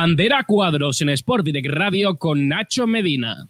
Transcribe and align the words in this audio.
Bandera 0.00 0.44
Cuadros 0.44 1.00
en 1.00 1.08
Sport 1.08 1.44
Direct 1.44 1.74
Radio 1.74 2.16
con 2.16 2.46
Nacho 2.46 2.86
Medina. 2.86 3.48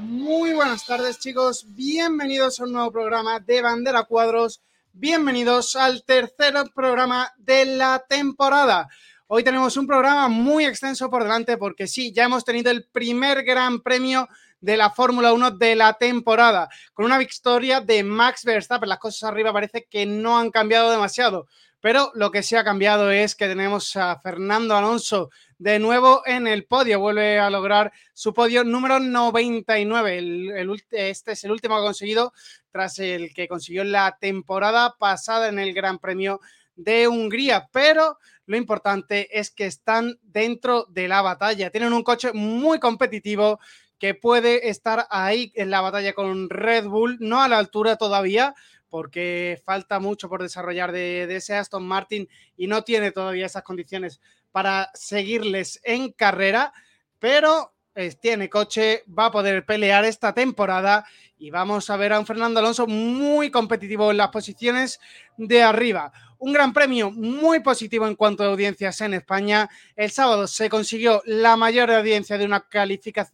Muy 0.00 0.54
buenas 0.54 0.86
tardes 0.86 1.18
chicos, 1.18 1.66
bienvenidos 1.74 2.58
a 2.58 2.64
un 2.64 2.72
nuevo 2.72 2.90
programa 2.90 3.38
de 3.38 3.60
Bandera 3.60 4.04
Cuadros, 4.04 4.62
bienvenidos 4.94 5.76
al 5.76 6.04
tercer 6.04 6.54
programa 6.74 7.34
de 7.36 7.66
la 7.66 8.02
temporada. 8.08 8.88
Hoy 9.28 9.42
tenemos 9.42 9.76
un 9.76 9.88
programa 9.88 10.28
muy 10.28 10.64
extenso 10.66 11.10
por 11.10 11.24
delante 11.24 11.56
porque 11.56 11.88
sí, 11.88 12.12
ya 12.12 12.26
hemos 12.26 12.44
tenido 12.44 12.70
el 12.70 12.84
primer 12.84 13.42
gran 13.42 13.80
premio 13.80 14.28
de 14.60 14.76
la 14.76 14.90
Fórmula 14.90 15.32
1 15.32 15.50
de 15.50 15.74
la 15.74 15.94
temporada, 15.94 16.68
con 16.94 17.06
una 17.06 17.18
victoria 17.18 17.80
de 17.80 18.04
Max 18.04 18.44
Verstappen. 18.44 18.88
Las 18.88 19.00
cosas 19.00 19.28
arriba 19.28 19.52
parece 19.52 19.84
que 19.90 20.06
no 20.06 20.38
han 20.38 20.52
cambiado 20.52 20.92
demasiado, 20.92 21.48
pero 21.80 22.12
lo 22.14 22.30
que 22.30 22.44
sí 22.44 22.54
ha 22.54 22.62
cambiado 22.62 23.10
es 23.10 23.34
que 23.34 23.48
tenemos 23.48 23.96
a 23.96 24.16
Fernando 24.20 24.76
Alonso 24.76 25.30
de 25.58 25.80
nuevo 25.80 26.22
en 26.24 26.46
el 26.46 26.64
podio. 26.64 27.00
Vuelve 27.00 27.40
a 27.40 27.50
lograr 27.50 27.92
su 28.14 28.32
podio 28.32 28.62
número 28.62 29.00
99. 29.00 30.62
este 30.92 31.32
es 31.32 31.42
el 31.42 31.50
último 31.50 31.74
que 31.74 31.80
ha 31.80 31.84
conseguido 31.84 32.32
tras 32.70 33.00
el 33.00 33.34
que 33.34 33.48
consiguió 33.48 33.82
la 33.82 34.18
temporada 34.20 34.94
pasada 34.96 35.48
en 35.48 35.58
el 35.58 35.74
Gran 35.74 35.98
Premio 35.98 36.40
de 36.76 37.08
Hungría, 37.08 37.68
pero 37.72 38.18
lo 38.46 38.56
importante 38.56 39.38
es 39.38 39.50
que 39.50 39.66
están 39.66 40.18
dentro 40.22 40.86
de 40.88 41.08
la 41.08 41.20
batalla. 41.20 41.70
Tienen 41.70 41.92
un 41.92 42.02
coche 42.02 42.32
muy 42.32 42.78
competitivo 42.78 43.60
que 43.98 44.14
puede 44.14 44.68
estar 44.68 45.06
ahí 45.10 45.52
en 45.54 45.70
la 45.70 45.80
batalla 45.80 46.12
con 46.12 46.48
Red 46.50 46.86
Bull, 46.86 47.16
no 47.20 47.42
a 47.42 47.48
la 47.48 47.58
altura 47.58 47.96
todavía, 47.96 48.54
porque 48.88 49.60
falta 49.64 49.98
mucho 50.00 50.28
por 50.28 50.42
desarrollar 50.42 50.92
de, 50.92 51.24
ese 51.34 51.54
Aston 51.54 51.86
Martin 51.86 52.28
y 52.56 52.66
no 52.66 52.82
tiene 52.82 53.10
todavía 53.10 53.46
esas 53.46 53.62
condiciones 53.62 54.20
para 54.52 54.90
seguirles 54.94 55.80
en 55.82 56.12
carrera, 56.12 56.72
pero 57.18 57.74
eh, 57.98 58.14
tiene 58.20 58.50
coche, 58.50 59.04
va 59.06 59.26
a 59.26 59.30
poder 59.30 59.64
pelear 59.64 60.04
esta 60.04 60.34
temporada 60.34 61.06
y 61.38 61.48
vamos 61.50 61.88
a 61.88 61.96
ver 61.96 62.12
a 62.12 62.18
un 62.18 62.26
Fernando 62.26 62.60
Alonso 62.60 62.86
muy 62.86 63.50
competitivo 63.50 64.10
en 64.10 64.18
las 64.18 64.28
posiciones 64.28 65.00
de 65.38 65.62
arriba. 65.62 66.12
Un 66.38 66.52
gran 66.52 66.74
premio 66.74 67.10
muy 67.10 67.60
positivo 67.60 68.06
en 68.06 68.14
cuanto 68.14 68.44
a 68.44 68.48
audiencias 68.48 69.00
en 69.00 69.14
España. 69.14 69.70
El 69.96 70.10
sábado 70.10 70.46
se 70.46 70.68
consiguió 70.68 71.22
la 71.24 71.56
mayor 71.56 71.90
audiencia 71.90 72.36
de 72.36 72.44
una, 72.44 72.66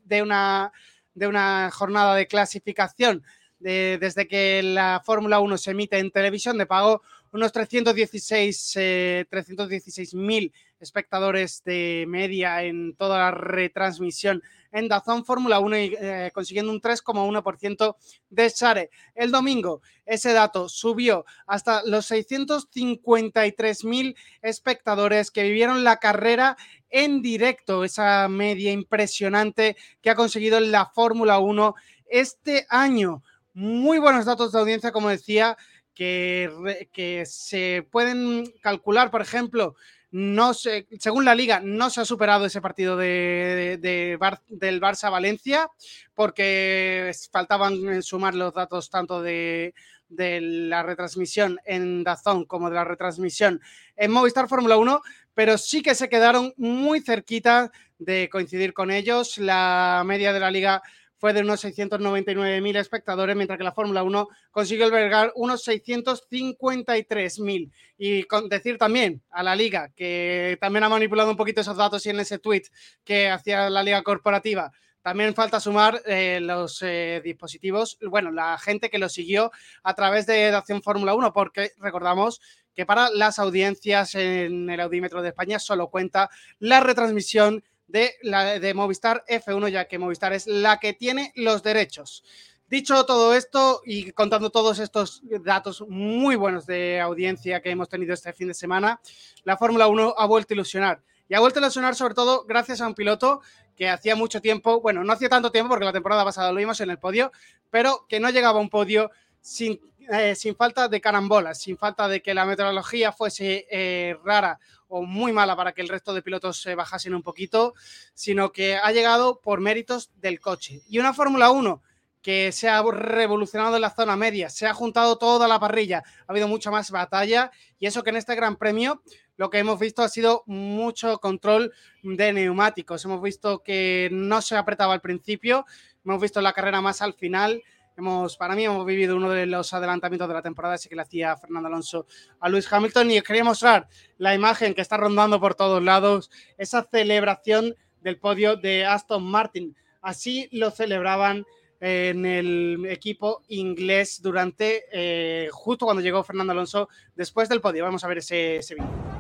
de 0.05 0.23
una, 0.23 0.73
de 1.13 1.27
una 1.27 1.71
jornada 1.73 2.15
de 2.15 2.29
clasificación 2.29 3.25
desde 3.59 4.27
que 4.27 4.63
la 4.63 5.03
Fórmula 5.05 5.41
1 5.41 5.57
se 5.57 5.71
emite 5.71 5.99
en 5.99 6.11
televisión 6.11 6.59
de 6.59 6.67
pago, 6.67 7.03
unos 7.33 7.53
316 7.53 8.77
316.000 8.77 10.45
eh, 10.47 10.53
espectadores 10.83 11.63
de 11.65 12.05
media 12.09 12.63
en 12.63 12.95
toda 12.97 13.19
la 13.19 13.31
retransmisión 13.31 14.43
en 14.73 14.89
Dazón 14.89 15.25
Fórmula 15.25 15.61
1 15.61 15.79
y 15.79 15.97
eh, 16.01 16.33
consiguiendo 16.35 16.73
un 16.73 16.81
3,1% 16.81 17.95
de 18.31 18.49
share. 18.49 18.91
El 19.15 19.31
domingo 19.31 19.81
ese 20.07 20.33
dato 20.33 20.69
subió 20.69 21.25
hasta 21.47 21.85
los 21.85 22.11
653.000 22.11 24.17
espectadores 24.41 25.31
que 25.31 25.45
vivieron 25.45 25.85
la 25.85 25.99
carrera 25.99 26.57
en 26.91 27.23
directo, 27.23 27.85
esa 27.85 28.27
media 28.29 28.73
impresionante 28.73 29.77
que 30.01 30.11
ha 30.11 30.17
conseguido 30.17 30.59
la 30.61 30.87
Fórmula 30.87 31.39
1 31.39 31.75
este 32.07 32.67
año. 32.69 33.23
Muy 33.55 33.99
buenos 33.99 34.25
datos 34.25 34.53
de 34.53 34.59
audiencia, 34.59 34.93
como 34.93 35.11
decía, 35.11 35.59
que, 35.95 36.89
que 36.93 37.27
se 37.27 37.87
pueden 37.91 38.51
calcular, 38.63 39.11
por 39.11 39.21
ejemplo, 39.21 39.77
no 40.13 40.53
se, 40.53 40.87
según 41.01 41.25
la 41.25 41.35
liga, 41.35 41.61
no 41.65 41.89
se 41.89 42.03
ha 42.03 42.05
superado 42.05 42.45
ese 42.45 42.61
partido 42.61 42.99
de, 42.99 43.79
del 43.81 44.81
Barça-Valencia 44.81 45.71
porque 46.15 47.13
faltaban 47.33 48.03
sumar 48.03 48.35
los 48.35 48.53
datos 48.53 48.91
tanto 48.91 49.23
de, 49.23 49.75
la 50.09 50.83
retransmisión 50.83 51.59
en 51.65 52.05
Dazón 52.05 52.45
como 52.45 52.69
de 52.69 52.75
la 52.75 52.85
retransmisión 52.85 53.63
en 53.97 54.13
Movistar 54.13 54.49
Fórmula 54.49 54.77
1, 54.77 55.01
pero 55.33 55.57
sí 55.57 55.81
que 55.81 55.95
se 55.95 56.11
quedaron 56.11 56.53
muy 56.59 57.01
cerquita 57.01 57.73
de 57.99 58.29
coincidir 58.31 58.75
con 58.75 58.91
ellos. 58.91 59.39
La 59.39 60.03
media 60.05 60.35
de 60.35 60.41
la 60.41 60.51
liga 60.51 60.83
fue 61.23 61.33
de 61.33 61.41
unos 61.43 61.65
699.000 61.65 62.77
espectadores, 62.79 63.37
mientras 63.37 63.57
que 63.57 63.63
la 63.63 63.71
Fórmula 63.71 64.03
1 64.03 64.29
consiguió 64.51 64.87
albergar 64.87 65.31
unos 65.37 65.65
653.000. 65.69 67.71
Y 67.97 68.25
con 68.25 68.49
decir 68.49 68.77
también 68.77 69.23
a 69.31 69.45
la 69.45 69.55
liga, 69.55 69.93
que 69.95 70.59
también 70.61 70.83
ha 70.83 70.89
manipulado 70.89 71.31
un 71.31 71.37
poquito 71.37 71.61
esos 71.61 71.77
datos 71.77 72.05
y 72.07 72.11
en 72.11 72.19
ese 72.19 72.41
tweet 72.41 72.63
que 73.05 73.31
hacía 73.31 73.71
la 73.71 73.85
liga 73.85 74.03
corporativa, 74.03 74.73
también 75.01 75.33
falta 75.33 75.61
sumar 75.61 76.03
eh, 76.07 76.41
los 76.43 76.83
eh, 76.83 77.21
dispositivos, 77.23 77.99
bueno, 78.11 78.33
la 78.33 78.59
gente 78.59 78.91
que 78.91 78.99
lo 78.99 79.09
siguió 79.09 79.53
a 79.85 79.95
través 79.95 80.27
de 80.27 80.49
Acción 80.49 80.83
Fórmula 80.83 81.15
1, 81.15 81.33
porque 81.33 81.71
recordamos 81.79 82.41
que 82.75 82.85
para 82.85 83.11
las 83.11 83.39
audiencias 83.39 84.17
en 84.17 84.69
el 84.69 84.81
audímetro 84.81 85.23
de 85.23 85.29
España 85.29 85.61
solo 85.61 85.89
cuenta 85.89 86.31
la 86.59 86.81
retransmisión 86.81 87.63
de, 87.93 88.17
la, 88.23 88.59
de 88.59 88.75
Movistar 88.75 89.23
F1, 89.29 89.69
ya 89.69 89.87
que 89.87 89.99
Movistar 89.99 90.33
es 90.33 90.47
la 90.47 90.81
que 90.81 90.95
tiene 90.95 91.33
los 91.37 91.63
derechos. 91.63 92.25
Dicho 92.69 93.05
todo 93.05 93.35
esto 93.35 93.83
y 93.85 94.13
contando 94.13 94.49
todos 94.49 94.79
estos 94.79 95.23
datos 95.45 95.85
muy 95.87 96.37
buenos 96.37 96.65
de 96.65 97.01
audiencia 97.01 97.61
que 97.61 97.71
hemos 97.71 97.91
tenido 97.91 98.15
este 98.15 98.33
fin 98.33 98.49
de 98.49 98.55
semana, 98.55 98.99
la 99.45 99.59
Fórmula 99.59 99.89
1 99.89 100.15
ha 100.17 100.27
vuelto 100.27 100.55
a 100.55 100.57
ilusionar. 100.57 101.03
Y 101.29 101.35
ha 101.35 101.41
vuelto 101.41 101.59
a 101.59 101.63
ilusionar 101.63 101.95
sobre 101.95 102.15
todo 102.15 102.45
gracias 102.47 102.81
a 102.81 102.87
un 102.87 102.95
piloto 102.95 103.43
que 103.77 103.91
hacía 103.91 104.17
mucho 104.17 104.41
tiempo, 104.41 104.81
bueno, 104.81 105.05
no 105.05 105.13
hacía 105.13 105.29
tanto 105.29 105.53
tiempo 105.53 105.69
porque 105.69 105.85
la 105.85 105.93
temporada 105.93 106.25
pasada 106.25 106.51
lo 106.51 106.59
vimos 106.59 106.81
en 106.81 106.89
el 106.89 106.99
podio, 106.99 107.31
pero 107.71 108.07
que 108.09 108.21
no 108.21 108.31
llegaba 108.31 108.59
a 108.59 108.63
un 108.63 108.71
podio 108.71 109.11
sin, 109.43 109.79
eh, 110.11 110.35
sin 110.35 110.57
falta 110.57 110.89
de 110.89 111.01
carambolas, 111.01 111.61
sin 111.61 111.77
falta 111.77 112.09
de 112.09 112.23
que 112.23 112.35
la 112.35 112.45
meteorología 112.45 113.13
fuese 113.13 113.67
eh, 113.71 114.17
rara 114.25 114.59
o 114.89 115.03
muy 115.03 115.33
mala 115.33 115.57
para 115.57 115.73
que 115.73 115.83
el 115.83 115.89
resto 115.89 116.13
de 116.13 116.23
pilotos 116.23 116.61
se 116.61 116.75
bajasen 116.75 117.15
un 117.15 117.23
poquito, 117.23 117.75
sino 118.15 118.53
que 118.53 118.77
ha 118.77 118.93
llegado 118.93 119.41
por 119.41 119.61
méritos 119.61 120.11
del 120.17 120.41
coche. 120.41 120.83
Y 120.89 120.99
una 120.99 121.15
Fórmula 121.15 121.51
1 121.51 121.83
que 122.23 122.53
se 122.53 122.69
ha 122.69 122.83
revolucionado 122.83 123.75
en 123.77 123.83
la 123.83 123.91
zona 123.91 124.17
media, 124.17 124.49
se 124.49 124.67
ha 124.67 124.75
juntado 124.75 125.19
toda 125.19 125.49
la 125.49 125.59
parrilla, 125.59 126.05
ha 126.27 126.33
habido 126.33 126.47
mucha 126.47 126.71
más 126.71 126.91
batalla 126.91 127.51
y 127.81 127.87
eso 127.87 128.05
que 128.05 128.11
en 128.11 128.17
este 128.17 128.37
Gran 128.37 128.57
Premio 128.57 129.03
lo 129.37 129.51
que 129.51 129.59
hemos 129.59 129.81
visto 129.81 130.03
ha 130.03 130.09
sido 130.09 130.45
mucho 130.47 131.19
control 131.19 131.73
de 132.03 132.33
neumáticos. 132.33 133.05
Hemos 133.05 133.21
visto 133.23 133.63
que 133.63 134.09
no 134.13 134.41
se 134.41 134.57
apretaba 134.57 134.95
al 134.95 135.01
principio, 135.01 135.67
hemos 136.05 136.21
visto 136.21 136.41
la 136.41 136.53
carrera 136.53 136.81
más 136.81 137.03
al 137.03 137.15
final 137.15 137.63
Hemos, 137.97 138.37
para 138.37 138.55
mí 138.55 138.65
hemos 138.65 138.85
vivido 138.87 139.17
uno 139.17 139.31
de 139.31 139.47
los 139.47 139.73
adelantamientos 139.75 140.29
de 140.29 140.35
la 140.35 140.43
temporada, 140.43 140.75
así 140.75 140.89
que 140.89 140.97
le 140.97 141.03
hacía 141.03 141.37
Fernando 141.37 141.69
Alonso 141.69 142.07
a 142.41 142.49
Luis 142.49 142.73
Hamilton 142.73 143.11
y 143.11 143.19
os 143.19 143.25
quería 143.25 143.45
mostrar 143.45 143.89
la 144.19 144.35
imagen 144.35 144.75
que 144.75 144.81
está 144.81 144.97
rondando 144.97 145.41
por 145.41 145.55
todos 145.55 145.83
lados, 145.83 146.31
esa 146.57 146.83
celebración 146.83 147.75
del 148.01 148.19
podio 148.19 148.57
de 148.57 148.85
Aston 148.85 149.23
Martin. 149.23 149.77
Así 150.01 150.49
lo 150.53 150.71
celebraban 150.71 151.47
en 151.81 152.25
el 152.27 152.87
equipo 152.89 153.43
inglés 153.49 154.23
durante, 154.23 154.85
eh, 154.93 155.49
justo 155.51 155.85
cuando 155.85 156.01
llegó 156.03 156.23
Fernando 156.23 156.53
Alonso 156.53 156.89
después 157.15 157.49
del 157.49 157.61
podio. 157.61 157.85
Vamos 157.85 158.05
a 158.05 158.09
ver 158.09 158.19
ese, 158.19 158.57
ese 158.57 158.77
vídeo. 158.77 159.12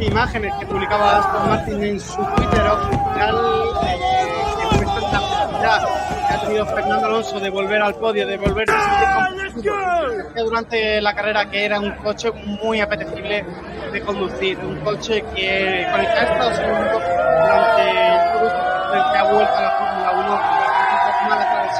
Imágenes 0.00 0.52
que 0.58 0.66
publicaba 0.66 1.18
Aston 1.18 1.48
Martin 1.48 1.84
en 1.84 2.00
su 2.00 2.16
Twitter 2.16 2.66
oficial 2.66 3.36
eh, 3.86 3.98
que 4.70 4.78
felicidad 4.78 5.88
que 6.28 6.34
ha 6.34 6.40
tenido 6.40 6.66
Fernando 6.66 7.06
Alonso 7.06 7.40
de 7.40 7.50
volver 7.50 7.82
al 7.82 7.94
podio, 7.96 8.26
de 8.26 8.36
volver 8.38 8.70
a 8.70 9.28
sentir 9.52 9.72
durante 10.36 11.00
la 11.00 11.14
carrera 11.14 11.50
que 11.50 11.64
era 11.64 11.80
un 11.80 11.90
coche 11.96 12.30
muy 12.62 12.80
apetecible 12.80 13.44
de 13.92 14.00
conducir, 14.02 14.58
un 14.58 14.80
coche 14.80 15.22
que 15.34 15.86
con 15.90 16.00
el 16.00 16.06
que 16.06 16.12
ha 16.12 16.22
estado 16.22 16.54
segundo 16.54 17.00
durante 17.42 17.90
el 17.90 19.12
que 19.12 19.18
ha 19.18 19.32
vuelto 19.32 19.56
a 19.56 19.62
la 19.62 19.89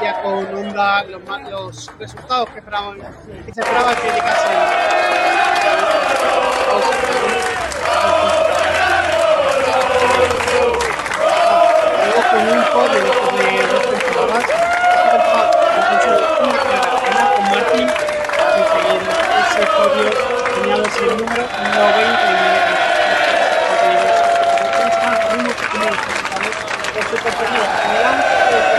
Fórmula 0.01 1.05
1 1.07 1.13
decía 1.13 1.21
con 1.27 1.43
los, 1.45 1.87
los 1.87 1.99
resultados 1.99 2.49
que, 2.51 2.59
esperábamos, 2.61 2.97
que 3.45 3.53
se 3.53 3.61
esperaba 3.61 3.95
que 3.95 4.09
llegasen. 4.09 4.53
Luego 12.07 12.21
con 12.31 12.41
un 12.49 12.65
podio 12.73 13.01
de 13.37 13.51
dos 13.67 13.83
temporadas, 13.91 14.45
una 16.41 16.57
carrera 16.57 17.25
con 17.37 17.45
Martín, 17.51 17.89
y 18.57 18.61
ese 19.41 19.63
podio 19.67 20.09
tenía 20.55 20.77
el 20.77 20.83
número 21.19 21.45
99. 21.75 22.71
su 27.11 27.17
compañero 27.17 28.70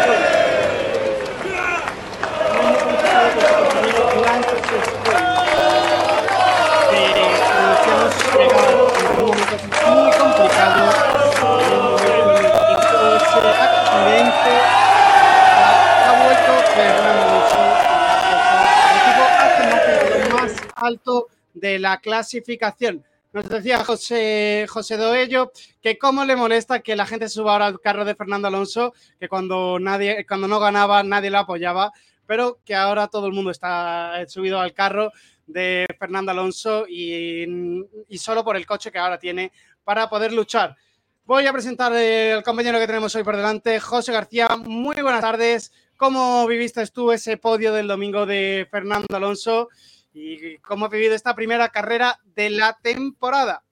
de 21.54 21.80
la 21.80 22.00
clasificación. 22.00 23.04
Nos 23.34 23.48
decía 23.48 23.84
José, 23.86 24.66
José 24.70 24.98
Doello 24.98 25.52
que 25.82 25.98
cómo 25.98 26.26
le 26.26 26.36
molesta 26.36 26.80
que 26.80 26.98
la 26.98 27.06
gente 27.06 27.30
suba 27.30 27.54
ahora 27.54 27.68
al 27.68 27.80
carro 27.80 28.04
de 28.04 28.16
Fernando 28.16 28.50
Alonso, 28.50 28.94
que 29.20 29.30
cuando, 29.30 29.80
nadie, 29.80 30.26
cuando 30.28 30.48
no 30.48 30.60
ganaba 30.60 31.02
nadie 31.04 31.30
lo 31.30 31.40
apoyaba, 31.40 31.94
pero 32.26 32.60
que 32.66 32.76
ahora 32.76 33.08
todo 33.08 33.28
el 33.28 33.34
mundo 33.34 33.52
está 33.52 34.22
subido 34.28 34.60
al 34.60 34.74
carro 34.74 35.12
de 35.48 35.86
Fernando 35.98 36.32
Alonso 36.32 36.86
y, 36.88 37.46
y 38.10 38.18
solo 38.18 38.44
por 38.44 38.58
el 38.58 38.66
coche 38.66 38.92
que 38.92 39.00
ahora 39.00 39.18
tiene 39.18 39.52
para 39.84 40.10
poder 40.10 40.34
luchar. 40.34 40.76
Voy 41.26 41.46
a 41.48 41.54
presentar 41.54 41.94
el 41.94 42.44
compañero 42.44 42.80
que 42.80 42.88
tenemos 42.88 43.16
hoy 43.16 43.24
por 43.24 43.38
delante, 43.38 43.80
José 43.80 44.12
García. 44.12 44.50
Muy 44.58 45.02
buenas 45.02 45.22
tardes. 45.22 45.72
¿Cómo 45.96 46.46
viviste 46.48 46.86
tú 46.88 47.12
ese 47.12 47.38
podio 47.38 47.72
del 47.72 47.88
domingo 47.88 48.26
de 48.26 48.68
Fernando 48.70 49.16
Alonso? 49.16 49.70
¿Y 50.14 50.58
cómo 50.60 50.86
ha 50.86 50.90
vivido 50.90 51.16
esta 51.16 51.36
primera 51.36 51.70
carrera 51.70 52.20
de 52.36 52.50
la 52.50 52.78
temporada? 52.82 53.64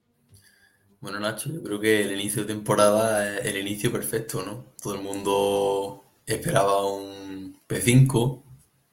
Bueno, 1.01 1.19
Nacho, 1.19 1.49
yo 1.49 1.63
creo 1.63 1.79
que 1.79 2.01
el 2.01 2.13
inicio 2.13 2.43
de 2.43 2.53
temporada 2.53 3.39
es 3.39 3.45
el 3.45 3.57
inicio 3.57 3.91
perfecto, 3.91 4.43
¿no? 4.43 4.73
Todo 4.81 4.95
el 4.95 5.01
mundo 5.01 6.03
esperaba 6.25 6.85
un 6.85 7.57
P5 7.67 8.43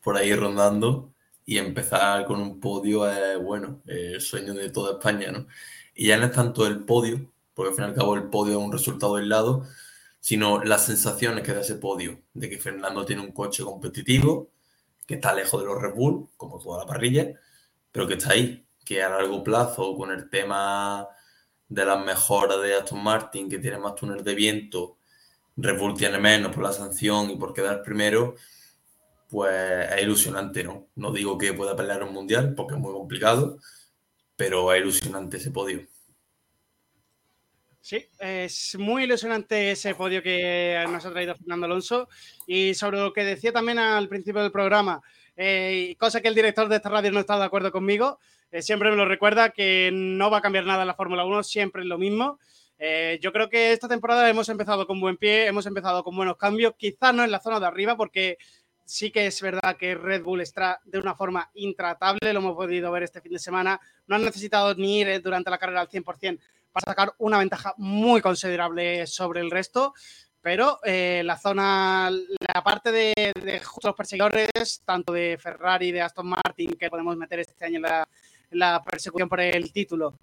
por 0.03 0.17
ahí 0.17 0.35
rondando 0.35 1.13
y 1.45 1.59
empezar 1.59 2.25
con 2.27 2.41
un 2.41 2.61
podio 2.61 3.11
es, 3.11 3.41
bueno, 3.43 3.81
el 3.87 4.21
sueño 4.21 4.55
de 4.55 4.71
toda 4.71 4.93
España, 4.93 5.31
¿no? 5.33 5.47
Y 5.95 6.09
ya 6.09 6.17
no 6.17 6.27
es 6.27 6.33
tanto 6.33 6.67
el 6.67 6.85
podio, 6.85 7.31
porque 7.55 7.71
al 7.71 7.75
fin 7.77 7.85
y 7.85 7.89
al 7.89 7.95
cabo 7.95 8.15
el 8.15 8.25
podio 8.25 8.59
es 8.59 8.65
un 8.65 8.73
resultado 8.73 9.17
aislado, 9.17 9.65
sino 10.21 10.63
las 10.63 10.87
sensaciones 10.87 11.45
que 11.45 11.53
da 11.53 11.61
ese 11.61 11.77
podio, 11.77 12.21
de 12.35 12.51
que 12.51 12.59
Fernando 12.59 13.05
tiene 13.05 13.23
un 13.23 13.33
coche 13.33 13.63
competitivo, 13.65 14.51
que 15.07 15.15
está 15.15 15.33
lejos 15.33 15.61
de 15.61 15.67
los 15.67 15.81
Red 15.81 15.95
Bull, 15.95 16.29
como 16.37 16.59
toda 16.59 16.81
la 16.85 16.87
parrilla, 16.87 17.33
pero 17.93 18.07
que 18.07 18.15
está 18.15 18.33
ahí, 18.33 18.67
que 18.85 19.03
a 19.03 19.09
largo 19.09 19.43
plazo, 19.43 19.97
con 19.97 20.11
el 20.11 20.29
tema 20.29 21.09
de 21.69 21.85
las 21.85 22.05
mejoras 22.05 22.61
de 22.63 22.75
Aston 22.75 23.03
Martin, 23.03 23.49
que 23.49 23.59
tiene 23.59 23.79
más 23.79 23.95
túneles 23.95 24.25
de 24.25 24.35
viento, 24.35 24.99
Red 25.57 25.79
Bull 25.79 25.97
tiene 25.97 26.19
menos 26.19 26.55
por 26.55 26.63
la 26.63 26.73
sanción 26.73 27.31
y 27.31 27.37
por 27.37 27.55
quedar 27.55 27.83
primero, 27.83 28.35
pues 29.29 29.91
es 29.93 30.03
ilusionante, 30.03 30.63
¿no? 30.63 30.89
No 30.97 31.13
digo 31.13 31.39
que 31.39 31.55
pueda 31.55 31.75
pelear 31.75 32.03
un 32.03 32.13
mundial, 32.13 32.55
porque 32.55 32.75
es 32.75 32.81
muy 32.81 32.93
complicado, 32.93 33.59
pero 34.37 34.73
es 34.73 34.81
ilusionante 34.81 35.39
ese 35.39 35.51
podio. 35.51 35.87
Sí, 37.87 38.05
es 38.19 38.77
muy 38.81 39.05
ilusionante 39.05 39.71
ese 39.71 39.95
podio 39.95 40.21
que 40.21 40.85
nos 40.91 41.07
ha 41.07 41.13
traído 41.13 41.37
Fernando 41.37 41.67
Alonso. 41.67 42.09
Y 42.45 42.75
sobre 42.75 42.99
lo 42.99 43.13
que 43.13 43.23
decía 43.23 43.53
también 43.53 43.79
al 43.79 44.09
principio 44.09 44.43
del 44.43 44.51
programa, 44.51 45.01
eh, 45.37 45.95
cosa 45.97 46.21
que 46.21 46.27
el 46.27 46.35
director 46.35 46.69
de 46.69 46.75
esta 46.75 46.89
radio 46.89 47.13
no 47.13 47.21
está 47.21 47.39
de 47.39 47.45
acuerdo 47.45 47.71
conmigo, 47.71 48.19
eh, 48.51 48.61
siempre 48.61 48.91
me 48.91 48.97
lo 48.97 49.05
recuerda 49.05 49.51
que 49.51 49.91
no 49.93 50.33
va 50.33 50.39
a 50.39 50.41
cambiar 50.41 50.65
nada 50.65 50.85
la 50.85 50.97
Fórmula 50.97 51.25
1, 51.25 51.45
siempre 51.45 51.83
es 51.83 51.87
lo 51.87 51.97
mismo. 51.97 52.41
Eh, 52.77 53.21
yo 53.23 53.33
creo 53.33 53.49
que 53.49 53.71
esta 53.71 53.87
temporada 53.87 54.29
hemos 54.29 54.49
empezado 54.49 54.85
con 54.89 55.01
buen 55.01 55.17
pie, 55.17 55.47
hemos 55.47 55.67
empezado 55.67 56.03
con 56.03 56.17
buenos 56.17 56.39
cambios, 56.39 56.75
quizás 56.77 57.15
no 57.15 57.23
en 57.23 57.31
la 57.31 57.39
zona 57.39 57.61
de 57.61 57.67
arriba, 57.67 57.97
porque 57.97 58.37
sí 58.85 59.13
que 59.13 59.27
es 59.27 59.41
verdad 59.41 59.77
que 59.77 59.95
Red 59.95 60.25
Bull 60.25 60.41
está 60.41 60.81
de 60.87 60.99
una 60.99 61.15
forma 61.15 61.53
intratable, 61.55 62.33
lo 62.33 62.41
hemos 62.41 62.57
podido 62.57 62.91
ver 62.91 63.05
este 63.05 63.21
fin 63.21 63.35
de 63.35 63.39
semana, 63.39 63.81
no 64.09 64.17
han 64.17 64.25
necesitado 64.25 64.75
ni 64.75 65.03
ir 65.03 65.23
durante 65.23 65.51
la 65.51 65.59
carrera 65.59 65.83
al 65.83 65.89
100% 65.89 66.41
para 66.77 66.93
sacar 66.93 67.15
una 67.19 67.39
ventaja 67.39 67.73
muy 67.79 68.21
considerable 68.21 69.07
sobre 69.07 69.41
el 69.41 69.51
resto. 69.51 69.95
Pero 70.43 70.79
eh, 70.85 71.23
la 71.25 71.39
zona, 71.39 72.11
la 72.11 72.63
parte 72.63 72.93
de, 72.93 73.33
los 73.83 73.95
perseguidores, 73.95 74.83
tanto 74.85 75.15
de 75.15 75.39
Ferrari, 75.41 75.91
de 75.91 76.03
Aston 76.03 76.29
Martin, 76.29 76.73
que 76.79 76.91
podemos 76.91 77.17
meter 77.17 77.41
este 77.41 77.65
año 77.65 77.81
en 78.53 78.59
la, 78.59 78.83
persecución 78.85 79.29
por 79.29 79.41
el 79.41 79.73
título, 79.73 80.19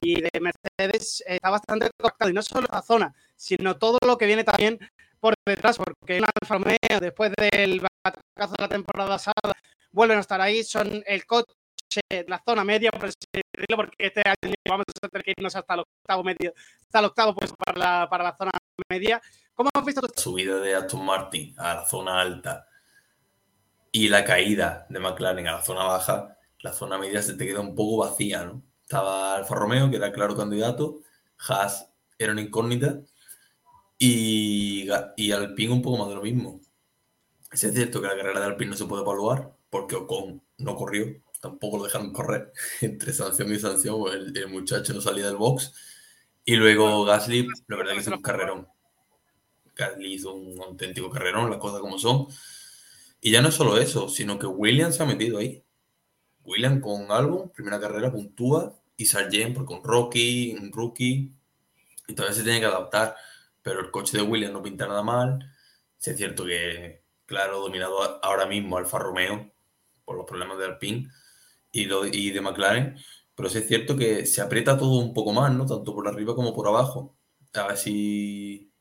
y 0.00 0.20
de 0.20 0.30
Mercedes, 0.40 1.22
está 1.26 1.50
bastante 1.50 1.90
compactado. 1.96 2.30
Y 2.30 2.34
no 2.34 2.42
solo 2.42 2.66
la 2.72 2.82
zona, 2.82 3.14
sino 3.36 3.76
todo 3.76 3.98
lo 4.04 4.16
que 4.16 4.26
viene 4.26 4.44
también 4.44 4.78
por 5.20 5.34
detrás, 5.46 5.76
porque 5.76 6.16
en 6.16 6.24
Alfa 6.24 6.54
Romeo, 6.54 7.00
después 7.00 7.32
del 7.36 7.80
batacazo 7.80 8.54
de 8.56 8.62
la 8.62 8.68
temporada 8.68 9.10
pasada, 9.10 9.54
vuelven 9.92 10.16
a 10.16 10.22
estar 10.22 10.40
ahí, 10.40 10.64
son 10.64 11.04
el 11.06 11.26
coche 11.26 11.52
la 12.26 12.42
zona 12.44 12.64
media, 12.64 12.90
porque 12.90 13.12
este 13.98 14.22
año 14.24 14.54
vamos 14.68 14.84
a 15.02 15.08
tener 15.08 15.24
que 15.24 15.34
irnos 15.36 15.54
hasta 15.56 15.74
el 15.74 15.80
octavo 15.80 16.24
medio, 16.24 16.54
hasta 16.84 16.98
el 16.98 17.04
octavo 17.06 17.34
puesto 17.34 17.56
para 17.56 17.78
la, 17.78 18.08
para 18.08 18.24
la 18.24 18.36
zona 18.36 18.52
media. 18.88 19.20
¿Cómo 19.54 19.70
has 19.74 19.84
visto 19.84 20.00
tu 20.00 20.20
subida 20.20 20.56
de 20.60 20.74
Aston 20.74 21.04
Martin 21.04 21.54
a 21.58 21.74
la 21.74 21.86
zona 21.86 22.20
alta 22.20 22.66
y 23.90 24.08
la 24.08 24.24
caída 24.24 24.86
de 24.88 24.98
McLaren 24.98 25.46
a 25.48 25.52
la 25.52 25.62
zona 25.62 25.84
baja? 25.84 26.38
La 26.60 26.72
zona 26.72 26.98
media 26.98 27.22
se 27.22 27.34
te 27.34 27.46
queda 27.46 27.60
un 27.60 27.74
poco 27.74 27.98
vacía, 27.98 28.44
¿no? 28.44 28.62
Estaba 28.82 29.36
Alfa 29.36 29.54
Romeo, 29.54 29.90
que 29.90 29.96
era 29.96 30.12
claro 30.12 30.36
candidato, 30.36 31.00
Haas 31.48 31.90
era 32.18 32.32
una 32.32 32.42
incógnita 32.42 33.00
y, 33.98 34.88
y 35.16 35.32
Alpine 35.32 35.72
un 35.72 35.82
poco 35.82 35.98
más 35.98 36.08
de 36.08 36.14
lo 36.14 36.22
mismo. 36.22 36.60
Es 37.50 37.60
cierto 37.60 38.00
que 38.00 38.08
la 38.08 38.16
carrera 38.16 38.40
de 38.40 38.46
Alpine 38.46 38.70
no 38.70 38.76
se 38.76 38.86
puede 38.86 39.02
evaluar 39.02 39.52
porque 39.70 39.96
Ocon 39.96 40.42
no 40.58 40.76
corrió, 40.76 41.21
tampoco 41.42 41.78
lo 41.78 41.84
dejaron 41.84 42.12
correr 42.12 42.52
entre 42.80 43.12
sanción 43.12 43.52
y 43.52 43.58
sanción, 43.58 43.98
pues 43.98 44.14
el, 44.14 44.48
muchacho 44.48 44.94
no 44.94 45.00
salía 45.00 45.26
del 45.26 45.36
box. 45.36 45.74
Y 46.44 46.56
luego 46.56 47.04
Gasly, 47.04 47.46
la 47.66 47.76
verdad 47.76 47.92
que 47.92 47.98
es 47.98 48.06
un 48.06 48.22
carrerón. 48.22 48.68
Gasly 49.74 50.14
hizo 50.14 50.34
un 50.34 50.60
auténtico 50.62 51.10
carrerón, 51.10 51.50
las 51.50 51.58
cosas 51.58 51.80
como 51.80 51.98
son. 51.98 52.28
Y 53.20 53.32
ya 53.32 53.42
no 53.42 53.48
es 53.48 53.54
solo 53.54 53.76
eso, 53.78 54.08
sino 54.08 54.38
que 54.38 54.46
Williams 54.46 54.96
se 54.96 55.02
ha 55.02 55.06
metido 55.06 55.38
ahí. 55.38 55.64
Williams 56.44 56.80
con 56.80 57.10
algo, 57.10 57.52
primera 57.52 57.80
carrera, 57.80 58.10
puntúa. 58.10 58.74
Y 58.96 59.06
Sargent, 59.06 59.54
porque 59.54 59.74
con 59.74 59.82
Rocky, 59.82 60.54
un 60.54 60.72
rookie. 60.72 61.32
Y 62.06 62.14
todavía 62.14 62.36
se 62.36 62.44
tiene 62.44 62.60
que 62.60 62.66
adaptar. 62.66 63.16
Pero 63.62 63.80
el 63.80 63.90
coche 63.90 64.16
de 64.16 64.22
Williams 64.22 64.54
no 64.54 64.62
pinta 64.62 64.86
nada 64.86 65.02
mal. 65.02 65.52
Si 65.98 66.10
es 66.10 66.16
cierto 66.16 66.44
que, 66.44 67.02
claro, 67.26 67.60
dominado 67.60 68.24
ahora 68.24 68.46
mismo 68.46 68.76
Alfa 68.76 68.98
Romeo 68.98 69.52
por 70.04 70.16
los 70.16 70.26
problemas 70.26 70.58
de 70.58 70.66
Alpine 70.66 71.08
y, 71.72 72.30
de 72.30 72.40
McLaren, 72.40 72.96
pero 73.34 73.48
es 73.48 73.66
cierto 73.66 73.96
que 73.96 74.26
se 74.26 74.40
aprieta 74.42 74.78
todo 74.78 74.98
un 74.98 75.14
poco 75.14 75.32
más, 75.32 75.52
¿no? 75.54 75.66
Tanto 75.66 75.94
por 75.94 76.06
arriba 76.06 76.34
como 76.34 76.54
por 76.54 76.68
abajo. 76.68 77.16
A 77.54 77.66
ver 77.68 77.76
si 77.78 78.72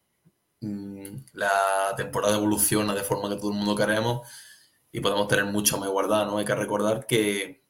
mm, 0.62 1.16
la 1.34 1.94
temporada 1.98 2.38
evoluciona 2.38 2.94
de 2.94 3.04
forma 3.04 3.30
que 3.30 3.36
todo 3.36 3.52
el 3.52 3.58
mundo 3.58 3.76
queremos 3.76 4.28
y 4.92 5.00
podemos 5.00 5.28
tener 5.28 5.46
mucho 5.46 5.78
más 5.78 5.90
igualdad, 5.90 6.26
¿no? 6.28 6.38
Hay 6.38 6.46
que 6.46 6.56
recordar 6.56 7.06
que, 7.08 7.64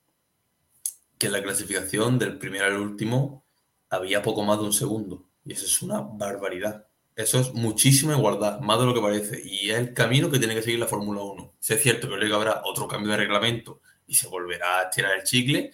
que 1.18 1.28
en 1.28 1.34
la 1.34 1.44
clasificación 1.44 2.20
del 2.20 2.38
primero 2.38 2.66
al 2.66 2.78
último 2.78 3.46
había 3.90 4.22
poco 4.22 4.44
más 4.44 4.60
de 4.60 4.66
un 4.66 4.74
segundo. 4.74 5.30
Y 5.46 5.54
eso 5.54 5.66
es 5.66 5.82
una 5.82 6.02
barbaridad. 6.02 6.88
Eso 7.16 7.40
es 7.40 7.54
muchísima 7.54 8.14
igualdad, 8.18 8.60
más 8.62 8.80
de 8.80 8.86
lo 8.86 8.94
que 8.94 9.02
parece. 9.02 9.42
Y 9.44 9.70
es 9.70 9.78
el 9.78 9.94
camino 9.94 10.32
que 10.32 10.40
tiene 10.40 10.56
que 10.56 10.62
seguir 10.62 10.80
la 10.80 10.88
Fórmula 10.88 11.22
1. 11.22 11.56
Si 11.60 11.74
es 11.74 11.82
cierto 11.82 12.10
que 12.10 12.16
luego 12.16 12.36
habrá 12.36 12.62
otro 12.66 12.88
cambio 12.88 13.12
de 13.12 13.18
reglamento 13.18 13.82
y 14.12 14.16
se 14.16 14.28
volverá 14.28 14.82
a 14.82 14.90
tirar 14.90 15.16
el 15.16 15.24
chicle, 15.24 15.72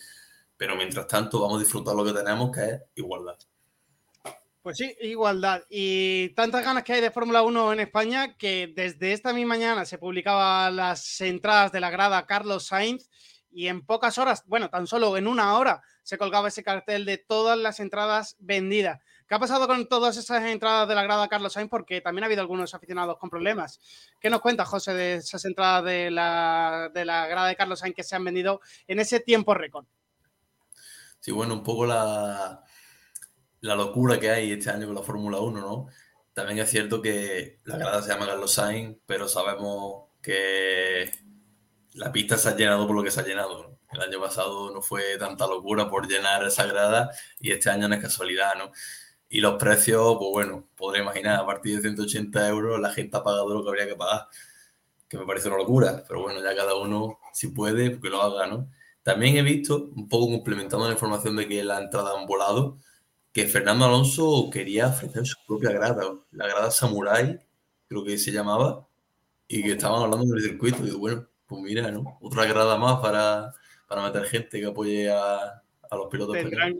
pero 0.56 0.76
mientras 0.76 1.08
tanto 1.08 1.42
vamos 1.42 1.58
a 1.58 1.64
disfrutar 1.64 1.96
lo 1.96 2.06
que 2.06 2.14
tenemos, 2.14 2.56
que 2.56 2.66
es 2.66 2.82
igualdad. 2.94 3.36
Pues 4.62 4.78
sí, 4.78 4.96
igualdad. 5.02 5.64
Y 5.72 6.30
tantas 6.36 6.64
ganas 6.64 6.84
que 6.84 6.94
hay 6.94 7.02
de 7.02 7.10
Fórmula 7.10 7.42
1 7.42 7.74
en 7.74 7.80
España 7.80 8.38
que 8.38 8.72
desde 8.76 9.14
esta 9.14 9.34
misma 9.34 9.56
mañana 9.56 9.86
se 9.86 9.98
publicaban 9.98 10.76
las 10.76 11.20
entradas 11.20 11.72
de 11.72 11.80
la 11.80 11.90
grada 11.90 12.28
Carlos 12.28 12.68
Sainz 12.68 13.10
y 13.50 13.70
en 13.70 13.84
pocas 13.84 14.20
horas, 14.20 14.44
bueno, 14.46 14.70
tan 14.70 14.86
solo 14.86 15.18
en 15.18 15.26
una 15.26 15.58
hora, 15.58 15.82
se 16.04 16.20
colgaba 16.20 16.50
ese 16.50 16.64
cartel 16.64 17.06
de 17.06 17.18
todas 17.18 17.58
las 17.58 17.80
entradas 17.80 18.36
vendidas. 18.38 19.02
¿Qué 19.28 19.36
ha 19.36 19.40
pasado 19.40 19.68
con 19.68 19.88
todas 19.90 20.16
esas 20.16 20.42
entradas 20.46 20.88
de 20.88 20.96
la 20.96 21.04
grada 21.04 21.28
Carlos 21.28 21.52
Sainz? 21.52 21.70
Porque 21.70 22.00
también 22.00 22.24
ha 22.24 22.28
habido 22.28 22.42
algunos 22.42 22.74
aficionados 22.74 23.18
con 23.18 23.30
problemas. 23.30 23.82
¿Qué 24.22 24.30
nos 24.30 24.40
cuenta, 24.40 24.64
José, 24.64 24.94
de 24.94 25.16
esas 25.16 25.44
entradas 25.44 25.84
de 25.84 26.10
la, 26.10 26.90
grada 26.94 27.48
de 27.48 27.56
Carlos 27.58 27.80
Sainz 27.80 27.94
que 27.94 28.04
se 28.04 28.16
han 28.16 28.24
vendido 28.24 28.62
en 28.88 29.00
ese 29.00 29.20
tiempo 29.20 29.54
récord? 29.54 29.86
Sí, 31.20 31.32
bueno, 31.32 31.56
un 31.56 31.64
poco 31.64 31.86
la, 31.86 32.64
la 33.60 33.76
locura 33.76 34.18
que 34.18 34.32
hay 34.32 34.54
este 34.54 34.70
año 34.70 34.86
con 34.86 34.96
la 34.96 35.02
Fórmula 35.02 35.40
1, 35.40 35.60
¿no? 35.60 35.88
También 36.32 36.60
es 36.60 36.70
cierto 36.70 37.02
que 37.02 37.60
la 37.66 37.78
grada 37.78 38.02
se 38.02 38.10
llama 38.10 38.28
Carlos 38.28 38.54
Sainz, 38.54 38.98
pero 39.06 39.28
sabemos 39.28 40.06
que 40.22 41.12
la 41.96 42.14
pista 42.14 42.38
se 42.38 42.48
ha 42.48 42.56
llenado 42.56 42.88
por 42.88 42.96
lo 42.96 43.04
que 43.04 43.12
se 43.12 43.20
ha 43.20 43.26
llenado. 43.26 43.78
El 43.92 44.02
año 44.02 44.22
pasado 44.22 44.72
no 44.72 44.82
fue 44.82 45.18
tanta 45.18 45.48
locura 45.48 45.90
por 45.90 46.08
llenar 46.08 46.46
esa 46.46 46.66
grada 46.66 47.10
y 47.40 47.52
este 47.52 47.70
año 47.70 47.90
no 47.90 47.96
es 47.96 48.02
casualidad, 48.02 48.54
¿no? 48.58 48.72
Y 49.30 49.42
los 49.42 49.56
precios, 49.56 50.18
pues 50.18 50.30
bueno, 50.32 50.68
podré 50.76 51.02
imaginar, 51.02 51.40
a 51.40 51.46
partir 51.46 51.76
de 51.76 51.82
180 51.82 52.48
euros 52.48 52.80
la 52.80 52.92
gente 52.92 53.18
ha 53.18 53.24
pagado 53.24 53.54
lo 53.54 53.64
que 53.64 53.70
habría 53.70 53.88
que 53.88 53.96
pagar, 53.96 54.28
que 55.08 55.18
me 55.18 55.26
parece 55.26 55.50
una 55.50 55.58
locura, 55.58 56.04
pero 56.08 56.22
bueno, 56.22 56.42
ya 56.42 56.56
cada 56.56 56.76
uno, 56.76 57.20
si 57.34 57.50
puede, 57.50 58.00
que 58.00 58.10
lo 58.10 58.22
haga, 58.22 58.48
¿no? 58.48 58.70
También 59.04 59.38
he 59.38 59.42
visto, 59.42 59.90
un 59.96 60.08
poco 60.10 60.28
complementando 60.28 60.86
la 60.86 60.94
información 60.94 61.36
de 61.36 61.48
que 61.48 61.64
la 61.64 61.80
entrada 61.82 62.20
han 62.20 62.26
volado, 62.26 62.78
que 63.32 63.48
Fernando 63.48 63.86
Alonso 63.86 64.50
quería 64.52 64.88
ofrecer 64.88 65.26
su 65.26 65.38
propia 65.48 65.72
grada, 65.72 66.04
la 66.32 66.48
grada 66.48 66.72
Samurai, 66.72 67.40
creo 67.88 68.04
que 68.04 68.18
se 68.18 68.32
llamaba, 68.32 68.88
y 69.48 69.64
que 69.64 69.74
estaban 69.74 70.02
hablando 70.02 70.34
del 70.34 70.44
circuito. 70.44 70.86
Y 70.86 70.92
bueno, 70.92 71.28
pues 71.46 71.62
mira, 71.62 71.90
¿no? 71.92 72.18
Otra 72.22 72.46
grada 72.46 72.78
más 72.78 73.00
para, 73.00 73.54
para 73.88 74.04
meter 74.04 74.26
gente 74.26 74.60
que 74.60 74.66
apoye 74.66 75.10
a, 75.10 75.64
los 75.92 76.08
pilotos 76.08 76.36
tendrán 76.36 76.78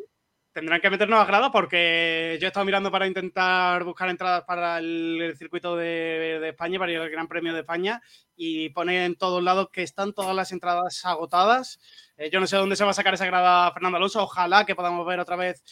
que 0.82 0.90
meter 0.90 1.08
nuevas 1.08 1.28
gradas 1.28 1.52
porque 1.52 2.38
yo 2.42 2.48
he 2.48 2.50
estado 2.50 2.66
mirando 2.66 2.90
para 2.90 3.06
intentar 3.06 3.84
buscar 3.84 4.10
entradas 4.10 4.44
para 4.44 4.80
el, 4.80 5.36
circuito 5.38 5.76
de, 5.76 6.50
España, 6.50 6.80
para 6.80 6.92
el 6.92 7.10
Gran 7.12 7.28
Premio 7.28 7.54
de 7.54 7.60
España, 7.60 8.02
y 8.36 8.70
pone 8.70 9.06
en 9.06 9.16
todos 9.16 9.44
lados 9.44 9.70
que 9.72 9.84
están 9.84 10.14
todas 10.14 10.36
las 10.36 10.52
entradas 10.52 11.06
agotadas. 11.06 11.80
Eh, 12.18 12.32
yo 12.32 12.40
no 12.40 12.48
sé 12.48 12.58
dónde 12.58 12.76
se 12.76 12.84
va 12.84 12.90
a 12.90 12.94
sacar 12.96 13.14
esa 13.14 13.28
grada 13.28 13.72
Fernando 13.72 13.98
Alonso. 13.98 14.24
Ojalá 14.24 14.66
que 14.66 14.76
podamos 14.76 15.06
ver 15.06 15.20
otra 15.20 15.36
vez, 15.36 15.64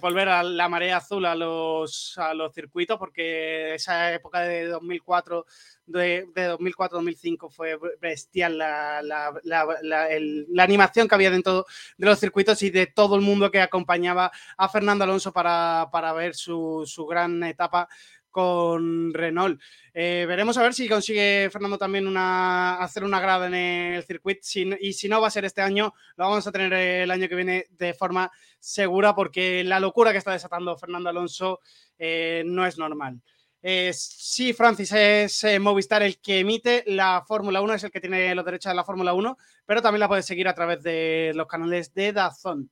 volver 0.00 0.30
a 0.30 0.42
la 0.42 0.68
marea 0.68 0.96
azul 0.96 1.26
a 1.26 1.34
los, 1.34 2.16
a 2.16 2.32
los 2.32 2.54
circuitos, 2.54 2.98
porque 2.98 3.74
esa 3.74 4.14
época 4.14 4.40
de 4.40 4.68
2004 4.68 5.44
de, 5.86 6.26
2004-2005 6.34 7.50
fue 7.50 7.78
bestial 8.00 8.58
la, 8.58 9.32
animación 10.58 11.08
que 11.08 11.14
había 11.14 11.30
dentro 11.30 11.66
de 11.96 12.06
los 12.06 12.18
circuitos 12.18 12.62
y 12.62 12.70
de 12.70 12.86
todo 12.86 13.16
el 13.16 13.20
mundo 13.20 13.50
que 13.50 13.60
acompañaba 13.60 14.32
a 14.56 14.68
Fernando 14.68 15.04
Alonso 15.04 15.32
para, 15.32 16.12
ver 16.14 16.34
su, 16.34 17.06
gran 17.08 17.42
etapa 17.44 17.88
con 18.34 19.14
Renault. 19.14 19.62
Eh, 19.94 20.24
veremos 20.26 20.58
a 20.58 20.62
ver 20.62 20.74
si 20.74 20.88
consigue 20.88 21.48
Fernando 21.52 21.78
también 21.78 22.08
una, 22.08 22.74
hacer 22.78 23.04
una 23.04 23.20
grada 23.20 23.46
en 23.46 23.54
el 23.54 24.02
circuito 24.02 24.40
y 24.80 24.92
si 24.92 25.08
no 25.08 25.20
va 25.20 25.28
a 25.28 25.30
ser 25.30 25.44
este 25.44 25.62
año, 25.62 25.94
lo 26.16 26.24
vamos 26.24 26.44
a 26.44 26.50
tener 26.50 26.72
el 26.72 27.10
año 27.12 27.28
que 27.28 27.36
viene 27.36 27.66
de 27.70 27.94
forma 27.94 28.28
segura 28.58 29.14
porque 29.14 29.62
la 29.62 29.78
locura 29.78 30.10
que 30.10 30.18
está 30.18 30.32
desatando 30.32 30.76
Fernando 30.76 31.10
Alonso 31.10 31.60
eh, 31.96 32.42
no 32.44 32.66
es 32.66 32.76
normal. 32.76 33.22
Eh, 33.62 33.92
sí, 33.94 34.52
Francis, 34.52 34.92
es 34.92 35.44
eh, 35.44 35.60
Movistar 35.60 36.02
el 36.02 36.18
que 36.18 36.40
emite 36.40 36.82
la 36.88 37.22
Fórmula 37.24 37.62
1, 37.62 37.74
es 37.74 37.84
el 37.84 37.92
que 37.92 38.00
tiene 38.00 38.34
los 38.34 38.44
derechos 38.44 38.70
de 38.70 38.74
la 38.74 38.84
Fórmula 38.84 39.14
1, 39.14 39.38
pero 39.64 39.80
también 39.80 40.00
la 40.00 40.08
puedes 40.08 40.26
seguir 40.26 40.48
a 40.48 40.54
través 40.54 40.82
de 40.82 41.30
los 41.36 41.46
canales 41.46 41.94
de 41.94 42.12
Dazón. 42.12 42.68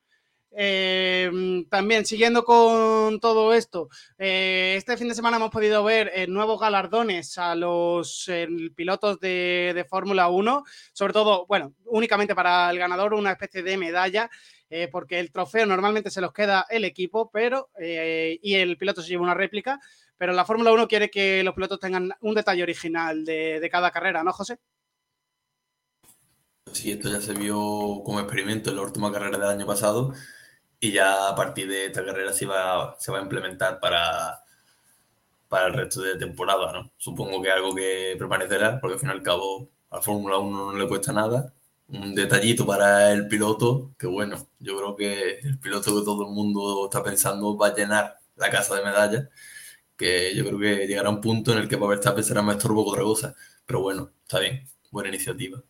Eh, 0.55 1.65
también 1.71 2.05
siguiendo 2.05 2.45
con 2.45 3.21
todo 3.21 3.55
esto, 3.55 3.89
este 4.19 4.97
fin 4.99 5.09
de 5.09 5.15
semana 5.15 5.39
hemos 5.39 5.51
podido 5.51 5.83
ver 5.83 6.29
nuevos 6.29 6.61
galardones 6.61 7.39
a 7.39 7.55
los 7.55 8.31
pilotos 8.75 9.19
de, 9.21 9.87
Fórmula 9.89 10.29
1, 10.29 10.65
sobre 10.93 11.13
todo, 11.13 11.47
bueno, 11.47 11.75
únicamente 11.87 12.35
para 12.35 12.71
el 12.71 12.79
ganador 12.79 13.15
una 13.15 13.33
especie 13.33 13.63
de 13.63 13.77
medalla, 13.79 14.31
porque 14.91 15.21
el 15.21 15.31
trofeo 15.31 15.67
normalmente 15.67 16.11
se 16.11 16.21
los 16.21 16.33
queda 16.33 16.67
el 16.71 16.85
equipo, 16.85 17.31
pero 17.31 17.71
y 17.79 18.55
el 18.55 18.77
piloto 18.77 19.03
se 19.03 19.09
lleva 19.09 19.23
una 19.23 19.35
réplica, 19.35 19.81
pero 20.23 20.33
la 20.33 20.45
Fórmula 20.45 20.71
1 20.73 20.87
quiere 20.87 21.11
que 21.11 21.43
los 21.43 21.53
pilotos 21.53 21.81
tengan 21.81 22.13
un 22.21 22.35
detalle 22.35 22.63
original 22.63 23.25
de, 23.25 23.69
cada 23.73 23.91
carrera, 23.91 24.23
¿no, 24.23 24.33
José? 24.33 24.59
Sí, 26.73 26.93
esto 26.93 27.11
ya 27.11 27.21
se 27.21 27.35
vio 27.35 27.57
como 28.05 28.21
experimento 28.21 28.71
en 28.71 28.77
la 28.77 28.83
última 28.83 29.11
carrera 29.11 29.37
del 29.37 29.49
año 29.49 29.67
pasado 29.67 30.15
y 30.83 30.93
ya 30.93 31.29
a 31.29 31.37
partir 31.37 31.69
de 31.69 31.87
esta 31.87 32.05
carrera 32.05 32.33
se 32.33 32.45
va, 32.47 32.97
se 32.99 33.13
va 33.13 33.19
a 33.19 33.23
implementar 33.23 33.79
para, 33.81 34.43
para 35.49 35.69
el 35.69 35.75
resto 35.75 36.03
de 36.03 36.17
temporada, 36.19 36.73
¿no? 36.73 36.93
Supongo 36.97 37.41
que 37.43 37.51
algo 37.53 37.75
que 37.75 38.17
permanecerá, 38.19 38.81
porque 38.81 38.95
al 38.95 39.01
fin 39.01 39.11
y 39.11 39.13
al 39.13 39.23
cabo 39.23 39.71
a 39.91 39.97
la 39.97 40.03
Fórmula 40.03 40.39
1 40.39 40.73
no 40.73 40.79
le 40.79 40.89
cuesta 40.89 41.13
nada. 41.13 41.55
Un 41.89 42.15
detallito 42.15 42.67
para 42.67 43.13
el 43.13 43.29
piloto, 43.29 43.95
que 43.99 44.07
bueno, 44.09 44.49
yo 44.59 44.77
creo 44.77 44.97
que 44.97 45.39
el 45.41 45.59
piloto 45.61 45.99
que 46.01 46.05
todo 46.05 46.27
el 46.27 46.35
mundo 46.35 46.87
está 46.87 47.03
pensando 47.05 47.57
va 47.57 47.69
a 47.69 47.75
llenar 47.75 48.17
la 48.37 48.51
casa 48.51 48.75
de 48.77 48.85
medallas 48.85 49.29
que 49.97 50.35
yo 50.35 50.45
creo 50.45 50.59
que 50.59 50.87
llegará 50.87 51.11
un 51.11 51.21
punto 51.21 51.53
en 51.53 51.59
el 51.59 51.69
que 51.69 51.79
Pavel 51.79 51.99
Verstappen 51.99 52.25
será 52.25 52.43
más 52.43 52.57
estorbo 52.57 52.93
que 52.93 53.01
otra. 53.01 53.35
Pero 53.67 53.81
bueno, 53.83 54.11
está 54.25 54.41
bien, 54.41 54.69
buena 54.91 55.11
iniciativa. 55.11 55.63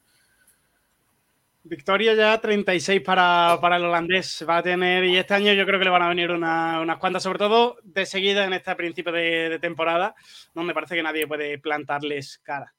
Victoria 1.64 2.14
ya 2.14 2.40
36 2.40 3.00
para, 3.02 3.58
para, 3.60 3.76
el 3.76 3.84
holandés. 3.84 4.44
Va 4.48 4.58
a 4.58 4.62
tener, 4.62 5.04
y 5.04 5.16
este 5.16 5.34
año 5.34 5.52
yo 5.52 5.64
creo 5.64 5.78
que 5.78 5.84
le 5.84 5.90
van 5.90 6.02
a 6.02 6.08
venir 6.08 6.30
unas 6.30 6.98
cuantas, 6.98 7.22
sobre 7.22 7.38
todo 7.38 7.76
de 7.82 8.04
seguida 8.06 8.44
en 8.44 8.52
este 8.52 8.74
principio 8.74 9.12
de, 9.12 9.58
temporada, 9.60 10.14
donde 10.54 10.74
parece 10.74 10.96
que 10.96 11.02
nadie 11.02 11.26
puede 11.26 11.58
plantarles 11.58 12.38
cara. 12.42 12.74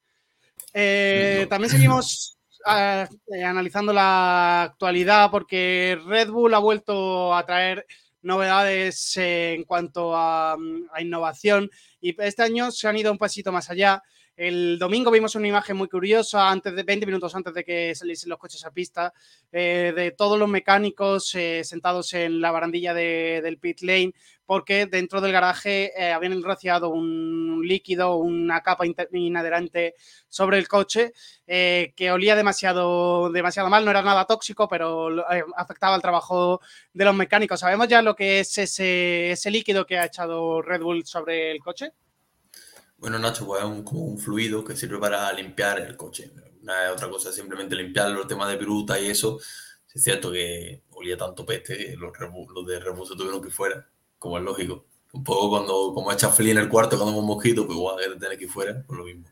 Eh, 0.74 1.48
también 1.50 1.70
seguimos 1.70 2.38
eh, 2.66 3.08
analizando 3.44 3.92
la 3.92 4.64
actualidad 4.64 5.30
porque 5.30 6.00
Red 6.06 6.30
Bull 6.30 6.54
ha 6.54 6.60
vuelto 6.60 7.34
a 7.36 7.46
traer 7.46 7.86
novedades 8.22 9.18
eh, 9.18 9.54
en 9.54 9.64
cuanto 9.66 10.16
a, 10.16 10.56
innovación 11.00 11.70
y 12.00 12.16
este 12.22 12.44
año 12.44 12.72
se 12.72 12.88
han 12.88 12.98
ido 12.98 13.12
un 13.12 13.18
pasito 13.18 13.52
más 13.52 13.70
allá. 13.70 14.02
El 14.36 14.80
domingo 14.80 15.12
vimos 15.12 15.36
una 15.36 15.48
imagen 15.48 15.78
muy 15.78 15.88
curiosa, 15.88 16.50
antes 16.50 16.76
de 16.76 16.82
20 16.82 17.06
minutos 17.06 17.36
antes 17.36 17.54
de 17.54 17.64
que 17.64 17.94
saliesen 17.94 18.32
los 18.32 18.40
coches 18.40 18.66
a 18.66 18.72
pista, 18.72 19.14
eh, 19.52 19.94
de 19.96 20.10
todos 20.10 20.40
los 20.40 20.50
mecánicos 20.50 21.36
eh, 21.36 21.64
sentados 21.64 22.14
en 22.14 22.42
la 22.42 22.50
barandilla 22.50 22.96
del 22.96 23.60
pit 23.60 23.82
lane, 23.82 24.14
porque 24.44 24.88
dentro 24.88 25.22
del 25.22 25.32
garaje 25.32 25.94
eh, 25.96 26.12
habían 26.12 26.42
rociado 26.42 26.90
un 26.90 27.62
líquido, 27.64 28.16
una 28.16 28.62
capa 28.62 28.86
inadherente 29.12 29.94
sobre 30.30 30.58
el 30.58 30.68
coche 30.68 31.14
que 31.46 32.12
olía 32.12 32.36
demasiado, 32.36 33.30
demasiado 33.32 33.70
mal, 33.70 33.86
no 33.86 33.92
era 33.92 34.02
nada 34.02 34.26
tóxico, 34.26 34.68
pero 34.68 35.24
afectaba 35.56 35.94
al 35.94 36.02
trabajo 36.02 36.60
de 36.92 37.06
los 37.06 37.16
mecánicos. 37.16 37.60
¿Sabemos 37.60 37.88
ya 37.88 38.02
lo 38.02 38.16
que 38.16 38.40
es 38.40 38.58
ese 38.58 39.52
líquido 39.52 39.86
que 39.86 40.00
ha 40.00 40.06
echado 40.06 40.62
Red 40.64 40.82
Bull 40.82 41.06
sobre 41.06 41.52
el 41.52 41.60
coche? 41.60 41.92
Bueno, 43.04 43.20
Nacho, 43.20 43.46
pues 43.46 43.62
es 43.62 43.84
como 43.84 44.06
un 44.06 44.18
fluido 44.18 44.64
que 44.64 44.78
sirve 44.78 44.98
para 44.98 45.34
limpiar 45.34 45.78
el 45.82 45.98
coche. 45.98 46.32
Es 46.64 46.90
otra 46.90 47.10
cosa, 47.10 47.34
simplemente 47.34 47.76
limpiar 47.76 48.10
los 48.12 48.28
temas 48.28 48.48
de 48.48 48.56
viruta 48.56 48.98
y 48.98 49.10
eso. 49.10 49.42
Es 49.94 50.02
cierto 50.02 50.32
que 50.32 50.84
olía 50.92 51.18
tanto 51.18 51.46
peste, 51.46 51.98
los, 51.98 52.14
los 52.56 52.66
de 52.66 52.80
rebuso 52.80 53.14
tuvieron 53.18 53.42
que 53.42 53.50
fuera, 53.50 53.86
como 54.18 54.38
es 54.38 54.44
lógico. 54.46 54.86
Un 55.12 55.22
poco 55.22 55.50
cuando, 55.50 55.94
como 55.94 56.14
echa 56.14 56.30
fli 56.30 56.52
en 56.52 56.60
el 56.60 56.70
cuarto 56.70 56.98
cuando 56.98 57.20
un 57.20 57.26
mosquito, 57.26 57.66
pues 57.66 57.78
igual 57.78 57.98
que 58.00 58.18
tener 58.18 58.38
que 58.38 58.46
ir 58.46 58.50
fuera, 58.50 58.82
pues 58.88 58.98
lo 58.98 59.04
mismo. 59.04 59.26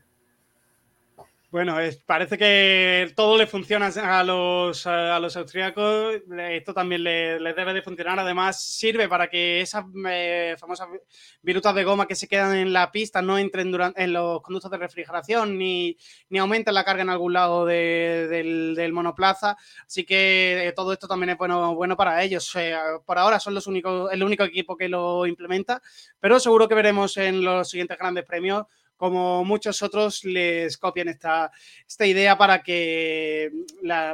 Bueno, 1.52 1.76
parece 2.06 2.38
que 2.38 3.12
todo 3.14 3.36
le 3.36 3.46
funciona 3.46 3.88
a 3.88 4.24
los, 4.24 4.86
a 4.86 5.20
los 5.20 5.36
austríacos. 5.36 6.14
Esto 6.48 6.72
también 6.72 7.04
les 7.04 7.38
le 7.42 7.52
debe 7.52 7.74
de 7.74 7.82
funcionar. 7.82 8.18
Además, 8.18 8.64
sirve 8.64 9.06
para 9.06 9.28
que 9.28 9.60
esas 9.60 9.84
eh, 10.08 10.56
famosas 10.58 10.88
virutas 11.42 11.74
de 11.74 11.84
goma 11.84 12.08
que 12.08 12.14
se 12.14 12.26
quedan 12.26 12.56
en 12.56 12.72
la 12.72 12.90
pista 12.90 13.20
no 13.20 13.36
entren 13.36 13.70
en 13.96 14.12
los 14.14 14.40
conductos 14.40 14.70
de 14.70 14.78
refrigeración 14.78 15.58
ni, 15.58 15.94
ni 16.30 16.38
aumenten 16.38 16.72
la 16.72 16.84
carga 16.84 17.02
en 17.02 17.10
algún 17.10 17.34
lado 17.34 17.66
del, 17.66 18.90
monoplaza. 18.94 19.58
Así 19.86 20.04
que 20.04 20.68
eh, 20.68 20.72
todo 20.72 20.94
esto 20.94 21.06
también 21.06 21.30
es 21.30 21.36
bueno, 21.36 21.74
bueno 21.74 21.98
para 21.98 22.22
ellos. 22.22 22.50
Eh, 22.56 22.74
por 23.04 23.18
ahora 23.18 23.38
son 23.38 23.52
los 23.52 23.66
únicos, 23.66 24.10
el 24.10 24.22
único 24.22 24.44
equipo 24.44 24.74
que 24.74 24.88
lo 24.88 25.26
implementa, 25.26 25.82
pero 26.18 26.40
seguro 26.40 26.66
que 26.66 26.74
veremos 26.74 27.14
en 27.18 27.44
los 27.44 27.68
siguientes 27.68 27.98
grandes 27.98 28.24
premios 28.24 28.64
como 29.02 29.44
muchos 29.44 29.82
otros, 29.82 30.22
les 30.22 30.78
copian 30.78 31.08
esta, 31.08 31.50
esta 31.88 32.06
idea 32.06 32.38
para 32.38 32.62
que, 32.62 33.50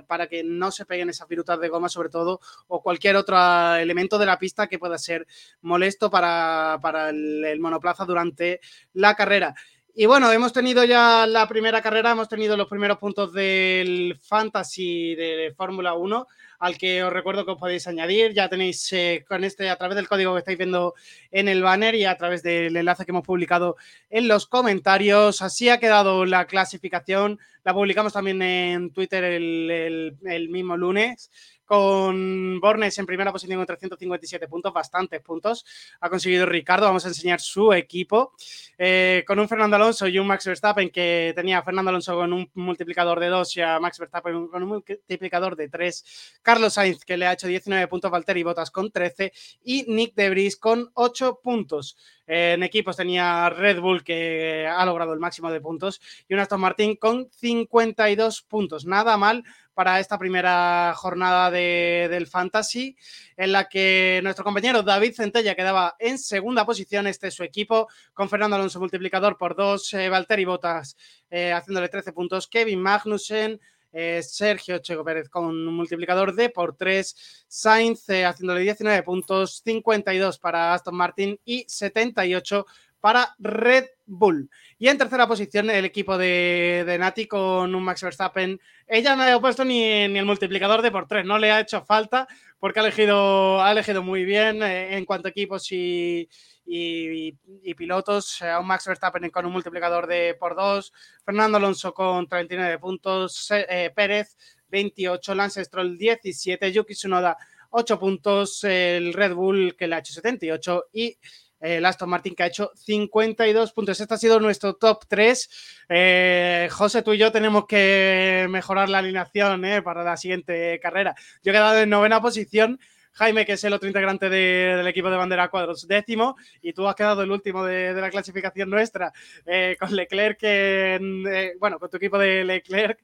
para 0.07 0.29
que 0.29 0.43
no 0.43 0.71
se 0.71 0.87
peguen 0.87 1.11
esas 1.11 1.29
virutas 1.29 1.61
de 1.61 1.69
goma, 1.69 1.91
sobre 1.91 2.09
todo, 2.09 2.41
o 2.69 2.83
cualquier 2.83 3.17
otro 3.17 3.37
elemento 3.75 4.17
de 4.17 4.25
la 4.25 4.39
pista 4.39 4.67
que 4.67 4.79
pueda 4.79 4.97
ser 4.97 5.27
molesto 5.61 6.11
para, 6.11 6.81
el, 7.11 7.61
monoplaza 7.61 8.07
durante 8.07 8.63
la 8.95 9.15
carrera. 9.15 9.55
Y 9.95 10.07
bueno, 10.07 10.33
hemos 10.33 10.55
tenido 10.55 10.83
ya 10.85 11.27
la 11.27 11.47
primera 11.47 11.83
carrera, 11.83 12.13
hemos 12.13 12.31
tenido 12.31 12.57
los 12.57 12.67
primeros 12.67 12.97
puntos 12.97 13.31
del 13.35 14.19
Fantasy 14.19 15.15
de 15.17 15.53
Fórmula 15.55 15.93
1, 15.93 16.27
al 16.59 16.77
que 16.77 17.03
os 17.03 17.13
recuerdo 17.13 17.45
que 17.45 17.53
os 17.53 17.59
podéis 17.59 17.87
añadir. 17.87 18.33
Ya 18.33 18.49
tenéis 18.49 18.93
eh, 18.93 19.25
con 19.29 19.45
este, 19.45 19.71
a 19.71 19.77
través 19.77 19.97
del 19.97 20.09
código 20.09 20.35
que 20.35 20.41
estáis 20.41 20.59
viendo 20.59 20.95
en 21.31 21.49
el 21.49 21.63
banner 21.63 21.95
y 21.95 22.05
a 22.05 22.17
través 22.17 22.43
del 22.43 22.77
enlace 22.77 23.05
que 23.05 23.13
hemos 23.13 23.27
publicado 23.27 23.77
en 24.11 24.29
los 24.29 24.47
comentarios. 24.47 25.43
Así 25.43 25.69
ha 25.69 25.79
quedado 25.79 26.25
la 26.25 26.47
clasificación. 26.47 27.39
La 27.65 27.75
publicamos 27.75 28.13
también 28.13 28.41
en 28.43 28.93
Twitter 28.93 29.25
el, 29.25 30.17
el 30.25 30.49
mismo 30.49 30.77
lunes 30.77 31.31
con 31.69 32.59
Bornes 32.61 32.99
en 32.99 33.05
primera 33.05 33.31
posición 33.31 33.59
con 33.59 33.67
357 33.67 34.49
puntos, 34.49 34.73
bastantes 34.73 35.21
puntos. 35.21 35.67
Ha 36.01 36.09
conseguido 36.09 36.47
Ricardo, 36.47 36.87
vamos 36.87 37.05
a 37.05 37.09
enseñar 37.09 37.43
su 37.43 37.75
equipo. 37.75 38.33
Eh, 38.79 39.23
con 39.27 39.39
un 39.39 39.49
Fernando 39.49 39.77
Alonso 39.77 40.09
y 40.09 40.19
un 40.19 40.27
Max 40.27 40.47
Verstappen 40.47 40.89
que 40.89 41.35
tenía 41.37 41.59
a 41.59 41.63
Fernando 41.63 41.91
Alonso 41.91 42.17
con 42.17 42.33
un 42.33 42.51
multiplicador 42.55 43.21
de 43.21 43.27
2 43.27 43.57
y 43.59 43.61
a 43.61 43.79
Max 43.81 43.99
Verstappen 43.99 44.49
con 44.49 44.63
un 44.63 44.69
multiplicador 44.69 45.57
de 45.57 45.69
3. 45.69 46.41
Carlos 46.41 46.73
Sainz 46.73 47.05
que 47.05 47.19
le 47.19 47.27
ha 47.27 47.35
hecho 47.35 47.47
19 47.47 47.87
puntos, 47.87 48.11
Valtteri 48.11 48.43
Bottas 48.43 48.71
con 48.71 48.91
13 48.91 49.31
y 49.63 49.85
Nick 49.89 50.15
Debris 50.15 50.57
con 50.57 50.91
8 50.95 51.41
puntos. 51.43 51.99
En 52.27 52.63
equipos 52.63 52.97
tenía 52.97 53.49
Red 53.51 53.81
Bull 53.81 54.05
que 54.05 54.67
ha 54.67 54.85
logrado 54.87 55.13
el 55.13 55.19
máximo 55.19 55.51
de 55.51 55.61
puntos 55.61 56.01
y 56.29 56.35
un 56.35 56.41
Aston 56.41 56.61
Martin 56.61 56.97
con 56.97 57.31
52 57.31 58.43
puntos. 58.43 58.85
Nada 58.85 59.17
mal 59.17 59.45
para 59.79 60.01
esta 60.01 60.19
primera 60.19 60.93
jornada 60.97 61.53
del 61.53 62.27
Fantasy, 62.27 62.97
en 63.37 63.53
la 63.53 63.69
que 63.69 64.19
nuestro 64.25 64.45
compañero 64.45 64.83
David 64.83 65.15
Centella 65.15 65.55
quedaba 65.55 65.95
en 66.01 66.19
segunda 66.19 66.67
posición. 66.67 67.07
Este 67.07 67.29
es 67.29 67.35
su 67.35 67.45
equipo, 67.45 67.87
con 68.13 68.29
Fernando 68.29 68.57
Alonso 68.57 68.81
multiplicador 68.81 69.39
por 69.39 69.55
dos, 69.55 69.95
eh, 69.95 70.09
Valtteri 70.09 70.45
Botas 70.45 70.97
eh, 71.31 71.53
haciéndole 71.53 71.89
13 71.89 72.13
puntos, 72.13 72.49
Kevin 72.49 72.83
Magnussen. 72.83 73.61
Eh, 73.93 74.21
Sergio 74.23 74.79
Checo 74.81 75.03
Pérez 75.03 75.31
con 75.31 75.45
un 75.47 75.67
multiplicador 75.67 76.35
de 76.35 76.51
por 76.51 76.77
3, 76.77 77.47
Sainz 77.49 78.05
haciéndole 78.11 78.61
19 78.61 79.03
puntos, 79.03 79.63
52 79.65 80.39
para 80.41 80.75
Aston 80.75 80.95
Martin 80.95 81.41
y 81.45 81.65
78 81.67 82.67
para 83.01 83.35
Red 83.39 83.87
Bull. 84.09 84.51
Y 84.79 84.89
en 84.89 84.99
tercera 84.99 85.29
posición 85.29 85.71
el 85.71 85.85
equipo 85.85 86.19
de, 86.19 86.83
de 86.87 86.99
Nati 86.99 87.27
con 87.27 87.75
un 87.75 87.83
Max 87.85 88.03
Verstappen. 88.03 88.61
Ella 88.87 89.15
no 89.15 89.23
ha 89.23 89.41
puesto 89.41 89.65
ni, 89.65 90.09
ni, 90.09 90.19
el 90.19 90.25
multiplicador 90.25 90.83
de 90.83 90.91
por 90.91 91.07
tres, 91.07 91.25
no 91.25 91.39
le 91.39 91.53
ha 91.53 91.61
hecho 91.61 91.85
falta 91.85 92.27
porque 92.59 92.81
ha 92.81 92.83
elegido, 92.83 93.63
ha 93.63 93.71
elegido 93.71 94.03
muy 94.03 94.25
bien 94.25 94.63
eh, 94.63 94.97
en 94.97 95.05
cuanto 95.05 95.29
a 95.29 95.31
equipos 95.31 95.71
y, 95.71 96.29
y, 96.65 97.75
pilotos. 97.75 98.43
A 98.43 98.59
un 98.59 98.67
Max 98.67 98.87
Verstappen 98.87 99.31
con 99.31 99.47
un 99.47 99.53
multiplicador 99.53 100.07
de 100.07 100.37
por 100.39 100.57
dos, 100.57 100.93
Fernando 101.25 101.59
Alonso 101.59 101.93
con 101.95 102.27
39 102.27 102.79
puntos, 102.79 103.49
eh, 103.51 103.93
Pérez 103.95 104.37
28, 104.69 105.35
Lance 105.35 105.65
Stroll 105.65 105.97
17, 105.97 106.73
Yuki 106.73 106.95
Tsunoda 106.95 107.37
8 107.71 107.99
puntos, 107.99 108.65
el 108.65 109.13
Red 109.13 109.35
Bull 109.35 109.77
que 109.77 109.87
le 109.87 109.97
ha 109.97 109.99
hecho 109.99 110.13
78 110.15 110.87
y 110.93 111.19
el 111.61 111.85
Aston 111.85 112.11
Martin 112.11 112.35
que 112.35 112.43
ha 112.43 112.47
hecho 112.47 112.71
52 112.77 113.73
puntos. 113.73 114.01
Este 114.01 114.15
ha 114.15 114.19
sido 114.19 114.41
nuestro 114.41 114.75
top 114.75 115.05
3. 115.09 115.51
Eh, 115.89 116.69
José, 116.71 117.03
tú 117.03 117.13
y 117.13 117.19
yo 117.19 117.33
tenemos 117.33 117.67
que 117.67 118.47
mejorar 118.49 118.89
la 118.89 118.99
alineación 118.99 119.65
eh, 119.65 119.83
para 119.83 120.05
la 120.05 120.17
siguiente 120.17 120.79
carrera. 120.81 121.15
Yo 121.43 121.51
he 121.51 121.55
quedado 121.55 121.79
en 121.79 121.91
novena 121.91 122.21
posición 122.21 122.79
Jaime, 123.19 123.45
que 123.45 123.55
es 123.55 123.65
el 123.65 123.73
otro 123.73 123.89
integrante 123.89 124.31
de, 124.31 124.75
del 124.77 124.87
equipo 124.87 125.11
de 125.11 125.17
bandera 125.17 125.49
cuadros, 125.49 125.89
décimo, 125.89 126.37
y 126.63 126.73
tú 126.73 126.87
has 126.87 126.95
quedado 126.95 127.23
el 127.23 127.31
último 127.33 127.65
de, 127.65 127.93
de 127.93 128.01
la 128.01 128.11
clasificación 128.11 128.71
nuestra, 128.71 129.13
eh, 129.45 129.77
con 129.79 129.95
Leclerc, 129.95 130.39
eh, 130.43 131.55
bueno, 131.59 131.81
con 131.81 131.91
tu 131.91 131.97
equipo 131.97 132.17
de 132.17 132.45
Leclerc 132.45 133.01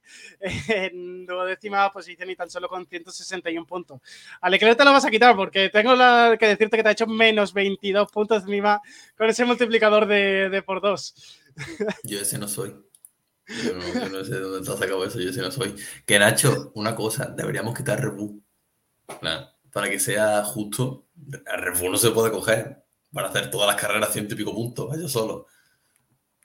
en 0.69 1.27
duodécima 1.27 1.93
posición 1.93 2.31
y 2.31 2.37
tan 2.37 2.49
solo 2.49 2.69
con 2.69 2.87
161 2.87 3.67
puntos. 3.67 4.01
A 4.41 4.49
Leclerc 4.49 4.79
te 4.79 4.85
lo 4.85 4.93
vas 4.93 5.05
a 5.05 5.11
quitar 5.11 5.35
porque 5.35 5.69
tengo 5.69 5.95
que 6.39 6.47
decirte 6.47 6.77
que 6.77 6.83
te 6.85 6.89
ha 6.91 6.93
hecho 6.93 7.09
menos 7.09 7.53
22 7.53 8.09
puntos 8.13 8.45
encima 8.45 8.81
con 9.19 9.29
ese 9.29 9.45
multiplicador 9.45 10.07
de, 10.07 10.49
de 10.49 10.63
por 10.63 10.81
dos. 10.81 11.41
Yo 12.05 12.21
ese 12.21 12.39
no 12.39 12.47
soy. 12.47 12.77
Yo 13.47 13.75
no, 13.75 14.25
sé 14.25 14.39
dónde 14.39 14.65
te 14.65 14.73
has 14.73 14.79
sacado 14.79 15.05
eso, 15.05 15.19
yo 15.19 15.31
ese 15.31 15.43
no 15.43 15.51
soy. 15.51 15.75
Que 16.07 16.19
Nacho, 16.19 16.71
una 16.75 16.95
cosa, 16.95 17.27
deberíamos 17.27 17.77
quitar 17.77 18.01
Rebu. 18.01 18.41
Nah 19.21 19.54
para 19.75 19.91
que 19.91 19.99
sea 19.99 20.45
justo, 20.45 21.09
el 21.31 21.61
Red 21.61 21.91
no 21.91 21.97
se 21.97 22.13
puede 22.13 22.31
coger 22.31 22.85
para 23.13 23.29
hacer 23.29 23.51
todas 23.51 23.67
las 23.67 23.75
carreras 23.75 24.13
ciento 24.13 24.35
y 24.35 24.37
pico 24.37 24.55
puntos, 24.55 24.97
ellos 24.97 25.11
solo. 25.11 25.47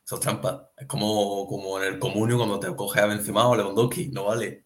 Eso 0.04 0.16
es 0.16 0.22
trampa. 0.22 0.72
Es 0.76 0.88
como, 0.88 1.46
como 1.46 1.80
en 1.80 1.94
el 1.94 2.00
comunio 2.00 2.38
cuando 2.38 2.60
te 2.60 2.76
coges 2.76 3.04
a 3.04 3.06
Benzema 3.06 3.48
o 3.48 3.56
Lewandowski, 3.56 4.08
no 4.08 4.26
vale. 4.26 4.66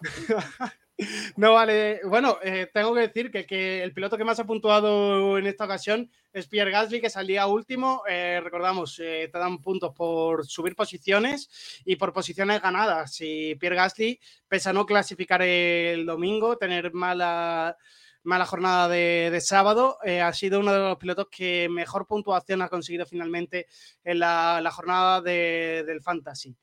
no 1.36 1.54
vale. 1.54 2.00
Bueno, 2.04 2.38
eh, 2.42 2.68
tengo 2.72 2.92
que 2.94 3.02
decir 3.02 3.30
que, 3.30 3.82
el 3.82 3.92
piloto 3.92 4.18
que 4.18 4.24
más 4.24 4.40
ha 4.40 4.46
puntuado 4.46 5.38
en 5.38 5.46
esta 5.46 5.64
ocasión 5.64 6.10
es 6.32 6.48
Pierre 6.48 6.72
Gasly, 6.72 7.00
que 7.00 7.10
salía 7.10 7.46
último. 7.46 8.02
Eh, 8.08 8.40
recordamos, 8.42 8.98
eh, 8.98 9.28
te 9.32 9.38
dan 9.38 9.58
puntos 9.58 9.94
por 9.94 10.44
subir 10.46 10.74
posiciones 10.74 11.82
y 11.84 11.96
por 11.96 12.12
posiciones 12.12 12.60
ganadas. 12.60 13.16
Y 13.20 13.54
Pierre 13.56 13.76
Gasly, 13.76 14.20
pese 14.48 14.70
a 14.70 14.72
no 14.72 14.86
clasificar 14.86 15.40
el 15.42 16.04
domingo, 16.04 16.58
tener 16.58 16.92
mala 16.92 17.76
mala 18.24 18.44
jornada 18.44 18.88
de, 18.88 19.40
sábado. 19.40 19.98
Ha 20.02 20.32
sido 20.34 20.60
uno 20.60 20.72
de 20.72 20.80
los 20.80 20.98
pilotos 20.98 21.28
que 21.30 21.68
mejor 21.70 22.06
puntuación 22.06 22.60
ha 22.60 22.68
conseguido 22.68 23.06
finalmente 23.06 23.68
en 24.04 24.18
la, 24.18 24.70
jornada 24.70 25.22
de, 25.22 25.84
del 25.86 26.02
Fantasy. 26.02 26.54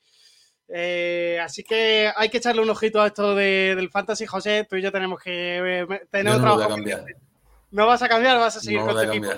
Eh, 0.68 1.40
así 1.44 1.64
que 1.64 2.12
hay 2.16 2.30
que 2.30 2.38
echarle 2.38 2.62
un 2.62 2.70
ojito 2.70 3.02
a 3.02 3.08
esto 3.08 3.36
de, 3.36 3.74
del 3.76 3.90
Fantasy, 3.90 4.26
José. 4.26 4.66
Tú 4.70 4.76
y 4.76 4.82
yo 4.82 4.92
tenemos 4.92 5.22
que 5.22 5.82
eh, 5.82 5.88
tener 6.10 6.34
yo 6.34 6.40
no 6.40 6.54
otra. 6.56 6.70
No, 6.70 7.06
no 7.72 7.88
vas 7.88 8.02
a 8.02 8.10
cambiar, 8.10 8.38
vas 8.38 8.58
a 8.58 8.60
seguir 8.60 8.80
no 8.80 8.88
con 8.88 8.96
tu 8.96 9.02
equipo. 9.02 9.30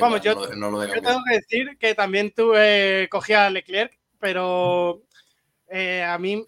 Vamos, 0.00 0.20
yo, 0.22 0.34
no, 0.56 0.70
no 0.70 0.86
yo, 0.86 1.00
tengo 1.00 1.20
que 1.28 1.36
decir 1.36 1.78
que 1.78 1.94
también 1.94 2.32
tú 2.34 2.52
eh, 2.56 3.06
cogías 3.10 3.42
a 3.42 3.50
Leclerc, 3.50 3.96
pero 4.18 5.02
eh, 5.68 6.02
a 6.02 6.18
mí, 6.18 6.44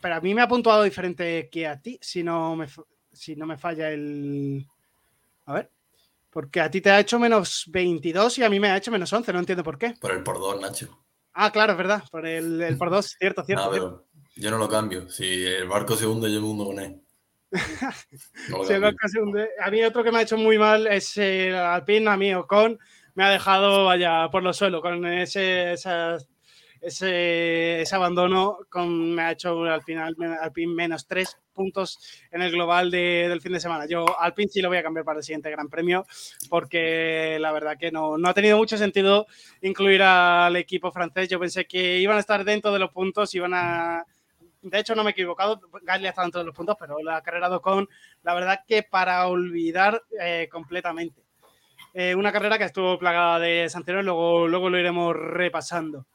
pero 0.00 0.14
a 0.14 0.20
mí 0.20 0.32
me 0.34 0.42
ha 0.42 0.48
puntuado 0.48 0.84
diferente 0.84 1.48
que 1.50 1.66
a 1.66 1.80
ti, 1.80 1.98
si 2.00 2.22
no 2.22 2.54
me, 2.54 2.68
si 3.12 3.34
no 3.34 3.46
me 3.46 3.56
falla 3.56 3.90
el... 3.90 4.64
A 5.46 5.54
ver. 5.54 5.70
Porque 6.30 6.60
a 6.60 6.70
ti 6.70 6.80
te 6.80 6.90
ha 6.90 7.00
hecho 7.00 7.18
menos 7.18 7.64
22 7.68 8.38
y 8.38 8.44
a 8.44 8.50
mí 8.50 8.60
me 8.60 8.68
ha 8.68 8.76
hecho 8.76 8.92
menos 8.92 9.12
11, 9.12 9.32
no 9.32 9.40
entiendo 9.40 9.64
por 9.64 9.78
qué. 9.78 9.94
Por 9.98 10.12
el 10.12 10.22
por 10.22 10.38
2, 10.38 10.60
Nacho. 10.60 11.02
Ah, 11.40 11.52
claro, 11.52 11.70
es 11.74 11.78
verdad, 11.78 12.02
por 12.10 12.26
el, 12.26 12.60
el 12.60 12.76
por 12.76 12.90
2, 12.90 13.14
cierto, 13.16 13.44
cierto. 13.44 13.70
Cierto. 13.70 14.06
yo 14.34 14.50
no 14.50 14.58
lo 14.58 14.68
cambio. 14.68 15.08
Si 15.08 15.46
el 15.46 15.68
barco 15.68 15.94
se 15.94 16.04
hunde, 16.04 16.32
yo 16.32 16.40
me 16.40 16.48
hundo 16.48 16.64
con 16.66 16.80
él. 16.80 17.00
No. 18.50 18.62
A 19.64 19.70
mí 19.70 19.84
otro 19.84 20.02
que 20.02 20.10
me 20.10 20.18
ha 20.18 20.22
hecho 20.22 20.36
muy 20.36 20.58
mal 20.58 20.88
es 20.88 21.16
el 21.16 21.54
Alpine, 21.54 22.10
a 22.10 22.16
mí 22.16 22.34
Ocon. 22.34 22.76
Me 23.14 23.24
ha 23.24 23.30
dejado, 23.30 23.84
vaya, 23.84 24.28
por 24.30 24.42
los 24.42 24.56
suelos 24.56 24.82
con 24.82 25.06
ese, 25.06 25.74
ese, 25.74 26.16
ese 26.80 27.94
abandono 27.94 28.58
con, 28.68 29.14
me 29.14 29.22
ha 29.22 29.32
hecho 29.32 29.62
al 29.62 29.82
final 29.82 30.16
Alpine 30.40 30.74
menos 30.74 31.06
tres 31.06 31.38
puntos 31.58 31.98
en 32.30 32.40
el 32.40 32.52
global 32.52 32.90
de, 32.90 33.26
del 33.28 33.40
fin 33.40 33.52
de 33.52 33.60
semana. 33.60 33.86
Yo 33.86 34.18
Alpine 34.18 34.48
sí 34.48 34.62
lo 34.62 34.68
voy 34.68 34.78
a 34.78 34.82
cambiar 34.82 35.04
para 35.04 35.18
el 35.18 35.24
siguiente 35.24 35.50
Gran 35.50 35.68
Premio 35.68 36.06
porque 36.48 37.36
la 37.40 37.50
verdad 37.52 37.76
que 37.76 37.90
no, 37.90 38.16
no 38.16 38.28
ha 38.28 38.34
tenido 38.34 38.56
mucho 38.56 38.78
sentido 38.78 39.26
incluir 39.60 40.02
al 40.02 40.54
equipo 40.54 40.92
francés. 40.92 41.28
Yo 41.28 41.40
pensé 41.40 41.66
que 41.66 41.98
iban 41.98 42.16
a 42.16 42.20
estar 42.20 42.44
dentro 42.44 42.72
de 42.72 42.78
los 42.78 42.90
puntos, 42.90 43.34
iban 43.34 43.52
a... 43.54 44.04
De 44.62 44.78
hecho, 44.78 44.94
no 44.94 45.02
me 45.02 45.10
he 45.10 45.12
equivocado, 45.12 45.60
Gasly 45.82 46.06
estado 46.06 46.26
dentro 46.26 46.40
de 46.40 46.46
los 46.46 46.54
puntos, 46.54 46.76
pero 46.78 46.98
la 47.02 47.20
carrera 47.22 47.48
de 47.48 47.56
Ocon, 47.56 47.88
la 48.22 48.34
verdad 48.34 48.60
que 48.66 48.82
para 48.82 49.26
olvidar 49.26 50.02
eh, 50.20 50.48
completamente. 50.50 51.22
Eh, 51.94 52.14
una 52.14 52.32
carrera 52.32 52.58
que 52.58 52.64
estuvo 52.64 52.98
plagada 52.98 53.38
de 53.38 53.68
sanciones, 53.68 54.04
luego, 54.04 54.46
luego 54.46 54.70
lo 54.70 54.78
iremos 54.78 55.16
repasando. 55.16 56.06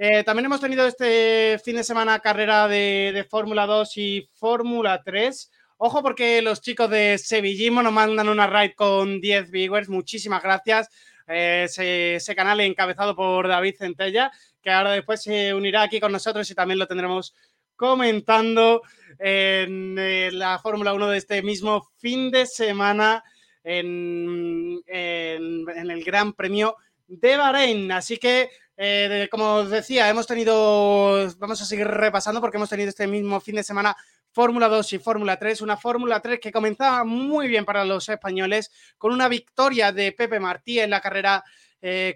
Eh, 0.00 0.22
también 0.22 0.46
hemos 0.46 0.60
tenido 0.60 0.86
este 0.86 1.58
fin 1.64 1.74
de 1.74 1.82
semana 1.82 2.20
carrera 2.20 2.68
de, 2.68 3.26
Fórmula 3.28 3.66
2 3.66 3.96
y 3.96 4.30
Fórmula 4.34 5.02
3. 5.04 5.50
Ojo 5.78 6.02
porque 6.02 6.40
los 6.40 6.60
chicos 6.60 6.88
de 6.88 7.18
Sevillismo 7.18 7.82
nos 7.82 7.92
mandan 7.92 8.28
una 8.28 8.46
ride 8.46 8.76
con 8.76 9.20
10 9.20 9.50
viewers. 9.50 9.88
Muchísimas 9.88 10.40
gracias. 10.40 10.88
Eh, 11.26 11.66
ese, 11.68 12.36
canal 12.36 12.60
encabezado 12.60 13.16
por 13.16 13.48
David 13.48 13.74
Centella, 13.76 14.30
que 14.62 14.70
ahora 14.70 14.92
después 14.92 15.20
se 15.20 15.52
unirá 15.52 15.82
aquí 15.82 15.98
con 15.98 16.12
nosotros 16.12 16.48
y 16.48 16.54
también 16.54 16.78
lo 16.78 16.86
tendremos 16.86 17.34
comentando 17.74 18.82
en, 19.18 19.98
en 19.98 20.38
la 20.38 20.60
Fórmula 20.60 20.94
1 20.94 21.08
de 21.08 21.18
este 21.18 21.42
mismo 21.42 21.90
fin 21.96 22.30
de 22.30 22.46
semana 22.46 23.24
en, 23.64 24.80
en, 24.86 25.68
en 25.68 25.90
el 25.90 26.04
Gran 26.04 26.34
Premio 26.34 26.76
de 27.08 27.36
Bahrein. 27.36 27.90
Así 27.90 28.16
que 28.16 28.48
eh, 28.80 29.28
como 29.30 29.56
os 29.56 29.70
decía, 29.70 30.08
hemos 30.08 30.26
tenido, 30.26 31.28
vamos 31.38 31.60
a 31.60 31.64
seguir 31.64 31.86
repasando 31.86 32.40
porque 32.40 32.56
hemos 32.56 32.70
tenido 32.70 32.88
este 32.88 33.06
mismo 33.06 33.40
fin 33.40 33.56
de 33.56 33.64
semana 33.64 33.96
Fórmula 34.30 34.68
2 34.68 34.92
y 34.92 34.98
Fórmula 34.98 35.36
3, 35.36 35.62
una 35.62 35.76
Fórmula 35.76 36.20
3 36.20 36.38
que 36.40 36.52
comenzaba 36.52 37.02
muy 37.02 37.48
bien 37.48 37.64
para 37.64 37.84
los 37.84 38.08
españoles 38.08 38.70
con 38.96 39.12
una 39.12 39.28
victoria 39.28 39.90
de 39.90 40.12
Pepe 40.12 40.38
Martí 40.38 40.78
en 40.78 40.90
la 40.90 41.00
carrera 41.00 41.42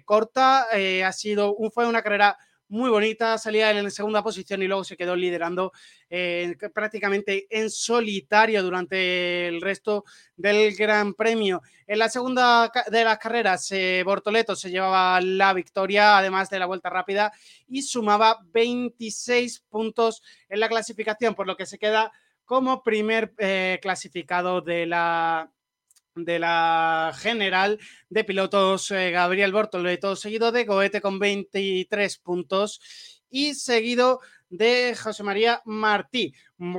corta. 0.05 0.67
ha 1.05 1.11
sido, 1.11 1.55
fue 1.73 1.85
una 1.87 2.01
carrera 2.01 2.37
muy 2.73 2.89
bonita, 2.89 3.37
salía 3.37 3.69
en 3.69 3.91
segunda 3.91 4.23
posición 4.23 4.63
y 4.63 4.67
luego 4.67 4.83
se 4.83 4.97
quedó 4.97 5.15
liderando 5.15 5.71
eh, 6.09 6.55
prácticamente 6.73 7.45
en 7.51 7.69
solitario 7.69 8.63
durante 8.63 9.47
el 9.47 9.61
resto 9.61 10.05
del 10.35 10.75
Gran 10.75 11.13
Premio. 11.13 11.61
En 11.85 11.99
la 11.99 12.09
segunda 12.09 12.71
de 12.89 13.03
las 13.03 13.19
carreras, 13.19 13.71
eh, 13.71 14.01
Bortoleto 14.03 14.55
se 14.55 14.71
llevaba 14.71 15.21
la 15.21 15.53
victoria, 15.53 16.17
además 16.17 16.49
de 16.49 16.57
la 16.57 16.65
vuelta 16.65 16.89
rápida, 16.89 17.31
y 17.67 17.83
sumaba 17.83 18.39
26 18.51 19.65
puntos 19.69 20.23
en 20.49 20.59
la 20.59 20.67
clasificación, 20.67 21.35
por 21.35 21.45
lo 21.45 21.55
que 21.55 21.67
se 21.67 21.77
queda 21.77 22.11
como 22.43 22.81
primer 22.81 23.35
eh, 23.37 23.77
clasificado 23.83 24.61
de 24.61 24.87
la, 24.87 25.51
de 26.15 26.39
la 26.39 27.11
general 27.17 27.79
de 28.09 28.23
pilotos 28.23 28.91
eh, 28.91 29.11
Gabriel 29.11 29.51
Bortoleto, 29.51 30.15
seguido 30.15 30.51
de 30.51 30.65
Goete 30.65 31.01
con 31.01 31.17
23 31.19 32.17
puntos 32.19 32.79
y 33.29 33.55
seguido 33.55 34.19
de 34.49 34.95
José 34.95 35.23
María 35.23 35.61
Martí. 35.65 36.33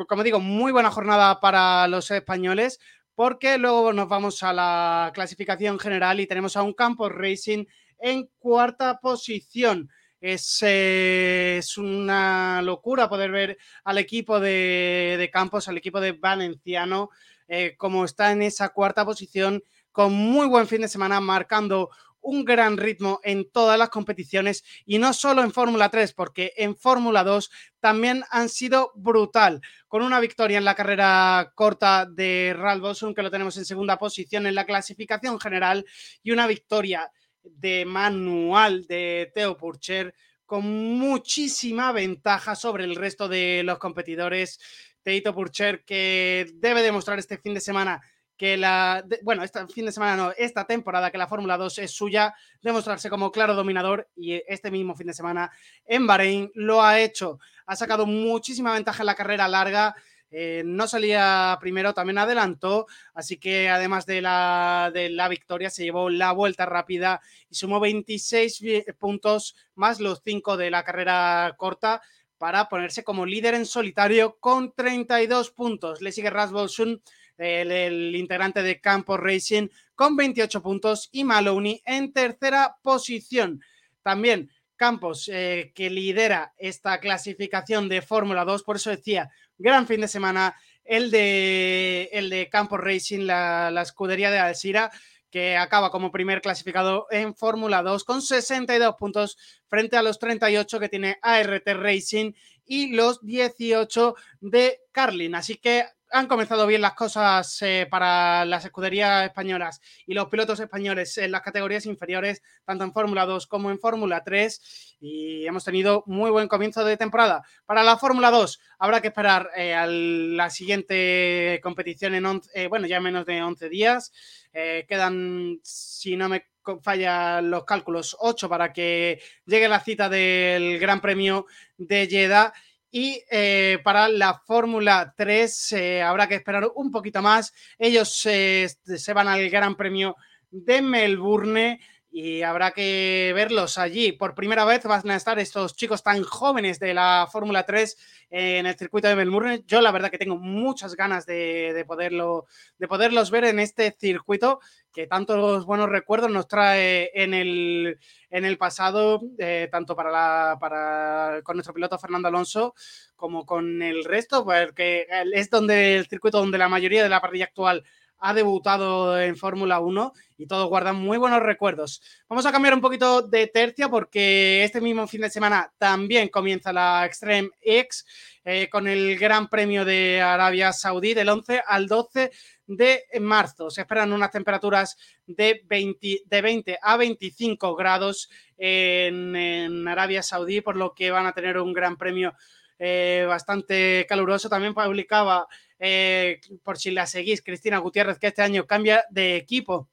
Como 0.08 0.22
digo, 0.22 0.38
muy 0.38 0.70
buena 0.70 0.90
jornada 0.90 1.40
para 1.40 1.88
los 1.88 2.10
españoles 2.10 2.78
porque 3.16 3.58
luego 3.58 3.92
nos 3.92 4.08
vamos 4.08 4.42
a 4.42 4.52
la 4.52 5.10
clasificación 5.12 5.78
general 5.78 6.20
y 6.20 6.26
tenemos 6.26 6.56
a 6.56 6.62
un 6.62 6.72
Campos 6.72 7.12
Racing 7.12 7.64
en 7.98 8.28
cuarta 8.38 8.98
posición. 9.00 9.90
Es, 10.20 10.60
eh, 10.62 11.56
es, 11.58 11.76
una 11.76 12.62
locura 12.62 13.08
poder 13.08 13.30
ver 13.30 13.58
al 13.84 13.98
equipo 13.98 14.40
de 14.40 15.28
Campos, 15.32 15.68
al 15.68 15.76
equipo 15.76 16.00
de 16.00 16.12
Valenciano, 16.12 17.10
eh, 17.48 17.74
como 17.76 18.04
está 18.04 18.32
en 18.32 18.42
esa 18.42 18.70
cuarta 18.70 19.04
posición, 19.04 19.62
con 19.92 20.12
muy 20.12 20.46
buen 20.46 20.66
fin 20.66 20.80
de 20.80 20.88
semana, 20.88 21.20
marcando 21.20 21.90
un 22.24 22.44
gran 22.44 22.78
ritmo 22.78 23.20
en 23.22 23.48
todas 23.50 23.78
las 23.78 23.90
competiciones 23.90 24.64
y 24.86 24.98
no 24.98 25.12
solo 25.12 25.42
en 25.42 25.52
Fórmula 25.52 25.90
3, 25.90 26.14
porque 26.14 26.54
en 26.56 26.74
Fórmula 26.74 27.22
2 27.22 27.50
también 27.80 28.24
han 28.30 28.48
sido 28.48 28.92
brutal, 28.94 29.60
con 29.88 30.02
una 30.02 30.20
victoria 30.20 30.56
en 30.56 30.64
la 30.64 30.74
carrera 30.74 31.52
corta 31.54 32.06
de 32.06 32.54
Ralph 32.56 32.80
Bosun, 32.80 33.14
que 33.14 33.22
lo 33.22 33.30
tenemos 33.30 33.56
en 33.58 33.66
segunda 33.66 33.98
posición 33.98 34.46
en 34.46 34.54
la 34.54 34.64
clasificación 34.64 35.38
general, 35.38 35.84
y 36.22 36.30
una 36.30 36.46
victoria 36.46 37.10
de 37.42 37.84
manual 37.84 38.86
de 38.86 39.30
Theo 39.34 39.58
Purcher 39.58 40.14
con 40.46 40.64
muchísima 40.64 41.92
ventaja 41.92 42.54
sobre 42.54 42.84
el 42.84 42.96
resto 42.96 43.28
de 43.28 43.62
los 43.64 43.78
competidores. 43.78 44.60
Teito 45.04 45.34
Purcher, 45.34 45.84
que 45.84 46.50
debe 46.54 46.82
demostrar 46.82 47.18
este 47.18 47.38
fin 47.38 47.54
de 47.54 47.60
semana 47.60 48.02
que 48.36 48.56
la, 48.56 49.04
bueno, 49.22 49.44
este 49.44 49.64
fin 49.68 49.86
de 49.86 49.92
semana 49.92 50.16
no, 50.16 50.32
esta 50.36 50.66
temporada 50.66 51.10
que 51.10 51.18
la 51.18 51.28
Fórmula 51.28 51.56
2 51.56 51.78
es 51.78 51.92
suya, 51.92 52.34
demostrarse 52.62 53.08
como 53.08 53.30
claro 53.30 53.54
dominador 53.54 54.08
y 54.16 54.42
este 54.48 54.70
mismo 54.70 54.96
fin 54.96 55.06
de 55.06 55.14
semana 55.14 55.52
en 55.84 56.06
Bahrein 56.06 56.50
lo 56.54 56.82
ha 56.82 57.00
hecho. 57.00 57.38
Ha 57.66 57.76
sacado 57.76 58.06
muchísima 58.06 58.72
ventaja 58.72 59.02
en 59.02 59.06
la 59.06 59.14
carrera 59.14 59.46
larga. 59.46 59.94
Eh, 60.36 60.64
no 60.66 60.88
salía 60.88 61.56
primero, 61.60 61.94
también 61.94 62.18
adelantó, 62.18 62.86
así 63.14 63.36
que 63.36 63.68
además 63.68 64.04
de 64.04 64.20
la, 64.20 64.90
de 64.92 65.10
la 65.10 65.28
victoria 65.28 65.70
se 65.70 65.84
llevó 65.84 66.10
la 66.10 66.32
vuelta 66.32 66.66
rápida 66.66 67.20
y 67.48 67.54
sumó 67.54 67.78
26 67.78 68.64
puntos 68.98 69.54
más 69.76 70.00
los 70.00 70.22
5 70.24 70.56
de 70.56 70.72
la 70.72 70.82
carrera 70.82 71.54
corta 71.56 72.02
para 72.44 72.68
ponerse 72.68 73.02
como 73.02 73.24
líder 73.24 73.54
en 73.54 73.64
solitario 73.64 74.36
con 74.38 74.74
32 74.74 75.50
puntos. 75.52 76.02
Le 76.02 76.12
sigue 76.12 76.28
Rasmussen, 76.28 77.00
el, 77.38 77.72
el, 77.72 78.14
integrante 78.14 78.62
de 78.62 78.82
Campo 78.82 79.16
Racing, 79.16 79.68
con 79.94 80.14
28 80.14 80.60
puntos 80.60 81.08
y 81.10 81.24
Maloney 81.24 81.80
en 81.86 82.12
tercera 82.12 82.76
posición. 82.82 83.62
También 84.02 84.50
Campos, 84.76 85.30
eh, 85.32 85.72
que 85.74 85.88
lidera 85.88 86.52
esta 86.58 87.00
clasificación 87.00 87.88
de 87.88 88.02
Fórmula 88.02 88.44
2, 88.44 88.62
por 88.62 88.76
eso 88.76 88.90
decía, 88.90 89.30
gran 89.56 89.86
fin 89.86 90.02
de 90.02 90.08
semana 90.08 90.54
el 90.84 91.10
de, 91.10 92.10
el 92.12 92.28
de 92.28 92.50
Campos 92.50 92.78
Racing, 92.78 93.20
la, 93.20 93.70
la 93.70 93.80
escudería 93.80 94.30
de 94.30 94.38
Alcira 94.40 94.90
que 95.34 95.56
acaba 95.56 95.90
como 95.90 96.12
primer 96.12 96.40
clasificado 96.40 97.08
en 97.10 97.34
Fórmula 97.34 97.82
2 97.82 98.04
con 98.04 98.22
62 98.22 98.94
puntos 98.94 99.36
frente 99.66 99.96
a 99.96 100.02
los 100.02 100.20
38 100.20 100.78
que 100.78 100.88
tiene 100.88 101.18
ART 101.22 101.66
Racing 101.66 102.34
y 102.64 102.92
los 102.92 103.20
18 103.20 104.14
de 104.38 104.82
Carlin. 104.92 105.34
Así 105.34 105.56
que 105.56 105.86
han 106.14 106.28
comenzado 106.28 106.66
bien 106.68 106.80
las 106.80 106.94
cosas 106.94 107.60
eh, 107.62 107.88
para 107.90 108.44
las 108.44 108.64
escuderías 108.64 109.24
españolas 109.24 109.80
y 110.06 110.14
los 110.14 110.28
pilotos 110.28 110.60
españoles 110.60 111.18
en 111.18 111.32
las 111.32 111.42
categorías 111.42 111.86
inferiores, 111.86 112.40
tanto 112.64 112.84
en 112.84 112.92
Fórmula 112.92 113.26
2 113.26 113.48
como 113.48 113.70
en 113.70 113.80
Fórmula 113.80 114.22
3, 114.22 114.96
y 115.00 115.44
hemos 115.44 115.64
tenido 115.64 116.04
muy 116.06 116.30
buen 116.30 116.46
comienzo 116.46 116.84
de 116.84 116.96
temporada. 116.96 117.42
Para 117.66 117.82
la 117.82 117.96
Fórmula 117.96 118.30
2 118.30 118.60
habrá 118.78 119.00
que 119.00 119.08
esperar 119.08 119.50
eh, 119.56 119.74
a 119.74 119.86
la 119.86 120.48
siguiente 120.50 121.58
competición 121.62 122.14
en, 122.14 122.40
eh, 122.54 122.68
bueno, 122.68 122.86
ya 122.86 123.00
menos 123.00 123.26
de 123.26 123.42
11 123.42 123.68
días. 123.68 124.12
Eh, 124.52 124.86
quedan, 124.88 125.58
si 125.64 126.16
no 126.16 126.28
me 126.28 126.46
fallan 126.80 127.50
los 127.50 127.64
cálculos, 127.64 128.16
8 128.20 128.48
para 128.48 128.72
que 128.72 129.20
llegue 129.46 129.68
la 129.68 129.80
cita 129.80 130.08
del 130.08 130.78
Gran 130.78 131.00
Premio 131.00 131.46
de 131.76 132.06
Jeddah 132.06 132.52
y 132.96 133.24
eh, 133.28 133.80
para 133.82 134.08
la 134.08 134.40
Fórmula 134.46 135.14
3 135.16 135.72
eh, 135.72 136.00
habrá 136.02 136.28
que 136.28 136.36
esperar 136.36 136.70
un 136.76 136.92
poquito 136.92 137.20
más. 137.22 137.52
Ellos 137.76 138.24
eh, 138.26 138.68
se 138.84 139.12
van 139.12 139.26
al 139.26 139.50
Gran 139.50 139.74
Premio 139.74 140.14
de 140.48 140.80
Melbourne 140.80 141.80
y 142.12 142.42
habrá 142.42 142.70
que 142.70 143.32
verlos 143.34 143.78
allí. 143.78 144.12
Por 144.12 144.36
primera 144.36 144.64
vez 144.64 144.84
van 144.84 145.10
a 145.10 145.16
estar 145.16 145.40
estos 145.40 145.74
chicos 145.74 146.04
tan 146.04 146.22
jóvenes 146.22 146.78
de 146.78 146.94
la 146.94 147.26
Fórmula 147.32 147.66
3 147.66 147.96
en 148.30 148.66
el 148.66 148.76
circuito 148.76 149.08
de 149.08 149.16
Melbourne. 149.16 149.64
Yo 149.66 149.80
la 149.80 149.90
verdad 149.90 150.12
que 150.12 150.18
tengo 150.18 150.36
muchas 150.36 150.94
ganas 150.94 151.26
de, 151.26 151.84
poderlo, 151.88 152.46
de 152.78 152.86
poderlos 152.86 153.32
ver 153.32 153.46
en 153.46 153.58
este 153.58 153.90
circuito 153.98 154.60
que 154.94 155.08
tantos 155.08 155.66
buenos 155.66 155.90
recuerdos 155.90 156.30
nos 156.30 156.46
trae 156.46 157.10
en 157.12 157.34
el, 157.34 157.98
en 158.30 158.44
el 158.44 158.56
pasado, 158.56 159.20
eh, 159.38 159.68
tanto 159.70 159.96
para, 159.96 160.10
la, 160.10 160.56
para 160.60 161.40
con 161.42 161.56
nuestro 161.56 161.74
piloto 161.74 161.98
Fernando 161.98 162.28
Alonso 162.28 162.74
como 163.16 163.44
con 163.44 163.82
el 163.82 164.04
resto, 164.04 164.44
porque 164.44 165.06
es 165.32 165.50
donde 165.50 165.96
el 165.96 166.06
circuito 166.06 166.38
donde 166.38 166.58
la 166.58 166.68
mayoría 166.68 167.02
de 167.02 167.08
la 167.08 167.20
parrilla 167.20 167.46
actual 167.46 167.84
ha 168.18 168.32
debutado 168.32 169.20
en 169.20 169.36
Fórmula 169.36 169.80
1 169.80 170.12
y 170.38 170.46
todos 170.46 170.68
guardan 170.68 170.96
muy 170.96 171.18
buenos 171.18 171.42
recuerdos. 171.42 172.00
Vamos 172.28 172.46
a 172.46 172.52
cambiar 172.52 172.72
un 172.72 172.80
poquito 172.80 173.20
de 173.20 173.48
tercia 173.48 173.90
porque 173.90 174.64
este 174.64 174.80
mismo 174.80 175.06
fin 175.06 175.20
de 175.20 175.30
semana 175.30 175.70
también 175.76 176.28
comienza 176.28 176.72
la 176.72 177.04
Extreme 177.04 177.50
X 177.60 178.06
eh, 178.44 178.68
con 178.70 178.88
el 178.88 179.18
Gran 179.18 179.48
Premio 179.48 179.84
de 179.84 180.22
Arabia 180.22 180.72
Saudí 180.72 181.12
del 181.12 181.28
11 181.28 181.62
al 181.66 181.86
12 181.86 182.30
de 182.66 183.04
marzo. 183.20 183.70
Se 183.70 183.82
esperan 183.82 184.12
unas 184.12 184.30
temperaturas 184.30 184.96
de 185.26 185.62
20, 185.66 186.22
de 186.24 186.42
20 186.42 186.78
a 186.80 186.96
25 186.96 187.74
grados 187.74 188.30
en, 188.56 189.86
Arabia 189.88 190.22
Saudí, 190.22 190.60
por 190.60 190.76
lo 190.76 190.94
que 190.94 191.10
van 191.10 191.26
a 191.26 191.32
tener 191.32 191.58
un 191.58 191.72
Gran 191.72 191.96
Premio 191.96 192.34
eh, 192.78 193.24
bastante 193.28 194.06
caluroso. 194.08 194.48
También 194.48 194.74
publicaba 194.74 195.46
eh, 195.78 196.40
por 196.62 196.78
si 196.78 196.90
la 196.90 197.06
seguís, 197.06 197.42
Cristina 197.42 197.78
Gutiérrez, 197.78 198.18
que 198.18 198.28
este 198.28 198.42
año 198.42 198.66
cambia 198.66 199.04
de 199.10 199.36
equipo. 199.36 199.88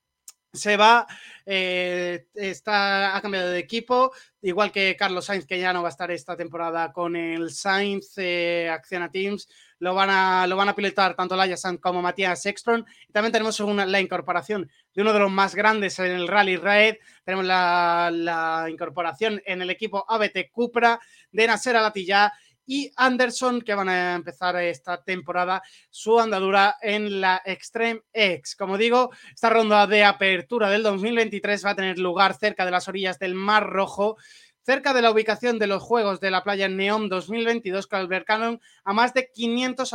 Se 0.54 0.76
va, 0.76 1.08
eh, 1.46 2.26
está, 2.36 3.16
ha 3.16 3.22
cambiado 3.22 3.52
de 3.52 3.60
equipo, 3.60 4.12
igual 4.42 4.70
que 4.70 4.98
Carlos 4.98 5.24
Sainz, 5.24 5.46
que 5.46 5.58
ya 5.58 5.72
no 5.72 5.82
va 5.82 5.88
a 5.88 5.92
estar 5.92 6.12
esta 6.12 6.36
temporada 6.36 6.92
con 6.92 7.16
el 7.16 7.52
Sainz 7.52 8.18
eh, 8.18 8.70
Acciona 8.70 9.10
Teams. 9.10 9.48
Lo 9.80 9.96
van, 9.96 10.10
a, 10.10 10.46
lo 10.48 10.58
van 10.58 10.68
a 10.68 10.76
pilotar 10.76 11.16
tanto 11.16 11.38
Laia 11.38 11.56
Sanz 11.56 11.80
como 11.80 12.02
Matías 12.02 12.46
Ekstrom. 12.46 12.84
Y 13.08 13.14
también 13.14 13.32
tenemos 13.32 13.62
una, 13.62 13.86
la 13.86 14.02
incorporación 14.02 14.70
de 14.94 15.02
uno 15.02 15.14
de 15.14 15.20
los 15.20 15.32
más 15.32 15.56
grandes 15.56 15.98
en 16.00 16.12
el 16.12 16.28
Rally 16.28 16.58
Raid. 16.58 16.96
Tenemos 17.24 17.46
la, 17.46 18.12
la 18.14 18.68
incorporación 18.70 19.42
en 19.46 19.62
el 19.62 19.70
equipo 19.70 20.04
ABT 20.06 20.52
Cupra 20.52 21.00
de 21.32 21.48
Nasser 21.48 21.78
Alatilla 21.78 22.34
y 22.66 22.92
Anderson, 22.96 23.62
que 23.62 23.76
van 23.76 23.90
a 23.90 24.16
empezar 24.16 24.56
esta 24.58 25.04
temporada 25.04 25.62
su 25.90 26.20
andadura 26.20 26.78
en 26.82 27.22
la 27.22 27.42
Extreme 27.46 28.02
X. 28.14 28.56
Como 28.56 28.78
digo, 28.78 29.12
esta 29.34 29.50
ronda 29.50 29.88
de 29.88 30.04
apertura 30.04 30.70
del 30.70 30.84
2023 30.84 31.66
va 31.66 31.72
a 31.72 31.76
tener 31.76 32.00
lugar 32.00 32.38
cerca 32.38 32.66
de 32.66 32.72
las 32.72 32.88
orillas 32.88 33.20
del 33.20 33.36
Mar 33.36 33.68
Rojo 33.68 34.18
cerca 34.64 34.94
de 34.94 35.02
la 35.02 35.12
ubicación 35.12 35.58
de 35.58 35.68
los 35.68 35.82
Juegos 35.82 36.20
de 36.20 36.30
la 36.32 36.44
Playa 36.44 36.70
Neom 36.70 37.10
2022 37.10 37.88
que 37.88 37.96
a 37.96 38.94
más 38.94 39.14
de 39.14 39.32
500 39.32 39.94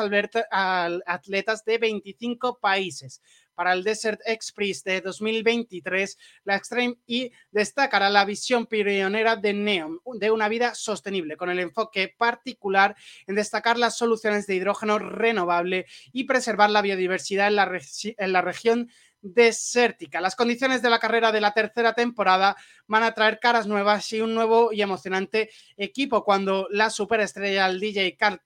atletas 1.06 1.64
de 1.64 1.78
25 1.78 2.58
países 2.58 3.22
para 3.56 3.72
el 3.72 3.82
Desert 3.82 4.20
Express 4.24 4.84
de 4.84 5.00
2023, 5.00 6.16
la 6.44 6.54
Extreme 6.54 6.98
E 7.08 7.32
destacará 7.50 8.10
la 8.10 8.24
visión 8.24 8.66
pionera 8.66 9.34
de 9.34 9.52
Neon 9.52 9.98
de 10.14 10.30
una 10.30 10.48
vida 10.48 10.74
sostenible, 10.74 11.36
con 11.36 11.50
el 11.50 11.58
enfoque 11.58 12.14
particular 12.16 12.94
en 13.26 13.34
destacar 13.34 13.78
las 13.78 13.96
soluciones 13.96 14.46
de 14.46 14.54
hidrógeno 14.54 14.98
renovable 14.98 15.86
y 16.12 16.24
preservar 16.24 16.70
la 16.70 16.82
biodiversidad 16.82 17.48
en 17.48 17.56
la, 17.56 17.80
en 18.18 18.32
la 18.32 18.42
región 18.42 18.90
desértica. 19.22 20.20
Las 20.20 20.36
condiciones 20.36 20.82
de 20.82 20.90
la 20.90 20.98
carrera 20.98 21.32
de 21.32 21.40
la 21.40 21.52
tercera 21.52 21.94
temporada 21.94 22.56
van 22.86 23.02
a 23.02 23.12
traer 23.12 23.38
caras 23.40 23.66
nuevas 23.66 24.12
y 24.12 24.20
un 24.20 24.34
nuevo 24.34 24.72
y 24.72 24.82
emocionante 24.82 25.50
equipo 25.76 26.24
cuando 26.24 26.68
la 26.70 26.90
superestrella, 26.90 27.66
el 27.66 27.80
DJ 27.80 28.16
Carl 28.16 28.40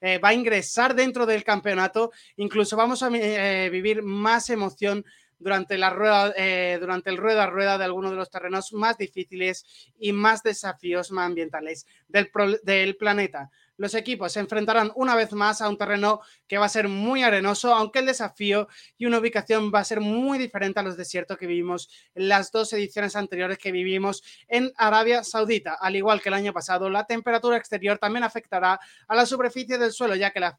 eh, 0.00 0.18
va 0.18 0.28
a 0.28 0.34
ingresar 0.34 0.94
dentro 0.94 1.26
del 1.26 1.44
campeonato. 1.44 2.12
Incluso 2.36 2.76
vamos 2.76 3.02
a 3.02 3.08
eh, 3.12 3.70
vivir 3.70 4.02
más 4.02 4.50
emoción 4.50 5.04
durante, 5.38 5.78
la 5.78 5.90
rueda, 5.90 6.32
eh, 6.36 6.78
durante 6.80 7.10
el 7.10 7.16
rueda 7.16 7.44
a 7.44 7.50
rueda 7.50 7.78
de 7.78 7.84
algunos 7.84 8.10
de 8.10 8.16
los 8.16 8.30
terrenos 8.30 8.72
más 8.72 8.96
difíciles 8.98 9.64
y 9.98 10.12
más 10.12 10.42
desafíos 10.42 11.12
ambientales 11.16 11.86
del, 12.08 12.30
del 12.62 12.96
planeta 12.96 13.50
los 13.76 13.94
equipos 13.94 14.32
se 14.32 14.40
enfrentarán 14.40 14.92
una 14.94 15.14
vez 15.14 15.32
más 15.32 15.60
a 15.60 15.68
un 15.68 15.76
terreno 15.76 16.20
que 16.46 16.58
va 16.58 16.66
a 16.66 16.68
ser 16.68 16.88
muy 16.88 17.22
arenoso, 17.22 17.74
aunque 17.74 17.98
el 18.00 18.06
desafío 18.06 18.68
y 18.96 19.06
una 19.06 19.18
ubicación 19.18 19.72
va 19.74 19.80
a 19.80 19.84
ser 19.84 20.00
muy 20.00 20.38
diferente 20.38 20.80
a 20.80 20.82
los 20.82 20.96
desiertos 20.96 21.38
que 21.38 21.46
vivimos 21.46 21.88
en 22.14 22.28
las 22.28 22.52
dos 22.52 22.72
ediciones 22.72 23.16
anteriores 23.16 23.58
que 23.58 23.72
vivimos 23.72 24.22
en 24.48 24.72
Arabia 24.76 25.24
Saudita. 25.24 25.76
Al 25.80 25.96
igual 25.96 26.20
que 26.20 26.28
el 26.28 26.34
año 26.34 26.52
pasado, 26.52 26.88
la 26.90 27.04
temperatura 27.04 27.56
exterior 27.56 27.98
también 27.98 28.24
afectará 28.24 28.78
a 29.08 29.14
la 29.16 29.26
superficie 29.26 29.78
del 29.78 29.92
suelo, 29.92 30.14
ya 30.14 30.30
que 30.30 30.40
las, 30.40 30.54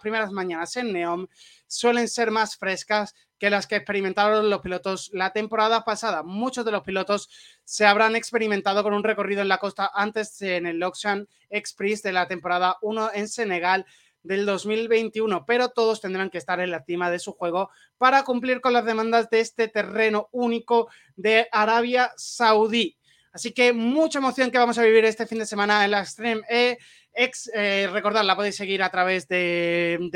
primeras 0.00 0.32
mañanas 0.32 0.76
en 0.76 0.92
Neom 0.92 1.26
suelen 1.66 2.08
ser 2.08 2.30
más 2.30 2.56
frescas 2.56 3.14
que 3.38 3.50
las 3.50 3.66
que 3.66 3.76
experimentaron 3.76 4.50
los 4.50 4.60
pilotos 4.60 5.10
la 5.12 5.32
temporada 5.32 5.84
pasada. 5.84 6.22
Muchos 6.22 6.64
de 6.64 6.72
los 6.72 6.82
pilotos 6.82 7.30
se 7.64 7.86
habrán 7.86 8.16
experimentado 8.16 8.82
con 8.82 8.94
un 8.94 9.04
recorrido 9.04 9.42
en 9.42 9.48
la 9.48 9.58
costa 9.58 9.90
antes 9.94 10.40
en 10.42 10.66
el 10.66 10.78
Lokshan 10.78 11.28
Express 11.50 12.02
de 12.02 12.12
la 12.12 12.28
temporada 12.28 12.76
1 12.82 13.10
en 13.14 13.28
Senegal 13.28 13.86
del 14.22 14.44
2021, 14.44 15.46
pero 15.46 15.70
todos 15.70 16.00
tendrán 16.00 16.30
que 16.30 16.38
estar 16.38 16.60
en 16.60 16.70
la 16.70 16.84
cima 16.84 17.10
de 17.10 17.18
su 17.18 17.32
juego 17.32 17.70
para 17.96 18.24
cumplir 18.24 18.60
con 18.60 18.72
las 18.72 18.84
demandas 18.84 19.30
de 19.30 19.40
este 19.40 19.68
terreno 19.68 20.28
único 20.32 20.88
de 21.16 21.48
Arabia 21.52 22.12
Saudí. 22.16 22.97
Así 23.38 23.52
que 23.52 23.72
mucha 23.72 24.18
emoción 24.18 24.50
que 24.50 24.58
vamos 24.58 24.78
a 24.78 24.82
vivir 24.82 25.04
este 25.04 25.24
fin 25.24 25.38
de 25.38 25.46
semana 25.46 25.84
en 25.84 25.92
la 25.92 26.00
Extreme 26.00 26.42
E. 26.50 26.76
Ex, 27.14 27.48
eh, 27.54 27.88
recordad, 27.92 28.24
la 28.24 28.34
podéis 28.34 28.56
seguir 28.56 28.82
a 28.82 28.90
través 28.90 29.28
del, 29.28 30.10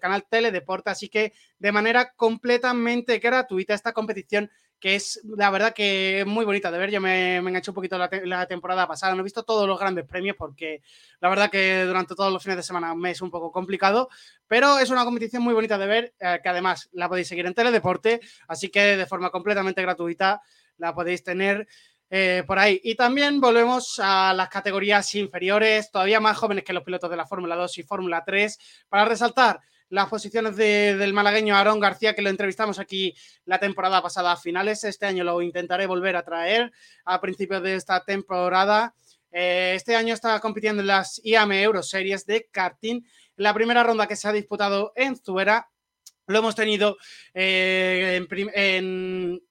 canal 0.00 0.26
Teledeporte, 0.28 0.90
así 0.90 1.08
que 1.08 1.32
de 1.56 1.70
manera 1.70 2.12
completamente 2.16 3.20
gratuita 3.20 3.74
esta 3.74 3.92
competición 3.92 4.50
que 4.80 4.96
es 4.96 5.20
la 5.24 5.50
verdad 5.50 5.72
que 5.72 6.24
muy 6.26 6.44
bonita 6.44 6.72
de 6.72 6.78
ver. 6.78 6.90
Yo 6.90 7.00
me, 7.00 7.40
me 7.42 7.50
enganché 7.50 7.70
un 7.70 7.76
poquito 7.76 7.96
la, 7.96 8.46
temporada 8.48 8.88
pasada, 8.88 9.14
no 9.14 9.20
he 9.20 9.22
visto 9.22 9.44
todos 9.44 9.68
los 9.68 9.78
grandes 9.78 10.04
premios 10.04 10.34
porque 10.36 10.82
la 11.20 11.28
verdad 11.28 11.50
que 11.52 11.84
durante 11.84 12.16
todos 12.16 12.32
los 12.32 12.42
fines 12.42 12.56
de 12.56 12.64
semana 12.64 12.92
me 12.96 13.12
es 13.12 13.22
un 13.22 13.30
poco 13.30 13.52
complicado, 13.52 14.08
pero 14.48 14.80
es 14.80 14.90
una 14.90 15.04
competición 15.04 15.44
muy 15.44 15.54
bonita 15.54 15.78
de 15.78 15.86
ver, 15.86 16.14
eh, 16.18 16.40
que 16.42 16.48
además 16.48 16.88
la 16.90 17.08
podéis 17.08 17.28
seguir 17.28 17.46
en 17.46 17.54
Teledeporte, 17.54 18.18
así 18.48 18.68
que 18.68 18.96
de 18.96 19.06
forma 19.06 19.30
completamente 19.30 19.80
gratuita 19.80 20.42
la 20.76 20.92
podéis 20.92 21.22
tener 21.22 21.68
eh, 22.10 22.42
por 22.46 22.58
ahí. 22.58 22.80
Y 22.82 22.94
también 22.94 23.40
volvemos 23.40 24.00
a 24.02 24.32
las 24.34 24.48
categorías 24.48 25.14
inferiores, 25.14 25.90
todavía 25.90 26.20
más 26.20 26.36
jóvenes 26.36 26.64
que 26.64 26.72
los 26.72 26.84
pilotos 26.84 27.10
de 27.10 27.16
la 27.16 27.26
Fórmula 27.26 27.56
2 27.56 27.78
y 27.78 27.82
Fórmula 27.82 28.22
3, 28.24 28.58
para 28.88 29.04
resaltar 29.04 29.60
las 29.90 30.08
posiciones 30.08 30.56
del 30.56 31.12
malagueño 31.12 31.56
Aarón 31.56 31.80
García, 31.80 32.14
que 32.14 32.22
lo 32.22 32.28
entrevistamos 32.28 32.78
aquí 32.78 33.14
la 33.44 33.58
temporada 33.58 34.02
pasada 34.02 34.32
a 34.32 34.36
finales. 34.36 34.84
Este 34.84 35.06
año 35.06 35.24
lo 35.24 35.40
intentaré 35.40 35.86
volver 35.86 36.16
a 36.16 36.24
traer 36.24 36.72
a 37.04 37.20
principios 37.20 37.62
de 37.62 37.74
esta 37.74 38.04
temporada. 38.04 38.94
Eh, 39.30 39.72
este 39.76 39.96
año 39.96 40.14
está 40.14 40.38
compitiendo 40.40 40.82
en 40.82 40.88
las 40.88 41.20
IAM 41.24 41.52
Euro 41.52 41.82
Series 41.82 42.26
de 42.26 42.48
karting. 42.50 43.02
La 43.36 43.54
primera 43.54 43.82
ronda 43.82 44.06
que 44.06 44.16
se 44.16 44.28
ha 44.28 44.32
disputado 44.32 44.92
en 44.94 45.16
Zuera 45.16 45.68
lo 46.26 46.38
hemos 46.40 46.54
tenido 46.54 46.98
eh, 47.32 48.20
en, 48.30 48.50
en 48.54 49.42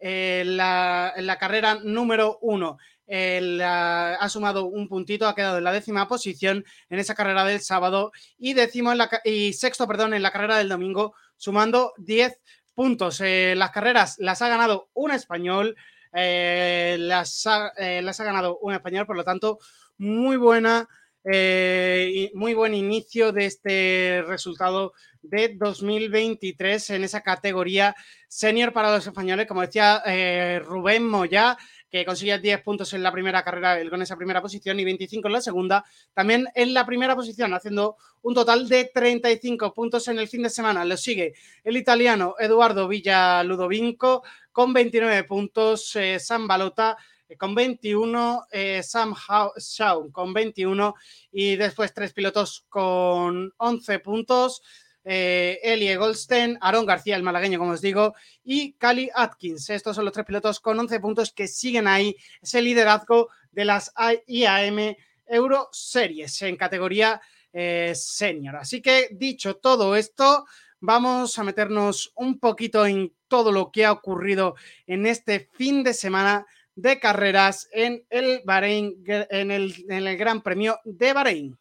la, 0.00 1.36
carrera 1.38 1.78
número 1.82 2.38
uno. 2.42 2.78
ha 3.08 4.28
sumado 4.28 4.66
un 4.66 4.88
puntito, 4.88 5.26
ha 5.26 5.34
quedado 5.34 5.58
en 5.58 5.64
la 5.64 5.72
décima 5.72 6.08
posición 6.08 6.64
en 6.90 6.98
esa 6.98 7.14
carrera 7.14 7.44
del 7.44 7.60
sábado 7.60 8.12
y, 8.38 8.54
décimo 8.54 8.92
en 8.92 8.98
la, 8.98 9.10
y 9.24 9.52
sexto 9.52 9.86
perdón, 9.86 10.14
en 10.14 10.22
la 10.22 10.30
carrera 10.30 10.58
del 10.58 10.68
domingo, 10.68 11.14
sumando 11.36 11.92
10 11.98 12.38
puntos. 12.78 13.20
Eh, 13.20 13.54
las 13.56 13.72
carreras 13.72 14.16
las 14.18 14.40
ha 14.40 14.48
ganado 14.48 14.88
un 14.94 15.10
español, 15.10 15.74
eh, 16.12 16.96
las, 17.00 17.44
eh, 17.76 18.00
las 18.02 18.20
ha 18.20 18.24
ganado 18.24 18.58
un 18.58 18.72
español, 18.72 19.04
por 19.04 19.16
lo 19.16 19.24
tanto, 19.24 19.58
muy 19.96 20.36
buena. 20.36 20.88
Muy 21.24 22.54
buen 22.54 22.74
inicio 22.74 23.32
de 23.32 23.46
este 23.46 24.24
resultado 24.26 24.92
de 25.22 25.54
2023 25.56 26.90
en 26.90 27.04
esa 27.04 27.22
categoría 27.22 27.94
senior 28.28 28.72
para 28.72 28.92
los 28.92 29.06
españoles, 29.06 29.46
como 29.46 29.62
decía 29.62 30.02
eh, 30.06 30.60
Rubén 30.64 31.06
Moya, 31.06 31.56
que 31.90 32.04
consiguió 32.04 32.38
10 32.38 32.62
puntos 32.62 32.92
en 32.92 33.02
la 33.02 33.12
primera 33.12 33.42
carrera 33.42 33.78
con 33.88 34.02
esa 34.02 34.16
primera 34.16 34.42
posición 34.42 34.78
y 34.78 34.84
25 34.84 35.26
en 35.26 35.32
la 35.32 35.40
segunda, 35.40 35.84
también 36.12 36.46
en 36.54 36.74
la 36.74 36.84
primera 36.84 37.16
posición, 37.16 37.54
haciendo 37.54 37.96
un 38.22 38.34
total 38.34 38.68
de 38.68 38.90
35 38.92 39.72
puntos 39.72 40.06
en 40.08 40.18
el 40.18 40.28
fin 40.28 40.42
de 40.42 40.50
semana. 40.50 40.84
Lo 40.84 40.96
sigue 40.96 41.34
el 41.64 41.76
italiano 41.76 42.34
Eduardo 42.38 42.88
Villa 42.88 43.42
Ludovinco 43.42 44.22
con 44.52 44.72
29 44.72 45.24
puntos, 45.24 45.96
eh, 45.96 46.18
San 46.18 46.46
Balota 46.46 46.92
eh, 46.92 47.04
con 47.36 47.54
21, 47.54 48.46
Sam 48.82 49.14
Shaw 49.58 50.10
con 50.10 50.32
21 50.32 50.94
y 51.32 51.56
después 51.56 51.92
tres 51.92 52.12
pilotos 52.12 52.64
con 52.68 53.52
11 53.58 53.98
puntos 53.98 54.62
eh, 55.10 55.58
Elie 55.62 55.96
Goldstein, 55.96 56.58
Aaron 56.60 56.84
García, 56.84 57.16
el 57.16 57.22
malagueño, 57.22 57.58
como 57.58 57.72
os 57.72 57.80
digo, 57.80 58.14
y 58.44 58.74
Cali 58.74 59.08
Atkins. 59.14 59.70
Estos 59.70 59.96
son 59.96 60.04
los 60.04 60.12
tres 60.12 60.26
pilotos 60.26 60.60
con 60.60 60.78
11 60.78 61.00
puntos 61.00 61.32
que 61.32 61.48
siguen 61.48 61.88
ahí 61.88 62.14
ese 62.42 62.60
liderazgo 62.60 63.30
de 63.50 63.64
las 63.64 63.90
IAM 64.26 64.96
Euro 65.26 65.70
Series 65.72 66.42
en 66.42 66.56
categoría 66.56 67.22
eh, 67.54 67.94
senior. 67.94 68.56
Así 68.56 68.82
que 68.82 69.08
dicho 69.12 69.56
todo 69.56 69.96
esto, 69.96 70.44
vamos 70.78 71.38
a 71.38 71.44
meternos 71.44 72.12
un 72.14 72.38
poquito 72.38 72.84
en 72.84 73.14
todo 73.28 73.50
lo 73.50 73.70
que 73.72 73.86
ha 73.86 73.92
ocurrido 73.92 74.56
en 74.86 75.06
este 75.06 75.40
fin 75.40 75.82
de 75.84 75.94
semana 75.94 76.46
de 76.78 77.00
carreras 77.00 77.68
en 77.72 78.06
el 78.08 78.40
Bahrein, 78.44 79.02
en 79.06 79.50
el, 79.50 79.74
en 79.88 80.06
el 80.06 80.16
Gran 80.16 80.42
Premio 80.42 80.78
de 80.84 81.12
Bahrein. 81.12 81.58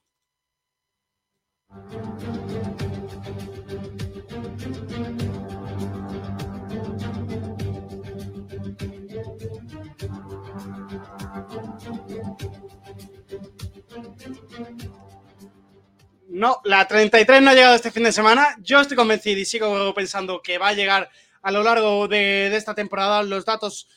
No, 16.29 16.61
la 16.65 16.87
33 16.87 17.41
no 17.41 17.49
ha 17.49 17.55
llegado 17.55 17.73
este 17.73 17.89
fin 17.89 18.03
de 18.03 18.11
semana. 18.11 18.55
Yo 18.61 18.79
estoy 18.79 18.95
convencido 18.95 19.39
y 19.39 19.45
sigo 19.45 19.91
pensando 19.95 20.39
que 20.43 20.59
va 20.59 20.67
a 20.67 20.73
llegar 20.73 21.09
a 21.41 21.51
lo 21.51 21.63
largo 21.63 22.07
de, 22.07 22.55
esta 22.55 22.75
temporada. 22.75 23.23
Los 23.23 23.45
datos 23.45 23.89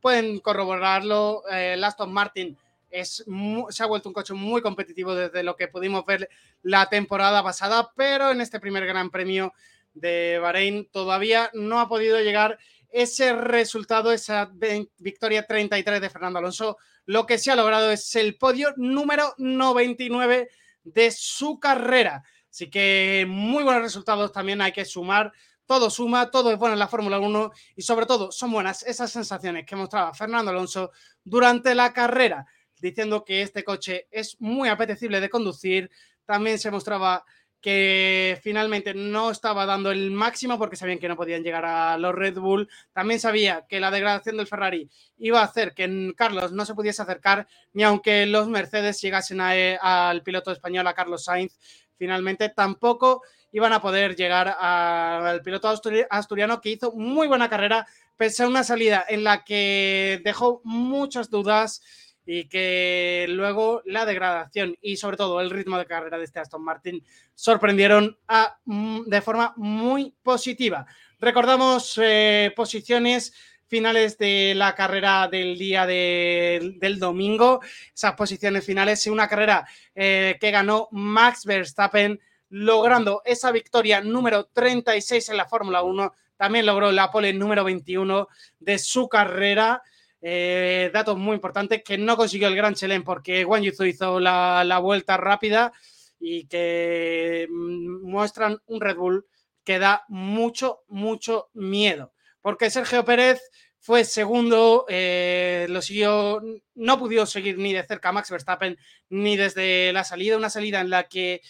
pueden 0.00 0.40
corroborarlo. 0.40 1.42
Eh, 1.50 1.80
Aston 1.82 2.12
Martin 2.12 2.56
se 2.90 3.82
ha 3.82 3.86
vuelto 3.86 4.08
un 4.08 4.12
coche 4.12 4.34
muy 4.34 4.62
competitivo 4.62 5.14
desde 5.14 5.42
lo 5.42 5.56
que 5.56 5.68
pudimos 5.68 6.04
ver 6.04 6.28
la 6.62 6.88
temporada 6.88 7.42
pasada, 7.42 7.92
pero 7.94 8.30
en 8.30 8.40
este 8.40 8.58
primer 8.58 8.86
Gran 8.86 9.10
Premio 9.10 9.52
de 9.94 10.38
Bahrein 10.40 10.88
todavía 10.90 11.50
no 11.54 11.80
ha 11.80 11.88
podido 11.88 12.20
llegar 12.20 12.58
ese 12.90 13.32
resultado, 13.32 14.12
esa 14.12 14.50
victoria 14.98 15.46
33 15.46 16.00
de 16.00 16.10
Fernando 16.10 16.38
Alonso. 16.40 16.78
Lo 17.06 17.26
que 17.26 17.38
se 17.38 17.50
ha 17.50 17.56
logrado 17.56 17.90
es 17.90 18.14
el 18.16 18.36
podio 18.36 18.74
número 18.76 19.34
99 19.38 20.50
de 20.82 21.10
su 21.12 21.60
carrera. 21.60 22.24
Así 22.50 22.68
que 22.68 23.26
muy 23.28 23.62
buenos 23.62 23.82
resultados 23.82 24.32
también 24.32 24.60
hay 24.60 24.72
que 24.72 24.84
sumar. 24.84 25.32
Todo 25.70 25.88
suma, 25.88 26.32
todo 26.32 26.50
es 26.50 26.58
bueno 26.58 26.72
en 26.72 26.80
la 26.80 26.88
Fórmula 26.88 27.20
1 27.20 27.52
y 27.76 27.82
sobre 27.82 28.04
todo 28.04 28.32
son 28.32 28.50
buenas 28.50 28.82
esas 28.82 29.12
sensaciones 29.12 29.64
que 29.64 29.76
mostraba 29.76 30.12
Fernando 30.12 30.50
Alonso 30.50 30.90
durante 31.22 31.76
la 31.76 31.92
carrera, 31.92 32.44
diciendo 32.80 33.24
que 33.24 33.42
este 33.42 33.62
coche 33.62 34.08
es 34.10 34.36
muy 34.40 34.68
apetecible 34.68 35.20
de 35.20 35.30
conducir. 35.30 35.88
También 36.24 36.58
se 36.58 36.72
mostraba 36.72 37.24
que 37.60 38.40
finalmente 38.42 38.94
no 38.94 39.30
estaba 39.30 39.64
dando 39.64 39.92
el 39.92 40.10
máximo 40.10 40.58
porque 40.58 40.74
sabían 40.74 40.98
que 40.98 41.06
no 41.06 41.14
podían 41.14 41.44
llegar 41.44 41.64
a 41.64 41.96
los 41.98 42.16
Red 42.16 42.40
Bull. 42.40 42.68
También 42.92 43.20
sabía 43.20 43.64
que 43.68 43.78
la 43.78 43.92
degradación 43.92 44.38
del 44.38 44.48
Ferrari 44.48 44.90
iba 45.18 45.40
a 45.40 45.44
hacer 45.44 45.72
que 45.72 46.12
Carlos 46.16 46.50
no 46.50 46.66
se 46.66 46.74
pudiese 46.74 47.02
acercar, 47.02 47.46
ni 47.74 47.84
aunque 47.84 48.26
los 48.26 48.48
Mercedes 48.48 49.00
llegasen 49.00 49.40
eh, 49.40 49.78
al 49.80 50.24
piloto 50.24 50.50
español, 50.50 50.88
a 50.88 50.94
Carlos 50.94 51.22
Sainz, 51.22 51.56
finalmente 51.96 52.48
tampoco 52.48 53.22
iban 53.52 53.72
a 53.72 53.80
poder 53.80 54.16
llegar 54.16 54.56
al 54.58 55.42
piloto 55.42 55.68
asturiano 56.10 56.60
que 56.60 56.70
hizo 56.70 56.92
muy 56.92 57.26
buena 57.28 57.48
carrera, 57.48 57.86
pese 58.16 58.42
a 58.42 58.48
una 58.48 58.64
salida 58.64 59.04
en 59.08 59.24
la 59.24 59.44
que 59.44 60.20
dejó 60.24 60.60
muchas 60.64 61.30
dudas 61.30 61.82
y 62.26 62.48
que 62.48 63.26
luego 63.28 63.82
la 63.84 64.04
degradación 64.04 64.76
y 64.80 64.96
sobre 64.96 65.16
todo 65.16 65.40
el 65.40 65.50
ritmo 65.50 65.78
de 65.78 65.86
carrera 65.86 66.18
de 66.18 66.24
este 66.24 66.38
Aston 66.38 66.62
Martin 66.62 67.04
sorprendieron 67.34 68.18
mm, 68.66 69.02
de 69.06 69.20
forma 69.20 69.52
muy 69.56 70.14
positiva. 70.22 70.86
Recordamos 71.18 71.98
eh, 72.00 72.52
posiciones 72.54 73.32
finales 73.66 74.18
de 74.18 74.52
la 74.56 74.74
carrera 74.74 75.28
del 75.28 75.56
día 75.56 75.86
del 75.86 76.98
domingo, 76.98 77.60
esas 77.94 78.14
posiciones 78.14 78.64
finales, 78.64 79.06
una 79.06 79.28
carrera 79.28 79.66
eh, 79.94 80.36
que 80.40 80.50
ganó 80.50 80.88
Max 80.90 81.44
Verstappen, 81.44 82.20
logrando 82.50 83.22
esa 83.24 83.50
victoria 83.50 84.00
número 84.00 84.44
36 84.52 85.30
en 85.30 85.36
la 85.36 85.48
Fórmula 85.48 85.82
1, 85.82 86.12
también 86.36 86.66
logró 86.66 86.92
la 86.92 87.10
pole 87.10 87.32
número 87.32 87.64
21 87.64 88.28
de 88.58 88.78
su 88.78 89.08
carrera. 89.08 89.82
Eh, 90.20 90.90
datos 90.92 91.16
muy 91.16 91.34
importantes 91.34 91.82
que 91.82 91.96
no 91.96 92.16
consiguió 92.16 92.48
el 92.48 92.56
Gran 92.56 92.74
Chelem 92.74 93.02
porque 93.02 93.44
Wang 93.44 93.62
Yuzu 93.62 93.84
hizo 93.84 94.20
la, 94.20 94.62
la 94.64 94.78
vuelta 94.78 95.16
rápida 95.16 95.72
y 96.18 96.46
que 96.46 97.46
mm, 97.48 98.02
muestran 98.02 98.58
un 98.66 98.80
Red 98.82 98.96
Bull 98.96 99.26
que 99.64 99.78
da 99.78 100.04
mucho, 100.08 100.80
mucho 100.88 101.48
miedo 101.54 102.12
porque 102.40 102.70
Sergio 102.70 103.04
Pérez 103.04 103.40
fue 103.78 104.04
segundo, 104.04 104.84
eh, 104.88 105.66
lo 105.70 105.80
siguió, 105.80 106.42
no 106.74 106.98
pudo 106.98 107.26
seguir 107.26 107.58
ni 107.58 107.72
de 107.72 107.82
cerca 107.86 108.10
a 108.10 108.12
Max 108.12 108.30
Verstappen 108.30 108.76
ni 109.08 109.36
desde 109.36 109.92
la 109.92 110.04
salida, 110.04 110.36
una 110.36 110.50
salida 110.50 110.80
en 110.80 110.90
la 110.90 111.04
que 111.08 111.40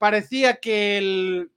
parecía 0.00 0.56
que 0.56 0.96
el, 0.96 1.52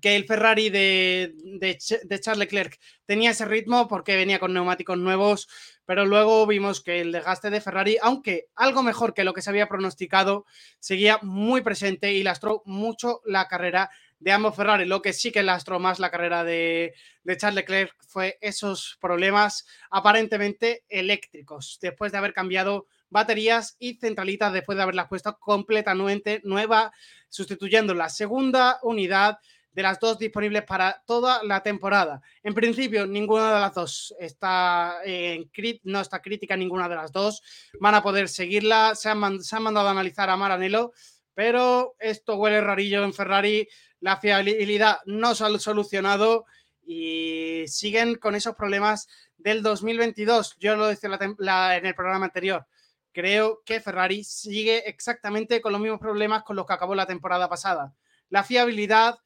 que 0.00 0.16
el 0.16 0.24
Ferrari 0.24 0.68
de, 0.68 1.32
de, 1.60 2.20
Charles 2.20 2.40
Leclerc 2.40 2.76
tenía 3.06 3.30
ese 3.30 3.44
ritmo 3.44 3.86
porque 3.86 4.16
venía 4.16 4.40
con 4.40 4.52
neumáticos 4.52 4.98
nuevos, 4.98 5.48
pero 5.86 6.04
luego 6.04 6.44
vimos 6.48 6.82
que 6.82 7.00
el 7.00 7.12
desgaste 7.12 7.50
de 7.50 7.60
Ferrari, 7.60 7.96
aunque 8.02 8.48
algo 8.56 8.82
mejor 8.82 9.14
que 9.14 9.22
lo 9.22 9.32
que 9.32 9.42
se 9.42 9.50
había 9.50 9.68
pronosticado, 9.68 10.44
seguía 10.80 11.20
muy 11.22 11.60
presente 11.60 12.12
y 12.12 12.24
lastró 12.24 12.62
mucho 12.66 13.20
la 13.24 13.46
carrera 13.46 13.90
de 14.18 14.32
ambos 14.32 14.56
Ferrari. 14.56 14.84
Lo 14.84 15.00
que 15.00 15.12
sí 15.12 15.30
que 15.30 15.44
lastró 15.44 15.78
más 15.78 16.00
la 16.00 16.10
carrera 16.10 16.42
de, 16.42 16.94
de 17.22 17.36
Charles 17.36 17.62
Leclerc 17.62 17.94
fue 18.08 18.38
esos 18.40 18.98
problemas 19.00 19.68
aparentemente 19.88 20.82
eléctricos, 20.88 21.78
después 21.80 22.10
de 22.10 22.18
haber 22.18 22.32
cambiado 22.32 22.88
baterías 23.10 23.76
y 23.78 23.94
centralitas, 23.94 24.52
después 24.52 24.76
de 24.76 24.82
haberlas 24.82 25.08
puesto 25.08 25.38
completamente 25.38 26.40
nueva, 26.44 26.92
sustituyendo 27.28 27.94
la 27.94 28.08
segunda 28.08 28.78
unidad 28.82 29.38
de 29.72 29.82
las 29.82 30.00
dos 30.00 30.18
disponibles 30.18 30.64
para 30.64 31.02
toda 31.06 31.42
la 31.44 31.62
temporada. 31.62 32.20
En 32.42 32.54
principio, 32.54 33.06
ninguna 33.06 33.54
de 33.54 33.60
las 33.60 33.74
dos 33.74 34.14
está 34.18 34.98
en 35.04 35.50
no 35.84 36.00
está 36.00 36.20
crítica 36.20 36.56
ninguna 36.56 36.88
de 36.88 36.96
las 36.96 37.12
dos. 37.12 37.42
Van 37.78 37.94
a 37.94 38.02
poder 38.02 38.28
seguirla. 38.28 38.94
Se 38.94 39.08
han, 39.08 39.40
se 39.40 39.54
han 39.54 39.62
mandado 39.62 39.88
a 39.88 39.92
analizar 39.92 40.30
a 40.30 40.36
Maranello, 40.36 40.92
pero 41.34 41.94
esto 42.00 42.36
huele 42.36 42.60
rarillo 42.60 43.04
en 43.04 43.14
Ferrari 43.14 43.68
la 44.00 44.16
fiabilidad 44.16 44.98
no 45.06 45.34
se 45.34 45.44
ha 45.44 45.58
solucionado 45.58 46.46
y 46.86 47.64
siguen 47.66 48.14
con 48.14 48.34
esos 48.34 48.54
problemas 48.54 49.08
del 49.36 49.62
2022. 49.62 50.56
Yo 50.58 50.76
lo 50.76 50.86
decía 50.86 51.10
en 51.10 51.86
el 51.86 51.94
programa 51.94 52.26
anterior. 52.26 52.66
Creo 53.12 53.62
que 53.64 53.80
Ferrari 53.80 54.24
sigue 54.24 54.88
exactamente 54.88 55.60
con 55.60 55.72
los 55.72 55.80
mismos 55.80 56.00
problemas 56.00 56.42
con 56.42 56.56
los 56.56 56.66
que 56.66 56.72
acabó 56.72 56.94
la 56.94 57.06
temporada 57.06 57.48
pasada. 57.48 57.94
La 58.28 58.44
fiabilidad 58.44 59.18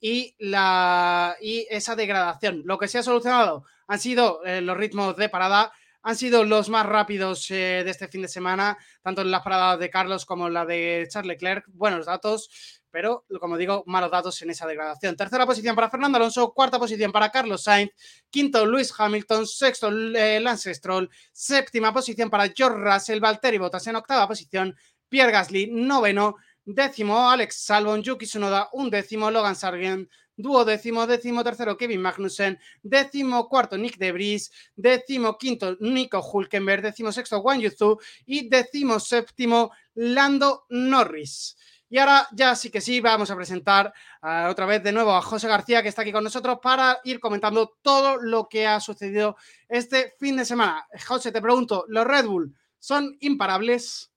y, 0.00 0.34
la, 0.38 1.36
y 1.40 1.66
esa 1.70 1.96
degradación. 1.96 2.62
Lo 2.64 2.78
que 2.78 2.88
se 2.88 2.98
ha 2.98 3.02
solucionado 3.02 3.64
han 3.86 4.00
sido 4.00 4.44
eh, 4.44 4.60
los 4.60 4.76
ritmos 4.76 5.16
de 5.16 5.28
parada, 5.28 5.72
han 6.02 6.16
sido 6.16 6.44
los 6.44 6.68
más 6.68 6.86
rápidos 6.86 7.50
eh, 7.50 7.82
de 7.84 7.90
este 7.90 8.08
fin 8.08 8.22
de 8.22 8.28
semana, 8.28 8.78
tanto 9.02 9.22
en 9.22 9.30
las 9.30 9.42
paradas 9.42 9.78
de 9.78 9.90
Carlos 9.90 10.24
como 10.24 10.46
en 10.46 10.54
la 10.54 10.64
de 10.64 11.06
Charles 11.10 11.28
Leclerc. 11.28 11.64
Buenos 11.68 12.06
datos 12.06 12.80
pero 12.96 13.26
como 13.38 13.58
digo, 13.58 13.84
malos 13.84 14.10
datos 14.10 14.40
en 14.40 14.48
esa 14.48 14.66
degradación. 14.66 15.14
Tercera 15.16 15.44
posición 15.44 15.76
para 15.76 15.90
Fernando 15.90 16.16
Alonso, 16.16 16.54
cuarta 16.54 16.78
posición 16.78 17.12
para 17.12 17.30
Carlos 17.30 17.62
Sainz, 17.62 17.90
quinto 18.30 18.64
Luis 18.64 18.90
Hamilton, 18.96 19.46
sexto 19.46 19.90
eh, 19.90 20.40
Lance 20.40 20.72
Stroll, 20.72 21.10
séptima 21.30 21.92
posición 21.92 22.30
para 22.30 22.48
George 22.48 22.78
Russell, 22.78 23.20
Valtteri 23.20 23.58
Bottas 23.58 23.86
en 23.86 23.96
octava 23.96 24.26
posición, 24.26 24.74
Pierre 25.10 25.30
Gasly, 25.30 25.66
noveno, 25.70 26.36
décimo 26.64 27.28
Alex 27.28 27.66
Salvon, 27.66 28.02
Yuki 28.02 28.24
Tsunoda, 28.24 28.70
un 28.72 28.88
décimo 28.88 29.30
Logan 29.30 29.56
Sargent, 29.56 30.08
duodécimo, 30.34 31.06
décimo 31.06 31.44
tercero 31.44 31.76
Kevin 31.76 32.00
Magnussen, 32.00 32.58
décimo 32.82 33.46
cuarto 33.46 33.76
Nick 33.76 33.98
Debris, 33.98 34.50
décimo 34.74 35.36
quinto 35.36 35.76
Nico 35.80 36.22
Hulkenberg, 36.22 36.80
décimo 36.80 37.12
sexto 37.12 37.40
Wang 37.40 37.60
Yuzu 37.60 37.98
y 38.24 38.48
décimo 38.48 38.98
séptimo 38.98 39.70
Lando 39.92 40.64
Norris. 40.70 41.58
Y 41.88 41.98
ahora 41.98 42.26
ya 42.32 42.54
sí 42.56 42.70
que 42.70 42.80
sí, 42.80 43.00
vamos 43.00 43.30
a 43.30 43.36
presentar 43.36 43.92
uh, 44.22 44.50
otra 44.50 44.66
vez 44.66 44.82
de 44.82 44.92
nuevo 44.92 45.12
a 45.12 45.22
José 45.22 45.46
García, 45.46 45.82
que 45.82 45.88
está 45.88 46.02
aquí 46.02 46.12
con 46.12 46.24
nosotros, 46.24 46.58
para 46.60 46.98
ir 47.04 47.20
comentando 47.20 47.76
todo 47.80 48.16
lo 48.16 48.48
que 48.48 48.66
ha 48.66 48.80
sucedido 48.80 49.36
este 49.68 50.14
fin 50.18 50.36
de 50.36 50.44
semana. 50.44 50.86
José, 51.06 51.30
te 51.30 51.40
pregunto, 51.40 51.84
¿los 51.88 52.04
Red 52.04 52.26
Bull 52.26 52.56
son 52.78 53.16
imparables? 53.20 54.10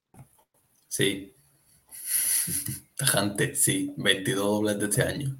Sí. 0.88 1.34
Tajante, 2.96 3.54
sí. 3.54 3.94
22 3.96 4.44
dobles 4.44 4.78
de 4.78 4.84
este 4.86 5.02
año. 5.02 5.36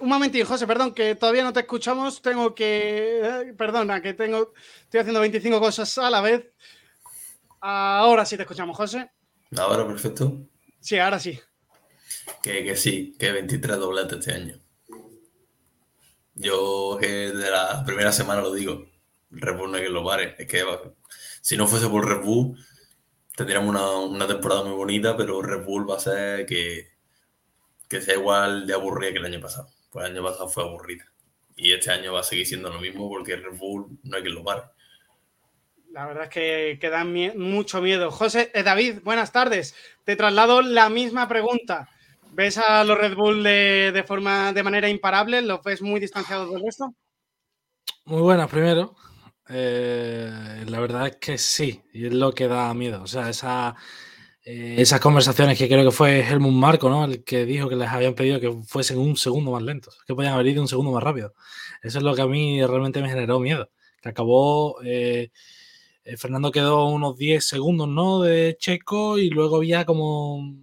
Un 0.00 0.08
momentito, 0.08 0.46
José, 0.46 0.66
perdón, 0.66 0.94
que 0.94 1.14
todavía 1.14 1.44
no 1.44 1.52
te 1.52 1.60
escuchamos. 1.60 2.22
Tengo 2.22 2.54
que. 2.54 3.20
Eh, 3.22 3.54
perdona, 3.54 4.00
que 4.00 4.14
tengo. 4.14 4.54
Estoy 4.82 5.00
haciendo 5.00 5.20
25 5.20 5.60
cosas 5.60 5.98
a 5.98 6.10
la 6.10 6.22
vez. 6.22 6.46
Ahora 7.60 8.24
sí 8.24 8.36
te 8.36 8.42
escuchamos, 8.42 8.76
José. 8.76 9.10
Ahora, 9.56 9.86
perfecto. 9.86 10.48
Sí, 10.84 10.98
ahora 10.98 11.18
sí. 11.18 11.40
Que, 12.42 12.62
que 12.62 12.76
sí, 12.76 13.16
que 13.18 13.32
23 13.32 13.78
dobletes 13.78 14.18
este 14.18 14.34
año. 14.34 14.60
Yo 16.34 16.98
que 17.00 17.06
de 17.32 17.50
la 17.50 17.82
primera 17.86 18.12
semana 18.12 18.42
lo 18.42 18.52
digo, 18.52 18.84
Red 19.30 19.56
Bull 19.56 19.70
no 19.70 19.78
hay 19.78 19.84
que 19.84 19.88
lo 19.88 20.04
pare. 20.04 20.36
Es 20.38 20.46
que 20.46 20.62
si 21.40 21.56
no 21.56 21.66
fuese 21.66 21.88
por 21.88 22.06
Red 22.06 22.22
Bull, 22.22 22.62
tendríamos 23.34 23.70
una, 23.70 23.92
una, 23.96 24.26
temporada 24.26 24.62
muy 24.62 24.74
bonita, 24.74 25.16
pero 25.16 25.40
Red 25.40 25.64
Bull 25.64 25.88
va 25.88 25.96
a 25.96 26.00
ser 26.00 26.44
que, 26.44 26.90
que 27.88 28.02
sea 28.02 28.16
igual 28.16 28.66
de 28.66 28.74
aburrida 28.74 29.12
que 29.12 29.18
el 29.20 29.24
año 29.24 29.40
pasado. 29.40 29.70
Pues 29.90 30.04
el 30.04 30.12
año 30.12 30.22
pasado 30.22 30.50
fue 30.50 30.64
aburrida. 30.64 31.10
Y 31.56 31.72
este 31.72 31.92
año 31.92 32.12
va 32.12 32.20
a 32.20 32.24
seguir 32.24 32.46
siendo 32.46 32.68
lo 32.68 32.78
mismo 32.78 33.08
porque 33.08 33.36
Red 33.36 33.56
Bull 33.56 34.00
no 34.02 34.18
hay 34.18 34.22
que 34.22 34.28
lo 34.28 34.44
pare. 34.44 34.64
La 35.94 36.06
verdad 36.06 36.24
es 36.24 36.30
que, 36.30 36.78
que 36.80 36.90
da 36.90 37.04
mucho 37.04 37.80
miedo. 37.80 38.10
José, 38.10 38.50
eh, 38.52 38.64
David, 38.64 38.98
buenas 39.04 39.30
tardes. 39.30 39.76
Te 40.02 40.16
traslado 40.16 40.60
la 40.60 40.88
misma 40.88 41.28
pregunta. 41.28 41.88
¿Ves 42.32 42.58
a 42.58 42.82
los 42.82 42.98
Red 42.98 43.14
Bull 43.14 43.44
de, 43.44 43.92
de 43.94 44.02
forma 44.02 44.52
de 44.52 44.64
manera 44.64 44.88
imparable? 44.88 45.40
¿Los 45.40 45.62
ves 45.62 45.82
muy 45.82 46.00
distanciados 46.00 46.50
del 46.50 46.64
resto? 46.64 46.92
Muy 48.06 48.22
buenas, 48.22 48.50
primero. 48.50 48.96
Eh, 49.48 50.64
la 50.66 50.80
verdad 50.80 51.06
es 51.06 51.16
que 51.18 51.38
sí, 51.38 51.80
y 51.92 52.06
es 52.06 52.12
lo 52.12 52.32
que 52.32 52.48
da 52.48 52.74
miedo. 52.74 53.00
O 53.00 53.06
sea, 53.06 53.76
eh, 54.44 54.74
esas 54.76 54.98
conversaciones 54.98 55.56
que 55.56 55.68
creo 55.68 55.84
que 55.84 55.92
fue 55.92 56.22
Helmut 56.28 56.54
Marco, 56.54 56.90
¿no? 56.90 57.04
El 57.04 57.22
que 57.22 57.44
dijo 57.44 57.68
que 57.68 57.76
les 57.76 57.88
habían 57.88 58.14
pedido 58.14 58.40
que 58.40 58.52
fuesen 58.66 58.98
un 58.98 59.16
segundo 59.16 59.52
más 59.52 59.62
lentos, 59.62 60.02
que 60.08 60.14
podían 60.16 60.34
haber 60.34 60.48
ido 60.48 60.60
un 60.60 60.66
segundo 60.66 60.90
más 60.90 61.04
rápido. 61.04 61.34
Eso 61.84 61.98
es 61.98 62.04
lo 62.04 62.16
que 62.16 62.22
a 62.22 62.26
mí 62.26 62.60
realmente 62.66 63.00
me 63.00 63.08
generó 63.08 63.38
miedo. 63.38 63.70
Que 64.02 64.08
acabó. 64.08 64.80
Eh, 66.04 66.16
Fernando 66.16 66.52
quedó 66.52 66.86
unos 66.86 67.16
10 67.16 67.44
segundos, 67.44 67.88
¿no? 67.88 68.20
De 68.20 68.56
Checo 68.58 69.18
y 69.18 69.30
luego 69.30 69.56
había 69.56 69.84
como 69.84 70.54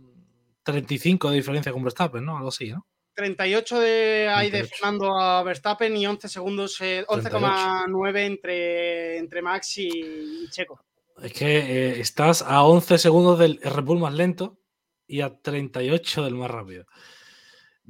35 0.63 1.31
de 1.31 1.35
diferencia 1.37 1.71
con 1.71 1.83
Verstappen, 1.83 2.23
¿no? 2.23 2.37
Algo 2.37 2.49
así, 2.49 2.69
¿no? 2.69 2.85
38 3.15 3.79
de, 3.79 4.29
hay 4.33 4.49
de 4.49 4.63
Fernando 4.63 5.19
a 5.19 5.43
Verstappen 5.43 5.95
y 5.97 6.07
11 6.07 6.29
segundos, 6.29 6.79
eh, 6.81 7.03
11,9 7.07 8.19
entre, 8.19 9.17
entre 9.17 9.41
Max 9.41 9.77
y, 9.79 9.89
y, 9.89 10.49
Checo. 10.49 10.79
Es 11.21 11.33
que 11.33 11.57
eh, 11.57 11.99
estás 11.99 12.41
a 12.41 12.63
11 12.63 12.97
segundos 12.97 13.37
del 13.37 13.59
Red 13.61 13.83
Bull 13.83 13.99
más 13.99 14.13
lento 14.13 14.59
y 15.07 15.21
a 15.21 15.41
38 15.41 16.23
del 16.23 16.35
más 16.35 16.49
rápido 16.49 16.85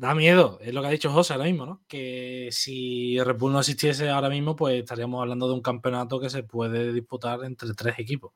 da 0.01 0.15
miedo, 0.15 0.57
es 0.61 0.73
lo 0.73 0.81
que 0.81 0.87
ha 0.87 0.91
dicho 0.91 1.11
José 1.11 1.33
ahora 1.33 1.45
mismo, 1.45 1.63
¿no? 1.63 1.83
Que 1.87 2.49
si 2.51 3.21
Red 3.21 3.37
no 3.37 3.59
existiese 3.59 4.09
ahora 4.09 4.29
mismo, 4.29 4.55
pues 4.55 4.79
estaríamos 4.79 5.21
hablando 5.21 5.47
de 5.47 5.53
un 5.53 5.61
campeonato 5.61 6.19
que 6.19 6.27
se 6.31 6.41
puede 6.41 6.91
disputar 6.91 7.43
entre 7.43 7.71
tres 7.75 7.99
equipos. 7.99 8.33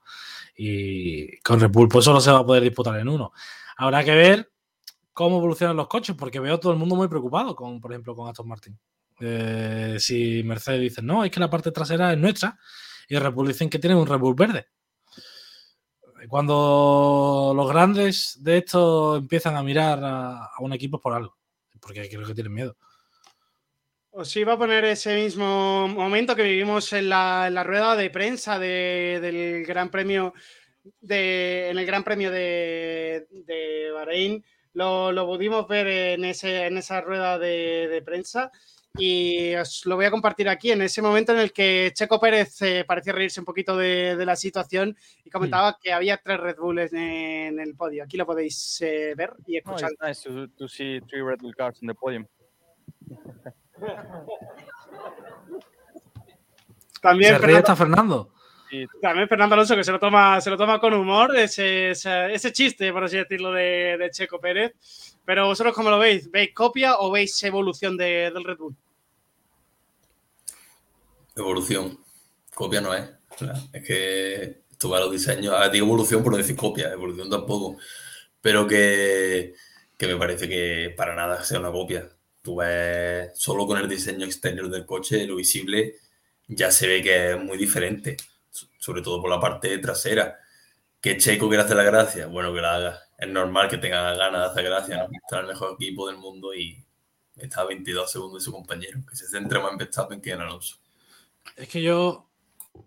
Y 0.56 1.40
con 1.40 1.60
Red 1.60 1.72
Bull, 1.72 1.90
pues 1.90 2.06
solo 2.06 2.22
se 2.22 2.32
va 2.32 2.42
a 2.42 2.46
poder 2.46 2.62
disputar 2.62 3.00
en 3.00 3.10
uno. 3.10 3.34
Habrá 3.78 4.04
que 4.04 4.14
ver 4.14 4.52
cómo 5.12 5.38
evolucionan 5.38 5.76
los 5.76 5.88
coches, 5.88 6.16
porque 6.16 6.40
veo 6.40 6.54
a 6.54 6.60
todo 6.60 6.72
el 6.72 6.78
mundo 6.78 6.96
muy 6.96 7.08
preocupado, 7.08 7.56
con, 7.56 7.82
por 7.82 7.92
ejemplo, 7.92 8.16
con 8.16 8.30
Aston 8.30 8.48
Martin. 8.48 8.78
Eh, 9.20 9.96
si 9.98 10.44
Mercedes 10.44 10.82
dice, 10.82 11.02
no, 11.02 11.24
es 11.24 11.32
que 11.32 11.40
la 11.40 11.50
parte 11.50 11.72
trasera 11.72 12.14
es 12.14 12.20
nuestra, 12.20 12.60
y 13.10 13.18
Red 13.18 13.34
dicen 13.48 13.72
que 13.72 13.80
tienen 13.80 13.98
un 13.98 14.06
Red 14.06 14.20
verde. 14.36 14.68
Cuando 16.30 17.54
los 17.56 17.68
grandes 17.68 18.38
de 18.40 18.60
esto 18.60 19.16
empiezan 19.16 19.56
a 19.56 19.64
mirar 19.64 20.04
a, 20.04 20.46
a 20.46 20.60
un 20.60 20.72
equipo 20.72 21.00
por 21.02 21.14
algo 21.14 21.36
porque 21.86 22.10
creo 22.10 22.26
que 22.26 22.34
tienen 22.34 22.54
miedo. 22.54 22.76
Os 24.10 24.36
iba 24.36 24.54
a 24.54 24.58
poner 24.58 24.86
ese 24.86 25.16
mismo 25.16 25.88
momento 25.88 26.36
que 26.36 26.44
vivimos 26.44 26.92
en 26.94 27.10
la, 27.10 27.64
rueda 27.64 27.96
de 27.96 28.10
prensa 28.10 28.58
del 28.58 29.66
Gran 29.66 29.92
Premio 29.92 30.34
de, 31.02 31.70
en 31.70 31.78
el 31.78 31.86
Gran 31.86 32.04
Premio 32.04 32.32
de, 32.32 33.28
de 33.30 33.92
Bahrein. 33.92 34.44
Lo, 34.74 35.26
pudimos 35.28 35.68
ver 35.68 35.88
en, 35.88 36.26
ese, 36.26 36.66
en 36.66 36.78
esa 36.78 37.02
rueda 37.02 37.38
de, 37.38 38.02
prensa 38.04 38.52
y 38.98 39.56
os 39.56 39.86
lo 39.86 39.96
voy 39.96 40.06
a 40.06 40.12
compartir 40.12 40.48
aquí 40.48 40.72
en 40.72 40.82
ese 40.82 41.02
momento 41.02 41.34
en 41.34 41.40
el 41.40 41.52
que 41.52 41.92
Checo 41.94 42.20
Pérez 42.20 42.62
eh, 42.62 42.86
parecía 42.88 43.14
reírse 43.14 43.40
un 43.40 43.46
poquito 43.46 43.76
de, 43.78 44.16
la 44.26 44.36
situación 44.36 44.96
y 45.24 45.30
comentaba 45.30 45.72
mm. 45.72 45.76
que 45.82 45.94
había 45.94 46.18
tres 46.18 46.40
Red 46.40 46.58
Bulls 46.58 46.94
en, 46.94 47.60
el 47.60 47.76
podio. 47.76 48.04
Aquí 48.04 48.18
lo 48.18 48.26
podéis 48.26 48.82
eh, 48.82 49.14
ver 49.16 49.34
y 49.46 49.58
escuchar. 49.58 49.92
También 57.02 57.40
Se 57.40 57.52
está 57.52 57.76
Fernando. 57.76 58.32
también 59.02 59.28
Fernando 59.28 59.54
Alonso 59.54 59.76
que 59.76 59.84
se 59.84 59.92
lo 59.92 60.00
toma, 60.00 60.42
se 60.42 60.50
lo 60.50 60.58
toma 60.58 60.80
con 60.80 60.94
humor, 60.94 61.36
ese, 61.36 61.92
ese, 61.92 62.52
chiste, 62.52 62.92
por 62.92 63.04
así 63.04 63.18
decirlo, 63.18 63.52
de, 63.52 64.10
Checo 64.12 64.40
Pérez. 64.40 64.74
Pero 65.24 65.48
vosotros, 65.48 65.76
¿cómo 65.76 65.90
lo 65.90 66.00
veis? 66.00 66.32
¿Veis 66.32 66.54
copia 66.54 66.98
o 66.98 67.12
veis 67.12 67.44
evolución 67.44 67.98
del 67.98 68.44
Red 68.44 68.58
Bull? 68.58 68.76
Evolución. 71.36 72.00
Copia 72.54 72.82
no 72.82 72.94
es. 72.94 73.10
es 73.74 73.84
que 73.86 74.64
esto 74.72 74.90
va 74.90 74.98
a 74.98 75.02
los 75.02 75.12
diseños. 75.12 75.54
Ah, 75.58 75.70
digo 75.70 75.86
evolución 75.86 76.24
por 76.24 76.32
no 76.32 76.38
decir 76.38 76.56
copia, 76.56 76.92
evolución 76.92 77.30
tampoco. 77.30 77.78
Pero 78.42 78.68
que, 78.68 79.54
que 79.98 80.08
me 80.08 80.18
parece 80.18 80.48
que 80.48 80.94
para 80.96 81.16
nada 81.16 81.44
sea 81.44 81.60
una 81.60 81.72
copia. 81.72 82.10
Tú 82.42 82.58
ves 82.58 83.32
solo 83.36 83.66
con 83.68 83.80
el 83.80 83.90
diseño 83.90 84.26
exterior 84.26 84.70
del 84.70 84.86
coche, 84.86 85.26
lo 85.26 85.36
visible, 85.38 85.96
ya 86.48 86.72
se 86.72 86.88
ve 86.88 87.02
que 87.02 87.32
es 87.32 87.44
muy 87.44 87.58
diferente, 87.58 88.18
sobre 88.80 89.02
todo 89.02 89.22
por 89.22 89.30
la 89.30 89.40
parte 89.40 89.78
trasera. 89.80 90.40
Que 91.02 91.18
Checo 91.18 91.48
quiere 91.48 91.64
hacer 91.64 91.78
la 91.78 91.84
gracia, 91.84 92.28
bueno, 92.28 92.54
que 92.54 92.62
la 92.62 92.76
haga. 92.76 93.00
Es 93.18 93.30
normal 93.30 93.70
que 93.70 93.78
tenga 93.78 94.14
ganas 94.16 94.42
de 94.42 94.48
hacer 94.48 94.66
gracia, 94.66 94.98
¿no? 94.98 95.10
Está 95.12 95.40
el 95.42 95.48
mejor 95.48 95.76
equipo 95.80 96.08
del 96.08 96.18
mundo 96.18 96.54
y 96.54 96.84
está 97.36 97.62
a 97.62 97.66
22 97.66 98.12
segundos 98.12 98.42
de 98.42 98.46
su 98.46 98.52
compañero, 98.52 99.00
que 99.10 99.16
se 99.16 99.28
centra 99.28 99.60
más 99.60 99.72
en 99.74 99.78
Verstappen 99.78 100.22
que 100.22 100.32
en 100.32 100.42
Alonso. 100.42 100.78
Es 101.56 101.70
que 101.70 101.82
yo, 101.82 102.30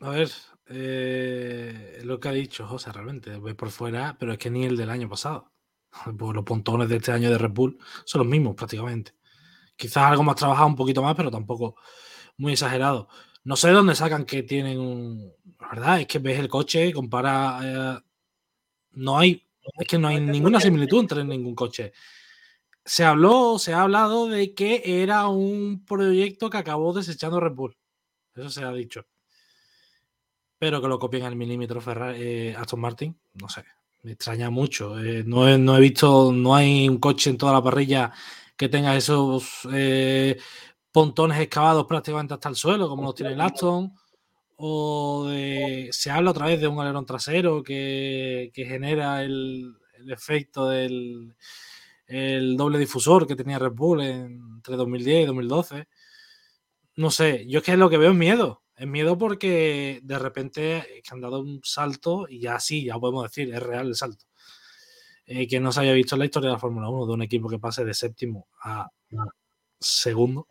a 0.00 0.10
ver, 0.10 0.30
eh, 0.66 2.00
lo 2.04 2.20
que 2.20 2.28
ha 2.28 2.32
dicho 2.32 2.66
José 2.66 2.92
realmente, 2.92 3.38
ve 3.38 3.54
por 3.54 3.70
fuera, 3.70 4.16
pero 4.18 4.32
es 4.32 4.38
que 4.38 4.50
ni 4.50 4.64
el 4.64 4.76
del 4.76 4.90
año 4.90 5.08
pasado. 5.08 5.52
Pues 6.18 6.34
los 6.34 6.44
pontones 6.44 6.88
de 6.88 6.96
este 6.96 7.12
año 7.12 7.30
de 7.30 7.38
Red 7.38 7.50
Bull 7.50 7.78
son 8.04 8.20
los 8.20 8.28
mismos 8.28 8.54
prácticamente. 8.54 9.14
Quizás 9.76 10.04
algo 10.04 10.22
más 10.22 10.36
trabajado 10.36 10.68
un 10.68 10.76
poquito 10.76 11.02
más, 11.02 11.14
pero 11.16 11.30
tampoco 11.30 11.76
muy 12.36 12.52
exagerado. 12.52 13.08
No 13.44 13.56
sé 13.56 13.70
dónde 13.70 13.94
sacan 13.94 14.24
que 14.26 14.42
tienen 14.42 14.78
un. 14.78 15.32
La 15.60 15.68
verdad 15.70 16.00
es 16.00 16.06
que 16.06 16.18
ves 16.18 16.38
el 16.38 16.48
coche 16.48 16.92
compara. 16.92 17.60
Eh, 17.64 18.02
no 18.92 19.18
hay. 19.18 19.46
Es 19.78 19.86
que 19.88 19.98
no 19.98 20.08
hay 20.08 20.20
ninguna 20.20 20.60
similitud 20.60 21.00
entre 21.00 21.24
ningún 21.24 21.54
coche. 21.54 21.92
Se 22.84 23.04
habló, 23.04 23.58
se 23.58 23.74
ha 23.74 23.82
hablado 23.82 24.28
de 24.28 24.54
que 24.54 25.02
era 25.02 25.28
un 25.28 25.84
proyecto 25.84 26.50
que 26.50 26.58
acabó 26.58 26.92
desechando 26.92 27.40
Red 27.40 27.52
Bull. 27.52 27.76
Eso 28.38 28.50
se 28.50 28.64
ha 28.64 28.72
dicho. 28.72 29.06
Pero 30.58 30.80
que 30.80 30.88
lo 30.88 30.98
copien 30.98 31.24
al 31.24 31.36
milímetro 31.36 31.80
Ferrari, 31.80 32.18
eh, 32.20 32.56
Aston 32.56 32.80
Martin, 32.80 33.18
no 33.34 33.48
sé. 33.48 33.64
Me 34.02 34.12
extraña 34.12 34.50
mucho. 34.50 34.98
Eh, 34.98 35.24
no, 35.26 35.56
no, 35.58 35.76
he 35.76 35.80
visto, 35.80 36.32
no 36.32 36.54
hay 36.54 36.88
un 36.88 36.98
coche 36.98 37.30
en 37.30 37.38
toda 37.38 37.52
la 37.52 37.62
parrilla 37.62 38.12
que 38.56 38.68
tenga 38.68 38.96
esos 38.96 39.68
eh, 39.72 40.36
pontones 40.92 41.40
excavados 41.40 41.86
prácticamente 41.86 42.34
hasta 42.34 42.48
el 42.48 42.56
suelo, 42.56 42.88
como 42.88 43.02
los 43.04 43.14
tiene 43.14 43.32
el 43.32 43.40
Aston. 43.40 43.92
O 44.60 45.30
se 45.90 46.10
habla 46.10 46.32
otra 46.32 46.46
vez 46.46 46.60
de 46.60 46.66
un 46.66 46.80
alerón 46.80 47.06
trasero 47.06 47.62
que, 47.62 48.50
genera 48.54 49.22
el, 49.22 49.76
efecto 50.08 50.68
del 50.68 51.36
doble 52.56 52.78
difusor 52.78 53.26
que 53.26 53.36
tenía 53.36 53.58
Red 53.58 53.72
Bull 53.72 54.00
entre 54.00 54.76
2010 54.76 55.22
y 55.22 55.26
2012. 55.26 55.88
No 56.98 57.12
sé, 57.12 57.46
yo 57.46 57.60
es 57.60 57.64
que 57.64 57.76
lo 57.76 57.88
que 57.88 57.96
veo 57.96 58.10
es 58.10 58.16
miedo. 58.16 58.64
Es 58.74 58.88
miedo 58.88 59.16
porque 59.16 60.00
de 60.02 60.18
repente 60.18 61.00
han 61.12 61.20
dado 61.20 61.38
un 61.38 61.60
salto 61.62 62.26
y 62.28 62.40
ya 62.40 62.58
sí, 62.58 62.86
ya 62.86 62.98
podemos 62.98 63.22
decir, 63.22 63.54
es 63.54 63.62
real 63.62 63.86
el 63.86 63.94
salto. 63.94 64.24
Eh, 65.24 65.46
que 65.46 65.60
no 65.60 65.70
se 65.70 65.82
haya 65.82 65.92
visto 65.92 66.16
en 66.16 66.18
la 66.18 66.24
historia 66.24 66.48
de 66.48 66.54
la 66.54 66.58
Fórmula 66.58 66.88
1 66.88 67.06
de 67.06 67.12
un 67.12 67.22
equipo 67.22 67.48
que 67.48 67.60
pase 67.60 67.84
de 67.84 67.94
séptimo 67.94 68.48
a, 68.64 68.88
segundo. 69.78 70.48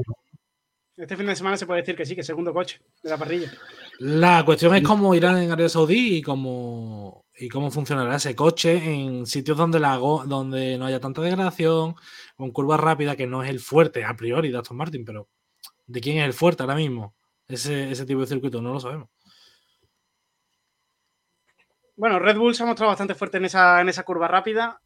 Este 0.95 1.17
fin 1.17 1.25
de 1.25 1.35
semana 1.35 1.57
se 1.57 1.65
puede 1.65 1.81
decir 1.81 1.97
que 1.97 2.05
sí, 2.05 2.15
que 2.15 2.23
segundo 2.23 2.53
coche 2.53 2.79
de 3.03 3.09
la 3.09 3.17
parrilla. 3.17 3.51
La 3.99 4.45
cuestión 4.45 4.73
es 4.73 4.83
cómo 4.83 5.13
irán 5.13 5.37
en 5.39 5.51
Arabia 5.51 5.67
Saudí 5.67 6.15
y 6.15 6.21
cómo, 6.21 7.25
y 7.37 7.49
cómo 7.49 7.71
funcionará 7.71 8.15
ese 8.15 8.37
coche 8.37 8.77
en 8.77 9.25
sitios 9.25 9.57
donde, 9.57 9.81
la, 9.81 9.97
donde 9.97 10.77
no 10.77 10.85
haya 10.85 11.01
tanta 11.01 11.21
degradación, 11.21 11.95
con 12.37 12.51
curvas 12.51 12.79
rápidas, 12.79 13.17
que 13.17 13.27
no 13.27 13.43
es 13.43 13.49
el 13.49 13.59
fuerte 13.59 14.05
a 14.05 14.15
priori 14.15 14.49
de 14.49 14.59
Aston 14.59 14.77
Martin, 14.77 15.03
pero 15.03 15.27
¿de 15.87 16.01
quién 16.01 16.17
es 16.19 16.25
el 16.25 16.33
fuerte 16.33 16.63
ahora 16.63 16.75
mismo? 16.75 17.15
Ese, 17.47 17.91
ese 17.91 18.05
tipo 18.05 18.21
de 18.21 18.27
circuito 18.27 18.61
no 18.61 18.73
lo 18.73 18.79
sabemos. 18.79 19.09
Bueno, 21.95 22.19
Red 22.19 22.37
Bull 22.37 22.53
se 22.53 22.61
ha 22.61 22.65
mostrado 22.65 22.91
bastante 22.91 23.15
fuerte 23.15 23.37
en 23.37 23.45
esa, 23.45 23.81
en 23.81 23.89
esa 23.89 24.03
curva 24.03 24.27
rápida. 24.27 24.79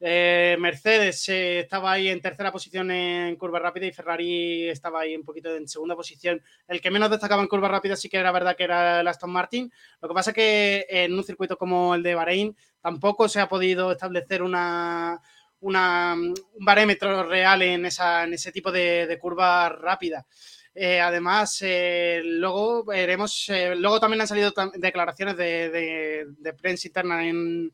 Eh, 0.00 0.56
Mercedes 0.58 1.28
eh, 1.28 1.60
estaba 1.60 1.92
ahí 1.92 2.08
en 2.08 2.20
tercera 2.20 2.50
posición 2.50 2.90
en 2.90 3.36
curva 3.36 3.58
rápida 3.58 3.86
y 3.86 3.92
Ferrari 3.92 4.68
estaba 4.68 5.00
ahí 5.00 5.14
un 5.14 5.24
poquito 5.24 5.54
en 5.54 5.68
segunda 5.68 5.94
posición. 5.94 6.42
El 6.66 6.80
que 6.80 6.90
menos 6.90 7.10
destacaba 7.10 7.42
en 7.42 7.48
curva 7.48 7.68
rápida 7.68 7.96
sí 7.96 8.08
que 8.08 8.18
era 8.18 8.32
verdad 8.32 8.56
que 8.56 8.64
era 8.64 9.00
el 9.00 9.08
Aston 9.08 9.30
Martin. 9.30 9.70
Lo 10.00 10.08
que 10.08 10.14
pasa 10.14 10.30
es 10.30 10.36
que 10.36 10.86
en 10.88 11.12
un 11.14 11.24
circuito 11.24 11.56
como 11.58 11.94
el 11.94 12.02
de 12.02 12.14
Bahrein 12.14 12.56
tampoco 12.80 13.28
se 13.28 13.40
ha 13.40 13.48
podido 13.48 13.92
establecer 13.92 14.42
una, 14.42 15.20
un 15.64 16.34
barómetro 16.60 17.24
real 17.28 17.62
en, 17.62 17.86
esa, 17.86 18.24
en 18.24 18.34
ese 18.34 18.52
tipo 18.52 18.70
de, 18.70 19.06
de 19.06 19.18
curva 19.18 19.68
rápida. 19.68 20.26
Eh, 20.74 21.00
además, 21.00 21.58
eh, 21.62 22.20
luego 22.24 22.84
veremos, 22.84 23.48
eh, 23.48 23.76
luego 23.76 24.00
también 24.00 24.20
han 24.20 24.26
salido 24.26 24.52
declaraciones 24.74 25.36
de, 25.36 26.54
prensa 26.60 26.88
interna 26.88 27.26
en, 27.26 27.72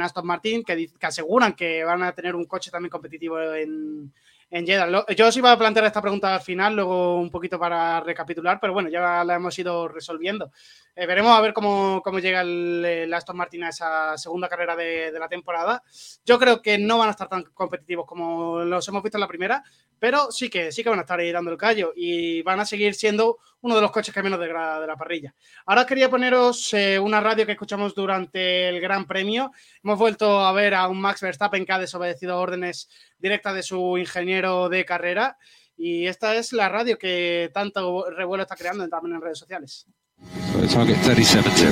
Aston 0.00 0.26
Martin 0.26 0.62
que, 0.62 0.86
que, 0.86 1.06
aseguran 1.06 1.54
que 1.54 1.82
van 1.82 2.02
a 2.04 2.14
tener 2.14 2.36
un 2.36 2.44
coche 2.44 2.70
también 2.70 2.90
competitivo 2.90 3.40
en, 3.54 4.12
en 4.54 4.64
Jeddah. 4.64 5.04
Yo 5.16 5.26
os 5.26 5.36
iba 5.36 5.50
a 5.50 5.58
plantear 5.58 5.84
esta 5.84 6.00
pregunta 6.00 6.32
al 6.32 6.40
final, 6.40 6.76
luego 6.76 7.18
un 7.18 7.28
poquito 7.28 7.58
para 7.58 7.98
recapitular, 7.98 8.60
pero 8.60 8.72
bueno, 8.72 8.88
ya 8.88 9.24
la 9.24 9.34
hemos 9.34 9.58
ido 9.58 9.88
resolviendo. 9.88 10.52
Eh, 10.94 11.06
veremos 11.06 11.36
a 11.36 11.40
ver 11.40 11.52
cómo, 11.52 12.00
llega 12.22 12.42
el, 12.42 13.12
Aston 13.12 13.36
Martin 13.36 13.64
a 13.64 13.70
esa 13.70 14.16
segunda 14.16 14.48
carrera 14.48 14.76
de, 14.76 15.10
la 15.18 15.28
temporada. 15.28 15.82
Yo 16.24 16.38
creo 16.38 16.62
que 16.62 16.78
no 16.78 16.98
van 16.98 17.08
a 17.08 17.10
estar 17.10 17.28
tan 17.28 17.42
competitivos 17.42 18.06
como 18.06 18.60
los 18.60 18.86
hemos 18.86 19.02
visto 19.02 19.18
en 19.18 19.22
la 19.22 19.28
primera, 19.28 19.64
pero 19.98 20.30
sí 20.30 20.48
que, 20.48 20.70
sí 20.70 20.84
que 20.84 20.90
van 20.90 21.00
a 21.00 21.02
estar 21.02 21.18
ahí 21.18 21.32
dando 21.32 21.50
el 21.50 21.58
callo 21.58 21.92
y 21.96 22.42
van 22.42 22.60
a 22.60 22.64
seguir 22.64 22.94
siendo 22.94 23.38
uno 23.64 23.74
de 23.76 23.80
los 23.80 23.90
coches 23.90 24.14
que 24.14 24.22
menos 24.22 24.38
degrada 24.38 24.78
de 24.78 24.86
la 24.86 24.94
parrilla. 24.94 25.34
Ahora 25.64 25.86
quería 25.86 26.10
poneros 26.10 26.74
eh, 26.74 26.98
una 26.98 27.20
radio 27.20 27.46
que 27.46 27.52
escuchamos 27.52 27.94
durante 27.94 28.68
el 28.68 28.78
Gran 28.78 29.06
Premio. 29.06 29.52
Hemos 29.82 29.98
vuelto 29.98 30.40
a 30.40 30.52
ver 30.52 30.74
a 30.74 30.86
un 30.86 31.00
Max 31.00 31.22
Verstappen 31.22 31.64
que 31.64 31.72
ha 31.72 31.78
desobedecido 31.78 32.38
órdenes 32.38 32.90
directas 33.18 33.54
de 33.54 33.62
su 33.62 33.96
ingeniero 33.96 34.68
de 34.68 34.84
carrera. 34.84 35.38
Y 35.78 36.06
esta 36.06 36.34
es 36.34 36.52
la 36.52 36.68
radio 36.68 36.98
que 36.98 37.50
tanto 37.54 38.10
revuelo 38.10 38.42
está 38.42 38.54
creando 38.54 38.86
también 38.86 39.16
en 39.16 39.22
redes 39.22 39.38
sociales. 39.38 39.86
target 40.70 41.00
37 41.02 41.48
um, 41.48 41.62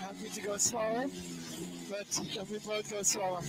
happy 0.00 0.28
to 0.34 0.40
go 0.40 0.56
slower, 0.56 1.04
but 1.90 2.48
we 2.50 2.58
both 2.60 2.90
go 2.90 3.02
slower. 3.02 3.40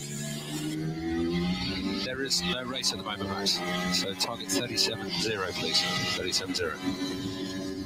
There 2.05 2.23
is 2.23 2.41
no 2.41 2.63
race 2.63 2.91
at 2.93 2.99
the 2.99 3.03
moment, 3.03 3.29
Max. 3.29 3.59
So 3.93 4.13
target 4.13 4.47
37-0, 4.49 5.51
please. 5.53 5.81
37-0. 6.17 7.79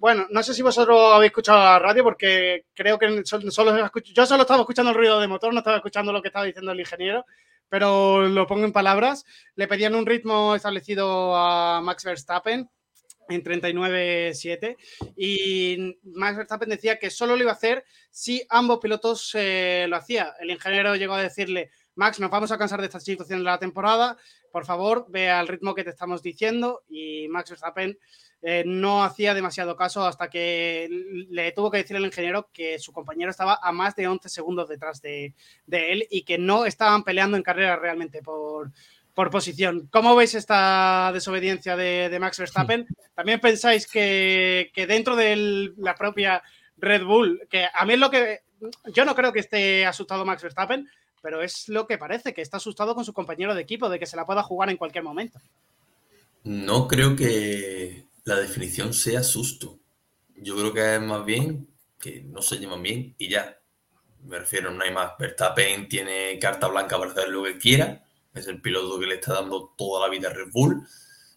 Bueno, 0.00 0.26
no 0.30 0.42
sé 0.42 0.52
si 0.52 0.62
vosotros 0.62 1.14
habéis 1.14 1.30
escuchado 1.30 1.58
la 1.60 1.78
radio 1.78 2.02
porque 2.02 2.64
creo 2.74 2.98
que 2.98 3.22
solo, 3.24 3.44
yo 3.44 4.26
solo 4.26 4.42
estaba 4.42 4.60
escuchando 4.60 4.90
el 4.90 4.96
ruido 4.96 5.20
de 5.20 5.28
motor, 5.28 5.52
no 5.52 5.60
estaba 5.60 5.76
escuchando 5.76 6.12
lo 6.12 6.20
que 6.20 6.28
estaba 6.28 6.44
diciendo 6.44 6.72
el 6.72 6.80
ingeniero, 6.80 7.24
pero 7.68 8.26
lo 8.28 8.46
pongo 8.48 8.64
en 8.64 8.72
palabras. 8.72 9.24
Le 9.54 9.68
pedían 9.68 9.94
un 9.94 10.04
ritmo 10.04 10.56
establecido 10.56 11.36
a 11.36 11.80
Max 11.82 12.04
Verstappen 12.04 12.68
en 13.34 13.42
39.7 13.42 14.76
y 15.16 15.98
Max 16.04 16.36
Verstappen 16.36 16.68
decía 16.68 16.98
que 16.98 17.10
solo 17.10 17.36
lo 17.36 17.42
iba 17.42 17.50
a 17.50 17.54
hacer 17.54 17.84
si 18.10 18.44
ambos 18.48 18.78
pilotos 18.78 19.30
eh, 19.34 19.86
lo 19.88 19.96
hacían. 19.96 20.28
El 20.40 20.50
ingeniero 20.50 20.94
llegó 20.96 21.14
a 21.14 21.22
decirle, 21.22 21.70
Max, 21.94 22.20
nos 22.20 22.30
vamos 22.30 22.50
a 22.52 22.58
cansar 22.58 22.80
de 22.80 22.86
esta 22.86 23.00
situación 23.00 23.40
de 23.40 23.44
la 23.44 23.58
temporada. 23.58 24.16
Por 24.50 24.64
favor, 24.64 25.06
ve 25.08 25.28
al 25.30 25.48
ritmo 25.48 25.74
que 25.74 25.84
te 25.84 25.90
estamos 25.90 26.22
diciendo. 26.22 26.82
Y 26.88 27.28
Max 27.28 27.50
Verstappen 27.50 27.98
eh, 28.44 28.64
no 28.66 29.04
hacía 29.04 29.34
demasiado 29.34 29.76
caso 29.76 30.04
hasta 30.04 30.28
que 30.28 30.88
le 31.30 31.52
tuvo 31.52 31.70
que 31.70 31.78
decir 31.78 31.96
al 31.96 32.04
ingeniero 32.04 32.50
que 32.52 32.78
su 32.80 32.92
compañero 32.92 33.30
estaba 33.30 33.60
a 33.62 33.70
más 33.70 33.94
de 33.94 34.08
11 34.08 34.28
segundos 34.28 34.68
detrás 34.68 35.00
de, 35.00 35.34
él 35.68 36.08
y 36.10 36.22
que 36.22 36.38
no 36.38 36.66
estaban 36.66 37.04
peleando 37.04 37.36
en 37.36 37.44
carrera 37.44 37.76
realmente 37.76 38.20
por, 38.20 38.72
por 39.14 39.30
posición. 39.30 39.88
¿Cómo 39.90 40.16
veis 40.16 40.34
esta 40.34 41.10
desobediencia 41.12 41.76
de, 41.76 42.16
Max 42.20 42.38
Verstappen? 42.38 42.86
¿También 43.14 43.40
pensáis 43.40 43.86
que, 43.86 44.70
dentro 44.88 45.16
de 45.16 45.72
la 45.76 45.94
propia 45.94 46.42
Red 46.78 47.04
Bull, 47.04 47.46
que 47.50 47.66
a 47.72 47.84
mí 47.84 47.94
es 47.94 47.98
lo 47.98 48.10
que... 48.10 48.40
Yo 48.94 49.04
no 49.04 49.14
creo 49.14 49.32
que 49.32 49.40
esté 49.40 49.84
asustado 49.86 50.24
Max 50.24 50.42
Verstappen, 50.42 50.88
pero 51.20 51.42
es 51.42 51.68
lo 51.68 51.86
que 51.86 51.98
parece, 51.98 52.32
que 52.32 52.42
está 52.42 52.56
asustado 52.56 52.94
con 52.94 53.04
su 53.04 53.12
compañero 53.12 53.54
de 53.54 53.62
equipo, 53.62 53.88
de 53.88 53.98
que 53.98 54.06
se 54.06 54.16
la 54.16 54.24
pueda 54.24 54.42
jugar 54.42 54.70
en 54.70 54.76
cualquier 54.76 55.04
momento. 55.04 55.40
No 56.44 56.88
creo 56.88 57.14
que 57.16 58.06
la 58.24 58.36
definición 58.36 58.94
sea 58.94 59.22
susto. 59.22 59.78
Yo 60.36 60.56
creo 60.56 60.72
que 60.72 60.94
es 60.96 61.00
más 61.00 61.24
bien 61.24 61.68
que 62.00 62.22
no 62.22 62.42
se 62.42 62.58
llevan 62.58 62.82
bien 62.82 63.14
y 63.18 63.28
ya. 63.28 63.58
Me 64.24 64.38
refiero, 64.38 64.70
no 64.70 64.82
hay 64.82 64.92
más. 64.92 65.12
Verstappen 65.18 65.88
tiene 65.88 66.38
carta 66.40 66.68
blanca 66.68 66.98
para 66.98 67.12
hacer 67.12 67.28
lo 67.28 67.44
que 67.44 67.58
quiera. 67.58 68.04
Es 68.34 68.46
el 68.46 68.60
piloto 68.60 68.98
que 68.98 69.06
le 69.06 69.16
está 69.16 69.34
dando 69.34 69.74
toda 69.76 70.06
la 70.06 70.10
vida 70.10 70.28
a 70.28 70.32
Red 70.32 70.50
Bull. 70.52 70.86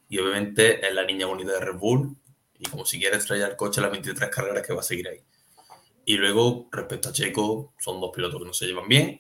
Y 0.08 0.20
obviamente 0.20 0.86
es 0.86 0.94
la 0.94 1.04
niña 1.04 1.26
bonita 1.26 1.54
de 1.54 1.60
Red 1.60 1.76
Bull. 1.78 2.16
Y 2.60 2.70
como 2.70 2.86
si 2.86 3.00
quiere 3.00 3.18
estrellar 3.18 3.52
el 3.52 3.58
coche 3.58 3.82
las 3.82 3.92
23 3.92 4.30
carreras 4.30 4.66
que 4.66 4.74
va 4.74 4.80
a 4.80 4.84
seguir 4.84 5.08
ahí. 5.08 5.22
Y 6.06 6.18
luego, 6.18 6.70
respecto 6.72 7.10
a 7.10 7.12
Checo, 7.12 7.74
son 7.80 8.00
dos 8.00 8.12
pilotos 8.14 8.40
que 8.40 8.48
no 8.48 8.54
se 8.54 8.68
llevan 8.68 8.88
bien 8.88 9.20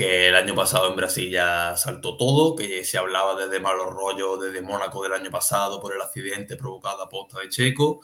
que 0.00 0.28
el 0.28 0.34
año 0.34 0.54
pasado 0.54 0.88
en 0.88 0.96
Brasil 0.96 1.30
ya 1.30 1.76
saltó 1.76 2.16
todo, 2.16 2.56
que 2.56 2.84
se 2.84 2.96
hablaba 2.96 3.34
desde 3.34 3.60
malos 3.60 3.92
rollos 3.92 4.40
desde 4.40 4.62
Mónaco 4.62 5.02
del 5.02 5.12
año 5.12 5.30
pasado 5.30 5.78
por 5.78 5.94
el 5.94 6.00
accidente 6.00 6.56
provocado 6.56 7.02
a 7.02 7.08
posta 7.10 7.38
de 7.38 7.50
Checo. 7.50 8.00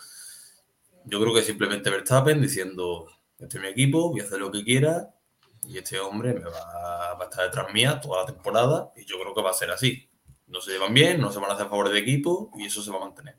Yo 1.06 1.18
creo 1.18 1.32
que 1.32 1.40
simplemente 1.40 1.88
Verstappen 1.88 2.42
diciendo, 2.42 3.06
este 3.38 3.56
es 3.56 3.62
mi 3.62 3.68
equipo, 3.70 4.10
voy 4.10 4.20
a 4.20 4.24
hacer 4.24 4.40
lo 4.40 4.50
que 4.50 4.62
quiera 4.62 5.15
y 5.68 5.78
este 5.78 5.98
hombre 6.00 6.34
me 6.34 6.44
va, 6.44 7.12
a 7.12 7.24
estar 7.24 7.44
detrás 7.44 7.72
mía 7.72 8.00
toda 8.00 8.20
la 8.20 8.32
temporada 8.32 8.92
y 8.96 9.04
yo 9.04 9.18
creo 9.20 9.34
que 9.34 9.42
va 9.42 9.50
a 9.50 9.54
ser 9.54 9.70
así. 9.70 10.08
No 10.46 10.60
se 10.60 10.72
llevan 10.72 10.94
bien, 10.94 11.20
no 11.20 11.32
se 11.32 11.40
van 11.40 11.50
a 11.50 11.54
hacer 11.54 11.68
favores 11.68 11.92
de 11.92 11.98
equipo 11.98 12.50
y 12.56 12.66
eso 12.66 12.82
se 12.82 12.90
va 12.90 12.98
a 12.98 13.06
mantener. 13.06 13.38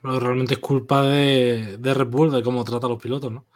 Pero 0.00 0.18
realmente 0.18 0.54
es 0.54 0.60
culpa 0.60 1.02
de, 1.02 1.76
de 1.78 1.94
Red 1.94 2.08
Bull, 2.08 2.30
de 2.30 2.42
cómo 2.42 2.64
trata 2.64 2.86
a 2.86 2.90
los 2.90 3.02
pilotos, 3.02 3.30
¿no? 3.30 3.46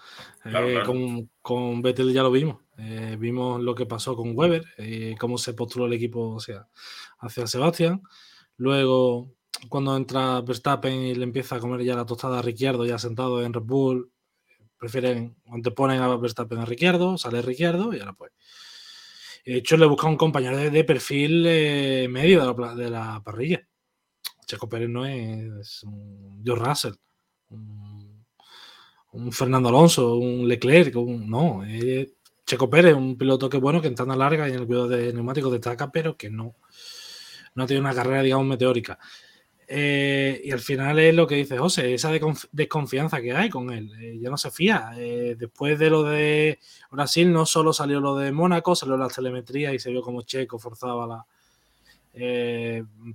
Eh, 0.44 0.82
con, 0.84 1.30
con 1.42 1.82
Vettel 1.82 2.12
ya 2.12 2.22
lo 2.22 2.30
vimos. 2.30 2.58
Eh, 2.78 3.16
vimos 3.18 3.60
lo 3.60 3.74
que 3.74 3.86
pasó 3.86 4.14
con 4.14 4.36
Weber, 4.36 4.64
eh, 4.76 5.16
cómo 5.18 5.38
se 5.38 5.54
postuló 5.54 5.86
el 5.86 5.94
equipo 5.94 6.34
o 6.34 6.40
sea, 6.40 6.68
hacia 7.18 7.46
Sebastián. 7.46 8.02
Luego, 8.56 9.32
cuando 9.68 9.96
entra 9.96 10.40
Verstappen 10.42 10.92
y 10.92 11.14
le 11.14 11.24
empieza 11.24 11.56
a 11.56 11.60
comer 11.60 11.82
ya 11.82 11.96
la 11.96 12.06
tostada 12.06 12.38
a 12.38 12.42
Ricciardo, 12.42 12.84
ya 12.84 12.98
sentado 12.98 13.42
en 13.42 13.52
Red 13.52 13.62
Bull, 13.62 14.10
prefieren, 14.78 15.36
ponen 15.74 16.00
a 16.00 16.16
Verstappen 16.16 16.58
a 16.58 16.64
Ricciardo, 16.64 17.18
sale 17.18 17.42
Ricciardo 17.42 17.94
y 17.94 18.00
ahora 18.00 18.14
pues. 18.14 18.32
De 19.44 19.58
hecho, 19.58 19.76
le 19.76 19.86
busca 19.86 20.08
un 20.08 20.16
compañero 20.16 20.56
de, 20.56 20.84
perfil 20.84 21.44
eh, 21.46 22.08
medio 22.10 22.40
de 22.40 22.60
la, 22.60 22.74
de 22.74 22.90
la, 22.90 23.22
parrilla. 23.24 23.64
Checo 24.44 24.68
Pérez 24.68 24.88
no 24.88 25.06
es, 25.06 25.84
un 25.84 26.42
George 26.44 26.64
Russell, 26.64 26.94
un, 27.50 29.32
Fernando 29.32 29.68
Alonso, 29.68 30.16
un 30.16 30.48
Leclerc, 30.48 30.94
no, 30.94 31.64
es 31.64 32.12
Checo 32.44 32.68
Pérez, 32.68 32.94
un 32.94 33.16
piloto 33.16 33.48
que 33.48 33.58
bueno, 33.58 33.80
que 33.80 33.88
en 33.88 33.94
tanda 33.94 34.14
larga 34.16 34.48
y 34.48 34.52
en 34.52 34.58
el 34.60 34.66
cuidado 34.66 34.88
de 34.88 35.12
neumáticos 35.12 35.52
destaca, 35.52 35.90
pero 35.90 36.16
que 36.16 36.30
no, 36.30 36.56
no 37.54 37.66
tiene 37.66 37.80
una 37.80 37.94
carrera, 37.94 38.22
digamos, 38.22 38.46
meteórica. 38.46 38.98
Eh, 39.68 40.42
y 40.44 40.52
al 40.52 40.60
final 40.60 40.98
es 41.00 41.12
lo 41.14 41.26
que 41.26 41.34
dice 41.34 41.58
José, 41.58 41.92
esa 41.92 42.12
desconfianza 42.52 43.20
que 43.20 43.32
hay 43.32 43.50
con 43.50 43.70
él. 43.70 43.90
Eh, 44.00 44.18
ya 44.20 44.30
no 44.30 44.36
se 44.36 44.50
fía. 44.50 44.92
Eh, 44.96 45.36
después 45.38 45.78
de 45.78 45.90
lo 45.90 46.04
de 46.04 46.58
Brasil, 46.90 47.32
no 47.32 47.46
solo 47.46 47.72
salió 47.72 48.00
lo 48.00 48.16
de 48.16 48.32
Mónaco, 48.32 48.76
salió 48.76 48.96
la 48.96 49.08
telemetría 49.08 49.74
y 49.74 49.78
se 49.78 49.90
vio 49.90 50.02
como 50.02 50.22
Checo 50.22 50.58
forzaba 50.58 51.06
la. 51.06 51.26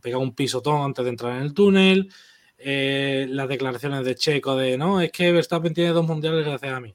pegaba 0.01 0.21
un 0.23 0.35
pisotón 0.35 0.83
antes 0.83 1.03
de 1.05 1.09
entrar 1.09 1.37
en 1.37 1.43
el 1.43 1.53
túnel. 1.53 2.09
las 2.57 3.49
declaraciones 3.49 4.05
de 4.05 4.15
Checo 4.15 4.55
de 4.55 4.77
no, 4.77 5.01
es 5.01 5.11
que 5.11 5.31
Verstappen 5.31 5.73
tiene 5.73 5.91
dos 5.91 6.05
mundiales 6.05 6.45
gracias 6.45 6.73
a 6.73 6.79
mí. 6.81 6.93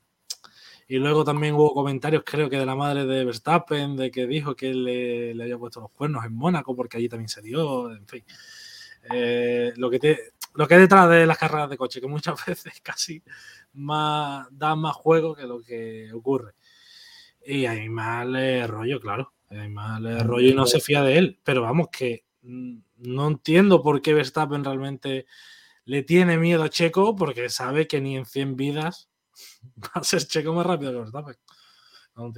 Y 0.89 0.99
luego 0.99 1.25
también 1.25 1.55
hubo 1.55 1.75
comentarios, 1.75 2.23
creo 2.25 2.49
que 2.49 2.59
de 2.59 2.67
la 2.67 2.77
madre 2.77 3.07
de 3.07 3.25
Verstappen, 3.25 3.97
de 3.97 4.11
que 4.13 4.27
dijo 4.27 4.55
que 4.55 4.73
le, 4.73 5.35
le 5.35 5.43
había 5.43 5.59
puesto 5.59 5.81
los 5.81 5.91
cuernos 5.91 6.25
en 6.25 6.33
Mónaco 6.35 6.77
porque 6.77 6.99
allí 6.99 7.09
también 7.09 7.29
se 7.29 7.43
dio, 7.43 7.91
en 7.93 8.07
fin. 8.07 8.25
Eh, 9.13 9.73
lo, 9.77 9.91
que 9.91 9.99
te, 9.99 10.33
lo 10.55 10.67
que 10.67 10.75
hay 10.75 10.81
detrás 10.81 11.09
de 11.11 11.27
las 11.27 11.39
carreras 11.39 11.71
de 11.71 11.77
coche, 11.77 12.01
que 12.01 12.07
muchas 12.07 12.35
veces 12.47 12.81
casi 12.83 13.23
más, 13.75 14.47
da 14.51 14.75
más 14.75 14.95
juego 14.97 15.35
que 15.35 15.45
lo 15.45 15.61
que 15.63 16.13
ocurre. 16.13 16.55
Y 17.45 17.67
hay 17.67 17.89
más 17.89 18.27
rollo, 18.69 19.01
claro. 19.01 19.33
Hay 19.49 19.69
más 19.69 20.03
rollo 20.25 20.49
y 20.49 20.55
no 20.55 20.67
se 20.67 20.81
fía 20.81 21.03
de 21.03 21.19
él. 21.19 21.39
Pero 21.45 21.63
vamos, 21.63 21.89
que 21.91 22.25
mm, 22.43 22.79
no 22.99 23.29
entiendo 23.29 23.83
por 23.83 24.03
qué 24.03 24.15
Verstappen 24.15 24.65
realmente 24.65 25.27
le 25.85 26.03
tiene 26.03 26.37
miedo 26.39 26.65
a 26.65 26.69
Checo, 26.69 27.15
porque 27.15 27.49
sabe 27.49 27.87
que 27.87 28.01
ni 28.01 28.17
en 28.17 28.27
100 28.27 28.57
vidas 28.57 29.09
va 29.85 30.01
a 30.01 30.05
ser 30.05 30.27
Checo 30.27 30.53
más 30.53 30.67
rápido 30.67 30.93
que 30.93 30.99
Verstappen. 30.99 31.37
No 32.17 32.33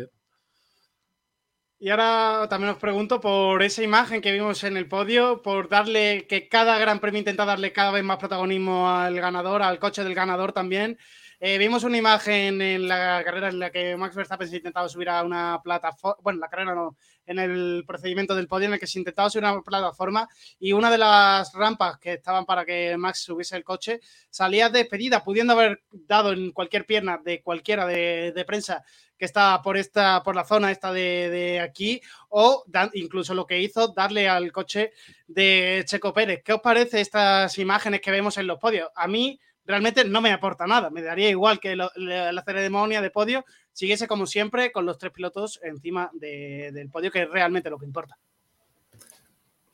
Y 1.81 1.91
ahora 1.91 2.49
también 2.51 2.73
os 2.73 2.79
pregunto 2.79 3.21
por 3.21 3.63
esa 3.63 3.85
imagen 3.85 4.21
que 4.21 4.33
vimos 4.33 4.65
en 4.65 4.77
el 4.77 4.89
podio, 4.89 5.43
por 5.43 5.69
darle 5.69 6.27
que 6.27 6.49
cada 6.49 6.77
gran 6.77 6.99
premio 6.99 7.21
intenta 7.21 7.45
darle 7.45 7.73
cada 7.73 7.93
vez 7.93 8.03
más 8.03 8.19
protagonismo 8.19 8.91
al 8.91 9.15
ganador, 9.21 9.63
al 9.63 9.79
coche 9.79 10.03
del 10.03 10.15
ganador 10.15 10.53
también. 10.53 10.99
Eh, 11.41 11.57
vimos 11.57 11.85
una 11.85 11.97
imagen 11.97 12.61
en 12.61 12.89
la 12.89 13.23
carrera 13.25 13.49
en 13.49 13.61
la 13.61 13.71
que 13.71 13.97
Max 13.97 14.17
Verstappen 14.17 14.49
se 14.49 14.57
intentaba 14.57 14.89
subir 14.89 15.09
a 15.09 15.23
una 15.23 15.61
plataforma, 15.63 16.17
bueno, 16.21 16.41
la 16.41 16.49
carrera 16.49 16.75
no, 16.75 16.97
en 17.27 17.39
el 17.39 17.85
procedimiento 17.87 18.35
del 18.35 18.49
podio 18.49 18.67
en 18.67 18.73
el 18.73 18.81
que 18.81 18.89
se 18.89 18.99
intentaba 18.99 19.31
subir 19.31 19.45
a 19.45 19.53
una 19.53 19.63
plataforma 19.63 20.29
y 20.59 20.73
una 20.73 20.91
de 20.91 20.99
las 20.99 21.53
rampas 21.53 21.99
que 21.99 22.15
estaban 22.15 22.45
para 22.45 22.65
que 22.65 22.97
Max 22.97 23.21
subiese 23.21 23.57
el 23.57 23.63
coche 23.63 24.01
salía 24.31 24.69
despedida, 24.69 25.23
pudiendo 25.23 25.53
haber 25.53 25.83
dado 25.93 26.33
en 26.33 26.51
cualquier 26.51 26.87
pierna 26.87 27.19
de 27.19 27.41
cualquiera 27.41 27.87
de, 27.87 28.45
prensa 28.45 28.83
que 29.19 29.25
está 29.25 29.61
por 29.63 29.77
esta 29.77 30.23
por 30.23 30.37
la 30.37 30.45
zona 30.45 30.71
esta 30.71 30.93
de, 30.93 31.61
aquí 31.61 32.01
o 32.29 32.65
incluso 32.95 33.35
lo 33.35 33.47
que 33.47 33.61
hizo 33.61 33.89
darle 33.89 34.29
al 34.29 34.53
coche 34.53 34.93
de 35.27 35.85
Checo 35.87 36.13
Pérez. 36.15 36.43
¿Qué 36.45 36.53
os 36.53 36.61
parece 36.61 37.01
estas 37.01 37.59
imágenes 37.59 38.01
que 38.01 38.11
vemos 38.11 38.39
en 38.39 38.47
los 38.47 38.59
podios? 38.59 38.89
A 38.95 39.09
mí 39.09 39.39
realmente 39.65 40.05
no 40.05 40.21
me 40.21 40.33
aporta 40.33 40.67
nada. 40.67 40.89
Me 40.91 41.03
daría 41.03 41.29
igual 41.29 41.61
que 41.61 41.77
la 41.77 42.43
ceremonia 42.47 43.03
de 43.03 43.11
podio 43.11 43.45
siguiese 43.73 44.09
como 44.09 44.27
siempre 44.27 44.73
con 44.73 44.87
los 44.87 44.99
tres 44.99 45.13
pilotos 45.13 45.61
encima 45.63 46.11
del 46.15 46.91
podio, 46.91 47.11
que 47.11 47.23
es 47.23 47.31
realmente 47.31 47.71
lo 47.71 47.79
que 47.79 47.87
importa. 47.87 48.19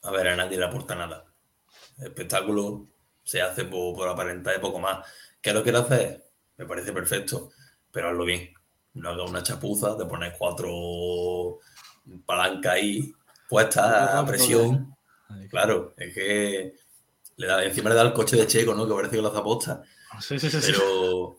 A 0.03 0.11
ver, 0.11 0.29
a 0.29 0.37
nadie 0.37 0.59
le 0.59 0.67
aporta 0.67 0.95
nada. 0.95 1.25
El 1.99 2.09
espectáculo 2.09 2.87
se 3.23 3.41
hace 3.41 3.65
por, 3.65 4.07
aparentar 4.07 4.57
y 4.57 4.61
poco 4.61 4.79
más. 4.79 5.07
¿Qué 5.41 5.53
lo 5.53 5.63
quiero 5.63 5.79
hacer? 5.79 6.23
Me 6.59 6.67
parece 6.67 6.93
perfecto, 6.93 7.51
pero 7.91 8.11
hazlo 8.11 8.25
bien. 8.25 8.53
No 8.95 9.11
haga 9.11 9.25
una 9.25 9.43
chapuza, 9.43 9.95
de 9.97 10.07
poner 10.07 10.35
cuatro 10.39 11.59
palancas 12.27 12.75
ahí 12.75 13.13
puestas 13.49 14.15
a 14.15 14.25
presión. 14.27 14.95
Claro, 15.51 15.95
es 15.97 16.15
que 16.15 16.75
le 17.37 17.47
da, 17.47 17.65
encima 17.65 17.91
le 17.91 17.97
da 17.97 18.03
el 18.03 18.13
coche 18.13 18.37
de 18.37 18.47
Checo, 18.47 18.75
¿no? 18.75 18.87
Que 18.87 18.95
parece 18.95 19.17
que 19.17 19.23
lo 19.23 19.29
hace 19.29 19.39
aposta. 19.39 19.83
Sí, 20.21 20.39
sí, 20.39 20.51
sí. 20.51 20.59
Pero 20.65 21.39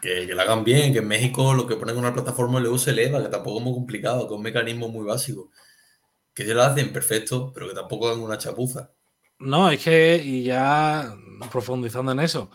que, 0.00 0.26
lo 0.26 0.42
hagan 0.42 0.64
bien, 0.64 0.92
que 0.92 0.98
en 0.98 1.08
México 1.08 1.54
lo 1.54 1.66
que 1.66 1.76
ponen 1.76 1.94
en 1.94 2.00
una 2.00 2.14
plataforma 2.14 2.60
luego 2.60 2.78
se 2.78 2.90
eleva, 2.90 3.22
que 3.22 3.28
tampoco 3.28 3.58
es 3.58 3.64
muy 3.64 3.74
complicado, 3.74 4.26
que 4.26 4.34
es 4.34 4.36
un 4.36 4.42
mecanismo 4.42 4.88
muy 4.88 5.04
básico. 5.04 5.50
Que 6.34 6.44
se 6.44 6.54
lo 6.54 6.62
hacen 6.62 6.92
perfecto, 6.92 7.52
pero 7.54 7.68
que 7.68 7.74
tampoco 7.74 8.08
hagan 8.08 8.20
una 8.20 8.38
chapuza. 8.38 8.90
No, 9.38 9.70
es 9.70 9.82
que, 9.82 10.16
y 10.16 10.44
ya 10.44 11.14
profundizando 11.50 12.12
en 12.12 12.20
eso, 12.20 12.50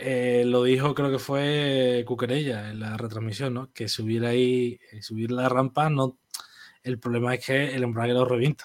eh, 0.00 0.44
lo 0.46 0.62
dijo, 0.62 0.94
creo 0.94 1.10
que 1.10 1.18
fue 1.18 2.04
Cuquerella 2.06 2.70
en 2.70 2.78
la 2.78 2.96
retransmisión, 2.96 3.52
¿no? 3.52 3.72
Que 3.72 3.88
subir 3.88 4.24
ahí, 4.24 4.78
eh, 4.92 5.02
subir 5.02 5.32
la 5.32 5.48
rampa, 5.48 5.90
no. 5.90 6.18
El 6.84 7.00
problema 7.00 7.34
es 7.34 7.44
que 7.44 7.74
el 7.74 7.82
embrague 7.82 8.12
lo 8.12 8.24
revienta. 8.24 8.64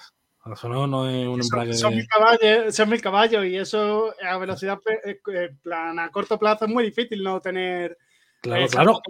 Eso 0.52 0.68
no, 0.68 1.08
es 1.08 1.26
un 1.26 1.40
embrague. 1.40 1.72
Son, 1.72 1.94
mil 1.94 2.06
caballos, 2.06 2.74
son 2.74 2.88
mil 2.88 3.00
caballos 3.00 3.44
y 3.46 3.56
eso 3.56 4.14
a 4.22 4.38
velocidad, 4.38 4.78
eh, 5.04 5.18
plan, 5.60 5.98
a 5.98 6.10
corto 6.10 6.38
plazo 6.38 6.66
es 6.66 6.70
muy 6.70 6.84
difícil 6.84 7.22
no 7.22 7.40
tener. 7.40 7.98
Claro, 8.40 8.68
claro. 8.68 9.00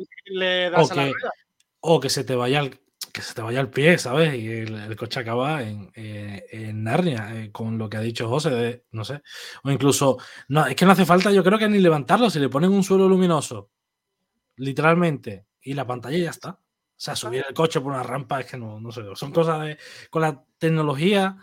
o, 1.80 2.00
que, 2.00 2.08
se 2.08 2.24
te 2.24 2.36
vaya 2.36 2.60
el, 2.60 2.78
que 3.14 3.22
se 3.22 3.32
te 3.32 3.42
vaya 3.42 3.60
el 3.60 3.70
pie, 3.70 3.96
¿sabes? 3.96 4.34
Y 4.34 4.50
el, 4.50 4.96
coche 4.96 5.20
acaba 5.20 5.62
en, 5.62 5.92
eh, 5.94 6.44
en 6.50 6.82
Narnia, 6.82 7.30
eh, 7.32 7.52
con 7.52 7.78
lo 7.78 7.88
que 7.88 7.96
ha 7.96 8.00
dicho 8.00 8.28
José, 8.28 8.50
de, 8.50 8.84
no 8.90 9.04
sé. 9.04 9.22
O 9.62 9.70
incluso, 9.70 10.18
no, 10.48 10.66
es 10.66 10.74
que 10.74 10.84
no 10.84 10.90
hace 10.90 11.06
falta, 11.06 11.30
yo 11.30 11.44
creo 11.44 11.56
que 11.56 11.68
ni 11.68 11.78
levantarlo, 11.78 12.28
si 12.28 12.40
le 12.40 12.48
ponen 12.48 12.72
un 12.72 12.82
suelo 12.82 13.08
luminoso, 13.08 13.70
literalmente, 14.56 15.46
y 15.62 15.74
la 15.74 15.86
pantalla 15.86 16.18
ya 16.18 16.30
está. 16.30 16.58
sea, 16.96 17.14
subir 17.14 17.44
el 17.48 17.54
coche 17.54 17.80
por 17.80 17.92
una 17.92 18.02
rampa 18.02 18.40
es 18.40 18.46
que 18.46 18.58
no, 18.58 18.80
no 18.80 18.90
sé. 18.90 19.02
Son 19.14 19.30
cosas 19.30 19.62
de. 19.62 19.78
Con 20.10 20.22
la 20.22 20.44
tecnología 20.58 21.36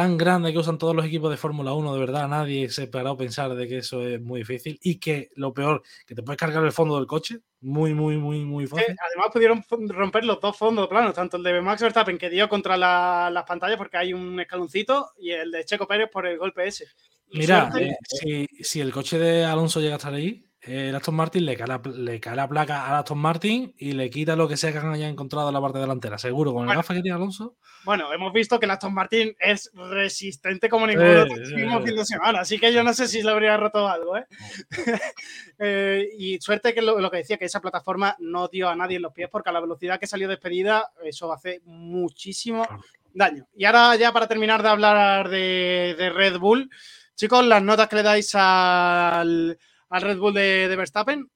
tan 0.00 0.16
grande 0.16 0.50
que 0.50 0.58
usan 0.58 0.78
todos 0.78 0.96
los 0.96 1.04
equipos 1.04 1.30
de 1.30 1.36
Fórmula 1.36 1.74
1, 1.74 1.92
de 1.92 2.00
verdad, 2.00 2.26
nadie 2.26 2.70
se 2.70 2.86
parado 2.86 3.16
a 3.16 3.18
pensar 3.18 3.54
de 3.54 3.68
que 3.68 3.78
eso 3.78 4.00
es 4.06 4.18
muy 4.18 4.40
difícil 4.40 4.78
y 4.82 4.98
que 4.98 5.28
lo 5.34 5.52
peor, 5.52 5.82
que 6.06 6.14
te 6.14 6.22
puedes 6.22 6.38
cargar 6.38 6.64
el 6.64 6.72
fondo 6.72 6.96
del 6.96 7.06
coche, 7.06 7.40
muy, 7.60 7.92
muy, 7.92 8.16
muy, 8.16 8.42
muy 8.42 8.66
fácil. 8.66 8.96
además 8.98 9.26
pudieron 9.30 9.62
romper 9.90 10.24
los 10.24 10.40
dos 10.40 10.56
fondos 10.56 10.88
planos, 10.88 11.12
tanto 11.12 11.36
el 11.36 11.42
de 11.42 11.60
Max 11.60 11.82
Verstappen 11.82 12.16
que 12.16 12.30
dio 12.30 12.48
contra 12.48 12.78
las 12.78 13.44
pantallas 13.44 13.76
porque 13.76 13.98
hay 13.98 14.14
un 14.14 14.40
escaloncito 14.40 15.10
y 15.18 15.32
el 15.32 15.50
de 15.50 15.66
Checo 15.66 15.86
Pérez 15.86 16.08
por 16.10 16.26
el 16.26 16.38
golpe 16.38 16.66
ese. 16.66 16.86
Mira, 17.32 17.70
eh, 17.78 17.94
si, 18.02 18.46
si, 18.62 18.80
el 18.80 18.92
coche 18.92 19.18
de 19.18 19.44
Alonso 19.44 19.80
llega 19.80 19.96
a 19.96 19.98
estar 19.98 20.14
ahí, 20.14 20.49
el 20.62 20.94
Aston 20.94 21.14
Martin 21.14 21.46
le 21.46 21.56
cae, 21.56 21.66
la, 21.66 21.80
le 21.82 22.20
cae 22.20 22.36
la 22.36 22.46
placa 22.46 22.86
al 22.86 22.96
Aston 22.96 23.18
Martin 23.18 23.74
y 23.78 23.92
le 23.92 24.10
quita 24.10 24.36
lo 24.36 24.46
que 24.46 24.58
sea 24.58 24.72
que 24.72 24.78
haya 24.78 25.08
encontrado 25.08 25.48
en 25.48 25.54
la 25.54 25.60
parte 25.60 25.78
delantera. 25.78 26.18
Seguro, 26.18 26.52
con 26.52 26.68
el 26.68 26.76
gafa 26.76 26.92
que 26.92 27.00
tiene 27.00 27.16
Alonso. 27.16 27.56
Bueno, 27.84 28.12
hemos 28.12 28.30
visto 28.32 28.60
que 28.60 28.66
el 28.66 28.72
Aston 28.72 28.92
Martin 28.92 29.34
es 29.38 29.70
resistente 29.74 30.68
como 30.68 30.86
ninguno 30.86 31.22
otro 31.22 31.34
último 31.34 31.80
fin 31.80 31.96
de 31.96 32.04
semana, 32.04 32.40
así 32.40 32.58
que 32.58 32.74
yo 32.74 32.84
no 32.84 32.92
sé 32.92 33.08
si 33.08 33.22
le 33.22 33.30
habría 33.30 33.56
roto 33.56 33.88
algo. 33.88 34.18
¿eh? 34.18 34.26
eh 35.58 36.08
y 36.18 36.38
suerte 36.40 36.74
que 36.74 36.82
lo, 36.82 37.10
que 37.10 37.16
decía, 37.16 37.38
que 37.38 37.46
esa 37.46 37.62
plataforma 37.62 38.14
no 38.18 38.48
dio 38.48 38.68
a 38.68 38.76
nadie 38.76 38.96
en 38.96 39.02
los 39.02 39.14
pies, 39.14 39.30
porque 39.32 39.48
a 39.48 39.52
la 39.52 39.60
velocidad 39.60 39.98
que 39.98 40.06
salió 40.06 40.28
despedida, 40.28 40.92
eso 41.02 41.32
hace 41.32 41.62
muchísimo 41.64 42.66
daño. 43.14 43.46
Y 43.56 43.64
ahora, 43.64 43.96
ya 43.96 44.12
para 44.12 44.28
terminar 44.28 44.62
de 44.62 44.68
hablar 44.68 45.30
de, 45.30 45.94
de 45.96 46.10
Red 46.10 46.38
Bull, 46.38 46.70
chicos, 47.14 47.46
las 47.46 47.62
notas 47.62 47.88
que 47.88 47.96
le 47.96 48.02
dais 48.02 48.34
al 48.34 49.58
al 49.90 50.02
Red 50.02 50.18
Bull 50.18 50.34
de, 50.34 50.74
Verstappen? 50.76 51.30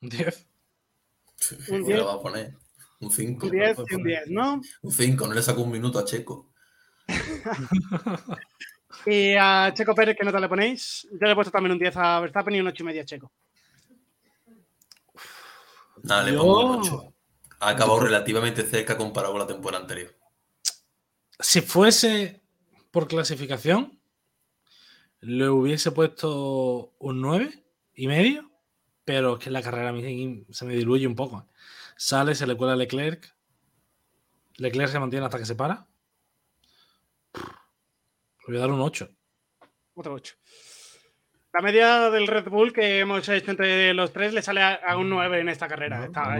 Un 0.00 0.08
10. 0.08 0.46
Un 1.68 1.84
10. 1.84 2.04
va 2.04 2.14
a 2.14 2.22
poner? 2.22 2.54
Un 3.00 3.10
5. 3.10 3.46
Un 3.46 3.52
10 3.52 3.78
y 3.90 3.94
un 3.94 4.02
10, 4.02 4.30
¿no? 4.30 4.60
Un 4.82 4.92
5, 4.92 5.26
no 5.26 5.34
le 5.34 5.42
saco 5.42 5.62
un 5.62 5.70
minuto 5.70 5.98
a 5.98 6.04
Checo. 6.04 6.50
y 9.06 9.34
a 9.34 9.72
Checo 9.74 9.94
Pérez, 9.94 10.16
¿qué 10.18 10.24
nota 10.24 10.40
le 10.40 10.48
ponéis? 10.48 11.06
Yo 11.12 11.18
le 11.26 11.32
he 11.32 11.34
puesto 11.34 11.52
también 11.52 11.72
un 11.72 11.78
10 11.78 11.96
a 11.96 12.20
Verstappen 12.20 12.54
y 12.54 12.60
un 12.60 12.66
8 12.66 12.82
y 12.82 12.86
medio 12.86 13.02
a 13.02 13.04
Checo. 13.04 13.32
Nada, 16.02 16.22
le 16.24 16.36
pongo 16.36 16.74
un 16.74 16.80
8. 16.80 17.14
Ha 17.60 17.70
acabado 17.70 18.00
relativamente 18.00 18.62
cerca 18.62 18.96
comparado 18.96 19.34
con 19.34 19.40
la 19.40 19.46
temporada 19.46 19.82
anterior. 19.82 20.16
Si 21.40 21.60
fuese 21.60 22.40
por 22.90 23.08
clasificación, 23.08 23.97
le 25.20 25.48
hubiese 25.48 25.90
puesto 25.92 26.94
un 26.98 27.20
9 27.20 27.64
y 27.94 28.06
medio, 28.06 28.50
pero 29.04 29.34
es 29.34 29.44
que 29.44 29.50
la 29.50 29.62
carrera 29.62 29.92
se 30.50 30.64
me 30.64 30.74
diluye 30.74 31.06
un 31.06 31.16
poco. 31.16 31.46
Sale, 31.96 32.34
se 32.34 32.46
le 32.46 32.56
cuela 32.56 32.76
Leclerc. 32.76 33.34
Leclerc 34.56 34.90
se 34.90 35.00
mantiene 35.00 35.26
hasta 35.26 35.38
que 35.38 35.46
se 35.46 35.54
para. 35.54 35.86
Le 37.34 38.54
voy 38.54 38.56
a 38.56 38.60
dar 38.60 38.70
un 38.70 38.80
8. 38.80 39.08
Otro 39.94 40.14
8. 40.14 40.34
La 41.52 41.62
media 41.62 42.10
del 42.10 42.26
Red 42.26 42.48
Bull 42.48 42.72
que 42.72 43.00
hemos 43.00 43.28
hecho 43.28 43.50
entre 43.50 43.92
los 43.94 44.12
tres 44.12 44.32
le 44.32 44.42
sale 44.42 44.62
a, 44.62 44.96
un 44.96 45.10
9 45.10 45.40
en 45.40 45.48
esta 45.48 45.66
carrera. 45.66 46.04
está, 46.04 46.36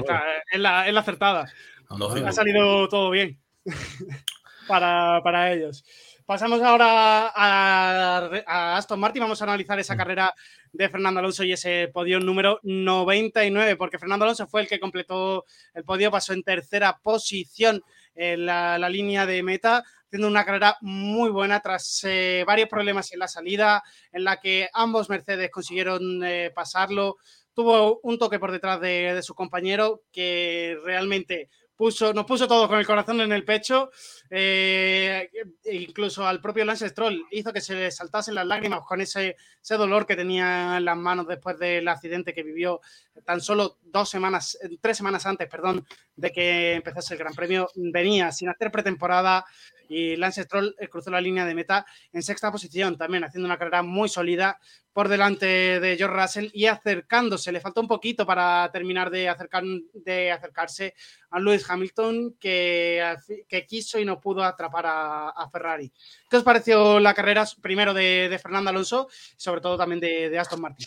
en, 0.52 0.62
la, 0.62 0.82
acertada. 0.82 1.52
ha 1.88 2.32
salido 2.32 2.88
todo 2.88 3.10
bien 3.10 3.40
para, 4.68 5.20
para 5.24 5.52
ellos. 5.52 5.84
Pasamos 6.28 6.60
ahora 6.60 7.32
a, 7.34 8.76
Aston 8.76 9.00
Martin. 9.00 9.22
Vamos 9.22 9.40
a 9.40 9.44
analizar 9.44 9.78
esa 9.78 9.94
mm. 9.94 9.96
carrera 9.96 10.34
de 10.74 10.90
Fernando 10.90 11.20
Alonso 11.20 11.42
y 11.42 11.52
ese 11.54 11.88
podio 11.90 12.20
número 12.20 12.60
99, 12.64 13.76
porque 13.76 13.98
Fernando 13.98 14.26
Alonso 14.26 14.46
fue 14.46 14.60
el 14.60 14.68
que 14.68 14.78
completó 14.78 15.46
el 15.72 15.84
podio, 15.84 16.10
pasó 16.10 16.34
en 16.34 16.42
tercera 16.42 16.98
posición 17.02 17.82
en 18.14 18.44
la, 18.44 18.78
línea 18.90 19.24
de 19.24 19.42
meta, 19.42 19.82
haciendo 20.04 20.28
una 20.28 20.44
carrera 20.44 20.76
muy 20.82 21.30
buena 21.30 21.60
tras 21.60 22.04
eh, 22.04 22.44
varios 22.46 22.68
problemas 22.68 23.10
en 23.14 23.20
la 23.20 23.28
salida, 23.28 23.82
en 24.12 24.24
la 24.24 24.38
que 24.38 24.68
ambos 24.74 25.08
Mercedes 25.08 25.50
consiguieron 25.50 26.22
eh, 26.22 26.52
pasarlo. 26.54 27.16
Tuvo 27.54 28.00
un 28.02 28.18
toque 28.18 28.38
por 28.38 28.52
detrás 28.52 28.82
de 28.82 29.18
su 29.22 29.34
compañero 29.34 30.02
que 30.12 30.76
realmente 30.84 31.48
nos 31.78 32.26
puso 32.26 32.48
todo 32.48 32.68
con 32.68 32.78
el 32.78 32.86
corazón 32.86 33.20
en 33.20 33.32
el 33.32 33.44
pecho. 33.44 33.90
Eh, 34.30 35.30
incluso 35.72 36.26
al 36.26 36.40
propio 36.40 36.64
Lance 36.64 36.88
Stroll 36.88 37.24
hizo 37.30 37.52
que 37.52 37.60
se 37.60 37.74
le 37.74 37.90
saltasen 37.90 38.34
las 38.34 38.46
lágrimas 38.46 38.80
con 38.86 39.00
ese, 39.00 39.36
ese 39.62 39.74
dolor 39.76 40.06
que 40.06 40.16
tenía 40.16 40.76
en 40.76 40.84
las 40.84 40.96
manos 40.96 41.26
después 41.26 41.58
del 41.58 41.86
accidente 41.88 42.34
que 42.34 42.42
vivió 42.42 42.80
tan 43.24 43.40
solo 43.40 43.78
dos 43.82 44.08
semanas, 44.08 44.58
tres 44.80 44.96
semanas 44.96 45.24
antes, 45.26 45.48
perdón, 45.48 45.86
de 46.16 46.32
que 46.32 46.74
empezase 46.74 47.14
el 47.14 47.20
Gran 47.20 47.34
Premio. 47.34 47.68
Venía 47.74 48.32
sin 48.32 48.48
hacer 48.48 48.70
pretemporada 48.70 49.44
y 49.88 50.16
Lance 50.16 50.42
Stroll 50.42 50.74
eh, 50.78 50.88
cruzó 50.88 51.10
la 51.10 51.20
línea 51.20 51.44
de 51.44 51.54
meta 51.54 51.86
en 52.12 52.22
sexta 52.22 52.52
posición, 52.52 52.96
también 52.96 53.24
haciendo 53.24 53.46
una 53.46 53.58
carrera 53.58 53.82
muy 53.82 54.08
sólida 54.08 54.58
por 54.92 55.08
delante 55.08 55.46
de 55.80 55.96
George 55.96 56.20
Russell 56.20 56.50
y 56.52 56.66
acercándose. 56.66 57.52
Le 57.52 57.60
faltó 57.60 57.80
un 57.80 57.88
poquito 57.88 58.26
para 58.26 58.68
terminar 58.72 59.10
de, 59.10 59.28
acercar, 59.28 59.62
de 59.92 60.32
acercarse 60.32 60.94
a 61.30 61.38
Lewis 61.38 61.68
Hamilton, 61.68 62.36
que, 62.38 63.14
que 63.48 63.66
quiso 63.66 63.98
y 63.98 64.04
no 64.04 64.20
pudo 64.20 64.42
atrapar 64.42 64.84
a, 64.88 65.48
Ferrari. 65.52 65.92
¿Qué 66.28 66.36
os 66.36 66.42
pareció 66.42 66.98
la 67.00 67.14
carrera 67.14 67.46
primero 67.62 67.94
de, 67.94 68.38
Fernando 68.42 68.70
Alonso 68.70 69.08
y 69.36 69.40
sobre 69.40 69.60
todo 69.60 69.76
también 69.76 70.00
de, 70.00 70.38
Aston 70.38 70.60
Martin? 70.60 70.86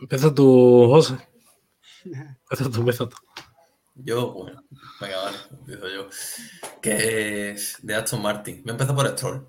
Empieza 0.00 0.34
tu, 0.34 0.86
José. 0.88 1.16
Empieza 2.04 2.70
tu, 2.70 2.78
empieza 2.80 3.08
tú. 3.08 3.16
Yo, 3.96 4.32
bueno, 4.32 4.64
venga, 5.00 5.22
vale, 5.22 5.38
empiezo 5.52 5.88
yo. 5.88 6.08
Que 6.82 7.50
es 7.50 7.78
de 7.82 7.94
Aston 7.94 8.22
Martin. 8.22 8.62
Me 8.64 8.72
empezó 8.72 8.94
por 8.94 9.08
Stroll, 9.08 9.46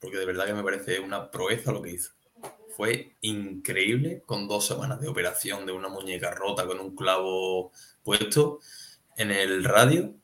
porque 0.00 0.16
de 0.16 0.24
verdad 0.24 0.46
que 0.46 0.54
me 0.54 0.62
parece 0.62 0.98
una 0.98 1.30
proeza 1.30 1.72
lo 1.72 1.82
que 1.82 1.90
hizo. 1.90 2.12
Fue 2.76 3.16
increíble 3.22 4.22
con 4.26 4.48
dos 4.48 4.66
semanas 4.66 5.00
de 5.00 5.08
operación 5.08 5.66
de 5.66 5.72
una 5.72 5.88
muñeca 5.88 6.30
rota 6.30 6.66
con 6.66 6.80
un 6.80 6.94
clavo 6.94 7.72
puesto 8.02 8.60
en 9.16 9.30
el 9.30 9.64
radio. 9.64 10.14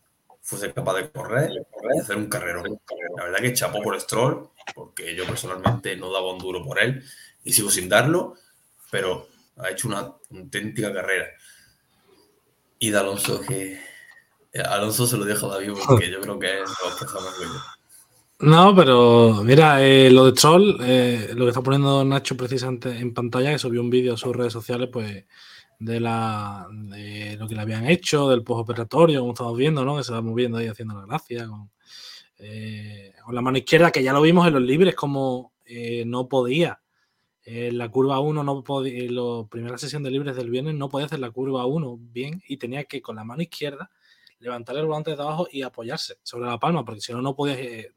Fuese 0.41 0.73
capaz 0.73 0.97
de 0.97 1.11
correr 1.11 1.53
y 1.95 2.01
hacer 2.01 2.17
un 2.17 2.27
carrerón. 2.27 2.81
La 3.17 3.25
verdad 3.25 3.39
que 3.41 3.53
chapó 3.53 3.81
por 3.83 4.01
Stroll, 4.01 4.51
porque 4.75 5.15
yo 5.15 5.25
personalmente 5.27 5.97
no 5.97 6.11
daba 6.11 6.33
un 6.33 6.39
duro 6.39 6.65
por 6.65 6.81
él 6.81 7.05
y 7.45 7.53
sigo 7.53 7.71
sin 7.71 7.89
darlo, 7.89 8.35
pero 8.91 9.29
ha 9.59 9.71
hecho 9.71 9.89
una 9.89 10.15
auténtica 10.31 10.93
carrera. 10.93 11.29
Y 12.83 12.91
de 12.91 12.99
Alonso, 12.99 13.41
que 13.41 13.79
Alonso 14.69 15.07
se 15.07 15.17
lo 15.17 15.25
dejo 15.25 15.47
a 15.47 15.55
David 15.55 15.75
porque 15.87 16.11
yo 16.11 16.21
creo 16.21 16.37
que 16.37 16.63
es 16.63 16.69
lo 16.69 16.97
que 16.99 18.45
No, 18.45 18.75
pero 18.75 19.41
mira, 19.45 19.81
eh, 19.87 20.11
lo 20.11 20.25
de 20.27 20.33
Troll, 20.33 20.79
eh, 20.81 21.31
lo 21.33 21.45
que 21.45 21.51
está 21.51 21.63
poniendo 21.63 22.05
Nacho 22.05 22.37
precisamente 22.37 22.91
en 22.99 23.15
pantalla, 23.15 23.53
que 23.53 23.61
subió 23.61 23.81
un 23.81 23.89
vídeo 23.89 24.15
a 24.15 24.17
sus 24.17 24.35
redes 24.35 24.53
sociales, 24.53 24.89
pues 24.93 25.25
de, 25.79 26.01
la, 26.01 26.67
de 26.73 27.37
lo 27.39 27.47
que 27.47 27.55
le 27.55 27.61
habían 27.61 27.87
hecho, 27.87 28.29
del 28.29 28.43
postoperatorio, 28.43 29.21
como 29.21 29.33
estamos 29.33 29.57
viendo, 29.57 29.85
¿no? 29.85 29.99
Que 29.99 30.03
se 30.03 30.13
va 30.13 30.21
moviendo 30.21 30.59
ahí 30.59 30.67
haciendo 30.67 30.97
la 30.97 31.07
gracia 31.07 31.47
con, 31.47 31.71
eh, 32.39 33.15
con 33.25 33.33
la 33.33 33.43
mano 33.43 33.59
izquierda, 33.59 33.93
que 33.93 34.03
ya 34.03 34.13
lo 34.13 34.21
vimos 34.21 34.45
en 34.49 34.55
los 34.55 34.63
libres, 34.63 34.97
como 34.97 35.53
no 36.05 36.29
podía 36.29 36.82
en 37.45 37.79
la 37.79 37.89
curva 37.89 38.21
1 38.21 38.45
no 38.45 38.63
podía, 38.63 39.05
en 39.05 39.17
la 39.17 39.47
primera 39.49 39.79
sesión 39.79 40.03
de 40.03 40.11
libres 40.11 40.37
del 40.37 40.51
viernes 40.51 40.75
no 40.75 40.89
podía 40.89 41.07
hacer 41.07 41.19
la 41.19 41.31
curva 41.31 41.67
1 41.67 41.99
bien 42.01 42.43
y 42.47 42.57
tenía 42.57 42.85
que 42.85 43.03
con 43.03 43.17
la 43.17 43.25
mano 43.25 43.43
izquierda 43.43 43.91
levantar 44.39 44.77
el 44.77 44.87
volante 44.87 45.15
de 45.15 45.23
abajo 45.23 45.49
y 45.51 45.63
apoyarse 45.63 46.19
sobre 46.23 46.47
la 46.47 46.59
palma, 46.59 46.85
porque 46.85 47.01
si 47.01 47.13
no, 47.13 47.23
no 47.23 47.35
podía 47.35 47.55
eh, 47.55 47.93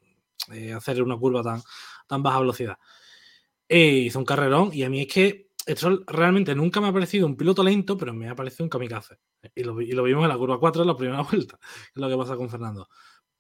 eh, 0.52 0.74
hacer 0.74 1.02
una 1.02 1.18
curva 1.18 1.44
tan, 1.44 1.62
tan 2.08 2.24
baja 2.24 2.40
velocidad. 2.40 2.78
Hizo 3.68 4.20
un 4.20 4.26
carrerón 4.26 4.70
y 4.72 4.84
a 4.84 4.90
mí 4.90 5.02
es 5.02 5.08
que 5.08 5.50
esto 5.66 6.04
realmente 6.06 6.54
nunca 6.54 6.80
me 6.80 6.88
ha 6.88 6.94
parecido 6.94 7.26
un 7.26 7.36
piloto 7.36 7.64
lento, 7.64 7.98
pero 7.98 8.14
me 8.14 8.30
ha 8.30 8.36
parecido 8.36 8.66
un 8.66 8.70
kamikaze. 8.70 9.18
Y 9.56 9.64
lo, 9.64 9.82
y 9.82 9.92
lo 9.92 10.04
vimos 10.04 10.24
en 10.24 10.30
la 10.30 10.38
curva 10.38 10.60
4 10.60 10.84
en 10.84 10.88
la 10.88 10.98
primera 10.98 11.22
vuelta, 11.32 11.60
es 11.62 11.96
lo 11.96 12.10
que 12.10 12.18
pasa 12.18 12.36
con 12.36 12.50
Fernando. 12.50 12.88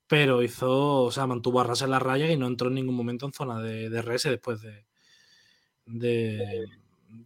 Pero 0.08 0.44
hizo, 0.44 1.04
o 1.04 1.12
sea, 1.12 1.28
mantuvo 1.28 1.62
a 1.62 1.74
en 1.80 1.92
la 1.92 2.00
raya 2.00 2.32
y 2.32 2.38
no 2.38 2.48
entró 2.48 2.70
en 2.70 2.76
ningún 2.76 2.96
momento 2.96 3.26
en 3.26 3.34
zona 3.34 3.62
de, 3.62 3.90
de 3.90 4.02
RS 4.02 4.30
después 4.30 4.62
de, 4.62 4.86
de, 5.86 6.66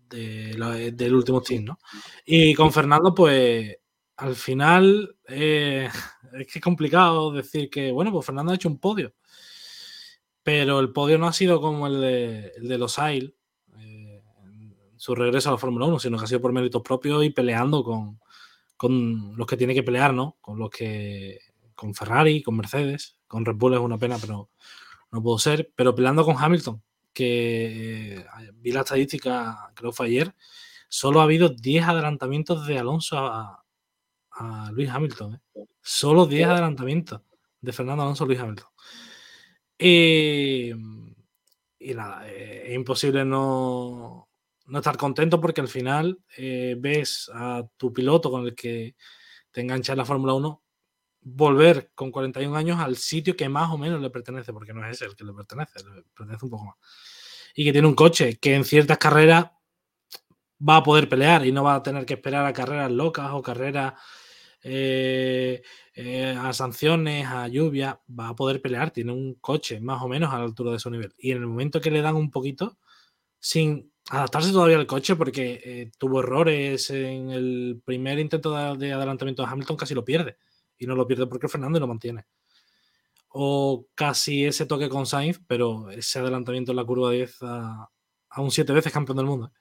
del 0.09 1.15
último 1.15 1.41
team, 1.41 1.65
¿no? 1.65 1.79
Y 2.25 2.53
con 2.53 2.71
Fernando, 2.71 3.13
pues 3.13 3.77
al 4.17 4.35
final 4.35 5.15
eh, 5.27 5.89
es 6.33 6.47
que 6.47 6.59
es 6.59 6.63
complicado 6.63 7.31
decir 7.31 7.69
que, 7.69 7.91
bueno, 7.91 8.11
pues 8.11 8.25
Fernando 8.25 8.51
ha 8.51 8.55
hecho 8.55 8.69
un 8.69 8.79
podio, 8.79 9.13
pero 10.43 10.79
el 10.79 10.91
podio 10.91 11.17
no 11.17 11.27
ha 11.27 11.33
sido 11.33 11.61
como 11.61 11.87
el 11.87 12.01
de, 12.01 12.51
el 12.57 12.67
de 12.67 12.77
los 12.77 12.99
Ail, 12.99 13.35
eh, 13.77 14.23
su 14.97 15.15
regreso 15.15 15.49
a 15.49 15.53
la 15.53 15.57
Fórmula 15.57 15.85
1, 15.85 15.99
sino 15.99 16.17
que 16.17 16.25
ha 16.25 16.27
sido 16.27 16.41
por 16.41 16.53
méritos 16.53 16.81
propios 16.81 17.23
y 17.23 17.29
peleando 17.29 17.83
con, 17.83 18.19
con 18.75 19.37
los 19.37 19.47
que 19.47 19.57
tiene 19.57 19.73
que 19.73 19.83
pelear, 19.83 20.13
¿no? 20.13 20.37
Con 20.41 20.59
los 20.59 20.69
que, 20.69 21.39
con 21.75 21.93
Ferrari, 21.93 22.41
con 22.41 22.57
Mercedes, 22.57 23.17
con 23.27 23.45
Red 23.45 23.55
Bull 23.55 23.75
es 23.75 23.79
una 23.79 23.97
pena, 23.97 24.17
pero 24.19 24.49
no 25.11 25.23
puedo 25.23 25.39
ser, 25.39 25.71
pero 25.75 25.95
peleando 25.95 26.25
con 26.25 26.35
Hamilton, 26.37 26.81
que 27.13 28.15
eh, 28.15 28.25
vi 28.55 28.71
la 28.71 28.81
estadística, 28.81 29.71
creo 29.75 29.91
que 29.91 29.95
fue 29.97 30.07
ayer, 30.07 30.35
solo 30.87 31.21
ha 31.21 31.23
habido 31.23 31.49
10 31.49 31.85
adelantamientos 31.85 32.65
de 32.67 32.79
Alonso 32.79 33.17
a, 33.17 33.63
a 34.31 34.71
Luis 34.71 34.89
Hamilton. 34.89 35.35
¿eh? 35.35 35.65
Solo 35.81 36.25
10 36.25 36.47
adelantamientos 36.47 37.21
de 37.61 37.73
Fernando 37.73 38.03
Alonso 38.03 38.23
a 38.23 38.27
Luis 38.27 38.39
Hamilton. 38.39 38.67
Y, 39.77 40.71
y 41.79 41.93
nada, 41.93 42.27
eh, 42.29 42.63
es 42.67 42.75
imposible 42.75 43.23
no, 43.23 44.29
no, 44.65 44.77
estar 44.77 44.97
contento 44.97 45.39
porque 45.39 45.61
al 45.61 45.69
final 45.69 46.19
ves 46.37 47.31
a 47.33 47.63
tu 47.77 47.93
piloto 47.93 48.29
con 48.29 48.45
el 48.45 48.55
que 48.55 48.95
te 49.51 49.61
engancha 49.61 49.93
en 49.93 49.99
la 49.99 50.05
Fórmula 50.05 50.33
1 50.33 50.63
volver 51.21 51.91
con 51.95 52.11
41 52.11 52.55
años 52.55 52.79
al 52.79 52.95
sitio 52.95 53.35
que 53.35 53.49
más 53.49 53.71
o 53.71 53.77
menos 53.77 54.01
le 54.01 54.09
pertenece, 54.09 54.53
porque 54.53 54.73
no 54.73 54.85
es 54.85 54.95
ese 54.95 55.05
el 55.05 55.15
que 55.15 55.23
le 55.23 55.33
pertenece, 55.33 55.79
le 55.79 56.03
pertenece 56.03 56.45
un 56.45 56.51
poco 56.51 56.65
más. 56.65 56.75
Y 57.55 57.63
que 57.63 57.71
tiene 57.71 57.87
un 57.87 57.95
coche 57.95 58.37
que 58.37 58.55
en 58.55 58.63
ciertas 58.63 58.97
carreras 58.97 59.51
va 60.67 60.77
a 60.77 60.83
poder 60.83 61.09
pelear 61.09 61.45
y 61.45 61.51
no 61.51 61.63
va 61.63 61.75
a 61.75 61.83
tener 61.83 62.05
que 62.05 62.15
esperar 62.15 62.45
a 62.45 62.53
carreras 62.53 62.91
locas 62.91 63.31
o 63.31 63.41
carreras 63.41 63.93
eh, 64.61 65.61
eh, 65.93 66.35
a 66.37 66.51
sanciones, 66.53 67.25
a 67.27 67.47
lluvia, 67.47 68.01
va 68.07 68.29
a 68.29 68.35
poder 68.35 68.61
pelear. 68.61 68.91
Tiene 68.91 69.11
un 69.11 69.35
coche 69.35 69.79
más 69.79 70.01
o 70.01 70.07
menos 70.07 70.33
a 70.33 70.39
la 70.39 70.45
altura 70.45 70.71
de 70.71 70.79
su 70.79 70.89
nivel. 70.89 71.13
Y 71.17 71.31
en 71.31 71.37
el 71.37 71.47
momento 71.47 71.81
que 71.81 71.91
le 71.91 72.01
dan 72.01 72.15
un 72.15 72.31
poquito, 72.31 72.77
sin 73.39 73.91
adaptarse 74.09 74.51
todavía 74.51 74.77
al 74.77 74.87
coche, 74.87 75.15
porque 75.15 75.61
eh, 75.63 75.91
tuvo 75.97 76.19
errores 76.21 76.89
en 76.89 77.29
el 77.31 77.81
primer 77.85 78.19
intento 78.19 78.55
de, 78.55 78.87
de, 78.87 78.93
adelantamiento 78.93 79.43
de 79.43 79.49
Hamilton, 79.49 79.77
casi 79.77 79.93
lo 79.93 80.05
pierde. 80.05 80.37
Y 80.79 80.87
no 80.87 80.95
lo 80.95 81.05
pierde 81.05 81.27
porque 81.27 81.47
Fernando 81.47 81.79
lo 81.79 81.87
mantiene. 81.87 82.25
O 83.29 83.85
casi 83.93 84.45
ese 84.45 84.65
toque 84.65 84.89
con 84.89 85.05
Sainz, 85.05 85.39
pero 85.45 85.91
ese 85.91 86.19
adelantamiento 86.19 86.71
en 86.71 86.77
la 86.77 86.85
curva 86.85 87.11
10 87.11 87.43
a, 87.43 87.89
a 88.29 88.41
un 88.41 88.49
siete 88.49 88.73
veces 88.73 88.91
campeón 88.91 89.17
del 89.17 89.27
mundo. 89.27 89.51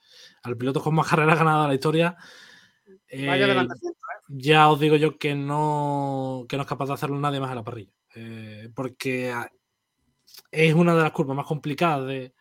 Al 0.42 0.56
piloto 0.56 0.80
con 0.80 0.94
más 0.94 1.08
carreras 1.08 1.38
ganadas 1.38 1.64
de 1.64 1.68
la 1.68 1.74
historia. 1.74 2.16
Vaya 3.26 3.66
ya 4.28 4.68
os 4.68 4.78
digo 4.78 4.96
yo 4.96 5.18
que 5.18 5.34
no, 5.34 6.44
que 6.48 6.56
no 6.56 6.62
es 6.62 6.68
capaz 6.68 6.86
de 6.86 6.92
hacerlo 6.92 7.18
nadie 7.18 7.40
más 7.40 7.50
a 7.50 7.54
la 7.54 7.64
parrilla. 7.64 7.92
Eh, 8.14 8.70
porque 8.74 9.34
es 10.50 10.74
una 10.74 10.94
de 10.94 11.02
las 11.02 11.12
curvas 11.12 11.36
más 11.36 11.46
complicadas 11.46 12.06
de, 12.06 12.34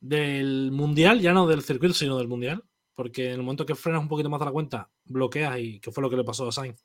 del 0.00 0.70
mundial, 0.72 1.20
ya 1.20 1.32
no 1.32 1.46
del 1.46 1.62
circuito, 1.62 1.94
sino 1.94 2.18
del 2.18 2.28
mundial. 2.28 2.64
Porque 2.94 3.26
en 3.26 3.32
el 3.34 3.42
momento 3.42 3.66
que 3.66 3.74
frenas 3.74 4.02
un 4.02 4.08
poquito 4.08 4.30
más 4.30 4.40
a 4.42 4.46
la 4.46 4.52
cuenta, 4.52 4.90
bloqueas 5.04 5.58
y 5.58 5.80
que 5.80 5.90
fue 5.90 6.02
lo 6.02 6.10
que 6.10 6.16
le 6.16 6.24
pasó 6.24 6.48
a 6.48 6.52
Sainz. 6.52 6.84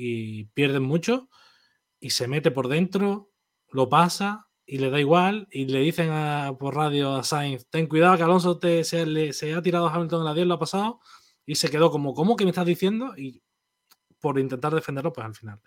Y 0.00 0.44
pierden 0.54 0.84
mucho 0.84 1.28
y 1.98 2.10
se 2.10 2.28
mete 2.28 2.52
por 2.52 2.68
dentro, 2.68 3.32
lo 3.70 3.88
pasa 3.88 4.48
y 4.64 4.78
le 4.78 4.90
da 4.90 5.00
igual. 5.00 5.48
Y 5.50 5.66
le 5.66 5.80
dicen 5.80 6.10
a, 6.12 6.56
por 6.58 6.76
radio 6.76 7.14
a 7.16 7.24
Sainz: 7.24 7.66
Ten 7.68 7.88
cuidado 7.88 8.16
que 8.16 8.22
Alonso 8.22 8.58
te, 8.58 8.84
se, 8.84 9.06
le, 9.06 9.32
se 9.32 9.54
ha 9.54 9.62
tirado 9.62 9.88
a 9.88 9.94
Hamilton 9.94 10.20
en 10.20 10.24
la 10.26 10.34
10, 10.34 10.46
lo 10.46 10.54
ha 10.54 10.58
pasado 10.58 11.00
y 11.44 11.54
se 11.56 11.70
quedó 11.70 11.90
como, 11.90 12.14
¿cómo 12.14 12.36
que 12.36 12.44
me 12.44 12.50
estás 12.50 12.66
diciendo? 12.66 13.16
Y 13.16 13.42
por 14.20 14.38
intentar 14.38 14.74
defenderlo, 14.74 15.12
pues 15.12 15.26
al 15.26 15.34
final 15.34 15.60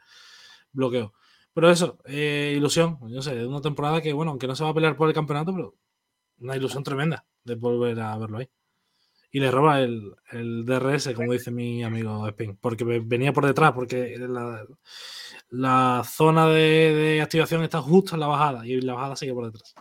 bloqueó. 0.71 1.13
Pero 1.53 1.69
eso, 1.69 1.97
eh, 2.05 2.53
ilusión, 2.55 2.99
yo 3.09 3.21
sé, 3.21 3.35
de 3.35 3.47
una 3.47 3.61
temporada 3.61 4.01
que, 4.01 4.13
bueno, 4.13 4.31
aunque 4.31 4.47
no 4.47 4.55
se 4.55 4.63
va 4.63 4.69
a 4.69 4.73
pelear 4.73 4.95
por 4.95 5.07
el 5.09 5.13
campeonato, 5.15 5.53
pero 5.53 5.75
una 6.37 6.55
ilusión 6.55 6.83
tremenda 6.83 7.25
de 7.43 7.55
volver 7.55 7.99
a 7.99 8.17
verlo 8.17 8.37
ahí. 8.37 8.49
Y 9.31 9.39
le 9.39 9.49
roba 9.49 9.79
el, 9.79 10.13
el 10.31 10.65
DRS, 10.65 11.13
como 11.13 11.31
dice 11.31 11.51
mi 11.51 11.83
amigo 11.83 12.27
Spin, 12.27 12.57
porque 12.59 12.83
venía 12.83 13.31
por 13.31 13.45
detrás, 13.45 13.71
porque 13.71 14.17
la, 14.17 14.65
la 15.49 16.03
zona 16.05 16.47
de, 16.47 16.93
de, 16.93 17.21
activación 17.21 17.63
está 17.63 17.81
justo 17.81 18.15
en 18.15 18.19
la 18.19 18.27
bajada 18.27 18.65
y 18.65 18.81
la 18.81 18.93
bajada 18.93 19.15
sigue 19.15 19.33
por 19.33 19.45
detrás. 19.45 19.73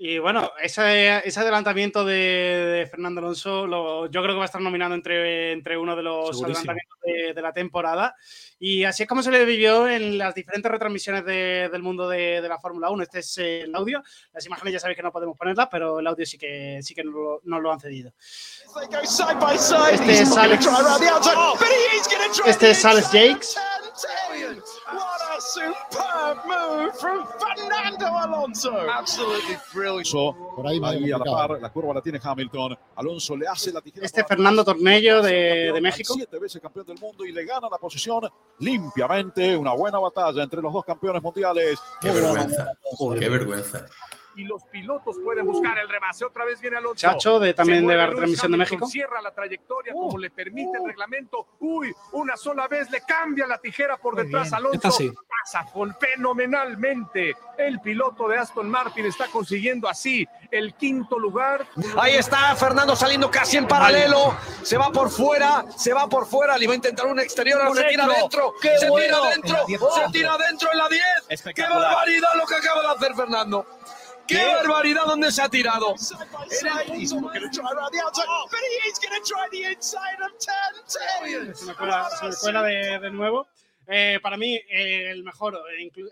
Y 0.00 0.18
bueno, 0.18 0.52
ese, 0.62 1.26
ese 1.26 1.40
adelantamiento 1.40 2.04
de, 2.04 2.14
de 2.14 2.86
Fernando 2.86 3.20
Alonso, 3.20 3.66
lo, 3.66 4.06
yo 4.06 4.22
creo 4.22 4.34
que 4.34 4.38
va 4.38 4.44
a 4.44 4.46
estar 4.46 4.60
nominado 4.60 4.94
entre, 4.94 5.50
entre 5.50 5.76
uno 5.76 5.96
de 5.96 6.04
los 6.04 6.38
Segurísimo. 6.38 6.70
adelantamientos 6.70 6.98
de, 7.04 7.34
de, 7.34 7.42
la 7.42 7.52
temporada. 7.52 8.14
Y 8.60 8.84
así 8.84 9.04
es 9.04 9.08
como 9.08 9.22
se 9.22 9.30
le 9.30 9.44
vivió 9.44 9.88
en 9.88 10.18
las 10.18 10.34
diferentes 10.34 10.70
retransmisiones 10.70 11.24
de, 11.24 11.68
del 11.70 11.82
mundo 11.82 12.08
de, 12.08 12.40
la 12.40 12.58
Fórmula 12.58 12.90
1. 12.90 13.02
Este 13.04 13.20
es 13.20 13.38
el 13.38 13.74
audio. 13.74 14.02
Las 14.32 14.44
imágenes 14.46 14.74
ya 14.74 14.80
sabéis 14.80 14.96
que 14.96 15.02
no 15.02 15.12
podemos 15.12 15.36
ponerlas, 15.36 15.68
pero 15.70 16.00
el 16.00 16.06
audio 16.06 16.26
sí 16.26 16.38
que, 16.38 16.80
sí 16.82 16.94
que 16.94 17.04
nos, 17.04 17.14
lo, 17.14 17.40
nos 17.44 17.62
lo 17.62 17.72
han 17.72 17.80
cedido. 17.80 18.12
Este 18.82 19.00
es 20.12 20.36
Alex, 20.36 20.68
este 22.46 22.70
es 22.70 22.84
Alex 22.84 23.06
Jakes. 23.12 23.56
superb 25.40 26.44
move 26.46 26.92
from 26.98 27.24
Fernando 27.38 28.06
Alonso. 28.06 28.72
Absolutely 28.90 29.56
brilliant. 29.72 30.36
Por 30.56 30.66
ahí, 30.66 30.80
ahí 30.82 31.12
a 31.12 31.18
la 31.18 31.24
par, 31.24 31.60
la 31.60 31.70
curva 31.70 31.94
la 31.94 32.02
tiene 32.02 32.20
Hamilton. 32.22 32.76
Alonso 32.96 33.36
le 33.36 33.46
hace 33.46 33.72
la 33.72 33.80
tijera. 33.80 34.04
Este 34.04 34.24
Fernando 34.24 34.64
Tornello 34.64 35.22
de, 35.22 35.70
de 35.72 35.80
México. 35.80 36.14
Siete 36.14 36.38
veces 36.38 36.60
campeón 36.60 36.86
del 36.86 36.98
mundo 36.98 37.24
y 37.24 37.32
le 37.32 37.44
gana 37.44 37.68
la 37.70 37.78
posición 37.78 38.28
limpiamente. 38.58 39.56
Una 39.56 39.72
buena 39.72 39.98
batalla 39.98 40.42
entre 40.42 40.62
los 40.62 40.72
dos 40.72 40.84
campeones 40.84 41.22
mundiales. 41.22 41.78
Qué 42.00 42.10
vergüenza. 42.10 42.72
Qué 43.18 43.28
vergüenza 43.28 43.86
y 44.38 44.44
los 44.44 44.62
pilotos 44.64 45.16
pueden 45.24 45.44
buscar 45.46 45.76
el 45.78 45.88
rebase. 45.88 46.24
Otra 46.24 46.44
vez 46.44 46.60
viene 46.60 46.76
Alonso. 46.76 46.94
Chacho, 46.94 47.40
de, 47.40 47.54
también 47.54 47.84
de 47.86 47.96
la 47.96 48.06
retransmisión 48.06 48.52
de 48.52 48.58
México. 48.58 48.86
Cierra 48.86 49.20
la 49.20 49.32
trayectoria 49.32 49.92
uh, 49.92 50.06
como 50.06 50.18
le 50.18 50.30
permite 50.30 50.78
uh. 50.78 50.82
el 50.82 50.90
reglamento. 50.90 51.48
Uy, 51.58 51.92
una 52.12 52.36
sola 52.36 52.68
vez 52.68 52.88
le 52.90 53.00
cambia 53.00 53.48
la 53.48 53.58
tijera 53.58 53.96
por 53.96 54.14
Muy 54.14 54.24
detrás. 54.24 54.44
Bien. 54.44 54.54
Alonso 54.54 54.90
sí. 54.92 55.12
pasa 55.42 55.66
fenomenalmente. 55.98 57.34
El 57.58 57.80
piloto 57.80 58.28
de 58.28 58.38
Aston 58.38 58.70
Martin 58.70 59.06
está 59.06 59.26
consiguiendo 59.26 59.88
así 59.88 60.24
el 60.52 60.74
quinto 60.74 61.18
lugar. 61.18 61.66
Ahí 61.96 62.14
está 62.14 62.54
Fernando 62.54 62.94
saliendo 62.94 63.28
casi 63.28 63.56
en 63.56 63.66
paralelo. 63.66 64.36
Se 64.62 64.78
va 64.78 64.92
por 64.92 65.10
fuera, 65.10 65.64
se 65.76 65.92
va 65.92 66.08
por 66.08 66.26
fuera. 66.26 66.56
Le 66.56 66.68
va 66.68 66.74
a 66.74 66.76
intentar 66.76 67.06
un 67.06 67.18
exterior, 67.18 67.60
se 67.76 67.84
tira 67.84 68.04
adentro. 68.04 68.54
Se 68.62 68.88
bueno. 68.88 69.04
tira 69.04 69.18
adentro, 69.18 69.56
se 69.66 70.12
tira 70.12 70.32
adentro 70.34 70.68
en 70.70 70.78
la 70.78 70.88
10. 70.88 71.42
¡Qué 71.56 71.62
barbaridad 71.62 72.28
lo 72.36 72.46
que 72.46 72.54
acaba 72.54 72.82
de 72.82 72.88
hacer 72.88 73.14
Fernando! 73.16 73.66
¡Qué 74.28 74.34
¿Qué? 74.34 74.44
barbaridad 74.44 75.06
dónde 75.06 75.32
se 75.32 75.40
ha 75.40 75.48
tirado! 75.48 75.96
Se 75.96 76.14
me 76.16 76.26
cuela, 81.74 82.10
se 82.10 82.26
me 82.26 82.34
cuela 82.36 82.62
de, 82.62 82.98
de, 82.98 83.10
nuevo. 83.10 83.48
Eh, 83.90 84.20
para 84.22 84.36
mí, 84.36 84.54
eh, 84.54 85.10
el 85.10 85.24
mejor, 85.24 85.58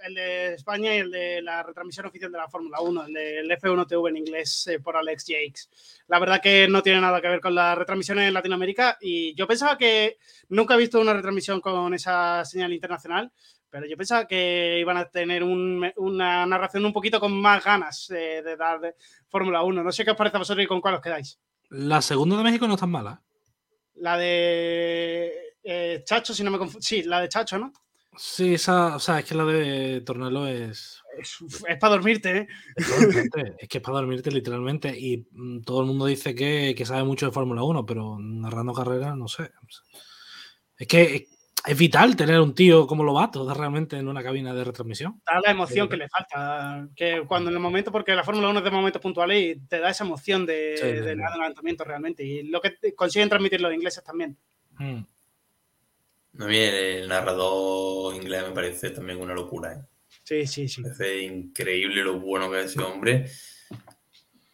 el 0.02 0.14
de 0.14 0.54
España 0.54 0.94
y 0.94 0.98
el 1.00 1.10
de 1.10 1.42
la 1.42 1.62
retransmisión 1.62 2.06
oficial 2.06 2.32
de 2.32 2.38
la 2.38 2.48
Fórmula 2.48 2.80
1, 2.80 3.04
el 3.04 3.12
del 3.12 3.50
F1 3.50 3.86
TV 3.86 4.08
en 4.08 4.16
inglés 4.16 4.66
eh, 4.68 4.80
por 4.80 4.96
Alex 4.96 5.26
Jakes. 5.28 5.68
La 6.08 6.18
verdad 6.18 6.40
que 6.40 6.66
no 6.68 6.82
tiene 6.82 7.02
nada 7.02 7.20
que 7.20 7.28
ver 7.28 7.40
con 7.40 7.54
las 7.54 7.76
retransmisiones 7.76 8.28
en 8.28 8.32
Latinoamérica 8.34 8.96
y 8.98 9.34
yo 9.34 9.46
pensaba 9.46 9.76
que 9.76 10.16
nunca 10.48 10.72
he 10.72 10.78
visto 10.78 10.98
una 10.98 11.12
retransmisión 11.12 11.60
con 11.60 11.92
esa 11.92 12.46
señal 12.46 12.72
internacional 12.72 13.30
pero 13.76 13.90
yo 13.90 13.96
pensaba 13.98 14.26
que 14.26 14.78
iban 14.80 14.96
a 14.96 15.04
tener 15.10 15.42
un, 15.42 15.86
una 15.96 16.46
narración 16.46 16.86
un 16.86 16.94
poquito 16.94 17.20
con 17.20 17.38
más 17.38 17.62
ganas 17.62 18.06
de, 18.08 18.40
de 18.40 18.56
dar 18.56 18.80
de 18.80 18.94
Fórmula 19.28 19.62
1. 19.62 19.82
No 19.82 19.92
sé 19.92 20.02
qué 20.02 20.12
os 20.12 20.16
parece 20.16 20.38
a 20.38 20.38
vosotros 20.38 20.64
y 20.64 20.66
con 20.66 20.80
cuál 20.80 20.94
os 20.94 21.02
quedáis. 21.02 21.38
La 21.68 22.00
segunda 22.00 22.38
de 22.38 22.44
México 22.44 22.66
no 22.66 22.72
es 22.72 22.80
tan 22.80 22.90
mala. 22.90 23.22
La 23.96 24.16
de 24.16 25.30
eh, 25.62 26.02
Chacho, 26.06 26.32
si 26.32 26.42
no 26.42 26.50
me 26.50 26.56
confundo. 26.56 26.80
Sí, 26.80 27.02
la 27.02 27.20
de 27.20 27.28
Chacho, 27.28 27.58
¿no? 27.58 27.70
Sí, 28.16 28.54
esa, 28.54 28.96
o 28.96 28.98
sea, 28.98 29.18
es 29.18 29.26
que 29.26 29.34
la 29.34 29.44
de 29.44 30.00
Tornelo 30.00 30.46
es. 30.46 31.02
Es, 31.18 31.36
es 31.68 31.76
para 31.76 31.96
dormirte, 31.96 32.34
¿eh? 32.34 32.46
Es 33.58 33.68
que 33.68 33.76
es 33.76 33.84
para 33.84 33.98
dormirte, 33.98 34.30
literalmente. 34.30 34.98
Y 34.98 35.28
mm, 35.32 35.60
todo 35.64 35.82
el 35.82 35.86
mundo 35.86 36.06
dice 36.06 36.34
que, 36.34 36.74
que 36.74 36.86
sabe 36.86 37.04
mucho 37.04 37.26
de 37.26 37.32
Fórmula 37.32 37.62
1, 37.62 37.84
pero 37.84 38.16
narrando 38.18 38.72
carreras, 38.72 39.14
no 39.18 39.28
sé. 39.28 39.50
Es 40.78 40.86
que 40.86 41.26
es 41.66 41.76
vital 41.76 42.14
tener 42.14 42.40
un 42.40 42.54
tío 42.54 42.86
como 42.86 43.02
Lobato 43.02 43.52
realmente 43.52 43.96
en 43.96 44.06
una 44.06 44.22
cabina 44.22 44.54
de 44.54 44.62
retransmisión. 44.62 45.20
Da 45.26 45.40
la 45.44 45.50
emoción 45.50 45.88
que 45.88 45.96
le 45.96 46.08
falta. 46.08 46.88
Que 46.94 47.24
cuando 47.26 47.50
en 47.50 47.56
el 47.56 47.62
momento, 47.62 47.90
porque 47.90 48.14
la 48.14 48.22
Fórmula 48.22 48.48
1 48.48 48.60
es 48.60 48.64
de 48.64 48.70
momentos 48.70 49.02
puntuales 49.02 49.42
y 49.42 49.60
te 49.66 49.80
da 49.80 49.90
esa 49.90 50.04
emoción 50.04 50.46
de, 50.46 50.76
sí, 50.76 50.86
de, 50.86 51.16
de 51.16 51.24
adelantamiento 51.24 51.82
realmente. 51.82 52.24
Y 52.24 52.44
lo 52.44 52.60
que 52.60 52.76
consiguen 52.94 53.28
transmitir 53.28 53.60
los 53.60 53.74
ingleses 53.74 54.04
también. 54.04 54.36
Mm. 54.78 55.00
A 56.38 56.44
mí 56.44 56.56
el 56.56 57.08
narrador 57.08 58.14
inglés 58.14 58.44
me 58.46 58.54
parece 58.54 58.90
también 58.90 59.20
una 59.20 59.34
locura. 59.34 59.72
¿eh? 59.72 59.82
Sí, 60.22 60.46
sí, 60.46 60.68
sí. 60.68 60.82
Me 60.82 60.90
parece 60.90 61.22
increíble 61.22 62.04
lo 62.04 62.20
bueno 62.20 62.50
que 62.50 62.60
es 62.60 62.66
ese 62.66 62.80
hombre. 62.82 63.26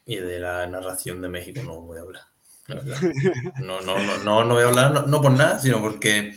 Y 0.06 0.16
de 0.16 0.40
la 0.40 0.66
narración 0.66 1.20
de 1.20 1.28
México 1.28 1.60
no 1.62 1.80
voy 1.80 1.98
a 1.98 2.02
hablar. 2.02 2.22
No, 3.60 3.80
no, 3.82 3.98
no, 3.98 4.18
no, 4.18 4.44
no 4.44 4.54
voy 4.54 4.62
a 4.62 4.68
hablar, 4.68 4.92
no, 4.92 5.02
no 5.02 5.20
por 5.20 5.32
nada, 5.32 5.58
sino 5.58 5.80
porque 5.80 6.34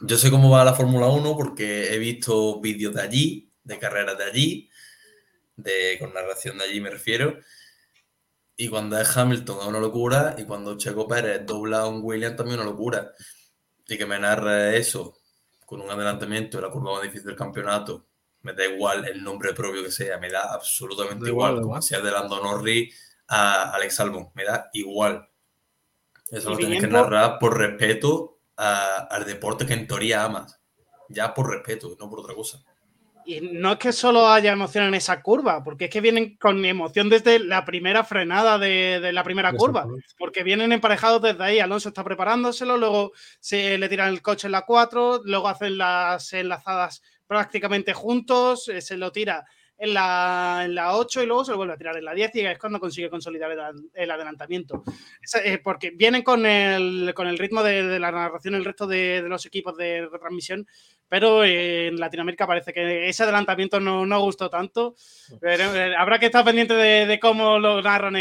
yo 0.00 0.18
sé 0.18 0.30
cómo 0.30 0.50
va 0.50 0.64
la 0.64 0.74
Fórmula 0.74 1.06
1 1.06 1.36
porque 1.36 1.94
he 1.94 1.98
visto 1.98 2.60
vídeos 2.60 2.94
de 2.94 3.02
allí, 3.02 3.52
de 3.62 3.78
carreras 3.78 4.18
de 4.18 4.24
allí, 4.24 4.70
de, 5.56 5.96
con 5.98 6.12
narración 6.12 6.58
de 6.58 6.64
allí 6.64 6.80
me 6.80 6.90
refiero. 6.90 7.38
Y 8.56 8.68
cuando 8.68 8.98
es 8.98 9.16
Hamilton 9.16 9.58
es 9.60 9.66
una 9.66 9.80
locura, 9.80 10.36
y 10.38 10.44
cuando 10.44 10.76
Checo 10.76 11.08
Pérez 11.08 11.44
dobla 11.44 11.80
a 11.80 11.86
un 11.88 12.00
Williams 12.02 12.36
también 12.36 12.58
es 12.58 12.62
una 12.62 12.70
locura. 12.70 13.12
Y 13.86 13.98
que 13.98 14.06
me 14.06 14.18
narre 14.18 14.76
eso 14.78 15.18
con 15.66 15.80
un 15.80 15.90
adelantamiento 15.90 16.58
de 16.58 16.62
la 16.62 16.70
curva 16.70 16.92
más 16.92 17.02
difícil 17.02 17.26
del 17.26 17.36
campeonato, 17.36 18.06
me 18.42 18.52
da 18.52 18.66
igual 18.66 19.06
el 19.06 19.24
nombre 19.24 19.54
propio 19.54 19.82
que 19.82 19.90
sea, 19.90 20.18
me 20.18 20.30
da 20.30 20.52
absolutamente 20.52 21.28
igual, 21.28 21.52
igual, 21.52 21.62
como 21.62 21.82
sea 21.82 22.00
de 22.00 22.10
Lando 22.10 22.42
Norris 22.42 22.94
a 23.28 23.72
Alex 23.72 24.00
Albon, 24.00 24.30
me 24.34 24.44
da 24.44 24.70
igual. 24.74 25.28
Eso 26.30 26.50
lo 26.50 26.56
tienes 26.56 26.80
que 26.80 26.86
narrar 26.86 27.38
por 27.38 27.56
respeto 27.56 28.33
al 28.56 29.24
deporte 29.24 29.66
que 29.66 29.74
en 29.74 29.86
teoría 29.86 30.24
amas. 30.24 30.60
Ya 31.08 31.34
por 31.34 31.50
respeto, 31.50 31.96
no 31.98 32.08
por 32.08 32.20
otra 32.20 32.34
cosa. 32.34 32.64
Y 33.26 33.40
no 33.40 33.72
es 33.72 33.78
que 33.78 33.92
solo 33.92 34.28
haya 34.28 34.52
emoción 34.52 34.84
en 34.84 34.94
esa 34.94 35.22
curva, 35.22 35.64
porque 35.64 35.86
es 35.86 35.90
que 35.90 36.02
vienen 36.02 36.36
con 36.36 36.62
emoción 36.64 37.08
desde 37.08 37.38
la 37.38 37.64
primera 37.64 38.04
frenada 38.04 38.58
de, 38.58 39.10
la 39.12 39.24
primera 39.24 39.52
curva, 39.54 39.86
porque 40.18 40.42
vienen 40.42 40.72
emparejados 40.72 41.22
desde 41.22 41.42
ahí. 41.42 41.58
Alonso 41.58 41.88
está 41.88 42.04
preparándoselo, 42.04 42.76
luego 42.76 43.12
se 43.40 43.78
le 43.78 43.88
tiran 43.88 44.10
el 44.10 44.20
coche 44.20 44.48
en 44.48 44.52
la 44.52 44.66
4, 44.66 45.22
luego 45.24 45.48
hacen 45.48 45.78
las 45.78 46.32
enlazadas 46.34 47.02
prácticamente 47.26 47.94
juntos, 47.94 48.68
eh, 48.68 48.82
se 48.82 48.98
lo 48.98 49.10
tira 49.10 49.46
en 49.76 49.94
la, 49.94 50.62
en 50.64 50.74
la 50.74 50.96
8 50.96 51.22
y 51.22 51.26
luego 51.26 51.44
se 51.44 51.50
lo 51.50 51.56
vuelve 51.56 51.74
a 51.74 51.76
tirar 51.76 51.96
en 51.96 52.04
la 52.04 52.14
10 52.14 52.34
y 52.36 52.40
es 52.40 52.58
cuando 52.58 52.80
consigue 52.80 53.10
consolidar 53.10 53.50
el, 53.94 54.10
adelantamiento. 54.10 54.84
Eh, 55.44 55.58
porque 55.58 55.90
vienen 55.90 56.22
con 56.22 56.46
el, 56.46 57.12
con 57.14 57.26
el 57.26 57.38
ritmo 57.38 57.62
de, 57.62 57.98
la 57.98 58.12
narración 58.12 58.54
el 58.54 58.64
resto 58.64 58.86
de, 58.86 59.22
los 59.22 59.44
equipos 59.46 59.76
de 59.76 60.08
retransmisión, 60.10 60.66
pero 61.08 61.44
en 61.44 61.96
Latinoamérica 61.96 62.46
parece 62.46 62.72
que 62.72 63.08
ese 63.08 63.22
adelantamiento 63.22 63.78
no, 63.78 64.06
no 64.06 64.20
gustó 64.20 64.48
tanto. 64.50 64.94
Eh, 65.42 65.94
habrá 65.96 66.18
que 66.18 66.26
estar 66.26 66.44
pendiente 66.44 66.74
de, 66.74 67.20
cómo 67.20 67.58
lo 67.58 67.80
narran 67.82 68.14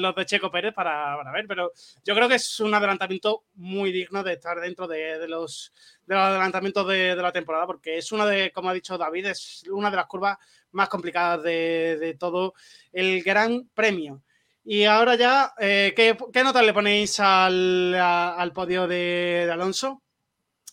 los 0.00 0.14
de 0.14 0.26
Checo 0.26 0.50
Pérez 0.50 0.72
para, 0.72 1.16
para, 1.16 1.32
ver, 1.32 1.46
pero 1.46 1.72
yo 2.04 2.14
creo 2.14 2.28
que 2.28 2.36
es 2.36 2.60
un 2.60 2.74
adelantamiento 2.74 3.44
muy 3.54 3.92
digno 3.92 4.22
de 4.22 4.34
estar 4.34 4.60
dentro 4.60 4.86
de, 4.86 5.26
los, 5.28 5.72
de 6.06 6.14
los 6.14 6.24
adelantamientos 6.24 6.86
de, 6.88 7.16
la 7.16 7.32
temporada, 7.32 7.66
porque 7.66 7.98
es 7.98 8.12
una 8.12 8.24
de, 8.26 8.52
como 8.52 8.70
ha 8.70 8.74
dicho 8.74 8.96
David, 8.96 9.26
es 9.26 9.64
una 9.70 9.90
de 9.90 9.96
las 9.96 10.06
curvas 10.06 10.38
más 10.72 10.88
complicadas 10.88 11.42
de, 11.42 12.16
todo 12.18 12.54
el 12.92 13.22
Gran 13.22 13.68
Premio. 13.74 14.22
Y 14.64 14.84
ahora 14.84 15.16
ya, 15.16 15.54
eh, 15.58 15.92
¿qué, 15.96 16.16
¿qué, 16.32 16.44
nota 16.44 16.62
le 16.62 16.74
ponéis 16.74 17.20
al, 17.20 17.94
al 17.94 18.52
podio 18.52 18.86
de, 18.86 19.48
Alonso? 19.50 20.02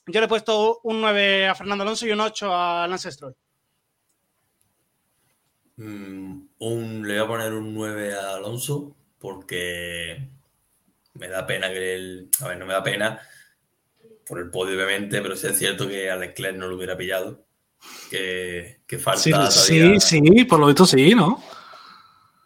Yo 0.07 0.19
le 0.19 0.25
he 0.25 0.29
puesto 0.29 0.79
un 0.83 1.01
9 1.01 1.47
a 1.47 1.55
Fernando 1.55 1.83
Alonso 1.83 2.05
y 2.05 2.11
un 2.11 2.19
8 2.19 2.55
a 2.55 2.87
Lance 2.87 3.11
Stroll. 3.11 3.35
Mm, 5.77 6.41
un, 6.59 7.07
le 7.07 7.15
voy 7.15 7.23
a 7.23 7.27
poner 7.27 7.53
un 7.53 7.73
9 7.73 8.13
a 8.13 8.35
Alonso 8.35 8.95
porque 9.19 10.29
me 11.15 11.27
da 11.27 11.45
pena 11.47 11.69
que 11.69 11.95
él. 11.95 12.29
A 12.41 12.49
ver, 12.49 12.57
no 12.57 12.65
me 12.65 12.73
da 12.73 12.83
pena 12.83 13.19
por 14.27 14.39
el 14.39 14.49
podio, 14.49 14.75
obviamente, 14.75 15.21
pero 15.21 15.35
sí 15.35 15.47
es 15.47 15.57
cierto 15.57 15.87
que 15.87 16.09
a 16.09 16.15
Leclerc 16.15 16.57
no 16.57 16.67
lo 16.67 16.75
hubiera 16.75 16.97
pillado 16.97 17.45
que, 18.09 18.99
falta. 18.99 19.51
Sí, 19.51 19.99
sí, 19.99 20.45
por 20.45 20.59
lo 20.59 20.67
visto 20.67 20.85
sí, 20.85 21.13
¿no? 21.13 21.41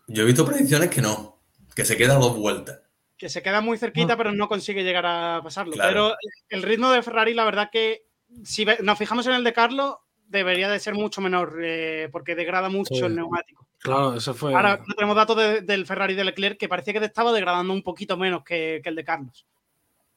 Yo 0.08 0.24
he 0.24 0.26
visto 0.26 0.46
predicciones 0.46 0.90
que 0.90 1.02
no, 1.02 1.40
que 1.76 1.86
se 1.86 1.98
queda 1.98 2.16
dos 2.16 2.36
vueltas. 2.36 2.80
Que 3.20 3.30
se 3.30 3.44
queda 3.44 3.62
muy 3.62 3.78
cerquita, 3.78 4.18
pero 4.18 4.32
no 4.32 4.48
consigue 4.48 4.84
llegar 4.84 5.06
a 5.06 5.42
pasarlo. 5.44 5.76
Pero 5.78 6.16
el 6.50 6.64
ritmo 6.64 6.90
de 6.90 7.04
Ferrari, 7.04 7.36
la 7.36 7.46
verdad 7.46 7.70
que 7.72 8.06
si 8.44 8.66
nos 8.82 8.98
fijamos 8.98 9.28
en 9.28 9.34
el 9.34 9.44
de 9.44 9.54
Carlos, 9.54 9.98
debería 10.30 10.70
de 10.70 10.80
ser 10.80 10.94
mucho 10.94 11.22
menor, 11.22 11.60
eh, 11.62 12.10
porque 12.12 12.36
degrada 12.36 12.70
mucho 12.70 13.06
el 13.06 13.16
neumático. 13.16 13.68
Claro, 13.80 14.16
eso 14.16 14.34
fue. 14.34 14.54
Ahora 14.54 14.82
tenemos 14.96 15.16
datos 15.16 15.66
del 15.66 15.86
Ferrari 15.86 16.16
de 16.16 16.24
Leclerc 16.24 16.58
que 16.58 16.70
parecía 16.70 16.94
que 16.94 17.06
estaba 17.06 17.34
degradando 17.34 17.74
un 17.74 17.84
poquito 17.84 18.18
menos 18.18 18.44
que, 18.44 18.82
el 18.84 18.96
de 18.96 19.04
Carlos. 19.04 19.46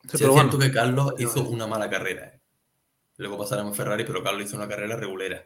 es 0.04 0.18
cierto 0.18 0.58
que 0.58 0.70
Carlos 0.70 1.14
hizo 1.18 1.42
una 1.48 1.66
mala 1.66 1.88
carrera. 1.88 2.26
¿eh? 2.26 2.40
Luego 3.16 3.38
pasaremos 3.38 3.72
a 3.72 3.76
Ferrari, 3.76 4.04
pero 4.04 4.22
Carlos 4.22 4.44
hizo 4.44 4.56
una 4.56 4.68
carrera 4.68 4.96
regulera. 4.96 5.44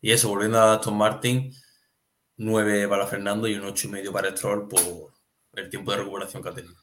Y 0.00 0.10
eso, 0.12 0.28
volviendo 0.28 0.58
a 0.58 0.74
Aston 0.74 0.96
Martin, 0.96 1.52
9 2.38 2.88
para 2.88 3.06
Fernando 3.06 3.46
y 3.46 3.54
un 3.54 3.62
8,5 3.62 4.12
para 4.12 4.30
Stroll 4.36 4.68
por 4.68 5.12
el 5.54 5.68
tiempo 5.68 5.92
de 5.92 5.98
recuperación 5.98 6.42
que 6.42 6.48
ha 6.48 6.54
tenido. 6.54 6.81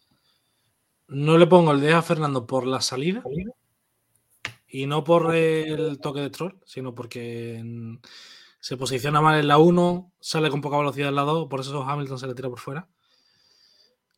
No 1.09 1.37
le 1.37 1.47
pongo 1.47 1.71
el 1.71 1.81
10 1.81 1.93
a 1.95 2.01
Fernando 2.01 2.45
por 2.45 2.67
la 2.67 2.81
salida 2.81 3.23
y 4.67 4.85
no 4.85 5.03
por 5.03 5.35
el 5.35 5.99
toque 5.99 6.21
de 6.21 6.29
Stroll, 6.29 6.59
sino 6.65 6.93
porque 6.93 7.63
se 8.59 8.77
posiciona 8.77 9.19
mal 9.19 9.39
en 9.39 9.47
la 9.47 9.57
1, 9.57 10.13
sale 10.19 10.49
con 10.49 10.61
poca 10.61 10.77
velocidad 10.77 11.09
en 11.09 11.15
la 11.15 11.23
2, 11.23 11.47
por 11.49 11.61
eso 11.61 11.81
Hamilton 11.81 12.19
se 12.19 12.27
le 12.27 12.35
tira 12.35 12.49
por 12.49 12.59
fuera. 12.59 12.87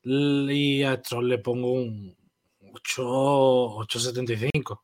Y 0.03 0.83
a 0.83 0.97
Stroll 0.97 1.29
le 1.29 1.37
pongo 1.37 1.71
un 1.71 2.17
8,75 2.59 4.81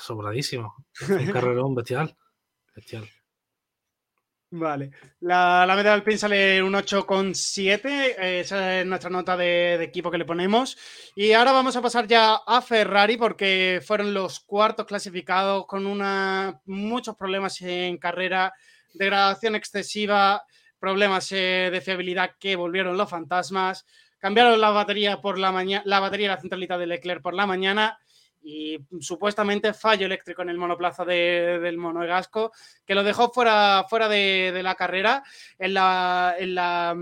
sobradísimo. 0.00 0.74
Un 1.08 1.26
carrerón 1.32 1.74
bestial. 1.74 2.16
Bestial. 2.74 3.08
Vale. 4.56 4.92
La, 5.18 5.66
la 5.66 5.74
media 5.74 5.90
del 5.90 6.04
pin 6.04 6.16
sale 6.16 6.62
un 6.62 6.74
8,7. 6.74 7.80
Eh, 7.86 8.40
esa 8.40 8.78
es 8.78 8.86
nuestra 8.86 9.10
nota 9.10 9.36
de, 9.36 9.82
equipo 9.82 10.12
que 10.12 10.18
le 10.18 10.24
ponemos. 10.24 10.78
Y 11.16 11.32
ahora 11.32 11.50
vamos 11.50 11.74
a 11.74 11.82
pasar 11.82 12.06
ya 12.06 12.36
a 12.46 12.62
Ferrari 12.62 13.16
porque 13.16 13.82
fueron 13.84 14.14
los 14.14 14.38
cuartos 14.38 14.86
clasificados 14.86 15.66
con 15.66 15.86
una, 15.86 16.60
muchos 16.66 17.16
problemas 17.16 17.60
en 17.62 17.98
carrera, 17.98 18.52
degradación 18.92 19.56
excesiva, 19.56 20.44
problemas 20.78 21.32
eh, 21.32 21.70
de 21.72 21.80
fiabilidad 21.80 22.30
que 22.38 22.54
volvieron 22.54 22.96
los 22.96 23.10
fantasmas. 23.10 23.84
Cambiaron 24.18 24.60
la 24.60 24.70
batería 24.70 25.20
por 25.20 25.36
la 25.36 25.50
mañana, 25.50 25.82
la 25.84 25.98
batería 25.98 26.28
de 26.28 26.34
la 26.36 26.40
centralita 26.40 26.78
de 26.78 26.86
Leclerc 26.86 27.22
por 27.22 27.34
la 27.34 27.46
mañana 27.46 27.98
y 28.44 28.78
supuestamente 29.00 29.72
fallo 29.72 30.06
eléctrico 30.06 30.42
en 30.42 30.50
el 30.50 30.58
monoplaza 30.58 31.04
del 31.04 31.78
monogasco, 31.78 32.52
que 32.84 32.94
lo 32.94 33.02
dejó 33.02 33.32
fuera, 33.32 33.86
fuera 33.88 34.08
de, 34.08 34.60
la 34.62 34.74
carrera 34.74 35.24
en 35.58 35.74
la, 35.74 36.34
en 36.38 36.54
la 36.54 36.96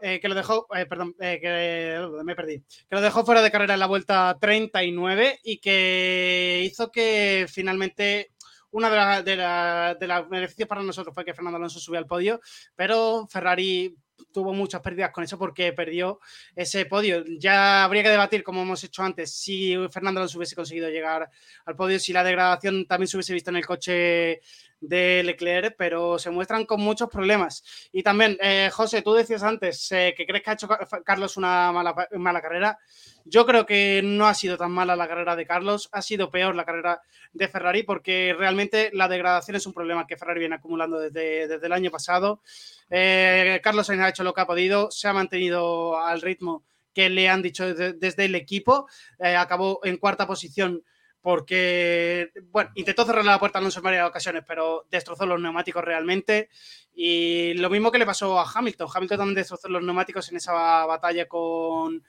eh, 0.00 0.20
que 0.20 0.28
lo 0.28 0.34
dejó, 0.34 0.66
eh, 0.76 0.86
perdón, 0.86 1.16
eh, 1.18 1.40
que 1.40 2.22
me 2.24 2.36
perdí, 2.36 2.60
que 2.60 2.94
lo 2.94 3.00
dejó 3.00 3.24
fuera 3.24 3.42
de 3.42 3.50
carrera 3.50 3.74
en 3.74 3.80
la 3.80 3.86
vuelta 3.86 4.36
39 4.40 5.40
y 5.42 5.58
que 5.58 6.62
hizo 6.64 6.90
que 6.90 7.46
finalmente 7.48 8.30
una 8.70 9.22
de, 9.22 9.36
las 9.36 9.98
de, 9.98 10.24
beneficios 10.28 10.68
para 10.68 10.82
nosotros 10.82 11.14
fue 11.14 11.24
que 11.24 11.32
Fernando 11.32 11.56
Alonso 11.56 11.78
subió 11.78 11.98
al 11.98 12.06
podio, 12.06 12.40
pero 12.74 13.26
Ferrari 13.30 13.96
tuvo 14.32 14.52
muchas 14.52 14.80
pérdidas 14.80 15.10
con 15.10 15.24
eso 15.24 15.38
porque 15.38 15.72
perdió 15.72 16.20
ese 16.54 16.86
podio. 16.86 17.24
Ya 17.38 17.84
habría 17.84 18.02
que 18.02 18.10
debatir, 18.10 18.42
como 18.42 18.62
hemos 18.62 18.82
hecho 18.84 19.02
antes, 19.02 19.32
si 19.32 19.76
Fernando 19.90 20.20
Alonso 20.20 20.38
hubiese 20.38 20.56
conseguido 20.56 20.88
llegar 20.90 21.30
al 21.64 21.76
podio, 21.76 21.98
si 21.98 22.12
la 22.12 22.24
degradación 22.24 22.86
también 22.86 23.08
se 23.08 23.16
hubiese 23.16 23.34
visto 23.34 23.50
en 23.50 23.56
el 23.56 23.66
coche 23.66 24.40
de 24.80 25.22
Leclerc, 25.24 25.74
pero 25.76 26.18
se 26.18 26.30
muestran 26.30 26.66
con 26.66 26.80
muchos 26.80 27.08
problemas. 27.08 27.64
Y 27.92 28.02
también, 28.02 28.36
eh, 28.40 28.70
José, 28.72 29.02
tú 29.02 29.14
decías 29.14 29.42
antes 29.42 29.90
eh, 29.92 30.14
que 30.16 30.26
crees 30.26 30.42
que 30.42 30.50
ha 30.50 30.54
hecho 30.54 30.68
Carlos 31.04 31.36
una 31.36 31.72
mala, 31.72 32.08
mala 32.12 32.42
carrera. 32.42 32.78
Yo 33.24 33.46
creo 33.46 33.64
que 33.64 34.02
no 34.04 34.26
ha 34.26 34.34
sido 34.34 34.58
tan 34.58 34.72
mala 34.72 34.96
la 34.96 35.08
carrera 35.08 35.36
de 35.36 35.46
Carlos, 35.46 35.88
ha 35.92 36.02
sido 36.02 36.30
peor 36.30 36.54
la 36.54 36.64
carrera 36.64 37.00
de 37.32 37.48
Ferrari 37.48 37.82
porque 37.82 38.34
realmente 38.36 38.90
la 38.92 39.08
degradación 39.08 39.56
es 39.56 39.66
un 39.66 39.72
problema 39.72 40.06
que 40.06 40.16
Ferrari 40.16 40.40
viene 40.40 40.56
acumulando 40.56 40.98
desde, 40.98 41.48
desde 41.48 41.66
el 41.66 41.72
año 41.72 41.90
pasado. 41.90 42.42
Eh, 42.90 43.60
Carlos 43.62 43.88
ha 43.88 44.08
hecho 44.08 44.24
lo 44.24 44.34
que 44.34 44.40
ha 44.42 44.46
podido, 44.46 44.90
se 44.90 45.08
ha 45.08 45.12
mantenido 45.12 45.98
al 45.98 46.20
ritmo 46.20 46.64
que 46.92 47.08
le 47.08 47.28
han 47.28 47.42
dicho 47.42 47.74
desde, 47.74 48.24
el 48.24 48.36
equipo, 48.36 48.86
acabó 49.18 49.80
en 49.82 49.96
cuarta 49.96 50.28
posición 50.28 50.84
porque, 51.24 52.32
bueno, 52.50 52.70
intentó 52.74 53.06
cerrar 53.06 53.24
la 53.24 53.38
puerta 53.38 53.58
en 53.58 53.82
varias 53.82 54.06
ocasiones, 54.06 54.44
pero 54.46 54.84
destrozó 54.90 55.24
los 55.24 55.40
neumáticos 55.40 55.82
realmente. 55.82 56.50
Y 56.94 57.54
lo 57.54 57.70
mismo 57.70 57.90
que 57.90 57.98
le 57.98 58.04
pasó 58.04 58.38
a 58.38 58.44
Hamilton. 58.54 58.88
Hamilton 58.94 59.16
también 59.16 59.36
destrozó 59.36 59.70
los 59.70 59.82
neumáticos 59.82 60.28
en 60.28 60.36
esa 60.36 60.52
batalla 60.84 61.26
con, 61.26 62.02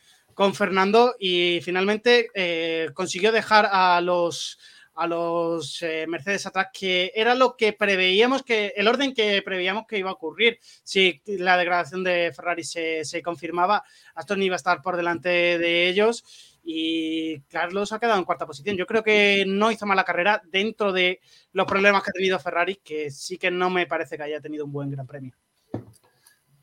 Fernando 0.53 1.15
y 1.17 1.61
finalmente 1.63 2.27
eh, 2.33 2.89
consiguió 2.93 3.31
dejar 3.31 3.69
a 3.71 4.01
los 4.01 4.59
a 4.95 5.07
los 5.07 5.81
eh, 5.81 6.05
Mercedes 6.07 6.45
atrás, 6.45 6.67
que 6.73 7.13
era 7.15 7.35
lo 7.35 7.55
que 7.55 7.71
preveíamos 7.71 8.43
que, 8.43 8.73
el 8.75 8.87
orden 8.87 9.13
que 9.13 9.41
preveíamos 9.41 9.85
que 9.87 9.97
iba 9.97 10.09
a 10.09 10.13
ocurrir. 10.13 10.59
Si 10.83 11.21
la 11.25 11.57
degradación 11.57 12.03
de 12.03 12.33
Ferrari 12.35 12.65
se, 12.65 13.05
se 13.05 13.21
confirmaba, 13.21 13.83
Aston 14.13 14.43
iba 14.43 14.55
a 14.55 14.57
estar 14.57 14.81
por 14.81 14.97
delante 14.97 15.29
de 15.29 15.87
ellos 15.87 16.54
y 16.67 17.41
Carlos 17.41 17.93
ha 17.93 17.99
quedado 17.99 18.17
en 18.17 18.25
cuarta 18.25 18.47
posición. 18.47 18.75
Yo 18.75 18.87
creo 18.87 19.03
que 19.03 19.45
no 19.47 19.71
hizo 19.71 19.85
mala 19.85 20.03
carrera 20.03 20.41
dentro 20.51 20.91
de 20.91 21.21
los 21.53 21.67
problemas 21.67 22.01
que 22.01 22.09
ha 22.09 22.13
tenido 22.13 22.39
Ferrari, 22.39 22.77
que 22.83 23.11
sí 23.11 23.37
que 23.37 23.51
no 23.51 23.69
me 23.69 23.85
parece 23.85 24.17
que 24.17 24.23
haya 24.23 24.41
tenido 24.41 24.65
un 24.65 24.71
buen 24.71 24.89
gran 24.89 25.05
premio. 25.05 25.33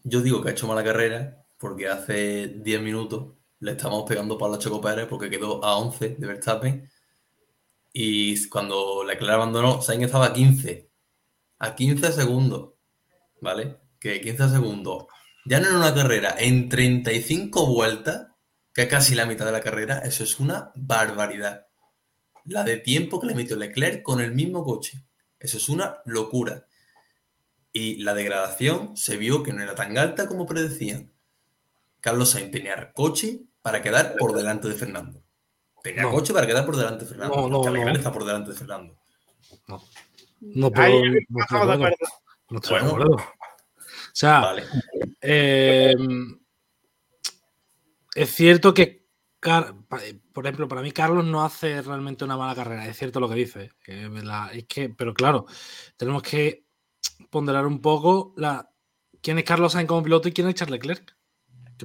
Yo 0.02 0.20
digo 0.20 0.42
que 0.42 0.48
ha 0.48 0.52
hecho 0.52 0.66
mala 0.66 0.82
carrera 0.82 1.44
porque 1.56 1.86
hace 1.86 2.48
10 2.48 2.82
minutos 2.82 3.34
le 3.60 3.72
estamos 3.72 4.02
pegando 4.08 4.36
para 4.36 4.52
la 4.52 4.58
Choco 4.58 4.80
Pérez 4.80 5.06
porque 5.08 5.30
quedó 5.30 5.64
a 5.64 5.76
11 5.76 6.16
de 6.18 6.26
Verstappen 6.26 6.90
y 7.92 8.48
cuando 8.48 9.04
Leclerc 9.04 9.34
abandonó, 9.34 9.82
Sainz 9.82 10.06
estaba 10.06 10.26
a 10.26 10.32
15. 10.32 10.90
A 11.60 11.74
15 11.76 12.10
segundos. 12.10 12.72
¿Vale? 13.40 13.76
Que 14.00 14.20
15 14.20 14.48
segundos. 14.48 15.04
Ya 15.44 15.60
no 15.60 15.68
en 15.68 15.76
una 15.76 15.94
carrera, 15.94 16.34
en 16.38 16.68
35 16.68 17.66
vueltas 17.66 18.31
que 18.72 18.88
casi 18.88 19.14
la 19.14 19.26
mitad 19.26 19.44
de 19.44 19.52
la 19.52 19.60
carrera, 19.60 19.98
eso 19.98 20.24
es 20.24 20.40
una 20.40 20.72
barbaridad. 20.74 21.66
La 22.44 22.64
de 22.64 22.78
tiempo 22.78 23.20
que 23.20 23.26
le 23.26 23.34
metió 23.34 23.56
Leclerc 23.56 24.02
con 24.02 24.20
el 24.20 24.32
mismo 24.32 24.64
coche. 24.64 25.04
Eso 25.38 25.58
es 25.58 25.68
una 25.68 25.98
locura. 26.04 26.66
Y 27.72 28.02
la 28.02 28.14
degradación 28.14 28.96
se 28.96 29.16
vio 29.16 29.42
que 29.42 29.52
no 29.52 29.62
era 29.62 29.74
tan 29.74 29.96
alta 29.96 30.26
como 30.26 30.46
predecían. 30.46 31.12
Carlos 32.00 32.30
Sainz 32.30 32.50
tenía 32.50 32.92
coche 32.92 33.42
para 33.62 33.80
quedar 33.80 34.16
por 34.18 34.34
delante 34.34 34.68
de 34.68 34.74
Fernando. 34.74 35.22
Tenía 35.82 36.04
coche 36.04 36.32
para 36.32 36.46
quedar 36.46 36.64
por 36.64 36.76
delante 36.76 37.04
de 37.04 37.10
Fernando. 37.10 37.48
No, 37.48 37.64
no, 37.64 37.70
no. 37.70 37.92
está 37.92 38.12
por 38.12 38.24
delante 38.24 38.50
de 38.50 38.56
Fernando. 38.56 38.96
No. 39.68 39.82
No 40.40 40.70
puedo. 40.72 41.02
no, 41.28 42.58
estoy 42.58 42.80
de 42.80 42.86
acuerdo. 42.86 43.14
O 43.14 44.14
sea, 44.14 44.54
eh, 45.20 45.94
es 48.14 48.30
cierto 48.30 48.74
que, 48.74 49.06
por 50.32 50.46
ejemplo, 50.46 50.68
para 50.68 50.82
mí 50.82 50.92
Carlos 50.92 51.24
no 51.24 51.44
hace 51.44 51.82
realmente 51.82 52.24
una 52.24 52.36
mala 52.36 52.54
carrera. 52.54 52.86
Es 52.86 52.98
cierto 52.98 53.20
lo 53.20 53.28
que 53.28 53.34
dice. 53.34 53.70
es 53.86 54.64
que, 54.66 54.90
pero 54.90 55.14
claro, 55.14 55.46
tenemos 55.96 56.22
que 56.22 56.66
ponderar 57.30 57.66
un 57.66 57.80
poco 57.80 58.34
la, 58.36 58.70
quién 59.20 59.38
es 59.38 59.44
Carlos 59.44 59.72
Sainz 59.72 59.88
como 59.88 60.02
piloto 60.02 60.28
y 60.28 60.32
quién 60.32 60.48
es 60.48 60.54
Charles 60.54 60.72
Leclerc. 60.72 61.16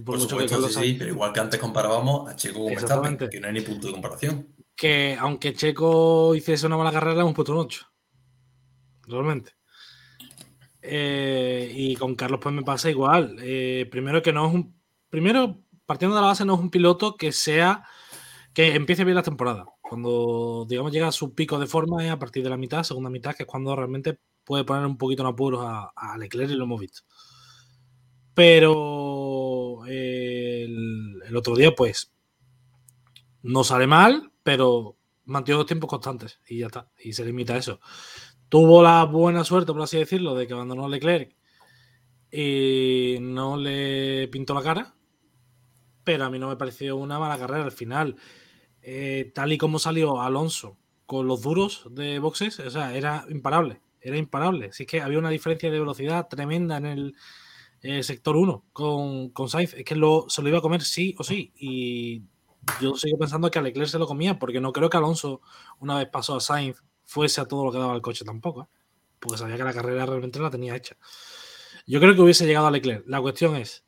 por, 0.03 0.19
supuesto, 0.19 0.67
sí, 0.69 0.95
pero 0.97 1.11
igual 1.11 1.31
que 1.31 1.39
antes 1.39 1.59
comparábamos 1.59 2.29
a 2.29 2.35
Checo 2.35 2.63
con 2.63 2.73
Verstappen, 2.73 3.17
que 3.17 3.39
no 3.39 3.47
hay 3.47 3.53
ni 3.53 3.61
punto 3.61 3.87
de 3.87 3.93
comparación. 3.93 4.55
Que 4.75 5.15
aunque 5.19 5.53
Checo 5.53 6.35
hiciese 6.35 6.67
una 6.67 6.77
mala 6.77 6.91
carrera, 6.91 7.21
hemos 7.21 7.33
puesto 7.33 7.53
un 7.53 7.59
8. 7.59 7.87
Realmente. 9.07 9.53
Eh, 10.81 11.71
y 11.73 11.95
con 11.95 12.15
Carlos 12.15 12.39
pues 12.41 12.53
me 12.53 12.63
pasa 12.63 12.89
igual. 12.89 13.37
Eh, 13.41 13.87
primero 13.89 14.21
que 14.21 14.33
no 14.33 14.47
es 14.47 14.53
un... 14.53 14.77
Primero, 15.09 15.63
partiendo 15.87 16.15
de 16.15 16.21
la 16.21 16.27
base, 16.27 16.45
no 16.45 16.53
es 16.53 16.59
un 16.59 16.69
piloto 16.69 17.17
que 17.17 17.31
sea... 17.31 17.83
que 18.53 18.75
empiece 18.75 19.03
bien 19.03 19.15
la 19.15 19.23
temporada. 19.23 19.65
Cuando, 19.81 20.65
digamos, 20.69 20.91
llega 20.91 21.07
a 21.07 21.11
su 21.11 21.33
pico 21.33 21.57
de 21.57 21.65
forma 21.65 22.05
es 22.05 22.11
a 22.11 22.19
partir 22.19 22.43
de 22.43 22.49
la 22.49 22.57
mitad, 22.57 22.83
segunda 22.83 23.09
mitad, 23.09 23.35
que 23.35 23.43
es 23.43 23.47
cuando 23.47 23.75
realmente 23.75 24.19
puede 24.43 24.63
poner 24.63 24.85
un 24.85 24.97
poquito 24.97 25.23
en 25.23 25.29
apuros 25.29 25.61
a, 25.63 26.17
Leclerc 26.17 26.51
y 26.51 26.55
lo 26.55 26.65
hemos 26.65 26.79
visto. 26.79 27.01
Pero 28.33 29.85
el, 29.87 31.35
otro 31.35 31.55
día, 31.55 31.73
pues, 31.73 32.13
no 33.43 33.63
sale 33.63 33.87
mal, 33.87 34.31
pero 34.43 34.97
mantiene 35.25 35.57
dos 35.57 35.67
tiempos 35.67 35.89
constantes 35.89 36.39
y 36.47 36.59
ya 36.59 36.67
está. 36.67 36.89
Y 36.99 37.13
se 37.13 37.25
limita 37.25 37.53
a 37.53 37.57
eso. 37.57 37.79
Tuvo 38.49 38.83
la 38.83 39.03
buena 39.05 39.43
suerte, 39.43 39.73
por 39.73 39.81
así 39.81 39.97
decirlo, 39.97 40.35
de 40.35 40.47
que 40.47 40.53
abandonó 40.53 40.85
a 40.85 40.89
Leclerc 40.89 41.35
y 42.31 43.17
no 43.21 43.57
le 43.57 44.27
pintó 44.27 44.53
la 44.53 44.63
cara. 44.63 44.95
Pero 46.07 46.23
a 46.23 46.29
mí 46.29 46.39
no 46.39 46.47
me 46.47 46.55
pareció 46.55 46.95
una 46.95 47.19
mala 47.19 47.37
carrera 47.37 47.65
al 47.65 47.71
final. 47.73 48.15
Eh, 48.81 49.31
tal 49.35 49.51
y 49.51 49.57
como 49.57 49.77
salió 49.77 50.21
Alonso 50.21 50.77
con 51.05 51.27
los 51.27 51.41
duros 51.41 51.85
de 51.91 52.19
boxes, 52.19 52.59
o 52.59 52.69
sea, 52.69 52.95
era 52.95 53.25
imparable 53.29 53.81
era 54.07 54.17
imparable. 54.17 54.67
Así 54.67 54.85
que 54.85 55.01
había 55.01 55.19
una 55.19 55.29
diferencia 55.29 55.69
de 55.69 55.79
velocidad 55.79 56.27
tremenda 56.27 56.77
en 56.77 56.85
el 56.85 57.15
eh, 57.81 58.03
sector 58.03 58.35
1 58.35 58.65
con, 58.73 59.29
con, 59.29 59.49
Sainz. 59.49 59.73
Es 59.73 59.85
que 59.85 59.95
lo, 59.95 60.25
se 60.29 60.41
lo 60.41 60.49
iba 60.49 60.59
a 60.59 60.61
comer 60.61 60.81
sí 60.81 61.15
o 61.17 61.23
sí. 61.23 61.53
Y 61.57 62.23
yo 62.81 62.95
sigo 62.95 63.17
pensando 63.17 63.51
que 63.51 63.59
a 63.59 63.61
Leclerc 63.61 63.89
se 63.89 63.99
lo 63.99 64.07
comía, 64.07 64.39
porque 64.39 64.61
no 64.61 64.71
creo 64.71 64.89
que 64.89 64.97
Alonso, 64.97 65.41
una 65.79 65.97
vez 65.97 66.07
pasó 66.11 66.37
a 66.37 66.41
Sainz, 66.41 66.83
fuese 67.05 67.41
a 67.41 67.45
todo 67.45 67.65
lo 67.65 67.71
que 67.71 67.79
daba 67.79 67.95
el 67.95 68.01
coche 68.01 68.25
tampoco. 68.25 68.63
¿eh? 68.63 68.67
Porque 69.19 69.37
sabía 69.37 69.57
que 69.57 69.63
la 69.63 69.73
carrera 69.73 70.05
realmente 70.05 70.39
la 70.39 70.49
tenía 70.49 70.75
hecha. 70.75 70.95
Yo 71.85 71.99
creo 71.99 72.15
que 72.15 72.21
hubiese 72.21 72.45
llegado 72.45 72.67
a 72.67 72.71
Leclerc. 72.71 73.03
La 73.07 73.21
cuestión 73.21 73.55
es, 73.55 73.83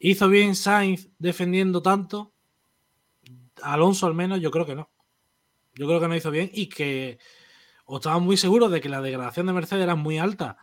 ¿hizo 0.00 0.28
bien 0.28 0.56
Sainz 0.56 1.08
defendiendo 1.18 1.80
tanto? 1.82 2.32
Alonso 3.62 4.06
al 4.06 4.14
menos, 4.14 4.40
yo 4.40 4.50
creo 4.50 4.66
que 4.66 4.74
no. 4.74 4.90
Yo 5.74 5.86
creo 5.86 6.00
que 6.00 6.08
no 6.08 6.16
hizo 6.16 6.32
bien 6.32 6.50
y 6.52 6.68
que 6.68 7.18
o 7.84 7.96
estaban 7.96 8.22
muy 8.22 8.36
seguros 8.36 8.70
de 8.70 8.80
que 8.80 8.88
la 8.88 9.00
degradación 9.00 9.46
de 9.46 9.52
Mercedes 9.52 9.82
era 9.82 9.94
muy 9.94 10.18
alta 10.18 10.56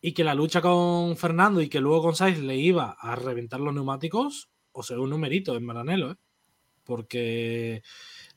y 0.00 0.12
que 0.12 0.24
la 0.24 0.34
lucha 0.34 0.60
con 0.60 1.16
Fernando 1.16 1.60
y 1.60 1.68
que 1.68 1.80
luego 1.80 2.02
con 2.02 2.16
Sainz 2.16 2.38
le 2.38 2.56
iba 2.56 2.96
a 2.98 3.16
reventar 3.16 3.60
los 3.60 3.74
neumáticos, 3.74 4.50
o 4.72 4.82
sea, 4.82 4.98
un 4.98 5.10
numerito 5.10 5.56
en 5.56 5.64
Maranelo, 5.64 6.12
¿eh? 6.12 6.16
porque 6.84 7.82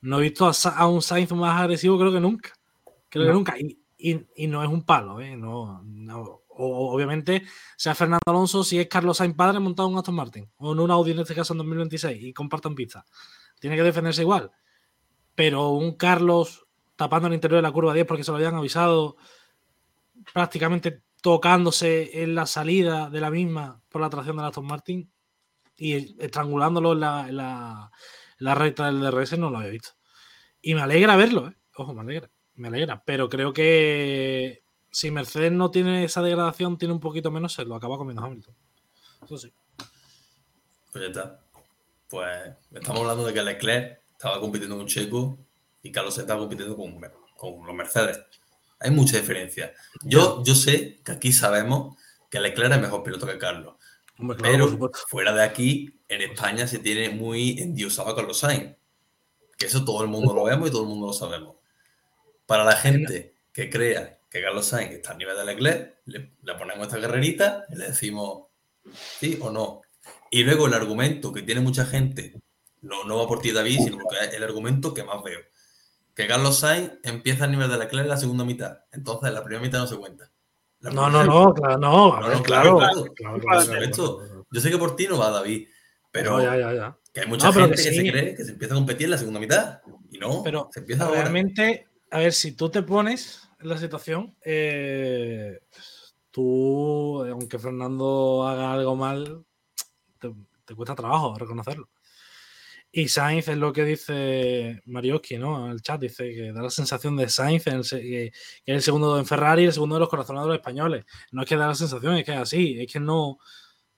no 0.01 0.19
he 0.19 0.23
visto 0.23 0.49
a, 0.49 0.88
un 0.88 1.01
Sainz 1.01 1.31
más 1.34 1.59
agresivo 1.59 1.97
creo 1.97 2.11
que 2.11 2.19
nunca. 2.19 2.53
Creo 3.09 3.27
que 3.27 3.34
nunca. 3.34 3.55
Y, 3.97 4.47
no 4.47 4.63
es 4.63 4.69
un 4.69 4.84
palo, 4.84 5.21
¿eh? 5.21 5.38
No, 5.38 5.81
obviamente, 6.58 7.43
sea 7.78 7.95
Fernando 7.95 8.22
Alonso, 8.26 8.64
si 8.64 8.80
es 8.80 8.88
Carlos 8.88 9.18
Sainz 9.18 9.36
padre 9.36 9.60
montado 9.60 9.88
en 9.88 9.93
un 9.93 9.99
Aston 9.99 10.16
Martin, 10.16 10.51
o 10.58 10.74
en 10.74 10.80
un 10.80 10.91
Audi 10.91 11.12
en 11.12 11.20
este 11.20 11.36
caso 11.36 11.54
en 11.54 11.60
2026 11.60 12.24
y 12.24 12.34
compartan 12.34 12.76
pista. 12.76 13.06
Tiene 13.60 13.76
que 13.76 13.84
defenderse 13.84 14.22
igual. 14.22 14.51
Pero 15.36 15.70
un 15.70 15.95
Carlos 15.95 16.68
tapando 16.95 17.28
el 17.28 17.34
interior 17.34 17.58
de 17.58 17.64
la 17.64 17.72
curva 17.72 17.93
10 17.93 18.06
porque 18.06 18.24
se 18.24 18.32
lo 18.32 18.38
habían 18.38 18.56
avisado, 18.56 19.18
prácticamente 20.34 21.01
tocándose 21.22 22.22
en 22.24 22.36
la 22.36 22.45
salida 22.45 23.10
de 23.10 23.22
la 23.22 23.32
misma 23.32 23.82
por 23.89 24.01
la 24.01 24.10
tracción 24.10 24.38
de 24.38 24.43
Aston 24.43 24.68
Martin 24.68 25.10
y 25.78 26.22
estrangulándolo 26.22 26.93
en 26.93 26.99
la, 26.99 27.91
recta 28.39 28.88
del 28.88 29.01
DRS, 29.01 29.38
no 29.39 29.49
lo 29.49 29.58
había 29.58 29.72
visto. 29.72 29.91
Y 30.62 30.76
me 30.76 30.82
alegra 30.82 31.16
verlo, 31.16 31.47
¿eh? 31.47 31.56
ojo, 31.76 31.93
me 31.93 32.01
alegra, 32.01 32.30
me 32.56 32.68
alegra, 32.68 33.04
pero 33.06 33.30
creo 33.30 33.54
que 33.54 34.64
si 34.93 35.09
Mercedes 35.09 35.51
no 35.51 35.71
tiene 35.71 36.03
esa 36.03 36.21
degradación, 36.21 36.77
tiene 36.77 36.93
un 36.93 36.99
poquito 36.99 37.31
menos, 37.31 37.53
se 37.53 37.65
lo 37.65 37.75
acaba 37.75 37.97
comiendo 37.97 38.23
Hamilton. 38.23 38.55
Eso 39.25 39.37
sí. 39.39 39.51
Pues 40.91 41.03
ya 41.03 41.07
está. 41.07 41.39
Pues 42.07 42.53
estamos 42.71 43.01
hablando 43.01 43.25
de 43.25 43.33
que 43.33 43.41
Leclerc 43.41 44.01
estaba 44.11 44.39
compitiendo 44.39 44.75
con 44.75 44.83
un 44.83 44.87
checo 44.87 45.39
y 45.81 45.91
Carlos 45.91 46.15
está 46.19 46.37
compitiendo 46.37 46.77
con, 46.77 47.01
con 47.35 47.65
los 47.65 47.75
Mercedes. 47.75 48.21
Hay 48.79 48.91
mucha 48.91 49.17
diferencia. 49.17 49.73
Yo, 50.03 50.43
yo 50.43 50.53
sé 50.53 51.01
que 51.03 51.13
aquí 51.13 51.33
sabemos 51.33 51.97
que 52.29 52.39
Leclerc 52.39 52.73
es 52.73 52.81
mejor 52.81 53.01
piloto 53.01 53.25
que 53.25 53.39
Carlos. 53.39 53.73
pero 54.43 54.91
fuera 55.07 55.33
de 55.33 55.43
aquí, 55.43 55.99
en 56.07 56.21
España 56.21 56.67
se 56.67 56.77
tiene 56.77 57.09
muy 57.09 57.59
endiosado 57.59 58.11
a 58.11 58.15
Carlos 58.15 58.37
Sainz. 58.37 58.75
Que 59.57 59.65
eso 59.65 59.83
todo 59.83 60.03
el 60.03 60.09
mundo 60.09 60.35
lo 60.35 60.43
vemos 60.43 60.69
y 60.69 60.71
todo 60.71 60.83
el 60.83 60.89
mundo 60.89 61.07
lo 61.07 61.13
sabemos. 61.13 61.55
Para 62.45 62.63
la 62.63 62.75
gente 62.75 63.33
que 63.51 63.71
crea 63.71 64.19
que 64.34 64.41
Carlos 64.41 64.65
Sainz 64.65 64.91
está 64.91 65.13
a 65.13 65.15
nivel 65.15 65.38
de 65.38 65.45
Leclerc, 65.45 65.95
le, 66.05 66.34
le 66.41 66.55
ponemos 66.55 66.88
esta 66.88 66.99
carrerita 66.99 67.65
y 67.69 67.75
le 67.75 67.86
decimos 67.86 68.47
sí 69.19 69.38
o 69.39 69.51
no. 69.51 69.81
Y 70.31 70.43
luego 70.43 70.67
el 70.67 70.73
argumento 70.73 71.31
que 71.31 71.43
tiene 71.43 71.61
mucha 71.61 71.86
gente, 71.86 72.41
no, 72.81 73.05
no 73.05 73.17
va 73.19 73.27
por 73.27 73.39
ti 73.39 73.51
David, 73.51 73.79
sino 73.84 73.99
porque 73.99 74.17
es 74.25 74.34
el 74.34 74.43
argumento 74.43 74.93
que 74.93 75.03
más 75.03 75.23
veo 75.23 75.39
que 76.15 76.27
Carlos 76.27 76.59
Sainz 76.59 76.91
empieza 77.03 77.45
a 77.45 77.47
nivel 77.47 77.69
de 77.69 77.77
Leclerc 77.77 78.03
en 78.03 78.09
la 78.09 78.17
segunda 78.17 78.45
mitad. 78.45 78.79
Entonces, 78.91 79.34
la 79.34 79.43
primera 79.43 79.63
mitad 79.63 79.79
no 79.79 79.88
se 79.88 79.97
cuenta. 79.97 80.29
No, 80.81 81.09
no, 81.09 81.23
no, 81.23 81.53
claro, 81.53 81.77
no. 81.77 82.43
claro, 82.43 82.77
claro, 82.77 83.88
Yo 84.51 84.61
sé 84.61 84.69
que 84.69 84.77
por 84.77 84.95
ti 84.95 85.07
no 85.07 85.17
va, 85.17 85.31
David, 85.31 85.67
pero 86.11 86.38
que 87.13 87.21
hay 87.21 87.27
mucha 87.27 87.53
gente 87.53 87.75
que, 87.75 87.81
se 87.81 88.11
cree 88.11 88.36
que 88.36 88.43
se 88.43 88.51
empieza 88.51 88.73
a 88.73 88.77
competir 88.77 89.05
en 89.05 89.11
la 89.11 89.17
segunda 89.17 89.39
mitad. 89.39 89.81
Y 90.11 90.17
no, 90.17 90.43
pero 90.43 90.69
se 90.71 90.81
empieza 90.81 91.09
realmente, 91.09 91.88
a 92.11 92.19
ver, 92.19 92.34
si 92.34 92.51
tú 92.51 92.69
te 92.69 92.84
pones 92.84 93.49
la 93.66 93.78
situación, 93.78 94.36
eh, 94.43 95.59
tú, 96.32 97.24
aunque 97.26 97.59
Fernando 97.59 98.47
haga 98.47 98.74
algo 98.74 98.95
mal, 98.95 99.45
te 100.66 100.76
cuesta 100.76 100.95
trabajo 100.95 101.36
reconocerlo. 101.38 101.89
Y 102.95 103.07
Sainz 103.07 103.47
es 103.47 103.57
lo 103.57 103.74
que 103.74 103.86
dice 103.86 104.84
Marioski, 104.86 105.39
¿no? 105.39 105.66
En 105.66 105.72
el 105.72 105.82
chat 105.82 105.99
dice 105.99 106.32
que 106.32 106.51
da 106.51 106.61
la 106.61 106.70
sensación 106.70 107.18
de 107.18 107.28
Sainz 107.28 107.64
que 107.64 108.28
es 108.28 108.32
el 108.66 108.84
segundo 108.84 109.18
en 109.18 109.26
Ferrari 109.26 109.66
el 109.66 109.74
segundo 109.74 109.95
de 109.95 110.01
los 110.01 110.09
corazonados 110.09 110.53
españoles. 110.53 111.03
No 111.32 111.41
es 111.41 111.49
que 111.49 111.55
da 111.55 111.68
la 111.68 111.74
sensación, 111.74 112.18
es 112.18 112.24
que 112.24 112.34
es 112.34 112.38
así, 112.38 112.80
es 112.80 112.93
que 112.93 112.99
no, 112.99 113.39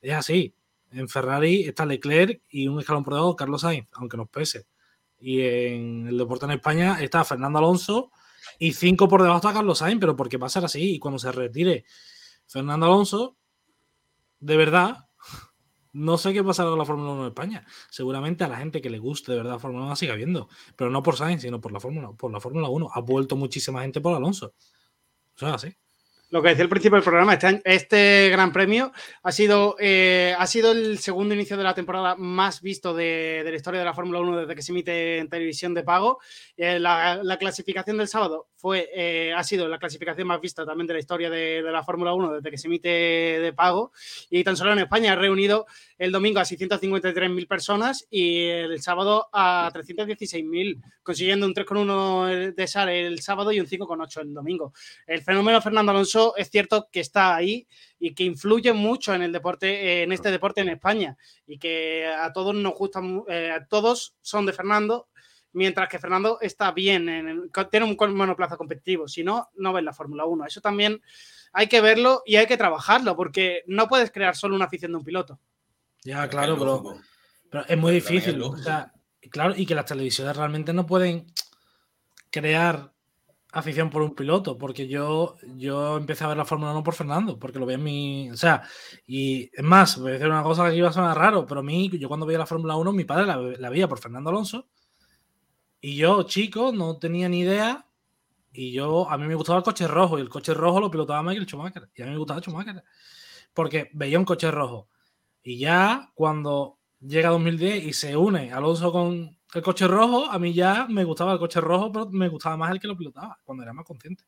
es 0.02 0.14
así. 0.14 0.56
En 0.92 1.10
Ferrari 1.10 1.64
está 1.64 1.86
Leclerc 1.86 2.42
y 2.50 2.70
un 2.70 2.80
escalón 2.80 3.04
por 3.04 3.16
debajo 3.16 3.36
Carlos 3.36 3.62
Sainz, 3.62 3.86
aunque 3.96 4.16
nos 4.16 4.30
pese. 4.30 4.66
Y 5.20 5.42
en 5.42 6.08
el 6.08 6.18
deporte 6.18 6.46
en 6.46 6.52
España 6.52 6.98
está 7.02 7.26
Fernando 7.26 7.60
Alonso 7.60 8.12
y 8.60 8.74
cinco 8.74 9.08
por 9.08 9.22
debajo 9.22 9.38
está 9.38 9.54
Carlos 9.54 9.80
Sainz, 9.80 10.00
pero 10.00 10.16
porque 10.16 10.38
va 10.38 10.48
a 10.48 10.50
ser 10.50 10.66
así. 10.66 10.96
Y 10.96 11.00
cuando 11.00 11.20
se 11.20 11.32
retire 11.32 11.86
Fernando 12.48 12.86
Alonso, 12.86 13.38
de 14.40 14.58
verdad, 14.58 15.08
no 15.94 16.18
sé 16.18 16.34
qué 16.34 16.44
pasará 16.44 16.70
con 16.70 16.80
la 16.80 16.86
Fórmula 16.86 17.12
1 17.12 17.22
en 17.22 17.28
España. 17.28 17.66
Seguramente 17.90 18.44
a 18.44 18.48
la 18.48 18.58
gente 18.58 18.82
que 18.82 18.90
le 18.90 19.00
guste 19.00 19.32
de 19.32 19.38
verdad 19.38 19.54
la 19.54 19.60
Fórmula 19.60 19.86
1 19.86 19.96
siga 19.96 20.16
viendo. 20.16 20.50
Pero 20.76 20.90
no 20.90 21.02
por 21.02 21.16
Sainz, 21.16 21.42
sino 21.42 21.62
por 21.62 21.72
la 21.72 21.80
Fórmula, 21.80 22.12
por 22.12 22.32
la 22.32 22.40
Fórmula 22.40 22.70
1. 22.70 22.90
Ha 22.94 23.02
vuelto 23.02 23.36
muchísima 23.36 23.82
gente 23.82 24.02
por 24.02 24.16
Alonso. 24.16 24.54
O 25.36 25.40
sea, 25.40 25.58
sí 25.58 25.76
lo 26.36 26.42
que 26.42 26.50
decía 26.50 26.64
al 26.64 26.70
principio 26.70 26.98
del 26.98 27.04
programa, 27.06 27.34
este, 27.36 27.62
este 27.64 28.30
gran 28.30 28.52
premio 28.52 28.92
ha 29.24 29.32
sido, 29.32 29.78
eh, 29.80 30.36
ha 30.38 30.46
sido 30.48 30.74
el 30.74 31.00
segundo 31.00 31.34
inicio 31.34 31.56
de 31.56 31.64
la 31.64 31.74
temporada 31.74 32.18
más 32.18 32.62
visto 32.62 32.94
de, 32.94 33.42
la 33.46 33.56
historia 33.56 33.80
de 33.80 33.86
la 33.86 33.94
Fórmula 33.94 34.20
1 34.20 34.42
desde 34.42 34.54
que 34.54 34.62
se 34.62 34.74
emite 34.74 35.20
en 35.20 35.30
televisión 35.30 35.74
de 35.74 35.84
pago. 35.84 36.20
Eh, 36.58 36.78
la, 36.78 37.38
clasificación 37.40 37.98
del 37.98 38.10
sábado 38.10 38.50
fue, 38.58 38.90
eh, 38.94 39.32
ha 39.34 39.46
sido 39.46 39.70
la 39.70 39.78
clasificación 39.78 40.28
más 40.28 40.42
vista 40.42 40.66
también 40.66 40.88
de 40.88 40.96
la 40.96 41.00
historia 41.00 41.30
de, 41.30 41.62
la 41.62 41.86
Fórmula 41.86 42.14
1 42.14 42.34
desde 42.34 42.52
que 42.52 42.58
se 42.58 42.68
emite 42.68 42.90
de 42.90 43.54
pago. 43.54 43.94
Y 44.30 44.44
tan 44.44 44.58
solo 44.58 44.74
en 44.74 44.80
España 44.80 45.14
ha 45.14 45.16
reunido 45.16 45.68
el 45.98 46.12
domingo 46.12 46.40
a 46.40 46.44
653.000 46.44 47.48
personas 47.48 48.06
y 48.10 48.48
el 48.48 48.82
sábado 48.82 49.30
a 49.32 49.72
316.000, 49.74 50.82
consiguiendo 51.04 51.46
un 51.46 51.54
3,1 51.54 52.54
de 52.54 52.68
SAR 52.68 52.90
el 52.90 53.22
sábado 53.22 53.52
y 53.52 53.60
un 53.60 53.68
5,8 53.68 54.22
el 54.22 54.34
domingo. 54.34 54.74
El 55.08 55.22
fenómeno 55.22 55.62
Fernando 55.62 55.92
Alonso 55.92 56.36
es 56.36 56.50
cierto 56.50 56.90
que 56.92 57.00
está 57.00 57.36
ahí 57.36 57.68
y 58.00 58.14
que 58.14 58.24
influye 58.24 58.74
mucho 58.74 59.14
en 59.14 59.22
el 59.22 59.32
deporte, 59.32 60.04
en 60.04 60.12
este 60.12 60.32
deporte 60.32 60.62
en 60.62 60.70
España 60.70 61.18
y 61.48 61.58
que 61.58 62.06
a 62.06 62.34
todos 62.34 62.54
nos 62.54 62.74
gusta, 62.74 63.02
eh, 63.30 63.52
a 63.52 63.66
todos 63.66 64.16
son 64.22 64.46
de 64.46 64.54
Fernando 64.54 65.08
mientras 65.56 65.88
que 65.88 66.00
Fernando 66.00 66.38
está 66.42 66.72
bien, 66.72 67.08
en 67.08 67.52
tiene 67.72 67.86
un 67.86 67.96
monoplaza 68.14 68.58
competitivo, 68.58 69.08
si 69.08 69.24
no, 69.24 69.50
no 69.56 69.72
ves 69.72 69.86
la 69.86 69.94
Fórmula 69.94 70.26
1. 70.26 70.46
Eso 70.46 70.60
también 70.60 71.02
hay 71.54 71.68
que 71.68 71.80
verlo 71.80 72.22
y 72.26 72.36
hay 72.36 72.46
que 72.46 72.58
trabajarlo, 72.58 73.16
porque 73.16 73.64
no 73.66 73.88
puedes 73.88 74.12
crear 74.12 74.36
solo 74.36 74.56
una 74.56 74.66
afición 74.66 74.92
de 74.92 74.98
un 74.98 75.06
piloto. 75.06 75.40
Ya, 76.06 76.30
claro, 76.30 76.56
pero, 77.50 77.66
es 77.68 77.78
muy 77.78 77.94
difícil. 77.94 78.40
claro, 79.32 79.54
y 79.58 79.66
que 79.66 79.74
las 79.74 79.86
televisiones 79.86 80.38
realmente 80.38 80.72
no 80.72 80.86
pueden 80.86 81.26
crear 82.30 82.94
afición 83.52 83.90
por 83.90 84.04
un 84.04 84.14
piloto, 84.14 84.56
porque 84.56 84.88
yo, 84.88 85.36
yo 85.56 85.98
empecé 85.98 86.24
a 86.24 86.28
ver 86.28 86.38
la 86.38 86.46
Fórmula 86.46 86.74
1 86.74 86.84
por 86.84 86.94
Fernando, 86.94 87.40
porque 87.40 87.58
lo 87.58 87.66
veía 87.66 87.78
en 87.78 87.84
mi. 87.84 88.30
O 88.30 88.38
sea, 88.38 88.62
y 89.08 89.50
es 89.52 89.64
más, 89.64 89.98
voy 89.98 90.12
a 90.12 90.14
decir 90.14 90.28
una 90.28 90.44
cosa 90.44 90.70
que 90.70 90.76
iba 90.76 90.90
a 90.90 90.94
sonar 90.94 91.18
raro, 91.18 91.46
pero 91.48 91.62
a 91.62 91.64
mí, 91.64 91.90
yo 91.98 92.08
cuando 92.08 92.28
veía 92.28 92.38
la 92.38 92.46
Fórmula 92.46 92.76
1, 92.76 92.92
mi 92.92 93.06
padre 93.06 93.26
la, 93.26 93.38
la, 93.38 93.70
veía 93.70 93.88
por 93.88 94.00
Fernando 94.00 94.30
Alonso, 94.30 94.68
y 95.82 95.96
yo, 95.96 96.24
chico, 96.24 96.72
no 96.72 97.00
tenía 97.00 97.30
ni 97.30 97.40
idea, 97.40 97.88
y 98.54 98.74
yo, 98.74 99.10
a 99.10 99.18
mí 99.18 99.26
me 99.26 99.36
gustaba 99.36 99.58
el 99.58 99.64
coche 99.64 99.88
rojo, 99.88 100.20
y 100.20 100.22
el 100.22 100.30
coche 100.30 100.54
rojo 100.54 100.80
lo 100.80 100.92
pilotaba 100.92 101.24
Michael 101.24 101.48
Schumacher, 101.48 101.90
y 101.96 102.04
a 102.04 102.06
mí 102.06 102.12
me 102.12 102.18
gustaba 102.18 102.42
Schumacher, 102.42 102.84
porque 103.56 103.90
veía 103.94 104.20
un 104.20 104.26
coche 104.26 104.52
rojo. 104.52 104.90
Y 105.48 105.60
ya 105.60 106.12
cuando 106.16 106.80
llega 107.00 107.30
2010 107.30 107.86
y 107.86 107.94
se 107.94 108.18
une 108.18 108.52
Alonso 108.52 108.92
con 108.92 109.38
el 109.54 109.62
coche 109.62 109.88
rojo, 109.88 110.26
a 110.26 110.40
mí 110.40 110.56
ya 110.56 110.88
me 110.90 111.04
gustaba 111.04 111.34
el 111.34 111.40
coche 111.40 111.62
rojo, 111.62 111.92
pero 111.92 112.10
me 112.10 112.30
gustaba 112.30 112.58
más 112.58 112.72
el 112.72 112.80
que 112.80 112.88
lo 112.88 112.98
pilotaba, 112.98 113.40
cuando 113.44 113.62
era 113.62 113.72
más 113.72 113.86
consciente. 113.86 114.24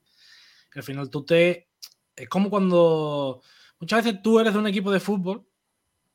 al 0.75 0.83
final 0.83 1.09
tú 1.09 1.25
te... 1.25 1.69
Es 2.15 2.29
como 2.29 2.51
cuando... 2.51 3.41
Muchas 3.79 4.05
veces 4.05 4.21
tú 4.21 4.39
eres 4.39 4.53
de 4.53 4.59
un 4.59 4.67
equipo 4.67 4.91
de 4.91 4.99
fútbol 4.99 5.43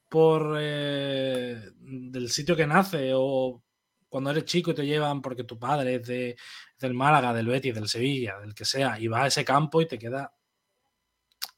por 0.08 0.56
eh, 0.60 1.60
del 1.80 2.30
sitio 2.30 2.54
que 2.54 2.66
nace 2.66 3.10
o 3.12 3.60
cuando 4.08 4.30
eres 4.30 4.44
chico 4.44 4.70
y 4.70 4.74
te 4.74 4.86
llevan 4.86 5.20
porque 5.20 5.42
tu 5.42 5.58
padre 5.58 5.96
es 5.96 6.06
de, 6.06 6.36
del 6.78 6.94
Málaga, 6.94 7.32
del 7.32 7.48
Betis, 7.48 7.74
del 7.74 7.88
Sevilla, 7.88 8.38
del 8.38 8.54
que 8.54 8.64
sea, 8.64 9.00
y 9.00 9.08
vas 9.08 9.24
a 9.24 9.26
ese 9.26 9.44
campo 9.44 9.82
y 9.82 9.88
te 9.88 9.98
queda 9.98 10.32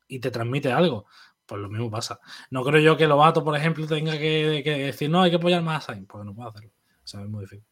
y 0.08 0.18
te 0.18 0.30
transmite 0.30 0.72
algo. 0.72 1.04
Pues 1.46 1.60
lo 1.60 1.68
mismo 1.68 1.90
pasa. 1.90 2.20
No 2.50 2.64
creo 2.64 2.80
yo 2.80 2.96
que 2.96 3.06
Lobato, 3.06 3.44
por 3.44 3.56
ejemplo, 3.56 3.86
tenga 3.86 4.18
que, 4.18 4.62
decir, 4.64 5.10
no, 5.10 5.22
hay 5.22 5.30
que 5.30 5.36
apoyar 5.36 5.62
más 5.62 5.84
a 5.84 5.92
Sainz, 5.92 6.06
porque 6.08 6.24
no 6.24 6.34
puedo 6.34 6.48
hacerlo. 6.48 6.70
O 7.02 7.06
sea, 7.06 7.20
es 7.20 7.28
muy 7.28 7.42
difícil. 7.42 7.64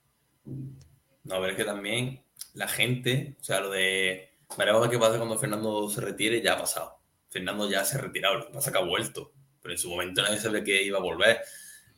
No, 0.44 1.36
pero 1.36 1.48
es 1.48 1.56
que 1.56 1.64
también 1.64 2.24
la 2.54 2.68
gente, 2.68 3.36
o 3.40 3.44
sea, 3.44 3.60
lo 3.60 3.70
de. 3.70 4.30
Veremos 4.58 4.86
qué 4.88 4.98
pasa 4.98 5.16
cuando 5.16 5.38
Fernando 5.38 5.88
se 5.88 6.00
retire, 6.02 6.42
ya 6.42 6.54
ha 6.54 6.58
pasado. 6.58 6.98
Fernando 7.30 7.70
ya 7.70 7.84
se 7.84 7.96
ha 7.96 8.00
retirado, 8.02 8.34
lo 8.34 8.46
que 8.48 8.52
pasa 8.52 8.70
que 8.70 8.78
ha 8.78 8.84
vuelto. 8.84 9.32
Pero 9.62 9.72
en 9.72 9.78
su 9.78 9.88
momento 9.88 10.22
nadie 10.22 10.38
sabía 10.38 10.62
que 10.62 10.82
iba 10.82 10.98
a 10.98 11.02
volver. 11.02 11.40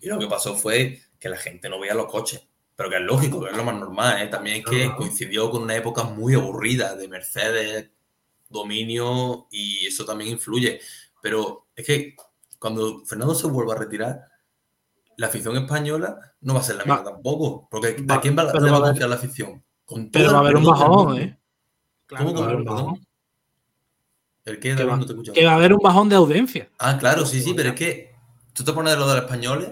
Y 0.01 0.07
lo 0.07 0.19
que 0.19 0.29
pasó 0.29 0.55
fue 0.55 1.01
que 1.19 1.29
la 1.29 1.37
gente 1.37 1.69
no 1.69 1.81
veía 1.81 1.95
los 1.95 2.07
coches. 2.07 2.47
Pero 2.77 2.91
que 2.91 2.97
es 2.97 3.03
lógico, 3.03 3.43
que 3.43 3.51
es 3.51 3.57
lo 3.57 3.65
más 3.65 3.75
normal. 3.75 4.23
¿eh? 4.23 4.29
También 4.29 4.59
es 4.59 4.65
que 4.65 4.95
coincidió 4.95 5.51
con 5.51 5.63
una 5.63 5.75
época 5.75 6.05
muy 6.05 6.35
aburrida 6.35 6.95
de 6.95 7.09
Mercedes, 7.09 7.91
dominio, 8.49 9.49
y 9.51 9.87
eso 9.87 10.05
también 10.05 10.31
influye. 10.31 10.81
Pero 11.25 11.69
es 11.75 11.87
que 11.87 12.15
cuando 12.59 13.03
Fernando 13.07 13.35
se 13.35 13.47
vuelva 13.47 13.73
a 13.73 13.79
retirar, 13.79 14.29
la 15.17 15.29
afición 15.29 15.57
española 15.57 16.35
no 16.43 16.53
va 16.53 16.61
a 16.61 16.63
ser 16.63 16.77
la 16.77 16.85
misma 16.85 17.03
tampoco. 17.03 17.67
Porque 17.71 18.05
¿a 18.07 18.21
quién 18.21 18.37
va, 18.37 18.43
a 18.43 18.53
confiar 18.53 19.09
la 19.09 19.15
afición? 19.15 19.65
pero 20.13 20.33
va 20.33 20.37
a 20.37 20.41
haber 20.41 20.57
un 20.57 20.65
bajón, 20.65 21.19
¿eh? 21.19 21.41
¿Cómo 22.11 22.35
que 22.35 22.41
va 22.41 22.47
a 22.47 22.49
haber 22.51 22.57
un 22.57 22.65
bajón? 22.67 23.07
¿El 24.45 24.61
qué, 24.61 24.77
que, 24.77 24.85
va, 24.85 24.99
no 24.99 25.07
te 25.07 25.33
que 25.33 25.47
va 25.47 25.53
a 25.53 25.55
haber 25.55 25.73
un 25.73 25.79
bajón 25.83 26.11
de 26.11 26.17
audiencia. 26.17 26.69
Ah, 26.79 26.99
claro, 26.99 27.25
sí, 27.25 27.41
sí, 27.41 27.55
pero 27.55 27.71
es 27.71 27.75
que 27.75 28.15
tú 28.53 28.63
te 28.63 28.75
pones 28.75 28.93
de 28.93 28.99
los 28.99 29.09
de 29.09 29.15
los 29.15 29.25
españoles 29.25 29.71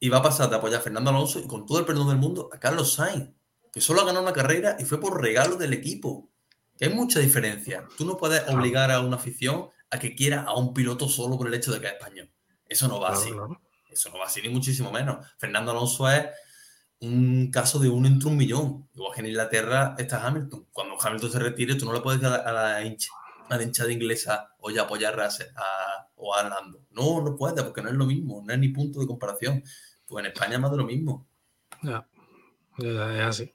y 0.00 0.08
va 0.08 0.18
a 0.18 0.22
pasar 0.22 0.50
de 0.50 0.56
apoyar 0.56 0.80
a 0.80 0.82
Fernando 0.82 1.10
Alonso 1.10 1.38
y 1.38 1.46
con 1.46 1.66
todo 1.66 1.78
el 1.78 1.84
perdón 1.84 2.08
del 2.08 2.18
mundo 2.18 2.50
a 2.52 2.58
Carlos 2.58 2.94
Sainz, 2.94 3.30
que 3.72 3.80
solo 3.80 4.00
ha 4.00 4.06
ganado 4.06 4.24
una 4.24 4.32
carrera 4.32 4.76
y 4.80 4.84
fue 4.84 4.98
por 4.98 5.22
regalo 5.22 5.54
del 5.54 5.72
equipo. 5.72 6.28
Que 6.76 6.86
hay 6.86 6.94
mucha 6.94 7.20
diferencia. 7.20 7.86
Tú 7.96 8.04
no 8.04 8.16
puedes 8.16 8.48
obligar 8.48 8.90
a 8.90 9.00
una 9.00 9.14
afición 9.14 9.68
a 9.90 9.98
que 9.98 10.14
quiera 10.14 10.42
a 10.42 10.54
un 10.54 10.72
piloto 10.72 11.08
solo 11.08 11.36
por 11.36 11.48
el 11.48 11.54
hecho 11.54 11.72
de 11.72 11.80
que 11.80 11.86
es 11.86 11.92
español. 11.94 12.30
Eso 12.66 12.88
no 12.88 13.00
va 13.00 13.10
así. 13.10 13.30
Eso 13.90 14.10
no 14.10 14.18
va 14.18 14.26
así, 14.26 14.40
ni 14.42 14.48
muchísimo 14.48 14.92
menos. 14.92 15.26
Fernando 15.38 15.72
Alonso 15.72 16.08
es 16.08 16.26
un 17.00 17.50
caso 17.50 17.78
de 17.78 17.88
uno 17.88 18.06
entre 18.06 18.28
un 18.28 18.36
millón. 18.36 18.88
Igual 18.94 19.12
que 19.12 19.20
en 19.20 19.26
Inglaterra 19.26 19.94
está 19.98 20.24
Hamilton. 20.24 20.68
Cuando 20.72 20.96
Hamilton 21.00 21.32
se 21.32 21.38
retire, 21.40 21.74
tú 21.74 21.86
no 21.86 21.92
le 21.92 22.00
puedes 22.00 22.20
dar 22.20 22.46
a 22.46 22.52
la, 22.52 22.84
hincha, 22.84 23.10
a 23.48 23.56
la 23.56 23.62
hinchada 23.62 23.90
inglesa 23.90 24.54
o 24.58 24.70
ya 24.70 24.82
apoyar 24.82 25.18
a, 25.20 25.28
o 26.14 26.34
a 26.34 26.48
Lando. 26.48 26.84
No, 26.90 27.20
no 27.20 27.36
puede, 27.36 27.62
porque 27.64 27.82
no 27.82 27.88
es 27.88 27.96
lo 27.96 28.06
mismo, 28.06 28.42
no 28.46 28.52
es 28.52 28.58
ni 28.58 28.68
punto 28.68 29.00
de 29.00 29.06
comparación. 29.06 29.64
Pues 30.06 30.24
en 30.24 30.32
España 30.32 30.54
es 30.54 30.60
más 30.60 30.70
de 30.70 30.76
lo 30.76 30.84
mismo. 30.84 31.26
Ya, 31.82 32.06
es 32.78 33.20
así. 33.22 33.54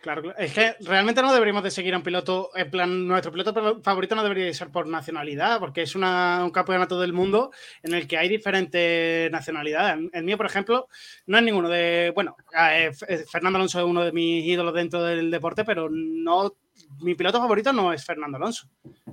Claro, 0.00 0.34
es 0.38 0.54
que 0.54 0.76
realmente 0.80 1.20
no 1.20 1.30
deberíamos 1.30 1.62
de 1.62 1.70
seguir 1.70 1.92
a 1.92 1.98
un 1.98 2.02
piloto, 2.02 2.50
en 2.54 2.70
plan, 2.70 3.06
nuestro 3.06 3.30
piloto 3.30 3.82
favorito 3.82 4.14
no 4.14 4.22
debería 4.22 4.52
ser 4.54 4.70
por 4.70 4.86
nacionalidad, 4.86 5.60
porque 5.60 5.82
es 5.82 5.94
una, 5.94 6.40
un 6.42 6.50
campeonato 6.50 6.98
del 6.98 7.12
mundo 7.12 7.50
en 7.82 7.92
el 7.92 8.08
que 8.08 8.16
hay 8.16 8.30
diferentes 8.30 9.30
nacionalidades. 9.30 10.08
El 10.14 10.24
mío, 10.24 10.38
por 10.38 10.46
ejemplo, 10.46 10.88
no 11.26 11.36
es 11.36 11.44
ninguno 11.44 11.68
de, 11.68 12.12
bueno, 12.14 12.34
eh, 12.58 12.90
eh, 13.08 13.24
Fernando 13.30 13.58
Alonso 13.58 13.78
es 13.78 13.84
uno 13.84 14.02
de 14.02 14.12
mis 14.12 14.42
ídolos 14.46 14.72
dentro 14.72 15.02
del 15.02 15.30
deporte, 15.30 15.66
pero 15.66 15.90
no, 15.90 16.54
mi 17.00 17.14
piloto 17.14 17.38
favorito 17.38 17.70
no 17.70 17.92
es 17.92 18.02
Fernando 18.02 18.38
Alonso. 18.38 18.68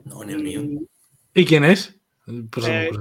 No, 0.05 0.23
ni 0.23 0.33
el 0.33 0.43
mío. 0.43 0.61
¿Y 1.33 1.45
quién 1.45 1.65
es? 1.65 1.99
Eh, 2.65 2.91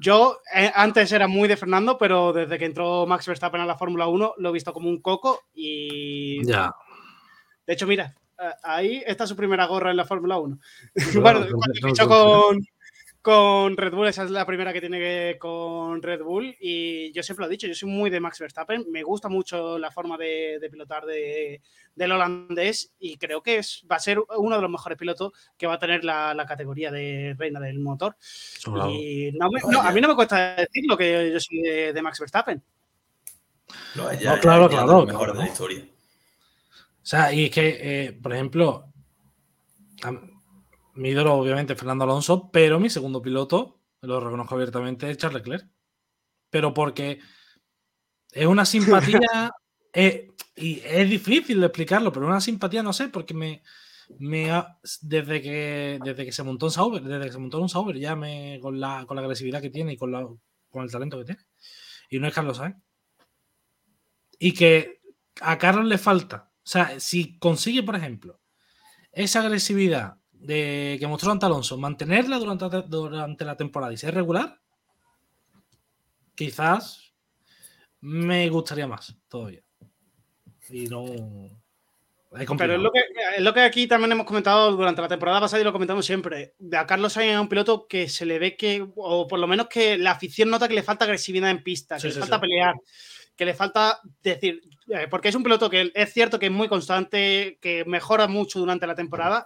yo 0.00 0.38
antes 0.74 1.12
era 1.12 1.28
muy 1.28 1.48
de 1.48 1.58
Fernando, 1.58 1.98
pero 1.98 2.32
desde 2.32 2.58
que 2.58 2.64
entró 2.64 3.06
Max 3.06 3.26
Verstappen 3.26 3.60
a 3.60 3.66
la 3.66 3.76
Fórmula 3.76 4.06
1 4.06 4.36
lo 4.38 4.48
he 4.48 4.52
visto 4.52 4.72
como 4.72 4.88
un 4.88 5.02
coco 5.02 5.42
y... 5.54 6.42
Ya. 6.46 6.72
De 7.70 7.74
hecho, 7.74 7.86
mira, 7.86 8.16
ahí 8.64 9.00
está 9.06 9.28
su 9.28 9.36
primera 9.36 9.64
gorra 9.66 9.92
en 9.92 9.96
la 9.96 10.04
Fórmula 10.04 10.40
1. 10.40 10.58
bueno, 11.22 11.46
cuando 11.46 12.08
con, 12.08 12.66
con 13.22 13.76
Red 13.76 13.94
Bull, 13.94 14.08
esa 14.08 14.24
es 14.24 14.32
la 14.32 14.44
primera 14.44 14.72
que 14.72 14.80
tiene 14.80 15.38
con 15.38 16.02
Red 16.02 16.24
Bull. 16.24 16.56
Y 16.58 17.12
yo 17.12 17.22
siempre 17.22 17.44
lo 17.44 17.46
he 17.46 17.52
dicho, 17.52 17.68
yo 17.68 17.74
soy 17.76 17.88
muy 17.88 18.10
de 18.10 18.18
Max 18.18 18.40
Verstappen. 18.40 18.86
Me 18.90 19.04
gusta 19.04 19.28
mucho 19.28 19.78
la 19.78 19.92
forma 19.92 20.18
de, 20.18 20.58
pilotar 20.68 21.04
de, 21.04 21.62
del 21.94 22.10
holandés 22.10 22.92
y 22.98 23.16
creo 23.18 23.40
que 23.40 23.58
es, 23.58 23.86
va 23.88 23.94
a 23.94 24.00
ser 24.00 24.18
uno 24.36 24.56
de 24.56 24.62
los 24.62 24.70
mejores 24.72 24.98
pilotos 24.98 25.32
que 25.56 25.68
va 25.68 25.74
a 25.74 25.78
tener 25.78 26.02
la, 26.04 26.44
categoría 26.48 26.90
de 26.90 27.36
reina 27.38 27.60
del 27.60 27.78
motor. 27.78 28.16
Y 28.90 29.28
a 29.28 29.92
mí 29.92 30.00
no 30.00 30.08
me 30.08 30.16
cuesta 30.16 30.56
decirlo 30.56 30.96
que 30.96 31.30
yo 31.32 31.38
soy 31.38 31.60
de, 31.92 32.02
Max 32.02 32.18
Verstappen. 32.18 32.60
No, 33.94 34.08
claro, 34.40 34.68
claro. 34.68 35.06
Mejor 35.06 35.34
de 35.34 35.38
la 35.38 35.46
historia. 35.46 35.89
O 37.02 37.06
sea, 37.06 37.32
y 37.32 37.46
es 37.46 37.50
que, 37.50 37.78
eh, 37.80 38.12
por 38.12 38.32
ejemplo, 38.32 38.92
mi 40.94 41.10
ídolo 41.10 41.34
obviamente 41.34 41.74
Fernando 41.74 42.04
Alonso, 42.04 42.50
pero 42.52 42.78
mi 42.78 42.90
segundo 42.90 43.22
piloto, 43.22 43.80
lo 44.02 44.20
reconozco 44.20 44.54
abiertamente, 44.54 45.10
es 45.10 45.16
Charles 45.16 45.42
Leclerc. 45.42 45.68
Pero 46.50 46.74
porque 46.74 47.20
es 48.32 48.46
una 48.46 48.64
simpatía, 48.64 49.20
eh, 49.94 50.28
y 50.56 50.80
es 50.84 51.08
difícil 51.08 51.60
de 51.60 51.66
explicarlo, 51.66 52.12
pero 52.12 52.26
una 52.26 52.40
simpatía, 52.40 52.82
no 52.82 52.92
sé, 52.92 53.08
porque 53.08 53.34
me, 53.34 53.62
me 54.18 54.50
desde 55.00 55.40
que 55.40 55.98
desde 56.04 56.24
que 56.24 56.32
se 56.32 56.42
montó 56.42 56.66
un 56.66 56.72
Sauber, 56.72 57.02
desde 57.02 57.26
que 57.26 57.32
se 57.32 57.38
montó 57.38 57.60
un 57.60 57.68
Sauber, 57.68 57.98
ya 57.98 58.14
me 58.14 58.58
con 58.60 58.78
la, 58.78 59.06
con 59.06 59.16
la 59.16 59.22
agresividad 59.22 59.62
que 59.62 59.70
tiene 59.70 59.94
y 59.94 59.96
con, 59.96 60.12
la, 60.12 60.26
con 60.68 60.82
el 60.82 60.90
talento 60.90 61.18
que 61.18 61.24
tiene. 61.24 61.40
Y 62.10 62.18
no 62.18 62.26
es 62.26 62.34
Carlos 62.34 62.58
Sainz. 62.58 62.76
Y 64.38 64.52
que 64.52 65.00
a 65.40 65.56
Carlos 65.58 65.86
le 65.86 65.98
falta 65.98 66.49
sea, 66.70 67.00
si 67.00 67.36
consigue, 67.38 67.82
por 67.82 67.96
ejemplo, 67.96 68.38
esa 69.10 69.40
agresividad 69.40 70.14
de, 70.30 70.96
que 71.00 71.06
mostró 71.08 71.32
ante 71.32 71.46
Alonso, 71.46 71.76
mantenerla 71.76 72.38
durante, 72.38 72.82
durante 72.82 73.44
la 73.44 73.56
temporada 73.56 73.92
y 73.92 73.96
ser 73.96 74.14
regular, 74.14 74.60
quizás 76.36 77.12
me 78.00 78.48
gustaría 78.48 78.86
más 78.86 79.16
todavía. 79.28 79.62
Y 80.68 80.86
no. 80.86 81.04
Pero 82.56 82.76
es 82.76 82.80
lo, 82.80 82.92
que, 82.92 83.00
es 83.36 83.42
lo 83.42 83.52
que 83.52 83.60
aquí 83.62 83.88
también 83.88 84.12
hemos 84.12 84.24
comentado 84.24 84.70
durante 84.70 85.02
la 85.02 85.08
temporada 85.08 85.40
pasada 85.40 85.60
y 85.60 85.64
lo 85.64 85.72
comentamos 85.72 86.06
siempre. 86.06 86.54
A 86.78 86.86
Carlos 86.86 87.14
Sainz 87.14 87.32
es 87.34 87.40
un 87.40 87.48
piloto 87.48 87.88
que 87.88 88.08
se 88.08 88.24
le 88.24 88.38
ve 88.38 88.56
que, 88.56 88.86
o 88.94 89.26
por 89.26 89.40
lo 89.40 89.48
menos 89.48 89.66
que 89.66 89.98
la 89.98 90.12
afición 90.12 90.48
nota 90.48 90.68
que 90.68 90.74
le 90.74 90.84
falta 90.84 91.04
agresividad 91.04 91.50
en 91.50 91.64
pista, 91.64 91.98
que 91.98 92.06
le 92.06 92.14
falta 92.14 92.40
pelear 92.40 92.74
que 93.40 93.46
le 93.46 93.54
falta 93.54 93.98
decir, 94.22 94.60
porque 95.10 95.28
es 95.28 95.34
un 95.34 95.42
piloto 95.42 95.70
que 95.70 95.92
es 95.94 96.12
cierto 96.12 96.38
que 96.38 96.46
es 96.46 96.52
muy 96.52 96.68
constante, 96.68 97.58
que 97.60 97.84
mejora 97.84 98.26
mucho 98.26 98.58
durante 98.58 98.86
la 98.86 98.94
temporada, 98.94 99.44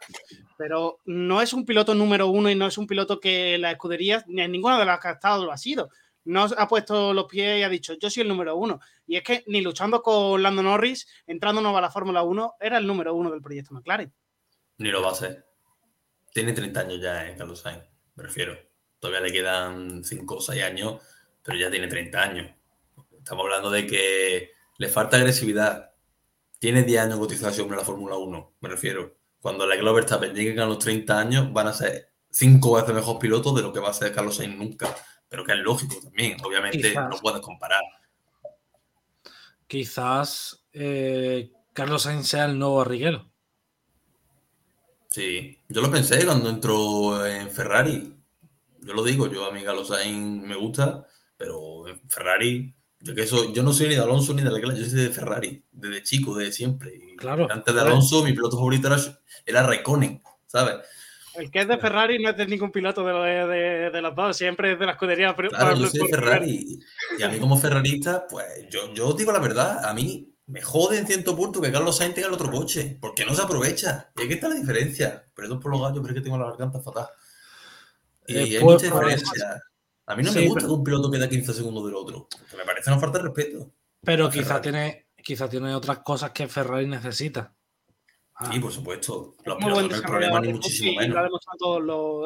pero 0.56 1.00
no 1.04 1.42
es 1.42 1.52
un 1.52 1.64
piloto 1.64 1.94
número 1.94 2.28
uno 2.28 2.50
y 2.50 2.54
no 2.54 2.66
es 2.66 2.78
un 2.78 2.86
piloto 2.86 3.20
que 3.20 3.58
la 3.58 3.70
escudería, 3.70 4.24
ni 4.26 4.42
en 4.42 4.52
ninguna 4.52 4.78
de 4.78 4.84
las 4.84 5.00
que 5.00 5.08
ha 5.08 5.12
estado 5.12 5.44
lo 5.44 5.52
ha 5.52 5.58
sido. 5.58 5.90
No 6.24 6.44
ha 6.56 6.68
puesto 6.68 7.12
los 7.12 7.26
pies 7.26 7.60
y 7.60 7.62
ha 7.62 7.68
dicho, 7.68 7.94
yo 8.00 8.08
soy 8.08 8.22
el 8.22 8.28
número 8.28 8.56
uno. 8.56 8.80
Y 9.06 9.16
es 9.16 9.22
que 9.22 9.44
ni 9.46 9.60
luchando 9.60 10.02
con 10.02 10.42
Lando 10.42 10.62
Norris, 10.62 11.06
entrando 11.26 11.60
nuevo 11.60 11.76
a 11.76 11.82
la 11.82 11.90
Fórmula 11.90 12.22
1, 12.22 12.54
era 12.60 12.78
el 12.78 12.86
número 12.86 13.14
uno 13.14 13.30
del 13.30 13.42
proyecto 13.42 13.74
McLaren. 13.74 14.12
Ni 14.78 14.90
lo 14.90 15.02
va 15.02 15.10
a 15.10 15.14
ser. 15.14 15.46
Tiene 16.32 16.54
30 16.54 16.80
años 16.80 17.00
ya, 17.00 17.28
¿eh? 17.28 17.34
Carlos 17.36 17.60
Sainz, 17.60 17.84
me 18.14 18.22
refiero. 18.22 18.58
Todavía 18.98 19.20
le 19.20 19.32
quedan 19.32 20.02
5 20.02 20.34
o 20.34 20.40
6 20.40 20.62
años, 20.62 21.02
pero 21.42 21.58
ya 21.58 21.70
tiene 21.70 21.88
30 21.88 22.22
años. 22.22 22.50
Estamos 23.18 23.44
hablando 23.44 23.70
de 23.70 23.86
que 23.86 24.53
le 24.78 24.88
falta 24.88 25.16
agresividad. 25.16 25.92
tiene 26.58 26.82
10 26.82 27.02
años 27.02 27.18
cotización 27.18 27.68
en 27.68 27.76
la 27.76 27.84
Fórmula 27.84 28.16
1, 28.16 28.54
me 28.60 28.68
refiero. 28.68 29.16
Cuando 29.40 29.66
la 29.66 29.76
Glover 29.76 30.04
está 30.04 30.18
lleguen 30.20 30.60
a 30.60 30.66
los 30.66 30.78
30 30.78 31.18
años, 31.18 31.52
van 31.52 31.68
a 31.68 31.74
ser 31.74 32.14
cinco 32.30 32.74
veces 32.74 32.94
mejor 32.94 33.18
pilotos 33.18 33.54
de 33.54 33.62
lo 33.62 33.72
que 33.72 33.80
va 33.80 33.90
a 33.90 33.94
ser 33.94 34.12
Carlos 34.12 34.36
Sainz 34.36 34.56
nunca. 34.56 34.94
Pero 35.28 35.44
que 35.44 35.52
es 35.52 35.58
lógico 35.58 35.96
también, 36.02 36.36
obviamente 36.42 36.94
no 36.94 37.16
puedes 37.20 37.40
comparar. 37.40 37.82
Quizás 39.66 40.66
eh, 40.72 41.52
Carlos 41.72 42.02
Sainz 42.02 42.28
sea 42.28 42.46
el 42.46 42.58
nuevo 42.58 42.84
Riguero. 42.84 43.30
Sí, 45.08 45.60
yo 45.68 45.80
lo 45.80 45.90
pensé 45.90 46.24
cuando 46.24 46.48
entró 46.48 47.26
en 47.26 47.50
Ferrari. 47.50 48.16
Yo 48.80 48.94
lo 48.94 49.04
digo, 49.04 49.30
yo 49.30 49.44
a 49.44 49.52
mí 49.52 49.62
Carlos 49.62 49.88
Sainz 49.88 50.42
me 50.42 50.56
gusta, 50.56 51.06
pero 51.36 51.86
en 51.86 52.00
Ferrari 52.08 52.74
yo, 53.04 53.14
que 53.14 53.22
eso, 53.22 53.52
yo 53.52 53.62
no 53.62 53.72
soy 53.72 53.88
ni 53.88 53.94
de 53.94 54.00
Alonso 54.00 54.32
ni 54.32 54.42
de 54.42 54.50
la 54.50 54.58
yo 54.58 54.84
soy 54.84 55.00
de 55.00 55.10
Ferrari, 55.10 55.62
desde 55.70 56.02
chico, 56.02 56.34
desde 56.34 56.52
siempre. 56.52 56.98
claro. 57.18 57.46
Antes 57.50 57.74
de 57.74 57.80
Alonso, 57.80 58.24
mi 58.24 58.32
piloto 58.32 58.56
favorito 58.56 58.88
era, 58.88 58.98
era 59.44 59.62
Raikkonen, 59.62 60.22
¿sabes? 60.46 60.76
El 61.34 61.50
que 61.50 61.60
es 61.60 61.68
de 61.68 61.76
Ferrari 61.78 62.18
no 62.22 62.30
es 62.30 62.36
de 62.36 62.46
ningún 62.46 62.70
piloto 62.70 63.04
de, 63.04 63.12
de, 63.46 63.90
de 63.90 64.00
los 64.00 64.14
dos, 64.14 64.36
siempre 64.36 64.72
es 64.72 64.78
de 64.78 64.86
la 64.86 64.92
escudería. 64.92 65.34
Claro, 65.34 65.76
yo 65.76 65.86
soy 65.86 66.00
de 66.00 66.08
Ferrari. 66.08 66.80
Y 67.18 67.22
a 67.22 67.28
mí 67.28 67.38
como 67.38 67.58
ferrarista, 67.58 68.26
pues 68.26 68.46
yo, 68.70 68.94
yo 68.94 69.12
digo 69.12 69.32
la 69.32 69.40
verdad, 69.40 69.84
a 69.84 69.92
mí 69.92 70.32
me 70.46 70.62
jode 70.62 70.98
en 70.98 71.06
cierto 71.06 71.36
punto 71.36 71.60
que 71.60 71.72
Carlos 71.72 71.96
Sainz 71.96 72.14
tenga 72.14 72.28
el 72.28 72.34
otro 72.34 72.50
coche, 72.50 72.96
porque 73.00 73.24
no 73.24 73.34
se 73.34 73.42
aprovecha. 73.42 74.10
Y 74.16 74.22
aquí 74.22 74.34
está 74.34 74.48
la 74.48 74.54
diferencia. 74.54 75.24
Perdón 75.34 75.60
por 75.60 75.72
los 75.72 75.80
gallos, 75.80 75.98
pero 76.00 76.14
es 76.14 76.14
que 76.14 76.20
tengo 76.20 76.38
la 76.38 76.50
garganta 76.50 76.80
fatal. 76.80 77.08
Y 78.26 78.36
hay 78.36 78.62
mucha 78.62 78.86
diferencia. 78.86 79.62
A 80.06 80.16
mí 80.16 80.22
no 80.22 80.32
me 80.32 80.46
gusta 80.46 80.66
que 80.66 80.72
un 80.72 80.84
piloto 80.84 81.10
quede 81.10 81.28
15 81.28 81.52
segundos 81.52 81.86
del 81.86 81.94
otro, 81.94 82.28
porque 82.28 82.56
me 82.56 82.64
parece 82.64 82.90
una 82.90 83.00
falta 83.00 83.18
de 83.18 83.24
respeto. 83.24 83.72
Pero 84.02 84.28
quizá 84.28 84.60
tiene, 84.60 85.08
quizá 85.16 85.48
tiene 85.48 85.74
otras 85.74 86.00
cosas 86.00 86.30
que 86.32 86.46
Ferrari 86.46 86.86
necesita. 86.86 87.54
Sí, 88.50 88.58
por 88.58 88.72
supuesto. 88.72 89.36
Los 89.44 89.58
pilotos 89.58 89.88
no 89.88 89.94
hay 89.94 90.02
problema 90.02 90.40
ni 90.40 90.52
muchísimo 90.52 91.00
menos. 91.00 91.30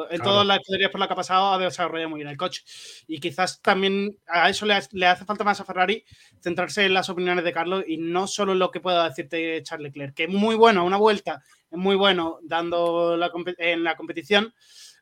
en 0.09 0.21
todas 0.21 0.45
las 0.45 0.59
escuderías 0.59 0.89
por 0.89 0.99
la 0.99 1.07
que 1.07 1.13
ha 1.13 1.15
pasado 1.15 1.53
ha 1.53 1.59
desarrollado 1.59 2.09
muy 2.09 2.17
bien 2.17 2.29
el 2.29 2.37
coche. 2.37 2.63
Y 3.07 3.19
quizás 3.19 3.61
también 3.61 4.17
a 4.27 4.49
eso 4.49 4.65
le, 4.65 4.73
hace 5.05 5.25
falta 5.25 5.43
más 5.43 5.61
a 5.61 5.65
Ferrari 5.65 6.03
centrarse 6.41 6.85
en 6.85 6.95
las 6.95 7.09
opiniones 7.09 7.43
de 7.43 7.53
Carlos 7.53 7.83
y 7.87 7.97
no 7.97 8.25
solo 8.25 8.53
en 8.53 8.59
lo 8.59 8.71
que 8.71 8.79
pueda 8.79 9.07
decirte 9.07 9.61
Charles 9.61 9.93
Leclerc, 9.93 10.15
que 10.15 10.23
es 10.23 10.29
muy 10.29 10.55
bueno, 10.55 10.83
una 10.83 10.97
vuelta, 10.97 11.43
es 11.69 11.77
muy 11.77 11.95
bueno 11.95 12.39
dando 12.41 13.15
la, 13.15 13.31
en 13.59 13.83
la 13.83 13.95
competición, 13.95 14.55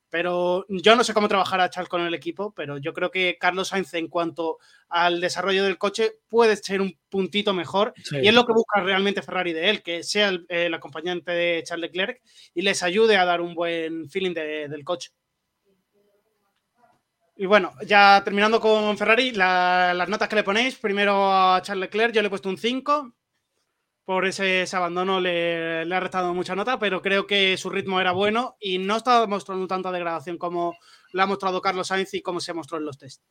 pero 0.10 0.66
yo 0.70 0.96
no 0.96 1.04
sé 1.04 1.14
cómo 1.14 1.28
trabajar 1.28 1.70
Charles 1.70 1.90
con 1.90 2.02
el 2.02 2.14
equipo, 2.14 2.54
pero 2.54 2.78
yo 2.78 2.94
creo 2.94 3.12
que 3.12 3.38
Carlos 3.40 3.70
Sainz 3.70 3.94
en 3.94 4.08
cuanto 4.08 4.58
al 4.90 5.20
desarrollo 5.20 5.64
del 5.64 5.78
coche 5.78 6.14
puede 6.30 6.56
ser 6.56 6.82
un 6.82 6.98
puntito 7.10 7.54
mejor. 7.54 7.94
Y 8.12 8.28
es 8.28 8.34
lo 8.34 8.46
que 8.46 8.54
busca 8.54 8.82
realmente 8.82 9.22
Ferrari 9.22 9.54
de 9.54 9.70
él, 9.70 9.84
que 9.84 10.04
sea 10.04 10.32
el, 10.48 10.74
acompañante 10.74 11.32
de 11.32 11.64
Charles 11.64 11.90
Leclerc 11.90 12.22
y 12.54 12.62
les 12.62 12.84
ayude 12.84 13.18
a 13.18 13.26
dar 13.26 13.42
un 13.42 13.54
buen 13.54 14.10
feeling 14.10 14.34
del 14.34 14.84
coche. 14.84 15.12
Y 17.36 17.46
bueno, 17.46 17.74
ya 17.86 18.22
terminando 18.24 18.60
con 18.60 18.98
Ferrari, 18.98 19.32
las 19.32 20.10
notas 20.10 20.28
que 20.28 20.38
le 20.38 20.44
ponéis, 20.44 20.76
primero 20.76 21.32
a 21.32 21.62
Charles 21.62 21.82
Leclerc 21.82 22.14
yo 22.14 22.22
le 22.22 22.28
he 22.28 22.30
puesto 22.32 22.50
un 22.50 22.58
5, 22.58 23.14
por 24.08 24.26
ese, 24.26 24.66
abandono 24.72 25.20
le, 25.20 25.82
ha 25.82 26.00
restado 26.00 26.34
mucha 26.34 26.56
nota, 26.56 26.80
pero 26.80 27.02
creo 27.02 27.28
que 27.28 27.58
su 27.58 27.70
ritmo 27.70 28.00
era 28.00 28.14
bueno 28.14 28.56
y 28.58 28.78
no 28.78 28.96
estaba 28.96 29.28
mostrando 29.28 29.68
tanta 29.68 29.92
degradación 29.92 30.38
como 30.38 30.78
lo 31.12 31.24
ha 31.24 31.26
mostrado 31.26 31.60
Carlos 31.60 31.88
Sainz 31.88 32.14
y 32.14 32.22
como 32.22 32.40
se 32.40 32.54
mostró 32.54 32.78
en 32.78 32.86
los 32.86 32.98
test. 32.98 33.22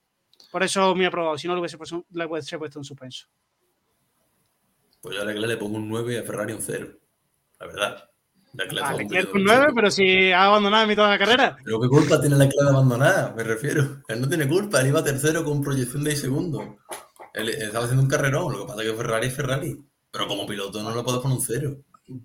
Por 0.53 0.62
eso 0.62 0.94
me 0.94 1.07
ha 1.07 1.09
aprobado, 1.09 1.39
si 1.39 1.48
no 1.48 1.55
le 1.55 1.61
hubiese 1.61 1.78
puesto, 1.78 2.05
le 2.11 2.27
hubiese 2.27 2.59
puesto 2.59 2.78
un 2.78 2.85
suspenso. 2.85 3.27
Pues 5.01 5.16
yo 5.16 5.23
a 5.23 5.24
Leclerc 5.24 5.48
le 5.48 5.57
pongo 5.57 5.78
un 5.78 5.89
9 5.89 6.12
y 6.12 6.16
a 6.19 6.24
Ferrari 6.24 6.53
un 6.53 6.61
0. 6.61 6.89
La 7.59 7.66
verdad. 7.66 8.11
A 8.82 8.93
Leclerc 8.93 9.35
un 9.35 9.44
9, 9.44 9.69
pero 9.74 9.90
si 9.90 10.31
ha 10.31 10.44
abandonado 10.44 10.82
en 10.82 10.89
mitad 10.90 11.05
de 11.05 11.11
la 11.11 11.19
carrera. 11.19 11.57
Pero 11.65 11.81
qué 11.81 11.89
culpa 11.89 12.20
tiene 12.20 12.36
Leclerc 12.36 12.65
de 12.65 12.69
abandonar, 12.69 13.35
me 13.35 13.44
refiero. 13.44 14.03
Él 14.09 14.20
no 14.20 14.28
tiene 14.28 14.47
culpa, 14.47 14.82
él 14.82 14.89
iba 14.89 15.03
tercero 15.03 15.43
con 15.43 15.62
proyección 15.62 16.05
de 16.05 16.11
6 16.11 16.20
segundos. 16.20 16.65
Él 17.32 17.48
estaba 17.48 17.86
haciendo 17.86 18.03
un 18.03 18.11
carrerón, 18.11 18.53
lo 18.53 18.59
que 18.59 18.66
pasa 18.66 18.82
es 18.82 18.90
que 18.90 18.97
Ferrari 18.98 19.27
es 19.28 19.35
Ferrari. 19.35 19.86
Pero 20.16 20.28
como 20.28 20.47
piloto 20.47 20.82
no 20.82 20.94
lo 20.94 21.05
puedo 21.05 21.20
poner 21.20 21.36
un 21.36 21.44
cero. 21.44 21.76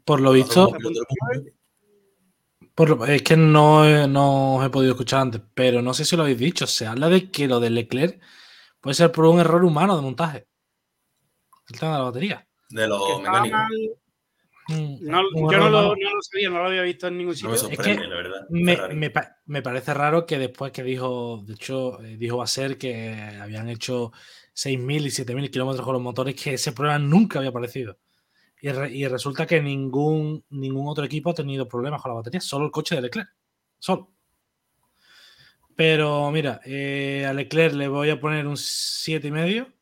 Por 0.06 0.22
lo 0.22 0.32
visto. 0.32 0.74
es 3.06 3.22
que 3.22 3.36
no, 3.36 4.08
no 4.08 4.56
os 4.56 4.66
he 4.66 4.70
podido 4.70 4.94
escuchar 4.94 5.20
antes, 5.20 5.42
pero 5.54 5.82
no 5.82 5.94
sé 5.94 6.06
si 6.06 6.16
lo 6.16 6.22
habéis 6.24 6.38
dicho. 6.38 6.66
Se 6.68 6.88
habla 6.88 7.10
de 7.10 7.30
que 7.30 7.50
lo 7.50 7.60
de 7.60 7.70
Leclerc 7.70 8.22
puede 8.80 8.94
ser 8.94 9.12
por 9.12 9.26
un 9.26 9.42
error 9.42 9.66
humano 9.66 9.98
de 9.98 10.04
montaje. 10.04 10.48
El 11.68 11.80
tema 11.80 11.92
de 11.92 11.98
la 11.98 12.04
batería. 12.06 12.48
De 12.70 12.88
los 12.88 13.22
mecánicos. 13.22 13.60
Mm, 14.70 14.96
yo 15.04 15.58
no 15.58 15.70
lo, 15.70 15.96
sabía, 16.22 16.50
no 16.50 16.60
lo 16.60 16.68
había 16.68 16.84
visto 16.84 17.08
en 17.08 17.18
ningún 17.18 17.36
sitio. 17.36 17.50
me 17.50 17.58
sorprende, 17.58 18.08
la 18.08 18.16
verdad. 18.16 18.48
Me, 18.50 19.12
me, 19.48 19.62
parece 19.62 19.94
raro 19.94 20.26
que 20.26 20.38
después 20.38 20.72
que 20.72 20.84
dijo, 20.84 21.44
de 21.46 21.56
hecho, 21.56 22.02
eh, 22.02 22.16
dijo 22.16 22.38
va 22.38 22.46
a 22.46 22.48
ser 22.48 22.78
que 22.78 23.38
habían 23.42 23.68
hecho 23.68 24.14
6.000 24.64 25.06
y 25.06 25.10
7.000 25.10 25.50
kilómetros 25.50 25.84
con 25.84 25.94
los 25.94 26.02
motores 26.02 26.36
que 26.36 26.54
ese 26.54 26.72
problema 26.72 27.00
nunca 27.00 27.40
había 27.40 27.50
aparecido. 27.50 27.98
Y, 28.62 29.08
resulta 29.08 29.48
que 29.48 29.60
ningún, 29.60 30.46
ningún 30.52 30.88
otro 30.88 31.04
equipo 31.04 31.32
ha 31.32 31.34
tenido 31.34 31.68
problemas 31.68 32.00
con 32.00 32.12
la 32.12 32.16
batería, 32.16 32.40
solo 32.42 32.66
el 32.66 32.72
coche 32.72 32.94
de 32.96 33.02
Leclerc. 33.02 33.30
Solo. 33.80 34.12
Pero 35.76 36.30
mira, 36.30 36.62
eh, 36.64 37.26
a 37.28 37.34
Leclerc 37.34 37.74
le 37.74 37.88
voy 37.88 38.12
a 38.12 38.20
poner 38.20 38.46
un 38.46 38.56
7,5. 38.56 39.74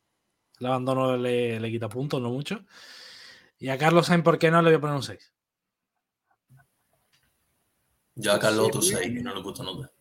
El 0.60 0.66
abandono 0.66 1.16
le, 1.16 1.60
le, 1.60 1.70
quita 1.70 1.90
puntos, 1.90 2.22
no 2.22 2.30
mucho. 2.30 2.64
Y 3.58 3.68
a 3.68 3.76
Carlos 3.76 4.06
Sainz, 4.06 4.24
¿por 4.24 4.38
qué 4.38 4.50
no? 4.50 4.62
Le 4.62 4.70
voy 4.70 4.78
a 4.78 4.80
poner 4.80 4.96
un 4.96 5.02
6. 5.02 5.32
Yo 8.14 8.32
a 8.32 8.38
Carlos 8.38 8.68
otro 8.68 8.80
6, 8.80 9.22
no 9.22 9.34
le 9.34 9.42
puesto 9.42 9.62
nota. 9.62 9.92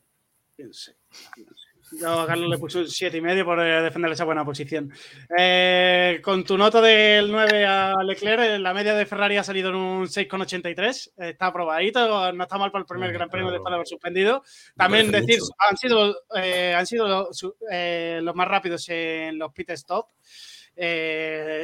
Yo 1.92 2.20
a 2.20 2.28
Carlos 2.28 2.50
le 2.50 2.58
puse 2.58 2.80
un 2.80 2.88
7 2.88 3.18
y 3.18 3.22
medio 3.22 3.46
por 3.46 3.60
eh, 3.60 3.82
defender 3.82 4.12
esa 4.12 4.26
buena 4.26 4.46
posición. 4.46 4.92
Eh, 5.38 6.20
con 6.24 6.44
tu 6.44 6.58
nota 6.58 6.82
del 6.82 7.32
9 7.32 7.66
a 7.66 7.96
Leclerc, 8.04 8.42
eh, 8.42 8.60
la 8.60 8.74
media 8.74 8.94
de 8.94 9.06
Ferrari 9.06 9.38
ha 9.38 9.44
salido 9.44 9.70
en 9.70 9.76
un 9.76 10.08
6,83. 10.08 11.12
Está 11.18 11.48
aprobadito, 11.48 12.32
no 12.32 12.44
está 12.44 12.58
mal 12.58 12.72
para 12.72 12.82
el 12.82 12.88
primer 12.88 13.12
Gran 13.12 13.30
Premio 13.30 13.52
después 13.52 13.72
de 13.72 13.76
haber 13.76 13.88
suspendido. 13.88 14.44
También 14.76 15.12
decir, 15.12 15.40
han 15.70 15.78
sido, 15.78 16.16
han 16.76 16.86
sido 16.86 17.30
los, 18.22 18.36
más 18.36 18.48
rápidos 18.48 18.88
en 18.90 19.40
los 19.40 19.52
pit 19.52 19.72
stop. 19.72 20.08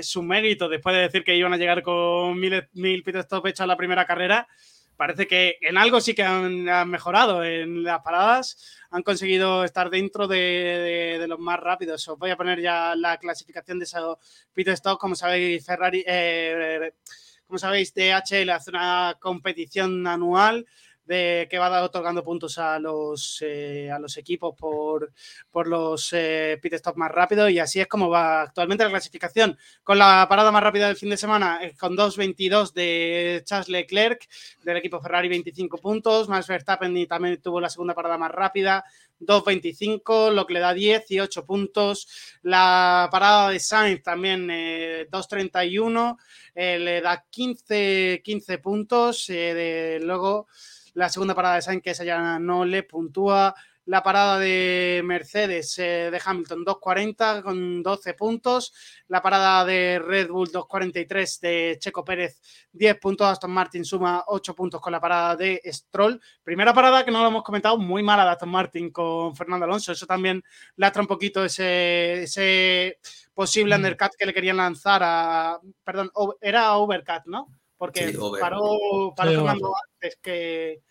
su 0.02 0.23
mérito 0.23 0.68
después 0.68 0.95
de 0.95 1.02
decir 1.03 1.23
que 1.23 1.35
iban 1.35 1.53
a 1.53 1.57
llegar 1.57 1.84
con 1.84 2.39
mil, 2.39 2.68
mil 2.73 3.03
pit 3.03 3.15
stop 3.18 3.45
hechos 3.47 3.68
la 3.68 3.77
primera 3.77 4.06
carrera 4.06 4.47
parece 4.95 5.27
que 5.27 5.57
en 5.61 5.77
algo 5.77 6.01
sí 6.01 6.13
que 6.13 6.23
han, 6.23 6.63
mejorado. 6.89 7.43
En 7.43 7.84
las 7.84 8.01
paradas 8.01 8.80
han 8.91 9.03
conseguido 9.03 9.63
estar 9.63 9.89
dentro 9.89 10.27
de, 10.27 11.26
los 11.27 11.39
más 11.39 11.59
rápidos. 11.59 12.07
Os 12.07 12.17
voy 12.17 12.31
a 12.31 12.38
poner 12.38 12.61
ya 12.61 12.95
la 12.95 13.17
clasificación 13.17 13.80
de 13.80 13.85
esos 13.85 14.17
pit 14.53 14.67
stop. 14.69 14.99
Como 14.99 15.15
sabéis, 15.15 15.65
Ferrari, 15.65 16.03
eh, 16.07 16.93
como 17.45 17.59
sabéis, 17.59 17.93
DHL 17.93 18.49
hace 18.49 18.72
una 18.72 19.17
competición 19.19 20.05
anual 20.07 20.65
de 21.06 21.48
que 21.49 21.60
va 21.60 21.84
otorgando 21.84 22.23
puntos 22.23 22.57
a 22.57 22.80
los, 22.80 23.41
eh, 23.41 23.90
a 23.91 23.99
los 23.99 24.18
equipos 24.18 24.56
por, 24.57 25.14
por 25.52 25.68
los 25.68 26.11
eh, 26.14 26.57
pit 26.61 26.73
stops 26.76 26.98
más 26.98 27.11
rápidos 27.11 27.52
y 27.52 27.60
así 27.60 27.80
es 27.80 27.88
como 27.88 28.10
va 28.10 28.41
actualmente 28.41 28.84
la 28.84 28.90
clasificación. 28.90 29.57
Con 29.84 29.99
la 29.99 30.26
parada 30.27 30.52
más 30.52 30.64
rápida 30.64 30.88
del 30.88 30.95
fin 30.95 31.10
de 31.10 31.18
semana, 31.18 31.60
eh, 31.61 31.76
con 31.77 31.95
2.22 31.95 32.73
de 32.73 33.44
Charles 33.45 33.69
Leclerc, 33.69 34.27
del 34.64 34.77
equipo 34.77 34.99
Ferrari 34.99 35.30
25 35.30 35.77
puntos, 35.77 36.27
Max 36.27 36.48
Verstappen 36.48 37.07
también 37.07 37.41
tuvo 37.41 37.61
la 37.61 37.69
segunda 37.69 37.94
parada 37.94 38.18
más 38.18 38.32
rápida, 38.32 38.84
2.25, 39.19 40.32
lo 40.32 40.45
que 40.45 40.56
le 40.56 40.60
da 40.60 40.73
18 40.73 41.45
puntos. 41.45 42.07
La 42.41 43.07
parada 43.11 43.49
de 43.49 43.60
Sainz 43.60 44.03
también 44.03 44.48
2.31, 44.48 46.18
le 46.56 47.02
da 47.02 47.23
15, 47.30 48.22
15 48.23 48.57
puntos. 48.57 49.27
de, 49.27 49.99
luego 50.02 50.48
la 50.95 51.09
segunda 51.09 51.35
parada 51.35 51.55
de 51.55 51.61
Sainz, 51.61 51.84
que 51.84 51.91
esa 51.91 52.03
ya 52.03 52.39
no 52.39 52.65
le 52.65 52.84
puntúa. 52.84 53.53
La 53.88 54.01
parada 54.01 54.39
de 54.39 55.01
Mercedes 55.05 55.77
eh, 55.77 56.09
de 56.09 56.22
Hamilton 56.23 56.65
2.40 56.65 57.43
con 57.43 57.84
12 57.84 58.13
puntos. 58.15 58.73
La 59.09 59.22
parada 59.22 59.63
de 59.63 59.99
Red 59.99 60.30
Bull 60.30 60.49
2.43 60.51 61.39
de 61.41 61.77
Checo 61.80 62.03
Pérez 62.03 62.41
10 62.72 62.97
puntos. 62.97 63.27
Aston 63.27 63.51
Martin 63.51 63.85
suma 63.85 64.23
8 64.26 64.55
puntos 64.55 64.81
con 64.81 64.91
la 64.91 64.99
parada 64.99 65.35
de 65.35 65.61
Stroll. 65.65 66.19
Primera 66.43 66.73
parada 66.73 67.05
que 67.05 67.11
no 67.11 67.22
lo 67.22 67.27
hemos 67.27 67.43
comentado, 67.43 67.77
muy 67.77 68.01
mala 68.01 68.23
de 68.23 68.31
Aston 68.31 68.49
Martin 68.49 68.89
con 68.89 69.35
Fernando 69.35 69.65
Alonso. 69.65 69.91
Eso 69.91 70.07
también 70.07 70.43
lastra 70.77 71.03
un 71.03 71.07
poquito 71.07 71.45
ese, 71.45 72.23
ese 72.23 72.97
posible 73.35 73.76
mm. 73.76 73.77
undercut 73.77 74.15
que 74.17 74.26
le 74.26 74.34
querían 74.34 74.57
lanzar 74.57 75.01
a. 75.03 75.59
Perdón, 75.84 76.09
era 76.41 76.76
overcut, 76.77 77.26
¿no? 77.26 77.49
Porque 77.77 78.18
paró, 78.39 79.14
Fernando 79.15 79.73
antes 79.76 80.18
que 80.22 80.81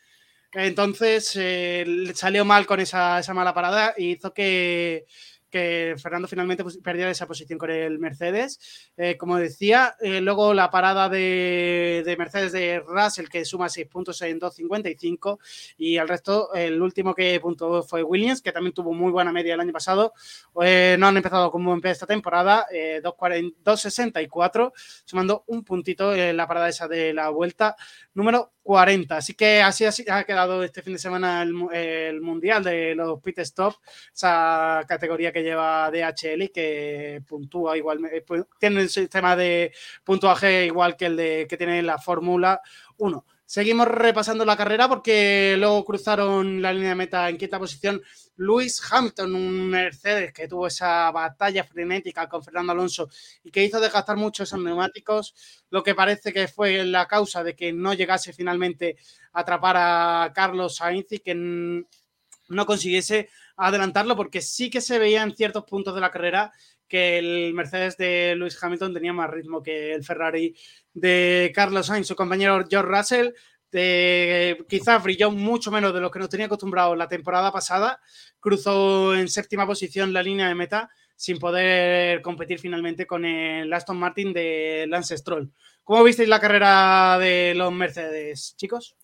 entonces 0.54 1.32
eh, 1.34 1.84
salió 2.14 2.44
mal 2.44 2.66
con 2.66 2.78
esa, 2.80 3.20
mala 3.34 3.54
parada 3.54 3.94
y 3.96 4.12
hizo 4.12 4.32
que, 4.32 5.06
que 5.54 5.94
Fernando 6.02 6.26
finalmente 6.26 6.64
pues, 6.64 6.78
perdiera 6.78 7.12
esa 7.12 7.28
posición 7.28 7.60
con 7.60 7.70
el 7.70 8.00
Mercedes. 8.00 8.90
Eh, 8.96 9.16
como 9.16 9.36
decía, 9.36 9.94
eh, 10.00 10.20
luego 10.20 10.52
la 10.52 10.68
parada 10.68 11.08
de, 11.08 12.02
de, 12.04 12.16
Mercedes 12.16 12.50
de 12.50 12.80
Russell, 12.80 13.28
que 13.28 13.44
suma 13.44 13.68
6 13.68 13.86
puntos 13.86 14.20
en 14.22 14.40
2.55, 14.40 15.38
y 15.78 15.96
el 15.96 16.08
resto, 16.08 16.52
el 16.54 16.82
último 16.82 17.14
que 17.14 17.38
puntuó 17.38 17.84
fue 17.84 18.02
Williams, 18.02 18.42
que 18.42 18.50
también 18.50 18.74
tuvo 18.74 18.92
muy 18.92 19.12
buena 19.12 19.30
media 19.30 19.54
el 19.54 19.60
año 19.60 19.72
pasado. 19.72 20.12
Eh, 20.60 20.96
no 20.98 21.06
han 21.06 21.16
empezado 21.16 21.52
como 21.52 21.72
empezó 21.72 21.92
esta 21.92 22.06
temporada, 22.06 22.66
2.64, 22.72 24.72
sumando 25.04 25.44
un 25.46 25.62
puntito 25.62 26.12
en 26.12 26.36
la 26.36 26.48
parada 26.48 26.68
esa 26.68 26.88
de 26.88 27.14
la 27.14 27.28
vuelta 27.28 27.76
número 28.12 28.53
40. 28.64 29.16
Así 29.16 29.34
que 29.34 29.62
así, 29.62 29.84
ha 29.84 30.24
quedado 30.24 30.64
este 30.64 30.82
fin 30.82 30.94
de 30.94 30.98
semana 30.98 31.42
el, 31.42 31.54
el 31.72 32.20
Mundial 32.20 32.64
de 32.64 32.94
los 32.96 33.20
Pit 33.20 33.38
Stop, 33.40 33.74
esa 34.12 34.82
categoría 34.88 35.30
que 35.32 35.42
lleva 35.42 35.90
DHL 35.90 36.50
que 36.52 37.22
puntúa 37.28 37.76
igual, 37.76 38.00
pues, 38.26 38.44
tiene 38.58 38.80
el 38.80 38.88
sistema 38.88 39.36
de 39.36 39.72
puntuaje 40.02 40.66
igual 40.66 40.96
que 40.96 41.06
el 41.06 41.16
de 41.16 41.46
que 41.48 41.56
tiene 41.56 41.82
la 41.82 41.98
Fórmula 41.98 42.60
1. 42.96 43.24
Seguimos 43.54 43.86
repasando 43.86 44.44
la 44.44 44.56
carrera 44.56 44.88
porque 44.88 45.54
luego 45.56 45.84
cruzaron 45.84 46.60
la 46.60 46.72
línea 46.72 46.88
de 46.88 46.94
meta 46.96 47.28
en 47.28 47.38
quinta 47.38 47.56
posición 47.56 48.02
Luis 48.34 48.82
Hamilton, 48.90 49.32
un 49.32 49.68
Mercedes 49.68 50.32
que 50.32 50.48
tuvo 50.48 50.66
esa 50.66 51.08
batalla 51.12 51.62
frenética 51.62 52.28
con 52.28 52.42
Fernando 52.42 52.72
Alonso 52.72 53.08
y 53.44 53.52
que 53.52 53.62
hizo 53.62 53.78
desgastar 53.78 54.16
mucho 54.16 54.42
esos 54.42 54.58
neumáticos, 54.58 55.36
lo 55.70 55.84
que 55.84 55.94
parece 55.94 56.32
que 56.32 56.48
fue 56.48 56.84
la 56.84 57.06
causa 57.06 57.44
de 57.44 57.54
que 57.54 57.72
no 57.72 57.94
llegase 57.94 58.32
finalmente 58.32 58.96
a 59.32 59.42
atrapar 59.42 59.76
a 59.78 60.32
Carlos 60.34 60.74
Sainz 60.74 61.12
y 61.12 61.20
que 61.20 61.36
no 61.36 62.66
consiguiese 62.66 63.28
adelantarlo 63.56 64.16
porque 64.16 64.42
sí 64.42 64.68
que 64.68 64.80
se 64.80 64.98
veía 64.98 65.22
en 65.22 65.36
ciertos 65.36 65.62
puntos 65.62 65.94
de 65.94 66.00
la 66.00 66.10
carrera 66.10 66.52
que 66.88 67.18
el 67.18 67.54
Mercedes 67.54 67.96
de 67.96 68.34
Lewis 68.36 68.62
Hamilton 68.62 68.94
tenía 68.94 69.12
más 69.12 69.30
ritmo 69.30 69.62
que 69.62 69.94
el 69.94 70.04
Ferrari 70.04 70.54
de 70.92 71.52
Carlos 71.54 71.86
Sainz. 71.86 72.06
Su 72.06 72.16
compañero 72.16 72.64
George 72.68 72.88
Russell 72.88 73.28
de, 73.70 74.64
quizás 74.68 75.02
brilló 75.02 75.30
mucho 75.30 75.70
menos 75.70 75.92
de 75.92 76.00
lo 76.00 76.10
que 76.10 76.18
nos 76.18 76.28
tenía 76.28 76.46
acostumbrado 76.46 76.94
la 76.94 77.08
temporada 77.08 77.52
pasada. 77.52 78.00
Cruzó 78.40 79.14
en 79.14 79.28
séptima 79.28 79.66
posición 79.66 80.12
la 80.12 80.22
línea 80.22 80.48
de 80.48 80.54
meta 80.54 80.90
sin 81.16 81.38
poder 81.38 82.22
competir 82.22 82.58
finalmente 82.58 83.06
con 83.06 83.24
el 83.24 83.72
Aston 83.72 83.96
Martin 83.96 84.32
de 84.32 84.86
Lance 84.88 85.16
Stroll. 85.16 85.52
¿Cómo 85.82 86.02
visteis 86.02 86.28
la 86.28 86.40
carrera 86.40 87.18
de 87.18 87.54
los 87.54 87.72
Mercedes, 87.72 88.54
chicos? 88.56 88.96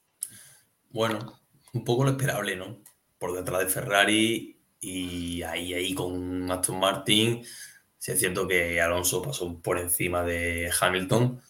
Bueno, 0.91 1.41
un 1.73 1.85
poco 1.85 2.05
lo 2.05 2.11
esperable, 2.11 2.57
¿no? 2.57 2.83
por 3.21 3.35
detrás 3.35 3.61
de 3.61 3.67
Ferrari 3.67 4.57
y 4.81 5.43
ahí, 5.43 5.75
ahí 5.75 5.95
con 5.95 6.51
Aston 6.51 6.81
Martin. 6.81 7.45
Sí 8.01 8.13
es 8.13 8.19
cierto 8.21 8.49
que 8.49 8.81
Alonso 8.81 9.21
pasó 9.23 9.61
por 9.61 9.79
encima 9.79 10.25
de 10.25 10.73
Hamilton, 10.81 11.43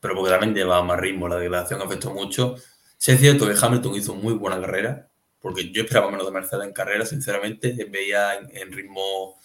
pero 0.00 0.14
porque 0.14 0.30
también 0.30 0.54
lleva 0.54 0.82
más 0.82 0.98
ritmo, 0.98 1.28
la 1.28 1.36
degradación 1.36 1.82
afectó 1.82 2.12
mucho. 2.14 2.56
Sí 2.96 3.12
es 3.12 3.20
cierto 3.20 3.46
que 3.46 3.54
Hamilton 3.60 3.94
hizo 3.94 4.14
muy 4.14 4.32
buena 4.34 4.60
carrera, 4.60 5.10
porque 5.38 5.70
yo 5.70 5.82
esperaba 5.82 6.10
menos 6.10 6.26
de 6.26 6.32
Mercedes 6.32 6.64
en 6.66 6.72
carrera, 6.72 7.04
sinceramente. 7.06 7.76
Veía 7.90 8.36
en, 8.36 8.72
ritmo 8.72 9.38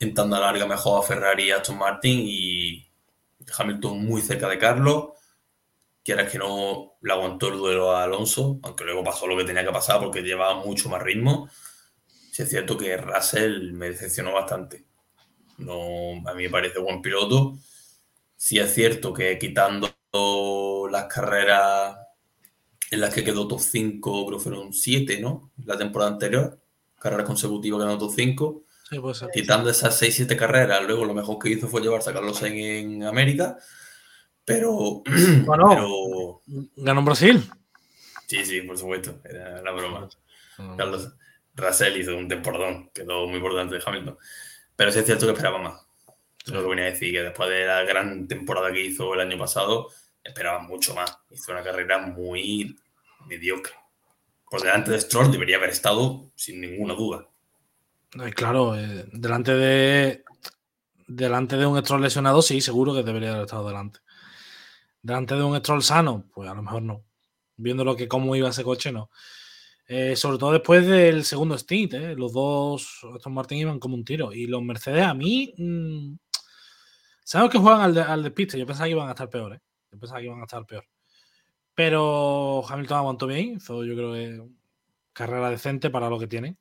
en 0.00 0.14
tanda 0.14 0.40
larga 0.40 0.66
mejor 0.66 1.02
a 1.02 1.06
Ferrari 1.06 1.44
y 1.44 1.50
Aston 1.52 1.78
Martin 1.78 2.20
y 2.26 2.90
Hamilton 3.56 4.04
muy 4.04 4.20
cerca 4.20 4.48
de 4.48 4.58
Carlos 4.58 5.10
quieras 6.04 6.30
que 6.30 6.38
no 6.38 6.96
le 7.00 7.12
aguantó 7.12 7.48
el 7.48 7.58
duelo 7.58 7.92
a 7.92 8.04
Alonso, 8.04 8.60
aunque 8.62 8.84
luego 8.84 9.02
pasó 9.02 9.26
lo 9.26 9.36
que 9.36 9.44
tenía 9.44 9.64
que 9.64 9.72
pasar 9.72 10.00
porque 10.00 10.20
llevaba 10.22 10.62
mucho 10.62 10.88
más 10.88 11.02
ritmo. 11.02 11.48
Sí 12.30 12.42
es 12.42 12.50
cierto 12.50 12.76
que 12.76 12.96
Russell 12.96 13.72
me 13.72 13.90
decepcionó 13.90 14.32
bastante. 14.32 14.84
No, 15.58 16.28
a 16.28 16.34
mí 16.34 16.44
me 16.44 16.50
parece 16.50 16.78
buen 16.78 17.02
piloto. 17.02 17.56
Sí 18.36 18.58
es 18.58 18.72
cierto 18.74 19.12
que 19.12 19.38
quitando 19.38 19.94
las 20.90 21.04
carreras 21.06 21.96
en 22.90 23.00
las 23.00 23.12
que 23.12 23.24
quedó 23.24 23.48
top 23.48 23.60
5, 23.60 24.26
creo 24.26 24.38
que 24.38 24.44
fueron 24.44 24.72
7, 24.72 25.20
¿no? 25.20 25.50
La 25.64 25.76
temporada 25.76 26.12
anterior, 26.12 26.60
carreras 26.98 27.26
consecutivas 27.26 27.80
quedó 27.80 27.98
top 27.98 28.12
5. 28.14 28.64
Quitando 29.32 29.70
esas 29.70 30.00
6-7 30.00 30.36
carreras, 30.36 30.84
luego 30.84 31.04
lo 31.04 31.14
mejor 31.14 31.38
que 31.38 31.50
hizo 31.50 31.68
fue 31.68 31.80
llevarse 31.80 32.10
a 32.10 32.12
Carlos 32.12 32.42
en, 32.42 32.58
en 32.58 33.02
América 33.04 33.58
pero. 34.44 35.02
Bueno, 35.44 36.40
ganó 36.76 37.00
en 37.00 37.04
Brasil. 37.04 37.50
Sí, 38.26 38.44
sí, 38.44 38.62
por 38.62 38.78
supuesto. 38.78 39.20
Era 39.24 39.62
la 39.62 39.72
broma. 39.72 40.08
Ah. 40.58 40.74
Carlos 40.76 41.12
Russell 41.54 42.00
hizo 42.00 42.16
un 42.16 42.28
temporadón, 42.28 42.90
quedó 42.92 43.26
muy 43.26 43.36
importante 43.36 43.76
de 43.76 43.82
Hamilton. 43.84 44.18
Pero 44.76 44.92
sí 44.92 44.98
es 45.00 45.06
cierto 45.06 45.26
que 45.26 45.32
esperaba 45.32 45.58
más. 45.58 45.86
lo 46.46 46.62
que 46.62 46.68
venía 46.68 46.84
a 46.84 46.90
decir, 46.90 47.12
que 47.12 47.22
después 47.22 47.48
de 47.48 47.66
la 47.66 47.82
gran 47.84 48.26
temporada 48.28 48.72
que 48.72 48.84
hizo 48.84 49.14
el 49.14 49.20
año 49.20 49.38
pasado, 49.38 49.88
esperaba 50.22 50.60
mucho 50.60 50.94
más. 50.94 51.18
Hizo 51.30 51.52
una 51.52 51.62
carrera 51.62 51.98
muy 51.98 52.76
mediocre. 53.26 53.74
Por 54.50 54.62
delante 54.62 54.90
de 54.90 55.00
Stroll 55.00 55.32
debería 55.32 55.56
haber 55.56 55.70
estado 55.70 56.30
sin 56.34 56.60
ninguna 56.60 56.94
duda. 56.94 57.28
Claro, 58.34 58.76
eh, 58.76 59.06
delante 59.12 59.54
de 59.54 60.24
delante 61.06 61.56
de 61.56 61.66
un 61.66 61.78
Stroll 61.80 62.02
lesionado, 62.02 62.40
sí, 62.42 62.60
seguro 62.60 62.94
que 62.94 63.02
debería 63.02 63.32
haber 63.32 63.44
estado 63.44 63.66
delante 63.66 64.00
delante 65.04 65.34
de 65.34 65.44
un 65.44 65.56
Stroll 65.58 65.82
sano, 65.82 66.24
pues 66.32 66.48
a 66.48 66.54
lo 66.54 66.62
mejor 66.62 66.82
no. 66.82 67.04
Viendo 67.56 67.84
lo 67.84 67.94
que 67.94 68.08
cómo 68.08 68.34
iba 68.34 68.48
ese 68.48 68.64
coche, 68.64 68.90
no. 68.90 69.10
Eh, 69.86 70.16
sobre 70.16 70.38
todo 70.38 70.52
después 70.52 70.86
del 70.86 71.24
segundo 71.24 71.58
stint, 71.58 71.94
¿eh? 71.94 72.14
los 72.16 72.32
dos 72.32 73.00
Aston 73.14 73.34
Martin 73.34 73.58
iban 73.58 73.78
como 73.78 73.94
un 73.94 74.04
tiro. 74.04 74.32
Y 74.32 74.46
los 74.46 74.62
Mercedes, 74.62 75.04
a 75.04 75.14
mí, 75.14 75.54
mmm, 75.58 76.16
sabemos 77.24 77.52
que 77.52 77.58
juegan 77.58 77.80
al, 77.82 77.98
al 77.98 78.22
despiste. 78.22 78.58
Yo 78.58 78.66
pensaba 78.66 78.86
que 78.86 78.92
iban 78.92 79.08
a 79.08 79.12
estar 79.12 79.28
peor, 79.30 79.54
¿eh? 79.54 79.60
Yo 79.92 79.98
pensaba 79.98 80.20
que 80.20 80.26
iban 80.26 80.40
a 80.40 80.44
estar 80.44 80.64
peor. 80.66 80.86
Pero 81.74 82.64
Hamilton 82.68 82.98
aguantó 82.98 83.26
bien, 83.26 83.56
hizo 83.56 83.84
yo 83.84 83.94
creo 83.96 84.12
que 84.14 84.42
carrera 85.12 85.50
decente 85.50 85.90
para 85.90 86.08
lo 86.10 86.18
que 86.18 86.28
tienen. 86.28 86.58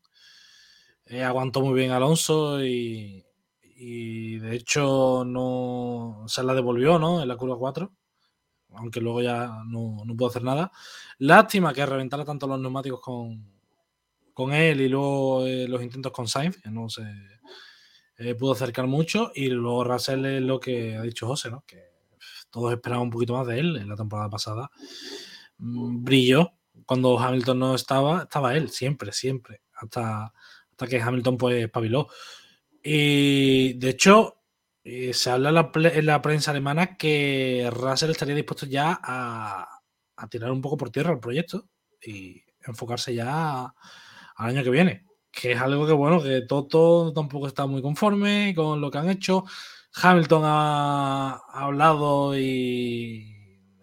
Eh, 1.06 1.24
aguantó 1.24 1.62
muy 1.62 1.74
bien 1.74 1.92
Alonso 1.92 2.64
y, 2.64 3.24
de 4.40 4.56
hecho 4.56 5.24
no 5.26 6.24
se 6.28 6.44
la 6.44 6.54
devolvió, 6.54 7.00
¿no? 7.00 7.22
En 7.22 7.28
la 7.28 7.36
curva 7.38 7.58
4 7.58 7.92
aunque 8.76 9.02
luego 9.02 9.22
ya 9.22 9.64
no, 9.68 10.04
puedo 10.18 10.30
hacer 10.30 10.44
nada. 10.44 10.72
Lástima 11.20 11.74
que 11.74 11.86
reventara 11.86 12.26
tanto 12.26 12.48
los 12.48 12.60
neumáticos 12.60 13.00
con, 13.02 13.46
con 14.34 14.54
él 14.54 14.82
y 14.82 14.90
luego 14.90 15.46
eh, 15.46 15.68
los 15.68 15.82
intentos 15.82 16.12
con 16.12 16.28
Sainz, 16.28 16.58
que 16.62 16.70
no 16.70 16.90
se 16.90 17.04
eh, 18.18 18.36
pudo 18.36 18.54
acercar 18.54 18.88
mucho. 18.88 19.32
Y 19.36 19.50
luego 19.50 19.84
Russell 19.84 20.26
es 20.26 20.42
lo 20.42 20.60
que 20.60 20.96
ha 20.96 21.02
dicho 21.02 21.28
José, 21.28 21.50
¿no? 21.52 21.64
que 21.66 21.94
todos 22.50 22.74
esperaban 22.74 23.06
un 23.06 23.12
poquito 23.12 23.34
más 23.34 23.48
de 23.48 23.60
él 23.60 23.78
en 23.78 23.90
la 23.90 23.96
temporada 23.96 24.30
pasada. 24.30 24.70
Mm, 25.58 26.04
brilló 26.04 26.52
cuando 26.86 27.18
Hamilton 27.20 27.60
no 27.60 27.76
estaba, 27.76 28.24
estaba 28.24 28.56
él, 28.56 28.70
siempre, 28.70 29.12
siempre, 29.12 29.62
hasta, 29.76 30.34
hasta 30.72 30.88
que 30.88 31.02
Hamilton 31.02 31.38
pues 31.38 31.64
espabiló. 31.64 32.08
Y 32.84 33.74
de 33.74 33.90
hecho, 33.90 34.43
eh, 34.84 35.14
se 35.14 35.30
habla 35.30 35.50
en 35.74 36.06
la, 36.06 36.22
prensa 36.22 36.52
alemana 36.52 36.98
que 36.98 37.70
Russell 37.72 38.12
estaría 38.12 38.36
dispuesto 38.36 38.66
ya 38.66 39.00
a, 39.02 39.80
tirar 40.30 40.52
un 40.52 40.62
poco 40.62 40.78
por 40.78 40.90
tierra 40.90 41.12
el 41.14 41.20
proyecto 41.20 41.70
y 42.02 42.44
enfocarse 42.66 43.14
ya 43.16 43.74
al 44.36 44.50
año 44.50 44.64
que 44.64 44.70
viene. 44.70 45.06
Que 45.32 45.54
es 45.54 45.62
algo 45.62 45.88
que, 45.88 45.94
bueno, 45.94 46.22
que 46.22 46.42
Toto 46.42 47.14
tampoco 47.14 47.48
está 47.48 47.66
muy 47.66 47.82
conforme 47.82 48.54
con 48.56 48.82
lo 48.82 48.92
que 48.92 48.98
han 49.00 49.10
hecho. 49.10 49.46
Hamilton 50.02 50.44
ha, 50.46 51.42
hablado 51.54 52.38
y 52.38 53.34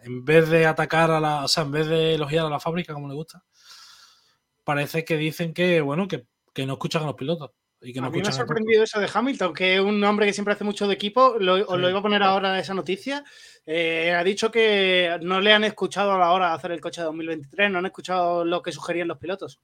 en 0.03 0.25
vez 0.25 0.49
de 0.51 0.67
atacar 0.67 1.11
a 1.11 1.21
la, 1.21 1.45
o 1.45 1.49
sea, 1.49 1.65
en 1.65 1.73
vez 1.73 1.87
de 1.89 2.15
elogiar 2.15 2.47
a 2.47 2.51
la 2.51 2.61
fábrica 2.61 2.95
como 2.95 3.09
le 3.09 3.15
gusta, 3.15 3.45
parece 4.65 5.05
que 5.05 5.17
dicen 5.17 5.55
que, 5.55 5.81
bueno, 5.81 6.09
que, 6.09 6.27
que 6.55 6.67
no 6.67 6.75
escuchan 6.75 7.03
a 7.05 7.07
los 7.07 7.15
pilotos 7.17 7.51
a 7.83 8.11
mí 8.11 8.21
me 8.21 8.29
ha 8.29 8.33
sorprendido 8.33 8.83
eso 8.83 9.01
de 9.01 9.09
Hamilton, 9.13 9.55
que 9.55 9.77
es 9.77 9.81
un 9.81 10.03
hombre 10.05 10.27
que 10.27 10.35
siempre 10.35 10.53
hace 10.53 10.65
mucho 10.65 10.87
de 10.87 10.95
equipo. 10.95 11.37
Lo, 11.39 11.55
Os 11.67 11.79
lo 11.79 11.89
iba 11.89 11.99
a 11.99 12.03
poner 12.03 12.23
ahora 12.23 12.59
esa 12.59 12.75
noticia. 12.75 13.25
Eh, 13.65 14.13
ha 14.13 14.23
dicho 14.23 14.51
que 14.51 15.19
no 15.23 15.41
le 15.41 15.53
han 15.53 15.65
escuchado 15.65 16.13
a 16.13 16.19
la 16.19 16.33
hora 16.33 16.49
de 16.49 16.55
hacer 16.55 16.73
el 16.73 16.81
coche 16.81 17.01
de 17.01 17.07
2023, 17.07 17.71
no 17.71 17.79
han 17.79 17.87
escuchado 17.87 18.45
lo 18.45 18.61
que 18.61 18.73
sugerían 18.73 19.09
los 19.09 19.17
pilotos. 19.19 19.61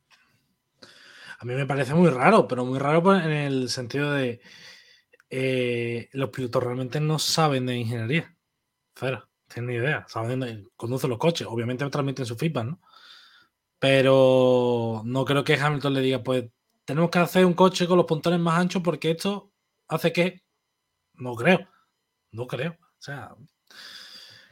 A 1.38 1.44
mí 1.44 1.52
me 1.54 1.66
parece 1.66 1.92
muy 1.92 2.08
raro, 2.08 2.48
pero 2.48 2.64
muy 2.64 2.78
raro 2.78 3.14
en 3.14 3.30
el 3.30 3.68
sentido 3.68 4.12
de 4.12 4.40
eh, 5.28 6.08
los 6.12 6.30
pilotos 6.30 6.62
realmente 6.62 7.00
no 7.00 7.18
saben 7.18 7.66
de 7.66 7.76
ingeniería. 7.76 8.34
Cero, 8.94 9.28
tienen 9.46 9.70
ni 9.70 9.76
idea. 9.76 10.06
Saben, 10.08 10.70
conducen 10.74 11.10
los 11.10 11.18
coches, 11.18 11.46
obviamente 11.46 11.88
transmiten 11.90 12.24
su 12.24 12.36
feedback, 12.36 12.64
¿no? 12.64 12.80
Pero 13.78 15.02
no 15.04 15.24
creo 15.26 15.44
que 15.44 15.60
Hamilton 15.60 15.92
le 15.92 16.00
diga, 16.00 16.22
pues 16.22 16.46
tenemos 16.86 17.10
que 17.10 17.18
hacer 17.18 17.44
un 17.44 17.54
coche 17.54 17.86
con 17.86 17.98
los 17.98 18.06
pontones 18.06 18.40
más 18.40 18.58
anchos 18.58 18.82
porque 18.82 19.10
esto 19.10 19.52
hace 19.88 20.12
que. 20.12 20.42
No 21.14 21.34
creo. 21.34 21.68
No 22.32 22.46
creo. 22.46 22.72
O 22.72 23.00
sea. 23.00 23.34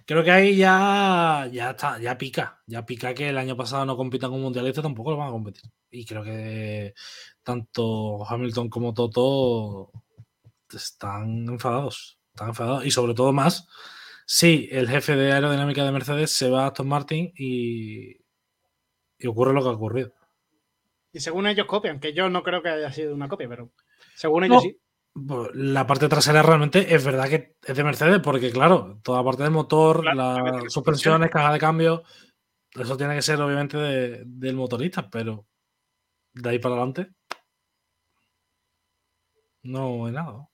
creo 0.07 0.25
que 0.25 0.31
ahí 0.31 0.57
ya, 0.57 1.49
ya 1.53 1.71
está, 1.71 1.99
ya 2.01 2.19
pica. 2.19 2.63
Ya 2.67 2.85
pica 2.85 3.15
que 3.15 3.29
el 3.31 3.39
año 3.39 3.57
pasado 3.57 3.87
no 3.87 3.97
compitan 3.97 4.31
con 4.31 4.43
mundialista, 4.43 4.83
tampoco 4.83 5.13
lo 5.13 5.19
van 5.19 5.29
a 5.29 5.33
competir. 5.33 5.71
Y 5.91 6.05
creo 6.05 6.25
que 6.25 6.95
tanto 7.43 8.27
Hamilton 8.29 8.69
como 8.69 8.93
Toto 8.95 9.93
están 10.73 11.47
enfadados. 11.49 12.19
Están 12.35 12.49
enfadados. 12.49 12.85
Y 12.85 12.91
sobre 12.91 13.15
todo 13.15 13.33
más, 13.33 13.69
sí, 14.27 14.69
el 14.73 14.89
jefe 14.89 15.17
de 15.17 15.33
aerodinámica 15.33 15.85
de 15.85 15.93
Mercedes 15.93 16.33
se 16.33 16.51
va 16.51 16.65
a 16.65 16.69
Aston 16.69 16.89
Martin 16.89 17.33
y 17.37 18.17
ocurre 19.27 19.53
lo 19.55 19.63
que 19.63 19.69
ha 19.69 19.73
ocurrido. 19.73 20.13
Y 21.15 21.21
según 21.21 21.47
ellos 21.47 21.67
copian, 21.67 22.01
que 22.01 22.13
yo 22.13 22.29
no 22.29 22.43
creo 22.43 22.61
que 22.61 22.69
haya 22.69 22.93
sido 22.93 23.15
una 23.15 23.29
copia, 23.29 23.49
pero 23.49 23.71
según 24.17 24.45
ellos 24.45 24.63
sí. 24.63 24.77
Pues, 25.15 25.51
la 25.55 25.87
parte 25.87 26.09
trasera 26.09 26.43
realmente 26.43 26.93
es 26.93 27.05
verdad 27.05 27.29
que 27.29 27.55
es 27.65 27.77
de 27.77 27.85
Mercedes, 27.85 28.19
porque 28.19 28.51
claro, 28.51 28.99
toda 29.05 29.19
la 29.19 29.25
parte 29.25 29.45
del 29.45 29.53
motor, 29.53 30.05
las 30.05 30.73
suspensiones, 30.73 31.31
caja 31.31 31.53
de 31.53 31.61
cambio, 31.61 32.03
eso 32.73 32.97
tiene 32.97 33.15
que 33.15 33.23
ser 33.23 33.41
obviamente 33.41 33.77
del 33.79 34.57
motorista, 34.57 35.09
pero 35.09 35.47
de 36.33 36.51
ahí 36.51 36.59
para 36.59 36.75
adelante 36.75 37.13
no 39.63 40.07
hay 40.07 40.13
nada. 40.13 40.49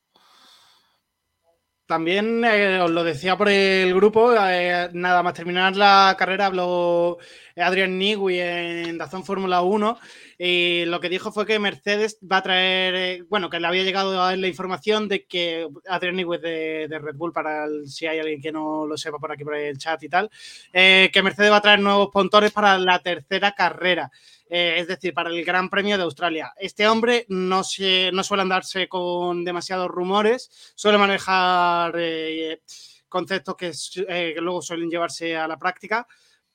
También 1.91 2.45
eh, 2.45 2.79
os 2.79 2.89
lo 2.89 3.03
decía 3.03 3.37
por 3.37 3.49
el 3.49 3.93
grupo, 3.93 4.33
eh, 4.33 4.91
nada 4.93 5.25
más 5.25 5.35
terminar 5.35 5.75
la 5.75 6.15
carrera 6.17 6.47
habló 6.47 7.19
Adrian 7.57 7.99
Nigui 7.99 8.39
en 8.39 8.97
Dazón 8.97 9.25
Fórmula 9.25 9.63
1 9.63 9.99
y 10.39 10.85
lo 10.85 11.01
que 11.01 11.09
dijo 11.09 11.33
fue 11.33 11.47
que 11.47 11.59
Mercedes 11.59 12.17
va 12.23 12.37
a 12.37 12.43
traer, 12.45 12.95
eh, 12.95 13.25
bueno, 13.29 13.51
que 13.51 13.59
le 13.59 13.67
había 13.67 13.83
llegado 13.83 14.23
a 14.23 14.37
la 14.37 14.47
información 14.47 15.09
de 15.09 15.25
que 15.25 15.67
Adrian 15.89 16.15
Nigui 16.15 16.39
de, 16.39 16.87
de, 16.89 16.99
Red 17.01 17.17
Bull, 17.17 17.33
para 17.33 17.67
si 17.85 18.07
hay 18.07 18.21
alguien 18.21 18.41
que 18.41 18.53
no 18.53 18.87
lo 18.87 18.97
sepa 18.97 19.19
por 19.19 19.33
aquí 19.33 19.43
por 19.43 19.57
el 19.57 19.77
chat 19.77 20.01
y 20.05 20.09
tal, 20.09 20.31
que 20.73 21.23
Mercedes 21.25 21.51
va 21.51 21.57
a 21.57 21.61
traer 21.61 21.81
nuevos 21.81 22.11
pontones 22.13 22.53
para 22.53 22.79
la 22.79 23.01
tercera 23.01 23.51
carrera. 23.51 24.13
Eh, 24.53 24.81
es 24.81 24.89
decir, 24.89 25.15
para 25.15 25.31
el 25.31 25.45
Gran 25.45 25.71
Premio 25.71 25.97
de 25.97 26.03
Australia. 26.03 26.53
Este 26.57 26.89
hombre 26.89 27.25
no, 27.29 27.63
suele 27.63 28.11
andarse 28.43 28.89
con 28.89 29.45
demasiados 29.45 29.87
rumores, 29.87 30.51
suele 30.75 30.99
manejar 30.99 31.95
eh, 31.97 32.61
conceptos 33.09 33.55
que, 33.55 33.73
eh, 34.09 34.33
que, 34.35 34.41
luego 34.41 34.61
suelen 34.61 34.91
llevarse 34.91 35.37
a 35.37 35.47
la 35.47 35.57
práctica, 35.57 36.05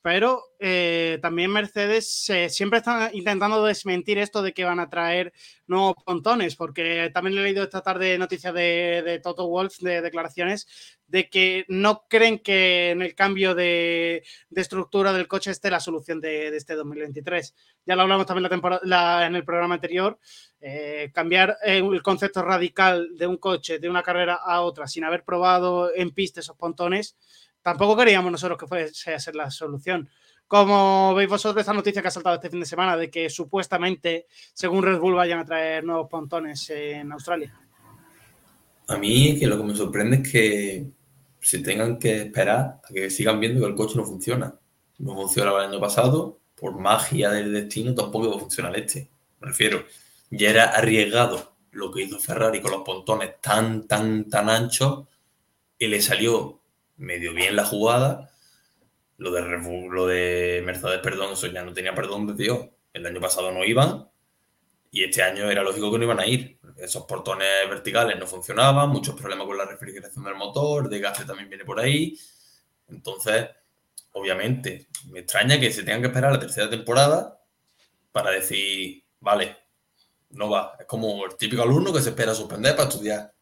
pero 0.05 0.51
eh, 0.59 1.17
también 1.19 1.49
Mercedes 1.49 2.29
eh, 2.29 2.47
siempre 2.51 2.77
está 2.77 3.09
intentando 3.11 3.65
desmentir 3.65 4.19
esto 4.19 4.43
de 4.43 4.53
que 4.53 4.63
van 4.63 4.79
a 4.79 4.87
traer 4.87 5.33
nuevos 5.65 5.95
pontones, 6.05 6.55
porque 6.55 7.09
también 7.11 7.35
he 7.39 7.41
leído 7.41 7.63
esta 7.63 7.81
tarde 7.81 8.19
noticias 8.19 8.53
de, 8.53 9.01
de, 9.03 9.19
Toto 9.19 9.47
Wolf, 9.47 9.79
de 9.79 10.03
declaraciones, 10.03 10.67
de 11.07 11.27
que 11.27 11.65
no 11.69 12.05
creen 12.07 12.37
que 12.37 12.91
en 12.91 13.01
el 13.01 13.15
cambio 13.15 13.55
de, 13.55 14.23
de 14.51 14.61
estructura 14.61 15.11
del 15.11 15.27
coche 15.27 15.49
esté 15.49 15.71
la 15.71 15.79
solución 15.79 16.21
de, 16.21 16.51
de, 16.51 16.57
este 16.57 16.75
2023. 16.75 17.55
Ya 17.87 17.95
lo 17.95 18.03
hablamos 18.03 18.27
también 18.27 18.43
la 18.43 18.49
temporada, 18.49 18.81
la, 18.83 19.25
en 19.25 19.35
el 19.35 19.43
programa 19.43 19.73
anterior, 19.73 20.19
eh, 20.61 21.09
cambiar 21.15 21.57
eh, 21.65 21.77
el 21.79 22.03
concepto 22.03 22.43
radical 22.43 23.17
de 23.17 23.25
un 23.25 23.37
coche 23.37 23.79
de 23.79 23.89
una 23.89 24.03
carrera 24.03 24.35
a 24.35 24.61
otra 24.61 24.85
sin 24.85 25.03
haber 25.03 25.23
probado 25.23 25.91
en 25.95 26.11
pista 26.11 26.41
esos 26.41 26.57
pontones 26.57 27.17
tampoco 27.65 27.97
queríamos 27.97 28.31
nosotros 28.31 28.59
que 28.59 28.67
fuese 28.67 29.15
a 29.15 29.19
ser 29.19 29.35
la 29.35 29.49
solución. 29.49 30.07
Como 30.47 31.15
veis 31.15 31.27
vosotros 31.27 31.61
esta 31.61 31.73
noticia 31.73 31.99
que 31.99 32.09
ha 32.09 32.11
saltado 32.11 32.35
este 32.35 32.51
fin 32.51 32.59
de 32.59 32.67
semana 32.67 32.95
de 32.95 33.09
que 33.09 33.27
supuestamente, 33.27 34.27
según 34.53 34.83
Red 34.83 34.99
Bull, 34.99 35.15
vayan 35.15 35.39
a 35.39 35.45
traer 35.45 35.83
nuevos 35.83 36.07
pontones 36.07 36.69
en 36.69 37.11
Australia. 37.11 37.59
A 38.87 38.97
mí 38.97 39.39
que 39.39 39.47
lo 39.47 39.57
que 39.57 39.63
me 39.63 39.75
sorprende 39.75 40.17
es 40.17 40.31
que 40.31 40.85
se 41.41 41.57
tengan 41.57 41.97
que 41.97 42.21
esperar 42.21 42.81
a 42.87 42.93
que 42.93 43.09
sigan 43.09 43.39
viendo 43.39 43.61
que 43.61 43.67
el 43.71 43.75
coche 43.75 43.95
no 43.95 44.05
funciona. 44.05 44.53
No 44.99 45.15
funcionaba 45.15 45.63
el 45.63 45.71
año 45.71 45.81
pasado, 45.81 46.37
por 46.53 46.77
magia 46.77 47.31
del 47.31 47.51
destino 47.51 47.95
tampoco 47.95 48.29
va 48.29 48.35
a 48.35 48.39
funcionar 48.41 48.77
este. 48.77 49.09
Me 49.39 49.47
refiero, 49.47 49.83
ya 50.29 50.51
era 50.51 50.65
arriesgado 50.65 51.55
lo 51.71 51.91
que 51.91 52.03
hizo 52.03 52.19
Ferrari 52.19 52.61
con 52.61 52.73
los 52.73 52.83
pontones 52.83 53.41
tan, 53.41 53.87
tan, 53.87 54.29
tan 54.29 54.51
anchos 54.51 55.07
y 55.79 55.87
le 55.87 55.99
salió 55.99 56.61
medio 56.97 57.33
bien 57.33 57.55
la 57.55 57.65
jugada. 57.65 58.31
Lo 59.17 59.31
de, 59.31 59.41
lo 59.89 60.07
de 60.07 60.61
Mercedes, 60.65 60.99
perdón, 60.99 61.33
eso 61.33 61.47
ya 61.47 61.63
no 61.63 61.73
tenía 61.73 61.95
perdón 61.95 62.27
de 62.27 62.33
Dios. 62.33 62.67
El 62.93 63.05
año 63.05 63.21
pasado 63.21 63.51
no 63.51 63.63
iban 63.63 64.09
y 64.95 65.03
este 65.03 65.21
año 65.21 65.51
era 65.51 65.61
lógico 65.61 65.91
que 65.91 65.97
no 65.97 66.05
iban 66.05 66.19
a 66.21 66.25
ir. 66.25 66.57
Esos 66.77 67.03
portones 67.03 67.47
verticales 67.69 68.17
no 68.17 68.25
funcionaban, 68.25 68.89
muchos 68.89 69.13
problemas 69.15 69.45
con 69.45 69.57
la 69.57 69.65
refrigeración 69.65 70.23
del 70.23 70.35
motor, 70.35 70.87
de 70.87 70.99
gas 70.99 71.25
también 71.25 71.49
viene 71.49 71.65
por 71.65 71.79
ahí. 71.79 72.17
Entonces, 72.87 73.49
obviamente, 74.13 74.87
me 75.09 75.19
extraña 75.19 75.59
que 75.59 75.71
se 75.71 75.83
tengan 75.83 76.01
que 76.01 76.07
esperar 76.07 76.31
la 76.31 76.39
tercera 76.39 76.69
temporada 76.69 77.41
para 78.13 78.31
decir, 78.31 79.03
vale, 79.19 79.57
no 80.29 80.49
va. 80.49 80.77
Es 80.79 80.85
como 80.85 81.25
el 81.25 81.35
típico 81.35 81.63
alumno 81.63 81.91
que 81.91 82.01
se 82.01 82.11
espera 82.11 82.33
suspender 82.33 82.75
para 82.75 82.87
estudiar. 82.87 83.33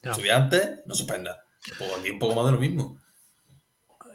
Estudiante, 0.00 0.82
no 0.86 0.94
suspenda. 0.94 1.44
Un 2.10 2.18
poco 2.18 2.34
más 2.34 2.46
de 2.46 2.52
lo 2.52 2.58
mismo. 2.58 2.98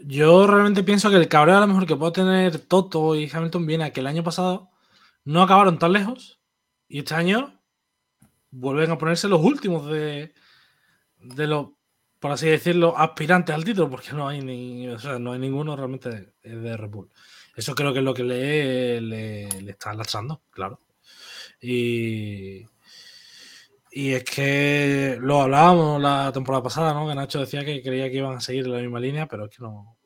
Yo 0.01 0.45
realmente 0.47 0.83
pienso 0.83 1.09
que 1.09 1.15
el 1.15 1.27
cabreo 1.27 1.57
a 1.57 1.61
lo 1.61 1.67
mejor 1.67 1.85
que 1.85 1.95
puede 1.95 2.11
tener 2.11 2.59
Toto 2.59 3.15
y 3.15 3.29
Hamilton 3.31 3.65
viene 3.65 3.83
a 3.85 3.93
que 3.93 4.01
el 4.01 4.07
año 4.07 4.23
pasado 4.23 4.69
no 5.23 5.41
acabaron 5.41 5.79
tan 5.79 5.93
lejos 5.93 6.39
y 6.87 6.99
este 6.99 7.15
año 7.15 7.59
vuelven 8.51 8.91
a 8.91 8.97
ponerse 8.97 9.27
los 9.27 9.41
últimos 9.41 9.87
de, 9.87 10.33
de 11.19 11.47
los, 11.47 11.69
por 12.19 12.31
así 12.31 12.47
decirlo, 12.47 12.97
aspirantes 12.97 13.55
al 13.55 13.65
título, 13.65 13.89
porque 13.89 14.13
no 14.13 14.27
hay 14.27 14.41
ni, 14.41 14.87
o 14.89 14.99
sea, 14.99 15.19
no 15.19 15.33
hay 15.33 15.39
ninguno 15.39 15.75
realmente 15.75 16.09
de, 16.09 16.55
de 16.59 16.77
Red 16.77 16.89
Bull. 16.89 17.09
Eso 17.55 17.73
creo 17.73 17.93
que 17.93 17.99
es 17.99 18.05
lo 18.05 18.13
que 18.13 18.23
le, 18.23 19.01
le, 19.01 19.61
le 19.61 19.71
está 19.71 19.93
lastrando, 19.93 20.43
claro. 20.51 20.79
Y, 21.61 22.65
y 23.97 24.11
es 24.13 24.25
que 24.25 25.17
lo 25.21 25.41
hablábamos 25.41 26.01
la 26.01 26.29
temporada 26.33 26.61
pasada, 26.61 26.93
¿no? 26.93 27.07
Que 27.07 27.15
Nacho 27.15 27.39
decía 27.39 27.63
que 27.63 27.81
creía 27.81 28.11
que 28.11 28.17
iban 28.17 28.35
a 28.35 28.41
seguir 28.41 28.67
la 28.67 28.79
misma 28.79 28.99
línea, 28.99 29.25
pero 29.25 29.45
es 29.45 29.55
que 29.55 29.63
no. 29.63 29.97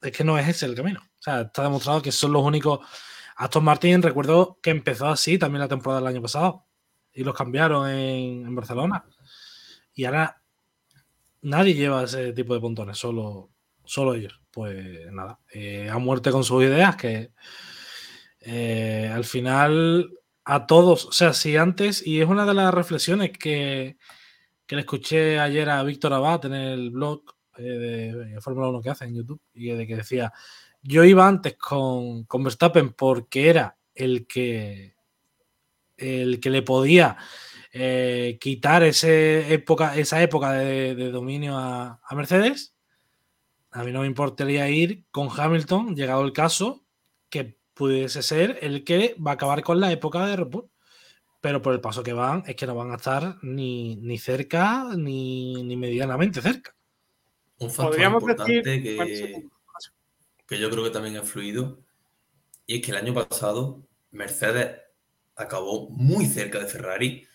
Es 0.00 0.12
que 0.12 0.22
no 0.22 0.38
es 0.38 0.46
ese 0.46 0.66
el 0.66 0.76
camino. 0.76 1.00
O 1.00 1.20
sea, 1.20 1.40
está 1.40 1.64
demostrado 1.64 2.00
que 2.00 2.12
son 2.12 2.32
los 2.32 2.44
únicos. 2.44 2.78
Aston 3.34 3.64
Martin, 3.64 4.00
recuerdo 4.00 4.60
que 4.62 4.70
empezó 4.70 5.08
así 5.08 5.38
también 5.38 5.62
la 5.62 5.66
temporada 5.66 6.00
del 6.00 6.06
año 6.06 6.22
pasado. 6.22 6.66
Y 7.12 7.24
los 7.24 7.34
cambiaron 7.34 7.90
en, 7.90 8.54
Barcelona. 8.54 9.04
Y 9.92 10.04
ahora 10.04 10.40
nadie 11.42 11.74
lleva 11.74 12.04
ese 12.04 12.32
tipo 12.32 12.54
de 12.54 12.60
pontones, 12.60 12.96
solo, 12.96 13.50
solo 13.84 14.14
ellos. 14.14 14.40
Pues 14.52 15.10
nada, 15.12 15.40
eh, 15.52 15.90
a 15.90 15.98
muerte 15.98 16.30
con 16.30 16.44
sus 16.44 16.62
ideas, 16.62 16.94
que 16.94 17.32
eh, 18.40 19.10
al 19.12 19.24
final 19.24 20.12
a 20.48 20.66
todos. 20.66 21.04
O 21.04 21.12
sea, 21.12 21.34
si 21.34 21.56
antes, 21.58 22.04
y 22.06 22.22
es 22.22 22.28
una 22.28 22.46
de 22.46 22.54
las 22.54 22.72
reflexiones 22.72 23.32
que, 23.32 23.98
que 24.66 24.76
le 24.76 24.80
escuché 24.80 25.38
ayer 25.38 25.68
a 25.68 25.82
Víctor 25.82 26.14
Abad 26.14 26.46
en 26.46 26.54
el 26.54 26.90
blog 26.90 27.22
eh, 27.58 27.62
de, 27.62 28.40
Fórmula 28.40 28.68
1 28.68 28.80
que 28.80 28.88
hace 28.88 29.04
en 29.04 29.14
YouTube, 29.14 29.42
y 29.52 29.68
de 29.68 29.86
que 29.86 29.96
decía, 29.96 30.32
yo 30.80 31.04
iba 31.04 31.28
antes 31.28 31.56
con, 31.58 32.24
con 32.24 32.44
Verstappen 32.44 32.94
porque 32.94 33.50
era 33.50 33.76
el 33.94 34.26
que, 34.26 34.94
el 35.98 36.40
que 36.40 36.48
le 36.48 36.62
podía 36.62 37.18
eh, 37.70 38.38
quitar 38.40 38.84
ese 38.84 39.52
época, 39.52 39.96
esa 39.98 40.22
época 40.22 40.52
de, 40.52 40.94
de 40.94 41.10
dominio 41.10 41.58
a, 41.58 42.00
a, 42.02 42.14
Mercedes. 42.14 42.74
A 43.70 43.84
mí 43.84 43.92
no 43.92 44.00
me 44.00 44.06
importaría 44.06 44.70
ir 44.70 45.04
con 45.10 45.28
Hamilton, 45.30 45.94
llegado 45.94 46.24
el 46.24 46.32
caso, 46.32 46.86
que 47.28 47.57
pudiese 47.78 48.22
ser 48.22 48.58
el 48.60 48.82
que 48.82 49.14
va 49.24 49.30
a 49.30 49.34
acabar 49.34 49.62
con 49.62 49.78
la 49.80 49.92
época 49.92 50.26
de 50.26 50.36
Red 50.36 50.48
Bull. 50.48 50.68
Pero 51.40 51.62
por 51.62 51.72
el 51.72 51.80
paso 51.80 52.02
que 52.02 52.12
van, 52.12 52.42
es 52.48 52.56
que 52.56 52.66
no 52.66 52.74
van 52.74 52.90
a 52.90 52.96
estar 52.96 53.36
ni, 53.42 53.94
ni 53.94 54.18
cerca 54.18 54.88
ni, 54.96 55.62
ni, 55.62 55.76
medianamente 55.76 56.42
cerca. 56.42 56.74
Un 57.58 57.70
factor 57.70 58.00
importante 58.00 58.82
que, 58.82 59.46
que 60.46 60.58
yo 60.58 60.68
creo 60.68 60.82
que 60.82 60.90
también 60.90 61.16
ha 61.16 61.22
fluido 61.22 61.78
y 62.66 62.76
es 62.76 62.82
que 62.82 62.90
el 62.90 62.96
año 62.96 63.14
pasado 63.14 63.84
Mercedes 64.10 64.80
acabó 65.36 65.88
muy 65.90 66.26
cerca 66.26 66.58
de 66.58 66.66
Ferrari, 66.66 67.26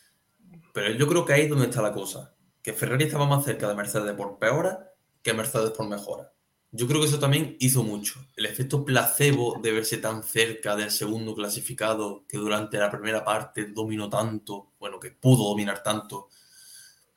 pero 0.73 0.91
yo 0.91 1.07
creo 1.07 1.23
que 1.23 1.33
ahí 1.33 1.43
es 1.43 1.49
donde 1.49 1.65
está 1.65 1.81
la 1.81 1.93
cosa, 1.93 2.35
que 2.61 2.73
Ferrari 2.73 3.05
estaba 3.05 3.25
más 3.25 3.45
cerca 3.45 3.69
de 3.69 3.75
Mercedes 3.75 4.13
por 4.15 4.37
peora 4.37 4.91
que 5.21 5.33
Mercedes 5.33 5.71
por 5.71 5.87
mejora. 5.87 6.33
Yo 6.75 6.87
creo 6.87 6.99
que 6.99 7.05
eso 7.05 7.19
también 7.19 7.55
hizo 7.59 7.83
mucho. 7.83 8.25
El 8.35 8.47
efecto 8.47 8.83
placebo 8.83 9.59
de 9.61 9.71
verse 9.71 9.99
tan 9.99 10.23
cerca 10.23 10.75
del 10.75 10.89
segundo 10.89 11.35
clasificado 11.35 12.25
que 12.27 12.37
durante 12.37 12.79
la 12.79 12.89
primera 12.89 13.23
parte 13.23 13.65
dominó 13.65 14.09
tanto, 14.09 14.71
bueno, 14.79 14.99
que 14.99 15.11
pudo 15.11 15.49
dominar 15.49 15.83
tanto. 15.83 16.29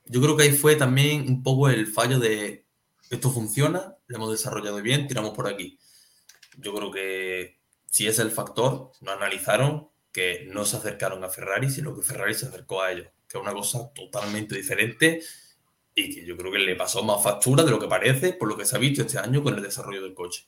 Yo 0.04 0.20
creo 0.20 0.36
que 0.36 0.42
ahí 0.42 0.52
fue 0.52 0.76
también 0.76 1.26
un 1.26 1.42
poco 1.42 1.70
el 1.70 1.86
fallo 1.86 2.18
de 2.18 2.66
esto 3.08 3.30
funciona, 3.30 3.96
lo 4.08 4.16
hemos 4.16 4.30
desarrollado 4.30 4.82
bien, 4.82 5.08
tiramos 5.08 5.30
por 5.30 5.48
aquí. 5.48 5.78
Yo 6.58 6.74
creo 6.74 6.90
que 6.90 7.58
si 7.86 8.06
es 8.06 8.18
el 8.18 8.30
factor, 8.30 8.92
no 9.00 9.12
analizaron 9.12 9.88
que 10.12 10.46
no 10.52 10.66
se 10.66 10.76
acercaron 10.76 11.24
a 11.24 11.30
Ferrari, 11.30 11.70
sino 11.70 11.94
que 11.94 12.02
Ferrari 12.02 12.34
se 12.34 12.44
acercó 12.44 12.82
a 12.82 12.92
ellos, 12.92 13.08
que 13.26 13.38
es 13.38 13.42
una 13.42 13.54
cosa 13.54 13.90
totalmente 13.94 14.54
diferente 14.54 15.22
y 15.98 16.14
que 16.14 16.27
yo 16.27 16.36
creo 16.36 16.52
que 16.52 16.59
le 16.59 16.77
pasó 16.77 17.02
más 17.02 17.23
factura 17.23 17.64
de 17.64 17.70
lo 17.70 17.81
que 17.81 17.89
parece 17.89 18.35
por 18.35 18.48
lo 18.48 18.56
que 18.56 18.66
se 18.66 18.77
ha 18.77 18.78
visto 18.78 19.01
este 19.01 19.18
año 19.18 19.43
con 19.43 19.55
el 19.55 19.62
desarrollo 19.62 20.02
del 20.02 20.14
coche. 20.14 20.47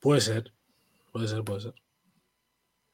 Puede 0.00 0.22
ser, 0.22 0.50
puede 1.12 1.28
ser, 1.28 1.44
puede 1.44 1.60
ser. 1.60 1.74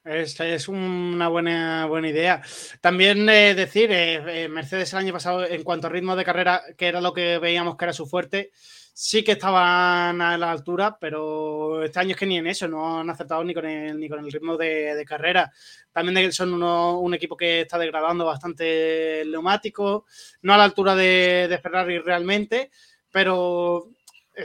Esta 0.04 0.46
es 0.46 0.66
una 0.66 1.28
buena, 1.28 1.86
buena 1.86 2.08
idea. 2.08 2.42
También 2.80 3.28
eh, 3.28 3.54
decir, 3.54 3.90
eh, 3.92 4.44
eh, 4.44 4.48
Mercedes 4.48 4.92
el 4.92 4.98
año 4.98 5.12
pasado, 5.12 5.46
en 5.46 5.62
cuanto 5.62 5.86
a 5.86 5.90
ritmo 5.90 6.16
de 6.16 6.24
carrera, 6.24 6.62
que 6.76 6.88
era 6.88 7.00
lo 7.00 7.12
que 7.12 7.38
veíamos 7.38 7.76
que 7.76 7.84
era 7.84 7.92
su 7.92 8.06
fuerte, 8.06 8.50
sí 8.98 9.22
que 9.22 9.32
estaban 9.32 10.22
a 10.22 10.38
la 10.38 10.50
altura, 10.50 10.96
pero 10.98 11.82
este 11.84 12.00
año 12.00 12.12
es 12.12 12.16
que 12.16 12.24
ni 12.24 12.38
en 12.38 12.46
eso, 12.46 12.66
no 12.66 12.98
han 12.98 13.10
acertado 13.10 13.44
ni 13.44 13.52
con 13.52 13.66
el, 13.66 14.00
ni 14.00 14.08
con 14.08 14.20
el 14.24 14.32
ritmo 14.32 14.56
de, 14.56 15.04
carrera. 15.06 15.52
También 15.92 16.32
son 16.32 16.62
un 16.62 17.14
equipo 17.14 17.36
que 17.36 17.60
está 17.60 17.76
degradando 17.76 18.24
bastante 18.24 19.20
el 19.20 19.32
neumático, 19.32 20.06
no 20.40 20.54
a 20.54 20.56
la 20.56 20.64
altura 20.64 20.96
de, 20.96 21.60
Ferrari 21.62 21.98
realmente, 21.98 22.70
pero 23.12 23.90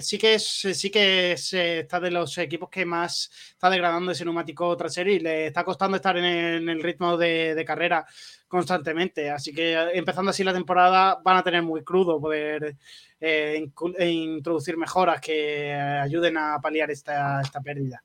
sí 0.01 0.17
que 0.17 0.33
es, 0.33 0.45
sí 0.45 0.89
que 0.91 1.31
está 1.31 2.01
de 2.01 2.11
los 2.11 2.37
equipos 2.37 2.69
que 2.69 2.85
más 2.85 3.31
está 3.51 3.69
degradando 3.69 4.11
ese 4.11 4.25
neumático 4.25 4.75
trasero 4.75 5.09
y 5.11 5.19
le 5.19 5.47
está 5.47 5.63
costando 5.63 5.95
estar 5.95 6.17
en 6.17 6.67
el, 6.67 6.83
ritmo 6.83 7.15
de, 7.15 7.63
carrera 7.65 8.05
constantemente. 8.51 9.31
Así 9.31 9.53
que 9.53 9.73
empezando 9.93 10.29
así 10.29 10.43
la 10.43 10.53
temporada 10.53 11.21
van 11.23 11.37
a 11.37 11.43
tener 11.43 11.63
muy 11.63 11.85
crudo 11.85 12.19
poder 12.19 12.75
eh, 13.21 13.65
introducir 13.99 14.75
mejoras 14.75 15.21
que 15.21 15.73
ayuden 15.73 16.37
a 16.37 16.59
paliar 16.61 16.91
esta, 16.91 17.39
esta 17.39 17.61
pérdida. 17.61 18.03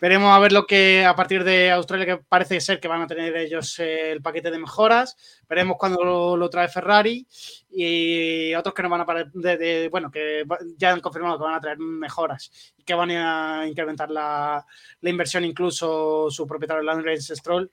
Veremos 0.00 0.30
a 0.30 0.38
ver 0.38 0.52
lo 0.52 0.64
que 0.64 1.04
a 1.04 1.16
partir 1.16 1.42
de 1.42 1.72
Australia, 1.72 2.06
que 2.06 2.22
parece 2.22 2.60
ser 2.60 2.78
que 2.78 2.86
van 2.86 3.02
a 3.02 3.06
tener 3.08 3.36
ellos 3.36 3.80
eh, 3.80 4.12
el 4.12 4.22
paquete 4.22 4.52
de 4.52 4.58
mejoras. 4.60 5.42
Veremos 5.48 5.76
cuando 5.76 6.36
lo, 6.36 6.50
trae 6.50 6.68
Ferrari 6.68 7.26
y 7.68 8.54
otros 8.54 8.72
que 8.72 8.82
no 8.84 8.90
van 8.90 9.00
a 9.00 9.24
de, 9.34 9.88
bueno, 9.90 10.08
que 10.08 10.44
ya 10.76 10.92
han 10.92 11.00
confirmado 11.00 11.36
que 11.36 11.44
van 11.44 11.54
a 11.54 11.60
traer 11.60 11.78
mejoras 11.78 12.72
y 12.78 12.84
que 12.84 12.94
van 12.94 13.10
a 13.10 13.66
incrementar 13.66 14.08
la, 14.08 14.64
inversión, 15.02 15.44
incluso 15.44 16.30
su 16.30 16.46
propietario 16.46 16.84
Lance 16.84 17.34
Stroll, 17.34 17.70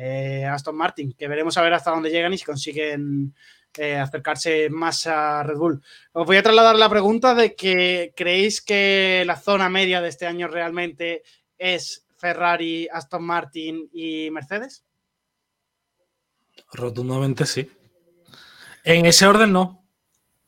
eh, 0.00 0.44
Aston 0.44 0.76
Martin, 0.76 1.12
que 1.12 1.26
veremos 1.26 1.58
a 1.58 1.62
ver 1.62 1.74
hasta 1.74 1.90
dónde 1.90 2.10
llegan 2.10 2.32
y 2.32 2.38
si 2.38 2.44
consiguen 2.44 3.34
eh, 3.76 3.96
acercarse 3.96 4.70
más 4.70 5.08
a 5.08 5.42
Red 5.42 5.56
Bull. 5.56 5.82
Os 6.12 6.24
voy 6.24 6.36
a 6.36 6.42
trasladar 6.42 6.76
la 6.76 6.88
pregunta 6.88 7.34
de 7.34 7.56
que 7.56 8.12
creéis 8.14 8.62
que 8.62 9.24
la 9.26 9.36
zona 9.36 9.68
media 9.68 10.00
de 10.00 10.08
este 10.08 10.26
año 10.26 10.46
realmente 10.46 11.24
es 11.58 12.06
Ferrari, 12.16 12.86
Aston 12.92 13.24
Martin 13.24 13.88
y 13.92 14.30
Mercedes? 14.30 14.84
Rotundamente 16.72 17.44
sí. 17.44 17.68
En 18.84 19.04
ese 19.04 19.26
orden 19.26 19.52
no. 19.52 19.77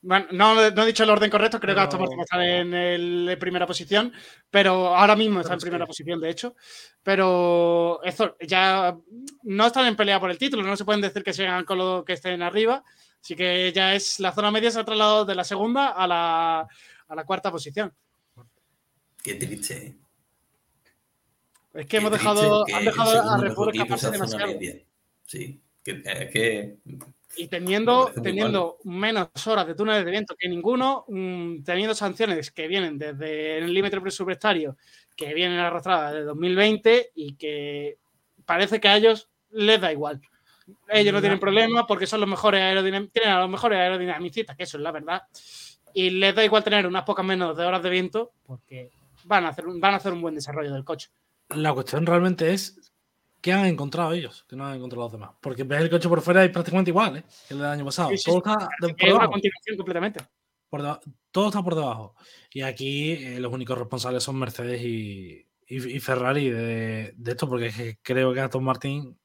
Bueno, 0.03 0.27
no, 0.31 0.59
he 0.59 0.85
dicho 0.85 1.03
el 1.03 1.11
orden 1.11 1.29
correcto, 1.29 1.59
creo 1.59 1.75
que 1.75 1.81
Aston 1.81 1.99
Martin 1.99 2.19
está 2.21 2.43
en, 2.43 3.25
la 3.25 3.37
primera 3.37 3.67
posición, 3.67 4.11
pero 4.49 4.95
ahora 4.95 5.15
mismo 5.15 5.41
está 5.41 5.53
en 5.53 5.59
primera 5.59 5.85
posición, 5.85 6.19
de 6.19 6.29
hecho. 6.29 6.55
Pero 7.03 8.01
eso, 8.03 8.35
ya 8.39 8.97
no 9.43 9.67
están 9.67 9.85
en 9.85 9.95
pelea 9.95 10.19
por 10.19 10.31
el 10.31 10.39
título, 10.39 10.63
no 10.63 10.75
se 10.75 10.85
pueden 10.85 11.01
decir 11.01 11.23
que 11.23 11.33
sigan 11.33 11.65
con 11.65 11.77
lo 11.77 12.03
que 12.03 12.13
estén 12.13 12.41
arriba, 12.41 12.83
así 13.21 13.35
que 13.35 13.71
ya 13.73 13.93
es 13.93 14.19
la 14.19 14.31
zona 14.31 14.49
media 14.49 14.71
se 14.71 14.79
ha 14.79 14.85
trasladado 14.85 15.25
de 15.25 15.35
la 15.35 15.43
segunda 15.43 15.89
a 15.89 16.07
la, 16.07 16.67
a 17.07 17.15
la 17.15 17.23
cuarta 17.23 17.51
posición. 17.51 17.93
Qué 19.23 19.35
triste. 19.35 19.75
¿eh? 19.75 19.97
Es 21.73 21.85
que 21.85 21.97
hemos 21.97 22.11
dejado, 22.11 22.65
han 22.73 22.85
dejado 22.85 23.29
a 23.29 23.53
Bull 23.53 23.69
escaparse 23.71 24.11
demasiado. 24.11 24.53
Sí, 25.25 25.61
que, 25.83 26.77
y 27.37 27.47
teniendo, 27.47 28.11
teniendo 28.21 28.77
menos 28.83 29.29
horas 29.47 29.67
de 29.67 29.75
túneles 29.75 30.05
de 30.05 30.11
viento 30.11 30.35
que 30.37 30.49
ninguno, 30.49 31.05
mm, 31.07 31.63
teniendo 31.63 31.93
sanciones 31.95 32.51
que 32.51 32.67
vienen 32.67 32.97
desde 32.97 33.59
el 33.59 33.73
límite 33.73 33.99
presupuestario, 34.01 34.77
que 35.15 35.33
vienen 35.33 35.59
arrastradas 35.59 36.13
de 36.13 36.23
2020 36.23 37.11
y 37.15 37.35
que 37.35 37.97
parece 38.45 38.79
que 38.79 38.87
a 38.87 38.97
ellos 38.97 39.29
les 39.51 39.79
da 39.79 39.91
igual. 39.91 40.21
Ellos 40.89 41.13
no 41.13 41.21
tienen 41.21 41.39
problema 41.39 41.85
porque 41.85 42.07
son 42.07 42.21
los 42.21 42.29
mejores 42.29 42.61
tienen 43.11 43.33
a 43.33 43.39
los 43.39 43.49
mejores 43.49 43.79
aerodinamicistas, 43.79 44.55
que 44.55 44.63
eso 44.63 44.77
es 44.77 44.83
la 44.83 44.91
verdad. 44.91 45.23
Y 45.93 46.09
les 46.09 46.33
da 46.33 46.43
igual 46.43 46.63
tener 46.63 46.87
unas 46.87 47.03
pocas 47.03 47.25
menos 47.25 47.57
de 47.57 47.65
horas 47.65 47.83
de 47.83 47.89
viento 47.89 48.31
porque 48.45 48.91
van 49.25 49.45
a 49.45 49.49
hacer, 49.49 49.65
van 49.67 49.93
a 49.93 49.97
hacer 49.97 50.13
un 50.13 50.21
buen 50.21 50.35
desarrollo 50.35 50.73
del 50.73 50.85
coche. 50.85 51.09
La 51.49 51.73
cuestión 51.73 52.05
realmente 52.05 52.53
es 52.53 52.90
qué 53.41 53.51
han 53.51 53.65
encontrado 53.65 54.13
ellos, 54.13 54.45
que 54.47 54.55
no 54.55 54.65
han 54.65 54.75
encontrado 54.75 55.03
los 55.03 55.11
demás. 55.11 55.31
Porque 55.41 55.63
ves 55.63 55.81
el 55.81 55.89
coche 55.89 56.07
por 56.07 56.21
fuera 56.21 56.45
y 56.45 56.49
prácticamente 56.49 56.91
igual 56.91 57.17
¿eh? 57.17 57.23
que 57.47 57.53
el 57.53 57.59
del 57.59 57.69
año 57.69 57.85
pasado. 57.85 58.09
todo 58.23 58.37
está 58.37 58.69
por 58.79 59.13
una 59.13 59.27
continuación 59.27 59.77
completamente. 59.77 60.19
todo 61.31 61.47
está 61.47 61.63
por 61.63 61.75
debajo. 61.75 62.15
Y 62.51 62.61
aquí 62.61 63.11
eh, 63.13 63.39
los 63.39 63.51
únicos 63.51 63.77
responsables 63.77 64.23
son 64.23 64.37
Mercedes 64.37 64.81
y, 64.83 65.45
Ferrari 66.01 66.49
de, 66.49 67.15
esto, 67.25 67.47
porque 67.47 67.97
creo 68.01 68.33
que 68.33 68.41
Aston 68.41 68.63
Martin. 68.63 69.17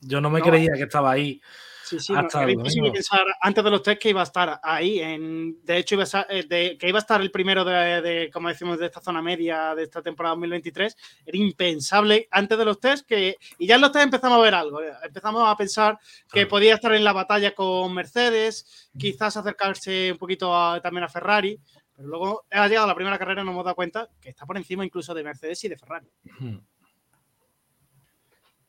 Yo 0.00 0.20
no 0.20 0.28
me 0.28 0.42
creía 0.42 0.72
que 0.74 0.82
estaba 0.82 1.10
ahí 1.10 1.40
Sí, 1.84 2.00
sí, 2.00 2.14
era 2.14 2.50
imposible 2.50 2.90
pensar 2.90 3.24
antes 3.42 3.62
de 3.62 3.70
los 3.70 3.82
test 3.82 4.00
que 4.00 4.08
iba 4.08 4.20
a 4.20 4.24
estar 4.24 4.58
ahí. 4.62 5.00
En, 5.00 5.62
de 5.62 5.76
hecho, 5.76 5.96
iba 5.96 6.04
a 6.04 6.26
eh, 6.30 6.78
que 6.78 6.88
iba 6.88 6.98
a 6.98 7.00
estar 7.00 7.20
el 7.20 7.30
primero 7.30 7.62
de, 7.62 8.30
como 8.32 8.48
decimos, 8.48 8.78
de 8.78 8.86
esta 8.86 9.02
zona 9.02 9.20
media 9.20 9.74
de 9.74 9.82
esta 9.82 10.00
temporada 10.00 10.34
2023. 10.34 10.96
Era 11.26 11.38
impensable 11.38 12.26
antes 12.30 12.56
de 12.56 12.64
los 12.64 12.80
test 12.80 13.06
que. 13.06 13.36
Y 13.58 13.66
ya 13.66 13.74
en 13.74 13.82
los 13.82 13.92
test 13.92 14.04
empezamos 14.04 14.38
a 14.38 14.42
ver 14.42 14.54
algo. 14.54 14.80
Eh, 14.82 14.92
empezamos 15.04 15.46
a 15.46 15.54
pensar 15.56 15.98
que 16.32 16.46
podía 16.46 16.74
estar 16.74 16.94
en 16.94 17.04
la 17.04 17.12
batalla 17.12 17.54
con 17.54 17.92
Mercedes, 17.92 18.90
quizás 18.96 19.36
acercarse 19.36 20.12
un 20.12 20.18
poquito 20.18 20.50
también 20.82 21.04
a 21.04 21.08
Ferrari. 21.08 21.60
Pero 21.94 22.08
luego 22.08 22.44
ha 22.50 22.66
llegado 22.66 22.86
la 22.86 22.94
primera 22.94 23.18
carrera 23.18 23.42
y 23.42 23.44
nos 23.44 23.52
hemos 23.52 23.64
dado 23.64 23.76
cuenta 23.76 24.08
que 24.20 24.30
está 24.30 24.46
por 24.46 24.56
encima 24.56 24.84
incluso 24.84 25.14
de 25.14 25.22
Mercedes 25.22 25.62
y 25.64 25.68
de 25.68 25.76
Ferrari. 25.76 26.08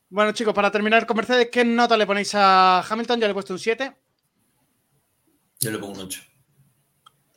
Bueno, 0.08 0.30
chicos, 0.32 0.54
para 0.54 0.70
terminar 0.70 1.04
con 1.04 1.16
Mercedes, 1.16 1.48
¿qué 1.50 1.64
nota 1.64 1.96
le 1.96 2.06
ponéis 2.06 2.32
a 2.34 2.80
Hamilton? 2.80 3.20
Ya 3.20 3.26
le 3.26 3.32
he 3.32 3.34
puesto 3.34 3.52
un 3.52 3.58
7. 3.58 3.96
Yo 5.60 5.70
le 5.70 5.78
pongo 5.78 5.94
un 5.94 6.00
8. 6.00 6.22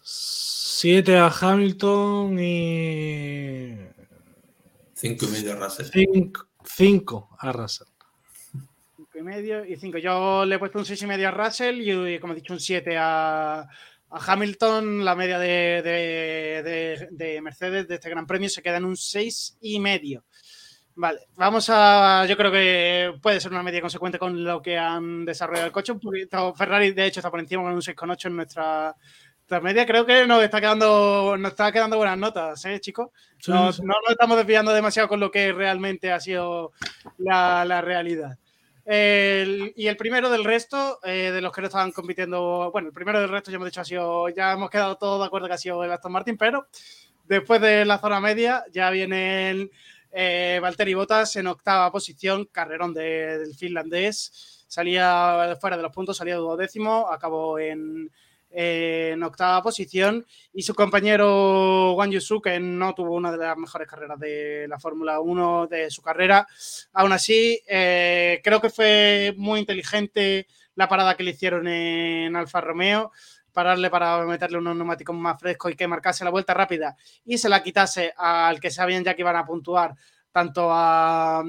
7 0.04 1.18
a 1.18 1.28
Hamilton 1.28 2.38
y. 2.40 3.76
5 4.94 5.26
y 5.26 5.28
medio 5.30 5.54
a 5.54 5.56
Russell. 5.56 5.88
5 6.64 7.38
a 7.40 7.52
Russell. 7.52 7.88
5 8.98 9.18
y 9.18 9.22
medio 9.24 9.66
y 9.66 9.76
5. 9.76 9.98
Yo 9.98 10.46
le 10.46 10.56
he 10.56 10.60
puesto 10.60 10.78
un 10.78 10.86
6 10.86 11.02
y 11.02 11.08
medio 11.08 11.28
a 11.30 11.32
Russell 11.32 11.82
y, 11.82 12.20
como 12.20 12.34
he 12.34 12.36
dicho, 12.36 12.54
un 12.54 12.60
7 12.60 12.98
a, 12.98 13.62
a 13.62 13.68
Hamilton. 14.10 15.04
La 15.04 15.16
media 15.16 15.40
de, 15.40 15.82
de, 15.82 16.64
de, 16.64 17.08
de, 17.12 17.41
Mercedes 17.41 17.88
de 17.88 17.96
este 17.96 18.10
Gran 18.10 18.28
Premio 18.28 18.48
se 18.48 18.62
queda 18.62 18.78
en 18.78 18.86
un 18.86 18.96
6 18.96 19.58
y 19.62 19.80
medio. 19.80 20.24
Vale, 20.99 21.30
vamos 21.38 21.69
a. 21.69 22.26
Yo 22.26 22.35
creo 22.35 22.51
que 22.51 23.13
puede 23.21 23.39
ser 23.39 23.53
una 23.53 23.63
media 23.63 23.80
consecuente 23.80 24.19
con 24.19 24.43
lo 24.43 24.61
que 24.61 24.77
han 24.77 25.23
desarrollado 25.23 25.67
el 25.67 25.71
coche. 25.71 25.93
Un 25.93 25.99
poquito, 26.01 26.53
Ferrari, 26.53 26.91
de 26.91 27.05
hecho, 27.05 27.21
está 27.21 27.31
por 27.31 27.39
encima 27.39 27.63
con 27.63 27.71
un 27.71 27.80
6,8 27.80 28.26
en 28.26 28.35
nuestra, 28.35 28.93
media. 29.61 29.85
Creo 29.85 30.05
que 30.05 30.27
nos 30.27 30.43
está 30.43 30.59
quedando, 30.59 31.38
nos 31.38 31.51
está 31.51 31.71
quedando 31.71 31.95
buenas 31.95 32.17
notas, 32.17 32.65
¿eh, 32.65 32.81
chicos? 32.81 33.11
no, 33.47 33.67
nos 33.67 33.80
estamos 34.09 34.35
desviando 34.35 34.73
demasiado 34.73 35.07
con 35.07 35.21
lo 35.21 35.31
que 35.31 35.53
realmente 35.53 36.11
ha 36.11 36.19
sido 36.19 36.73
la, 37.17 37.80
realidad. 37.80 38.38
y 38.85 39.88
el 39.88 39.95
primero 39.95 40.30
del 40.30 40.43
resto, 40.43 40.99
eh, 41.05 41.31
de 41.31 41.39
los 41.39 41.53
que 41.53 41.61
no 41.61 41.67
estaban 41.67 41.93
compitiendo, 41.93 42.71
bueno, 42.73 42.89
el 42.89 42.93
primero 42.93 43.21
del 43.21 43.30
resto 43.30 43.51
ya 43.51 43.55
hemos 43.55 43.69
dicho 43.69 43.80
ha 43.80 43.85
sido, 43.85 44.27
ya 44.27 44.51
hemos 44.51 44.69
quedado 44.69 44.97
todos 44.97 45.21
de 45.21 45.27
acuerdo 45.27 45.47
que 45.47 45.53
ha 45.53 45.57
sido 45.57 45.81
el 45.81 45.93
Aston 45.93 46.11
Martin, 46.11 46.35
pero 46.35 46.67
después 47.23 47.61
de 47.61 47.85
la 47.85 47.99
zona 47.99 48.19
media 48.19 48.65
ya 48.73 48.89
viene 48.89 49.49
el 49.51 49.71
eh, 50.11 50.60
Valtteri 50.61 50.94
Bottas 50.94 51.36
en 51.36 51.48
octava 51.48 51.91
posición, 51.91 52.45
carrerón 52.45 52.94
del 52.94 53.53
finlandés. 53.56 54.65
Salía 54.68 55.57
fuera 55.60 55.77
de 55.77 55.84
los 55.84 55.91
puntos, 55.91 56.18
salía 56.18 56.36
duodécimo, 56.36 57.07
acabó 57.10 57.57
en, 57.60 58.11
octava 59.23 59.61
posición 59.61 60.26
y 60.53 60.64
su 60.64 60.73
compañero 60.73 61.94
Wang 61.94 62.11
Yusu, 62.11 62.41
que 62.41 62.60
no 62.60 62.94
tuvo 62.94 63.15
una 63.15 63.31
de 63.31 63.38
las 63.38 63.57
mejores 63.57 63.88
carreras 63.88 64.19
de 64.19 64.68
la 64.68 64.80
Fórmula 64.80 65.19
1 65.19 65.68
de 65.68 65.90
su 65.90 66.02
carrera. 66.02 66.48
Aún 66.94 67.11
así, 67.11 67.61
eh, 67.68 68.41
creo 68.44 68.61
que 68.61 68.69
fue 68.69 69.34
muy 69.38 69.60
inteligente 69.60 70.48
la 70.76 70.88
parada 70.88 71.15
que 71.15 71.23
le 71.23 71.31
hicieron 71.31 71.68
en 71.68 72.36
Alfa 72.36 72.61
Romeo 72.61 73.11
pararle 73.51 73.89
para 73.89 74.26
meterle 74.26 74.57
unos 74.57 74.76
neumáticos 74.76 75.15
más 75.15 75.39
frescos 75.39 75.71
y 75.71 75.76
que 75.76 75.88
marcase 75.88 76.23
la 76.23 76.30
vuelta 76.30 76.53
rápida 76.53 76.95
y 77.26 77.38
se 77.38 77.49
la 77.49 77.61
quitase 77.63 78.13
al 78.17 78.59
que 78.59 78.71
sabían 78.71 79.03
ya 79.03 79.15
que 79.15 79.21
iban 79.21 79.35
a 79.35 79.45
puntuar 79.45 79.95
tanto 80.31 80.69
a, 80.71 81.43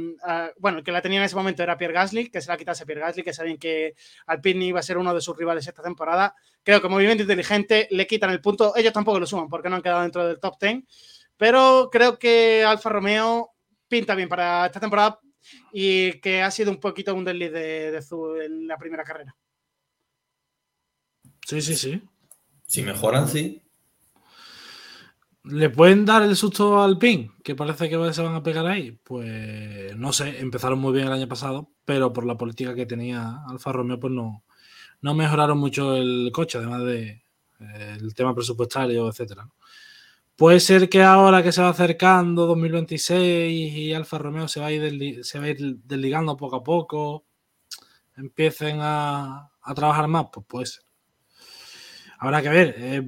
bueno, 0.59 0.79
el 0.79 0.85
que 0.85 0.93
la 0.93 1.03
tenía 1.03 1.19
en 1.19 1.25
ese 1.25 1.37
momento 1.37 1.63
era 1.63 1.77
Pierre 1.77 1.95
Gasly, 1.95 2.31
que 2.31 2.41
se 2.41 2.49
la 2.49 2.57
quitase 2.57 2.87
Pierre 2.87 3.03
Gasly, 3.03 3.23
que 3.23 3.33
sabían 3.33 3.59
que 3.59 3.95
Alpine 4.27 4.65
iba 4.65 4.81
a 4.81 4.83
ser 4.83 4.97
uno 4.99 5.15
de 5.15 5.21
sus 5.21 5.37
rivales 5.37 5.67
esta 5.67 5.83
temporada. 5.83 6.35
Creo 6.63 6.81
que 6.81 6.89
movimiento 6.89 7.23
inteligente 7.23 7.89
le 7.91 8.07
quitan 8.07 8.31
el 8.31 8.41
punto, 8.41 8.75
ellos 8.77 8.93
tampoco 8.93 9.21
lo 9.21 9.27
suman 9.27 9.49
porque 9.49 9.69
no 9.69 9.77
han 9.77 9.83
quedado 9.83 10.03
dentro 10.03 10.27
del 10.27 10.41
top 10.41 10.57
10, 10.61 10.85
pero 11.37 11.89
creo 11.93 12.19
que 12.19 12.65
Alfa 12.65 12.91
Romeo 12.91 13.53
pinta 13.87 14.15
bien 14.15 14.29
para 14.29 14.67
esta 14.67 14.81
temporada 14.81 15.21
y 15.73 16.21
que 16.21 16.43
ha 16.43 16.51
sido 16.51 16.71
un 16.71 16.81
poquito 16.81 17.15
un 17.15 17.25
desliz 17.25 17.53
de, 17.53 17.91
de 17.91 18.45
en 18.45 18.67
la 18.67 18.79
primera 18.79 19.05
carrera. 19.05 19.37
Sí, 21.51 21.61
sí, 21.63 21.75
sí. 21.75 22.01
Si 22.65 22.81
mejoran, 22.83 23.27
sí. 23.27 23.61
¿Le 25.43 25.69
pueden 25.69 26.05
dar 26.05 26.23
el 26.23 26.37
susto 26.37 26.81
al 26.81 26.97
PIN? 26.97 27.33
Que 27.43 27.57
parece 27.57 27.89
que 27.89 28.13
se 28.13 28.23
van 28.23 28.37
a 28.37 28.43
pegar 28.45 28.69
ahí. 28.69 28.93
Pues 29.03 29.97
no 29.97 30.13
sé, 30.13 30.39
empezaron 30.39 30.79
muy 30.79 30.93
bien 30.93 31.09
el 31.09 31.13
año 31.13 31.27
pasado, 31.27 31.73
pero 31.85 32.13
por 32.13 32.25
la 32.25 32.39
política 32.39 32.73
que 32.77 32.87
tenía 32.87 33.43
Alfa 33.49 33.73
Romeo, 33.73 33.99
pues 33.99 34.13
no, 34.13 34.45
no 35.01 35.15
mejoraron 35.15 35.59
mucho 35.59 35.97
el 35.97 36.31
coche, 36.33 36.59
además 36.59 36.85
de 36.85 37.25
eh, 37.59 37.97
el 37.99 38.15
tema 38.15 38.33
presupuestario, 38.33 39.09
etcétera. 39.09 39.49
Puede 40.37 40.61
ser 40.61 40.89
que 40.89 41.03
ahora 41.03 41.43
que 41.43 41.51
se 41.51 41.63
va 41.63 41.71
acercando 41.71 42.47
2026 42.47 43.73
y 43.75 43.93
Alfa 43.93 44.19
Romeo 44.19 44.47
se 44.47 44.61
va 44.61 44.67
a 44.67 44.73
ir, 44.73 45.25
se 45.25 45.41
va 45.41 45.47
a 45.47 45.49
ir 45.49 45.79
desligando 45.83 46.37
poco 46.37 46.55
a 46.55 46.63
poco, 46.63 47.25
empiecen 48.17 48.79
a, 48.81 49.51
a 49.61 49.75
trabajar 49.75 50.07
más, 50.07 50.27
pues 50.33 50.47
puede 50.47 50.67
ser. 50.67 50.90
Habrá 52.21 52.43
que 52.43 52.51
ver. 52.51 52.75
Eh, 52.77 53.03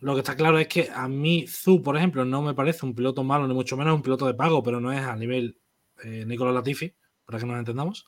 lo 0.00 0.14
que 0.14 0.20
está 0.20 0.36
claro 0.36 0.58
es 0.58 0.68
que 0.68 0.90
a 0.94 1.08
mí 1.08 1.46
Zu, 1.48 1.82
por 1.82 1.96
ejemplo, 1.96 2.24
no 2.24 2.42
me 2.42 2.54
parece 2.54 2.86
un 2.86 2.94
piloto 2.94 3.24
malo, 3.24 3.48
ni 3.48 3.54
mucho 3.54 3.76
menos 3.76 3.94
un 3.94 4.02
piloto 4.02 4.26
de 4.26 4.34
pago, 4.34 4.62
pero 4.62 4.80
no 4.80 4.92
es 4.92 5.00
a 5.00 5.16
nivel 5.16 5.58
eh, 6.04 6.24
Nicolás 6.26 6.54
Latifi, 6.54 6.94
para 7.24 7.38
que 7.38 7.46
nos 7.46 7.58
entendamos. 7.58 8.06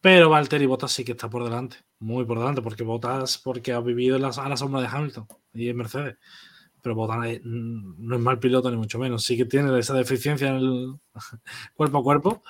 Pero 0.00 0.30
Valtteri 0.30 0.66
Bottas 0.66 0.92
sí 0.92 1.04
que 1.04 1.12
está 1.12 1.28
por 1.28 1.44
delante, 1.44 1.78
muy 1.98 2.24
por 2.24 2.38
delante, 2.38 2.62
porque 2.62 2.84
Bottas 2.84 3.38
porque 3.38 3.72
ha 3.72 3.80
vivido 3.80 4.16
a 4.16 4.48
la 4.48 4.56
sombra 4.56 4.80
de 4.80 4.88
Hamilton 4.88 5.26
y 5.52 5.68
en 5.68 5.76
Mercedes. 5.76 6.16
Pero 6.82 6.94
Bottas 6.94 7.40
no 7.44 8.16
es 8.16 8.22
mal 8.22 8.38
piloto, 8.38 8.70
ni 8.70 8.76
mucho 8.78 8.98
menos. 8.98 9.24
Sí 9.24 9.36
que 9.36 9.44
tiene 9.44 9.76
esa 9.78 9.94
deficiencia 9.94 10.48
en 10.48 10.56
el 10.56 10.94
cuerpo 11.74 11.98
a 11.98 12.02
cuerpo, 12.02 12.42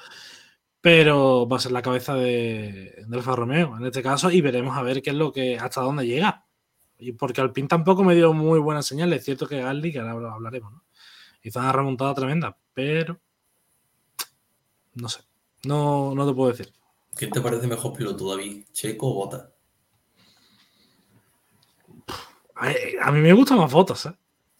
pero 0.80 1.48
va 1.48 1.56
a 1.56 1.60
ser 1.60 1.72
la 1.72 1.82
cabeza 1.82 2.14
de, 2.14 3.04
de 3.06 3.16
Alfa 3.16 3.34
Romeo 3.36 3.76
en 3.76 3.86
este 3.86 4.02
caso 4.02 4.30
y 4.30 4.40
veremos 4.40 4.76
a 4.76 4.82
ver 4.82 5.02
qué 5.02 5.10
es 5.10 5.16
lo 5.16 5.32
que 5.32 5.58
hasta 5.58 5.80
dónde 5.80 6.06
llega 6.06 6.47
y 6.98 7.12
porque 7.12 7.40
Alpine 7.40 7.68
tampoco 7.68 8.02
me 8.02 8.14
dio 8.14 8.32
muy 8.32 8.58
buenas 8.58 8.86
señales. 8.86 9.20
Es 9.20 9.24
cierto 9.24 9.46
que 9.46 9.60
Gasly, 9.60 9.92
que 9.92 10.00
ahora 10.00 10.32
hablaremos, 10.32 10.72
¿no? 10.72 10.82
hizo 11.42 11.60
una 11.60 11.72
remontada 11.72 12.14
tremenda, 12.14 12.58
pero 12.74 13.18
no 14.94 15.08
sé. 15.08 15.20
No, 15.64 16.14
no 16.14 16.26
te 16.26 16.34
puedo 16.34 16.50
decir. 16.50 16.72
¿Qué 17.16 17.28
te 17.28 17.40
parece 17.40 17.66
mejor 17.66 17.92
piloto, 17.94 18.28
David? 18.30 18.64
¿Checo 18.72 19.08
o 19.08 19.14
Bota? 19.14 19.52
A, 22.54 23.12
mí 23.12 23.20
me 23.20 23.32
gustan 23.32 23.58
más 23.58 23.72
Botas, 23.72 24.06
¿eh? 24.06 24.14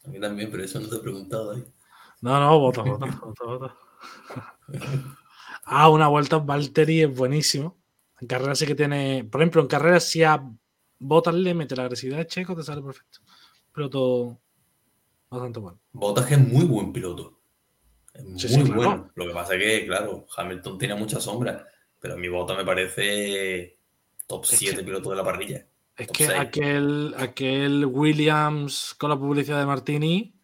A 0.05 0.09
mí 0.09 0.20
también, 0.20 0.51
pero 0.51 0.62
eso 0.62 0.78
no 0.78 0.89
te 0.89 0.97
he 0.97 1.01
preguntado 1.01 1.52
ahí. 1.52 1.65
No, 2.20 2.39
no, 2.39 2.59
Botas, 2.59 2.85
Botas, 2.85 3.20
Botas, 3.40 3.73
Ah, 5.65 5.89
una 5.89 6.09
vuelta 6.09 6.39
Valtteri 6.39 7.02
es 7.02 7.15
buenísimo. 7.15 7.77
En 8.20 8.28
carrera 8.28 8.55
sí 8.55 8.66
que 8.66 8.74
tiene. 8.74 9.24
Por 9.31 9.40
ejemplo, 9.40 9.60
en 9.60 9.69
carrera 9.69 10.01
sí 10.01 10.23
ha 10.23 10.43
Botas 10.98 11.34
le 11.34 11.54
mete 11.54 11.76
la 11.76 11.84
agresividad 11.84 12.18
de 12.18 12.26
Checo, 12.26 12.56
te 12.56 12.62
sale 12.62 12.82
perfecto. 12.82 13.20
Piloto 13.72 14.40
bastante 15.30 15.60
bueno. 15.60 15.78
Botas 15.92 16.30
es 16.30 16.38
muy 16.38 16.64
buen 16.64 16.92
piloto. 16.92 17.38
Es 18.14 18.56
muy 18.56 18.70
bueno. 18.70 19.10
Lo 19.14 19.26
que 19.26 19.32
pasa 19.32 19.54
es 19.54 19.62
que, 19.62 19.86
claro, 19.86 20.26
Hamilton 20.36 20.78
tiene 20.78 20.94
mucha 20.94 21.20
sombra, 21.20 21.64
pero 22.00 22.16
mi 22.16 22.28
Botas 22.28 22.56
me 22.56 22.64
parece 22.64 23.78
top 24.26 24.44
7 24.44 24.82
piloto 24.82 25.10
de 25.10 25.16
la 25.16 25.24
parrilla. 25.24 25.66
Es 25.96 26.08
que 26.08 26.26
aquel, 26.28 27.14
aquel 27.16 27.84
Williams 27.86 28.94
con 28.98 29.10
la 29.10 29.18
publicidad 29.18 29.58
de 29.58 29.66
Martini 29.66 30.34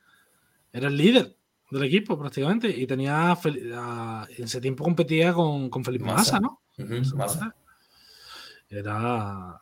era 0.72 0.88
el 0.88 0.96
líder 0.96 1.36
del 1.70 1.84
equipo 1.84 2.18
prácticamente 2.18 2.68
y 2.68 2.86
tenía 2.86 3.36
en 3.44 4.44
ese 4.44 4.60
tiempo 4.60 4.84
competía 4.84 5.32
con, 5.32 5.70
con 5.70 5.84
Felipe 5.84 6.04
Massa, 6.04 6.40
¿no? 6.40 6.62
Massa. 7.14 7.54
Era 8.68 9.60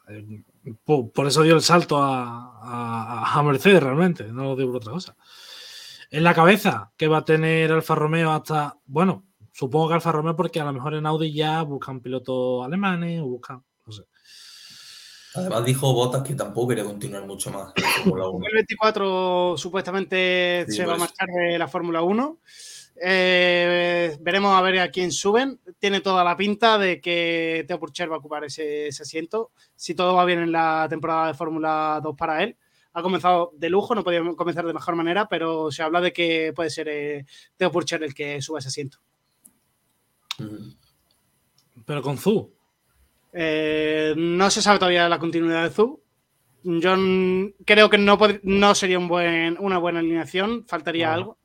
por, 0.85 1.27
eso 1.27 1.43
dio 1.43 1.55
el 1.55 1.63
salto 1.63 1.99
a, 2.01 3.43
Mercedes 3.45 3.83
realmente, 3.83 4.25
no 4.25 4.45
lo 4.45 4.57
digo 4.57 4.73
por 4.73 4.81
otra 4.81 4.93
cosa. 4.93 5.17
En 6.11 6.25
la 6.25 6.35
cabeza, 6.35 6.93
que 6.97 7.09
va 7.09 7.19
a 7.19 7.25
tener 7.25 7.73
Alfa 7.73 7.95
Romeo 7.95 8.31
hasta, 8.31 8.77
bueno, 8.85 9.25
supongo 9.53 9.89
que 9.89 9.95
Alfa 9.95 10.13
Romeo 10.13 10.37
porque 10.37 10.61
a 10.61 10.65
lo 10.65 10.73
mejor 10.73 10.95
en 10.95 11.07
Audi 11.07 11.33
ya 11.33 11.63
buscan 11.63 12.01
pilotos 12.01 12.65
alemanes 12.65 13.21
o 13.21 13.27
buscan, 13.27 13.65
no 13.87 13.93
sé. 13.93 14.03
Además 15.35 15.65
dijo 15.65 15.93
Bottas 15.95 16.23
que 16.23 16.35
tampoco 16.35 16.69
quería 16.69 16.85
continuar 16.85 17.27
mucho 17.27 17.51
más. 17.51 17.73
El 18.05 18.55
24 18.55 19.55
supuestamente 19.57 20.67
se 20.69 20.85
va 20.85 20.95
a 20.95 20.99
marchar 20.99 21.29
de 21.29 21.59
la 21.59 21.69
Fórmula 21.69 22.03
1. 22.03 22.39
Eh, 23.05 24.16
veremos 24.20 24.57
a 24.57 24.61
ver 24.61 24.79
a 24.79 24.91
quién 24.93 25.11
suben. 25.11 25.59
Tiene 25.81 26.01
toda 26.01 26.23
la 26.23 26.37
pinta 26.37 26.79
de 26.79 27.01
que 27.01 27.65
Teo 27.66 27.81
Purcher 27.81 28.09
va 28.09 28.15
a 28.15 28.19
ocupar 28.20 28.45
ese, 28.45 28.89
asiento. 28.89 29.51
Si 29.74 29.95
todo 29.97 30.15
va 30.15 30.24
bien 30.24 30.39
en 30.39 30.53
la 30.53 30.87
temporada 30.89 31.27
de 31.27 31.35
Fórmula 31.35 31.99
2 32.01 32.16
para 32.16 32.45
él. 32.45 32.57
Ha 32.93 33.03
comenzado 33.03 33.51
de 33.57 33.70
lujo, 33.70 33.97
no 33.97 34.05
podía 34.05 34.23
comenzar 34.37 34.65
de 34.65 34.74
mejor 34.74 34.95
manera, 34.95 35.27
pero 35.29 35.73
se 35.73 35.83
habla 35.83 36.01
de 36.01 36.12
que 36.12 36.53
puede 36.55 36.70
ser 36.70 36.89
eh, 36.89 37.27
Teo 37.57 37.73
Purcher 37.73 38.05
el 38.05 38.15
que 38.15 38.41
suba 38.41 38.61
ese 38.61 38.69
asiento. 38.69 38.99
Pero 41.85 42.03
con 42.03 42.19
Zu. 42.19 42.53
Eh, 43.33 44.15
no 44.16 44.49
se 44.49 44.62
sabe 44.62 44.79
todavía 44.79 45.09
la 45.09 45.19
continuidad 45.19 45.65
de 45.65 45.70
Zu. 45.70 46.01
Yo 46.62 46.95
creo 47.65 47.91
que 47.91 47.99
no, 47.99 48.16
no 48.45 48.74
sería 48.77 48.99
un 49.01 49.09
buen, 49.09 49.57
una 49.59 49.79
buena 49.79 49.99
alineación, 49.99 50.65
faltaría 50.69 51.12
algo. 51.12 51.41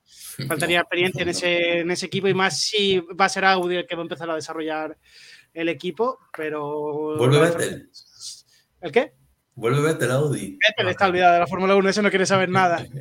Faltaría 0.47 0.79
experiencia 0.81 1.23
en 1.23 1.29
ese, 1.29 1.79
en 1.79 1.91
ese 1.91 2.05
equipo 2.05 2.27
y 2.27 2.33
más 2.33 2.59
si 2.59 2.99
va 2.99 3.25
a 3.25 3.29
ser 3.29 3.45
Audi 3.45 3.77
el 3.77 3.87
que 3.87 3.95
va 3.95 4.01
a 4.01 4.03
empezar 4.03 4.29
a 4.29 4.35
desarrollar 4.35 4.97
el 5.53 5.69
equipo, 5.69 6.19
pero... 6.35 7.17
Vuelve 7.17 7.39
Vettel. 7.39 7.89
¿El 8.81 8.91
qué? 8.91 9.13
Vuelve 9.55 9.81
Vettel 9.81 10.11
Audi. 10.11 10.57
Vettel 10.67 10.89
está 10.89 11.07
olvidado 11.07 11.33
de 11.33 11.39
la 11.39 11.47
Fórmula 11.47 11.75
1, 11.75 11.89
ese 11.89 12.01
no 12.03 12.09
quiere 12.09 12.25
saber 12.25 12.49
nada. 12.49 12.85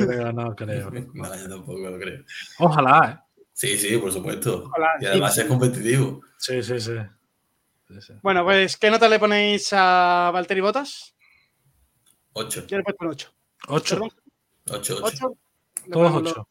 No 0.00 0.06
creo, 0.06 0.32
no 0.32 0.54
creo. 0.54 0.90
No, 1.14 1.36
yo 1.36 1.48
tampoco 1.48 1.78
lo 1.78 1.98
creo. 1.98 2.24
Ojalá, 2.58 3.10
¿eh? 3.10 3.44
Sí, 3.52 3.76
sí, 3.76 3.98
por 3.98 4.12
supuesto. 4.12 4.70
y 5.00 5.06
además 5.06 5.36
es 5.36 5.44
competitivo. 5.44 6.22
Sí, 6.38 6.62
sí, 6.62 6.80
sí, 6.80 6.92
Bueno, 8.22 8.44
pues, 8.44 8.76
¿qué 8.78 8.90
nota 8.90 9.08
le 9.08 9.18
ponéis 9.18 9.68
a 9.72 10.30
Valtteri 10.32 10.60
Bottas? 10.60 11.14
8. 12.32 12.66
Yo 12.68 12.78
le 12.78 12.84
pongo 12.84 13.10
8. 13.10 13.34
8. 13.66 14.00
8, 14.70 14.98
8. 15.02 15.32
Todos 15.90 16.12
8. 16.14 16.48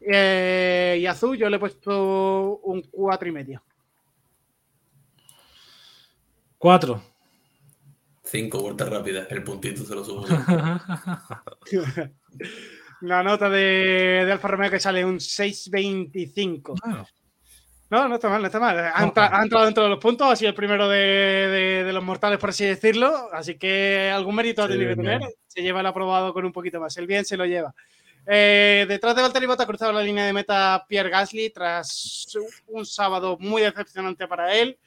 Eh, 0.00 0.98
y 1.00 1.06
azul 1.06 1.36
yo 1.36 1.48
le 1.48 1.56
he 1.56 1.60
puesto 1.60 2.58
un 2.64 2.82
4 2.82 3.28
y 3.28 3.32
medio. 3.32 3.62
4. 6.58 7.02
5 8.24 8.62
vueltas 8.62 8.88
rápidas, 8.88 9.26
el 9.30 9.44
puntito 9.44 9.84
se 9.84 9.94
lo 9.94 10.04
subo. 10.04 10.24
La 13.02 13.22
nota 13.22 13.50
de, 13.50 14.22
de, 14.24 14.32
Alfa 14.32 14.48
Romeo 14.48 14.70
que 14.70 14.80
sale 14.80 15.04
un 15.04 15.18
6.25. 15.18 17.10
No, 17.90 18.08
no 18.08 18.14
está 18.14 18.28
mal, 18.28 18.40
no 18.40 18.46
está 18.46 18.58
mal. 18.58 18.76
Ha, 18.78 19.04
entrado 19.04 19.66
dentro 19.66 19.84
de 19.84 19.90
los 19.90 19.98
puntos, 19.98 20.28
ha 20.28 20.36
sido 20.36 20.48
el 20.48 20.54
primero 20.54 20.88
de, 20.88 21.88
los 21.92 22.02
mortales, 22.02 22.38
por 22.38 22.50
así 22.50 22.64
decirlo. 22.64 23.28
Así 23.32 23.56
que 23.56 24.10
algún 24.10 24.34
mérito 24.34 24.62
ha 24.62 24.68
tenido 24.68 24.88
que 24.88 24.96
tener. 24.96 25.20
Se 25.46 25.62
lleva 25.62 25.80
el 25.80 25.86
aprobado 25.86 26.32
con 26.32 26.44
un 26.44 26.52
poquito 26.52 26.80
más. 26.80 26.96
El 26.96 27.06
bien 27.06 27.24
se 27.24 27.36
lo 27.36 27.44
lleva. 27.46 27.74
Eh, 28.26 28.86
detrás 28.88 29.14
de 29.14 29.22
Valtteri 29.22 29.46
Bottas 29.46 29.64
ha 29.64 29.68
cruzado 29.68 29.92
la 29.92 30.02
línea 30.02 30.24
de 30.24 30.32
meta 30.32 30.84
Pierre 30.88 31.10
Gasly 31.10 31.50
tras 31.50 32.26
un 32.68 32.86
sábado 32.86 33.36
muy 33.38 33.60
decepcionante 33.60 34.26
para 34.26 34.54
él, 34.54 34.78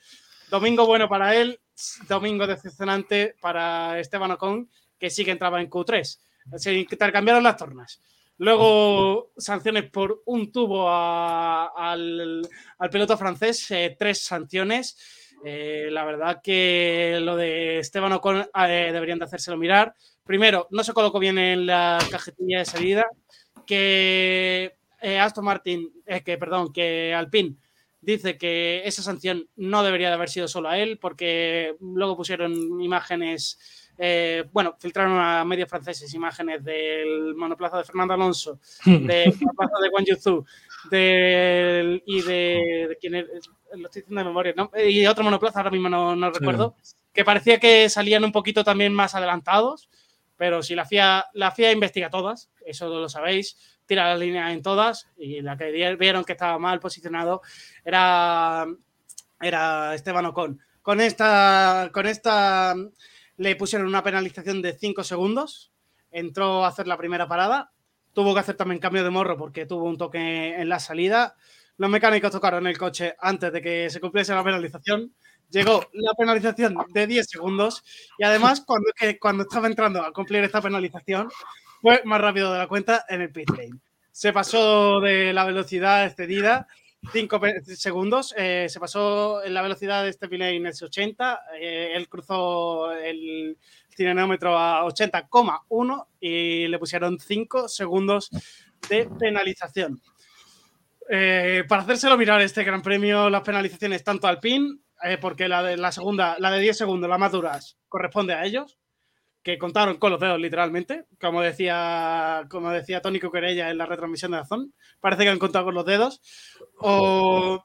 domingo 0.49 0.87
bueno 0.87 1.07
para 1.07 1.35
él, 1.35 1.59
domingo 2.07 2.47
decepcionante 2.47 3.35
para 3.39 3.99
Esteban 3.99 4.31
Ocon, 4.31 4.69
que 4.97 5.09
sí 5.09 5.23
que 5.23 5.31
entraba 5.31 5.61
en 5.61 5.69
Q3. 5.69 6.17
Se 6.55 6.73
intercambiaron 6.73 7.43
las 7.43 7.57
tornas. 7.57 8.01
Luego, 8.39 9.31
sanciones 9.37 9.89
por 9.89 10.21
un 10.25 10.51
tubo 10.51 10.89
al, 10.89 12.47
piloto 12.91 13.17
francés, 13.17 13.69
eh, 13.71 13.95
tres 13.97 14.23
sanciones. 14.23 14.97
Eh, 15.43 15.89
la 15.91 16.05
verdad 16.05 16.41
que 16.41 17.19
lo 17.21 17.35
de 17.35 17.79
Esteban 17.79 18.13
Ocon 18.13 18.47
deberían 18.53 19.19
de 19.19 19.25
hacérselo 19.25 19.57
mirar. 19.57 19.93
Primero, 20.27 20.67
no 20.71 20.83
se 20.83 20.93
colocó 20.93 21.19
bien 21.19 21.37
en 21.37 21.65
la 21.65 21.97
cajetilla 22.11 22.59
de 22.59 22.65
salida 22.65 23.05
que 23.65 24.75
eh, 25.01 25.19
Aston 25.19 25.45
Martin, 25.45 25.91
eh, 26.05 26.21
que 26.21 26.37
perdón, 26.37 26.73
que 26.73 27.13
Alpine 27.13 27.55
dice 28.01 28.37
que 28.37 28.81
esa 28.85 29.01
sanción 29.01 29.47
no 29.55 29.83
debería 29.83 30.09
de 30.09 30.15
haber 30.15 30.29
sido 30.29 30.47
solo 30.47 30.69
a 30.69 30.77
él, 30.77 30.97
porque 30.99 31.75
luego 31.79 32.17
pusieron 32.17 32.53
imágenes, 32.81 33.57
eh, 33.97 34.43
bueno, 34.51 34.75
filtraron 34.79 35.17
a 35.19 35.43
medios 35.45 35.69
franceses 35.69 36.13
imágenes 36.13 36.63
del 36.63 37.33
monoplaza 37.35 37.77
de 37.77 37.83
Fernando 37.83 38.13
Alonso, 38.13 38.59
del 38.85 39.33
monoplaza 39.39 39.79
de 39.81 39.89
Wang 39.89 40.05
Yuzu, 40.05 40.45
del, 40.91 42.03
y 42.05 42.21
de, 42.21 42.85
de 42.89 42.97
quién 42.99 43.15
es, 43.15 43.25
lo 43.73 43.85
estoy 43.85 44.01
diciendo 44.01 44.21
de 44.21 44.25
memoria, 44.25 44.53
¿no? 44.55 44.71
y 44.77 45.05
otro 45.05 45.23
monoplaza, 45.23 45.59
ahora 45.59 45.71
mismo 45.71 45.89
no, 45.89 46.15
no 46.15 46.31
recuerdo, 46.31 46.75
que 47.13 47.25
parecía 47.25 47.59
que 47.59 47.89
salían 47.89 48.23
un 48.23 48.31
poquito 48.31 48.63
también 48.63 48.93
más 48.93 49.15
adelantados 49.15 49.89
pero 50.37 50.61
si 50.61 50.75
la 50.75 50.85
FIA, 50.85 51.25
la 51.33 51.51
FIA 51.51 51.71
investiga 51.71 52.09
todas, 52.09 52.49
eso 52.65 52.87
lo 52.87 53.09
sabéis, 53.09 53.57
tira 53.85 54.07
la 54.07 54.17
línea 54.17 54.53
en 54.53 54.61
todas 54.61 55.09
y 55.17 55.41
la 55.41 55.57
que 55.57 55.95
vieron 55.95 56.23
que 56.23 56.33
estaba 56.33 56.59
mal 56.59 56.79
posicionado 56.79 57.41
era, 57.83 58.65
era 59.41 59.95
Esteban 59.95 60.25
Ocon. 60.27 60.59
Con 60.81 61.01
esta, 61.01 61.89
con 61.91 62.05
esta 62.05 62.75
le 63.37 63.55
pusieron 63.55 63.87
una 63.87 64.03
penalización 64.03 64.61
de 64.61 64.73
5 64.73 65.03
segundos, 65.03 65.71
entró 66.11 66.63
a 66.63 66.69
hacer 66.69 66.87
la 66.87 66.97
primera 66.97 67.27
parada, 67.27 67.71
tuvo 68.13 68.33
que 68.33 68.39
hacer 68.39 68.55
también 68.55 68.79
cambio 68.79 69.03
de 69.03 69.09
morro 69.09 69.37
porque 69.37 69.65
tuvo 69.65 69.85
un 69.85 69.97
toque 69.97 70.55
en 70.55 70.69
la 70.69 70.79
salida. 70.79 71.35
Los 71.77 71.89
mecánicos 71.89 72.31
tocaron 72.31 72.65
el 72.65 72.77
coche 72.77 73.15
antes 73.19 73.53
de 73.53 73.61
que 73.61 73.89
se 73.89 73.99
cumpliese 73.99 74.33
la 74.33 74.43
penalización. 74.43 75.13
Llegó 75.49 75.85
la 75.93 76.13
penalización 76.13 76.75
de 76.93 77.07
10 77.07 77.27
segundos 77.29 77.83
y 78.17 78.23
además 78.23 78.61
cuando, 78.65 78.89
cuando 79.19 79.43
estaba 79.43 79.67
entrando 79.67 80.01
a 80.01 80.11
cumplir 80.11 80.43
esta 80.43 80.61
penalización 80.61 81.29
fue 81.81 82.01
más 82.03 82.19
rápido 82.19 82.51
de 82.51 82.59
la 82.59 82.67
cuenta 82.67 83.05
en 83.07 83.21
el 83.21 83.31
pit 83.31 83.49
lane. 83.51 83.79
Se 84.11 84.33
pasó 84.33 84.99
de 84.99 85.31
la 85.31 85.45
velocidad 85.45 86.05
excedida 86.05 86.67
5 87.11 87.39
segundos. 87.75 88.33
Eh, 88.37 88.67
se 88.69 88.79
pasó 88.79 89.43
en 89.43 89.53
la 89.53 89.61
velocidad 89.61 90.03
de 90.03 90.09
este 90.09 90.25
en 90.25 90.65
el 90.65 90.73
80. 90.81 91.41
Eh, 91.59 91.91
él 91.95 92.09
cruzó 92.09 92.91
el 92.91 93.57
cineómetro 93.95 94.57
a 94.57 94.83
80,1 94.85 96.07
y 96.19 96.67
le 96.67 96.79
pusieron 96.79 97.19
5 97.19 97.67
segundos 97.67 98.29
de 98.89 99.09
penalización. 99.19 100.01
Eh, 101.09 101.63
para 101.67 101.83
hacérselo 101.83 102.17
mirar 102.17 102.41
este 102.41 102.63
gran 102.63 102.81
premio, 102.81 103.29
las 103.29 103.41
penalizaciones 103.41 104.03
tanto 104.03 104.27
al 104.27 104.39
PIN, 104.39 104.83
porque 105.21 105.47
la 105.47 105.63
de 105.63 105.77
la 105.77 105.91
segunda, 105.91 106.35
la 106.39 106.51
de 106.51 106.59
10 106.59 106.77
segundos, 106.77 107.09
la 107.09 107.17
más 107.17 107.31
duras, 107.31 107.77
corresponde 107.87 108.33
a 108.33 108.43
ellos, 108.43 108.77
que 109.47 109.57
contaron 109.57 109.97
con 109.97 110.11
los 110.11 110.19
dedos 110.19 110.39
literalmente, 110.39 111.05
como 111.21 111.41
decía, 111.41 112.45
como 112.49 112.69
decía 112.71 112.99
Tony 113.01 113.19
Cuquerella 113.19 113.69
en 113.69 113.77
la 113.77 113.85
retransmisión 113.85 114.31
de 114.31 114.39
Azón, 114.39 114.73
parece 114.99 115.23
que 115.23 115.29
han 115.29 115.39
contado 115.39 115.65
con 115.65 115.75
los 115.75 115.85
dedos, 115.85 116.19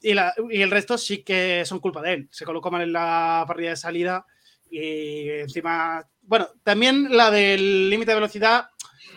y, 0.03 0.13
y, 0.13 0.63
el 0.63 0.71
resto 0.71 0.97
sí 0.97 1.25
que 1.25 1.65
son 1.65 1.81
culpa 1.81 2.01
de 2.01 2.13
él, 2.13 2.29
se 2.31 2.45
colocó 2.45 2.71
mal 2.71 2.83
en 2.83 2.93
la 2.93 3.45
parrilla 3.49 3.71
de 3.71 3.77
salida 3.77 4.25
y 4.71 5.29
encima, 5.29 6.07
bueno, 6.21 6.49
también 6.63 7.09
la 7.17 7.33
del 7.33 7.91
límite 7.91 8.13
de 8.13 8.17
velocidad 8.17 8.67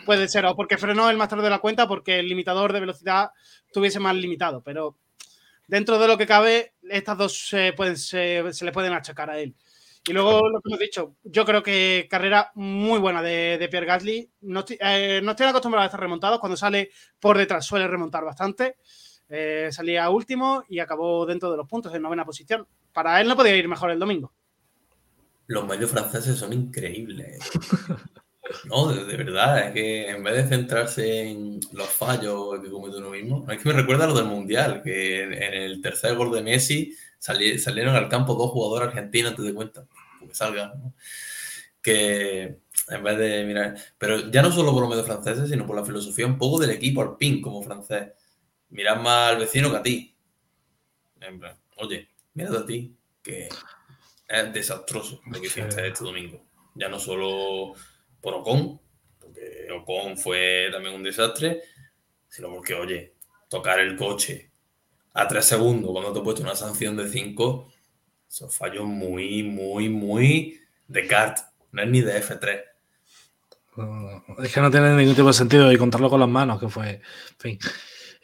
puede 0.04 0.28
ser 0.28 0.44
o 0.46 0.56
porque 0.56 0.76
frenó 0.76 1.08
el 1.08 1.16
más 1.16 1.28
tarde 1.28 1.44
de 1.44 1.50
la 1.50 1.60
cuenta 1.60 1.86
porque 1.88 2.18
el 2.18 2.28
limitador 2.28 2.72
de 2.72 2.80
velocidad 2.80 3.30
tuviese 3.76 4.00
más 4.00 4.16
limitado, 4.16 4.62
pero 4.62 4.96
dentro 5.68 5.98
de 5.98 6.08
lo 6.08 6.16
que 6.16 6.26
cabe, 6.26 6.72
estas 6.88 7.18
dos 7.18 7.54
pueden, 7.76 7.98
se 7.98 8.42
le 8.42 8.72
pueden 8.72 8.94
achacar 8.94 9.28
a 9.28 9.38
él. 9.38 9.54
Y 10.08 10.14
luego 10.14 10.48
lo 10.48 10.62
que 10.62 10.70
hemos 10.70 10.78
dicho, 10.78 11.16
yo 11.24 11.44
creo 11.44 11.62
que 11.62 12.06
carrera 12.08 12.52
muy 12.54 12.98
buena 12.98 13.20
de, 13.20 13.68
Pierre 13.70 13.84
Gasly. 13.84 14.30
No, 14.40 14.64
eh, 14.68 15.20
no 15.22 15.32
estoy 15.32 15.46
acostumbrado 15.46 15.82
a 15.82 15.86
estar 15.86 16.00
remontados. 16.00 16.38
Cuando 16.38 16.56
sale 16.56 16.90
por 17.20 17.36
detrás 17.36 17.66
suele 17.66 17.86
remontar 17.86 18.24
bastante. 18.24 18.76
Eh, 19.28 19.68
salía 19.72 20.08
último 20.08 20.64
y 20.68 20.78
acabó 20.78 21.26
dentro 21.26 21.50
de 21.50 21.58
los 21.58 21.68
puntos 21.68 21.92
en 21.94 22.00
novena 22.00 22.24
posición. 22.24 22.66
Para 22.94 23.20
él 23.20 23.28
no 23.28 23.36
podía 23.36 23.56
ir 23.56 23.68
mejor 23.68 23.90
el 23.90 23.98
domingo. 23.98 24.32
Los 25.48 25.66
medios 25.66 25.90
franceses 25.90 26.38
son 26.38 26.54
increíbles. 26.54 27.38
No, 28.64 28.88
de, 28.88 29.16
verdad, 29.16 29.68
es 29.68 29.72
que 29.72 30.10
en 30.10 30.22
vez 30.22 30.36
de 30.36 30.48
centrarse 30.48 31.30
en 31.30 31.60
los 31.72 31.88
fallos 31.88 32.60
que 32.62 32.70
comete 32.70 32.98
uno 32.98 33.10
mismo, 33.10 33.46
es 33.50 33.58
que 33.60 33.68
me 33.68 33.74
recuerda 33.74 34.04
a 34.04 34.08
lo 34.08 34.14
del 34.14 34.26
Mundial, 34.26 34.82
que 34.82 35.22
en, 35.22 35.54
el 35.54 35.80
tercer 35.80 36.14
gol 36.14 36.32
de 36.32 36.42
Messi 36.42 36.94
salieron 37.18 37.96
al 37.96 38.08
campo 38.08 38.34
dos 38.34 38.50
jugadores 38.50 38.88
argentinos, 38.88 39.34
te 39.34 39.42
das 39.42 39.52
cuenta 39.52 39.86
que 40.26 40.34
salga, 40.34 40.74
que 41.82 42.58
en 42.88 43.02
vez 43.02 43.18
de 43.18 43.44
mirar, 43.44 43.76
pero 43.98 44.30
ya 44.30 44.42
no 44.42 44.52
solo 44.52 44.72
por 44.72 44.82
los 44.82 44.90
medios 44.90 45.06
franceses, 45.06 45.48
sino 45.48 45.66
por 45.66 45.76
la 45.76 45.84
filosofía 45.84 46.26
un 46.26 46.38
poco 46.38 46.60
del 46.60 46.70
equipo 46.70 47.02
alpín 47.02 47.40
como 47.40 47.62
francés. 47.62 48.12
Mirar 48.70 49.00
más 49.00 49.32
al 49.32 49.38
vecino 49.38 49.70
que 49.70 49.76
a 49.76 49.82
ti. 49.82 50.16
oye, 51.76 52.08
mira 52.34 52.50
a 52.50 52.66
ti, 52.66 52.94
que 53.22 53.48
es 54.28 54.52
desastroso 54.52 55.20
lo 55.26 55.40
que 55.40 55.46
hiciste 55.46 55.88
este 55.88 56.04
domingo. 56.04 56.44
Ya 56.74 56.88
no 56.88 56.98
solo 56.98 57.74
por 58.26 58.34
Ocon, 58.34 58.80
porque 59.20 59.68
Ocon 59.70 60.18
fue 60.18 60.68
también 60.72 60.96
un 60.96 61.04
desastre, 61.04 61.62
sino 62.26 62.48
porque, 62.48 62.74
oye, 62.74 63.14
tocar 63.48 63.78
el 63.78 63.94
coche 63.94 64.50
a 65.14 65.28
tres 65.28 65.44
segundos 65.44 65.92
cuando 65.92 66.12
te 66.12 66.18
he 66.18 66.22
puesto 66.22 66.42
una 66.42 66.56
sanción 66.56 66.96
de 66.96 67.08
cinco 67.08 67.72
son 68.26 68.50
fallos 68.50 68.84
muy, 68.84 69.44
muy, 69.44 69.88
muy 69.88 70.60
de 70.88 71.06
kart. 71.06 71.38
No 71.70 71.82
es 71.82 71.88
ni 71.88 72.00
de 72.00 72.20
F3. 72.20 72.62
es 74.42 74.52
que 74.52 74.60
no 74.60 74.72
tiene 74.72 74.96
ningún 74.96 75.14
tipo 75.14 75.28
de 75.28 75.32
sentido 75.32 75.70
y 75.70 75.78
contarlo 75.78 76.10
con 76.10 76.18
las 76.18 76.28
manos, 76.28 76.58
que 76.58 76.68
fue. 76.68 76.94
En 76.94 77.38
fin. 77.38 77.58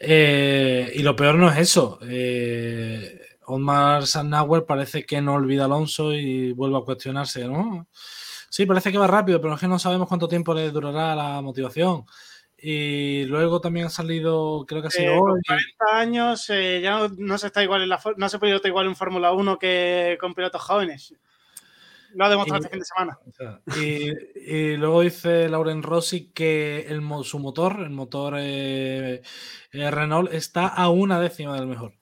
Eh, 0.01 0.95
y 0.97 1.03
lo 1.05 1.15
peor 1.15 1.37
no 1.37 1.49
es 1.49 1.59
eso. 1.59 2.01
Eh, 2.03 3.21
Omar 3.45 4.05
Sannauer 4.09 4.65
parece 4.65 5.07
que 5.07 5.21
no 5.21 5.35
olvida 5.35 5.63
a 5.63 5.67
Alonso 5.67 6.13
y 6.13 6.51
vuelve 6.51 6.79
a 6.79 6.81
cuestionarse, 6.81 7.45
¿no? 7.45 7.87
Sí, 8.53 8.67
parece 8.67 8.93
que 8.93 8.99
va 8.99 9.07
rápido, 9.07 9.41
pero 9.41 9.55
es 9.55 9.61
que 9.61 9.67
no 9.67 9.79
sabemos 9.79 10.07
cuánto 10.07 10.29
tiempo 10.29 10.53
le 10.53 10.71
durará 10.71 11.17
la 11.17 11.41
motivación. 11.41 12.05
Y 12.59 13.25
luego 13.25 13.63
también 13.63 13.87
ha 13.87 13.89
salido, 13.89 14.67
creo 14.69 14.83
que 14.83 14.89
ha 14.89 14.91
sido 14.91 15.13
eh, 15.15 15.19
hoy. 15.19 15.41
40 15.47 15.85
años 15.95 16.51
eh, 16.51 16.83
ya 16.83 17.09
no, 17.17 17.39
se 17.39 17.47
está 17.47 17.63
igual 17.63 17.81
en 17.81 17.89
la 17.89 17.99
no 18.19 18.29
se 18.29 18.39
pilota 18.39 18.69
igual 18.69 18.89
en 18.89 18.95
Fórmula 18.95 19.33
1 19.33 19.59
que 19.59 20.19
con 20.21 20.35
pilotos 20.35 20.61
jóvenes. 20.61 21.15
Lo 22.15 22.27
ha 22.27 22.29
demostrado 22.29 22.63
este 22.63 22.69
fin 22.69 22.81
de 22.81 22.85
semana. 22.85 23.19
y, 24.37 24.77
luego 24.77 25.01
dice 25.01 25.49
Lauren 25.49 25.83
Rossi 25.83 26.31
que 26.35 26.81
el, 26.91 27.01
su 27.25 27.39
motor, 27.39 27.81
el 27.81 27.89
motor 27.89 28.35
eh, 28.37 29.23
Renault, 29.73 30.31
está 30.31 30.67
a 30.67 30.91
una 30.91 31.19
décima 31.19 31.55
del 31.55 31.69
mejor. 31.69 31.95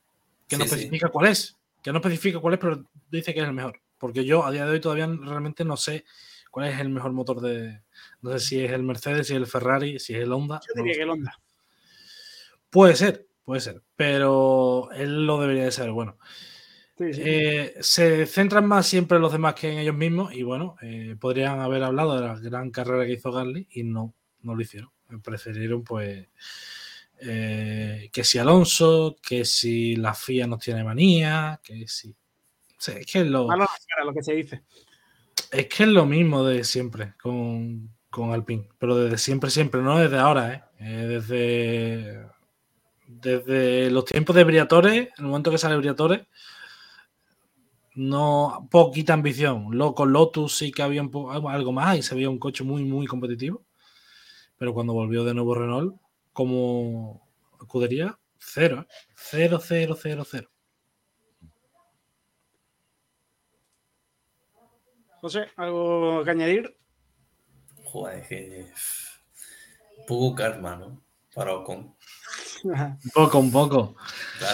Que 0.48 0.56
no 0.56 0.64
especifica 0.64 1.10
cuál 1.10 1.28
es. 1.28 1.56
Que 1.80 1.92
no 1.92 1.98
especifica 1.98 2.40
cuál 2.40 2.54
es, 2.54 2.60
pero 2.60 2.82
dice 3.08 3.32
que 3.32 3.38
es 3.38 3.46
el 3.46 3.54
mejor. 3.54 3.80
Porque 3.98 4.24
yo 4.24 4.44
a 4.44 4.50
día 4.50 4.64
de 4.64 4.72
hoy 4.72 4.80
todavía 4.80 5.06
realmente 5.06 5.64
no 5.64 5.76
sé 5.76 6.04
cuál 6.50 6.68
es 6.68 6.80
el 6.80 6.88
mejor 6.88 7.12
motor 7.12 7.40
de, 7.40 7.82
no 8.22 8.32
sé 8.32 8.40
si 8.40 8.64
es 8.64 8.72
el 8.72 8.82
Mercedes, 8.82 9.28
si 9.28 9.34
es 9.34 9.38
el 9.38 9.46
Ferrari, 9.46 9.98
si 9.98 10.14
es 10.14 10.22
el 10.22 10.32
Honda. 10.32 10.60
Yo 10.66 10.74
diría 10.82 10.94
que 10.96 11.02
el 11.02 11.10
Honda. 11.10 11.40
Puede 12.68 12.96
ser, 12.96 13.26
puede 13.44 13.60
ser, 13.60 13.82
pero 13.96 14.90
él 14.92 15.26
lo 15.26 15.40
debería 15.40 15.64
de 15.64 15.72
saber. 15.72 15.92
Bueno, 15.92 16.18
eh, 16.98 17.74
se 17.80 18.26
centran 18.26 18.66
más 18.66 18.86
siempre 18.86 19.16
en 19.16 19.22
los 19.22 19.32
demás 19.32 19.54
que 19.54 19.72
en 19.72 19.78
ellos 19.78 19.94
mismos 19.94 20.34
y 20.34 20.42
bueno, 20.42 20.76
eh, 20.82 21.16
podrían 21.18 21.60
haber 21.60 21.82
hablado 21.82 22.14
de 22.14 22.26
la 22.26 22.38
gran 22.38 22.70
carrera 22.70 23.06
que 23.06 23.12
hizo 23.12 23.32
Gasly 23.32 23.66
y 23.70 23.84
no, 23.84 24.14
no 24.42 24.54
lo 24.54 24.60
hicieron. 24.60 24.90
Prefirieron 25.22 25.82
pues 25.82 26.28
eh, 27.20 28.10
que 28.12 28.22
si 28.22 28.38
Alonso, 28.38 29.16
que 29.22 29.44
si 29.44 29.96
la 29.96 30.14
FIA 30.14 30.46
nos 30.46 30.62
tiene 30.62 30.84
manía, 30.84 31.58
que 31.62 31.88
si... 31.88 32.14
es 32.86 33.06
que 33.06 33.24
lo... 33.24 33.48
lo 33.48 34.14
que 34.14 34.22
se 34.22 34.34
dice. 34.34 34.62
Es 35.50 35.66
que 35.66 35.82
es 35.84 35.88
lo 35.88 36.06
mismo 36.06 36.44
de 36.44 36.64
siempre 36.64 37.14
con, 37.20 37.90
con 38.10 38.32
Alpine, 38.32 38.68
pero 38.78 38.96
desde 38.96 39.18
siempre, 39.18 39.50
siempre, 39.50 39.82
no 39.82 39.98
desde 39.98 40.18
ahora, 40.18 40.52
¿eh? 40.54 40.62
eh 40.78 41.06
desde, 41.06 42.26
desde 43.06 43.90
los 43.90 44.04
tiempos 44.04 44.36
de 44.36 44.44
Briatore, 44.44 45.10
el 45.16 45.24
momento 45.24 45.50
que 45.50 45.58
sale 45.58 45.76
Briatore, 45.76 46.26
no 47.94 48.68
poquita 48.70 49.14
ambición. 49.14 49.76
con 49.94 50.12
Lotus 50.12 50.56
sí 50.56 50.72
que 50.72 50.82
había 50.82 51.02
algo 51.02 51.72
más 51.72 51.98
y 51.98 52.02
se 52.02 52.14
veía 52.14 52.30
un 52.30 52.38
coche 52.38 52.64
muy, 52.64 52.84
muy 52.84 53.06
competitivo. 53.06 53.64
Pero 54.58 54.74
cuando 54.74 54.92
volvió 54.92 55.24
de 55.24 55.34
nuevo 55.34 55.54
Renault, 55.54 55.96
como 56.32 57.26
escudería, 57.60 58.18
cero, 58.38 58.86
¿eh? 58.88 58.92
cero, 59.14 59.60
cero, 59.62 59.96
cero, 60.00 60.24
cero. 60.30 60.50
José, 65.20 65.48
¿algo 65.56 66.24
que 66.24 66.30
añadir? 66.30 66.76
Joder, 67.84 68.26
que. 68.26 68.66
Poco 70.06 70.34
karma, 70.34 70.76
¿no? 70.76 71.02
Para 71.34 71.54
Ocon. 71.54 71.94
un 72.64 72.98
poco, 73.14 73.38
un 73.38 73.52
poco. 73.52 73.96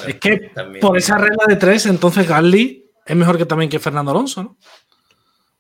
es 0.07 0.17
que 0.17 0.51
por 0.81 0.99
esa 0.99 1.19
regla 1.19 1.45
de 1.47 1.57
tres, 1.57 1.87
entonces 1.87 2.29
Gasly 2.29 2.91
es 3.05 3.17
mejor 3.17 3.39
que 3.39 3.47
también 3.47 3.71
que 3.71 3.79
Fernando 3.79 4.11
Alonso, 4.11 4.43
¿no? 4.43 4.59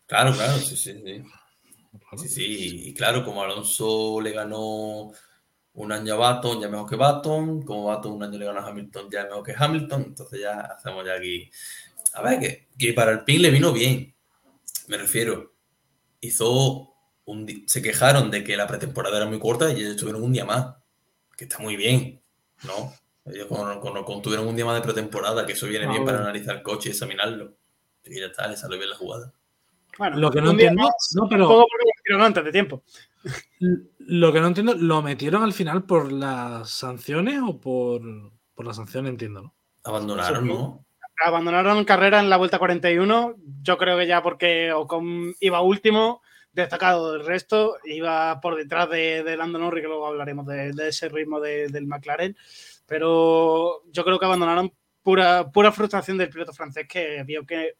Claro, 0.06 0.34
claro, 0.34 0.58
sí, 0.58 0.76
sí, 0.76 1.00
sí. 1.04 1.22
Sí, 2.16 2.28
sí, 2.28 2.88
y 2.88 2.94
claro, 2.94 3.24
como 3.24 3.42
Alonso 3.42 4.20
le 4.20 4.32
ganó 4.32 5.12
un 5.74 5.92
año 5.92 6.14
a 6.14 6.16
Baton, 6.16 6.60
ya 6.60 6.68
mejor 6.68 6.88
que 6.88 6.96
Baton, 6.96 7.62
como 7.62 7.84
Baton 7.84 8.12
un 8.12 8.22
año 8.22 8.38
le 8.38 8.46
ganó 8.46 8.60
a 8.60 8.68
Hamilton, 8.68 9.08
ya 9.10 9.24
mejor 9.24 9.42
que 9.42 9.54
Hamilton, 9.56 10.04
entonces 10.08 10.40
ya 10.40 10.60
hacemos 10.60 11.04
ya 11.04 11.14
aquí. 11.14 11.50
A 12.14 12.22
ver, 12.22 12.40
que, 12.40 12.68
que 12.78 12.92
para 12.92 13.12
el 13.12 13.24
PIN 13.24 13.42
le 13.42 13.50
vino 13.50 13.72
bien, 13.72 14.15
me 14.88 14.96
refiero. 14.98 15.54
Hizo 16.20 16.96
se 17.66 17.82
quejaron 17.82 18.30
de 18.30 18.44
que 18.44 18.56
la 18.56 18.66
pretemporada 18.66 19.16
era 19.16 19.26
muy 19.26 19.38
corta 19.38 19.70
y 19.72 19.80
ellos 19.80 19.96
tuvieron 19.96 20.22
un 20.22 20.32
día 20.32 20.44
más, 20.44 20.76
que 21.36 21.44
está 21.44 21.58
muy 21.58 21.76
bien, 21.76 22.20
¿no? 22.64 22.92
Ellos 23.24 23.48
con, 23.48 24.22
tuvieron 24.22 24.46
un 24.46 24.54
día 24.54 24.64
más 24.64 24.76
de 24.76 24.82
pretemporada, 24.82 25.44
que 25.44 25.52
eso 25.54 25.66
viene 25.66 25.88
bien 25.88 26.04
para 26.04 26.20
analizar 26.20 26.56
el 26.56 26.62
coche 26.62 26.90
y 26.90 26.92
examinarlo. 26.92 27.56
Y 28.04 28.20
ya 28.20 28.26
está, 28.26 28.46
le 28.46 28.56
salió 28.56 28.78
bien 28.78 28.90
la 28.90 28.96
jugada. 28.96 29.32
Bueno, 29.98 30.18
lo 30.18 30.30
que 30.30 30.40
no 30.40 30.52
entiendo, 30.52 30.88
no, 31.14 31.28
pero 31.28 31.66
lo 32.04 32.24
antes 32.24 32.44
de 32.44 32.52
tiempo. 32.52 32.84
Lo 33.98 34.32
que 34.32 34.40
no 34.40 34.46
entiendo, 34.46 34.74
¿lo 34.74 35.02
metieron 35.02 35.42
al 35.42 35.52
final 35.52 35.84
por 35.84 36.12
las 36.12 36.70
sanciones 36.70 37.40
o 37.44 37.58
por, 37.58 38.02
por 38.54 38.66
las 38.66 38.76
sanciones? 38.76 39.10
Entiendo, 39.10 39.42
¿no? 39.42 39.54
Abandonaron, 39.82 40.46
¿no? 40.46 40.86
Abandonaron 41.24 41.84
carrera 41.84 42.20
en 42.20 42.30
la 42.30 42.36
vuelta 42.36 42.58
41. 42.58 43.36
Yo 43.62 43.78
creo 43.78 43.98
que 43.98 44.06
ya 44.06 44.22
porque 44.22 44.72
Ocon 44.72 45.34
iba 45.40 45.60
último, 45.60 46.22
destacado 46.52 47.12
del 47.12 47.26
resto, 47.26 47.76
iba 47.84 48.40
por 48.40 48.56
detrás 48.56 48.90
de, 48.90 49.22
de 49.22 49.36
Lando 49.36 49.58
Norris, 49.58 49.82
que 49.82 49.88
luego 49.88 50.06
hablaremos 50.06 50.46
de, 50.46 50.72
ese 50.88 51.08
ritmo 51.08 51.40
de, 51.40 51.68
del 51.68 51.86
McLaren. 51.86 52.36
Pero 52.86 53.82
yo 53.90 54.04
creo 54.04 54.18
que 54.18 54.26
abandonaron 54.26 54.72
pura, 55.02 55.50
pura 55.50 55.72
frustración 55.72 56.18
del 56.18 56.30
piloto 56.30 56.52
francés 56.52 56.86
que 56.88 57.22
vio 57.24 57.46
que 57.46 57.74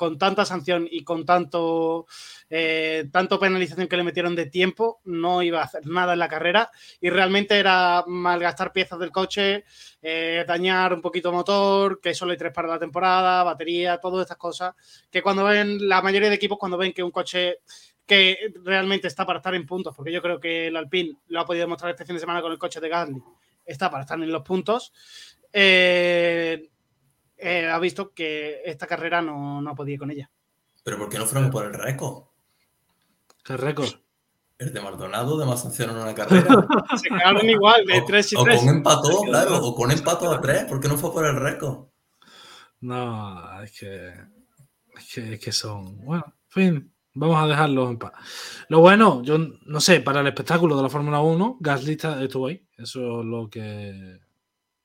con 0.00 0.16
tanta 0.16 0.46
sanción 0.46 0.88
y 0.90 1.04
con 1.04 1.26
tanto, 1.26 2.06
eh, 2.48 3.06
tanto 3.12 3.38
penalización 3.38 3.86
que 3.86 3.98
le 3.98 4.02
metieron 4.02 4.34
de 4.34 4.46
tiempo, 4.46 5.02
no 5.04 5.42
iba 5.42 5.60
a 5.60 5.64
hacer 5.64 5.86
nada 5.86 6.14
en 6.14 6.20
la 6.20 6.26
carrera 6.26 6.70
y 7.02 7.10
realmente 7.10 7.58
era 7.58 8.02
malgastar 8.06 8.72
piezas 8.72 8.98
del 8.98 9.10
coche, 9.10 9.66
eh, 10.00 10.42
dañar 10.48 10.94
un 10.94 11.02
poquito 11.02 11.30
motor, 11.32 12.00
que 12.00 12.14
solo 12.14 12.32
hay 12.32 12.38
tres 12.38 12.50
para 12.50 12.66
la 12.66 12.78
temporada, 12.78 13.44
batería, 13.44 13.98
todas 13.98 14.22
estas 14.22 14.38
cosas, 14.38 14.74
que 15.10 15.20
cuando 15.20 15.44
ven, 15.44 15.86
la 15.86 16.00
mayoría 16.00 16.30
de 16.30 16.36
equipos 16.36 16.56
cuando 16.56 16.78
ven 16.78 16.94
que 16.94 17.02
un 17.02 17.10
coche 17.10 17.58
que 18.06 18.54
realmente 18.64 19.06
está 19.06 19.26
para 19.26 19.40
estar 19.40 19.54
en 19.54 19.66
puntos, 19.66 19.94
porque 19.94 20.12
yo 20.12 20.22
creo 20.22 20.40
que 20.40 20.68
el 20.68 20.76
Alpine 20.78 21.18
lo 21.28 21.40
ha 21.40 21.44
podido 21.44 21.66
demostrar 21.66 21.90
este 21.90 22.06
fin 22.06 22.16
de 22.16 22.20
semana 22.20 22.40
con 22.40 22.52
el 22.52 22.58
coche 22.58 22.80
de 22.80 22.88
Gasly, 22.88 23.22
está 23.66 23.90
para 23.90 24.04
estar 24.04 24.18
en 24.18 24.32
los 24.32 24.42
puntos. 24.42 24.94
Eh, 25.52 26.70
eh, 27.40 27.68
ha 27.68 27.78
visto 27.78 28.12
que 28.12 28.60
esta 28.64 28.86
carrera 28.86 29.20
no, 29.22 29.60
no 29.62 29.74
podía 29.74 29.98
con 29.98 30.10
ella. 30.10 30.30
Pero 30.84 30.98
¿por 30.98 31.08
qué 31.08 31.18
no 31.18 31.26
fueron 31.26 31.50
por 31.50 31.64
el 31.66 31.74
récord? 31.74 32.24
¿Qué 33.44 33.56
récord? 33.56 33.88
El 34.58 34.72
de 34.74 34.80
Maldonado 34.80 35.38
de 35.38 35.46
más 35.46 35.62
sanción 35.62 35.90
en 35.90 35.96
una 35.96 36.14
carrera. 36.14 36.66
Se 37.00 37.08
quedaron 37.08 37.48
igual, 37.48 37.84
de 37.86 38.02
3 38.06 38.32
y 38.32 38.36
o 38.36 38.44
3. 38.44 38.58
con 38.60 38.68
empató, 38.68 39.22
claro, 39.22 39.56
o 39.64 39.74
con 39.74 39.90
empató 39.90 40.30
a 40.32 40.40
3, 40.40 40.64
¿por 40.64 40.80
qué 40.80 40.88
no 40.88 40.98
fue 40.98 41.12
por 41.12 41.26
el 41.26 41.36
récord? 41.36 41.86
No, 42.80 43.62
es 43.62 43.78
que, 43.78 44.08
es 44.96 45.14
que, 45.14 45.34
es 45.34 45.40
que 45.40 45.52
son. 45.52 45.98
Bueno, 46.04 46.24
en 46.26 46.50
fin, 46.50 46.94
vamos 47.14 47.42
a 47.42 47.46
dejarlo 47.46 47.88
en 47.90 47.98
paz. 47.98 48.12
Lo 48.68 48.80
bueno, 48.80 49.22
yo 49.22 49.38
no 49.38 49.80
sé, 49.80 50.00
para 50.00 50.20
el 50.20 50.26
espectáculo 50.26 50.76
de 50.76 50.82
la 50.82 50.88
Fórmula 50.90 51.20
1, 51.20 51.56
Gasly 51.60 51.98
estuvo 52.22 52.46
ahí. 52.46 52.62
Eso 52.76 53.20
es 53.20 53.26
lo 53.26 53.48
que. 53.50 54.18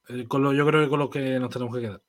eh, 0.09 0.25
con 0.27 0.43
lo- 0.43 0.53
yo 0.53 0.65
creo 0.65 0.83
que 0.83 0.89
con 0.89 0.99
lo 0.99 1.09
que 1.09 1.39
nos 1.39 1.49
tenemos 1.49 1.73
que 1.75 1.81
quedar. 1.81 2.01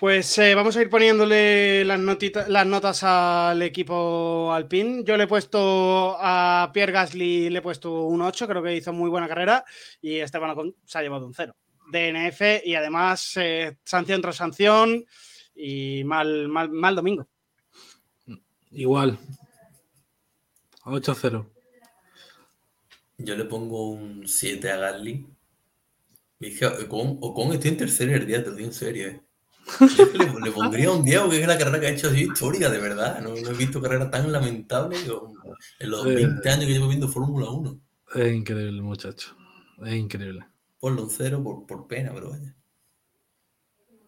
Pues 0.00 0.38
eh, 0.38 0.54
vamos 0.54 0.74
a 0.76 0.82
ir 0.82 0.88
poniéndole 0.88 1.84
las, 1.84 1.98
notita- 2.00 2.48
las 2.48 2.66
notas 2.66 3.02
al 3.04 3.60
equipo 3.62 4.50
Alpine. 4.52 5.04
Yo 5.04 5.14
le 5.18 5.24
he 5.24 5.28
puesto 5.28 6.16
a 6.18 6.70
Pierre 6.72 6.92
Gasly, 6.92 7.50
le 7.50 7.58
he 7.58 7.62
puesto 7.62 8.04
un 8.06 8.22
8, 8.22 8.48
creo 8.48 8.62
que 8.62 8.76
hizo 8.76 8.94
muy 8.94 9.10
buena 9.10 9.28
carrera 9.28 9.62
y 10.00 10.16
Esteban 10.16 10.50
Ocon 10.50 10.74
se 10.86 10.98
ha 10.98 11.02
llevado 11.02 11.26
un 11.26 11.34
0. 11.34 11.54
DNF 11.92 12.40
y 12.64 12.74
además 12.76 13.32
eh, 13.36 13.76
sanción 13.84 14.22
tras 14.22 14.36
sanción 14.36 15.04
y 15.54 16.02
mal, 16.04 16.48
mal, 16.48 16.70
mal 16.70 16.94
domingo. 16.96 17.28
Igual. 18.70 19.18
8-0. 20.84 21.46
Yo 23.18 23.36
le 23.36 23.44
pongo 23.44 23.90
un 23.90 24.26
7 24.26 24.70
a 24.70 24.76
Gasly. 24.76 25.26
Dije, 26.38 26.64
Ocon, 26.66 27.18
Ocon 27.20 27.52
estoy 27.52 27.72
en 27.72 27.76
tercero 27.76 28.14
el 28.14 28.26
día, 28.26 28.42
te 28.42 28.48
lo 28.48 28.56
digo 28.56 28.68
en 28.68 28.72
serio. 28.74 29.08
eh. 29.08 29.20
Le, 29.80 30.40
le 30.44 30.50
pondría 30.50 30.90
un 30.90 31.04
10 31.04 31.20
porque 31.20 31.40
es 31.42 31.46
la 31.46 31.56
carrera 31.58 31.80
que 31.80 31.86
ha 31.86 31.90
hecho 31.90 32.08
así 32.08 32.22
histórica, 32.24 32.68
de 32.70 32.78
verdad. 32.78 33.20
No, 33.20 33.30
no 33.30 33.50
he 33.50 33.54
visto 33.54 33.80
carrera 33.80 34.10
tan 34.10 34.30
lamentable 34.32 34.96
yo- 35.06 35.32
en 35.78 35.90
los 35.90 36.04
Eh. 36.06 36.14
20 36.14 36.48
años 36.50 36.66
que 36.66 36.72
llevo 36.72 36.88
viendo 36.88 37.08
Fórmula 37.08 37.48
1. 37.50 37.78
Es 38.14 38.32
increíble, 38.32 38.82
muchacho. 38.82 39.36
Es 39.84 39.94
increíble. 39.94 40.44
Ponle 40.80 41.02
un 41.02 41.10
0 41.10 41.42
por, 41.42 41.66
por 41.66 41.86
pena, 41.86 42.10
pero 42.12 42.30
vaya. 42.30 42.54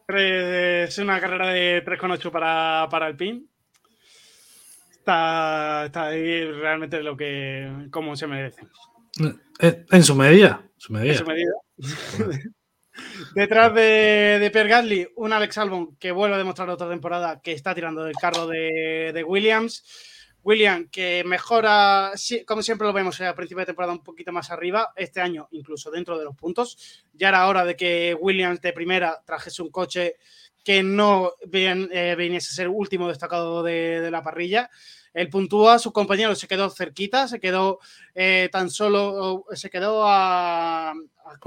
Eh, 0.09 0.85
Es 0.89 0.99
una 0.99 1.21
carrera 1.21 1.49
de 1.49 1.83
3,8 1.85 2.31
para, 2.31 2.89
para 2.91 3.07
Alpine. 3.07 3.45
Está, 4.91 5.87
está 5.87 6.07
ahí 6.07 6.45
realmente 6.45 7.03
lo 7.03 7.17
que 7.17 7.87
como 7.91 8.15
se 8.17 8.27
merece. 8.27 8.63
Eh, 9.61 9.85
En 9.91 10.03
su 10.03 10.15
medida. 10.15 10.63
Su 10.77 10.93
medida. 10.93 11.13
en 11.13 11.19
su 11.19 11.25
medida. 11.27 11.53
Detrás 13.35 13.75
de, 13.75 14.39
de 14.41 14.51
Pierre 14.51 14.69
Gasly, 14.69 15.09
un 15.17 15.33
Alex 15.33 15.59
Albon 15.59 15.97
que 15.97 16.13
vuelve 16.13 16.35
a 16.35 16.39
demostrar 16.39 16.69
otra 16.69 16.89
temporada 16.89 17.41
que 17.41 17.53
está 17.53 17.75
tirando 17.75 18.05
del 18.05 18.15
carro 18.15 18.47
de, 18.47 19.13
de 19.13 19.25
Williams. 19.25 19.85
William, 20.45 20.89
que 20.91 21.23
mejora, 21.25 22.13
como 22.47 22.63
siempre 22.63 22.87
lo 22.87 22.93
vemos 22.93 23.21
a 23.21 23.35
principio 23.35 23.61
de 23.61 23.67
temporada, 23.67 23.93
un 23.93 24.03
poquito 24.03 24.33
más 24.33 24.51
arriba. 24.51 24.93
Este 24.97 25.21
año, 25.21 25.49
incluso 25.53 25.91
dentro 25.91 26.19
de 26.19 26.25
los 26.25 26.35
puntos. 26.35 27.05
Ya 27.13 27.29
era 27.29 27.47
hora 27.47 27.65
de 27.65 27.77
que 27.77 28.17
Williams 28.19 28.61
de 28.61 28.73
primera 28.73 29.23
trajese 29.25 29.63
un 29.63 29.71
coche 29.71 30.17
que 30.65 30.83
no 30.83 31.33
eh, 31.41 32.15
viniese 32.17 32.51
a 32.51 32.55
ser 32.55 32.69
último 32.69 33.09
destacado 33.09 33.63
de, 33.63 34.01
de 34.01 34.11
la 34.11 34.23
parrilla. 34.23 34.69
Él 35.15 35.29
puntúa, 35.29 35.79
su 35.79 35.93
compañero 35.93 36.35
se 36.35 36.49
quedó 36.49 36.71
cerquita, 36.71 37.29
se 37.29 37.39
quedó 37.39 37.81
eh, 38.15 38.49
tan 38.51 38.71
solo, 38.71 39.45
se 39.53 39.71
quedó 39.71 40.05
a, 40.07 40.95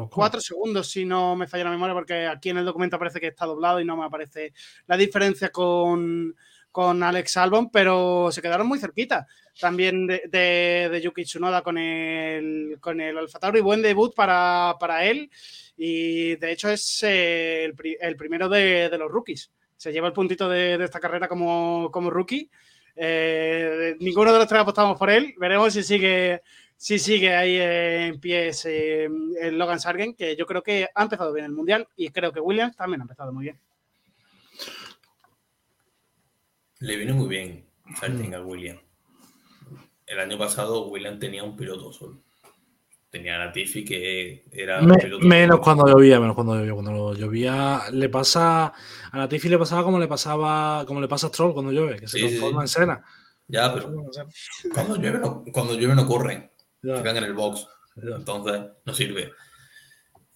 cuatro 0.10 0.40
segundos, 0.40 0.90
si 0.90 1.06
no 1.06 1.36
me 1.36 1.48
falla 1.48 1.66
la 1.66 1.72
memoria, 1.72 1.94
porque 1.94 2.28
aquí 2.28 2.50
en 2.50 2.58
el 2.58 2.66
documento 2.66 3.00
parece 3.00 3.20
que 3.20 3.28
está 3.28 3.46
doblado 3.46 3.80
y 3.80 3.86
no 3.86 3.98
me 3.98 4.06
aparece 4.06 4.54
la 4.88 4.98
diferencia 4.98 5.50
con, 5.50 6.36
con 6.72 7.04
Alex 7.04 7.38
Albon, 7.38 7.70
pero 7.72 8.30
se 8.32 8.42
quedaron 8.42 8.68
muy 8.68 8.80
cerquita. 8.80 9.28
También 9.60 10.06
de, 10.06 10.24
de, 10.28 10.90
de 10.92 11.02
Yuki 11.02 11.24
Tsunoda 11.24 11.62
con 11.62 11.78
el, 11.78 12.78
con 12.80 13.00
el 13.00 13.18
Alfa 13.18 13.40
Tauri, 13.40 13.62
buen 13.62 13.82
debut 13.82 14.14
para, 14.14 14.76
para 14.80 15.06
él 15.06 15.32
y 15.78 16.36
de 16.36 16.52
hecho 16.52 16.70
es 16.70 17.04
eh, 17.04 17.66
el, 17.66 17.76
el 18.00 18.16
primero 18.16 18.50
de, 18.50 18.90
de 18.90 18.98
los 18.98 19.12
rookies. 19.12 19.52
Se 19.78 19.92
lleva 19.92 20.08
el 20.08 20.14
puntito 20.14 20.48
de, 20.50 20.78
de 20.78 20.86
esta 20.86 21.00
carrera 21.00 21.28
como, 21.28 21.90
como 21.92 22.10
rookie. 22.10 22.50
Eh, 22.96 23.96
ninguno 24.00 24.32
de 24.32 24.40
los 24.40 24.48
tres 24.48 24.62
apostamos 24.62 24.98
por 24.98 25.10
él. 25.10 25.34
Veremos 25.38 25.74
si 25.74 25.84
sigue, 25.84 26.42
si 26.78 27.00
sigue 27.00 27.36
ahí 27.36 27.58
eh, 27.58 28.08
en 28.08 28.20
pie 28.20 28.50
ese, 28.50 29.06
el 29.06 29.58
Logan 29.58 29.80
Sargent, 29.80 30.18
que 30.18 30.36
yo 30.36 30.46
creo 30.46 30.64
que 30.64 30.88
ha 30.94 31.04
empezado 31.04 31.34
bien 31.34 31.46
el 31.46 31.52
mundial 31.52 31.88
y 31.96 32.10
creo 32.10 32.32
que 32.32 32.40
Williams 32.40 32.76
también 32.76 33.02
ha 33.02 33.04
empezado 33.04 33.34
muy 33.34 33.44
bien. 33.44 33.60
Le 36.80 36.98
viene 36.98 37.14
muy 37.14 37.28
bien 37.28 37.66
Sargent 38.00 38.34
a 38.34 38.42
William. 38.42 38.80
El 40.06 40.20
año 40.20 40.38
pasado 40.38 40.88
William 40.88 41.20
tenía 41.20 41.44
un 41.44 41.56
piloto 41.56 41.92
solo. 41.92 42.22
Tenía 43.16 43.36
a 43.38 43.46
Latifi 43.46 43.86
que 43.86 44.44
era 44.52 44.82
un 44.82 44.94
menos 45.26 45.62
cuando 45.62 45.88
llovía, 45.88 46.20
menos 46.20 46.36
cuando 46.36 46.56
llovía. 46.56 46.74
Cuando 46.74 47.14
llovía, 47.14 47.84
le 47.94 48.10
pasa. 48.10 48.74
A 49.10 49.18
la 49.18 49.30
Tiffy 49.30 49.48
le 49.48 49.58
pasaba 49.58 49.84
como 49.86 49.98
le 50.00 50.08
pasaba, 50.10 50.84
como 50.86 51.00
le 51.00 51.08
pasa 51.08 51.28
a 51.28 51.30
Stroll 51.30 51.54
cuando 51.54 51.72
llueve, 51.72 51.98
que 51.98 52.10
se 52.10 52.18
Sí, 52.18 52.28
transforma 52.28 52.68
sí. 52.68 52.78
en 52.78 52.82
cena. 52.84 53.06
Ya, 53.48 53.74
pero 53.74 53.90
cuando 54.74 54.98
llueve 54.98 55.20
no, 55.20 55.46
cuando 55.54 55.76
llueve 55.76 55.96
no 55.96 56.06
corren. 56.06 56.52
Se 56.82 56.90
quedan 57.04 57.16
en 57.16 57.24
el 57.24 57.34
box. 57.34 57.66
ya. 57.96 58.18
Entonces, 58.18 58.62
no 58.84 58.94
sirve. 58.94 59.32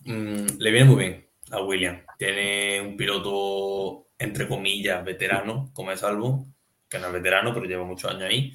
Mm, 0.06 0.46
le 0.58 0.72
viene 0.72 0.86
muy 0.90 0.96
bien 1.04 1.28
a 1.52 1.62
William. 1.62 2.00
Tiene 2.18 2.80
un 2.80 2.96
piloto, 2.96 4.08
entre 4.18 4.48
comillas, 4.48 5.04
veterano, 5.04 5.70
como 5.74 5.92
es 5.92 6.02
Albon, 6.02 6.56
que 6.88 6.98
no 6.98 7.08
es 7.08 7.12
veterano, 7.14 7.54
pero 7.54 7.66
lleva 7.66 7.84
muchos 7.84 8.10
años 8.10 8.24
ahí. 8.24 8.54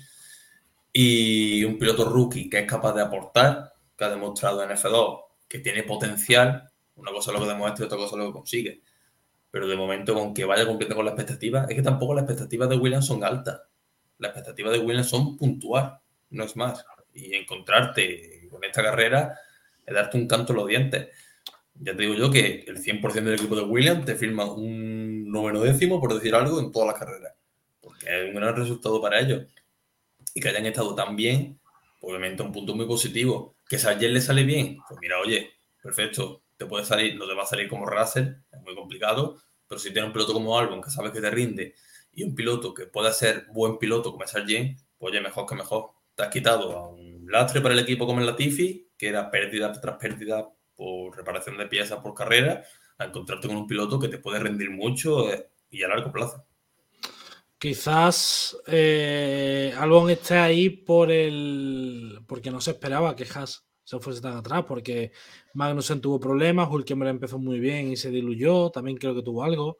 Y 0.94 1.62
un 1.64 1.78
piloto 1.78 2.09
rookie 2.09 2.48
que 2.48 2.60
es 2.60 2.66
capaz 2.66 2.94
de 2.94 3.02
aportar, 3.02 3.73
que 3.96 4.04
ha 4.04 4.10
demostrado 4.10 4.62
en 4.62 4.70
F2 4.70 5.24
que 5.48 5.58
tiene 5.60 5.82
potencial. 5.84 6.70
Una 6.96 7.12
cosa 7.12 7.30
es 7.30 7.38
lo 7.38 7.44
que 7.44 7.52
demuestra 7.52 7.84
y 7.84 7.86
otra 7.86 7.98
cosa 7.98 8.16
es 8.16 8.18
lo 8.18 8.26
que 8.26 8.32
consigue. 8.32 8.82
Pero 9.50 9.68
de 9.68 9.76
momento, 9.76 10.14
con 10.14 10.34
que 10.34 10.44
vaya 10.44 10.66
cumpliendo 10.66 10.96
con 10.96 11.04
las 11.04 11.14
expectativas, 11.14 11.68
es 11.70 11.76
que 11.76 11.82
tampoco 11.82 12.14
las 12.14 12.24
expectativas 12.24 12.68
de 12.68 12.76
Williams 12.76 13.06
son 13.06 13.22
altas. 13.22 13.62
Las 14.18 14.30
expectativas 14.30 14.72
de 14.72 14.80
Williams 14.80 15.08
son 15.08 15.36
puntual, 15.36 16.00
no 16.30 16.44
es 16.44 16.56
más. 16.56 16.84
Y 17.12 17.34
encontrarte 17.34 18.48
con 18.50 18.64
esta 18.64 18.82
carrera 18.82 19.38
es 19.86 19.94
darte 19.94 20.16
un 20.16 20.26
canto 20.26 20.52
en 20.52 20.56
los 20.56 20.66
dientes. 20.66 21.08
Ya 21.74 21.94
te 21.96 22.02
digo 22.02 22.14
yo 22.14 22.30
que 22.30 22.64
el 22.66 22.82
100% 22.82 23.12
del 23.12 23.34
equipo 23.34 23.56
de 23.56 23.62
Williams 23.62 24.04
te 24.04 24.16
firma 24.16 24.44
un 24.44 25.30
noveno 25.30 25.60
décimo, 25.60 26.00
por 26.00 26.14
decir 26.14 26.34
algo, 26.34 26.58
en 26.58 26.72
todas 26.72 26.88
las 26.88 26.98
carreras. 26.98 27.34
Porque 27.80 28.06
es 28.06 28.28
un 28.28 28.34
gran 28.34 28.56
resultado 28.56 29.00
para 29.00 29.20
ellos. 29.20 29.44
Y 30.34 30.40
que 30.40 30.48
hayan 30.48 30.66
estado 30.66 30.94
tan 30.96 31.14
bien, 31.14 31.60
obviamente 32.00 32.42
un 32.42 32.50
punto 32.50 32.74
muy 32.74 32.86
positivo. 32.86 33.53
Que 33.69 33.77
ayer 33.77 34.11
le 34.11 34.20
sale 34.20 34.45
bien, 34.45 34.78
pues 34.86 35.01
mira, 35.01 35.19
oye, 35.20 35.53
perfecto, 35.82 36.45
te 36.57 36.66
puede 36.66 36.85
salir, 36.85 37.16
no 37.16 37.27
te 37.27 37.35
va 37.35 37.43
a 37.43 37.47
salir 37.47 37.69
como 37.69 37.86
Russell, 37.86 38.28
es 38.53 38.61
muy 38.62 38.74
complicado, 38.74 39.41
pero 39.66 39.78
si 39.78 39.91
tienes 39.93 40.09
un 40.09 40.12
piloto 40.12 40.32
como 40.32 40.59
Albon 40.59 40.82
que 40.82 40.91
sabes 40.91 41.12
que 41.12 41.20
te 41.20 41.31
rinde 41.31 41.74
y 42.12 42.23
un 42.24 42.35
piloto 42.35 42.73
que 42.73 42.86
pueda 42.86 43.12
ser 43.12 43.47
buen 43.53 43.78
piloto 43.78 44.12
como 44.12 44.24
es 44.24 44.32
pues 44.32 45.12
oye, 45.12 45.20
mejor 45.20 45.47
que 45.47 45.55
mejor. 45.55 45.91
Te 46.15 46.23
has 46.23 46.28
quitado 46.28 46.78
a 46.78 46.89
un 46.89 47.27
lastre 47.28 47.61
para 47.61 47.74
el 47.74 47.81
equipo 47.81 48.07
como 48.07 48.20
el 48.20 48.27
Latifi, 48.27 48.91
que 48.97 49.09
era 49.09 49.31
pérdida 49.31 49.73
tras 49.73 49.97
pérdida 49.97 50.49
por 50.77 51.16
reparación 51.16 51.59
de 51.59 51.66
piezas 51.66 51.99
por 52.01 52.15
carrera, 52.15 52.65
a 52.99 53.05
encontrarte 53.05 53.49
con 53.49 53.57
un 53.57 53.66
piloto 53.66 53.99
que 53.99 54.09
te 54.09 54.19
puede 54.19 54.39
rendir 54.39 54.70
mucho 54.70 55.32
eh, 55.32 55.49
y 55.70 55.82
a 55.82 55.89
largo 55.89 56.12
plazo. 56.12 56.47
Quizás 57.65 58.59
eh, 58.66 59.73
Albon 59.78 60.11
esté 60.11 60.36
ahí 60.36 60.69
por 60.69 61.11
el. 61.11 62.20
porque 62.27 62.51
no 62.51 62.61
se 62.61 62.73
esperaba 62.73 63.16
que 63.16 63.24
Haas 63.24 63.66
se 63.82 63.99
fuese 64.01 64.20
tan 64.20 64.36
atrás, 64.36 64.66
porque 64.69 65.12
Magnussen 65.55 66.03
tuvo 66.03 66.20
problemas, 66.20 66.69
Hulkenberg 66.69 67.12
empezó 67.12 67.39
muy 67.39 67.61
bien 67.61 67.91
y 67.91 67.97
se 67.97 68.11
diluyó, 68.11 68.69
también 68.69 68.99
creo 68.99 69.15
que 69.15 69.23
tuvo 69.23 69.45
algo. 69.45 69.78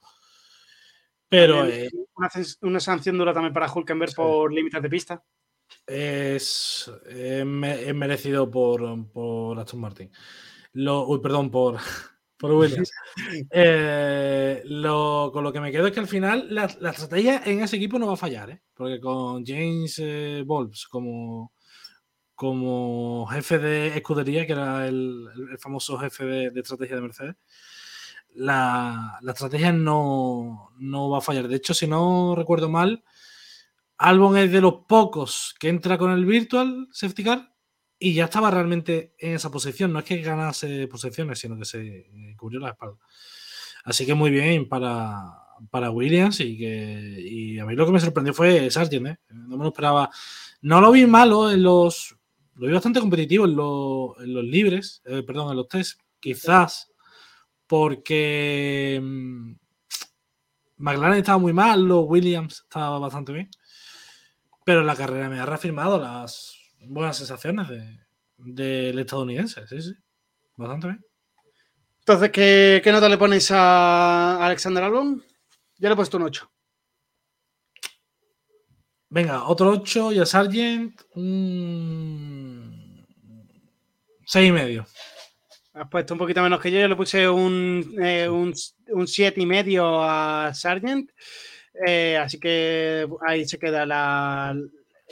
Pero 1.29 1.67
eh, 1.67 1.91
una, 2.63 2.81
sanción 2.81 3.19
dura 3.19 3.35
también 3.35 3.53
para 3.53 3.71
Hulkenberg 3.71 4.15
por 4.15 4.51
límites 4.51 4.81
de 4.81 4.89
pista. 4.89 5.23
Es, 5.87 6.91
merecido 7.45 8.51
por, 8.51 9.13
por 9.13 9.59
Aston 9.59 9.81
Martin. 9.81 10.11
Lo, 10.73 11.07
uy, 11.07 11.21
perdón, 11.21 11.51
por, 11.51 11.77
por 12.45 12.53
Williams. 12.53 12.91
Eh, 13.51 14.63
lo, 14.67 15.31
con 15.33 15.45
lo 15.45 15.53
que 15.53 15.61
me 15.61 15.71
quedo 15.71 15.87
es 15.87 15.93
que 15.93 16.01
al 16.01 16.09
final 16.09 16.47
la, 16.51 16.65
estrategia 16.65 17.43
en 17.45 17.63
ese 17.63 17.77
equipo 17.77 17.99
no 17.99 18.09
va 18.09 18.15
a 18.15 18.19
fallar, 18.19 18.51
¿eh? 18.51 18.63
porque 18.75 19.01
con 19.01 19.47
James 19.47 19.99
eh, 20.03 20.45
como, 20.91 21.53
como 22.35 23.27
jefe 23.29 23.59
de 23.59 23.97
escudería, 23.97 24.47
que 24.47 24.53
era 24.53 24.87
el, 24.87 25.29
famoso 25.59 25.97
jefe 25.97 26.25
de, 26.51 26.61
estrategia 26.61 26.97
de 26.97 27.03
Mercedes, 27.03 27.37
la, 28.35 29.19
estrategia 29.27 29.73
no, 29.73 30.71
no, 30.77 31.09
va 31.09 31.19
a 31.19 31.23
fallar. 31.23 31.49
De 31.49 31.57
hecho, 31.57 31.73
si 31.73 31.87
no 31.87 32.35
recuerdo 32.37 32.69
mal, 32.69 33.05
Albon 33.97 34.37
es 34.37 34.53
de 34.53 34.61
los 34.61 34.85
pocos 34.87 35.55
que 35.59 35.69
entra 35.69 35.97
con 35.97 36.11
el 36.11 36.27
Virtual 36.27 36.89
Safety 36.91 37.25
Car 37.25 37.54
y 38.05 38.13
ya 38.13 38.25
estaba 38.25 38.51
realmente 38.51 39.15
en 39.19 39.37
esa 39.37 39.51
posición. 39.51 39.91
No 39.91 40.01
es 40.01 40.05
que 40.05 40.21
ganase 40.21 40.87
posiciones, 40.89 41.39
sino 41.39 41.57
que 41.57 41.65
se 41.65 41.81
eh, 41.81 42.35
cubrió 42.37 42.61
la 42.61 42.69
espalda. 42.69 42.99
Así 43.83 44.05
que 44.05 44.13
muy 44.13 44.31
bien 44.31 44.69
para, 44.69 45.23
para 45.71 45.91
Williams 45.91 46.39
y 46.41 46.59
que 46.59 47.17
y 47.19 47.59
a 47.59 47.65
mí 47.65 47.75
lo 47.75 47.87
que 47.87 47.93
me 47.93 48.01
sorprendió 48.01 48.35
fue 48.35 48.71
Sargent. 48.71 49.07
¿eh? 49.07 49.19
No 49.31 49.57
me 49.57 49.65
lo 49.65 49.71
esperaba. 49.71 50.11
No 50.61 50.83
lo 50.83 50.93
vi 50.93 51.07
malo 51.07 51.51
en 51.51 51.63
los. 51.63 52.15
Lo 52.57 52.67
vi 52.67 52.75
bastante 52.75 53.01
competitivo 53.01 53.47
en, 53.47 53.57
los, 53.57 54.45
libres, 54.45 55.01
eh, 55.07 55.23
perdón, 55.23 55.53
en 55.53 55.57
los 55.57 55.69
test. 55.69 55.99
Quizás 56.21 56.93
porque 57.67 59.01
mm, 59.03 59.53
McLaren 60.77 61.21
estaba 61.21 61.39
muy 61.39 61.55
mal, 61.55 61.83
los 61.83 62.05
Williams 62.07 62.65
estaba 62.65 62.99
bastante 62.99 63.33
bien. 63.33 63.49
Pero 64.63 64.83
la 64.83 64.95
carrera 64.95 65.31
me 65.31 65.41
ha 65.41 65.47
reafirmado 65.47 65.99
las 65.99 66.64
buenas 66.89 67.17
sensaciones 67.17 67.69
del 68.37 68.99
estadounidense, 68.99 69.67
sí, 69.67 69.81
sí. 69.81 69.93
Bastante 70.57 70.89
bien. 70.89 71.05
Entonces, 72.01 72.31
¿qué, 72.31 72.83
nota 72.93 73.09
le 73.09 73.17
ponéis 73.17 73.51
a 73.51 74.45
Alexander 74.45 74.85
Albon? 74.85 75.25
Yo 75.79 75.89
le 75.89 75.95
he 75.95 75.97
puesto 75.97 76.19
un 76.19 76.25
8. 76.25 76.51
Venga, 79.09 79.45
otro 79.45 79.71
8 79.71 80.13
y 80.13 80.19
a 80.19 80.27
Sargent 80.27 81.01
un 81.15 83.07
6 84.27 84.49
y 84.49 84.53
medio. 84.53 84.87
Has 85.73 85.89
puesto 85.89 86.15
un 86.15 86.19
poquito 86.19 86.43
menos 86.43 86.61
que 86.61 86.71
yo, 86.71 86.79
yo 86.79 86.89
le 86.89 86.97
puse 86.97 87.29
un, 87.29 87.97
eh, 88.01 88.29
un, 88.29 88.53
un 88.89 89.07
7 89.09 89.41
y 89.41 89.47
medio 89.47 90.03
a 90.03 90.53
Sargent. 90.53 91.11
Eh, 91.87 92.17
así 92.17 92.39
que 92.39 93.09
ahí 93.27 93.47
se 93.47 93.59
queda 93.59 93.87
la, 93.87 94.55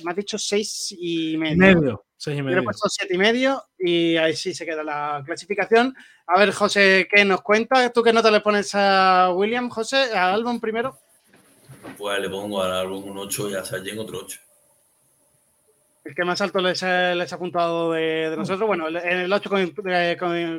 me 0.03 0.11
has 0.11 0.17
dicho 0.17 0.39
seis 0.39 0.95
y 0.99 1.37
medio. 1.37 1.57
medio 1.57 2.05
seis 2.23 2.39
y 2.39 2.43
medio. 2.43 2.57
Yo 2.59 2.63
he 2.63 2.65
puesto 2.65 2.89
siete 2.89 3.15
y 3.15 3.19
medio 3.19 3.65
y 3.79 4.17
ahí 4.17 4.37
sí 4.37 4.55
se 4.55 4.65
queda 4.65 4.85
la 4.85 5.23
clasificación. 5.27 5.95
A 6.27 6.39
ver, 6.39 6.53
José, 6.53 7.09
¿qué 7.11 7.25
nos 7.25 7.43
cuenta? 7.43 7.91
¿Tú 7.93 8.03
qué 8.03 8.13
nota 8.13 8.31
le 8.31 8.41
pones 8.41 8.71
a 8.75 9.33
William, 9.35 9.69
José? 9.69 10.17
¿A 10.17 10.33
Albon 10.33 10.61
primero? 10.61 10.97
Pues 11.99 12.21
le 12.21 12.31
pongo 12.31 12.63
al 12.63 12.73
Albon 12.73 13.11
un 13.11 13.19
8 13.19 13.51
y 13.51 13.55
a 13.55 13.65
Sargent 13.65 13.99
otro 13.99 14.21
8 14.21 14.41
el 16.05 16.15
que 16.15 16.25
más 16.25 16.41
alto 16.41 16.61
les, 16.61 16.83
ha 16.83 17.35
apuntado 17.35 17.93
de, 17.93 18.35
nosotros. 18.37 18.67
Bueno, 18.67 18.89
en 18.89 19.19
el 19.19 19.33
8 19.33 19.51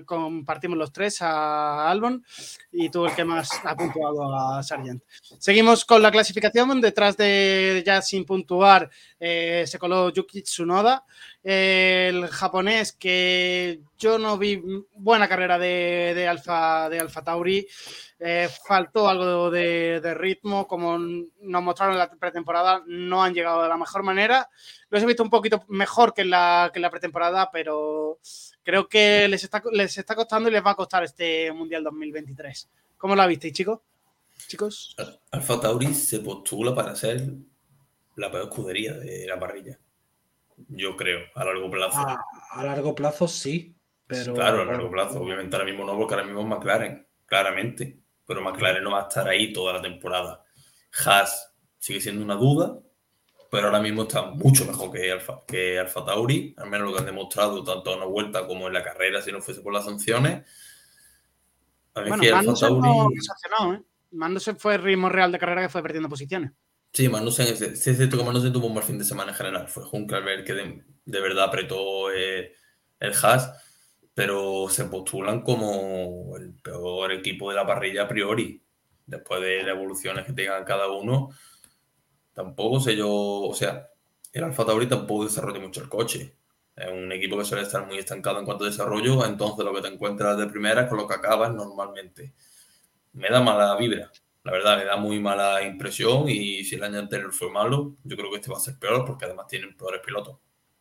compartimos 0.06 0.78
los 0.78 0.94
tres 0.94 1.22
a 1.22 1.90
Albon 1.90 2.24
y 2.72 2.90
tú 2.90 3.06
el 3.06 3.14
que 3.14 3.26
más 3.26 3.50
ha 3.64 3.76
puntuado 3.76 4.34
a 4.34 4.64
Sargent. 4.64 5.04
Seguimos 5.40 5.84
con 5.86 6.02
la 6.02 6.12
clasificación. 6.12 6.80
Detrás 6.80 7.18
de 7.18 7.84
ya 7.86 8.02
sin 8.02 8.26
puntuar 8.26 8.90
eh, 9.20 9.66
se 9.68 9.80
coló 9.80 10.10
Yuki 10.10 10.44
Tsunoda, 10.44 11.04
el 11.44 12.28
japonés 12.28 12.94
que 12.94 13.82
yo 13.98 14.18
no 14.18 14.38
vi 14.38 14.64
buena 14.96 15.28
carrera 15.28 15.60
de, 15.60 16.14
de 16.16 16.28
Alfa 16.28 16.90
de 16.90 17.00
Alfa 17.00 17.24
Tauri. 17.24 17.68
Eh, 18.26 18.48
faltó 18.66 19.10
algo 19.10 19.52
de, 19.52 20.14
ritmo, 20.16 20.66
como 20.66 20.98
nos 20.98 21.62
mostraron 21.62 21.96
en 21.96 22.00
la 22.00 22.10
pretemporada, 22.10 22.82
no 22.88 23.22
han 23.22 23.34
llegado 23.34 23.64
de 23.64 23.68
la 23.68 23.76
mejor 23.76 24.02
manera. 24.02 24.50
Los 24.90 25.04
he 25.04 25.06
visto 25.06 25.24
un 25.24 25.30
poquito 25.30 25.66
mejor 25.68 26.14
que 26.14 26.22
en 26.22 26.30
la, 26.30 26.72
que 26.74 26.80
la 26.80 26.90
pretemporada, 26.90 27.52
pero 27.52 28.20
creo 28.64 28.88
que 28.88 29.28
les 29.28 29.44
está, 29.44 29.62
les 29.74 29.98
está 29.98 30.16
costando 30.16 30.48
y 30.48 30.54
les 30.54 30.66
va 30.66 30.72
a 30.72 30.76
costar 30.76 31.04
este 31.04 31.52
Mundial 31.52 31.84
2023. 31.84 32.70
¿Cómo 32.98 33.14
la 33.14 33.28
visteis, 33.28 33.54
chicos? 33.54 33.80
Chicos. 34.48 34.96
Alfa 35.32 35.60
Tauri 35.60 35.94
se 35.94 36.20
postula 36.20 36.74
para 36.74 36.96
ser 36.96 37.28
la 38.16 38.32
peor 38.32 38.44
escudería 38.44 38.94
de 38.94 39.28
la 39.28 39.38
parrilla. 39.38 39.78
Yo 40.70 40.96
creo, 40.98 41.22
a 41.36 41.44
largo 41.44 41.70
plazo. 41.70 42.00
A, 42.52 42.64
largo 42.64 42.96
plazo 42.96 43.28
sí, 43.28 43.76
pero. 44.08 44.34
Claro, 44.34 44.62
a 44.62 44.66
largo 44.66 44.90
plazo. 44.90 45.22
Obviamente 45.22 45.56
ahora 45.56 45.66
mismo 45.66 45.86
no, 45.86 45.98
porque 45.98 46.16
ahora 46.16 46.26
mismo 46.26 46.42
es 46.42 46.48
McLaren, 46.48 47.08
claramente 47.26 48.04
pero 48.26 48.42
McLaren 48.42 48.84
no 48.84 48.92
va 48.92 49.02
a 49.02 49.08
estar 49.08 49.28
ahí 49.28 49.52
toda 49.52 49.74
la 49.74 49.82
temporada. 49.82 50.44
Haas 51.06 51.54
sigue 51.78 52.00
siendo 52.00 52.24
una 52.24 52.36
duda, 52.36 52.80
pero 53.52 53.68
ahora 53.68 53.82
mismo 53.82 54.04
está 54.04 54.24
mucho 54.24 54.66
mejor 54.66 54.92
que 54.92 55.12
Alfa, 55.12 55.42
que 55.46 55.80
Alfa 55.80 56.06
Tauri, 56.06 56.56
al 56.58 56.70
menos 56.70 56.88
lo 56.88 56.94
que 56.94 57.00
han 57.00 57.06
demostrado 57.06 57.64
tanto 57.64 57.92
en 57.92 57.98
una 57.98 58.06
vuelta 58.06 58.48
como 58.48 58.68
en 58.68 58.74
la 58.74 58.84
carrera, 58.84 59.22
si 59.22 59.32
no 59.32 59.42
fuese 59.42 59.62
por 59.62 59.74
las 59.74 59.86
sanciones. 59.86 60.48
A 61.96 62.02
mí 62.02 62.10
bueno, 62.10 62.38
Alfa 62.38 62.54
Tauri... 62.54 62.90
no, 64.12 64.40
¿eh? 64.40 64.56
fue 64.58 64.76
el 64.76 64.84
ritmo 64.84 65.10
real 65.10 65.32
de 65.32 65.40
carrera 65.40 65.62
que 65.62 65.70
fue 65.70 65.84
perdiendo 65.84 66.10
posiciones. 66.10 66.52
Sí, 66.94 67.10
Magnussen, 67.10 67.48
es 67.48 67.82
cierto 67.84 68.18
que 68.18 68.24
Magnussen 68.24 68.54
tuvo 68.54 68.68
un 68.68 68.76
mal 68.76 68.84
fin 68.84 69.00
de 69.00 69.04
semana 69.06 69.32
en 69.32 69.38
general. 69.38 69.68
Fue 69.68 69.84
Junkerberg 69.84 70.46
que 70.46 70.54
de, 70.54 70.84
de 71.06 71.22
verdad 71.22 71.46
apretó 71.46 72.12
eh, 72.12 72.54
el 73.00 73.14
Haas 73.22 73.52
pero 74.16 74.70
se 74.70 74.86
postulan 74.86 75.42
como 75.44 76.38
el 76.38 76.54
peor 76.56 77.12
equipo 77.14 77.50
de 77.52 77.58
la 77.58 77.68
parrilla 77.68 78.04
a 78.04 78.10
priori. 78.10 78.64
Después 79.08 79.42
de 79.42 79.64
las 79.64 79.76
evoluciones 79.78 80.26
que 80.26 80.34
tengan 80.34 80.66
cada 80.66 80.90
uno, 80.92 81.32
tampoco 82.34 82.80
sé 82.80 82.96
yo, 82.96 83.10
o 83.12 83.54
sea, 83.54 83.90
el 84.32 84.44
Alfa 84.44 84.66
Tauri 84.66 84.88
tampoco 84.88 85.26
desarrolla 85.26 85.60
mucho 85.60 85.82
el 85.82 85.90
coche. 85.90 86.36
Es 86.76 86.88
un 86.92 87.12
equipo 87.12 87.38
que 87.38 87.46
suele 87.46 87.64
estar 87.64 87.86
muy 87.86 87.98
estancado 88.00 88.40
en 88.40 88.46
cuanto 88.46 88.64
a 88.66 88.68
desarrollo, 88.68 89.26
entonces 89.26 89.64
lo 89.66 89.74
que 89.74 89.82
te 89.82 89.88
encuentras 89.90 90.38
de 90.38 90.48
primera 90.48 90.82
es 90.84 90.90
con 90.90 90.98
lo 90.98 91.08
que 91.08 91.16
acabas 91.16 91.54
normalmente. 91.54 92.34
Me 93.14 93.30
da 93.30 93.42
mala 93.42 93.76
vibra, 93.78 94.12
la 94.44 94.52
verdad, 94.52 94.78
me 94.78 94.86
da 94.86 94.98
muy 94.98 95.20
mala 95.20 95.64
impresión 95.64 96.28
y 96.28 96.64
si 96.66 96.76
el 96.76 96.84
año 96.84 97.00
anterior 97.00 97.32
fue 97.32 97.50
malo, 97.50 97.96
yo 98.04 98.18
creo 98.18 98.30
que 98.30 98.38
este 98.38 98.52
va 98.52 98.58
a 98.58 98.62
ser 98.62 98.78
peor 98.78 99.06
porque 99.06 99.26
además 99.26 99.48
tienen 99.48 99.76
peores 99.76 100.02
pilotos. 100.06 100.38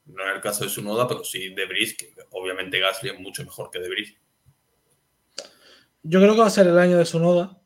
No 0.06 0.22
en 0.24 0.34
el 0.34 0.40
caso 0.40 0.64
de 0.64 0.70
su 0.70 0.82
noda, 0.82 1.06
pero 1.06 1.22
sí 1.22 1.54
de 1.54 1.66
Brice, 1.66 1.96
que 1.96 2.12
obviamente 2.30 2.80
Gasly 2.80 3.10
es 3.10 3.20
mucho 3.20 3.44
mejor 3.44 3.70
que 3.70 3.78
de 3.78 3.88
Brice. 3.88 4.18
Yo 6.02 6.18
creo 6.20 6.34
que 6.34 6.40
va 6.40 6.48
a 6.48 6.50
ser 6.50 6.66
el 6.66 6.78
año 6.78 6.98
de 6.98 7.04
su 7.04 7.20
noda, 7.20 7.56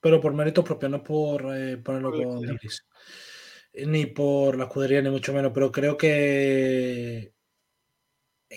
pero 0.00 0.20
por 0.20 0.32
méritos 0.32 0.64
propios, 0.64 0.92
no 0.92 1.02
por 1.02 1.56
eh, 1.56 1.76
ponerlo 1.78 2.12
con 2.12 2.40
de 2.42 2.56
Ni 3.86 4.06
por 4.06 4.56
la 4.56 4.64
escudería, 4.64 5.02
ni 5.02 5.10
mucho 5.10 5.32
menos, 5.32 5.50
pero 5.52 5.72
creo 5.72 5.96
que 5.96 7.32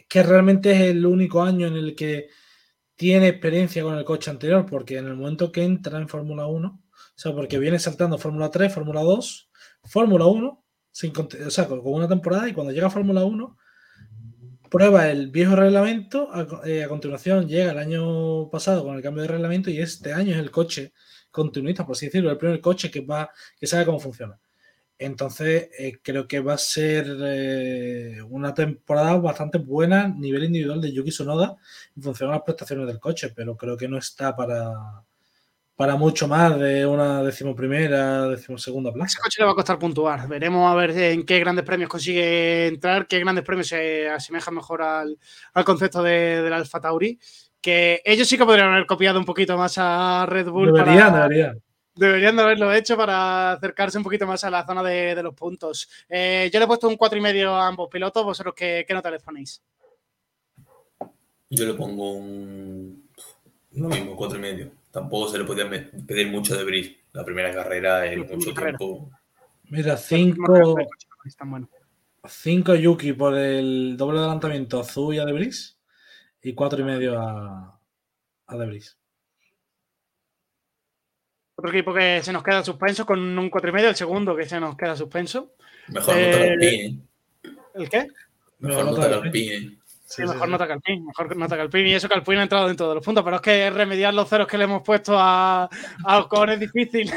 que 0.09 0.23
realmente 0.23 0.71
es 0.71 0.81
el 0.81 1.05
único 1.05 1.43
año 1.43 1.67
en 1.67 1.75
el 1.75 1.95
que 1.95 2.30
tiene 3.03 3.27
experiencia 3.27 3.84
con 3.84 3.97
el 3.97 4.05
coche 4.05 4.31
anterior, 4.31 4.65
porque 4.65 4.97
en 4.97 5.07
el 5.07 5.17
momento 5.17 5.51
que 5.51 5.61
entra 5.61 5.99
en 5.99 6.07
Fórmula 6.07 6.47
1, 6.47 6.69
o 6.69 6.99
sea, 7.17 7.34
porque 7.34 7.59
viene 7.59 7.77
saltando 7.77 8.17
Fórmula 8.17 8.49
3, 8.49 8.73
Fórmula 8.73 9.01
2, 9.01 9.49
Fórmula 9.84 10.25
1, 10.25 10.47
o 10.47 11.49
sea, 11.49 11.67
con 11.67 11.81
una 11.84 12.07
temporada 12.07 12.47
y 12.47 12.53
cuando 12.53 12.71
llega 12.71 12.88
a 12.88 12.89
Fórmula 12.89 13.25
1 13.25 13.57
prueba 14.71 15.11
el 15.11 15.31
viejo 15.31 15.53
reglamento, 15.53 16.30
eh, 16.63 16.85
a, 16.85 16.88
continuación 16.88 17.45
llega 17.45 17.71
el 17.71 17.77
año 17.77 18.49
pasado 18.49 18.85
con 18.85 18.95
el 18.95 19.03
cambio 19.03 19.23
de 19.23 19.27
reglamento 19.27 19.69
y 19.69 19.80
este 19.80 20.13
año 20.13 20.31
es 20.31 20.39
el 20.39 20.49
coche 20.49 20.93
continuista, 21.30 21.85
por 21.85 21.97
así 21.97 22.05
decirlo, 22.05 22.31
el 22.31 22.38
primer 22.38 22.61
coche 22.61 22.89
que 22.89 23.01
va, 23.01 23.30
que 23.59 23.67
sabe 23.67 23.84
cómo 23.85 23.99
funciona. 23.99 24.39
Entonces, 24.98 25.70
eh, 25.78 25.99
creo 26.02 26.28
que 26.28 26.40
va 26.40 26.53
a 26.53 26.57
ser 26.57 27.06
eh, 27.26 28.22
una 28.30 28.53
temporada 28.53 29.18
bastante 29.18 29.57
buena 29.57 30.03
a 30.03 30.07
nivel 30.07 30.45
individual 30.45 30.80
de 30.80 30.94
Yuki 30.94 31.11
Sonoda 31.11 31.57
en 31.95 32.03
función 32.03 32.30
de 32.30 32.36
las 32.36 32.44
prestaciones 32.44 32.88
del 32.88 32.99
coche, 32.99 33.34
pero 33.36 33.57
creo 33.57 33.76
que 33.76 33.88
no 33.88 33.98
está 33.98 34.36
para, 34.36 35.03
para 35.76 35.95
mucho 35.95 36.28
más 36.28 36.57
de 36.60 36.86
una 36.86 37.24
decimoprimera, 37.24 38.28
decimosegunda 38.28 38.94
plaza. 38.94 39.18
Ese 39.18 39.22
coche 39.22 39.41
le 39.41 39.45
va 39.45 39.52
a 39.52 39.56
costar 39.56 39.80
puntuar. 39.80 40.28
Veremos 40.28 40.72
a 40.72 40.76
ver 40.76 40.91
en 40.91 41.26
qué 41.26 41.40
grandes 41.40 41.65
premios 41.65 41.90
consigue 41.90 42.68
entrar, 42.68 43.07
qué 43.07 43.20
grandes 43.20 43.44
premios 43.44 43.68
se 43.68 44.07
asemejan 44.07 44.53
mejor 44.53 44.84
al, 44.84 45.18
concepto 45.65 46.03
de, 46.03 46.41
del 46.41 46.53
Alfa 46.53 46.80
Tauri. 46.80 47.20
Que 47.60 48.02
ellos 48.06 48.28
sí 48.28 48.38
que 48.38 48.45
podrían 48.45 48.74
haber 48.74 48.86
copiado 48.86 49.20
un 49.20 49.26
poquito 49.26 49.57
más 49.57 49.76
a 49.78 50.26
Red 50.28 50.49
Bull. 50.49 50.72
Deberían, 50.72 51.14
deberían. 51.14 51.61
Deberían 51.95 52.36
de 52.36 52.41
haberlo 52.41 52.74
hecho 52.74 52.98
para 52.98 53.52
acercarse 53.52 53.98
un 53.98 54.03
poquito 54.03 54.26
más 54.26 54.44
a 54.44 54.49
la 54.49 54.65
zona 54.65 54.82
de, 54.82 55.22
los 55.22 55.36
puntos. 55.36 55.88
Eh, 56.10 56.49
yo 56.52 56.60
le 56.60 56.65
he 56.65 56.68
puesto 56.68 56.88
un 56.88 56.98
4,5 56.98 57.48
a 57.48 57.68
ambos 57.68 57.90
pilotos. 57.90 58.24
¿Vosotros 58.24 58.56
qué, 58.56 58.84
qué 58.88 58.94
nota 58.94 59.11
les 59.11 59.22
ponéis? 59.22 59.61
Yo 61.49 61.65
le 61.65 61.74
pongo 61.76 62.14
un. 62.14 63.10
Lo 63.74 63.90
mismo, 63.90 64.15
cuatro 64.15 64.38
y 64.38 64.41
medio. 64.41 64.72
Tampoco 64.91 65.30
se 65.30 65.38
le 65.38 65.44
podía 65.44 65.70
pedir 65.70 66.32
mucho 66.32 66.56
de 66.56 66.64
Brice. 66.64 66.98
La 67.11 67.24
primera 67.24 67.53
carrera 67.53 68.11
en 68.11 68.22
mucho 68.28 68.53
tiempo. 68.53 69.11
Mira, 69.65 69.98
cinco. 69.98 70.76
Cinco 72.26 72.76
Yuki 72.76 73.14
por 73.14 73.36
el 73.36 73.95
doble 73.98 74.20
adelantamiento 74.20 74.80
azul 74.80 75.14
y 75.14 75.20
a 75.20 75.26
Debris. 75.26 75.80
Y 76.41 76.53
cuatro 76.53 76.82
y 76.82 76.84
medio 76.84 77.20
a, 77.20 77.80
a 78.48 78.57
Debris. 78.57 78.98
Otro 81.55 81.71
equipo 81.71 81.93
que 81.93 82.21
se 82.23 82.34
nos 82.34 82.43
queda 82.43 82.63
suspenso 82.63 83.05
con 83.05 83.19
un 83.38 83.49
cuatro 83.49 83.69
y 83.69 83.73
medio, 83.73 83.89
el 83.89 83.95
segundo 83.95 84.35
que 84.35 84.45
se 84.45 84.59
nos 84.59 84.75
queda 84.75 84.95
suspenso. 84.95 85.53
Mejor 85.88 86.15
nota 86.15 86.38
que 86.38 86.49
Alpine. 86.49 86.99
¿El 87.75 87.89
qué? 87.89 88.07
Mejor 88.59 88.85
nota 88.85 89.07
que 89.07 89.13
Alpine. 89.13 89.77
Sí, 90.05 90.21
mejor 90.23 90.49
nota 90.49 90.67
que 90.67 90.73
Alpine, 90.73 91.05
mejor 91.05 91.35
nota 91.35 91.55
que 91.55 91.61
Alpine. 91.61 91.89
Y 91.89 91.93
eso 91.93 92.07
que 92.07 92.15
Alpine 92.15 92.39
ha 92.39 92.43
entrado 92.43 92.67
dentro 92.67 92.89
de 92.89 92.95
los 92.95 93.03
puntos, 93.03 93.23
pero 93.23 93.35
es 93.38 93.41
que 93.41 93.69
remediar 93.69 94.13
los 94.13 94.30
ceros 94.30 94.47
que 94.47 94.57
le 94.57 94.63
hemos 94.65 94.81
puesto 94.84 95.17
a, 95.17 95.69
a 96.05 96.19
Ocon 96.19 96.49
es 96.49 96.59
difícil. 96.59 97.11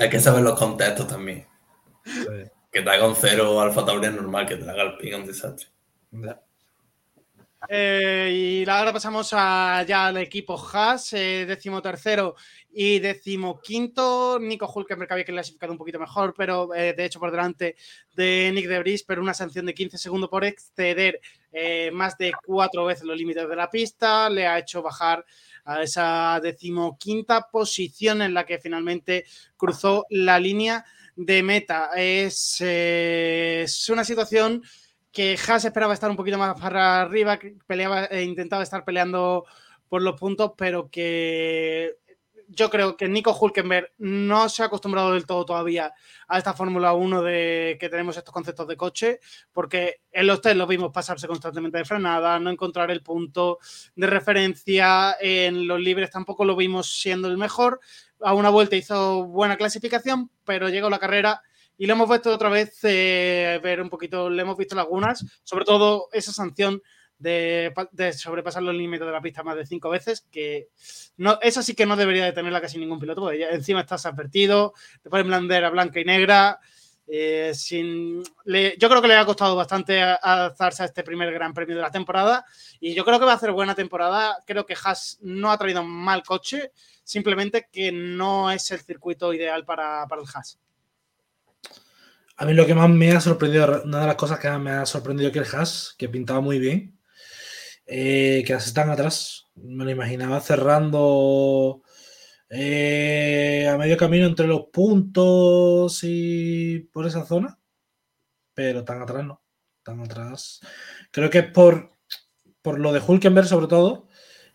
Hay 0.00 0.10
que 0.10 0.20
saber 0.20 0.42
los 0.42 0.58
contextos 0.58 1.08
también. 1.08 1.46
Que 2.72 2.82
te 2.82 2.90
haga 2.90 3.06
un 3.06 3.16
cero 3.16 3.60
Alfa 3.60 3.84
Tauri 3.84 4.06
es 4.06 4.12
normal, 4.12 4.46
que 4.46 4.56
te 4.56 4.68
haga 4.68 4.82
Alpine 4.82 5.16
un 5.16 5.26
desastre. 5.26 5.68
Eh, 7.68 8.62
y 8.64 8.70
ahora 8.70 8.92
pasamos 8.92 9.30
a, 9.32 9.84
ya 9.86 10.06
al 10.06 10.16
equipo 10.16 10.58
Haas, 10.58 11.12
eh, 11.12 11.44
décimo 11.46 11.82
tercero 11.82 12.34
y 12.72 12.98
décimo 13.00 13.60
quinto. 13.60 14.38
Nico 14.40 14.70
Hulkenberg 14.72 15.12
había 15.12 15.24
clasificado 15.24 15.72
un 15.72 15.78
poquito 15.78 15.98
mejor, 15.98 16.34
pero 16.36 16.74
eh, 16.74 16.94
de 16.94 17.04
hecho 17.04 17.20
por 17.20 17.30
delante 17.30 17.76
de 18.14 18.50
Nick 18.54 18.66
de 18.66 18.74
Debris, 18.74 19.02
pero 19.02 19.20
una 19.20 19.34
sanción 19.34 19.66
de 19.66 19.74
15 19.74 19.98
segundos 19.98 20.30
por 20.30 20.44
exceder 20.44 21.20
eh, 21.52 21.90
más 21.92 22.16
de 22.16 22.32
cuatro 22.44 22.86
veces 22.86 23.04
los 23.04 23.16
límites 23.16 23.46
de 23.46 23.56
la 23.56 23.68
pista, 23.68 24.30
le 24.30 24.46
ha 24.46 24.58
hecho 24.58 24.82
bajar 24.82 25.24
a 25.64 25.82
esa 25.82 26.40
decimoquinta 26.42 27.48
posición 27.50 28.22
en 28.22 28.32
la 28.32 28.46
que 28.46 28.58
finalmente 28.58 29.26
cruzó 29.56 30.06
la 30.08 30.40
línea 30.40 30.84
de 31.14 31.42
meta. 31.42 31.90
Es, 31.94 32.60
es 32.62 33.88
una 33.90 34.04
situación 34.04 34.62
que 35.12 35.38
Haas 35.48 35.64
esperaba 35.64 35.94
estar 35.94 36.10
un 36.10 36.16
poquito 36.16 36.38
más 36.38 36.60
para 36.60 37.02
arriba, 37.02 37.38
peleaba, 37.66 38.04
e 38.06 38.22
intentaba 38.22 38.62
estar 38.62 38.84
peleando 38.84 39.44
por 39.88 40.02
los 40.02 40.18
puntos, 40.18 40.52
pero 40.56 40.88
que 40.88 41.96
yo 42.52 42.68
creo 42.68 42.96
que 42.96 43.08
Nico 43.08 43.36
Hulkenberg 43.38 43.92
no 43.98 44.48
se 44.48 44.62
ha 44.62 44.66
acostumbrado 44.66 45.12
del 45.12 45.26
todo 45.26 45.44
todavía 45.44 45.92
a 46.26 46.38
esta 46.38 46.52
Fórmula 46.52 46.92
1 46.94 47.22
de 47.22 47.76
que 47.78 47.88
tenemos 47.88 48.16
estos 48.16 48.34
conceptos 48.34 48.66
de 48.66 48.76
coche, 48.76 49.20
porque 49.52 50.00
en 50.10 50.26
los 50.26 50.40
test 50.40 50.56
lo 50.56 50.66
vimos 50.66 50.90
pasarse 50.92 51.28
constantemente 51.28 51.78
de 51.78 51.84
frenada, 51.84 52.38
no 52.40 52.50
encontrar 52.50 52.90
el 52.90 53.02
punto 53.02 53.58
de 53.94 54.06
referencia, 54.06 55.16
en 55.20 55.68
los 55.68 55.80
libres 55.80 56.10
tampoco 56.10 56.44
lo 56.44 56.56
vimos 56.56 57.00
siendo 57.00 57.28
el 57.28 57.38
mejor. 57.38 57.80
A 58.20 58.34
una 58.34 58.50
vuelta 58.50 58.76
hizo 58.76 59.24
buena 59.24 59.56
clasificación, 59.56 60.30
pero 60.44 60.68
llegó 60.68 60.90
la 60.90 60.98
carrera 60.98 61.42
y 61.80 61.86
lo 61.86 61.94
hemos 61.94 62.10
visto 62.10 62.30
otra 62.30 62.50
vez 62.50 62.78
eh, 62.82 63.58
ver 63.62 63.80
un 63.80 63.88
poquito, 63.88 64.28
le 64.28 64.42
hemos 64.42 64.58
visto 64.58 64.74
lagunas, 64.74 65.24
sobre 65.42 65.64
todo 65.64 66.10
esa 66.12 66.30
sanción 66.30 66.82
de, 67.18 67.72
sobrepasar 68.14 68.62
los 68.62 68.74
límites 68.74 69.06
de 69.06 69.12
la 69.12 69.22
pista 69.22 69.42
más 69.42 69.56
de 69.56 69.64
cinco 69.64 69.88
veces, 69.88 70.26
que 70.30 70.68
no, 71.16 71.38
esa 71.40 71.62
sí 71.62 71.74
que 71.74 71.86
no 71.86 71.96
debería 71.96 72.26
de 72.26 72.34
tenerla 72.34 72.60
casi 72.60 72.76
ningún 72.76 73.00
piloto, 73.00 73.22
porque 73.22 73.42
encima 73.44 73.80
estás 73.80 74.04
advertido, 74.04 74.74
te 75.02 75.08
ponen 75.08 75.30
bandera 75.30 75.70
blanca 75.70 75.98
y 75.98 76.04
negra. 76.04 76.60
Eh, 77.06 77.52
sin, 77.54 78.22
yo 78.22 78.88
creo 78.88 79.00
que 79.00 79.08
le 79.08 79.16
ha 79.16 79.24
costado 79.24 79.56
bastante 79.56 80.02
alzarse 80.02 80.82
a 80.82 80.86
este 80.86 81.02
primer 81.02 81.32
gran 81.32 81.54
premio 81.54 81.76
de 81.76 81.82
la 81.82 81.90
temporada 81.90 82.44
y 82.78 82.94
yo 82.94 83.04
creo 83.04 83.18
que 83.18 83.24
va 83.24 83.32
a 83.32 83.36
hacer 83.36 83.52
buena 83.52 83.74
temporada. 83.74 84.36
Creo 84.46 84.66
que 84.66 84.76
Haas 84.84 85.18
no 85.22 85.50
ha 85.50 85.56
traído 85.56 85.82
mal 85.82 86.22
coche, 86.22 86.72
simplemente 87.02 87.68
que 87.72 87.90
no 87.90 88.50
es 88.50 88.70
el 88.70 88.80
circuito 88.80 89.32
ideal 89.32 89.64
para, 89.64 90.06
para 90.06 90.20
el 90.20 90.28
Haas. 90.32 90.58
A 92.40 92.46
mí 92.46 92.54
lo 92.54 92.64
que 92.64 92.74
más 92.74 92.88
me 92.88 93.12
ha 93.12 93.20
sorprendido, 93.20 93.82
una 93.84 94.00
de 94.00 94.06
las 94.06 94.16
cosas 94.16 94.38
que 94.38 94.48
me 94.48 94.70
ha 94.70 94.86
sorprendido 94.86 95.30
que 95.30 95.40
el 95.40 95.44
Haas, 95.44 95.94
que 95.98 96.08
pintaba 96.08 96.40
muy 96.40 96.58
bien, 96.58 96.98
eh, 97.84 98.42
que 98.46 98.54
están 98.54 98.88
atrás. 98.88 99.50
Me 99.56 99.84
lo 99.84 99.90
imaginaba 99.90 100.40
cerrando 100.40 101.82
eh, 102.48 103.68
a 103.70 103.76
medio 103.76 103.98
camino 103.98 104.24
entre 104.24 104.46
los 104.46 104.68
puntos 104.72 106.00
y 106.02 106.78
por 106.90 107.06
esa 107.06 107.26
zona, 107.26 107.58
pero 108.54 108.84
tan 108.86 109.02
atrás 109.02 109.22
no, 109.22 109.42
tan 109.82 110.00
atrás. 110.00 110.60
Creo 111.10 111.28
que 111.28 111.40
es 111.40 111.52
por, 111.52 111.92
por 112.62 112.80
lo 112.80 112.94
de 112.94 113.02
Hulkenberg 113.06 113.48
sobre 113.48 113.66
todo 113.66 114.08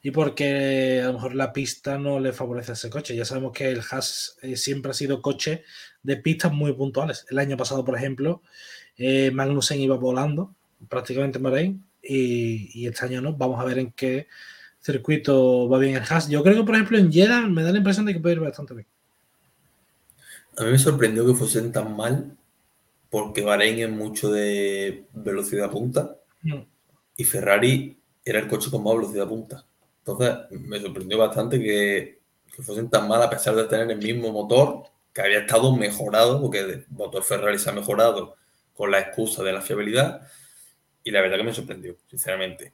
y 0.06 0.12
porque 0.12 1.02
a 1.02 1.08
lo 1.08 1.14
mejor 1.14 1.34
la 1.34 1.52
pista 1.52 1.98
no 1.98 2.20
le 2.20 2.32
favorece 2.32 2.74
a 2.74 2.76
ese 2.76 2.92
coche. 2.92 3.16
Ya 3.16 3.26
sabemos 3.26 3.54
que 3.54 3.72
el 3.72 3.82
Haas 3.90 4.38
eh, 4.44 4.56
siempre 4.56 4.92
ha 4.92 4.94
sido 4.94 5.20
coche 5.20 5.64
de 6.04 6.18
pistas 6.18 6.54
muy 6.54 6.74
puntuales. 6.74 7.26
El 7.28 7.40
año 7.40 7.58
pasado, 7.58 7.84
por 7.84 7.98
ejemplo, 7.98 8.44
Magnussen 9.00 9.80
iba 9.80 9.96
volando 9.96 10.54
prácticamente 10.88 11.40
en 11.40 11.44
Bahrein 11.44 11.84
y, 12.04 12.86
este 12.86 13.04
año 13.04 13.20
no. 13.20 13.34
Vamos 13.34 13.60
a 13.60 13.64
ver 13.64 13.80
en 13.80 13.94
qué 13.94 14.28
circuito 14.80 15.68
va 15.68 15.80
bien 15.80 15.96
el 15.96 16.04
Haas. 16.04 16.30
Yo 16.30 16.44
creo 16.44 16.58
que, 16.58 16.64
por 16.64 16.76
ejemplo, 16.76 17.00
en 17.00 17.12
Jeddah 17.12 17.48
me 17.48 17.64
da 17.64 17.72
la 17.72 17.80
impresión 17.80 18.06
de 18.06 18.14
que 18.14 18.20
puede 18.20 18.36
ir 18.36 18.42
bastante 18.42 18.76
bien. 18.76 18.88
A 20.56 20.66
mí 20.66 20.70
me 20.70 20.78
sorprendió 20.78 21.26
que 21.26 21.34
fuesen 21.34 21.72
tan 21.72 21.98
mal 21.98 22.38
porque 23.10 23.42
Bahrein 23.42 23.80
es 23.80 23.90
mucho 23.90 24.32
de 24.32 25.06
velocidad 25.14 25.72
punta 25.72 26.16
mm. 26.44 26.62
y 27.18 27.24
Ferrari 27.24 27.98
era 28.24 28.38
el 28.38 28.48
coche 28.48 28.70
con 28.70 28.84
más 28.84 28.94
velocidad 28.94 29.28
punta. 29.28 29.66
Entonces 30.06 30.36
me 30.52 30.80
sorprendió 30.80 31.18
bastante 31.18 31.60
que, 31.60 32.20
que, 32.56 32.62
fuesen 32.62 32.90
tan 32.90 33.08
mal 33.08 33.24
a 33.24 33.30
pesar 33.30 33.56
de 33.56 33.64
tener 33.64 33.90
el 33.90 33.98
mismo 33.98 34.32
motor 34.32 34.84
que 35.12 35.22
había 35.22 35.40
estado 35.40 35.76
mejorado, 35.76 36.40
porque 36.42 36.60
el 36.60 36.86
motor 36.90 37.24
Ferrari 37.24 37.58
se 37.58 37.72
ha 37.72 37.74
mejorado 37.74 38.36
con 38.76 38.92
la 38.92 39.00
excusa 39.00 39.42
de 39.44 39.54
la 39.54 39.62
fiabilidad 39.62 40.22
y 41.04 41.12
la 41.12 41.22
verdad 41.22 41.38
que 41.38 41.44
me 41.44 41.54
sorprendió, 41.54 41.98
sinceramente. 42.08 42.74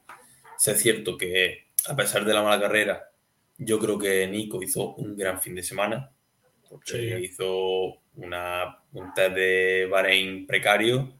es 0.66 0.82
cierto 0.82 1.16
que 1.16 1.68
a 1.88 1.96
pesar 1.96 2.24
de 2.24 2.34
la 2.34 2.42
mala 2.42 2.60
carrera, 2.60 3.10
yo 3.56 3.78
creo 3.78 3.98
que 3.98 4.26
Nico 4.26 4.62
hizo 4.62 4.94
un 4.94 5.16
gran 5.16 5.40
fin 5.40 5.54
de 5.54 5.62
semana, 5.62 6.10
porque 6.68 7.20
hizo 7.20 8.00
una, 8.16 8.78
un 8.92 9.14
test 9.14 9.34
de 9.34 9.88
Bahrein 9.90 10.46
precario, 10.46 11.14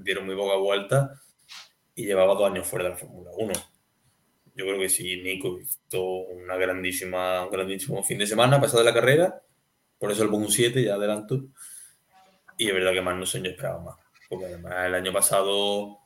dieron 0.00 0.26
muy 0.26 0.36
poca 0.36 0.56
vuelta 0.56 1.20
y 1.94 2.04
llevaba 2.06 2.34
dos 2.34 2.50
años 2.50 2.66
fuera 2.66 2.84
de 2.84 2.90
la 2.90 2.96
Fórmula 2.96 3.30
1. 3.36 3.52
Yo 4.56 4.64
creo 4.64 4.78
que 4.78 4.88
sí, 4.88 5.20
Nico 5.22 5.58
hizo 5.60 6.02
una 6.02 6.56
grandísima, 6.56 7.44
un 7.44 7.50
grandísimo 7.50 8.02
fin 8.02 8.16
de 8.16 8.26
semana 8.26 8.58
pesar 8.58 8.78
de 8.78 8.86
la 8.86 8.94
carrera, 8.94 9.42
por 9.98 10.10
eso 10.10 10.22
el 10.22 10.30
pongo 10.30 10.46
un 10.46 10.50
7, 10.50 10.82
ya 10.82 10.94
adelanto. 10.94 11.44
Y 12.56 12.68
es 12.68 12.72
verdad 12.74 12.92
que 12.92 13.02
más 13.02 13.16
no 13.16 13.26
sé, 13.26 13.42
yo 13.42 13.50
esperaba 13.50 13.80
más. 13.80 13.96
Porque 14.30 14.46
además 14.46 14.72
el 14.86 14.94
año 14.94 15.12
pasado 15.12 15.98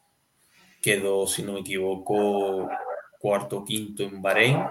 quedó, 0.82 1.28
si 1.28 1.44
no 1.44 1.52
me 1.52 1.60
equivoco, 1.60 2.68
cuarto 3.20 3.64
quinto 3.64 4.02
en 4.02 4.20
Bahrein, 4.20 4.64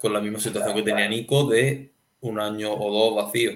con 0.00 0.12
la 0.12 0.20
misma 0.20 0.40
situación 0.40 0.74
que 0.74 0.82
tenía 0.82 1.08
Nico 1.08 1.48
de 1.48 1.92
un 2.22 2.40
año 2.40 2.72
o 2.72 2.92
dos 2.92 3.24
vacío. 3.24 3.52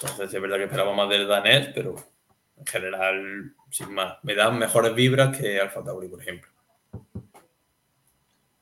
Entonces 0.00 0.32
es 0.32 0.40
verdad 0.40 0.58
que 0.58 0.64
esperaba 0.64 0.94
más 0.94 1.08
del 1.08 1.26
danés, 1.26 1.70
pero 1.74 1.96
en 2.56 2.64
general, 2.64 3.56
sin 3.70 3.92
más, 3.92 4.18
me 4.22 4.36
dan 4.36 4.56
mejores 4.56 4.94
vibras 4.94 5.36
que 5.36 5.60
Alfa 5.60 5.82
Tauri, 5.82 6.06
por 6.06 6.22
ejemplo. 6.22 6.57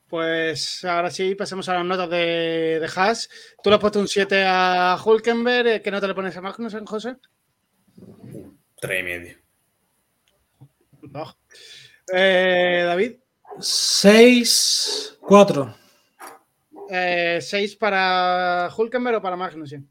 Pues 0.09 0.85
ahora 0.85 1.11
sí, 1.11 1.35
pasemos 1.35 1.67
a 1.67 1.73
las 1.73 1.85
notas 1.85 2.09
de, 2.09 2.79
de 2.79 2.89
Haas. 2.95 3.29
Tú 3.61 3.69
le 3.69 3.75
has 3.75 3.81
puesto 3.81 3.99
un 3.99 4.07
7 4.07 4.43
a 4.45 4.97
Hulkenberg. 5.03 5.81
¿Qué 5.81 5.91
nota 5.91 6.07
le 6.07 6.15
pones 6.15 6.37
a 6.37 6.41
Magnussen, 6.41 6.85
José? 6.85 7.17
3 8.79 8.99
y 8.99 9.03
medio. 9.03 9.37
Eh, 12.13 12.83
David. 12.85 13.15
6, 13.59 15.17
4. 15.19 15.75
6 17.41 17.75
para 17.75 18.69
Hulkenberg 18.75 19.17
o 19.17 19.21
para 19.21 19.35
Magnussen. 19.35 19.89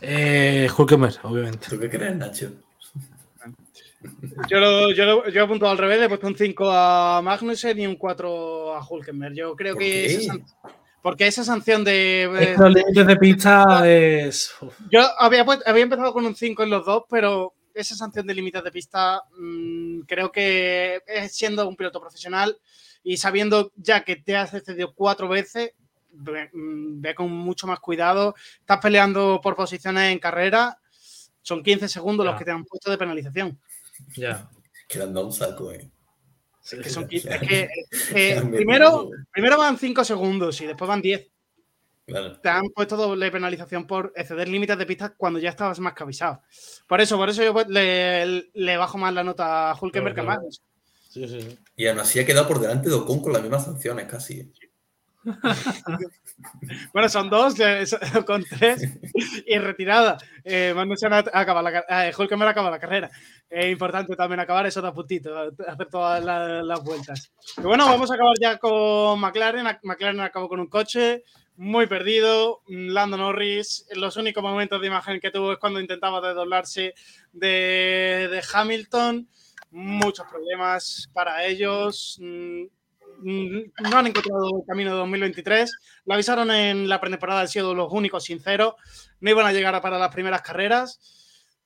Eh, 0.00 0.68
Hulkenberg, 0.76 1.14
obviamente. 1.22 1.68
¿Tú 1.70 1.78
qué 1.78 1.88
crees, 1.88 2.16
Nacho? 2.16 2.50
Yo, 4.48 4.58
lo, 4.58 4.92
yo, 4.92 5.28
yo 5.28 5.40
he 5.40 5.44
apuntado 5.44 5.72
al 5.72 5.78
revés, 5.78 6.02
he 6.02 6.08
puesto 6.08 6.26
un 6.26 6.36
5 6.36 6.70
a 6.70 7.20
Magnussen 7.22 7.78
y 7.78 7.86
un 7.86 7.96
4 7.96 8.74
a 8.74 8.86
Hulkenberg. 8.86 9.34
Yo 9.34 9.56
creo 9.56 9.76
que 9.76 10.06
esa, 10.06 10.34
porque 11.02 11.26
esa 11.26 11.44
sanción 11.44 11.84
de. 11.84 12.54
Los 12.58 12.74
límites 12.74 13.06
de 13.06 13.16
pista 13.16 13.88
es. 13.88 14.54
Yo 14.90 15.00
había, 15.18 15.44
había 15.64 15.82
empezado 15.82 16.12
con 16.12 16.26
un 16.26 16.34
5 16.34 16.62
en 16.64 16.70
los 16.70 16.84
dos, 16.84 17.04
pero 17.08 17.54
esa 17.74 17.94
sanción 17.94 18.26
de 18.26 18.34
límites 18.34 18.64
de 18.64 18.72
pista, 18.72 19.22
mmm, 19.38 20.00
creo 20.00 20.32
que 20.32 21.00
siendo 21.28 21.68
un 21.68 21.76
piloto 21.76 22.00
profesional 22.00 22.58
y 23.04 23.18
sabiendo 23.18 23.70
ya 23.76 24.02
que 24.02 24.16
te 24.16 24.36
has 24.36 24.52
excedido 24.54 24.94
cuatro 24.94 25.28
veces, 25.28 25.72
ve, 26.10 26.50
mm, 26.52 27.00
ve, 27.00 27.14
con 27.14 27.30
mucho 27.30 27.66
más 27.66 27.78
cuidado. 27.78 28.34
Estás 28.58 28.78
peleando 28.78 29.40
por 29.42 29.54
posiciones 29.54 30.12
en 30.12 30.18
carrera, 30.18 30.78
son 31.42 31.62
15 31.62 31.88
segundos 31.88 32.26
los 32.26 32.36
que 32.36 32.44
te 32.44 32.50
han 32.50 32.64
puesto 32.64 32.90
de 32.90 32.98
penalización. 32.98 33.60
Ya. 34.16 34.48
Que 34.88 34.98
le 34.98 35.04
han 35.04 35.14
dado 35.14 35.26
un 35.26 35.32
saco, 35.32 35.72
eh. 35.72 35.90
Es 36.64 36.80
que, 36.80 36.90
son, 36.90 37.06
es 37.10 37.24
que, 37.24 37.68
eh, 38.14 38.42
primero, 38.50 39.10
primero 39.30 39.56
van 39.58 39.78
5 39.78 40.04
segundos 40.04 40.60
y 40.60 40.66
después 40.66 40.88
van 40.88 41.02
10. 41.02 41.28
Te 42.40 42.48
han 42.48 42.68
puesto 42.68 42.96
doble 42.96 43.32
penalización 43.32 43.84
por 43.84 44.12
exceder 44.14 44.48
límites 44.48 44.78
de 44.78 44.86
pistas 44.86 45.12
cuando 45.16 45.40
ya 45.40 45.50
estabas 45.50 45.80
más 45.80 45.92
que 45.92 46.04
avisado. 46.04 46.40
Por 46.86 47.00
eso, 47.00 47.16
por 47.16 47.28
eso 47.28 47.42
yo 47.42 47.52
le, 47.68 48.48
le 48.52 48.76
bajo 48.76 48.96
más 48.96 49.12
la 49.12 49.24
nota 49.24 49.70
a 49.70 49.78
Hulkenberg 49.80 50.14
que 50.14 50.22
más. 50.22 50.38
Sí, 51.10 51.26
sí, 51.26 51.58
Y 51.74 51.86
aún 51.86 51.98
así 51.98 52.20
ha 52.20 52.26
quedado 52.26 52.46
por 52.46 52.60
delante 52.60 52.88
de 52.88 52.94
Ocon 52.94 53.20
con 53.20 53.32
las 53.32 53.42
mismas 53.42 53.64
sanciones 53.64 54.06
casi. 54.06 54.52
bueno, 56.92 57.08
son 57.08 57.28
dos, 57.28 57.54
con 58.26 58.44
tres 58.44 58.98
y 59.46 59.58
retirada. 59.58 60.18
Eh, 60.44 60.74
acaba 61.32 61.62
la, 61.62 61.84
eh, 61.88 62.12
Hulkenberg 62.16 62.50
acaba 62.50 62.70
la 62.70 62.78
carrera. 62.78 63.10
Es 63.48 63.66
importante 63.66 64.14
también 64.16 64.40
acabar 64.40 64.66
esos 64.66 64.82
dos 64.82 64.94
puntitos, 64.94 65.52
hacer 65.66 65.88
todas 65.88 66.24
las, 66.24 66.84
vueltas. 66.84 67.32
Y 67.58 67.62
bueno, 67.62 67.86
vamos 67.86 68.10
a 68.10 68.14
acabar 68.14 68.34
ya 68.40 68.58
con 68.58 69.18
McLaren. 69.20 69.66
McLaren 69.82 70.20
acabó 70.20 70.48
con 70.48 70.60
un 70.60 70.68
coche 70.68 71.24
muy 71.56 71.86
perdido. 71.86 72.62
Lando 72.68 73.16
Norris, 73.16 73.86
los 73.94 74.16
únicos 74.16 74.42
momentos 74.42 74.80
de 74.80 74.86
imagen 74.86 75.20
que 75.20 75.30
tuvo 75.30 75.52
es 75.52 75.58
cuando 75.58 75.80
intentaba 75.80 76.20
desdoblarse 76.20 76.94
de, 77.32 78.28
de 78.30 78.42
Hamilton. 78.52 79.28
Muchos 79.70 80.26
problemas 80.28 81.08
para 81.12 81.44
ellos. 81.44 82.20
Mm, 83.18 83.88
no 83.90 83.98
han 83.98 84.06
encontrado 84.06 84.58
el 84.58 84.66
camino 84.66 84.92
de 84.92 84.98
2023. 84.98 85.72
Lo 86.04 86.14
avisaron 86.14 86.50
en 86.50 86.88
la 86.88 87.00
pretemporada, 87.00 87.40
han 87.40 87.48
sido 87.48 87.74
los 87.74 87.92
únicos 87.92 88.24
sinceros. 88.24 88.74
No 89.20 89.30
iban 89.30 89.46
a 89.46 89.52
llegar 89.52 89.80
para 89.80 89.98
las 89.98 90.12
primeras 90.12 90.42
carreras 90.42 91.00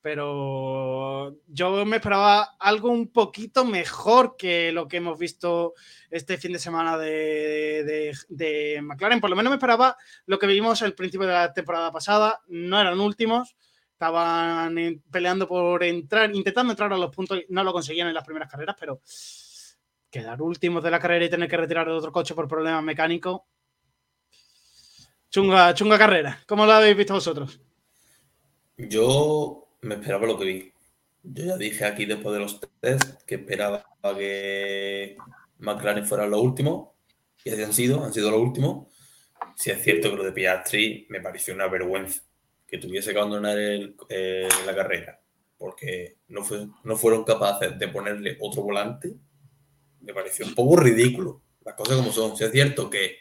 pero 0.03 1.37
yo 1.47 1.85
me 1.85 1.97
esperaba 1.97 2.57
algo 2.59 2.91
un 2.91 3.09
poquito 3.09 3.65
mejor 3.65 4.37
que 4.37 4.73
lo 4.73 4.89
que 4.89 4.97
hemos 4.97 5.19
visto 5.19 5.75
este 6.11 6.39
fin 6.39 6.53
de 6.53 6.59
semana 6.59 6.97
de, 6.97 8.15
McLaren. 8.83 9.21
Por 9.21 9.31
lo 9.31 9.37
menos 9.37 9.51
me 9.51 9.57
esperaba 9.57 9.97
lo 10.27 10.39
que 10.39 10.47
vimos 10.47 10.81
al 10.83 10.95
principio 10.95 11.27
de 11.27 11.35
la 11.35 11.53
temporada 11.53 11.93
pasada. 11.93 12.41
No 12.49 12.81
eran 12.81 12.99
últimos, 12.99 13.55
estaban 13.93 15.03
peleando 15.11 15.47
por 15.47 15.85
entrar, 15.85 16.35
intentando 16.35 16.73
entrar 16.73 16.93
a 16.93 16.99
los 16.99 17.15
puntos, 17.15 17.41
no 17.51 17.63
lo 17.63 17.73
conseguían 17.73 18.09
en 18.09 18.15
las 18.15 18.25
primeras 18.25 18.51
carreras, 18.51 18.77
pero 18.81 19.01
quedar 20.11 20.43
últimos 20.43 20.83
de 20.83 20.91
la 20.91 20.99
carrera 20.99 21.25
y 21.25 21.31
tener 21.31 21.49
que 21.49 21.57
retirar 21.57 21.87
de 21.87 21.93
otro 21.93 22.13
coche 22.13 22.35
por 22.35 22.49
problemas 22.49 22.83
mecánicos. 22.83 23.43
Chunga, 25.31 25.73
chunga 25.75 25.99
carrera. 25.99 26.43
¿Cómo 26.47 26.67
lo 26.67 26.73
habéis 26.73 26.97
visto 26.97 27.15
vosotros? 27.15 27.61
Yo 28.77 29.69
me 29.83 29.95
esperaba 29.95 30.27
lo 30.27 30.39
que 30.39 30.45
vi. 30.45 30.73
Yo 31.23 31.45
ya 31.45 31.57
dije 31.57 31.85
aquí 31.85 32.07
después 32.07 32.35
de 32.35 32.41
los 32.41 32.61
test 32.81 33.23
que 33.23 33.37
esperaba 33.37 33.85
que 34.17 35.17
McLaren 35.59 36.07
fuera 36.07 36.27
lo 36.27 36.41
último 36.41 36.97
y 37.45 37.51
así 37.51 37.63
han 37.63 37.73
sido, 37.73 38.05
han 38.05 38.13
sido 38.13 38.31
los 38.31 38.41
últimos. 38.41 38.89
Si 39.55 39.71
es 39.71 39.83
cierto 39.83 40.11
que 40.11 40.17
lo 40.17 40.25
de 40.25 40.33
Piastri 40.33 41.07
me 41.11 41.21
pareció 41.21 41.55
una 41.55 41.69
vergüenza 41.69 42.23
que 42.67 42.79
tuviese 42.79 43.13
que 43.13 43.19
abandonar 43.19 43.57
eh, 43.59 44.49
la 44.67 44.75
carrera 44.75 45.21
porque 45.61 46.17
no, 46.29 46.43
fue, 46.43 46.69
no 46.85 46.97
fueron 46.97 47.23
capaces 47.23 47.79
de 47.79 47.89
ponerle 47.89 48.39
otro 48.41 48.63
volante. 48.63 49.15
Me 50.01 50.15
pareció 50.15 50.47
un 50.47 50.55
poco 50.55 50.77
ridículo. 50.77 51.43
Las 51.65 51.75
cosas 51.75 51.97
como 51.97 52.13
son. 52.13 52.37
Si 52.37 52.45
es 52.45 52.53
cierto 52.53 52.89
que 52.89 53.17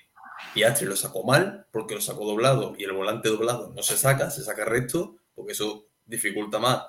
Piastri 0.53 0.87
lo 0.87 0.95
sacó 0.95 1.23
mal 1.23 1.67
porque 1.71 1.95
lo 1.95 2.01
sacó 2.01 2.25
doblado 2.25 2.73
y 2.77 2.83
el 2.83 2.93
volante 2.93 3.29
doblado 3.29 3.73
no 3.75 3.83
se 3.83 3.97
saca, 3.97 4.29
se 4.29 4.43
saca 4.43 4.65
recto, 4.65 5.17
porque 5.35 5.53
eso 5.53 5.87
dificulta 6.05 6.59
más 6.59 6.83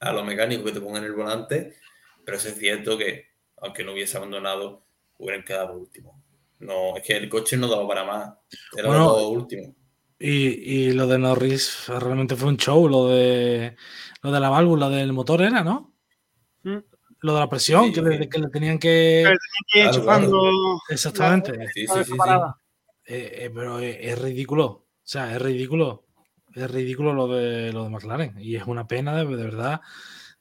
a 0.00 0.12
los 0.12 0.24
mecánicos 0.24 0.66
que 0.66 0.72
te 0.72 0.80
pongan 0.80 1.04
el 1.04 1.12
volante, 1.12 1.76
pero 2.24 2.36
es 2.36 2.58
cierto 2.58 2.98
que, 2.98 3.26
aunque 3.58 3.84
no 3.84 3.92
hubiese 3.92 4.16
abandonado, 4.16 4.84
hubieran 5.18 5.44
quedado 5.44 5.74
último. 5.74 6.22
No, 6.58 6.96
es 6.96 7.02
que 7.02 7.16
el 7.16 7.28
coche 7.28 7.56
no 7.56 7.68
daba 7.68 7.86
para 7.86 8.04
más, 8.04 8.34
era 8.76 8.88
lo 8.88 9.28
último. 9.28 9.74
Y, 10.18 10.92
lo 10.92 11.08
de 11.08 11.18
Norris 11.18 11.88
realmente 11.88 12.36
fue 12.36 12.48
un 12.48 12.56
show, 12.56 12.88
lo 12.88 13.08
de 13.08 13.76
lo 14.22 14.30
de 14.30 14.38
la 14.38 14.50
válvula 14.50 14.88
del 14.88 15.12
motor 15.12 15.42
era, 15.42 15.64
¿no? 15.64 15.92
Lo 17.22 17.34
de 17.34 17.40
la 17.40 17.48
presión, 17.48 17.92
que, 17.92 18.02
le, 18.02 18.28
que, 18.28 18.38
le, 18.38 18.48
tenían 18.48 18.78
que. 18.78 19.24
Exactamente. 20.88 21.52
Eh, 23.04 23.44
eh, 23.44 23.50
pero 23.54 23.78
es, 23.80 24.18
ridículo. 24.20 24.64
O 24.64 24.86
sea, 25.02 25.34
es 25.34 25.42
ridículo 25.42 26.04
es 26.54 26.70
ridículo 26.70 27.12
lo 27.12 27.28
de, 27.28 27.72
lo 27.72 27.84
de 27.84 27.90
McLaren 27.90 28.34
y 28.38 28.56
es 28.56 28.64
una 28.64 28.86
pena 28.86 29.16
de, 29.16 29.24
verdad. 29.24 29.80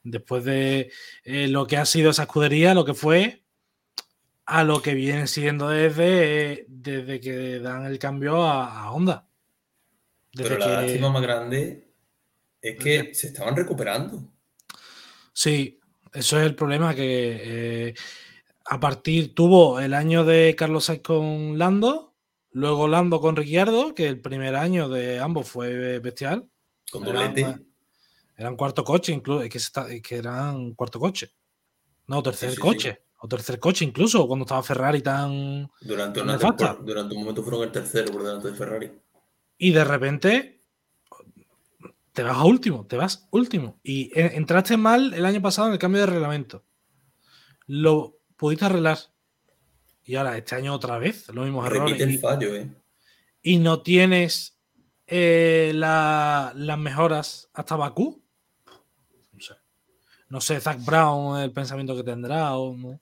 Después 0.03 0.43
de 0.43 0.91
eh, 1.23 1.47
lo 1.47 1.67
que 1.67 1.77
ha 1.77 1.85
sido 1.85 2.11
esa 2.11 2.23
escudería, 2.23 2.73
lo 2.73 2.85
que 2.85 2.93
fue, 2.93 3.43
a 4.45 4.63
lo 4.63 4.81
que 4.81 4.93
viene 4.93 5.27
siendo 5.27 5.69
desde, 5.69 6.65
desde 6.67 7.19
que 7.19 7.59
dan 7.59 7.85
el 7.85 7.99
cambio 7.99 8.43
a, 8.43 8.91
Honda. 8.91 9.27
Pero 10.33 10.57
la 10.57 10.81
lástima 10.81 11.09
más 11.09 11.21
grande 11.21 11.93
es 12.61 12.77
que 12.77 13.13
se 13.13 13.27
estaban 13.27 13.55
recuperando. 13.55 14.31
Sí, 15.33 15.79
eso 16.13 16.39
es 16.39 16.45
el 16.45 16.55
problema 16.55 16.95
que 16.95 17.89
eh, 17.89 17.93
a 18.65 18.79
partir 18.79 19.33
tuvo 19.33 19.79
el 19.79 19.93
año 19.93 20.25
de 20.25 20.55
Carlos 20.57 20.85
Sainz 20.85 21.01
con 21.01 21.57
Lando 21.57 22.11
Luego 22.53 22.88
Lando 22.88 23.21
con 23.21 23.35
Ricciardo, 23.35 23.95
que 23.95 24.07
el 24.07 24.19
primer 24.19 24.55
año 24.55 24.89
de 24.89 25.19
ambos 25.19 25.47
fue 25.47 25.99
bestial. 25.99 26.49
Con 26.91 27.03
doblete. 27.03 27.57
Eran, 28.35 28.57
cuarto 28.57 28.83
coche, 28.83 29.13
incluso, 29.13 29.47
que, 29.47 30.01
que 30.01 30.15
eran 30.15 30.73
cuarto 30.73 30.99
coche. 30.99 31.31
No, 32.07 32.21
tercer 32.21 32.57
coche. 32.59 33.03
O 33.19 33.27
tercer 33.27 33.59
coche 33.59 33.85
incluso, 33.85 34.27
cuando 34.27 34.43
estaba 34.43 34.63
Ferrari 34.63 35.01
tan... 35.01 35.69
Durante, 35.79 36.21
una 36.21 36.38
durante 36.38 37.15
un 37.15 37.21
momento 37.21 37.43
fueron 37.43 37.63
el 37.63 37.71
tercero 37.71 38.11
por 38.11 38.23
delante 38.23 38.49
de 38.49 38.55
Ferrari. 38.55 38.91
Y 39.57 39.71
de 39.71 39.83
repente 39.83 40.60
te 42.13 42.23
vas 42.23 42.38
a 42.38 42.43
último, 42.43 42.85
te 42.85 42.97
vas 42.97 43.27
último. 43.31 43.79
Y 43.83 44.11
entraste 44.15 44.77
mal 44.77 45.13
el 45.13 45.25
año 45.25 45.41
pasado 45.41 45.67
en 45.67 45.73
el 45.73 45.79
cambio 45.79 46.01
de 46.01 46.07
reglamento. 46.07 46.65
Lo 47.67 48.19
pudiste 48.35 48.65
arreglar. 48.65 48.97
Y 50.03 50.15
ahora, 50.15 50.38
este 50.38 50.55
año 50.55 50.73
otra 50.73 50.97
vez, 50.97 51.29
lo 51.29 51.43
mismo 51.43 51.65
errores. 51.65 51.99
el 52.01 52.19
fallo, 52.19 52.55
¿eh? 52.55 52.69
Y 53.41 53.59
no 53.59 53.81
tienes 53.81 54.59
eh, 55.07 55.71
las 55.73 56.77
mejoras 56.77 57.49
hasta 57.53 57.75
Bakú. 57.75 58.21
No 59.31 59.39
sé. 59.39 59.53
No 60.27 60.41
sé, 60.41 60.59
Zach 60.59 60.83
Brown, 60.83 61.39
el 61.39 61.51
pensamiento 61.51 61.95
que 61.95 62.03
tendrá, 62.03 62.55
o 62.57 62.75
no, 62.75 62.99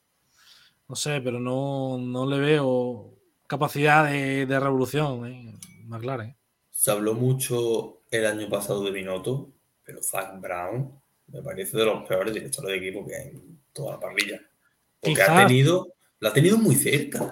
no 0.88 0.96
sé, 0.96 1.22
pero 1.22 1.40
no, 1.40 1.98
no, 1.98 2.26
le 2.26 2.40
veo 2.40 3.16
capacidad 3.48 4.10
de, 4.10 4.60
revolución, 4.60 5.26
¿eh? 5.26 5.58
McLaren. 5.86 6.38
Se 6.70 6.92
habló 6.92 7.14
mucho 7.14 7.99
el 8.12 8.26
año 8.26 8.50
pasado 8.50 8.84
de 8.84 8.92
Binotto, 8.92 9.52
pero 9.84 10.02
Zach 10.02 10.40
Brown 10.40 10.92
me 11.28 11.42
parece 11.42 11.78
de 11.78 11.86
los 11.86 12.08
peores 12.08 12.34
directores 12.34 12.72
de 12.72 12.78
equipo 12.78 13.06
que 13.06 13.16
hay 13.16 13.28
en 13.30 13.60
toda 13.72 13.94
la 13.94 14.00
parrilla. 14.00 14.42
Porque 15.00 15.22
ha 15.22 15.48
tenido 15.48 15.94
lo 16.20 16.30
ha 16.30 16.34
tenido 16.34 16.58
muy 16.58 16.76
cerca. 16.76 17.32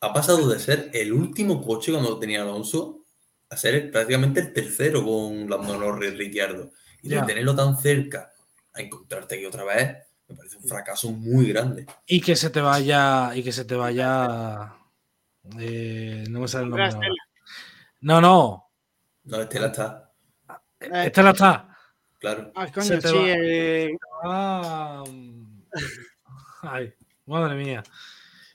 Ha 0.00 0.12
pasado 0.12 0.48
de 0.48 0.58
ser 0.58 0.90
el 0.92 1.12
último 1.12 1.64
coche 1.64 1.92
cuando 1.92 2.18
tenía 2.18 2.42
Alonso 2.42 3.00
a 3.48 3.56
ser 3.56 3.90
prácticamente 3.90 4.40
el 4.40 4.52
tercero 4.52 5.02
con 5.04 5.48
Lando 5.48 5.78
Norris 5.78 6.16
Ricciardo. 6.16 6.70
Y 7.02 7.08
de 7.08 7.22
tenerlo 7.22 7.54
tan 7.54 7.78
cerca 7.78 8.32
a 8.74 8.80
encontrarte 8.80 9.36
aquí 9.36 9.46
otra 9.46 9.64
vez, 9.64 9.96
me 10.28 10.34
parece 10.34 10.56
un 10.56 10.64
fracaso 10.64 11.10
muy 11.12 11.48
grande. 11.48 11.86
Y 12.06 12.20
que 12.20 12.36
se 12.36 12.50
te 12.50 12.60
vaya, 12.60 13.34
y 13.34 13.42
que 13.42 13.52
se 13.52 13.64
te 13.64 13.76
vaya. 13.76 14.74
Eh, 15.58 16.24
no 16.28 16.40
me 16.40 16.48
sale 16.48 16.64
el 16.64 16.70
nombre. 16.70 17.08
No, 18.00 18.20
no. 18.20 18.65
No, 19.26 19.42
Estela 19.42 19.66
está. 19.66 20.12
Estela 20.80 21.30
está. 21.30 21.76
Claro. 22.18 22.52
Ah, 22.54 22.66
coño, 22.72 23.00
sí. 23.00 23.16
Eh... 23.16 23.96
Ah, 24.24 25.04
ay. 26.62 26.94
Madre 27.26 27.56
mía. 27.56 27.82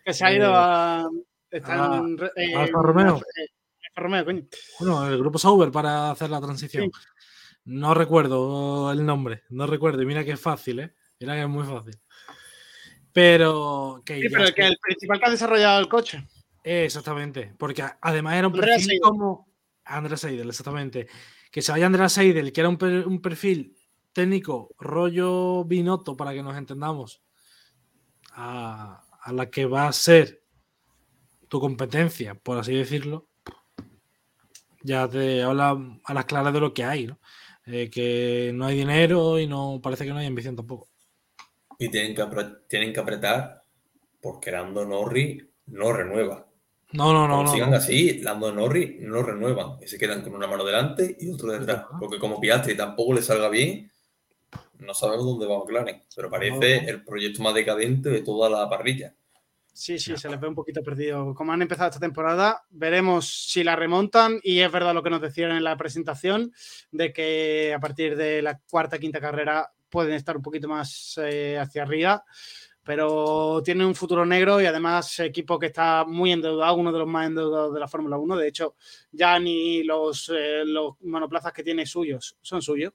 Que 0.04 0.14
se 0.14 0.26
ha 0.26 0.34
ido 0.34 0.50
eh, 0.50 0.56
a. 0.56 1.10
Están, 1.50 2.18
eh, 2.36 2.56
Alfa 2.56 2.82
Romeo. 2.82 3.18
Eh, 3.18 4.48
bueno, 4.80 5.08
el 5.08 5.18
grupo 5.18 5.38
Sauber 5.38 5.72
para 5.72 6.12
hacer 6.12 6.30
la 6.30 6.40
transición. 6.40 6.90
No 7.66 7.94
recuerdo 7.94 8.92
el 8.92 9.06
nombre, 9.06 9.44
no 9.50 9.68
recuerdo. 9.68 10.02
Y 10.02 10.06
mira 10.06 10.24
que 10.24 10.32
es 10.32 10.40
fácil, 10.40 10.80
¿eh? 10.80 10.96
Mira 11.20 11.36
que 11.36 11.42
es 11.42 11.50
muy 11.50 11.66
fácil. 11.66 12.00
Pero. 13.12 14.02
Que 14.06 14.22
sí, 14.22 14.30
pero 14.32 14.54
que 14.54 14.68
el 14.68 14.78
principal 14.82 15.20
que 15.20 15.26
ha 15.26 15.32
desarrollado 15.32 15.80
el 15.82 15.90
coche. 15.90 16.26
Exactamente, 16.64 17.54
porque 17.58 17.84
además 18.00 18.36
era 18.36 18.48
un 18.48 18.54
perfil 18.54 19.00
como. 19.02 19.51
Andrés 19.86 20.22
Seidel, 20.22 20.50
exactamente. 20.50 21.08
Que 21.52 21.62
se 21.62 21.72
vaya 21.72 21.86
Andrés 21.86 22.14
Seidel, 22.14 22.52
que 22.52 22.62
era 22.62 22.70
un, 22.70 22.78
perfil 23.22 23.76
técnico, 24.14 24.74
rollo 24.80 25.66
binoto, 25.66 26.16
para 26.16 26.34
que 26.34 26.44
nos 26.44 26.58
entendamos, 26.58 27.22
a, 28.32 29.04
la 29.32 29.50
que 29.50 29.66
va 29.66 29.88
a 29.88 29.94
ser 29.94 30.44
tu 31.48 31.60
competencia, 31.60 32.36
por 32.36 32.58
así 32.58 32.74
decirlo, 32.74 33.28
ya 34.84 35.08
te 35.08 35.44
habla 35.44 35.78
a 36.04 36.14
las 36.14 36.26
claras 36.26 36.54
de 36.54 36.60
lo 36.60 36.74
que 36.74 36.84
hay, 36.84 37.08
¿no? 37.08 37.20
Eh, 37.66 37.90
que 37.92 38.52
no 38.56 38.66
hay 38.66 38.78
dinero 38.78 39.38
y 39.38 39.46
no 39.46 39.80
parece 39.84 40.06
que 40.06 40.12
no 40.12 40.18
hay 40.18 40.26
ambición 40.26 40.56
tampoco. 40.56 40.90
Y 41.78 41.90
tienen 41.90 42.16
que, 42.16 42.26
tienen 42.68 42.94
que 42.94 43.00
apretar 43.00 43.64
porque 44.22 44.52
Lando 44.52 44.86
Norris 44.86 45.44
no 45.68 45.92
renueva. 45.94 46.51
No, 46.94 47.14
no, 47.14 47.28
no. 47.28 47.36
Como 47.38 47.44
no, 47.44 47.54
sigan 47.54 47.72
no. 47.72 47.78
así, 47.78 48.20
Lando 48.20 48.52
Norris 48.52 49.00
no 49.02 49.24
renuevan 49.24 49.78
y 49.82 49.88
se 49.88 49.98
quedan 49.98 50.22
con 50.22 50.36
una 50.36 50.48
mano 50.48 50.64
delante 50.64 51.16
y 51.20 51.30
otro 51.32 51.52
detrás. 51.52 51.86
Porque 52.00 52.20
como 52.20 52.40
Piastri 52.40 52.76
tampoco 52.76 53.14
le 53.14 53.22
salga 53.22 53.50
bien, 53.50 53.90
no 54.80 54.94
sabemos 54.94 55.26
dónde 55.26 55.46
va 55.48 55.60
McLaren. 55.60 56.04
Pero 56.16 56.30
parece 56.30 56.82
No. 56.82 56.90
el 56.90 57.04
proyecto 57.04 57.42
más 57.44 57.54
decadente 57.54 58.10
de 58.10 58.22
toda 58.22 58.50
la 58.50 58.70
parrilla. 58.70 59.14
Sí, 59.74 59.98
sí, 60.00 60.18
se 60.18 60.28
les 60.30 60.40
ve 60.40 60.50
un 60.50 60.56
poquito 60.56 60.84
perdido. 60.84 61.34
Como 61.34 61.54
han 61.54 61.62
empezado 61.62 61.88
esta 61.90 62.00
temporada, 62.00 62.62
veremos 62.72 63.48
si 63.50 63.64
la 63.64 63.76
remontan. 63.78 64.40
Y 64.44 64.60
es 64.60 64.70
verdad 64.72 64.94
lo 64.94 65.02
que 65.02 65.10
nos 65.10 65.22
decían 65.22 65.52
en 65.52 65.64
la 65.64 65.78
presentación, 65.78 66.52
de 66.92 67.14
que 67.14 67.74
a 67.74 67.80
partir 67.80 68.18
de 68.18 68.42
la 68.42 68.60
cuarta, 68.70 69.00
quinta 69.00 69.22
carrera 69.22 69.72
pueden 69.90 70.14
estar 70.14 70.36
un 70.36 70.44
poquito 70.44 70.68
más 70.68 71.18
eh, 71.24 71.58
hacia 71.58 71.84
arriba. 71.84 72.26
Pero 72.84 73.62
tienen 73.64 73.86
un 73.88 73.94
futuro 73.96 74.26
negro 74.26 74.60
y 74.60 74.66
además 74.66 75.20
equipo 75.20 75.60
que 75.60 75.68
está 75.68 76.04
muy 76.06 76.32
endeudado, 76.32 76.76
uno 76.76 76.92
de 76.92 77.00
los 77.00 77.08
más 77.08 77.28
endeudados 77.28 77.74
de 77.74 77.80
la 77.80 77.88
Fórmula 77.88 78.18
1. 78.18 78.36
De 78.36 78.48
hecho, 78.48 78.76
ya 79.12 79.38
ni 79.40 79.84
los, 79.84 80.32
eh, 80.36 80.64
los 80.66 80.96
monoplazas 81.02 81.54
que 81.54 81.64
tiene 81.64 81.86
suyos 81.86 82.38
son 82.42 82.62
suyos. 82.62 82.94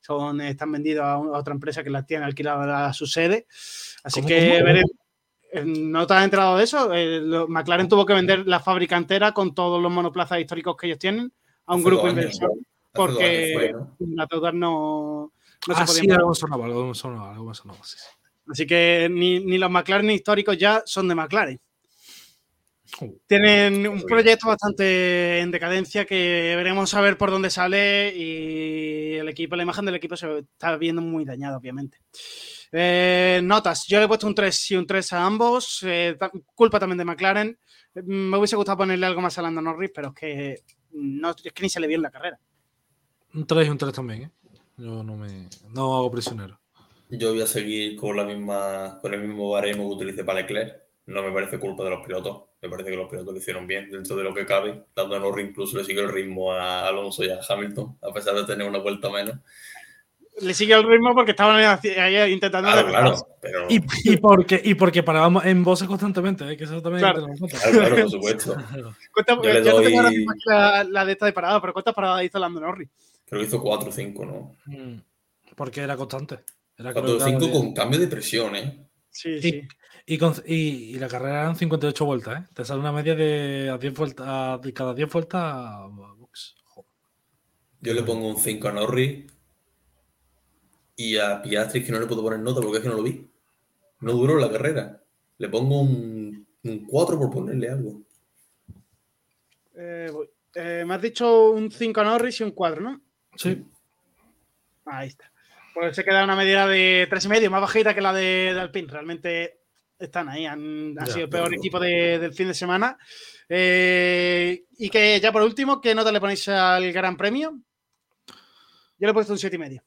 Son, 0.00 0.40
están 0.42 0.70
vendidos 0.70 1.04
a, 1.04 1.14
a 1.14 1.18
otra 1.38 1.54
empresa 1.54 1.82
que 1.82 1.90
las 1.90 2.06
tiene 2.06 2.24
alquilada 2.26 2.86
a 2.86 2.92
su 2.92 3.06
sede. 3.06 3.46
Así 4.04 4.20
¿Cómo, 4.20 4.28
que 4.28 4.50
cómo? 4.50 4.64
veremos. 4.64 4.90
Eh, 5.52 5.64
¿No 5.64 6.06
te 6.06 6.14
has 6.14 6.24
enterado 6.24 6.56
de 6.58 6.64
eso? 6.64 6.92
Eh, 6.92 7.20
lo- 7.20 7.48
McLaren 7.48 7.88
tuvo 7.88 8.04
que 8.04 8.12
vender 8.12 8.46
la 8.46 8.60
fábrica 8.60 8.96
entera 8.96 9.32
con 9.32 9.54
todos 9.54 9.82
los 9.82 9.90
monoplazas 9.90 10.40
históricos 10.40 10.76
que 10.76 10.86
ellos 10.88 10.98
tienen 10.98 11.32
a 11.66 11.74
un 11.74 11.80
Hace 11.80 11.88
grupo 11.90 12.08
inversor 12.08 12.50
porque 12.92 13.50
fue, 13.54 13.72
¿no? 13.72 13.96
deudas 14.30 14.54
no, 14.54 15.32
no 15.66 15.74
ah, 15.74 15.86
se 15.86 15.92
sí, 15.92 16.00
podían 16.02 16.18
algo 16.20 16.34
sonaba, 16.34 16.66
algo 16.66 16.94
sonaba, 16.94 17.32
algo 17.32 17.52
sonaba, 17.54 17.80
sí, 17.82 17.96
sí. 17.98 18.06
Así 18.48 18.66
que 18.66 19.08
ni, 19.10 19.40
ni 19.40 19.58
los 19.58 19.70
McLaren 19.70 20.10
históricos 20.10 20.58
ya 20.58 20.82
son 20.84 21.08
de 21.08 21.14
McLaren. 21.14 21.60
Oh. 23.00 23.12
Tienen 23.26 23.88
un 23.88 24.02
proyecto 24.02 24.48
bastante 24.48 25.40
en 25.40 25.50
decadencia 25.50 26.04
que 26.04 26.54
veremos 26.56 26.94
a 26.94 27.00
ver 27.00 27.16
por 27.16 27.30
dónde 27.30 27.50
sale 27.50 28.14
y 28.14 29.14
el 29.14 29.28
equipo, 29.28 29.56
la 29.56 29.62
imagen 29.64 29.84
del 29.86 29.96
equipo 29.96 30.16
se 30.16 30.38
está 30.38 30.76
viendo 30.76 31.02
muy 31.02 31.24
dañada, 31.24 31.56
obviamente. 31.56 31.98
Eh, 32.70 33.40
notas, 33.42 33.86
yo 33.88 33.98
le 33.98 34.04
he 34.04 34.08
puesto 34.08 34.26
un 34.26 34.34
3 34.34 34.70
y 34.72 34.76
un 34.76 34.86
3 34.86 35.12
a 35.12 35.24
ambos, 35.24 35.80
eh, 35.84 36.16
culpa 36.54 36.78
también 36.78 36.98
de 36.98 37.04
McLaren. 37.04 37.58
Eh, 37.94 38.02
Me 38.02 38.36
hubiese 38.36 38.56
gustado 38.56 38.78
ponerle 38.78 39.06
algo 39.06 39.20
más 39.20 39.38
a 39.38 39.42
Lando 39.42 39.62
Norris, 39.62 39.90
pero 39.94 40.08
es 40.08 40.14
que, 40.14 40.56
no, 40.92 41.30
es 41.30 41.52
que 41.52 41.62
ni 41.62 41.68
se 41.68 41.80
le 41.80 41.86
vio 41.86 41.96
en 41.96 42.02
la 42.02 42.10
carrera. 42.10 42.38
Un 43.32 43.46
3 43.46 43.66
y 43.66 43.70
un 43.70 43.78
3 43.78 43.92
también, 43.92 44.22
¿eh? 44.22 44.30
Yo 44.76 45.02
no 45.04 45.16
me. 45.16 45.48
No 45.70 45.96
hago 45.96 46.10
prisionero. 46.10 46.60
Yo 47.18 47.30
voy 47.32 47.42
a 47.42 47.46
seguir 47.46 47.96
con 47.96 48.16
la 48.16 48.24
misma, 48.24 48.98
con 49.00 49.12
el 49.14 49.20
mismo 49.20 49.50
baremo 49.50 49.88
que 49.88 49.94
utilicé 49.96 50.24
para 50.24 50.40
Leclerc. 50.40 50.82
No 51.06 51.22
me 51.22 51.32
parece 51.32 51.58
culpa 51.58 51.84
de 51.84 51.90
los 51.90 52.04
pilotos. 52.06 52.44
Me 52.62 52.68
parece 52.70 52.90
que 52.90 52.96
los 52.96 53.10
pilotos 53.10 53.34
lo 53.34 53.38
hicieron 53.38 53.66
bien 53.66 53.90
dentro 53.90 54.16
de 54.16 54.24
lo 54.24 54.32
que 54.32 54.46
cabe. 54.46 54.84
Dando 54.96 55.16
a 55.16 55.18
Norris 55.18 55.48
incluso 55.50 55.76
le 55.76 55.84
sigue 55.84 56.00
el 56.00 56.08
ritmo 56.08 56.52
a 56.52 56.88
Alonso 56.88 57.22
y 57.24 57.28
a 57.28 57.40
Hamilton, 57.46 57.98
a 58.02 58.12
pesar 58.12 58.34
de 58.34 58.44
tener 58.44 58.66
una 58.66 58.78
vuelta 58.78 59.10
menos. 59.10 59.36
Le 60.40 60.52
sigue 60.54 60.74
el 60.74 60.82
ritmo 60.82 61.14
porque 61.14 61.30
estaban 61.32 61.56
ahí- 61.56 62.32
intentando. 62.32 62.68
Claro, 62.72 62.88
claro. 62.88 63.14
Pero, 63.40 63.66
Y, 63.68 63.80
y 64.04 64.16
porque, 64.16 64.60
y 64.64 64.74
porque 64.74 65.02
parábamos 65.02 65.44
en 65.44 65.62
voces 65.62 65.86
constantemente, 65.86 66.50
¿eh? 66.50 66.56
que 66.56 66.64
eso 66.64 66.80
también 66.82 67.00
Claro. 67.02 67.26
claro, 67.26 67.70
claro, 67.78 67.96
por 67.96 68.10
supuesto. 68.10 68.56
Cuenta- 69.12 69.34
Yo 69.42 69.72
no 69.74 69.80
tengo 69.82 69.98
ahora 70.00 70.10
mismo 70.10 70.32
la, 70.46 70.84
la 70.84 71.04
de 71.04 71.12
esta 71.12 71.26
de 71.26 71.32
parada, 71.34 71.60
pero 71.60 71.72
¿cuántas 71.74 71.94
paradas 71.94 72.24
hizo 72.24 72.38
Lando 72.38 72.60
Norris? 72.60 72.88
Creo 73.26 73.40
que 73.42 73.46
hizo 73.46 73.60
4 73.62 73.88
o 73.90 73.92
5, 73.92 74.24
¿no? 74.26 74.56
Mm, 74.66 75.00
Porque 75.54 75.82
era 75.82 75.96
constante. 75.96 76.40
Era 76.76 76.92
4 76.92 77.02
o 77.02 77.16
creo 77.16 77.18
que 77.18 77.24
5 77.24 77.38
cada 77.40 77.50
día. 77.52 77.60
con 77.60 77.74
cambio 77.74 77.98
de 78.00 78.08
presión, 78.08 78.56
¿eh? 78.56 78.88
Sí, 79.10 79.30
Y- 79.30 79.42
sí. 79.42 79.68
Y, 80.06 80.18
con- 80.18 80.34
y, 80.46 80.54
y 80.54 80.98
la 80.98 81.08
carrera 81.08 81.42
eran 81.42 81.56
58 81.56 82.04
vueltas, 82.04 82.42
¿eh? 82.42 82.46
Te 82.54 82.64
sale 82.64 82.80
una 82.80 82.92
media 82.92 83.14
de 83.14 83.70
a 83.70 83.78
10 83.78 83.94
vueltas, 83.94 84.26
a- 84.28 84.58
de 84.62 84.72
cada 84.72 84.92
10 84.94 85.10
vueltas. 85.10 85.40
a 85.42 85.86
box. 86.16 86.56
Joder. 86.64 86.90
Yo 87.80 87.94
le 87.94 88.02
pongo 88.02 88.28
un 88.28 88.36
5 88.36 88.68
a 88.68 88.72
Norris 88.72 89.24
y 90.96 91.16
a 91.16 91.40
Piastri 91.42 91.84
que 91.84 91.92
no 91.92 92.00
le 92.00 92.06
puedo 92.06 92.22
poner 92.22 92.40
nota 92.40 92.60
porque 92.60 92.78
es 92.78 92.82
que 92.82 92.88
no 92.90 92.96
lo 92.96 93.02
vi. 93.02 93.28
No 94.00 94.12
duró 94.12 94.38
la 94.38 94.50
carrera. 94.50 95.02
Le 95.38 95.48
pongo 95.48 95.80
un, 95.80 96.46
un 96.64 96.86
4 96.86 97.18
por 97.18 97.30
ponerle 97.30 97.70
algo. 97.70 98.02
Eh, 99.76 100.08
voy. 100.12 100.28
Eh, 100.54 100.84
me 100.86 100.94
has 100.94 101.02
dicho 101.02 101.50
un 101.50 101.70
5 101.70 102.00
a 102.00 102.04
Norris 102.04 102.40
y 102.40 102.44
un 102.44 102.50
4, 102.52 102.80
¿no? 102.82 103.00
Sí. 103.36 103.64
Ahí 104.84 105.08
está. 105.08 105.32
Pues 105.74 105.96
se 105.96 106.04
queda 106.04 106.22
una 106.24 106.36
medida 106.36 106.66
de 106.68 107.06
3,5, 107.10 107.50
más 107.50 107.60
bajita 107.60 107.94
que 107.94 108.00
la 108.00 108.12
de, 108.12 108.52
de 108.54 108.60
Alpine. 108.60 108.88
Realmente 108.90 109.60
están 109.98 110.28
ahí. 110.28 110.46
Han, 110.46 110.94
Ya, 110.94 111.06
sido 111.06 111.24
el 111.24 111.28
peor 111.28 111.48
pero- 111.48 111.58
equipo 111.58 111.80
de- 111.80 112.18
del 112.20 112.32
fin 112.32 112.46
de 112.48 112.54
semana. 112.54 112.96
Eh, 113.48 114.64
y 114.78 114.88
que 114.88 115.18
ya 115.20 115.32
por 115.32 115.42
último, 115.42 115.80
¿qué 115.80 115.94
nota 115.94 116.12
le 116.12 116.20
ponéis 116.20 116.48
al 116.48 116.92
Gran 116.92 117.16
Premio? 117.16 117.58
Yo 118.26 119.06
le 119.06 119.10
he 119.10 119.14
puesto 119.14 119.32
un 119.32 119.38
7,5. 119.38 119.82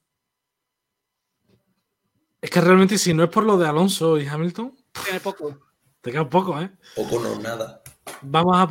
Es 2.41 2.49
que 2.51 2.61
realmente, 2.61 2.97
si 2.97 3.13
no 3.13 3.23
es 3.23 3.29
por 3.29 3.43
lo 3.45 3.57
de 3.57 3.67
Alonso 3.67 4.19
y 4.19 4.27
Hamilton, 4.27 4.75
Tiene 5.05 5.19
poco. 5.21 5.59
te 6.01 6.11
queda 6.11 6.29
poco, 6.29 6.61
¿eh? 6.61 6.69
Poco 6.95 7.19
no 7.19 7.39
nada. 7.39 7.81
Vamos 8.21 8.57
a 8.57 8.67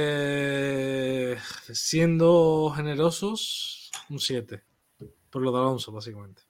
ponerle, 0.00 1.38
siendo 1.72 2.70
generosos, 2.76 3.90
un 4.10 4.18
7. 4.20 4.62
Por 5.30 5.42
lo 5.42 5.52
de 5.52 5.58
Alonso, 5.58 5.92
básicamente. 5.92 6.42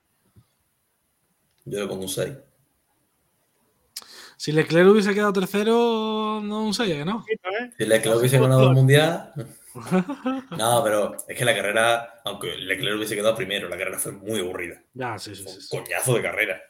Yo 1.65 1.79
le 1.79 1.87
pongo 1.87 2.03
un 2.03 2.09
6. 2.09 2.33
Si 4.37 4.51
Leclerc 4.51 4.89
hubiese 4.89 5.13
quedado 5.13 5.33
tercero, 5.33 6.41
no 6.43 6.63
un 6.63 6.73
6, 6.73 6.95
¿que 6.95 7.05
no? 7.05 7.23
¿eh? 7.29 7.71
Si 7.77 7.85
Leclerc 7.85 8.17
hubiese 8.17 8.39
ganado 8.39 8.69
el 8.69 8.73
mundial. 8.73 9.33
No, 10.57 10.81
pero 10.83 11.15
es 11.29 11.37
que 11.37 11.45
la 11.45 11.55
carrera, 11.55 12.21
aunque 12.25 12.57
Leclerc 12.57 12.97
hubiese 12.97 13.15
quedado 13.15 13.35
primero, 13.35 13.69
la 13.69 13.77
carrera 13.77 13.97
fue 13.97 14.11
muy 14.11 14.41
aburrida. 14.41 14.81
Ya, 14.93 15.17
sí, 15.17 15.33
sí, 15.33 15.45
sí. 15.47 15.69
coñazo 15.69 16.15
de 16.15 16.21
carrera. 16.21 16.61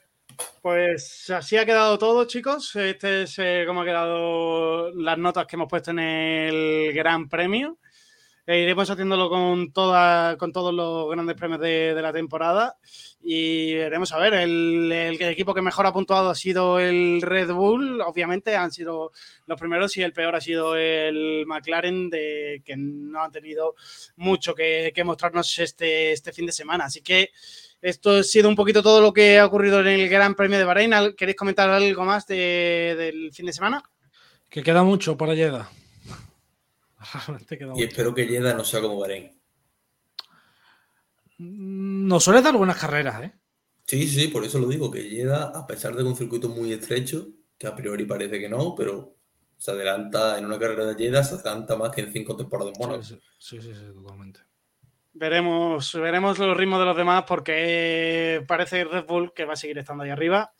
Pues 0.61 1.29
así 1.29 1.57
ha 1.57 1.65
quedado 1.65 1.97
todo, 1.97 2.25
chicos. 2.25 2.75
Este 2.75 3.23
es 3.23 3.39
eh, 3.39 3.63
cómo 3.65 3.81
ha 3.81 3.85
quedado 3.85 4.91
las 4.91 5.17
notas 5.17 5.47
que 5.47 5.55
hemos 5.55 5.67
puesto 5.67 5.91
en 5.91 5.99
el 5.99 6.93
Gran 6.93 7.27
Premio. 7.27 7.79
E 8.47 8.59
iremos 8.59 8.89
haciéndolo 8.89 9.29
con, 9.29 9.71
toda, 9.71 10.35
con 10.37 10.51
todos 10.51 10.73
los 10.73 11.09
grandes 11.11 11.35
premios 11.35 11.61
de, 11.61 11.93
de 11.93 12.01
la 12.01 12.11
temporada. 12.11 12.75
Y 13.23 13.75
veremos 13.75 14.11
a 14.13 14.17
ver. 14.17 14.33
El, 14.33 14.91
el 14.91 15.21
equipo 15.21 15.53
que 15.53 15.61
mejor 15.61 15.85
ha 15.85 15.93
puntuado 15.93 16.29
ha 16.31 16.35
sido 16.35 16.79
el 16.79 17.21
Red 17.21 17.51
Bull. 17.51 18.01
Obviamente 18.01 18.55
han 18.55 18.71
sido 18.71 19.11
los 19.45 19.59
primeros 19.59 19.95
y 19.97 20.01
el 20.01 20.11
peor 20.11 20.35
ha 20.35 20.41
sido 20.41 20.75
el 20.75 21.45
McLaren, 21.45 22.09
de, 22.09 22.61
que 22.65 22.75
no 22.77 23.21
ha 23.23 23.29
tenido 23.29 23.75
mucho 24.15 24.55
que, 24.55 24.91
que 24.93 25.03
mostrarnos 25.03 25.59
este, 25.59 26.11
este 26.11 26.33
fin 26.33 26.47
de 26.47 26.51
semana. 26.51 26.85
Así 26.85 27.01
que 27.01 27.29
esto 27.79 28.17
ha 28.17 28.23
sido 28.23 28.49
un 28.49 28.55
poquito 28.55 28.81
todo 28.81 29.01
lo 29.01 29.13
que 29.13 29.37
ha 29.39 29.45
ocurrido 29.45 29.79
en 29.81 29.87
el 29.87 30.09
Gran 30.09 30.33
Premio 30.33 30.57
de 30.57 30.65
Bahrein. 30.65 30.93
¿Al- 30.93 31.15
¿Queréis 31.15 31.37
comentar 31.37 31.69
algo 31.69 32.03
más 32.05 32.25
de- 32.25 32.95
del 32.97 33.31
fin 33.33 33.45
de 33.45 33.53
semana? 33.53 33.83
Que 34.49 34.63
queda 34.63 34.83
mucho 34.83 35.15
para 35.15 35.35
Jeddah. 35.35 35.69
Realmente 37.13 37.57
queda 37.57 37.73
Y 37.75 37.83
espero 37.83 38.13
que 38.13 38.27
Jeddah 38.27 38.53
no 38.53 38.63
sea 38.63 38.81
como 38.81 38.99
Bahrein. 38.99 39.31
Mm, 41.37 42.07
Nos 42.07 42.23
suele 42.23 42.41
dar 42.41 42.55
buenas 42.55 42.77
carreras, 42.77 43.23
¿eh? 43.23 43.33
Sí, 43.85 44.07
sí, 44.07 44.27
por 44.27 44.43
eso 44.45 44.59
lo 44.59 44.67
digo, 44.67 44.89
que 44.89 45.09
Jeddah, 45.09 45.51
a 45.53 45.67
pesar 45.67 45.91
de 45.91 45.97
que 45.97 46.03
es 46.03 46.07
un 46.09 46.15
circuito 46.15 46.47
muy 46.49 46.71
estrecho, 46.71 47.27
que 47.57 47.67
a 47.67 47.75
priori 47.75 48.05
parece 48.05 48.39
que 48.39 48.47
no, 48.47 48.73
pero 48.75 49.17
se 49.57 49.71
adelanta 49.71 50.37
en 50.37 50.45
una 50.45 50.57
carrera 50.57 50.85
de 50.85 50.95
Jeddah, 50.95 51.23
se 51.23 51.35
adelanta 51.35 51.75
más 51.75 51.91
que 51.91 52.01
en 52.01 52.13
cinco 52.13 52.35
temporadas 52.35 52.73
en 52.73 52.81
Mónaco. 52.81 53.03
Sí, 53.03 53.19
sí, 53.37 53.61
sí, 53.61 53.73
sí, 53.73 53.85
totalmente. 53.93 54.39
Veremos, 55.13 55.93
veremos 55.93 56.39
los 56.39 56.55
ritmos 56.55 56.79
de 56.79 56.85
los 56.85 56.95
demás 56.95 57.25
porque 57.27 58.43
parece 58.47 58.85
Red 58.85 59.05
Bull 59.05 59.33
que 59.33 59.43
va 59.43 59.53
a 59.53 59.57
seguir 59.57 59.77
estando 59.77 60.03
ahí 60.03 60.09
arriba. 60.09 60.53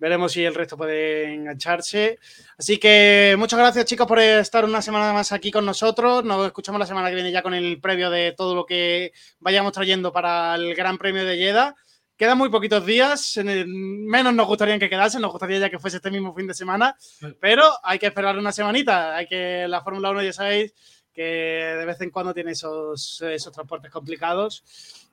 Veremos 0.00 0.32
si 0.32 0.42
el 0.42 0.54
resto 0.54 0.78
puede 0.78 1.32
engancharse. 1.34 2.18
Así 2.58 2.78
que 2.78 3.36
muchas 3.38 3.58
gracias 3.58 3.84
chicos 3.84 4.06
por 4.06 4.18
estar 4.18 4.64
una 4.64 4.80
semana 4.80 5.12
más 5.12 5.30
aquí 5.30 5.50
con 5.50 5.66
nosotros. 5.66 6.24
Nos 6.24 6.46
escuchamos 6.46 6.78
la 6.78 6.86
semana 6.86 7.10
que 7.10 7.14
viene 7.16 7.30
ya 7.30 7.42
con 7.42 7.52
el 7.52 7.78
previo 7.80 8.08
de 8.10 8.32
todo 8.32 8.54
lo 8.54 8.64
que 8.64 9.12
vayamos 9.40 9.72
trayendo 9.72 10.10
para 10.10 10.54
el 10.54 10.74
Gran 10.74 10.96
Premio 10.96 11.24
de 11.26 11.36
Jeddah. 11.36 11.74
Quedan 12.16 12.38
muy 12.38 12.48
poquitos 12.48 12.84
días, 12.84 13.36
en 13.36 13.48
el- 13.50 13.66
menos 13.66 14.34
nos 14.34 14.46
gustaría 14.46 14.78
que 14.78 14.90
quedase, 14.90 15.20
nos 15.20 15.30
gustaría 15.32 15.58
ya 15.58 15.70
que 15.70 15.78
fuese 15.78 15.98
este 15.98 16.10
mismo 16.10 16.34
fin 16.34 16.46
de 16.46 16.54
semana, 16.54 16.94
pero 17.40 17.64
hay 17.82 17.98
que 17.98 18.06
esperar 18.06 18.36
una 18.38 18.52
semanita. 18.52 19.14
Hay 19.16 19.26
que 19.26 19.66
la 19.68 19.82
Fórmula 19.82 20.10
1 20.10 20.22
ya 20.22 20.32
sabéis 20.32 20.74
que 21.12 21.22
de 21.22 21.84
vez 21.86 22.00
en 22.00 22.10
cuando 22.10 22.32
tiene 22.34 22.52
esos, 22.52 23.20
esos 23.22 23.52
transportes 23.52 23.90
complicados 23.90 24.62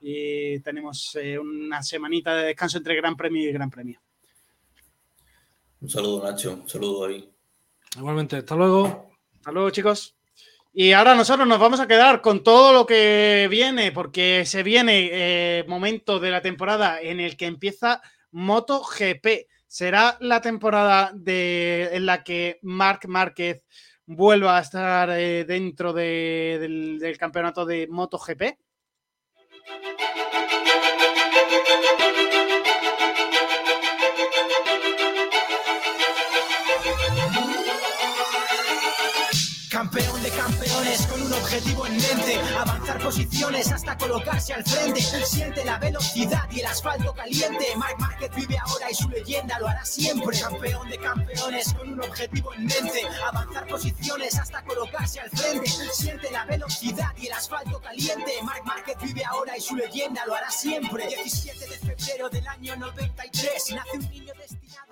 y 0.01 0.59
tenemos 0.61 1.17
eh, 1.21 1.37
una 1.39 1.81
semanita 1.83 2.35
de 2.35 2.47
descanso 2.47 2.77
entre 2.77 2.95
Gran 2.95 3.15
Premio 3.17 3.49
y 3.49 3.51
Gran 3.53 3.69
Premio. 3.69 3.99
Un 5.81 5.89
saludo, 5.89 6.23
Nacho. 6.23 6.53
Un 6.53 6.69
saludo, 6.69 7.01
David. 7.01 7.25
Igualmente, 7.95 8.37
hasta 8.37 8.55
luego. 8.55 9.11
Hasta 9.35 9.51
luego, 9.51 9.69
chicos. 9.69 10.15
Y 10.73 10.91
ahora 10.91 11.15
nosotros 11.15 11.47
nos 11.47 11.59
vamos 11.59 11.79
a 11.79 11.87
quedar 11.87 12.21
con 12.21 12.43
todo 12.43 12.71
lo 12.71 12.85
que 12.85 13.47
viene, 13.49 13.91
porque 13.91 14.45
se 14.45 14.61
viene 14.63 15.09
eh, 15.11 15.65
momento 15.67 16.19
de 16.19 16.29
la 16.29 16.41
temporada 16.41 17.01
en 17.01 17.19
el 17.19 17.35
que 17.35 17.47
empieza 17.47 18.01
MotoGP. 18.31 19.47
¿Será 19.65 20.17
la 20.19 20.39
temporada 20.39 21.13
en 21.25 22.05
la 22.05 22.23
que 22.23 22.59
Marc 22.61 23.05
Márquez 23.07 23.63
vuelva 24.05 24.57
a 24.57 24.61
estar 24.61 25.09
eh, 25.11 25.45
dentro 25.45 25.93
del, 25.93 26.99
del 26.99 27.17
campeonato 27.17 27.65
de 27.65 27.87
MotoGP? 27.87 28.57
Campeón 39.77 40.23
de 40.23 40.31
campeones 40.31 41.05
con 41.05 41.21
un 41.21 41.33
objetivo 41.33 41.85
en 41.85 41.97
mente, 41.97 42.39
avanzar 42.57 42.97
posiciones 42.97 43.71
hasta 43.71 43.95
colocarse 43.95 44.55
al 44.55 44.63
frente. 44.63 44.99
Siente 45.23 45.63
la 45.63 45.77
velocidad 45.77 46.49
y 46.49 46.61
el 46.61 46.65
asfalto 46.65 47.13
caliente. 47.13 47.75
Mark 47.75 47.95
Márquez 47.99 48.31
vive 48.35 48.57
ahora 48.57 48.89
y 48.89 48.95
su 48.95 49.07
leyenda 49.07 49.59
lo 49.59 49.67
hará 49.67 49.85
siempre. 49.85 50.39
Campeón 50.39 50.89
de 50.89 50.97
campeones 50.97 51.73
con 51.75 51.93
un 51.93 52.01
objetivo 52.01 52.55
en 52.55 52.65
mente, 52.65 53.01
avanzar 53.23 53.67
posiciones 53.67 54.39
hasta 54.39 54.63
colocarse 54.63 55.19
al 55.19 55.29
frente. 55.29 55.69
Siente 55.93 56.31
la 56.31 56.45
velocidad 56.45 57.13
y 57.15 57.27
el 57.27 57.33
asfalto 57.33 57.79
caliente. 57.79 58.31
Mark 58.41 58.63
Márquez 58.65 58.97
vive 59.03 59.23
ahora 59.25 59.55
y 59.55 59.61
su 59.61 59.75
leyenda 59.75 60.25
lo 60.25 60.33
hará 60.33 60.49
siempre. 60.49 61.05
17 61.05 61.67
de 61.67 61.77
febrero 61.77 62.29
del 62.29 62.47
año 62.47 62.75
93 62.77 63.75
nace 63.75 63.97
un 63.97 64.09
niño 64.09 64.33
destinado 64.39 64.86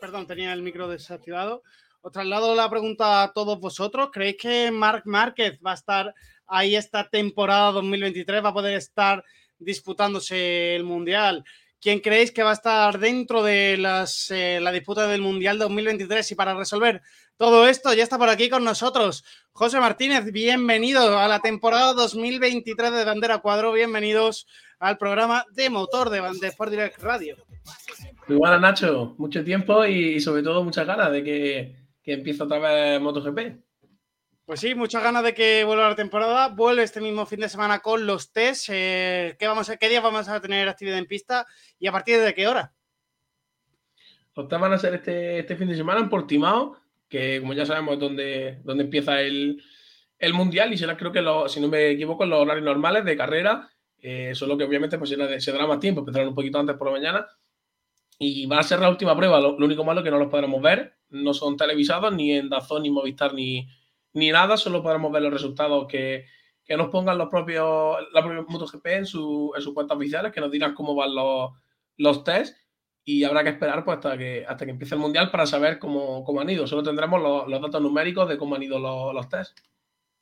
Perdón, 0.00 0.26
tenía 0.26 0.52
el 0.52 0.62
micro 0.62 0.88
desactivado. 0.88 1.62
Os 2.00 2.12
traslado 2.12 2.54
la 2.54 2.70
pregunta 2.70 3.22
a 3.22 3.32
todos 3.32 3.58
vosotros. 3.58 4.10
¿Creéis 4.12 4.36
que 4.36 4.70
Marc 4.70 5.06
Márquez 5.06 5.58
va 5.64 5.72
a 5.72 5.74
estar 5.74 6.14
ahí 6.46 6.76
esta 6.76 7.08
temporada 7.08 7.72
2023? 7.72 8.44
¿Va 8.44 8.50
a 8.50 8.54
poder 8.54 8.74
estar 8.74 9.24
disputándose 9.58 10.76
el 10.76 10.84
Mundial? 10.84 11.44
¿Quién 11.80 12.00
creéis 12.00 12.32
que 12.32 12.42
va 12.42 12.50
a 12.50 12.54
estar 12.54 12.98
dentro 12.98 13.42
de 13.42 13.76
las, 13.76 14.30
eh, 14.30 14.60
la 14.60 14.72
disputa 14.72 15.06
del 15.06 15.20
Mundial 15.20 15.58
2023? 15.58 16.30
Y 16.30 16.34
para 16.34 16.54
resolver 16.54 17.02
todo 17.36 17.68
esto, 17.68 17.92
ya 17.92 18.02
está 18.02 18.18
por 18.18 18.28
aquí 18.28 18.48
con 18.48 18.64
nosotros 18.64 19.24
José 19.52 19.78
Martínez. 19.78 20.32
Bienvenido 20.32 21.18
a 21.18 21.28
la 21.28 21.40
temporada 21.40 21.92
2023 21.92 22.92
de 22.92 23.04
Bandera 23.04 23.38
Cuadro. 23.38 23.72
Bienvenidos 23.72 24.46
al 24.78 24.96
programa 24.96 25.44
de 25.52 25.70
motor 25.70 26.10
de, 26.10 26.22
de 26.40 26.48
Sport 26.48 26.70
Direct 26.70 26.98
Radio. 27.02 27.36
Muy 28.28 28.36
buenas, 28.38 28.60
Nacho. 28.60 29.14
Mucho 29.18 29.44
tiempo 29.44 29.84
y, 29.86 30.14
y 30.16 30.20
sobre 30.20 30.42
todo 30.42 30.64
muchas 30.64 30.86
ganas 30.86 31.12
de 31.12 31.22
que, 31.22 31.76
que 32.02 32.12
empiece 32.14 32.42
otra 32.42 32.58
vez 32.58 33.00
MotoGP. 33.00 33.38
Pues 34.44 34.60
sí, 34.60 34.74
muchas 34.74 35.02
ganas 35.02 35.24
de 35.24 35.34
que 35.34 35.64
vuelva 35.64 35.88
la 35.88 35.96
temporada. 35.96 36.48
Vuelve 36.48 36.82
este 36.82 37.00
mismo 37.00 37.26
fin 37.26 37.40
de 37.40 37.48
semana 37.48 37.80
con 37.80 38.06
los 38.06 38.32
test. 38.32 38.68
Eh, 38.72 39.36
¿qué, 39.38 39.46
vamos 39.46 39.68
a, 39.70 39.76
¿Qué 39.76 39.88
días 39.88 40.02
vamos 40.02 40.28
a 40.28 40.40
tener 40.40 40.68
actividad 40.68 40.98
en 40.98 41.06
pista 41.06 41.46
y 41.78 41.86
a 41.86 41.92
partir 41.92 42.18
de 42.20 42.34
qué 42.34 42.46
hora? 42.48 42.72
Los 44.34 44.48
test 44.48 44.60
van 44.60 44.72
a 44.72 44.78
ser 44.78 44.94
este, 44.94 45.38
este 45.40 45.56
fin 45.56 45.68
de 45.68 45.76
semana 45.76 46.00
en 46.00 46.08
Portimao, 46.08 46.76
que 47.08 47.40
como 47.40 47.54
ya 47.54 47.64
sabemos 47.66 47.94
es 47.94 48.00
donde, 48.00 48.58
donde 48.64 48.84
empieza 48.84 49.20
el, 49.20 49.62
el 50.18 50.34
Mundial 50.34 50.72
y 50.72 50.78
será 50.78 50.96
creo 50.96 51.12
que, 51.12 51.22
lo, 51.22 51.48
si 51.48 51.60
no 51.60 51.68
me 51.68 51.90
equivoco, 51.90 52.26
los 52.26 52.40
horarios 52.40 52.64
normales 52.64 53.04
de 53.04 53.16
carrera, 53.16 53.68
eh, 54.00 54.32
solo 54.34 54.58
que 54.58 54.64
obviamente 54.64 54.98
pues, 54.98 55.10
será- 55.10 55.40
se 55.40 55.52
dará 55.52 55.66
más 55.66 55.80
tiempo, 55.80 56.00
empezarán 56.00 56.28
un 56.28 56.34
poquito 56.34 56.58
antes 56.58 56.76
por 56.76 56.88
la 56.88 56.92
mañana. 56.92 57.26
Y 58.18 58.46
va 58.46 58.60
a 58.60 58.62
ser 58.62 58.80
la 58.80 58.88
última 58.88 59.16
prueba. 59.16 59.40
Lo, 59.40 59.58
lo 59.58 59.66
único 59.66 59.84
malo 59.84 60.00
es 60.00 60.04
que 60.04 60.10
no 60.10 60.18
los 60.18 60.28
podremos 60.30 60.62
ver. 60.62 60.96
No 61.10 61.34
son 61.34 61.56
televisados 61.56 62.14
ni 62.14 62.32
en 62.32 62.48
Dazón, 62.48 62.82
ni 62.82 62.90
Movistar, 62.90 63.34
ni, 63.34 63.68
ni 64.12 64.30
nada. 64.30 64.56
Solo 64.56 64.82
podremos 64.82 65.12
ver 65.12 65.22
los 65.22 65.32
resultados 65.32 65.86
que, 65.86 66.24
que 66.64 66.76
nos 66.76 66.88
pongan 66.88 67.18
los 67.18 67.28
propios, 67.28 67.98
la 68.12 68.22
propia 68.22 68.44
MotoGP 68.48 68.86
en, 68.86 69.06
su, 69.06 69.52
en 69.54 69.62
sus 69.62 69.72
cuentas 69.72 69.96
oficiales, 69.96 70.32
que 70.32 70.40
nos 70.40 70.50
dirán 70.50 70.74
cómo 70.74 70.94
van 70.94 71.14
los, 71.14 71.52
los 71.96 72.24
test. 72.24 72.56
Y 73.04 73.22
habrá 73.22 73.44
que 73.44 73.50
esperar 73.50 73.84
pues, 73.84 73.98
hasta, 73.98 74.18
que, 74.18 74.44
hasta 74.48 74.64
que 74.64 74.72
empiece 74.72 74.96
el 74.96 75.00
Mundial 75.00 75.30
para 75.30 75.46
saber 75.46 75.78
cómo, 75.78 76.24
cómo 76.24 76.40
han 76.40 76.50
ido. 76.50 76.66
Solo 76.66 76.82
tendremos 76.82 77.22
los, 77.22 77.62
datos 77.62 77.80
numéricos 77.80 78.28
de 78.28 78.36
cómo 78.36 78.56
han 78.56 78.64
ido 78.64 78.80
los, 78.80 79.14
los 79.14 79.28
test. 79.28 79.60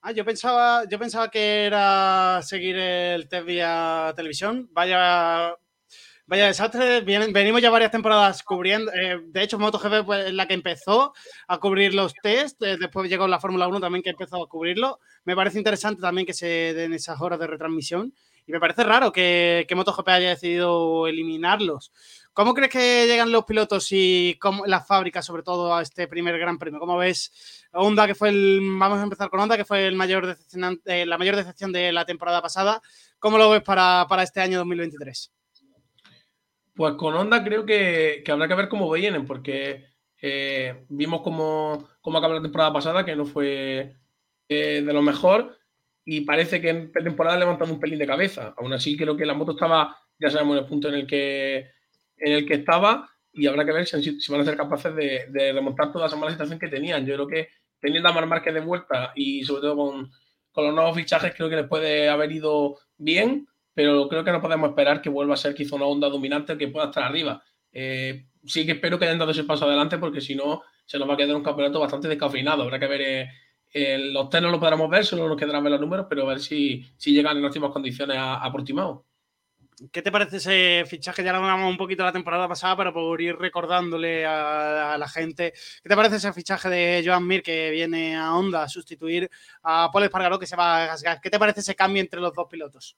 Ah, 0.03 0.13
yo 0.13 0.23
pensaba, 0.23 0.85
yo 0.87 0.99
pensaba 0.99 1.31
que 1.31 1.65
era 1.65 2.43
seguir 2.43 2.77
el 2.77 3.27
test 3.27 3.47
vía 3.47 4.13
televisión. 4.15 4.69
Vaya, 4.73 5.57
vaya 6.27 6.47
desastre. 6.47 7.01
Venimos 7.03 7.61
ya 7.61 7.71
varias 7.71 7.91
temporadas 7.91 8.43
cubriendo. 8.43 8.93
eh, 8.93 9.21
de 9.27 9.43
hecho, 9.43 9.59
MotoGP 9.59 10.05
pues, 10.05 10.27
es 10.27 10.35
la 10.35 10.47
que 10.47 10.55
empezó 10.55 11.13
a 11.49 11.59
cubrir 11.59 11.95
los 11.95 12.15
test. 12.15 12.63
eh, 12.63 12.77
después 12.79 13.09
llegó 13.09 13.29
la 13.29 13.41
Fórmula 13.41 13.69
1 13.69 13.81
también 13.81 14.03
que 14.03 14.11
empezó 14.11 14.43
a 14.43 14.49
cubrirlo. 14.49 15.01
Me 15.25 15.37
parece 15.37 15.59
interesante 15.59 16.01
también 16.01 16.27
que 16.27 16.35
se 16.35 16.47
den 16.75 16.95
esas 16.95 17.21
horas 17.21 17.39
de 17.39 17.47
retransmisión. 17.47 18.15
Y 18.47 18.53
me 18.53 18.61
parece 18.61 18.85
raro 18.85 19.11
que, 19.11 19.67
MotoGP 19.75 20.09
haya 20.09 20.29
decidido 20.31 21.07
eliminarlos. 21.07 21.93
¿Cómo 22.35 22.53
crees 22.53 22.71
que 22.71 23.07
llegan 23.07 23.33
los 23.33 23.45
pilotos 23.45 23.89
y 23.91 24.37
cómo, 24.39 24.67
las 24.67 24.87
fábricas, 24.87 25.25
sobre 25.25 25.43
todo, 25.43 25.75
a 25.75 25.81
este 25.81 26.09
primer 26.09 26.39
Gran 26.39 26.59
Premio? 26.59 26.79
¿Cómo 26.79 26.99
ves 26.99 27.65
Honda, 27.73 28.07
que 28.07 28.15
fue 28.15 28.29
el. 28.29 28.61
Vamos 28.79 28.99
a 28.99 29.03
empezar 29.03 29.31
con 29.31 29.41
Honda, 29.41 29.57
que 29.57 29.65
fue 29.65 29.87
el 29.87 29.95
eh, 29.95 31.07
la 31.07 31.17
mayor 31.17 31.37
decepción 31.37 31.73
de 31.73 31.93
la 31.93 32.05
temporada 32.05 32.43
pasada. 32.43 32.83
¿Cómo 33.19 33.39
lo 33.39 33.49
ves 33.49 33.63
para, 33.63 34.05
para 34.09 34.25
este 34.25 34.41
año 34.41 34.59
2023? 34.59 35.33
Pues 36.75 36.95
con 36.95 37.15
Honda 37.15 37.45
creo 37.45 37.65
que, 37.65 38.25
habrá 38.29 38.49
que 38.49 38.55
ver 38.55 38.69
cómo 38.69 38.91
vienen, 38.91 39.27
porque 39.27 39.87
eh, 40.21 40.85
vimos 40.89 41.23
cómo, 41.23 41.89
cómo 42.01 42.19
acabó 42.19 42.35
la 42.35 42.43
temporada 42.43 42.73
pasada, 42.73 43.05
que 43.05 43.15
no 43.15 43.27
fue 43.27 43.97
eh, 44.49 44.83
de 44.85 44.93
lo 44.93 45.03
mejor, 45.03 45.57
y 46.05 46.23
parece 46.23 46.61
que 46.61 46.71
en 46.71 46.93
temporada 46.93 47.39
levantando 47.39 47.75
un 47.75 47.81
pelín 47.81 47.99
de 47.99 48.07
cabeza. 48.07 48.55
Aún 48.57 48.73
así, 48.73 48.97
creo 48.97 49.17
que 49.17 49.25
la 49.25 49.35
moto 49.35 49.53
estaba, 49.53 49.97
ya 50.19 50.31
sabemos, 50.31 50.57
en 50.57 50.65
el 50.65 50.69
punto 50.69 50.89
en 50.89 50.95
el 50.95 51.07
que, 51.07 51.71
en 52.17 52.33
el 52.33 52.47
que 52.47 52.55
estaba, 52.55 53.09
y 53.33 53.47
habrá 53.47 53.65
que 53.65 53.73
ver 53.73 53.87
si, 53.87 54.31
van 54.31 54.41
a 54.41 54.45
ser 54.45 54.57
capaces 54.57 54.95
de, 54.97 55.27
de 55.31 55.53
remontar 55.53 55.93
toda 55.93 56.07
esa 56.07 56.17
mala 56.17 56.33
situación 56.33 56.59
que 56.59 56.69
tenían. 56.69 57.07
Yo 57.07 57.15
creo 57.15 57.27
que 57.29 57.49
teniendo 57.81 58.09
a 58.09 58.13
Mar 58.13 58.27
Márquez 58.27 58.55
de 58.55 58.61
vuelta 58.61 59.13
y 59.15 59.45
sobre 59.45 59.63
todo 59.63 59.77
con, 59.77 60.11
con 60.51 60.65
los 60.65 60.75
nuevos 60.75 60.97
fichajes, 60.97 61.35
creo 61.37 61.51
que 61.51 61.57
les 61.57 61.69
puede 61.69 62.09
haber 62.09 62.33
ido 62.33 62.79
bien, 62.97 63.47
pero 63.75 64.09
creo 64.09 64.25
que 64.25 64.33
no 64.33 64.41
podemos 64.41 64.71
esperar 64.71 65.03
que 65.03 65.11
vuelva 65.11 65.35
a 65.35 65.37
ser 65.37 65.55
quizá 65.55 65.77
una 65.77 65.87
onda 65.87 66.09
dominante 66.09 66.57
que 66.57 66.69
pueda 66.69 66.87
estar 66.87 67.03
arriba. 67.03 67.43
Eh, 67.73 68.27
sí 68.45 68.65
que 68.65 68.73
espero 68.73 68.99
que 68.99 69.05
hayan 69.05 69.19
dado 69.19 69.33
ese 69.33 69.45
paso 69.45 69.67
adelante 69.67 69.99
porque 69.99 70.21
si 70.21 70.35
no 70.35 70.63
se 70.87 70.99
nos 70.99 71.09
va 71.09 71.15
a 71.15 71.17
quedar 71.17 71.37
un 71.37 71.43
campeonato 71.43 71.81
bastante 71.81 72.09
descafeinado. 72.09 72.63
Habrá 72.63 72.79
que 72.79 72.87
ver, 72.87 73.01
eh, 73.01 73.31
eh, 73.73 73.99
los 74.13 74.29
test 74.31 74.43
no 74.43 74.51
lo 74.51 74.61
podremos 74.61 74.89
ver, 74.89 75.05
solo 75.05 75.29
nos 75.29 75.37
quedarán 75.37 75.65
ver 75.65 75.73
los 75.73 75.81
números, 75.81 76.07
pero 76.09 76.23
a 76.23 76.27
ver 76.27 76.41
si, 76.41 76.87
si 76.97 77.13
llegan 77.13 77.37
en 77.37 77.45
óptimas 77.45 77.73
condiciones 77.73 78.17
a, 78.21 78.49
Portimao. 78.53 79.05
¿Qué 79.91 80.03
te 80.03 80.13
parece 80.13 80.37
ese 80.37 80.85
fichaje? 80.87 81.25
Ya 81.25 81.33
lo 81.33 81.39
hablamos 81.39 81.69
un 81.69 81.77
poquito 81.77 82.05
la 82.05 82.13
temporada 82.13 82.47
pasada, 82.47 82.77
pero 82.77 82.93
por 82.93 83.21
ir 83.21 83.37
recordándole 83.37 84.25
a, 84.25 84.97
la 84.97 85.09
gente. 85.09 85.53
¿Qué 85.83 85.89
te 85.89 85.97
parece 85.97 86.17
ese 86.17 86.33
fichaje 86.33 86.69
de 86.69 87.03
Joan 87.05 87.27
Mir 87.27 87.43
que 87.43 87.71
viene 87.71 88.15
a 88.15 88.37
Honda 88.37 88.63
a 88.63 88.69
sustituir 88.69 89.29
a 89.65 89.91
Paul 89.93 90.05
Espargaró 90.05 90.39
que 90.39 90.47
se 90.47 90.55
va 90.55 90.85
a 90.85 90.87
Gasgas? 90.87 91.21
¿Qué 91.21 91.29
te 91.29 91.41
parece 91.41 91.59
ese 91.59 91.75
cambio 91.75 92.01
entre 92.01 92.21
los 92.21 92.33
dos 92.33 92.47
pilotos? 92.49 92.97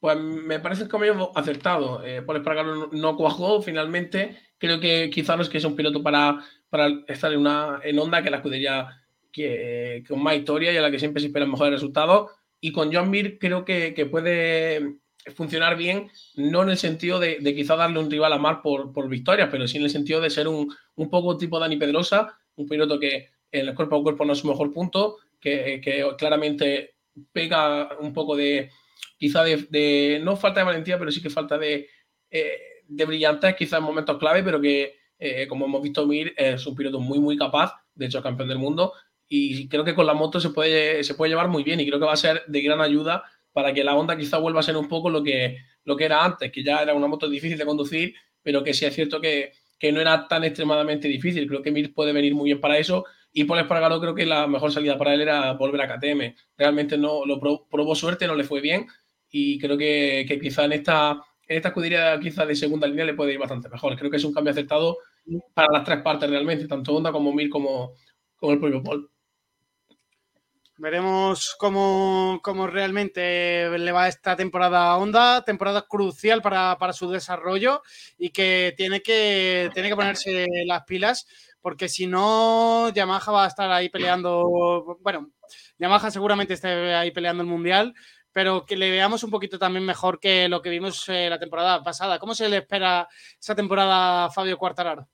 Pues 0.00 0.16
me 0.18 0.60
parece 0.60 0.84
que 0.84 0.88
como 0.88 1.32
acertado. 1.34 2.04
Eh, 2.04 2.22
Paul 2.22 2.38
Espargaro 2.38 2.88
no, 2.92 3.16
cuajó 3.16 3.62
finalmente. 3.62 4.38
Creo 4.58 4.78
que 4.80 5.10
quizá 5.10 5.36
no 5.36 5.42
es 5.42 5.48
que 5.48 5.60
sea 5.60 5.70
un 5.70 5.76
piloto 5.76 6.02
para, 6.02 6.44
para 6.70 6.88
estar 7.08 7.32
en 7.32 7.40
una 7.40 7.80
en 7.82 7.98
onda, 7.98 8.22
que 8.22 8.30
la 8.30 8.36
escudería 8.36 9.02
que, 9.32 10.04
con 10.08 10.22
más 10.22 10.36
historia 10.36 10.72
y 10.72 10.76
a 10.76 10.82
la 10.82 10.90
que 10.90 10.98
siempre 11.00 11.20
se 11.20 11.26
esperan 11.26 11.50
mejores 11.50 11.72
resultados. 11.72 12.30
Y 12.60 12.72
con 12.72 12.92
John 12.92 13.10
Mir 13.10 13.38
creo 13.38 13.64
que, 13.64 13.92
que 13.94 14.06
puede 14.06 14.98
funcionar 15.34 15.76
bien, 15.76 16.10
no 16.36 16.62
en 16.62 16.70
el 16.70 16.78
sentido 16.78 17.18
de, 17.18 17.38
de 17.40 17.54
quizá 17.54 17.76
darle 17.76 17.98
un 17.98 18.10
rival 18.10 18.32
a 18.32 18.38
Mar 18.38 18.62
por, 18.62 18.92
por 18.92 19.08
victorias, 19.08 19.48
pero 19.50 19.66
sí 19.66 19.76
en 19.76 19.84
el 19.84 19.90
sentido 19.90 20.20
de 20.20 20.30
ser 20.30 20.48
un, 20.48 20.74
un 20.94 21.10
poco 21.10 21.36
tipo 21.36 21.58
Dani 21.58 21.76
Pedrosa, 21.76 22.38
un 22.56 22.66
piloto 22.66 22.98
que 22.98 23.28
en 23.52 23.68
el 23.68 23.74
cuerpo 23.74 23.96
a 23.96 24.02
cuerpo 24.02 24.24
no 24.24 24.32
es 24.32 24.38
su 24.38 24.48
mejor 24.48 24.72
punto, 24.72 25.16
que, 25.40 25.80
que 25.82 26.06
claramente 26.16 26.94
pega 27.32 27.96
un 28.00 28.12
poco 28.12 28.36
de, 28.36 28.70
quizá 29.18 29.44
de, 29.44 30.20
no 30.22 30.36
falta 30.36 30.60
de 30.60 30.66
valentía, 30.66 30.98
pero 30.98 31.10
sí 31.10 31.22
que 31.22 31.30
falta 31.30 31.58
de, 31.58 31.88
eh, 32.30 32.58
de 32.86 33.04
brillantez, 33.04 33.56
quizá 33.56 33.78
en 33.78 33.84
momentos 33.84 34.18
clave, 34.18 34.42
pero 34.42 34.60
que, 34.60 34.96
eh, 35.18 35.46
como 35.48 35.66
hemos 35.66 35.82
visto, 35.82 36.06
Mir 36.06 36.34
es 36.36 36.66
un 36.66 36.74
piloto 36.74 37.00
muy, 37.00 37.18
muy 37.18 37.36
capaz, 37.36 37.74
de 37.94 38.06
hecho, 38.06 38.22
campeón 38.22 38.48
del 38.48 38.58
mundo, 38.58 38.92
y 39.28 39.68
creo 39.68 39.84
que 39.84 39.94
con 39.94 40.06
la 40.06 40.14
moto 40.14 40.40
se 40.40 40.50
puede, 40.50 41.04
se 41.04 41.14
puede 41.14 41.30
llevar 41.30 41.48
muy 41.48 41.62
bien, 41.62 41.80
y 41.80 41.86
creo 41.86 41.98
que 41.98 42.06
va 42.06 42.12
a 42.12 42.16
ser 42.16 42.44
de 42.46 42.62
gran 42.62 42.80
ayuda 42.80 43.24
para 43.52 43.72
que 43.74 43.84
la 43.84 43.96
Honda 43.96 44.16
quizá 44.16 44.38
vuelva 44.38 44.60
a 44.60 44.62
ser 44.62 44.76
un 44.76 44.88
poco 44.88 45.10
lo 45.10 45.22
que, 45.22 45.58
lo 45.84 45.96
que 45.96 46.04
era 46.04 46.24
antes, 46.24 46.52
que 46.52 46.62
ya 46.62 46.82
era 46.82 46.94
una 46.94 47.06
moto 47.06 47.28
difícil 47.28 47.58
de 47.58 47.66
conducir, 47.66 48.14
pero 48.42 48.62
que 48.62 48.72
sí 48.72 48.84
es 48.84 48.94
cierto 48.94 49.20
que, 49.20 49.52
que 49.78 49.92
no 49.92 50.00
era 50.00 50.26
tan 50.28 50.44
extremadamente 50.44 51.08
difícil. 51.08 51.46
Creo 51.46 51.62
que 51.62 51.70
Mir 51.70 51.94
puede 51.94 52.12
venir 52.12 52.34
muy 52.34 52.46
bien 52.46 52.60
para 52.60 52.78
eso. 52.78 53.04
Y 53.38 53.44
Paul 53.44 53.60
Espargaro 53.60 54.00
creo 54.00 54.16
que 54.16 54.26
la 54.26 54.48
mejor 54.48 54.72
salida 54.72 54.98
para 54.98 55.14
él 55.14 55.20
era 55.20 55.52
volver 55.52 55.80
a 55.82 55.86
KTM. 55.86 56.34
Realmente 56.56 56.98
no 56.98 57.24
lo 57.24 57.38
probó 57.38 57.94
suerte, 57.94 58.26
no 58.26 58.34
le 58.34 58.42
fue 58.42 58.60
bien 58.60 58.88
y 59.30 59.60
creo 59.60 59.78
que, 59.78 60.24
que 60.26 60.40
quizá 60.40 60.64
en 60.64 60.72
esta, 60.72 61.22
en 61.46 61.56
esta 61.56 61.68
escudería 61.68 62.18
quizá 62.20 62.44
de 62.44 62.56
segunda 62.56 62.88
línea 62.88 63.04
le 63.04 63.14
puede 63.14 63.34
ir 63.34 63.38
bastante 63.38 63.68
mejor. 63.68 63.96
Creo 63.96 64.10
que 64.10 64.16
es 64.16 64.24
un 64.24 64.34
cambio 64.34 64.50
acertado 64.50 64.98
para 65.54 65.72
las 65.72 65.84
tres 65.84 66.02
partes 66.02 66.28
realmente, 66.28 66.66
tanto 66.66 66.92
Honda 66.92 67.12
como 67.12 67.32
Mir 67.32 67.48
como, 67.48 67.92
como 68.34 68.54
el 68.54 68.58
propio 68.58 68.82
Paul. 68.82 69.08
Veremos 70.80 71.54
cómo, 71.60 72.40
cómo, 72.42 72.66
realmente 72.66 73.68
le 73.78 73.92
va 73.92 74.08
esta 74.08 74.34
temporada 74.34 74.90
a 74.90 74.98
Honda, 74.98 75.44
temporada 75.44 75.86
crucial 75.88 76.42
para, 76.42 76.76
para, 76.78 76.92
su 76.92 77.08
desarrollo 77.08 77.82
y 78.16 78.30
que 78.30 78.74
tiene, 78.76 79.00
que 79.00 79.70
tiene 79.74 79.88
que 79.90 79.96
ponerse 79.96 80.46
las 80.66 80.84
pilas 80.84 81.26
porque 81.60 81.88
si 81.88 82.06
no, 82.06 82.90
Yamaha 82.90 83.32
va 83.32 83.44
a 83.44 83.48
estar 83.48 83.70
ahí 83.70 83.88
peleando, 83.88 84.98
bueno, 85.00 85.30
Yamaha 85.78 86.10
seguramente 86.10 86.54
esté 86.54 86.94
ahí 86.94 87.10
peleando 87.10 87.42
el 87.42 87.48
Mundial, 87.48 87.94
pero 88.32 88.64
que 88.64 88.76
le 88.76 88.90
veamos 88.90 89.22
un 89.24 89.30
poquito 89.30 89.58
también 89.58 89.84
mejor 89.84 90.20
que 90.20 90.48
lo 90.48 90.62
que 90.62 90.70
vimos 90.70 91.08
eh, 91.08 91.28
la 91.28 91.38
temporada 91.38 91.82
pasada. 91.82 92.18
¿Cómo 92.18 92.34
se 92.34 92.48
le 92.48 92.58
espera 92.58 93.08
esa 93.40 93.54
temporada 93.54 94.26
a 94.26 94.30
Fabio 94.30 94.58
Quartararo? 94.58 95.08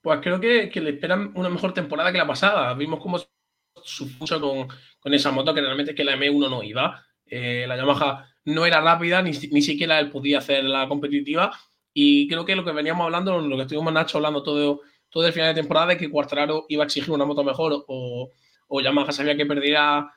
Pues 0.00 0.20
creo 0.22 0.40
que, 0.40 0.70
le 0.80 0.90
esperan 0.90 1.32
una 1.34 1.48
mejor 1.48 1.74
temporada 1.74 2.12
que 2.12 2.18
la 2.18 2.26
pasada. 2.26 2.72
Vimos 2.74 3.00
cómo 3.00 3.18
supuso 3.82 4.40
con, 4.40 4.68
con 5.00 5.14
esa 5.14 5.30
moto 5.30 5.52
que 5.54 5.60
realmente 5.60 5.94
que 5.94 6.04
la 6.04 6.16
M1 6.16 6.50
no 6.50 6.62
iba. 6.62 7.04
Eh, 7.26 7.64
la 7.66 7.76
Yamaha 7.76 8.28
no 8.44 8.64
era 8.64 8.80
rápida, 8.80 9.20
ni, 9.20 9.32
ni, 9.32 9.60
siquiera 9.60 9.98
él 9.98 10.10
podía 10.10 10.38
hacer 10.38 10.64
la 10.64 10.88
competitiva. 10.88 11.52
Y 12.00 12.28
creo 12.28 12.44
que 12.44 12.54
lo 12.54 12.64
que 12.64 12.70
veníamos 12.70 13.04
hablando, 13.04 13.40
lo 13.40 13.56
que 13.56 13.62
estuvimos 13.62 13.92
Nacho 13.92 14.18
hablando 14.18 14.44
todo, 14.44 14.82
todo 15.10 15.26
el 15.26 15.32
final 15.32 15.52
de 15.52 15.60
temporada, 15.60 15.94
es 15.94 15.98
que 15.98 16.08
Quartararo 16.08 16.64
iba 16.68 16.84
a 16.84 16.86
exigir 16.86 17.10
una 17.10 17.24
moto 17.24 17.42
mejor 17.42 17.84
o, 17.88 18.30
o 18.68 18.80
Yamaha 18.80 19.10
sabía 19.10 19.36
que 19.36 19.44
perdiera 19.44 20.08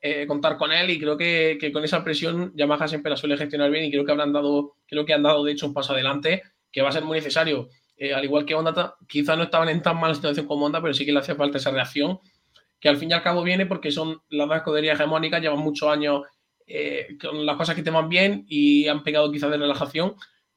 eh, 0.00 0.24
contar 0.28 0.56
con 0.56 0.70
él 0.70 0.88
y 0.88 1.00
creo 1.00 1.16
que, 1.16 1.58
que, 1.60 1.72
con 1.72 1.82
esa 1.82 2.04
presión 2.04 2.52
Yamaha 2.54 2.86
siempre 2.86 3.10
la 3.10 3.16
suele 3.16 3.36
gestionar 3.36 3.72
bien 3.72 3.86
y 3.86 3.90
creo 3.90 4.04
que 4.04 4.12
habrán 4.12 4.32
dado, 4.32 4.76
creo 4.86 5.04
que 5.04 5.14
han 5.14 5.24
dado 5.24 5.42
de 5.42 5.50
hecho 5.50 5.66
un 5.66 5.74
paso 5.74 5.94
adelante 5.94 6.44
que 6.70 6.80
va 6.80 6.90
a 6.90 6.92
ser 6.92 7.04
muy 7.04 7.16
necesario. 7.16 7.70
Eh, 7.96 8.14
al 8.14 8.22
igual 8.22 8.44
que 8.44 8.54
Honda, 8.54 8.94
quizás 9.08 9.36
no 9.36 9.42
estaban 9.42 9.68
en 9.68 9.82
tan 9.82 9.98
mala 9.98 10.14
situación 10.14 10.46
como 10.46 10.66
Honda, 10.66 10.80
pero 10.80 10.94
sí 10.94 11.04
que 11.04 11.10
le 11.10 11.18
hace 11.18 11.34
falta 11.34 11.58
esa 11.58 11.72
reacción 11.72 12.20
que 12.78 12.88
al 12.88 12.98
fin 12.98 13.10
y 13.10 13.14
al 13.14 13.24
cabo 13.24 13.42
viene 13.42 13.66
porque 13.66 13.90
son 13.90 14.22
las 14.28 14.46
dos 14.46 14.58
escuderías 14.58 15.00
hegemónicas, 15.00 15.42
llevan 15.42 15.58
muchos 15.58 15.88
años 15.88 16.22
eh, 16.68 17.16
con 17.20 17.44
las 17.44 17.56
cosas 17.56 17.74
que 17.74 17.82
te 17.82 17.90
van 17.90 18.08
bien 18.08 18.44
y 18.48 18.86
han 18.86 19.02
pegado 19.02 19.32
quizás 19.32 19.50
de 19.50 19.56
relajación, 19.56 20.14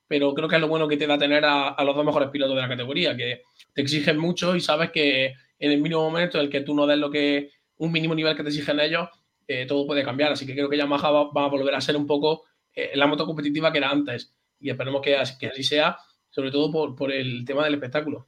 pero 0.09 0.33
creo 0.33 0.49
que 0.49 0.55
es 0.55 0.61
lo 0.61 0.67
bueno 0.67 0.87
que 0.87 0.97
te 0.97 1.05
da 1.05 1.19
tener 1.19 1.45
a, 1.45 1.75
los 1.85 1.95
dos 1.95 2.03
mejores 2.03 2.29
pilotos 2.29 2.55
de 2.55 2.61
la 2.63 2.67
categoría, 2.67 3.15
que 3.15 3.43
te 3.73 3.81
exigen 3.81 4.17
mucho 4.17 4.55
y 4.55 4.59
sabes 4.59 4.89
que 4.89 5.35
en 5.59 5.71
el 5.71 5.79
mínimo 5.79 6.01
momento 6.01 6.39
en 6.39 6.45
el 6.45 6.49
que 6.49 6.61
tú 6.61 6.73
no 6.73 6.87
des 6.87 6.97
lo 6.97 7.11
que 7.11 7.51
un 7.77 7.91
mínimo 7.91 8.15
nivel 8.15 8.35
que 8.35 8.41
te 8.41 8.49
exigen 8.49 8.79
ellos, 8.79 9.07
eh, 9.47 9.67
todo 9.67 9.85
puede 9.85 10.03
cambiar. 10.03 10.31
Así 10.31 10.47
que 10.47 10.53
creo 10.53 10.67
que 10.67 10.77
Yamaha 10.77 11.11
va, 11.11 11.45
a 11.45 11.47
volver 11.47 11.75
a 11.75 11.81
ser 11.81 11.95
un 11.95 12.07
poco 12.07 12.45
eh, 12.73 12.91
la 12.95 13.05
moto 13.05 13.27
competitiva 13.27 13.71
que 13.71 13.77
era 13.77 13.91
antes. 13.91 14.33
Y 14.59 14.71
esperemos 14.71 14.99
que 15.03 15.15
así, 15.15 15.37
que 15.37 15.47
así 15.49 15.63
sea, 15.63 15.95
sobre 16.31 16.49
todo 16.49 16.71
por, 16.71 16.95
por, 16.95 17.11
el 17.11 17.45
tema 17.45 17.63
del 17.63 17.75
espectáculo. 17.75 18.27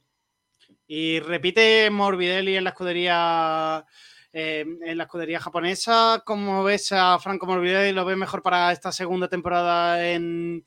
Y 0.86 1.18
repite 1.18 1.90
Morbidelli 1.90 2.56
en 2.56 2.64
la 2.64 2.70
escudería. 2.70 3.84
Eh, 4.32 4.64
en 4.86 4.96
la 4.96 5.04
escudería 5.04 5.40
japonesa, 5.40 6.22
¿cómo 6.24 6.64
ves 6.64 6.92
a 6.92 7.18
Franco 7.18 7.44
Morbidelli? 7.44 7.92
¿Lo 7.92 8.06
ves 8.06 8.16
mejor 8.16 8.42
para 8.42 8.72
esta 8.72 8.90
segunda 8.90 9.28
temporada 9.28 10.10
en, 10.10 10.64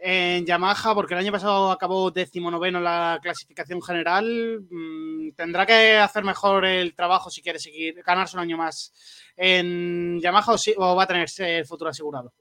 en 0.00 0.46
Yamaha, 0.46 0.94
porque 0.94 1.14
el 1.14 1.20
año 1.20 1.32
pasado 1.32 1.70
acabó 1.70 2.10
decimonoveno 2.10 2.78
en 2.78 2.84
la 2.84 3.18
clasificación 3.22 3.82
general. 3.82 4.60
Mm, 4.70 5.32
tendrá 5.32 5.66
que 5.66 5.96
hacer 5.96 6.24
mejor 6.24 6.64
el 6.64 6.94
trabajo 6.94 7.30
si 7.30 7.42
quiere 7.42 7.58
seguir, 7.58 8.02
ganarse 8.04 8.36
un 8.36 8.42
año 8.42 8.56
más 8.56 8.92
en 9.36 10.20
Yamaha 10.20 10.52
o, 10.52 10.58
si, 10.58 10.74
o 10.76 10.96
va 10.96 11.04
a 11.04 11.06
tener 11.06 11.28
el 11.38 11.66
futuro 11.66 11.90
asegurado. 11.90 12.32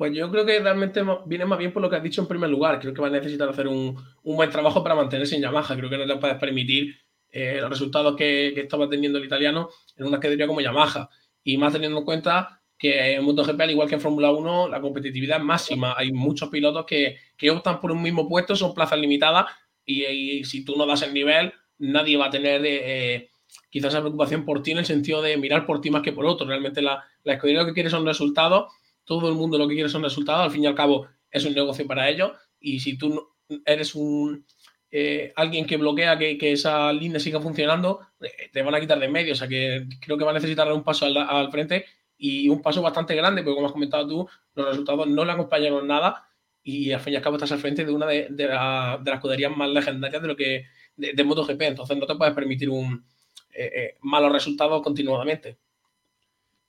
Pues 0.00 0.14
yo 0.14 0.30
creo 0.30 0.46
que 0.46 0.58
realmente 0.60 1.02
viene 1.26 1.44
más 1.44 1.58
bien 1.58 1.74
por 1.74 1.82
lo 1.82 1.90
que 1.90 1.96
has 1.96 2.02
dicho 2.02 2.22
en 2.22 2.26
primer 2.26 2.48
lugar. 2.48 2.80
Creo 2.80 2.94
que 2.94 3.02
va 3.02 3.08
a 3.08 3.10
necesitar 3.10 3.50
hacer 3.50 3.68
un, 3.68 3.94
buen 4.24 4.48
trabajo 4.48 4.82
para 4.82 4.94
mantenerse 4.94 5.36
en 5.36 5.42
Yamaha. 5.42 5.76
Creo 5.76 5.90
que 5.90 5.98
no 5.98 6.06
le 6.06 6.16
puedes 6.16 6.38
permitir 6.38 6.96
eh, 7.30 7.58
los 7.60 7.68
resultados 7.68 8.16
que, 8.16 8.48
estaba 8.58 8.88
teniendo 8.88 9.18
el 9.18 9.26
italiano 9.26 9.68
en 9.96 10.06
una 10.06 10.16
categoría 10.16 10.46
como 10.46 10.62
Yamaha. 10.62 11.10
Y 11.44 11.58
más 11.58 11.74
teniendo 11.74 11.98
en 11.98 12.04
cuenta 12.06 12.59
que 12.80 13.12
en 13.12 13.24
MotoGP, 13.24 13.60
al 13.60 13.70
igual 13.72 13.88
que 13.88 13.96
en 13.96 14.00
Fórmula 14.00 14.32
1, 14.32 14.68
la 14.68 14.80
competitividad 14.80 15.36
es 15.36 15.44
máxima. 15.44 15.94
Hay 15.98 16.12
muchos 16.12 16.48
pilotos 16.48 16.86
que, 16.86 17.18
que 17.36 17.50
optan 17.50 17.78
por 17.78 17.92
un 17.92 18.00
mismo 18.00 18.26
puesto, 18.26 18.56
son 18.56 18.72
plazas 18.72 18.98
limitadas 18.98 19.46
y, 19.84 20.42
si 20.44 20.64
tú 20.64 20.76
no 20.76 20.86
das 20.86 21.02
el 21.02 21.12
nivel, 21.12 21.52
nadie 21.76 22.16
va 22.16 22.26
a 22.26 22.30
tener 22.30 22.62
eh, 22.64 23.28
quizás 23.68 23.92
esa 23.92 24.00
preocupación 24.00 24.46
por 24.46 24.62
ti 24.62 24.70
en 24.70 24.78
el 24.78 24.86
sentido 24.86 25.20
de 25.20 25.36
mirar 25.36 25.66
por 25.66 25.82
ti 25.82 25.90
más 25.90 26.00
que 26.00 26.12
por 26.12 26.24
otro. 26.24 26.46
Realmente 26.46 26.80
la, 26.80 27.04
la 27.22 27.34
escudería 27.34 27.60
lo 27.60 27.66
que 27.66 27.74
quiere 27.74 27.90
son 27.90 28.06
resultados, 28.06 28.72
todo 29.04 29.28
el 29.28 29.34
mundo 29.34 29.58
lo 29.58 29.68
que 29.68 29.74
quiere 29.74 29.90
son 29.90 30.02
resultados, 30.02 30.44
al 30.44 30.50
fin 30.50 30.64
y 30.64 30.66
al 30.66 30.74
cabo 30.74 31.06
es 31.30 31.44
un 31.44 31.52
negocio 31.52 31.86
para 31.86 32.08
ellos 32.08 32.32
y 32.58 32.80
si 32.80 32.96
tú 32.96 33.28
eres 33.66 33.94
un... 33.94 34.46
Eh, 34.92 35.32
alguien 35.36 35.66
que 35.66 35.76
bloquea 35.76 36.18
que, 36.18 36.36
que, 36.36 36.50
esa 36.52 36.92
línea 36.92 37.20
siga 37.20 37.40
funcionando, 37.40 38.00
eh, 38.20 38.48
te 38.52 38.62
van 38.62 38.74
a 38.74 38.80
quitar 38.80 38.98
de 38.98 39.06
medio. 39.06 39.34
O 39.34 39.36
sea 39.36 39.46
que 39.46 39.86
creo 40.00 40.18
que 40.18 40.24
va 40.24 40.32
a 40.32 40.34
necesitar 40.34 40.66
dar 40.66 40.74
un 40.74 40.82
paso 40.82 41.06
al 41.06 41.50
frente 41.52 41.84
y 42.20 42.50
un 42.50 42.60
paso 42.60 42.82
bastante 42.82 43.14
grande, 43.14 43.42
porque 43.42 43.54
como 43.54 43.66
has 43.66 43.72
comentado 43.72 44.06
tú, 44.06 44.28
los 44.54 44.68
resultados 44.68 45.08
no 45.08 45.24
le 45.24 45.32
acompañaron 45.32 45.86
nada 45.86 46.26
y 46.62 46.92
al 46.92 47.00
fin 47.00 47.14
y 47.14 47.16
al 47.16 47.22
cabo 47.22 47.36
estás 47.36 47.52
al 47.52 47.58
frente 47.58 47.86
de 47.86 47.92
una 47.92 48.06
de, 48.06 48.28
de, 48.28 48.46
la, 48.46 49.00
de 49.02 49.10
las 49.10 49.18
escuderías 49.18 49.56
más 49.56 49.70
legendarias 49.70 50.20
de 50.20 50.28
lo 50.28 50.36
que 50.36 50.66
de, 50.96 51.14
de, 51.14 51.24
MotoGP, 51.24 51.62
entonces 51.62 51.96
no 51.96 52.06
te 52.06 52.14
puedes 52.16 52.34
permitir 52.34 52.68
un 52.68 53.06
eh, 53.54 53.72
eh, 53.74 53.96
malos 54.02 54.32
resultados 54.32 54.82
continuadamente. 54.82 55.56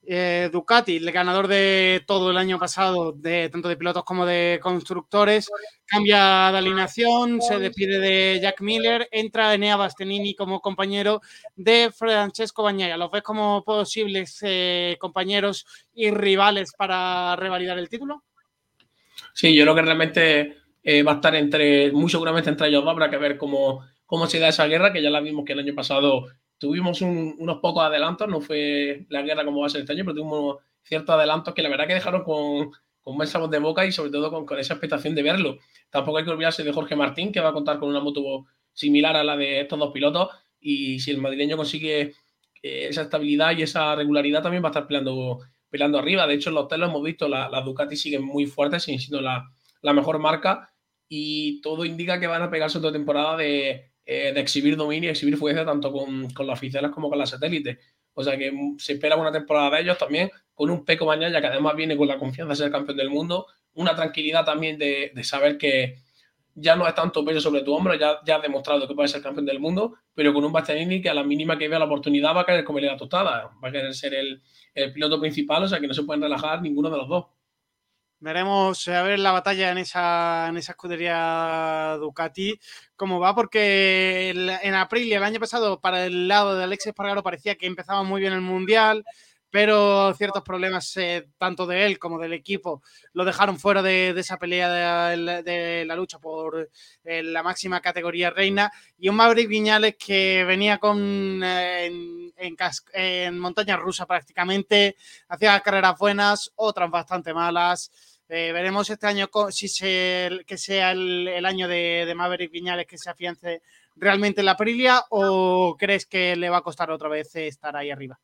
Eh, 0.04 0.50
Ducati, 0.52 0.98
el 0.98 1.12
ganador 1.12 1.48
de 1.48 2.04
todo 2.08 2.32
el 2.32 2.38
año 2.38 2.58
pasado, 2.58 3.12
de 3.12 3.50
tanto 3.50 3.70
de 3.70 3.78
pilotos 3.78 4.04
como 4.04 4.26
de 4.26 4.60
constructores, 4.62 5.48
cambia 5.86 6.50
de 6.52 6.58
alineación, 6.58 7.40
se 7.40 7.60
despide 7.60 8.00
de 8.00 8.40
Jack 8.42 8.62
Miller, 8.62 9.08
entra 9.12 9.54
Enea 9.54 9.76
Bastianini 9.76 10.34
como 10.34 10.60
compañero 10.60 11.22
de 11.56 11.92
Francesco 11.96 12.64
Bagnaia. 12.64 12.98
¿Los 12.98 13.12
ves 13.12 13.22
como 13.22 13.64
posibles 13.64 14.40
eh, 14.42 14.98
compañeros 15.00 15.68
y 15.94 16.10
rivales 16.10 16.74
para 16.76 17.36
revalidar 17.36 17.78
el 17.78 17.90
título? 17.90 18.24
Sí, 19.34 19.56
yo 19.56 19.64
creo 19.64 19.76
que 19.76 19.82
realmente 19.84 20.58
eh, 20.84 21.04
va 21.04 21.14
a 21.14 21.16
estar 21.16 21.36
entre, 21.36 21.92
muy 21.92 22.10
seguramente 22.10 22.50
entre 22.50 22.70
ellos 22.70 22.84
dos, 22.84 22.92
habrá 22.92 23.10
que 23.12 23.18
ver 23.18 23.38
cómo, 23.38 23.86
cómo 24.08 24.26
se 24.26 24.40
da 24.40 24.48
esa 24.48 24.66
guerra, 24.66 24.92
que 24.92 25.04
ya 25.04 25.12
la 25.12 25.22
vimos 25.22 25.46
que 25.46 25.54
el 25.54 25.60
año 25.60 25.76
pasado 25.76 26.26
tuvimos 26.62 27.02
un, 27.02 27.36
unos 27.40 27.58
pocos 27.58 27.84
adelantos, 27.84 28.30
no 28.30 28.40
fue 28.40 29.08
la 29.10 29.24
guerra 29.24 29.44
como 29.44 29.62
va 29.62 29.66
a 29.66 29.70
ser 29.70 29.82
este 29.82 29.94
año, 29.94 30.04
pero 30.06 30.16
tuvimos 30.16 30.58
ciertos 30.84 31.16
adelantos 31.16 31.56
que 31.56 31.64
la 31.64 31.70
verdad 31.70 31.88
que 31.88 31.96
dejaron 31.96 32.24
con, 32.24 32.70
con 33.02 33.18
buen 33.18 33.28
sabor 33.28 33.50
de 33.50 33.58
boca 33.58 33.84
y 33.84 33.92
sobre 33.92 34.12
todo 34.12 34.30
con, 34.30 34.60
esa 34.60 34.76
expectación 34.76 35.16
de 35.16 35.24
verlo. 35.24 35.58
Tampoco 35.90 36.20
hay 36.20 36.24
que 36.24 36.30
olvidarse 36.30 36.64
de 36.64 36.72
Jorge 36.72 36.96
Martín, 36.96 37.32
que 37.32 37.40
va 37.40 37.50
a 37.50 37.54
contar 37.54 37.80
con 37.80 37.90
una 37.90 38.00
moto 38.00 38.46
similar 38.74 39.16
a 39.16 39.24
la 39.24 39.36
de 39.36 39.62
estos 39.62 39.80
dos 39.80 39.92
pilotos 39.92 40.30
y 40.60 41.00
si 41.00 41.10
el 41.10 41.18
madrileño 41.18 41.58
consigue 41.58 42.14
eh, 42.62 42.88
esa 42.90 43.02
estabilidad 43.02 43.58
y 43.58 43.64
esa 43.64 43.96
regularidad 43.96 44.44
también 44.44 44.64
va 44.64 44.68
a 44.68 44.72
estar 44.72 44.86
peleando, 44.86 45.40
peleando 45.68 45.98
arriba. 45.98 46.28
De 46.28 46.36
hecho, 46.36 46.50
en 46.50 46.56
los 46.56 46.68
telos 46.68 46.90
hemos 46.90 47.02
visto, 47.02 47.28
las 47.28 47.50
la 47.50 47.62
Ducati 47.62 47.96
siguen 47.96 48.24
muy 48.24 48.46
fuertes, 48.46 48.84
siguen 48.84 49.00
siendo 49.00 49.22
la, 49.22 49.52
la 49.82 49.94
mejor 49.94 50.20
marca 50.20 50.72
y 51.10 51.60
todo 51.62 51.86
indica 51.86 52.20
que 52.20 52.28
van 52.28 52.44
a 52.44 52.52
pegarse 52.52 52.78
otra 52.78 52.92
temporada 52.92 53.36
de 53.36 53.91
eh, 54.14 54.34
de 54.34 54.42
exhibir 54.42 54.76
dominio 54.76 55.08
y 55.08 55.12
exhibir 55.12 55.38
fuerza 55.38 55.66
tanto 55.66 55.90
con, 55.90 56.30
con 56.32 56.46
las 56.46 56.60
oficiales 56.60 56.92
como 56.92 57.08
con 57.08 57.18
las 57.18 57.30
satélites. 57.30 57.78
O 58.14 58.22
sea 58.22 58.38
que 58.38 58.52
se 58.78 58.94
espera 58.94 59.16
una 59.16 59.32
temporada 59.32 59.70
de 59.70 59.84
ellos 59.84 59.98
también 59.98 60.30
con 60.54 60.70
un 60.70 60.84
Peco 60.84 61.06
mañana 61.06 61.40
que 61.40 61.48
además 61.48 61.78
viene 61.78 61.96
con 61.96 62.10
la 62.10 62.20
confianza 62.20 62.52
de 62.52 62.58
ser 62.58 62.72
campeón 62.72 62.98
del 62.98 63.10
mundo, 63.10 63.48
una 63.74 63.96
tranquilidad 63.96 64.44
también 64.44 64.78
de, 64.78 65.14
de 65.16 65.24
saber 65.24 65.58
que 65.58 65.96
ya 66.56 66.76
no 66.76 66.86
es 66.90 66.94
tanto 66.94 67.24
peso 67.24 67.40
sobre 67.40 67.62
tu 67.62 67.74
hombro, 67.74 67.96
ya, 67.96 68.20
ya 68.26 68.36
has 68.36 68.42
demostrado 68.42 68.86
que 68.86 68.94
puedes 68.94 69.12
ser 69.12 69.22
campeón 69.22 69.46
del 69.46 69.62
mundo, 69.62 69.96
pero 70.14 70.34
con 70.34 70.44
un 70.44 70.52
Bastianini 70.52 71.02
que 71.02 71.10
a 71.10 71.14
la 71.14 71.24
mínima 71.24 71.58
que 71.58 71.70
vea 71.70 71.80
la 71.80 71.86
oportunidad 71.86 72.36
va 72.36 72.42
a 72.42 72.46
querer 72.46 72.66
comerle 72.66 72.90
la 72.90 72.98
tostada, 72.98 73.50
va 73.64 73.70
a 73.70 73.72
querer 73.72 73.94
ser 73.94 74.14
el, 74.14 74.42
el 74.74 74.92
piloto 74.92 75.22
principal, 75.22 75.64
o 75.64 75.68
sea 75.70 75.80
que 75.80 75.88
no 75.88 75.94
se 75.94 76.04
pueden 76.04 76.22
relajar 76.22 76.62
ninguno 76.62 76.90
de 76.90 76.98
los 76.98 77.08
dos. 77.08 77.26
Veremos 78.22 78.88
a 78.88 79.02
ver 79.02 79.18
la 79.18 79.32
batalla 79.32 79.72
en 79.72 79.80
esa, 79.80 80.48
en 80.48 80.56
esa 80.56 80.74
escudería 80.74 81.98
Ducati, 82.00 82.54
cómo 82.96 83.20
va, 83.20 83.34
porque 83.34 84.30
en 84.30 84.76
abril 84.76 85.12
el 85.12 85.24
año 85.24 85.40
pasado, 85.40 85.82
para 85.82 86.06
el 86.06 86.28
lado 86.28 86.56
de 86.56 86.64
Alexis 86.64 86.94
Pargaro, 86.94 87.24
parecía 87.24 87.56
que 87.56 87.66
empezaba 87.66 88.04
muy 88.04 88.22
bien 88.22 88.34
el 88.34 88.42
Mundial, 88.42 89.04
pero 89.50 90.14
ciertos 90.14 90.44
problemas, 90.44 90.96
eh, 90.98 91.30
tanto 91.40 91.66
de 91.66 91.88
él 91.88 91.98
como 91.98 92.20
del 92.20 92.34
equipo, 92.34 92.84
lo 93.14 93.26
dejaron 93.26 93.58
fuera 93.60 93.82
de, 93.82 94.12
esa 94.12 94.38
pelea 94.38 95.10
de, 95.10 95.42
de, 95.42 95.86
la 95.86 95.96
lucha 95.96 96.20
por 96.20 96.70
eh, 97.04 97.24
la 97.24 97.42
máxima 97.42 97.82
categoría 97.82 98.30
reina. 98.30 98.72
Y 99.00 99.10
un 99.10 99.16
Maverick 99.16 99.50
Viñales 99.50 99.96
que 99.98 100.46
venía 100.46 100.78
con 100.78 101.42
eh, 101.44 101.88
en, 101.88 102.34
en, 102.38 102.56
en 102.94 103.40
montaña 103.40 103.78
rusa 103.78 104.06
prácticamente, 104.06 104.96
hacía 105.28 105.60
carreras 105.60 105.98
buenas, 105.98 106.52
otras 106.56 106.92
bastante 106.92 107.34
malas. 107.34 107.92
Eh, 108.34 108.54
veremos 108.54 108.90
este 108.90 109.08
año 109.08 109.28
si 109.50 109.68
que 109.68 110.58
sea 110.58 110.92
el, 110.94 111.46
año 111.46 111.68
de, 111.68 112.10
Maverick 112.16 112.50
Viñales 112.50 112.88
que 112.88 112.98
se 112.98 113.10
afiance 113.10 113.62
realmente 113.98 114.40
en 114.40 114.46
la 114.46 114.54
Aprilia 114.54 115.04
o 115.10 115.76
crees 115.78 116.06
que 116.06 116.38
le 116.38 116.50
va 116.50 116.60
a 116.60 116.62
costar 116.62 116.92
otra 116.92 117.10
vez 117.10 117.36
estar 117.36 117.76
ahí 117.76 117.92
arriba? 117.92 118.18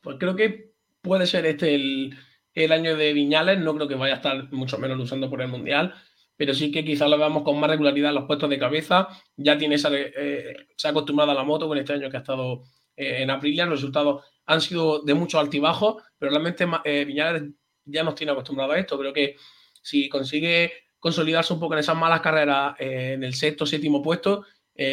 Pues 0.00 0.16
creo 0.20 0.36
que 0.36 0.74
puede 1.02 1.26
ser 1.26 1.44
este 1.44 1.74
el, 1.74 2.16
el 2.52 2.70
año 2.70 2.96
de 2.96 3.12
Viñales, 3.12 3.58
no 3.58 3.74
creo 3.74 3.88
que 3.88 3.96
vaya 3.96 4.14
a 4.14 4.18
estar 4.18 4.52
mucho 4.52 4.78
menos 4.78 4.96
luchando 4.96 5.28
por 5.28 5.42
el 5.42 5.48
Mundial, 5.48 5.92
pero 6.36 6.54
sí 6.54 6.70
que 6.70 6.84
quizás 6.84 7.10
lo 7.10 7.18
veamos 7.18 7.42
con 7.42 7.58
más 7.58 7.70
regularidad 7.70 8.10
en 8.10 8.14
los 8.14 8.26
puestos 8.26 8.48
de 8.48 8.60
cabeza, 8.60 9.08
ya 9.36 9.58
tiene 9.58 9.74
esa, 9.74 9.88
eh, 9.92 10.68
se 10.76 10.86
ha 10.86 10.92
acostumbrado 10.92 11.32
a 11.32 11.34
la 11.34 11.42
moto 11.42 11.66
con 11.66 11.78
este 11.78 11.94
año 11.94 12.08
que 12.08 12.18
ha 12.18 12.20
estado 12.20 12.62
eh, 12.94 13.22
en 13.22 13.30
Aprilia. 13.30 13.66
Los 13.66 13.80
resultados 13.80 14.24
han 14.46 14.60
sido 14.60 15.00
de 15.02 15.14
muchos 15.14 15.40
altibajos, 15.40 16.00
pero 16.16 16.30
realmente 16.30 16.64
eh, 16.84 17.04
Viñales 17.04 17.42
ya 17.84 18.02
nos 18.02 18.14
tiene 18.14 18.32
acostumbrado 18.32 18.72
a 18.72 18.78
esto. 18.78 18.98
Creo 18.98 19.12
que 19.12 19.36
si 19.82 20.08
consigue 20.08 20.72
consolidarse 20.98 21.52
un 21.52 21.60
poco 21.60 21.74
en 21.74 21.80
esas 21.80 21.96
malas 21.96 22.20
carreras 22.20 22.74
eh, 22.78 23.12
en 23.14 23.24
el 23.24 23.34
sexto, 23.34 23.66
séptimo 23.66 24.02
puesto, 24.02 24.44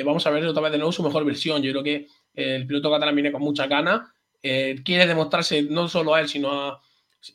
vamos 0.06 0.28
a 0.28 0.30
ver 0.30 0.46
otra 0.46 0.62
vez 0.62 0.72
de 0.72 0.78
nuevo 0.78 0.92
su 0.92 1.02
mejor 1.02 1.26
versión. 1.26 1.62
Yo 1.62 1.72
creo 1.72 1.84
que 1.84 2.08
el 2.36 2.68
piloto 2.68 2.92
catalán 2.92 3.16
viene 3.16 3.32
con 3.32 3.42
mucha 3.42 3.66
ganas, 3.66 4.02
quiere 4.42 5.08
demostrarse 5.08 5.64
no 5.64 5.88
solo 5.88 6.14
a 6.14 6.22
él, 6.22 6.28
sino 6.28 6.80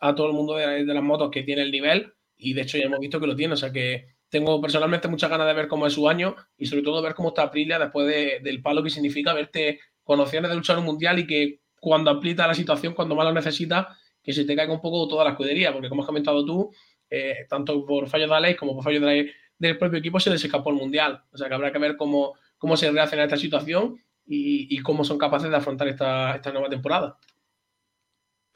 a, 0.00 0.14
todo 0.14 0.28
el 0.28 0.32
mundo 0.32 0.54
de, 0.54 0.84
las 0.84 1.02
motos 1.02 1.30
que 1.30 1.42
tiene 1.42 1.62
el 1.62 1.72
nivel, 1.72 2.12
y 2.36 2.54
de 2.54 2.62
hecho 2.62 2.78
ya 2.78 2.84
hemos 2.84 3.00
visto 3.00 3.18
que 3.18 3.26
lo 3.26 3.34
tiene, 3.34 3.54
o 3.54 3.56
sea 3.56 3.72
que 3.72 4.16
tengo 4.28 4.60
personalmente 4.60 5.08
muchas 5.08 5.30
ganas 5.30 5.46
de 5.46 5.54
ver 5.54 5.68
cómo 5.68 5.86
es 5.86 5.92
su 5.92 6.08
año 6.08 6.34
y 6.58 6.66
sobre 6.66 6.82
todo 6.82 7.00
ver 7.02 7.14
cómo 7.14 7.28
está 7.28 7.42
Aprilia 7.42 7.78
después 7.78 8.06
del 8.42 8.60
palo 8.60 8.82
que 8.82 8.90
significa 8.90 9.32
verte 9.32 9.80
con 10.02 10.20
opciones 10.20 10.50
de 10.50 10.56
luchar 10.56 10.78
un 10.78 10.84
mundial 10.84 11.18
y 11.18 11.26
que 11.26 11.60
cuando 11.80 12.10
aprieta 12.10 12.46
la 12.46 12.54
situación, 12.54 12.94
cuando 12.94 13.14
más 13.14 13.24
lo 13.24 13.32
necesita, 13.32 13.96
que 14.26 14.32
se 14.32 14.44
te 14.44 14.56
caiga 14.56 14.72
un 14.72 14.80
poco 14.80 15.06
toda 15.06 15.22
la 15.22 15.30
escudería, 15.30 15.72
porque 15.72 15.88
como 15.88 16.02
has 16.02 16.06
comentado 16.06 16.44
tú, 16.44 16.72
eh, 17.08 17.46
tanto 17.48 17.86
por 17.86 18.08
fallos 18.08 18.28
de 18.28 18.40
ley 18.40 18.56
como 18.56 18.74
por 18.74 18.82
fallos 18.82 19.04
del 19.56 19.78
propio 19.78 20.00
equipo 20.00 20.18
se 20.18 20.30
les 20.30 20.44
escapó 20.44 20.70
el 20.70 20.76
mundial. 20.76 21.22
O 21.32 21.38
sea 21.38 21.48
que 21.48 21.54
habrá 21.54 21.70
que 21.70 21.78
ver 21.78 21.96
cómo, 21.96 22.34
cómo 22.58 22.76
se 22.76 22.90
reacciona 22.90 23.22
esta 23.22 23.36
situación 23.36 24.02
y, 24.26 24.76
cómo 24.80 25.04
son 25.04 25.16
capaces 25.16 25.48
de 25.48 25.56
afrontar 25.56 25.86
esta, 25.86 26.34
esta 26.34 26.50
nueva 26.50 26.68
temporada. 26.68 27.16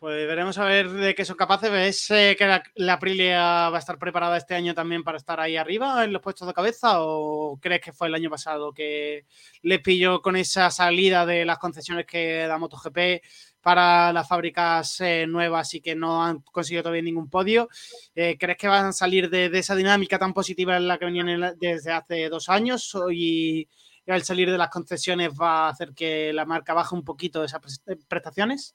Pues 0.00 0.26
veremos 0.26 0.56
a 0.56 0.64
ver 0.64 0.88
de 0.88 1.14
qué 1.14 1.26
son 1.26 1.36
capaces. 1.36 1.70
¿Ves 1.70 2.06
que 2.08 2.60
la, 2.74 2.94
Aprilia 2.94 3.68
va 3.68 3.76
a 3.76 3.78
estar 3.78 3.98
preparada 3.98 4.38
este 4.38 4.54
año 4.54 4.72
también 4.72 5.04
para 5.04 5.18
estar 5.18 5.38
ahí 5.38 5.58
arriba 5.58 6.02
en 6.02 6.14
los 6.14 6.22
puestos 6.22 6.48
de 6.48 6.54
cabeza? 6.54 7.02
¿O 7.02 7.58
crees 7.60 7.82
que 7.82 7.92
fue 7.92 8.08
el 8.08 8.14
año 8.14 8.30
pasado 8.30 8.72
que 8.72 9.26
le 9.60 9.78
pilló 9.78 10.22
con 10.22 10.36
esa 10.36 10.70
salida 10.70 11.26
de 11.26 11.44
las 11.44 11.58
concesiones 11.58 12.06
que 12.06 12.46
da 12.48 12.56
MotoGP 12.56 13.22
para 13.60 14.12
las 14.12 14.28
fábricas 14.28 15.00
eh, 15.00 15.26
nuevas 15.26 15.74
y 15.74 15.80
que 15.80 15.94
no 15.94 16.24
han 16.24 16.40
conseguido 16.40 16.82
todavía 16.82 17.02
ningún 17.02 17.28
podio? 17.28 17.68
Eh, 18.14 18.36
¿Crees 18.38 18.58
que 18.58 18.68
van 18.68 18.86
a 18.86 18.92
salir 18.92 19.30
de, 19.30 19.46
esa 19.46 19.74
dinámica 19.74 20.18
tan 20.18 20.32
positiva 20.32 20.76
en 20.76 20.88
la 20.88 20.98
que 20.98 21.04
venían 21.04 21.56
desde 21.58 21.92
hace 21.92 22.28
dos 22.28 22.48
años? 22.48 22.96
Y 23.12 23.68
al 24.06 24.22
salir 24.22 24.50
de 24.50 24.58
las 24.58 24.70
concesiones 24.70 25.30
va 25.40 25.66
a 25.66 25.68
hacer 25.70 25.92
que 25.94 26.32
la 26.32 26.44
marca 26.44 26.74
baje 26.74 26.94
un 26.94 27.04
poquito 27.04 27.44
esas 27.44 27.60
prestaciones? 28.08 28.74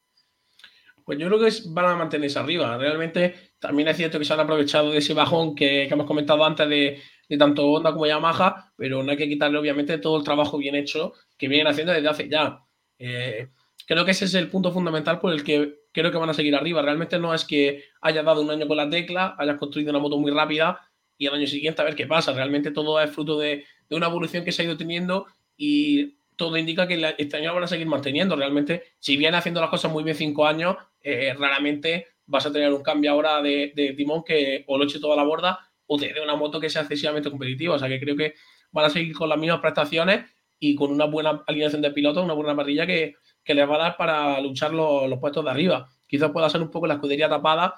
Pues 1.03 1.20
yo 1.20 1.28
creo 1.28 1.40
que 1.40 1.52
van 1.68 1.86
a 1.86 1.95
mantenerse 1.95 2.40
arriba. 2.40 2.78
Realmente 2.78 3.52
también 3.60 3.88
es 3.88 3.98
cierto 3.98 4.18
que 4.18 4.26
se 4.26 4.34
han 4.34 4.40
aprovechado 4.40 4.91
de 4.91 4.98
ese 4.98 5.14
bajón 5.14 5.56
que, 5.56 5.84
hemos 5.84 6.07
comentado 6.07 6.44
antes 6.44 6.68
de, 6.68 7.02
tanto 7.38 7.68
Honda 7.68 7.91
como 7.91 8.07
Yamaha, 8.07 8.74
pero 8.76 9.03
no 9.03 9.12
hay 9.12 9.18
que 9.18 9.30
quitarle 9.30 9.60
obviamente 9.60 9.99
todo 9.99 10.18
el 10.18 10.24
trabajo 10.24 10.57
bien 10.57 10.76
hecho 10.76 11.14
que 11.38 11.48
vienen 11.48 11.68
haciendo 11.68 11.94
desde 11.94 12.10
hace 12.10 12.30
ya. 12.30 12.60
Eh, 12.98 13.49
creo 13.86 14.06
que 14.06 14.12
ese 14.12 14.26
es 14.26 14.34
el 14.34 14.49
punto 14.49 14.72
fundamental 14.72 15.20
por 15.20 15.32
el 15.34 15.44
que 15.44 15.80
creo 15.91 16.12
que 16.12 16.18
van 16.18 16.30
a 16.30 16.34
seguir 16.34 16.56
arriba. 16.56 16.82
Realmente 16.82 17.20
no 17.20 17.34
es 17.34 17.45
que 17.45 17.86
hayas 18.02 18.26
dado 18.26 18.41
un 18.41 18.52
año 18.52 18.68
con 18.68 18.78
la 18.78 18.90
tecla, 18.90 19.36
hayas 19.38 19.57
construido 19.57 19.91
una 19.91 19.99
moto 19.99 20.18
muy 20.18 20.32
rápida 20.32 20.82
y 21.18 21.28
al 21.28 21.36
año 21.36 21.48
siguiente 21.48 21.82
a 21.82 21.86
ver 21.86 21.95
qué 21.95 22.07
pasa. 22.07 22.34
Realmente 22.34 22.72
todo 22.72 22.99
es 22.99 23.10
fruto 23.12 23.38
de, 23.38 23.66
de 23.90 23.95
una 23.95 24.07
evolución 24.07 24.44
que 24.44 24.52
se 24.52 24.62
ha 24.62 24.66
ido 24.66 24.78
teniendo 24.78 25.28
y 25.57 26.16
todo 26.36 26.57
indica 26.57 26.88
que 26.88 27.16
este 27.18 27.38
año 27.38 27.53
van 27.53 27.64
a 27.64 27.68
seguir 27.68 27.88
manteniendo. 27.88 28.36
Realmente, 28.36 28.84
si 28.99 29.18
viene 29.18 29.38
haciendo 29.38 29.62
las 29.62 29.70
cosas 29.70 29.91
muy 29.91 30.03
bien 30.03 30.16
cinco 30.16 30.45
años, 30.45 30.76
eh, 31.02 31.34
raramente 31.38 32.07
vas 32.26 32.45
a 32.45 32.52
tener 32.52 32.74
un 32.74 32.84
cambio 32.84 33.12
ahora 33.12 33.41
de, 33.41 33.94
timón 33.95 34.24
que 34.24 34.64
o 34.68 34.78
lo 34.78 34.86
eche 34.86 34.99
toda 34.99 35.16
la 35.16 35.24
borda 35.24 35.60
o 35.86 35.98
te 35.98 36.12
dé 36.12 36.22
una 36.22 36.36
moto 36.36 36.60
que 36.60 36.70
sea 36.70 36.82
excesivamente 36.82 37.30
competitiva. 37.30 37.76
O 37.76 37.80
sea 37.80 37.88
que 37.88 37.99
creo 37.99 38.16
que 38.16 38.34
van 38.72 38.86
a 38.86 38.90
seguir 38.90 39.14
con 39.14 39.30
las 39.30 39.38
mismas 39.38 39.62
prestaciones 39.62 40.26
y 40.60 40.76
con 40.76 40.91
una 40.91 41.06
buena 41.06 41.44
alineación 41.48 41.82
de 41.82 41.91
pilotos, 41.91 42.24
una 42.24 42.34
buena 42.34 42.56
parrilla 42.56 42.86
que, 42.86 43.16
les 43.53 43.69
va 43.69 43.76
a 43.76 43.80
dar 43.80 43.97
para 43.97 44.39
luchar 44.41 44.73
los, 44.73 45.19
puestos 45.19 45.43
de 45.43 45.51
arriba. 45.51 45.89
Quizás 46.07 46.31
pueda 46.31 46.49
ser 46.49 46.61
un 46.61 46.72
poco 46.72 46.88
la 46.88 46.95
escudería 46.95 47.30
tapada, 47.30 47.76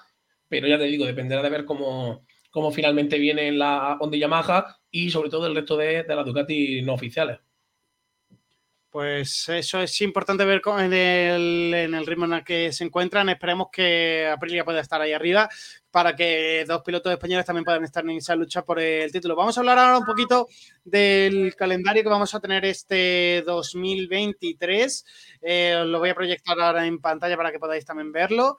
pero 0.47 0.67
ya 0.67 0.77
te 0.77 0.85
digo, 0.85 1.05
dependerá 1.05 1.41
de 1.41 1.49
ver 1.49 1.65
cómo, 1.65 2.25
cómo 2.51 2.71
finalmente 2.71 3.17
viene 3.19 3.51
la 3.51 3.97
Honda 3.99 4.17
Yamaha 4.17 4.77
y 4.91 5.09
sobre 5.09 5.29
todo 5.29 5.47
el 5.47 5.55
resto 5.55 5.75
de, 5.77 6.03
de 6.03 6.15
las 6.15 6.25
Ducati 6.25 6.81
no 6.83 6.93
oficiales. 6.93 7.39
Pues 8.89 9.49
eso 9.49 9.81
es 9.81 10.01
importante 10.01 10.45
ver 10.45 10.61
en 10.79 10.93
el, 10.93 11.73
en 11.73 11.93
el, 11.93 12.05
ritmo 12.05 12.25
en 12.25 12.33
el 12.33 12.43
que 12.43 12.71
se 12.71 12.85
encuentran. 12.85 13.27
Esperemos 13.27 13.67
que 13.71 14.27
Aprilia 14.27 14.63
pueda 14.63 14.79
estar 14.79 15.01
ahí 15.01 15.11
arriba 15.11 15.49
para 15.91 16.15
que 16.15 16.63
dos 16.65 16.83
pilotos 16.83 17.11
españoles 17.11 17.45
también 17.45 17.65
puedan 17.65 17.83
estar 17.83 18.03
en 18.03 18.11
esa 18.11 18.35
lucha 18.35 18.63
por 18.63 18.79
el 18.79 19.11
título. 19.11 19.35
Vamos 19.35 19.57
a 19.57 19.61
hablar 19.61 19.77
ahora 19.77 19.97
un 19.97 20.05
poquito 20.05 20.47
del 20.83 21.53
calendario 21.55 22.03
que 22.03 22.09
vamos 22.09 22.33
a 22.33 22.39
tener 22.39 22.63
este 22.65 23.43
2023. 23.45 25.05
Eh, 25.41 25.83
lo 25.85 25.99
voy 25.99 26.09
a 26.09 26.15
proyectar 26.15 26.59
ahora 26.59 26.85
en 26.85 26.99
pantalla 26.99 27.35
para 27.35 27.51
que 27.51 27.59
podáis 27.59 27.83
también 27.83 28.11
verlo. 28.11 28.57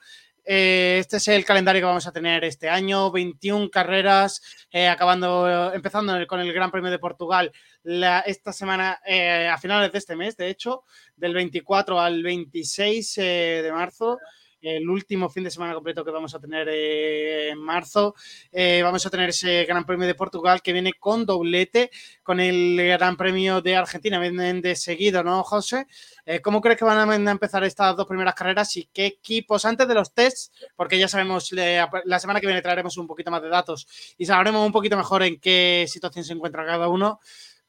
Eh, 0.50 0.96
este 1.00 1.18
es 1.18 1.28
el 1.28 1.44
calendario 1.44 1.82
que 1.82 1.86
vamos 1.86 2.06
a 2.06 2.12
tener 2.12 2.42
este 2.42 2.70
año, 2.70 3.10
21 3.10 3.68
carreras, 3.68 4.40
eh, 4.70 4.88
acabando, 4.88 5.74
empezando 5.74 6.26
con 6.26 6.40
el 6.40 6.54
Gran 6.54 6.70
Premio 6.70 6.90
de 6.90 6.98
Portugal 6.98 7.52
esta 7.84 8.54
semana, 8.54 8.98
eh, 9.04 9.46
a 9.46 9.58
finales 9.58 9.92
de 9.92 9.98
este 9.98 10.16
mes, 10.16 10.38
de 10.38 10.48
hecho, 10.48 10.84
del 11.16 11.34
24 11.34 12.00
al 12.00 12.22
26 12.22 13.16
de 13.16 13.70
marzo 13.74 14.18
el 14.60 14.88
último 14.88 15.28
fin 15.28 15.44
de 15.44 15.50
semana 15.50 15.74
completo 15.74 16.04
que 16.04 16.10
vamos 16.10 16.34
a 16.34 16.40
tener 16.40 16.68
eh, 16.68 17.50
en 17.50 17.58
marzo. 17.58 18.14
Eh, 18.50 18.80
vamos 18.82 19.04
a 19.06 19.10
tener 19.10 19.30
ese 19.30 19.64
Gran 19.64 19.84
Premio 19.84 20.06
de 20.06 20.14
Portugal 20.14 20.62
que 20.62 20.72
viene 20.72 20.92
con 20.94 21.24
doblete, 21.24 21.90
con 22.22 22.40
el 22.40 22.76
Gran 22.76 23.16
Premio 23.16 23.60
de 23.60 23.76
Argentina, 23.76 24.18
vienen 24.18 24.60
de 24.60 24.74
seguido, 24.76 25.22
¿no, 25.22 25.42
José? 25.42 25.86
Eh, 26.24 26.40
¿Cómo 26.40 26.60
crees 26.60 26.78
que 26.78 26.84
van 26.84 27.28
a 27.28 27.30
empezar 27.30 27.64
estas 27.64 27.96
dos 27.96 28.06
primeras 28.06 28.34
carreras 28.34 28.76
y 28.76 28.88
qué 28.92 29.06
equipos 29.06 29.64
antes 29.64 29.86
de 29.86 29.94
los 29.94 30.12
tests? 30.12 30.50
Porque 30.76 30.98
ya 30.98 31.08
sabemos, 31.08 31.52
la 31.52 32.18
semana 32.18 32.40
que 32.40 32.46
viene 32.46 32.62
traeremos 32.62 32.96
un 32.96 33.06
poquito 33.06 33.30
más 33.30 33.42
de 33.42 33.48
datos 33.48 33.86
y 34.16 34.26
sabremos 34.26 34.64
un 34.64 34.72
poquito 34.72 34.96
mejor 34.96 35.22
en 35.22 35.38
qué 35.40 35.86
situación 35.88 36.24
se 36.24 36.32
encuentra 36.32 36.66
cada 36.66 36.88
uno. 36.88 37.20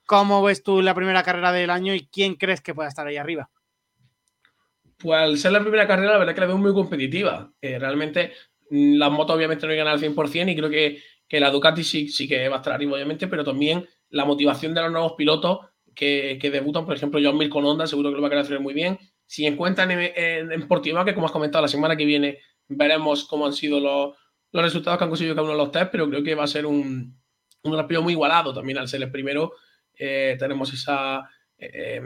¿Cómo 0.05 0.41
ves 0.41 0.63
tú 0.63 0.81
la 0.81 0.95
primera 0.95 1.21
carrera 1.23 1.51
del 1.51 1.69
año 1.69 1.93
y 1.93 2.07
quién 2.07 2.35
crees 2.35 2.61
que 2.61 2.73
pueda 2.73 2.89
estar 2.89 3.05
ahí 3.05 3.17
arriba? 3.17 3.49
Pues 4.99 5.17
al 5.17 5.37
ser 5.37 5.53
la 5.53 5.61
primera 5.61 5.87
carrera, 5.87 6.11
la 6.11 6.17
verdad 6.17 6.33
es 6.33 6.35
que 6.35 6.41
la 6.41 6.47
veo 6.47 6.57
muy 6.57 6.73
competitiva. 6.73 7.53
Eh, 7.61 7.79
realmente 7.79 8.33
mm, 8.69 8.95
las 8.95 9.11
motos 9.11 9.35
obviamente 9.35 9.65
no 9.65 9.71
llegan 9.71 9.87
al 9.87 9.99
100% 9.99 10.51
y 10.51 10.55
creo 10.55 10.69
que, 10.69 11.01
que, 11.27 11.39
la 11.39 11.51
Ducati 11.51 11.83
sí, 11.83 12.09
sí 12.09 12.27
que 12.27 12.49
va 12.49 12.57
a 12.57 12.59
estar 12.59 12.73
arriba, 12.73 12.93
obviamente, 12.93 13.27
pero 13.27 13.45
también 13.45 13.87
la 14.09 14.25
motivación 14.25 14.73
de 14.73 14.81
los 14.81 14.91
nuevos 14.91 15.13
pilotos 15.13 15.59
que, 15.95 16.37
que 16.41 16.51
debutan, 16.51 16.85
por 16.85 16.95
ejemplo, 16.95 17.19
John 17.23 17.37
Mir 17.37 17.49
con 17.49 17.65
Honda, 17.65 17.87
seguro 17.87 18.09
que 18.09 18.17
lo 18.17 18.21
va 18.21 18.27
a 18.27 18.31
querer 18.31 18.43
hacer 18.43 18.59
muy 18.59 18.73
bien. 18.73 18.99
Si 19.25 19.45
encuentran 19.45 19.89
en, 19.91 20.11
en, 20.15 20.51
en 20.51 20.67
Portimao, 20.67 21.05
que 21.05 21.13
como 21.13 21.27
has 21.27 21.31
comentado, 21.31 21.61
la 21.61 21.67
semana 21.69 21.95
que 21.95 22.05
viene 22.05 22.39
veremos 22.67 23.25
cómo 23.25 23.45
han 23.45 23.53
sido 23.53 23.79
los, 23.79 24.17
los 24.51 24.63
resultados 24.63 24.97
que 24.97 25.03
han 25.05 25.09
conseguido 25.09 25.35
cada 25.35 25.45
uno 25.45 25.53
de 25.53 25.63
los 25.63 25.71
test, 25.71 25.91
pero 25.91 26.09
creo 26.09 26.23
que 26.23 26.35
va 26.35 26.43
a 26.43 26.47
ser 26.47 26.65
un, 26.65 27.17
un 27.63 27.87
muy 28.03 28.13
igualado 28.13 28.53
también 28.53 28.77
al 28.77 28.89
ser 28.89 29.01
el 29.01 29.11
primero. 29.11 29.53
Eh, 29.97 30.35
tenemos 30.37 30.73
esa, 30.73 31.29
eh, 31.57 32.01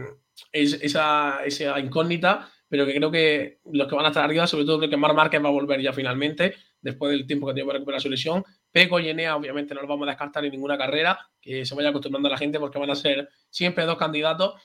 esa, 0.52 1.44
esa 1.44 1.80
incógnita 1.80 2.50
pero 2.74 2.88
que 2.88 2.96
creo 2.96 3.12
que 3.12 3.60
los 3.72 3.88
que 3.88 3.94
van 3.94 4.06
a 4.06 4.08
estar 4.08 4.26
arriba, 4.26 4.48
sobre 4.48 4.66
todo 4.66 4.80
creo 4.80 4.90
que 4.90 4.98
Mar 4.98 5.14
Márquez 5.14 5.40
va 5.44 5.50
a 5.50 5.52
volver 5.52 5.80
ya 5.80 5.94
finalmente, 5.94 6.56
después 6.82 7.12
del 7.12 7.28
tiempo 7.28 7.46
que 7.46 7.54
tiene 7.54 7.68
para 7.68 7.78
recuperar 7.78 8.02
su 8.02 8.10
lesión. 8.10 8.44
Peco 8.72 9.00
y 9.00 9.10
Enea, 9.10 9.36
obviamente, 9.36 9.76
no 9.76 9.82
los 9.82 9.88
vamos 9.88 10.08
a 10.08 10.10
descartar 10.10 10.44
en 10.44 10.54
ninguna 10.54 10.76
carrera, 10.76 11.20
que 11.40 11.68
se 11.68 11.76
vaya 11.76 11.90
acostumbrando 11.90 12.30
a 12.30 12.32
la 12.32 12.38
gente 12.40 12.60
porque 12.60 12.80
van 12.80 12.90
a 12.90 12.96
ser 12.96 13.30
siempre 13.52 13.86
dos 13.86 13.96
candidatos. 13.96 14.56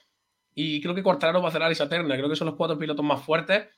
Y 0.54 0.80
creo 0.80 0.94
que 0.94 1.02
Cortararo 1.02 1.42
va 1.42 1.50
a 1.50 1.52
cerrar 1.52 1.70
esa 1.70 1.86
terna. 1.86 2.16
Creo 2.16 2.30
que 2.30 2.36
son 2.36 2.46
los 2.46 2.56
cuatro 2.56 2.78
pilotos 2.78 3.04
más 3.04 3.22
fuertes. 3.22 3.68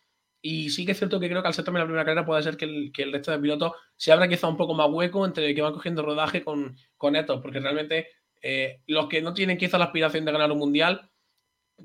Y 0.41 0.71
sí 0.71 0.87
que 0.87 0.93
es 0.93 0.99
cierto 0.99 1.19
que 1.19 1.29
creo 1.29 1.43
que 1.43 1.49
al 1.49 1.55
ser 1.55 1.65
también 1.65 1.81
la 1.81 1.87
primera 1.87 2.05
carrera 2.05 2.25
puede 2.25 2.41
ser 2.45 2.57
que 2.57 2.67
el, 2.67 2.93
que 2.93 3.03
el 3.03 3.13
resto 3.13 3.33
de 3.33 3.41
pilotos 3.41 3.73
se 3.97 4.13
abra 4.13 4.29
quizá 4.29 4.47
un 4.47 4.57
poco 4.57 4.75
más 4.75 4.89
hueco 4.89 5.27
entre 5.27 5.53
que 5.57 5.61
van 5.61 5.73
cogiendo 5.73 6.03
rodaje 6.03 6.45
con, 6.45 6.77
con 6.97 7.17
estos, 7.17 7.43
porque 7.43 7.59
realmente 7.59 8.07
eh, 8.41 8.81
los 8.87 9.09
que 9.09 9.23
no 9.23 9.35
tienen 9.35 9.59
quizá 9.59 9.77
la 9.77 9.87
aspiración 9.87 10.25
de 10.25 10.31
ganar 10.31 10.53
un 10.53 10.59
mundial 10.59 11.10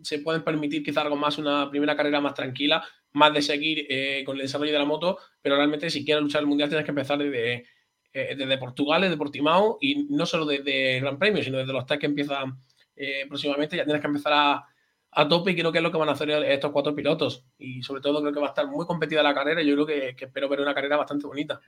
se 0.02 0.20
pueden 0.20 0.44
permitir 0.44 0.84
quizá 0.84 1.02
algo 1.02 1.16
más, 1.16 1.38
una 1.38 1.70
primera 1.70 1.96
carrera 1.96 2.22
más 2.22 2.34
tranquila, 2.34 2.86
más 3.14 3.34
de 3.34 3.42
seguir 3.42 3.86
eh, 3.90 4.24
con 4.26 4.36
el 4.36 4.44
desarrollo 4.44 4.74
de 4.74 4.80
la 4.80 4.86
moto, 4.86 5.18
pero 5.42 5.56
realmente 5.56 5.90
si 5.90 6.04
quieres 6.04 6.24
luchar 6.24 6.42
el 6.42 6.48
mundial 6.48 6.70
tienes 6.70 6.86
que 6.86 6.92
empezar 6.92 7.18
desde, 7.18 7.66
eh, 8.14 8.36
desde 8.38 8.58
Portugal, 8.58 9.02
desde 9.02 9.18
Portimao 9.18 9.78
y 9.82 10.08
no 10.10 10.26
solo 10.26 10.46
desde 10.46 10.98
el 10.98 11.04
Gran 11.04 11.18
Premio, 11.18 11.44
sino 11.44 11.58
desde 11.58 11.74
los 11.74 11.86
test 11.86 12.02
que 12.02 12.08
empiezan 12.08 12.60
eh, 12.96 13.26
próximamente, 13.28 13.78
ya 13.78 13.86
tienes 13.86 14.02
que 14.02 14.08
empezar 14.08 14.34
a, 14.34 14.66
a, 15.12 15.28
tope 15.28 15.52
y 15.52 15.56
creo 15.56 15.72
que 15.72 15.80
es 15.80 15.84
lo 15.84 15.92
que 15.92 15.98
van 15.98 16.10
a 16.10 16.14
hacer 16.14 16.30
estos 16.30 16.72
cuatro 16.72 16.94
pilotos 16.94 17.46
y 17.58 17.82
sobre 17.84 18.02
todo 18.02 18.22
creo 18.22 18.34
que 18.34 18.40
va 18.40 18.48
a 18.48 18.50
estar 18.50 18.68
muy 18.68 18.86
competida 18.86 19.24
la 19.24 19.34
carrera 19.34 19.62
yo 19.62 19.74
creo 19.74 19.86
que, 19.86 20.16
que 20.16 20.26
espero 20.26 20.50
ver 20.50 20.62
una 20.62 20.74
carrera 20.74 20.98
bastante 20.98 21.28
bonita. 21.28 21.60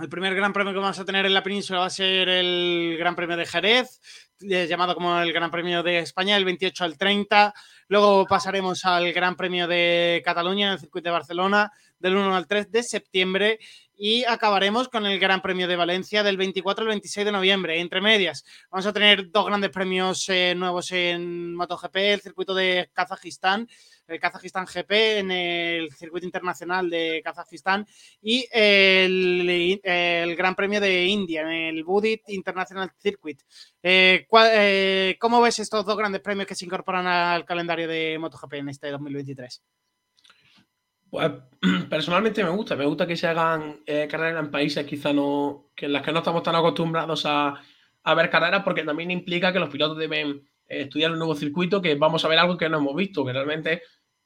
El 0.00 0.08
primer 0.08 0.34
gran 0.34 0.54
premio 0.54 0.72
que 0.72 0.78
vamos 0.78 0.98
a 0.98 1.04
tener 1.04 1.26
en 1.26 1.34
la 1.34 1.42
península 1.42 1.80
va 1.80 1.86
a 1.86 1.90
ser 1.90 2.26
el 2.26 2.96
Gran 2.98 3.14
Premio 3.14 3.36
de 3.36 3.44
Jerez, 3.44 4.00
eh, 4.40 4.66
llamado 4.66 4.94
como 4.94 5.20
el 5.20 5.30
Gran 5.30 5.50
Premio 5.50 5.82
de 5.82 5.98
España, 5.98 6.38
el 6.38 6.46
28 6.46 6.84
al 6.84 6.96
30. 6.96 7.52
Luego 7.88 8.24
pasaremos 8.24 8.86
al 8.86 9.12
Gran 9.12 9.36
Premio 9.36 9.68
de 9.68 10.22
Cataluña 10.24 10.68
en 10.68 10.72
el 10.72 10.78
circuito 10.78 11.10
de 11.10 11.12
Barcelona, 11.12 11.70
del 11.98 12.16
1 12.16 12.34
al 12.34 12.46
3 12.46 12.72
de 12.72 12.82
septiembre 12.82 13.58
y 14.02 14.24
acabaremos 14.24 14.88
con 14.88 15.04
el 15.04 15.18
Gran 15.18 15.42
Premio 15.42 15.68
de 15.68 15.76
Valencia 15.76 16.22
del 16.22 16.38
24 16.38 16.84
al 16.84 16.88
26 16.88 17.26
de 17.26 17.32
noviembre. 17.32 17.78
Entre 17.80 18.00
medias, 18.00 18.46
vamos 18.70 18.86
a 18.86 18.94
tener 18.94 19.30
dos 19.30 19.44
grandes 19.44 19.68
premios 19.68 20.26
eh, 20.30 20.54
nuevos 20.56 20.90
en 20.92 21.54
MotoGP, 21.54 21.96
el 21.96 22.20
circuito 22.22 22.54
de 22.54 22.88
Kazajistán, 22.94 23.68
el 24.10 24.20
Kazajistán 24.20 24.66
GP 24.66 24.90
en 24.90 25.30
el 25.30 25.92
circuito 25.92 26.26
internacional 26.26 26.90
de 26.90 27.20
Kazajistán 27.24 27.86
y 28.20 28.46
el, 28.52 29.80
Gran 30.36 30.54
Premio 30.54 30.80
de 30.80 31.06
India 31.06 31.42
en 31.42 31.76
el 31.76 31.84
Budit 31.84 32.22
International 32.28 32.90
Circuit. 32.98 33.40
Eh, 33.82 34.26
eh, 34.52 35.16
¿Cómo 35.18 35.40
ves 35.40 35.58
estos 35.58 35.84
dos 35.84 35.96
grandes 35.96 36.20
premios 36.20 36.46
que 36.46 36.54
se 36.54 36.64
incorporan 36.64 37.06
al 37.06 37.44
calendario 37.44 37.88
de 37.88 38.18
MotoGP 38.18 38.54
en 38.54 38.68
este 38.68 38.90
2023? 38.90 39.62
Pues 41.10 41.32
personalmente 41.90 42.44
me 42.44 42.50
gusta, 42.50 42.76
me 42.76 42.86
gusta 42.86 43.06
que 43.06 43.16
se 43.16 43.26
hagan 43.26 43.80
eh, 43.84 44.06
carreras 44.08 44.44
en 44.44 44.50
países 44.50 44.86
quizá 44.86 45.12
no, 45.12 45.70
que 45.74 45.86
en 45.86 45.92
las 45.92 46.02
que 46.02 46.12
no 46.12 46.18
estamos 46.18 46.42
tan 46.42 46.54
acostumbrados 46.54 47.24
a, 47.26 47.60
ver 48.14 48.30
carreras, 48.30 48.62
porque 48.62 48.84
también 48.84 49.10
implica 49.10 49.52
que 49.52 49.58
los 49.58 49.68
pilotos 49.68 49.98
deben 49.98 50.48
eh, 50.68 50.82
estudiar 50.82 51.10
un 51.10 51.18
nuevo 51.18 51.34
circuito, 51.34 51.82
que 51.82 51.96
vamos 51.96 52.24
a 52.24 52.28
ver 52.28 52.38
algo 52.38 52.56
que 52.56 52.68
no 52.68 52.78
hemos 52.78 52.94
visto, 52.94 53.24
que 53.24 53.32
realmente 53.32 53.82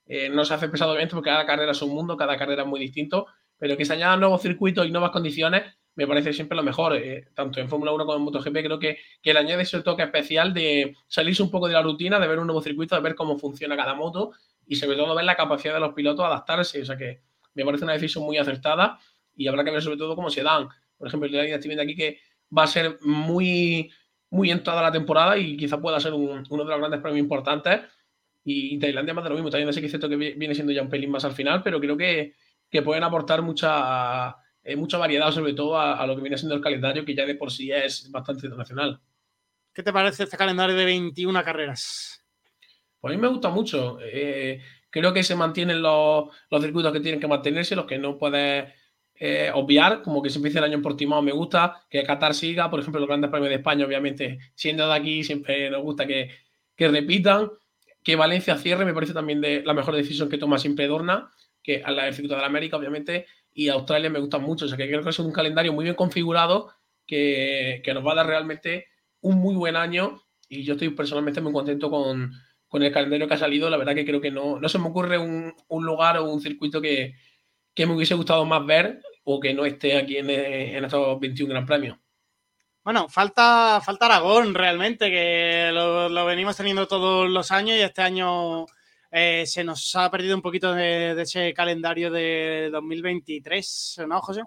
eh, 0.07 0.29
no 0.29 0.45
se 0.45 0.55
hace 0.55 0.69
pesado 0.69 0.95
bien 0.95 1.09
porque 1.09 1.31
cada 1.31 1.47
carrera 1.47 1.73
es 1.73 1.83
un 1.83 1.95
mundo, 1.95 2.17
cada 2.17 2.37
carrera 2.37 2.63
es 2.63 2.69
muy 2.69 2.81
distinto, 2.81 3.27
pero 3.59 3.77
que 3.77 3.85
se 3.85 3.93
añadan 3.93 4.21
nuevos 4.21 4.43
circuitos 4.43 4.87
y 4.87 4.91
nuevas 4.91 5.11
condiciones 5.11 5.63
me 5.97 6.07
parece 6.07 6.33
siempre 6.33 6.57
lo 6.57 6.63
mejor, 6.63 7.01
tanto 7.35 7.61
en 7.61 7.69
Fórmula 7.69 7.93
1 7.93 8.05
como 8.05 8.19
en 8.19 8.25
MotoGP, 8.25 8.53
creo 8.53 8.79
que, 8.79 8.99
que 9.23 9.33
le 9.33 9.39
añade 9.39 9.63
ese 9.63 9.81
toque 9.83 10.03
especial 10.03 10.53
de 10.53 10.97
salirse 11.07 11.43
un 11.43 11.51
poco 11.51 11.69
de 11.69 11.75
la 11.75 11.83
rutina, 11.83 12.19
de 12.19 12.27
ver 12.27 12.39
un 12.39 12.47
nuevo 12.47 12.63
circuito, 12.63 12.97
de 12.97 13.01
ver 13.01 13.15
cómo 13.15 13.39
funciona 13.39 13.77
cada 13.77 13.95
moto 13.95 14.33
y 14.67 14.77
sobre 14.77 14.97
todo 14.97 15.15
ver 15.15 15.25
la 15.25 15.37
capacidad 15.37 15.75
de 15.75 15.81
los 15.81 15.95
pilotos 15.95 16.25
adaptarse. 16.25 16.83
O 16.83 16.85
sea 16.85 16.97
que 16.97 17.21
me 17.55 17.65
parece 17.65 17.85
una 17.85 17.93
decisión 17.93 18.25
muy 18.25 18.39
acertada 18.39 18.99
y 19.37 19.47
habrá 19.47 19.65
que 19.65 19.71
ver 19.71 19.83
sobre 19.83 19.97
todo 19.97 20.17
cómo 20.17 20.31
se 20.31 20.43
dan. 20.43 20.69
Por 20.97 21.09
ejemplo, 21.09 21.29
el 21.29 21.35
estoy 21.35 21.69
viendo 21.69 21.83
aquí 21.83 21.95
que 21.95 22.19
va 22.57 22.65
a 22.65 22.67
ser 22.67 22.99
muy, 23.03 23.91
muy 24.31 24.51
en 24.51 24.65
toda 24.65 24.83
la 24.83 24.91
temporada 24.91 25.39
y 25.39 25.57
quizá 25.57 25.81
pueda 25.81 26.01
ser 26.01 26.13
uno 26.13 26.43
de 26.43 26.71
los 26.71 26.79
grandes 26.79 27.01
premios 27.01 27.23
importantes. 27.23 27.83
Y 28.45 28.79
Tailandia 28.79 29.15
más 29.15 29.25
de 29.25 29.31
lo 29.31 29.37
mismo. 29.37 29.51
También 29.51 29.73
sé 29.73 29.81
que 29.81 29.87
es 29.87 29.93
cierto 29.93 30.09
que 30.09 30.17
viene 30.17 30.55
siendo 30.55 30.73
ya 30.73 30.83
un 30.83 30.91
pelín 30.91 31.11
más 31.11 31.25
al 31.25 31.33
final, 31.33 31.63
pero 31.63 31.81
creo 31.81 31.97
que, 31.97 32.35
que 32.71 32.83
pueden 32.83 33.03
aportar 33.03 33.43
mucha, 33.43 34.37
eh, 34.63 34.77
mucha 34.77 34.99
variedad, 34.99 35.31
sobre 35.33 35.55
todo 35.55 35.79
a, 35.79 35.95
a, 35.95 36.07
lo 36.07 36.15
que 36.15 36.23
viene 36.23 36.37
siendo 36.37 36.55
el 36.55 36.61
calendario, 36.61 37.05
que 37.05 37.15
ya 37.15 37.25
de 37.25 37.35
por 37.35 37.51
sí 37.51 37.73
es 37.73 38.11
bastante 38.11 38.47
internacional. 38.47 39.01
¿Qué 39.73 39.83
te 39.83 39.93
parece 39.93 40.25
este 40.25 40.37
calendario 40.37 40.77
de 40.77 40.85
21 40.85 41.43
carreras? 41.43 42.25
Pues 43.01 43.13
a 43.13 43.17
mí 43.17 43.21
me 43.21 43.29
gusta 43.29 43.49
mucho. 43.51 43.99
Eh, 44.01 44.61
creo 44.89 45.13
que 45.13 45.25
se 45.25 45.35
mantienen 45.35 45.83
los, 45.83 46.29
circuitos 46.61 46.93
que 46.93 47.01
tienen 47.01 47.21
que 47.21 47.27
mantenerse, 47.27 47.75
los 47.75 47.85
que 47.85 47.99
no 47.99 48.17
puedes 48.17 48.73
eh, 49.17 49.51
obviar, 49.53 50.03
como 50.03 50.23
que 50.23 50.31
se 50.31 50.39
empiece 50.39 50.59
el 50.59 50.65
año 50.65 50.77
en 50.77 50.83
Portimao 50.83 51.21
me 51.21 51.33
gusta, 51.33 51.85
que 51.91 52.05
Qatar 52.05 52.33
siga, 52.33 52.71
por 52.71 52.79
ejemplo, 52.79 53.01
los 53.01 53.09
grandes 53.09 53.29
premios 53.29 53.51
de 53.51 53.57
España, 53.57 53.85
obviamente, 53.85 54.39
siendo 54.55 54.87
de 54.87 54.95
aquí, 54.95 55.25
siempre 55.25 55.69
nos 55.69 55.83
gusta 55.83 56.07
que, 56.07 56.31
repitan, 56.79 57.51
que 58.05 58.17
Valencia 58.17 58.57
cierre, 58.57 58.85
me 58.85 58.95
parece 58.95 59.15
también 59.15 59.41
de 59.41 59.63
la 59.65 59.75
mejor 59.75 59.97
decisión 59.97 60.29
que 60.29 60.39
toma 60.39 60.59
siempre 60.59 60.87
Dorna, 60.87 61.31
que 61.63 61.83
a 61.83 61.91
la 61.91 62.13
circuito 62.13 62.35
de 62.35 62.43
la 62.43 62.47
América, 62.47 62.77
obviamente, 62.77 63.27
y 63.53 63.69
Australia 63.69 64.11
me 64.11 64.21
gusta 64.21 64.39
mucho, 64.39 64.67
o 64.67 64.69
sea 64.69 64.77
que 64.77 64.87
creo 64.87 65.03
que 65.03 65.11
es 65.11 65.19
un 65.19 65.33
calendario 65.33 65.73
muy 65.73 65.85
bien 65.85 65.97
configurado 65.97 66.71
que, 67.07 67.81
que 67.85 67.95
nos 67.95 68.07
va 68.07 68.13
a 68.13 68.17
dar 68.17 68.27
realmente 68.27 68.87
un 69.21 69.37
muy 69.37 69.55
buen 69.55 69.75
año 69.75 70.23
y 70.49 70.63
yo 70.65 70.75
estoy 70.75 70.91
personalmente 70.91 71.41
muy 71.41 71.53
contento 71.53 71.91
con, 71.91 72.33
con 72.75 72.83
el 72.83 72.93
calendario 72.93 73.29
que 73.29 73.35
ha 73.35 73.39
salido, 73.39 73.71
la 73.71 73.77
verdad 73.77 73.95
que 73.95 74.05
creo 74.05 74.21
que 74.21 74.33
no, 74.33 74.59
no 74.59 74.69
se 74.69 74.81
me 74.81 74.89
ocurre 74.89 75.17
un, 75.17 75.55
lugar 75.69 76.19
o 76.19 76.25
un 76.25 76.41
circuito 76.41 76.81
que, 76.81 77.15
me 77.79 77.95
hubiese 77.95 78.15
gustado 78.15 78.45
más 78.45 78.67
ver 78.67 79.01
o 79.23 79.39
que 79.39 79.55
no 79.55 79.65
esté 79.65 79.97
aquí 79.97 80.17
en, 80.17 80.29
estos 80.29 81.21
21 81.21 81.51
Gran 81.51 81.67
Premios. 81.67 81.99
Bueno, 82.85 83.09
falta, 83.09 83.81
falta 83.83 84.05
Aragón 84.05 84.55
realmente, 84.55 85.11
que 85.11 85.71
lo, 85.73 86.27
venimos 86.27 86.55
teniendo 86.55 86.87
todos 86.87 87.31
los 87.31 87.51
años 87.51 87.79
y 87.79 87.81
este 87.81 88.03
año 88.03 88.67
eh, 89.11 89.45
se 89.47 89.65
nos 89.65 89.97
ha 89.97 90.11
perdido 90.11 90.37
un 90.37 90.43
poquito 90.43 90.75
de, 90.75 91.19
ese 91.21 91.55
calendario 91.55 92.11
de 92.11 92.69
2023, 92.71 94.03
¿no, 94.07 94.21
José? 94.21 94.43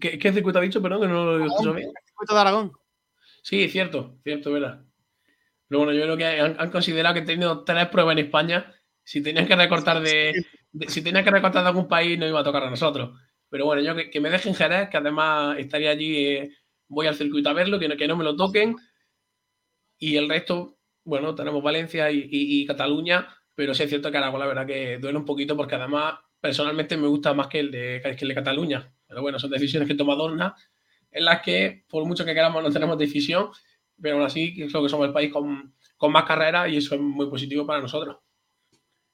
¿qué, 0.00 0.32
circuito 0.32 0.58
ha 0.58 0.62
dicho? 0.62 0.80
Perdón, 0.80 1.02
que 1.02 1.08
no 1.08 1.24
lo 1.24 1.44
he 1.44 1.46
escuchado 1.46 1.74
bien. 1.74 1.88
El 1.88 2.06
circuito 2.06 2.34
de 2.34 2.40
Aragón. 2.40 2.72
Sí, 3.42 3.68
cierto, 3.68 4.16
cierto, 4.24 4.50
verdad. 4.50 4.82
Pero 5.68 5.80
bueno, 5.80 5.92
yo 5.92 6.04
creo 6.04 6.16
que 6.16 6.24
han, 6.24 6.70
considerado 6.70 7.14
que 7.14 7.20
he 7.20 7.26
tenido 7.26 7.62
tres 7.62 7.88
pruebas 7.88 8.12
en 8.12 8.24
España. 8.24 8.72
Si 9.04 9.22
tenían 9.22 9.46
que 9.46 9.56
recortar 9.56 10.00
de, 10.00 10.46
si 10.88 11.02
tenían 11.02 11.24
que 11.24 11.30
recortar 11.30 11.62
de 11.62 11.68
algún 11.68 11.88
país, 11.88 12.18
no 12.18 12.26
iba 12.26 12.40
a 12.40 12.44
tocar 12.44 12.62
a 12.62 12.70
nosotros. 12.70 13.18
Pero 13.50 13.66
bueno, 13.66 13.82
yo 13.82 13.94
que, 14.10 14.20
me 14.20 14.30
dejen 14.30 14.54
Jerez, 14.54 14.88
que 14.88 14.96
además 14.96 15.58
estaría 15.58 15.90
allí, 15.90 16.26
eh, 16.26 16.50
voy 16.88 17.06
al 17.06 17.14
circuito 17.14 17.50
a 17.50 17.52
verlo, 17.52 17.78
que 17.78 17.88
no, 17.88 17.96
que 17.96 18.08
no 18.08 18.16
me 18.16 18.24
lo 18.24 18.36
toquen. 18.36 18.76
Y 19.98 20.16
el 20.16 20.28
resto, 20.28 20.78
bueno, 21.04 21.34
tenemos 21.34 21.62
Valencia 21.62 22.10
y, 22.10 22.66
Cataluña, 22.66 23.28
pero 23.54 23.74
sí 23.74 23.82
es 23.82 23.88
cierto 23.88 24.10
que 24.10 24.18
Aragón, 24.18 24.40
la 24.40 24.46
verdad 24.46 24.66
que 24.66 24.98
duele 24.98 25.18
un 25.18 25.24
poquito 25.24 25.56
porque 25.56 25.76
además 25.76 26.14
personalmente 26.40 26.96
me 26.96 27.06
gusta 27.06 27.34
más 27.34 27.46
que 27.46 27.60
el 27.60 27.70
de, 27.70 28.00
que 28.02 28.22
el 28.22 28.28
de 28.28 28.34
Cataluña. 28.34 28.92
Pero 29.06 29.22
bueno, 29.22 29.38
son 29.38 29.50
decisiones 29.50 29.88
que 29.88 29.94
toma 29.94 30.16
Dorna, 30.16 30.54
en 31.10 31.24
las 31.24 31.42
que 31.42 31.84
por 31.88 32.04
mucho 32.04 32.24
que 32.24 32.34
queramos 32.34 32.62
no 32.62 32.70
tenemos 32.70 32.98
decisión 32.98 33.50
pero 34.02 34.16
aún 34.16 34.26
así 34.26 34.54
creo 34.54 34.82
que 34.82 34.88
somos 34.88 35.06
el 35.06 35.12
país 35.12 35.32
con, 35.32 35.74
más 36.10 36.24
carreras 36.24 36.68
y 36.68 36.78
eso 36.78 36.96
es 36.96 37.00
muy 37.00 37.30
positivo 37.30 37.64
para 37.64 37.80
nosotros. 37.80 38.18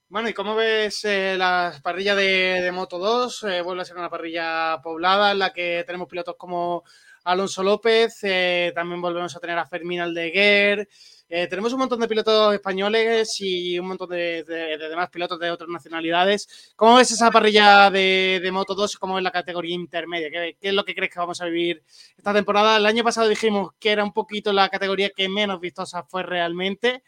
Bueno, 0.09 0.31
¿y 0.31 0.33
cómo 0.33 0.55
ves 0.55 1.05
eh, 1.05 1.37
la 1.37 1.79
parrilla 1.83 2.15
de, 2.15 2.71
Moto 2.73 2.99
2? 2.99 3.43
Eh, 3.43 3.61
vuelve 3.61 3.83
a 3.83 3.85
ser 3.85 3.99
una 3.99 4.09
parrilla 4.09 4.81
poblada 4.83 5.33
en 5.33 5.39
la 5.39 5.53
que 5.53 5.85
tenemos 5.87 6.09
pilotos 6.09 6.37
como 6.39 6.83
Alonso 7.29 7.63
López, 7.63 8.21
eh, 8.23 8.73
también 8.75 9.03
volvemos 9.03 9.37
a 9.37 9.41
tener 9.41 9.59
a 9.59 9.67
Fermín 9.67 10.01
Aldeguer, 10.01 10.89
eh, 11.31 11.47
tenemos 11.47 11.71
un 11.75 11.81
montón 11.81 12.01
de 12.01 12.09
pilotos 12.09 12.55
españoles 12.55 13.37
y 13.41 13.79
un 13.79 13.89
montón 13.89 14.09
de, 14.09 14.45
demás 14.45 15.11
pilotos 15.11 15.39
de 15.39 15.51
otras 15.51 15.69
nacionalidades. 15.69 16.73
¿Cómo 16.75 16.97
ves 16.97 17.11
esa 17.11 17.31
parrilla 17.31 17.91
de, 17.91 18.49
Moto 18.51 18.75
2? 18.75 18.97
¿Cómo 18.97 19.19
es 19.19 19.25
la 19.25 19.31
categoría 19.31 19.75
intermedia? 19.75 20.31
¿Qué, 20.31 20.57
es 20.59 20.73
lo 20.73 20.87
que 20.87 20.95
crees 20.95 21.13
que 21.13 21.19
vamos 21.19 21.43
a 21.43 21.45
vivir 21.45 21.83
esta 22.17 22.33
temporada? 22.33 22.79
El 22.79 22.87
año 22.87 23.05
pasado 23.05 23.29
dijimos 23.29 23.73
que 23.79 23.91
era 23.91 24.03
un 24.05 24.15
poquito 24.15 24.51
la 24.55 24.71
categoría 24.71 25.11
que 25.11 25.29
menos 25.29 25.61
vistosa 25.61 26.03
fue 26.05 26.23
realmente. 26.23 27.03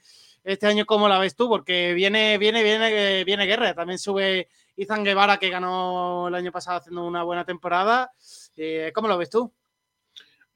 Este 0.45 0.67
año, 0.67 0.85
¿cómo 0.85 1.09
la 1.09 1.19
ves 1.19 1.35
tú? 1.35 1.49
Porque 1.49 1.95
viene, 1.95 2.37
viene, 2.37 2.63
viene, 2.63 3.25
viene 3.25 3.47
guerra. 3.47 3.75
También 3.75 3.99
sube 3.99 4.49
Izan 4.77 5.03
Guevara, 5.03 5.39
que 5.39 5.49
ganó 5.49 6.29
el 6.29 6.35
año 6.35 6.53
pasado 6.53 6.77
haciendo 6.77 7.07
una 7.07 7.23
buena 7.23 7.47
temporada. 7.47 8.13
Eh, 8.55 8.93
¿Cómo 8.95 9.09
lo 9.09 9.17
ves 9.17 9.31
tú? 9.31 9.51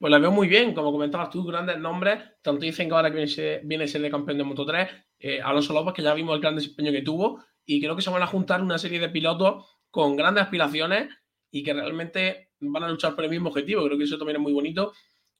Pues 0.05 0.11
la 0.11 0.19
veo 0.19 0.29
muy 0.29 0.47
bien, 0.47 0.75
como 0.75 0.91
comentabas 0.91 1.31
tú, 1.31 1.43
grandes 1.43 1.79
nombres. 1.79 2.19
Tanto 2.43 2.63
dicen 2.63 2.87
que 2.87 2.93
ahora 2.93 3.09
que 3.11 3.25
viene, 3.63 3.85
a 3.85 3.87
ser 3.87 4.03
de 4.03 4.11
campeón 4.11 4.37
de 4.37 4.43
Moto 4.43 4.63
3, 4.63 4.87
eh, 5.17 5.41
Alonso 5.41 5.73
López, 5.73 5.95
que 5.95 6.03
ya 6.03 6.13
vimos 6.13 6.35
el 6.35 6.41
gran 6.41 6.55
desempeño 6.55 6.91
que 6.91 7.01
tuvo, 7.01 7.43
y 7.65 7.81
creo 7.81 7.95
que 7.95 8.03
se 8.03 8.11
van 8.11 8.21
a 8.21 8.27
juntar 8.27 8.61
una 8.61 8.77
serie 8.77 8.99
de 8.99 9.09
pilotos 9.09 9.65
con 9.89 10.15
grandes 10.15 10.43
aspiraciones 10.43 11.09
y 11.49 11.63
que 11.63 11.73
realmente 11.73 12.51
van 12.59 12.83
a 12.83 12.89
luchar 12.89 13.15
por 13.15 13.23
el 13.23 13.31
mismo 13.31 13.49
objetivo. 13.49 13.83
Creo 13.83 13.97
que 13.97 14.03
eso 14.03 14.19
también 14.19 14.35
es 14.35 14.43
muy 14.43 14.53
bonito, 14.53 14.93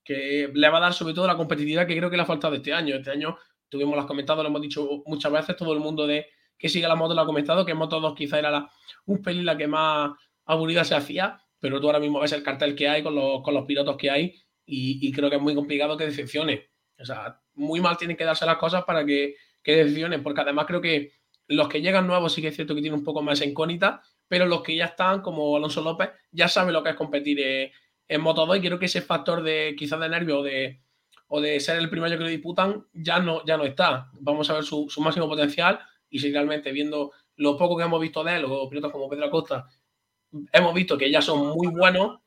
que 0.04 0.50
le 0.52 0.70
va 0.70 0.80
a 0.80 0.82
dar 0.82 0.94
sobre 0.96 1.14
todo 1.14 1.28
la 1.28 1.38
competitividad 1.38 1.86
que 1.86 1.96
creo 1.96 2.10
que 2.10 2.18
le 2.18 2.24
ha 2.24 2.26
faltado 2.26 2.56
este 2.56 2.74
año. 2.74 2.96
Este 2.96 3.12
año 3.12 3.38
tuvimos 3.70 3.96
las 3.96 4.08
comentado, 4.08 4.42
lo 4.42 4.50
hemos 4.50 4.64
dicho 4.64 5.04
muchas 5.06 5.32
veces, 5.32 5.56
todo 5.58 5.74
el 5.74 5.80
mundo 5.80 6.08
de 6.08 6.26
que 6.58 6.70
sigue 6.70 6.88
la 6.88 6.96
moto 6.96 7.14
lo 7.14 7.22
ha 7.22 7.26
comentado, 7.28 7.68
que 7.68 7.76
Moto 7.76 8.00
2 8.00 8.16
quizá 8.16 8.40
era 8.40 8.50
la, 8.50 8.72
un 9.06 9.22
pelín 9.22 9.46
la 9.46 9.56
que 9.56 9.68
más 9.68 10.10
aburrida 10.44 10.84
se 10.84 10.96
hacía, 10.96 11.40
pero 11.60 11.80
tú 11.80 11.86
ahora 11.86 12.00
mismo 12.00 12.20
ves 12.20 12.32
el 12.32 12.42
cartel 12.42 12.76
que 12.76 12.90
hay 12.90 13.04
con 13.04 13.14
los, 13.14 13.44
con 13.44 13.54
los 13.54 13.66
pilotos 13.66 13.96
que 13.98 14.10
hay 14.10 14.34
y, 14.66 15.12
creo 15.12 15.30
que 15.30 15.36
es 15.36 15.42
muy 15.42 15.56
complicado 15.56 15.98
que 15.98 16.06
decepcione. 16.06 16.70
O 17.00 17.06
sea, 17.06 17.42
muy 17.54 17.82
mal 17.82 17.98
tienen 17.98 18.18
que 18.18 18.24
darse 18.24 18.46
las 18.46 18.58
cosas 18.58 18.84
para 18.84 19.06
que, 19.06 19.36
que 19.64 19.76
decepcionen, 19.76 20.24
porque 20.24 20.42
además 20.42 20.66
creo 20.66 20.82
que 20.82 21.12
los 21.48 21.70
que 21.70 21.82
llegan 21.82 22.08
nuevos 22.08 22.34
sí 22.34 22.42
que 22.42 22.48
es 22.48 22.56
cierto 22.56 22.74
que 22.74 22.82
tienen 22.82 23.00
un 23.00 23.06
poco 23.06 23.22
más 23.22 23.42
incógnita, 23.42 24.02
pero 24.28 24.46
los 24.46 24.64
que 24.64 24.76
ya 24.76 24.86
están, 24.86 25.22
como 25.22 25.56
Alonso 25.56 25.82
López, 25.82 26.10
ya 26.32 26.48
saben 26.48 26.74
lo 26.74 26.84
que 26.84 26.90
es 26.90 26.96
competir 26.96 27.72
en 28.08 28.22
Moto 28.22 28.46
2 28.46 28.58
y 28.58 28.62
creo 28.62 28.80
que 28.80 28.86
ese 28.86 29.02
factor 29.02 29.44
de 29.44 29.76
quizás 29.78 30.00
de 30.00 30.10
nervio 30.10 30.40
o 30.40 30.44
de, 30.44 30.82
o 31.28 31.42
de 31.42 31.60
ser 31.60 31.78
el 31.78 31.90
primero 31.90 32.18
que 32.18 32.24
lo 32.24 32.30
disputan 32.30 32.86
ya 32.94 33.20
no, 33.20 33.46
ya 33.46 33.58
no 33.58 33.66
está. 33.66 34.10
Vamos 34.20 34.50
a 34.50 34.56
ver 34.56 34.64
su, 34.64 34.88
su 34.90 35.02
máximo 35.02 35.28
potencial 35.28 35.80
y 36.10 36.20
si 36.20 36.32
realmente 36.32 36.72
viendo 36.72 37.12
lo 37.36 37.58
poco 37.58 37.78
que 37.78 37.84
hemos 37.84 38.02
visto 38.02 38.24
de 38.24 38.38
él, 38.38 38.46
o 38.48 38.70
pilotos 38.70 38.92
como 38.92 39.10
Pedro 39.10 39.26
Acosta, 39.26 39.68
hemos 40.52 40.74
visto 40.74 40.98
que 40.98 41.12
ya 41.12 41.22
son 41.22 41.48
muy 41.50 41.68
buenos, 41.68 42.20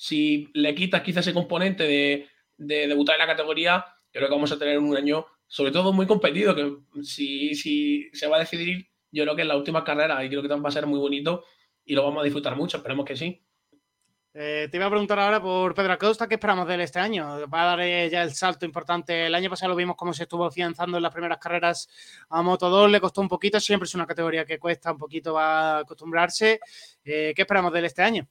si 0.00 0.48
le 0.54 0.74
quitas 0.74 1.02
quizá 1.02 1.20
ese 1.20 1.34
componente 1.34 1.82
de, 1.82 2.26
debutar 2.56 3.16
en 3.16 3.20
la 3.20 3.26
categoría, 3.26 3.84
creo 4.10 4.28
que 4.28 4.34
vamos 4.34 4.50
a 4.50 4.58
tener 4.58 4.78
un 4.78 4.96
año, 4.96 5.26
sobre 5.46 5.72
todo 5.72 5.92
muy 5.92 6.06
competido, 6.06 6.54
que 6.54 6.74
si, 7.02 7.54
si 7.54 8.08
se 8.14 8.26
va 8.26 8.38
a 8.38 8.40
decidir, 8.40 8.88
yo 9.12 9.24
creo 9.24 9.36
que 9.36 9.42
en 9.42 9.48
la 9.48 9.58
última 9.58 9.84
carrera, 9.84 10.24
y 10.24 10.30
creo 10.30 10.40
que 10.40 10.48
también 10.48 10.64
va 10.64 10.70
a 10.70 10.72
ser 10.72 10.86
muy 10.86 10.98
bonito 10.98 11.44
y 11.84 11.94
lo 11.94 12.02
vamos 12.02 12.22
a 12.22 12.24
disfrutar 12.24 12.56
mucho, 12.56 12.78
esperemos 12.78 13.04
que 13.04 13.14
sí. 13.14 13.44
Eh, 14.32 14.68
te 14.70 14.78
iba 14.78 14.86
a 14.86 14.90
preguntar 14.90 15.18
ahora 15.18 15.42
por 15.42 15.74
Pedro 15.74 15.92
Acosta, 15.92 16.26
¿qué 16.26 16.36
esperamos 16.36 16.66
de 16.66 16.76
él 16.76 16.80
este 16.80 16.98
año? 16.98 17.46
Va 17.50 17.62
a 17.62 17.66
dar 17.66 17.80
eh, 17.80 18.08
ya 18.08 18.22
el 18.22 18.32
salto 18.32 18.64
importante. 18.64 19.26
El 19.26 19.34
año 19.34 19.50
pasado 19.50 19.72
lo 19.72 19.76
vimos 19.76 19.96
cómo 19.96 20.14
se 20.14 20.22
estuvo 20.22 20.46
afianzando 20.46 20.96
en 20.96 21.02
las 21.02 21.12
primeras 21.12 21.36
carreras 21.36 21.90
a 22.30 22.40
Moto 22.40 22.70
2, 22.70 22.90
le 22.90 23.00
costó 23.02 23.20
un 23.20 23.28
poquito, 23.28 23.60
siempre 23.60 23.86
es 23.86 23.94
una 23.94 24.06
categoría 24.06 24.46
que 24.46 24.58
cuesta 24.58 24.92
un 24.92 24.98
poquito 24.98 25.34
va 25.34 25.76
a 25.76 25.78
acostumbrarse. 25.80 26.58
Eh, 27.04 27.34
¿Qué 27.36 27.42
esperamos 27.42 27.70
de 27.74 27.80
él 27.80 27.84
este 27.84 28.02
año? 28.02 28.26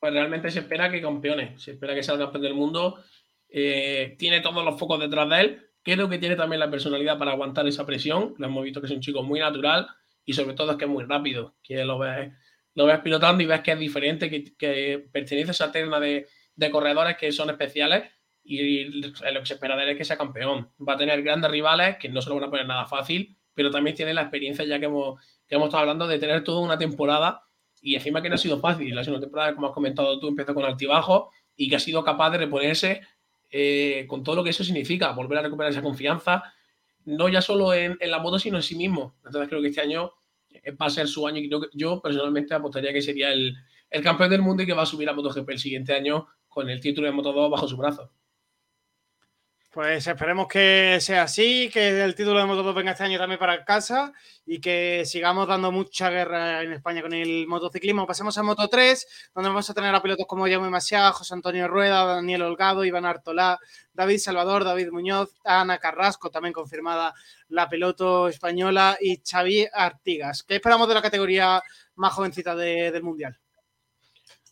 Pues 0.00 0.12
realmente 0.12 0.50
se 0.50 0.60
espera 0.60 0.90
que 0.90 1.02
campeone, 1.02 1.58
se 1.58 1.72
espera 1.72 1.94
que 1.94 2.02
sea 2.02 2.14
el 2.14 2.20
campeón 2.20 2.42
del 2.42 2.54
mundo. 2.54 3.02
tiene 3.48 4.40
todos 4.42 4.64
los 4.64 4.78
focos 4.78 5.00
detrás 5.00 5.28
de 5.28 5.40
él. 5.40 5.64
Creo 5.82 6.08
que 6.08 6.18
tiene 6.18 6.36
también 6.36 6.60
la 6.60 6.70
personalidad 6.70 7.18
para 7.18 7.32
aguantar 7.32 7.66
esa 7.66 7.86
presión. 7.86 8.34
Lo 8.38 8.46
hemos 8.46 8.64
visto 8.64 8.80
que 8.80 8.86
es 8.86 8.92
un 8.92 9.00
chico 9.00 9.22
muy 9.22 9.40
natural 9.40 9.88
y 10.24 10.34
sobre 10.34 10.54
todo 10.54 10.72
es 10.72 10.76
que 10.76 10.84
es 10.84 10.90
muy 10.90 11.04
rápido, 11.04 11.56
que 11.62 11.84
lo 11.84 11.98
ves 11.98 12.32
lo 12.78 12.86
ves 12.86 13.00
pilotando 13.00 13.42
y 13.42 13.46
ves 13.46 13.60
que 13.60 13.72
es 13.72 13.78
diferente, 13.78 14.30
que, 14.30 15.08
pertenece 15.12 15.48
a 15.48 15.50
esa 15.50 15.72
terna 15.72 15.98
de, 15.98 16.28
corredores 16.70 17.16
que 17.16 17.32
son 17.32 17.50
especiales 17.50 18.04
y 18.44 18.84
lo 18.84 19.12
que 19.12 19.46
se 19.46 19.54
espera 19.54 19.90
es 19.90 19.96
que 19.96 20.04
sea 20.04 20.16
campeón. 20.16 20.70
Va 20.88 20.92
a 20.92 20.96
tener 20.96 21.20
grandes 21.24 21.50
rivales 21.50 21.96
que 21.96 22.08
no 22.08 22.22
se 22.22 22.28
lo 22.28 22.36
van 22.36 22.44
a 22.44 22.50
poner 22.50 22.66
nada 22.66 22.86
fácil, 22.86 23.36
pero 23.52 23.72
también 23.72 23.96
tiene 23.96 24.14
la 24.14 24.22
experiencia 24.22 24.64
ya 24.64 24.78
que 24.78 24.84
hemos, 24.86 25.20
que 25.48 25.56
hemos 25.56 25.66
estado 25.66 25.80
hablando 25.80 26.06
de 26.06 26.20
tener 26.20 26.44
toda 26.44 26.60
una 26.60 26.78
temporada 26.78 27.47
y 27.82 27.94
encima 27.94 28.22
que 28.22 28.28
no 28.28 28.34
ha 28.34 28.38
sido 28.38 28.60
fácil. 28.60 28.94
La 28.94 29.04
segunda 29.04 29.26
temporada, 29.26 29.54
como 29.54 29.68
has 29.68 29.72
comentado 29.72 30.18
tú, 30.18 30.28
empezó 30.28 30.54
con 30.54 30.64
altibajo 30.64 31.30
y 31.56 31.68
que 31.68 31.76
ha 31.76 31.80
sido 31.80 32.04
capaz 32.04 32.30
de 32.30 32.38
reponerse 32.38 33.00
eh, 33.50 34.04
con 34.08 34.22
todo 34.22 34.36
lo 34.36 34.44
que 34.44 34.50
eso 34.50 34.64
significa, 34.64 35.12
volver 35.12 35.38
a 35.38 35.42
recuperar 35.42 35.72
esa 35.72 35.82
confianza, 35.82 36.42
no 37.04 37.28
ya 37.28 37.40
solo 37.40 37.72
en, 37.72 37.96
en 38.00 38.10
la 38.10 38.18
moto, 38.18 38.38
sino 38.38 38.56
en 38.56 38.62
sí 38.62 38.76
mismo. 38.76 39.16
Entonces 39.24 39.48
creo 39.48 39.62
que 39.62 39.68
este 39.68 39.80
año 39.80 40.12
va 40.80 40.86
a 40.86 40.90
ser 40.90 41.08
su 41.08 41.26
año 41.26 41.38
y 41.38 41.50
yo 41.74 42.00
personalmente 42.00 42.54
apostaría 42.54 42.92
que 42.92 43.02
sería 43.02 43.32
el, 43.32 43.54
el 43.90 44.02
campeón 44.02 44.30
del 44.30 44.42
mundo 44.42 44.62
y 44.62 44.66
que 44.66 44.72
va 44.72 44.82
a 44.82 44.86
subir 44.86 45.08
a 45.08 45.12
MotoGP 45.12 45.50
el 45.50 45.58
siguiente 45.58 45.94
año 45.94 46.26
con 46.48 46.68
el 46.68 46.80
título 46.80 47.06
de 47.06 47.14
Moto2 47.14 47.50
bajo 47.50 47.68
su 47.68 47.76
brazo. 47.76 48.10
Pues 49.70 50.06
esperemos 50.06 50.48
que 50.48 50.96
sea 50.98 51.24
así, 51.24 51.68
que 51.70 52.02
el 52.02 52.14
título 52.14 52.38
de 52.38 52.46
Moto2 52.46 52.74
venga 52.74 52.92
este 52.92 53.04
año 53.04 53.18
también 53.18 53.38
para 53.38 53.66
casa 53.66 54.14
y 54.46 54.62
que 54.62 55.04
sigamos 55.04 55.46
dando 55.46 55.70
mucha 55.70 56.08
guerra 56.08 56.62
en 56.62 56.72
España 56.72 57.02
con 57.02 57.12
el 57.12 57.46
motociclismo. 57.46 58.06
Pasemos 58.06 58.38
a 58.38 58.42
Moto 58.42 58.66
3, 58.66 59.30
donde 59.34 59.50
vamos 59.50 59.68
a 59.68 59.74
tener 59.74 59.94
a 59.94 60.00
pilotos 60.00 60.24
como 60.26 60.46
Jaume 60.46 60.70
Masiá, 60.70 61.12
José 61.12 61.34
Antonio 61.34 61.68
Rueda, 61.68 62.02
Daniel 62.06 62.42
Holgado, 62.42 62.82
Iván 62.82 63.04
Artolá, 63.04 63.58
David 63.92 64.18
Salvador, 64.18 64.64
David 64.64 64.88
Muñoz, 64.90 65.34
Ana 65.44 65.76
Carrasco, 65.76 66.30
también 66.30 66.54
confirmada 66.54 67.12
la 67.48 67.68
piloto 67.68 68.26
española, 68.28 68.96
y 68.98 69.20
Xavi 69.22 69.68
Artigas. 69.70 70.44
¿Qué 70.44 70.54
esperamos 70.56 70.88
de 70.88 70.94
la 70.94 71.02
categoría 71.02 71.62
más 71.96 72.14
jovencita 72.14 72.56
del 72.56 73.02
Mundial? 73.02 73.38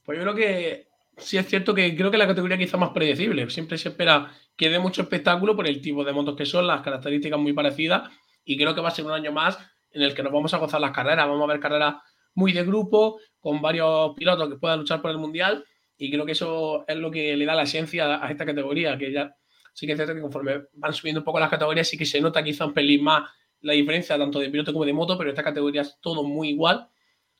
Pues 0.04 0.18
yo 0.18 0.24
creo 0.24 0.34
que 0.34 0.88
sí 1.16 1.38
es 1.38 1.46
cierto 1.46 1.74
que 1.74 1.96
creo 1.96 2.10
que 2.10 2.18
la 2.18 2.26
categoría 2.26 2.58
quizá 2.58 2.76
más 2.76 2.90
predecible. 2.90 3.48
Siempre 3.50 3.78
se 3.78 3.88
espera 3.88 4.32
que 4.56 4.68
dé 4.68 4.78
mucho 4.78 5.02
espectáculo 5.02 5.56
por 5.56 5.66
el 5.66 5.80
tipo 5.80 6.04
de 6.04 6.12
motos 6.12 6.36
que 6.36 6.46
son, 6.46 6.66
las 6.66 6.82
características 6.82 7.38
muy 7.38 7.52
parecidas, 7.52 8.10
y 8.44 8.56
creo 8.56 8.74
que 8.74 8.80
va 8.80 8.88
a 8.88 8.92
ser 8.92 9.04
un 9.04 9.12
año 9.12 9.32
más 9.32 9.58
en 9.90 10.02
el 10.02 10.14
que 10.14 10.22
nos 10.22 10.32
vamos 10.32 10.52
a 10.54 10.58
gozar 10.58 10.80
las 10.80 10.92
carreras. 10.92 11.26
Vamos 11.26 11.42
a 11.48 11.52
ver 11.52 11.60
carreras 11.60 11.96
muy 12.34 12.52
de 12.52 12.64
grupo, 12.64 13.18
con 13.40 13.62
varios 13.62 14.14
pilotos 14.14 14.48
que 14.48 14.56
puedan 14.56 14.80
luchar 14.80 15.00
por 15.00 15.10
el 15.10 15.18
mundial, 15.18 15.64
y 15.96 16.10
creo 16.10 16.26
que 16.26 16.32
eso 16.32 16.84
es 16.86 16.96
lo 16.96 17.10
que 17.10 17.36
le 17.36 17.46
da 17.46 17.54
la 17.54 17.62
esencia 17.62 18.24
a 18.24 18.30
esta 18.30 18.44
categoría, 18.44 18.98
que 18.98 19.12
ya 19.12 19.34
sí 19.72 19.86
que 19.86 19.92
es 19.92 19.98
cierto 19.98 20.14
que 20.14 20.20
conforme 20.20 20.64
van 20.74 20.92
subiendo 20.92 21.20
un 21.20 21.24
poco 21.24 21.40
las 21.40 21.50
categorías, 21.50 21.88
sí 21.88 21.96
que 21.96 22.06
se 22.06 22.20
nota 22.20 22.42
quizá 22.42 22.66
un 22.66 22.74
pelín 22.74 23.04
más 23.04 23.30
la 23.60 23.72
diferencia 23.72 24.18
tanto 24.18 24.38
de 24.38 24.50
piloto 24.50 24.72
como 24.72 24.84
de 24.84 24.92
moto, 24.92 25.16
pero 25.16 25.30
esta 25.30 25.42
categoría 25.42 25.82
es 25.82 25.98
todo 26.00 26.22
muy 26.22 26.50
igual 26.50 26.88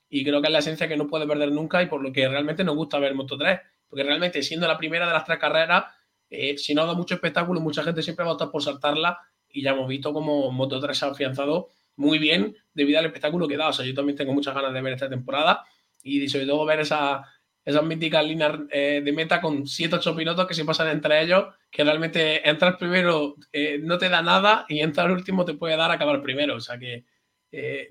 y 0.09 0.23
creo 0.23 0.41
que 0.41 0.47
es 0.47 0.53
la 0.53 0.59
esencia 0.59 0.87
que 0.87 0.97
no 0.97 1.07
puede 1.07 1.27
perder 1.27 1.51
nunca 1.51 1.81
y 1.81 1.87
por 1.87 2.01
lo 2.01 2.11
que 2.11 2.27
realmente 2.27 2.63
nos 2.63 2.75
gusta 2.75 2.99
ver 2.99 3.13
Moto 3.13 3.37
3, 3.37 3.59
porque 3.87 4.03
realmente 4.03 4.41
siendo 4.41 4.67
la 4.67 4.77
primera 4.77 5.05
de 5.05 5.13
las 5.13 5.25
tres 5.25 5.39
carreras, 5.39 5.85
eh, 6.29 6.57
si 6.57 6.73
no 6.73 6.85
da 6.85 6.93
mucho 6.93 7.15
espectáculo, 7.15 7.59
mucha 7.59 7.83
gente 7.83 8.01
siempre 8.01 8.23
va 8.23 8.31
a 8.31 8.33
optar 8.33 8.51
por 8.51 8.63
saltarla 8.63 9.19
y 9.49 9.61
ya 9.61 9.71
hemos 9.71 9.87
visto 9.87 10.13
como 10.13 10.51
Moto 10.51 10.79
3 10.79 10.97
se 10.97 11.05
ha 11.05 11.09
afianzado 11.09 11.69
muy 11.95 12.19
bien 12.19 12.55
debido 12.73 12.99
al 12.99 13.05
espectáculo 13.05 13.47
que 13.47 13.57
da. 13.57 13.69
O 13.69 13.73
sea, 13.73 13.85
yo 13.85 13.93
también 13.93 14.17
tengo 14.17 14.33
muchas 14.33 14.53
ganas 14.53 14.73
de 14.73 14.81
ver 14.81 14.93
esta 14.93 15.09
temporada 15.09 15.63
y 16.03 16.27
sobre 16.29 16.45
todo 16.45 16.65
ver 16.65 16.81
esa, 16.81 17.23
esas 17.65 17.83
míticas 17.83 18.25
líneas 18.25 18.59
eh, 18.71 19.01
de 19.03 19.11
meta 19.11 19.41
con 19.41 19.67
7 19.67 19.95
8 19.95 20.15
pilotos 20.15 20.47
que 20.47 20.53
se 20.53 20.65
pasan 20.65 20.89
entre 20.89 21.21
ellos, 21.21 21.45
que 21.71 21.83
realmente 21.83 22.47
entrar 22.47 22.77
primero 22.77 23.35
eh, 23.51 23.79
no 23.81 23.97
te 23.97 24.09
da 24.09 24.21
nada 24.21 24.65
y 24.69 24.79
entrar 24.79 25.11
último 25.11 25.43
te 25.43 25.55
puede 25.55 25.75
dar 25.75 25.91
acabar 25.91 26.21
primero. 26.21 26.55
O 26.55 26.61
sea 26.61 26.77
que 26.77 27.05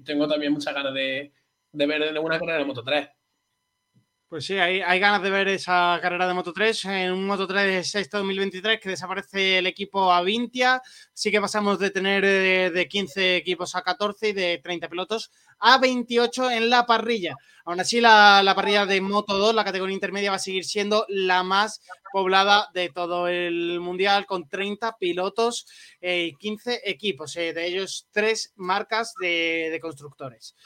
tengo 0.04 0.28
también 0.28 0.52
muchas 0.52 0.74
ganas 0.74 0.94
de, 0.94 1.32
de 1.76 1.86
ver 1.86 2.18
una 2.18 2.38
carrera 2.38 2.58
de 2.58 2.64
Moto 2.64 2.82
3. 2.82 3.08
Pues 4.28 4.44
sí, 4.44 4.58
hay, 4.58 4.80
hay, 4.80 4.98
ganas 4.98 5.22
de 5.22 5.30
ver 5.30 5.46
esa 5.46 6.00
carrera 6.02 6.26
de 6.26 6.34
Moto 6.34 6.52
3 6.52 6.84
en 6.86 7.12
un 7.12 7.26
Moto 7.26 7.46
3 7.46 7.88
sexto 7.88 8.18
2023 8.18 8.80
que 8.80 8.88
desaparece 8.88 9.58
el 9.58 9.68
equipo 9.68 10.12
a 10.12 10.20
Vintia. 10.22 10.82
Sí 11.12 11.30
que 11.30 11.40
pasamos 11.40 11.78
de 11.78 11.90
tener 11.90 12.24
eh, 12.24 12.70
de, 12.70 12.88
15 12.88 13.36
equipos 13.36 13.76
a 13.76 13.82
14 13.82 14.30
y 14.30 14.32
de 14.32 14.58
30 14.58 14.88
pilotos 14.88 15.30
a 15.60 15.78
28 15.78 16.50
en 16.50 16.70
la 16.70 16.86
parrilla. 16.86 17.36
Aún 17.66 17.78
así, 17.78 18.00
la, 18.00 18.52
parrilla 18.56 18.84
de 18.84 19.00
Moto 19.00 19.38
2, 19.38 19.54
la 19.54 19.64
categoría 19.64 19.94
intermedia, 19.94 20.30
va 20.30 20.36
a 20.36 20.40
seguir 20.40 20.64
siendo 20.64 21.04
la 21.08 21.44
más 21.44 21.80
poblada 22.12 22.68
de 22.74 22.88
todo 22.88 23.28
el 23.28 23.78
mundial 23.78 24.26
con 24.26 24.48
30 24.48 24.96
pilotos 24.98 25.66
y 26.00 26.34
15 26.36 26.80
equipos, 26.84 27.36
eh, 27.36 27.52
de 27.52 27.66
ellos 27.66 28.08
tres 28.10 28.52
marcas 28.56 29.14
de 29.20 29.78
constructores. 29.80 30.56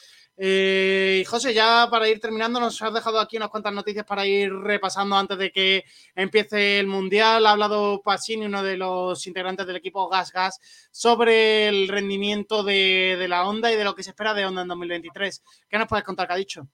Eh, 0.43 1.23
José, 1.29 1.53
ya 1.53 1.87
para 1.91 2.09
ir 2.09 2.19
terminando, 2.19 2.59
nos 2.59 2.81
has 2.81 2.95
dejado 2.95 3.21
aquí 3.21 3.37
unas 3.37 3.51
cuantas 3.51 3.75
noticias 3.75 4.07
para 4.07 4.25
ir 4.25 4.51
repasando 4.51 5.15
antes 5.15 5.37
de 5.37 5.53
que 5.53 5.85
empiece 6.15 6.79
el 6.79 6.87
Mundial. 6.87 7.45
Ha 7.45 7.51
hablado 7.51 8.01
Pasini, 8.03 8.47
uno 8.47 8.63
de 8.63 8.79
los 8.79 9.27
integrantes 9.27 9.67
del 9.67 9.77
equipo 9.77 10.09
Gas 10.09 10.33
Gas, 10.33 10.89
sobre 10.91 11.69
el 11.69 11.89
rendimiento 11.89 12.63
de, 12.63 13.27
la 13.29 13.47
Honda 13.47 13.71
y 13.71 13.77
de 13.77 13.85
lo 13.85 13.95
que 13.95 14.03
se 14.03 14.11
espera 14.11 14.33
de 14.33 14.47
Honda 14.47 14.63
en 14.63 14.69
2023. 14.69 15.43
¿Qué 15.69 15.77
nos 15.77 15.87
puedes 15.87 16.07
contar? 16.07 16.27
¿Qué 16.27 16.33
ha 16.33 16.37
dicho? 16.37 16.67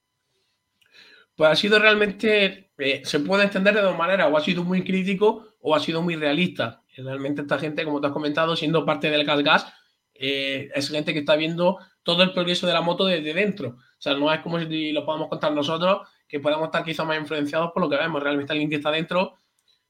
Pues 1.34 1.50
ha 1.50 1.56
sido 1.56 1.80
realmente, 1.80 2.70
eh, 2.78 3.02
se 3.04 3.18
puede 3.18 3.42
entender 3.42 3.74
de 3.74 3.82
dos 3.82 3.98
maneras, 3.98 4.28
o 4.30 4.36
ha 4.36 4.40
sido 4.42 4.62
muy 4.62 4.84
crítico 4.84 5.56
o 5.60 5.74
ha 5.74 5.80
sido 5.80 6.02
muy 6.02 6.14
realista. 6.14 6.84
Realmente 6.96 7.42
esta 7.42 7.58
gente, 7.58 7.84
como 7.84 8.00
te 8.00 8.06
has 8.06 8.12
comentado, 8.12 8.54
siendo 8.54 8.86
parte 8.86 9.10
del 9.10 9.24
Gas 9.24 9.42
Gas, 9.42 9.66
eh, 10.14 10.70
es 10.72 10.88
gente 10.88 11.12
que 11.12 11.18
está 11.18 11.34
viendo 11.34 11.78
todo 12.06 12.22
el 12.22 12.32
progreso 12.32 12.68
de 12.68 12.72
la 12.72 12.82
moto 12.82 13.04
desde 13.04 13.34
dentro. 13.34 13.70
O 13.70 13.98
sea, 13.98 14.14
no 14.14 14.32
es 14.32 14.38
como 14.38 14.60
si 14.60 14.92
lo 14.92 15.04
podamos 15.04 15.28
contar 15.28 15.52
nosotros, 15.52 16.06
que 16.28 16.38
podemos 16.38 16.66
estar 16.66 16.84
quizá 16.84 17.02
más 17.02 17.18
influenciados 17.18 17.72
por 17.72 17.82
lo 17.82 17.90
que 17.90 17.96
vemos. 17.96 18.22
Realmente 18.22 18.52
alguien 18.52 18.70
que 18.70 18.76
está 18.76 18.92
dentro 18.92 19.34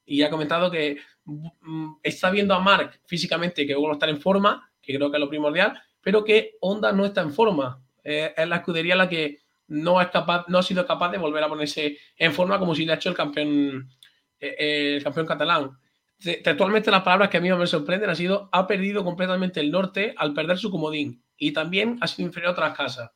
y 0.06 0.22
ha 0.22 0.30
comentado 0.30 0.70
que 0.70 0.96
mm, 1.26 1.96
está 2.02 2.30
viendo 2.30 2.54
a 2.54 2.58
Mark 2.58 3.02
físicamente 3.04 3.66
que 3.66 3.74
vuelve 3.74 3.90
a 3.90 3.92
estar 3.96 4.08
en 4.08 4.18
forma, 4.18 4.66
que 4.80 4.94
creo 4.94 5.10
que 5.10 5.18
es 5.18 5.20
lo 5.20 5.28
primordial, 5.28 5.78
pero 6.00 6.24
que 6.24 6.56
Honda 6.62 6.90
no 6.90 7.04
está 7.04 7.20
en 7.20 7.34
forma. 7.34 7.82
Eh, 8.02 8.32
es 8.34 8.48
la 8.48 8.56
escudería 8.56 8.96
la 8.96 9.10
que 9.10 9.40
no 9.66 9.98
no 10.48 10.58
ha 10.58 10.62
sido 10.62 10.86
capaz 10.86 11.10
de 11.10 11.18
volver 11.18 11.44
a 11.44 11.48
ponerse 11.48 11.98
en 12.16 12.32
forma 12.32 12.58
como 12.58 12.74
si 12.74 12.86
le 12.86 12.92
ha 12.92 12.96
hecho 12.96 13.10
el 13.10 13.14
campeón, 13.14 13.90
eh, 14.40 14.94
el 14.96 15.04
campeón 15.04 15.26
catalán. 15.26 15.78
Textualmente 16.18 16.90
las 16.90 17.02
palabras 17.02 17.28
que 17.28 17.36
a 17.36 17.42
mí 17.42 17.52
me 17.52 17.66
sorprenden 17.66 18.08
ha 18.08 18.14
sido 18.14 18.48
ha 18.52 18.66
perdido 18.66 19.04
completamente 19.04 19.60
el 19.60 19.70
norte 19.70 20.14
al 20.16 20.32
perder 20.32 20.56
su 20.56 20.70
comodín 20.70 21.25
y 21.38 21.52
también 21.52 21.98
ha 22.00 22.06
sido 22.06 22.26
inferior 22.26 22.50
a 22.50 22.52
otras 22.52 22.76
casas. 22.76 23.10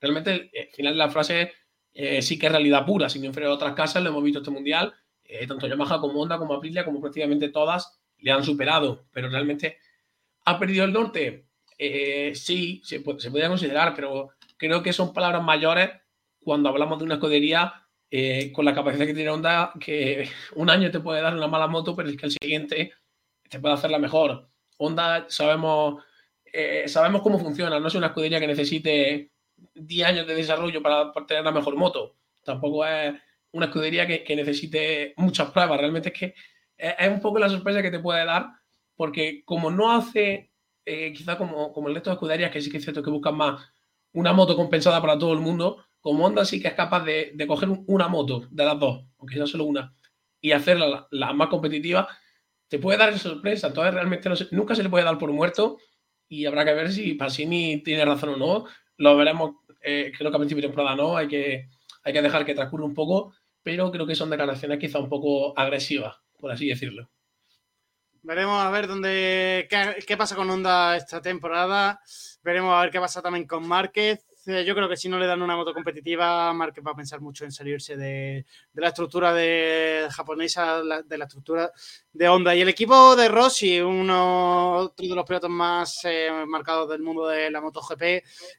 Realmente, 0.00 0.50
al 0.58 0.74
final 0.74 0.94
de 0.94 0.98
la 0.98 1.10
frase 1.10 1.52
eh, 1.94 2.22
sí 2.22 2.38
que 2.38 2.46
es 2.46 2.52
realidad 2.52 2.86
pura, 2.86 3.06
ha 3.06 3.10
sido 3.10 3.26
inferior 3.26 3.52
a 3.52 3.54
otras 3.54 3.74
casas, 3.74 4.02
lo 4.02 4.10
hemos 4.10 4.22
visto 4.22 4.38
este 4.40 4.50
mundial, 4.50 4.94
eh, 5.24 5.46
tanto 5.46 5.66
Yamaha 5.66 6.00
como 6.00 6.20
Honda 6.20 6.38
como 6.38 6.54
Aprilia, 6.54 6.84
como 6.84 7.00
prácticamente 7.00 7.50
todas, 7.50 8.00
le 8.18 8.32
han 8.32 8.44
superado, 8.44 9.06
pero 9.12 9.28
realmente 9.28 9.78
ha 10.44 10.58
perdido 10.58 10.84
el 10.84 10.92
norte. 10.92 11.46
Eh, 11.78 12.32
sí, 12.34 12.80
se, 12.84 13.00
podría 13.00 13.48
considerar, 13.48 13.94
pero 13.94 14.30
creo 14.56 14.82
que 14.82 14.92
son 14.92 15.12
palabras 15.12 15.42
mayores 15.42 15.90
cuando 16.40 16.68
hablamos 16.68 16.98
de 16.98 17.04
una 17.04 17.14
escudería 17.14 17.74
con 18.52 18.66
la 18.66 18.74
capacidad 18.74 19.06
que 19.06 19.14
tiene 19.14 19.30
Honda, 19.30 19.72
que 19.80 20.28
un 20.56 20.68
año 20.68 20.90
te 20.90 21.00
puede 21.00 21.22
dar 21.22 21.34
una 21.34 21.48
mala 21.48 21.66
moto, 21.66 21.96
pero 21.96 22.10
es 22.10 22.16
que 22.16 22.26
el 22.26 22.32
siguiente 22.32 22.92
te 23.48 23.58
puede 23.58 23.74
hacer 23.74 23.90
la 23.90 23.98
mejor. 23.98 24.48
Honda, 24.76 25.26
sabemos 25.28 26.02
eh, 26.52 26.84
sabemos 26.86 27.22
cómo 27.22 27.38
funciona, 27.38 27.80
no 27.80 27.88
es 27.88 27.94
una 27.94 28.08
escudería 28.08 28.38
que 28.38 28.46
necesite 28.46 29.30
10 29.74 30.08
años 30.08 30.26
de 30.26 30.34
desarrollo 30.34 30.82
para, 30.82 31.12
tener 31.26 31.44
la 31.44 31.52
mejor 31.52 31.76
moto, 31.76 32.16
tampoco 32.44 32.84
es 32.84 33.14
una 33.52 33.66
escudería 33.66 34.06
que, 34.06 34.36
necesite 34.36 35.14
muchas 35.16 35.50
pruebas, 35.50 35.78
realmente 35.78 36.10
es 36.10 36.18
que 36.18 36.34
es, 36.76 37.08
un 37.08 37.20
poco 37.20 37.38
la 37.38 37.48
sorpresa 37.48 37.82
que 37.82 37.90
te 37.90 38.00
puede 38.00 38.24
dar, 38.24 38.48
porque 38.96 39.42
como 39.44 39.70
no 39.70 39.92
hace, 39.92 40.52
eh, 40.84 41.12
quizá 41.12 41.38
como, 41.38 41.72
como 41.72 41.88
el 41.88 41.94
resto 41.94 42.10
de 42.10 42.14
escuderías, 42.14 42.50
que 42.50 42.60
sí 42.60 42.70
que 42.70 42.78
es 42.78 42.84
cierto 42.84 43.02
que 43.02 43.10
buscan 43.10 43.36
más 43.36 43.60
una 44.12 44.32
moto 44.32 44.56
compensada 44.56 45.00
para 45.00 45.18
todo 45.18 45.32
el 45.32 45.40
mundo, 45.40 45.84
como 46.02 46.26
Honda 46.26 46.44
sí 46.44 46.60
que 46.60 46.68
es 46.68 46.74
capaz 46.74 47.04
de, 47.04 47.34
coger 47.46 47.68
una 47.86 48.08
moto 48.08 48.46
de 48.50 48.64
las 48.64 48.78
dos, 48.78 49.04
aunque 49.18 49.36
sea 49.36 49.46
solo 49.46 49.64
una, 49.64 49.94
y 50.40 50.52
hacerla 50.52 51.06
la, 51.10 51.32
más 51.32 51.48
competitiva, 51.48 52.08
te 52.68 52.78
puede 52.78 52.98
dar 52.98 53.10
esa 53.10 53.30
sorpresa. 53.30 53.68
Entonces, 53.68 53.94
realmente 53.94 54.28
nunca 54.50 54.74
se 54.74 54.82
le 54.82 54.90
puede 54.90 55.04
dar 55.04 55.16
por 55.16 55.30
muerto 55.30 55.78
y 56.32 56.46
habrá 56.46 56.64
que 56.64 56.72
ver 56.72 56.90
si 56.90 57.12
Pasini 57.12 57.82
tiene 57.82 58.06
razón 58.06 58.30
o 58.30 58.36
no. 58.38 58.64
Lo 58.96 59.14
veremos, 59.18 59.56
eh, 59.82 60.10
creo 60.16 60.30
que 60.30 60.36
a 60.38 60.40
principio 60.40 60.62
de 60.62 60.68
temporada 60.68 60.96
no, 60.96 61.14
hay 61.14 61.28
que, 61.28 61.68
hay 62.02 62.12
que 62.14 62.22
dejar 62.22 62.46
que 62.46 62.54
transcurra 62.54 62.86
un 62.86 62.94
poco, 62.94 63.34
pero 63.62 63.92
creo 63.92 64.06
que 64.06 64.14
son 64.14 64.30
declaraciones 64.30 64.78
quizá 64.78 64.98
un 64.98 65.10
poco 65.10 65.52
agresivas, 65.58 66.16
por 66.38 66.50
así 66.50 66.66
decirlo. 66.66 67.10
Veremos 68.22 68.64
a 68.64 68.70
ver 68.70 68.86
dónde 68.86 69.68
qué, 69.68 70.16
pasa 70.16 70.34
con 70.34 70.48
Honda 70.48 70.96
esta 70.96 71.20
temporada. 71.20 72.00
Veremos 72.42 72.72
a 72.72 72.80
ver 72.80 72.90
qué 72.90 72.98
pasa 72.98 73.20
también 73.20 73.46
con 73.46 73.68
Márquez. 73.68 74.24
Yo 74.44 74.74
creo 74.74 74.88
que 74.88 74.96
si 74.96 75.08
no 75.08 75.18
le 75.18 75.26
dan 75.26 75.40
una 75.40 75.56
moto 75.56 75.72
competitiva, 75.72 76.52
Márquez 76.52 76.84
va 76.84 76.90
a 76.90 76.96
pensar 76.96 77.20
mucho 77.20 77.44
en 77.44 77.52
salirse 77.52 77.96
de, 77.96 78.44
la 78.74 78.88
estructura 78.88 79.32
de 79.32 80.08
japonesa, 80.10 80.82
de 81.04 81.18
la 81.18 81.24
estructura 81.24 81.70
de 82.12 82.28
Honda. 82.28 82.54
Y 82.54 82.60
el 82.60 82.68
equipo 82.68 83.16
de 83.16 83.28
Rossi, 83.28 83.80
uno 83.80 84.76
otro 84.76 85.06
de 85.06 85.14
los 85.14 85.24
pilotos 85.24 85.50
más 85.50 86.00
eh, 86.04 86.28
marcados 86.46 86.88
del 86.88 87.02
mundo 87.02 87.28
de 87.28 87.50
la 87.50 87.60
MotoGP, 87.60 88.02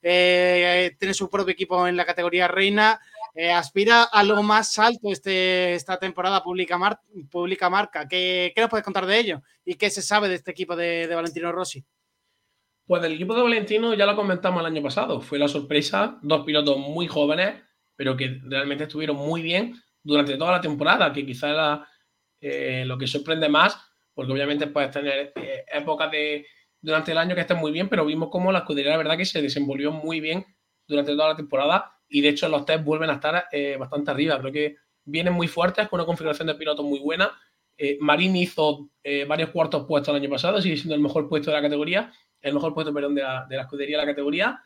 eh, 0.02 0.96
tiene 0.98 1.14
su 1.14 1.30
propio 1.30 1.54
equipo 1.54 1.88
en 1.88 1.98
la 1.98 2.06
categoría 2.06 2.48
reina. 2.48 3.00
Eh, 3.36 3.52
aspira 3.52 4.04
a 4.04 4.24
lo 4.24 4.44
más 4.44 4.78
alto 4.78 5.12
este, 5.12 5.74
esta 5.74 5.98
temporada 5.98 6.44
pública, 6.44 6.78
marca. 6.78 8.08
¿Qué, 8.08 8.54
nos 8.56 8.70
puedes 8.70 8.84
contar 8.84 9.06
de 9.06 9.18
ello? 9.18 9.42
¿Y 9.66 9.76
qué 9.76 9.90
se 9.90 10.02
sabe 10.02 10.30
de 10.30 10.36
este 10.36 10.52
equipo 10.52 10.76
de, 10.76 11.08
Valentino 11.08 11.52
Rossi? 11.52 11.84
Pues 12.86 13.02
del 13.02 13.14
equipo 13.14 13.34
de 13.34 13.42
Valentino 13.42 13.94
ya 13.94 14.06
lo 14.06 14.16
comentamos 14.16 14.60
el 14.60 14.66
año 14.66 14.84
pasado. 14.84 15.22
Fue 15.22 15.40
la 15.40 15.48
sorpresa, 15.48 16.20
dos 16.22 16.44
pilotos 16.46 16.78
muy 16.78 17.08
jóvenes, 17.08 17.62
pero 17.96 18.18
que 18.18 18.40
realmente 18.44 18.84
estuvieron 18.84 19.16
muy 19.16 19.42
bien 19.42 19.76
durante 20.04 20.38
toda 20.38 20.52
la 20.52 20.62
temporada, 20.62 21.14
que 21.14 21.26
quizás 21.26 21.52
era 21.52 21.88
eh, 22.42 22.84
lo 22.86 22.98
que 22.98 23.08
sorprende 23.08 23.48
más, 23.48 23.80
porque 24.14 24.34
obviamente 24.34 24.68
puedes 24.68 24.92
tener 24.92 25.32
eh, 25.36 25.64
épocas 25.74 26.12
de, 26.12 26.46
durante 26.82 27.14
el 27.14 27.20
año 27.20 27.36
que 27.36 27.42
estén 27.42 27.58
muy 27.58 27.72
bien, 27.72 27.88
pero 27.88 28.06
vimos 28.06 28.28
cómo 28.30 28.52
la 28.52 28.60
escudería, 28.60 28.92
la 28.92 28.98
verdad, 28.98 29.16
que 29.16 29.26
se 29.26 29.42
desenvolvió 29.42 29.94
muy 29.94 30.20
bien 30.20 30.46
durante 30.86 31.14
toda 31.14 31.30
la 31.30 31.36
temporada 31.38 31.98
y 32.10 32.20
de 32.20 32.30
hecho 32.30 32.50
los 32.50 32.66
test 32.66 32.84
vuelven 32.84 33.10
a 33.10 33.14
estar 33.14 33.46
eh, 33.54 33.78
bastante 33.80 34.12
arriba. 34.12 34.38
Creo 34.40 34.52
que 34.52 34.76
vienen 35.06 35.32
muy 35.34 35.48
fuertes 35.48 35.88
con 35.88 36.02
una 36.02 36.06
configuración 36.06 36.48
de 36.48 36.56
pilotos 36.56 36.86
muy 36.86 37.00
buena. 37.00 37.32
Marín 38.00 38.36
hizo 38.36 38.92
varios 39.28 39.50
cuartos 39.50 39.86
puestos 39.88 40.16
el 40.16 40.22
año 40.22 40.30
pasado, 40.30 40.62
sigue 40.62 40.78
siendo 40.78 40.94
el 40.94 41.02
mejor 41.02 41.28
puesto 41.28 41.50
de 41.50 41.58
la 41.58 41.64
categoría, 41.64 42.14
el 42.44 42.54
mejor 42.54 42.76
puesto, 42.76 42.94
perdón, 42.94 43.16
de 43.16 43.24
la, 43.24 43.48
de 43.50 43.56
la 43.56 43.64
escudería 43.64 43.98
de 43.98 44.06
la 44.06 44.12
categoría, 44.12 44.62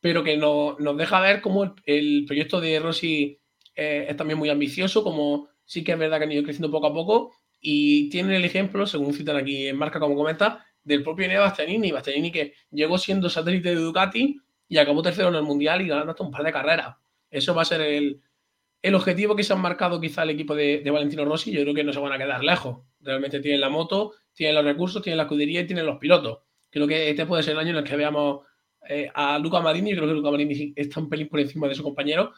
pero 0.00 0.24
que 0.24 0.36
nos 0.36 0.96
deja 0.96 1.20
ver 1.20 1.42
cómo 1.42 1.74
el, 1.84 2.24
proyecto 2.26 2.60
de 2.60 2.80
Rossi 2.80 3.38
es 3.74 4.16
también 4.16 4.38
muy 4.38 4.48
ambicioso, 4.48 5.04
como 5.04 5.48
sí 5.64 5.84
que 5.84 5.92
es 5.92 5.98
verdad 5.98 6.18
que 6.18 6.24
han 6.24 6.32
ido 6.32 6.42
creciendo 6.42 6.70
poco 6.70 6.86
a 6.86 6.94
poco 6.94 7.32
y 7.60 8.08
tienen 8.10 8.32
el 8.32 8.44
ejemplo, 8.44 8.86
según 8.86 9.12
citan 9.12 9.36
aquí 9.36 9.66
en 9.66 9.76
marca, 9.76 10.00
como 10.00 10.16
comenta, 10.16 10.64
del 10.82 11.02
propio 11.02 11.26
Enea 11.26 11.40
Bastianini, 11.40 11.92
Bastianini 11.92 12.32
que 12.32 12.54
llegó 12.70 12.98
siendo 12.98 13.28
satélite 13.28 13.70
de 13.70 13.76
Ducati 13.76 14.40
y 14.68 14.78
acabó 14.78 15.02
tercero 15.02 15.28
en 15.28 15.34
el 15.34 15.42
Mundial 15.42 15.82
y 15.82 15.88
ganando 15.88 16.12
hasta 16.12 16.24
un 16.24 16.30
par 16.30 16.42
de 16.42 16.52
carreras. 16.52 16.96
Eso 17.30 17.54
va 17.54 17.62
a 17.62 17.66
ser 17.66 17.80
el, 17.82 18.22
objetivo 18.94 19.36
que 19.36 19.44
se 19.44 19.52
han 19.52 19.60
marcado 19.60 20.00
quizá 20.00 20.22
el 20.22 20.30
equipo 20.30 20.54
de, 20.54 20.82
Valentino 20.90 21.24
Rossi. 21.24 21.52
Yo 21.52 21.62
creo 21.62 21.74
que 21.74 21.84
no 21.84 21.92
se 21.92 22.00
van 22.00 22.12
a 22.12 22.18
quedar 22.18 22.42
lejos. 22.42 22.78
Realmente 23.00 23.40
tienen 23.40 23.60
la 23.60 23.68
moto, 23.68 24.14
tienen 24.32 24.54
los 24.54 24.64
recursos, 24.64 25.02
tienen 25.02 25.18
la 25.18 25.24
escudería 25.24 25.60
y 25.60 25.66
tienen 25.66 25.86
los 25.86 25.98
pilotos. 25.98 26.38
Creo 26.78 26.86
que 26.86 27.10
este 27.10 27.26
puede 27.26 27.42
ser 27.42 27.54
el 27.54 27.58
año 27.58 27.70
en 27.70 27.78
el 27.78 27.84
que 27.84 27.96
veamos 27.96 28.46
eh, 28.88 29.10
a 29.12 29.36
Luca 29.40 29.58
Marini. 29.58 29.96
Creo 29.96 30.06
que 30.06 30.14
Luca 30.14 30.30
Marini 30.30 30.72
está 30.76 31.00
un 31.00 31.08
pelín 31.08 31.28
por 31.28 31.40
encima 31.40 31.66
de 31.66 31.74
su 31.74 31.82
compañero. 31.82 32.32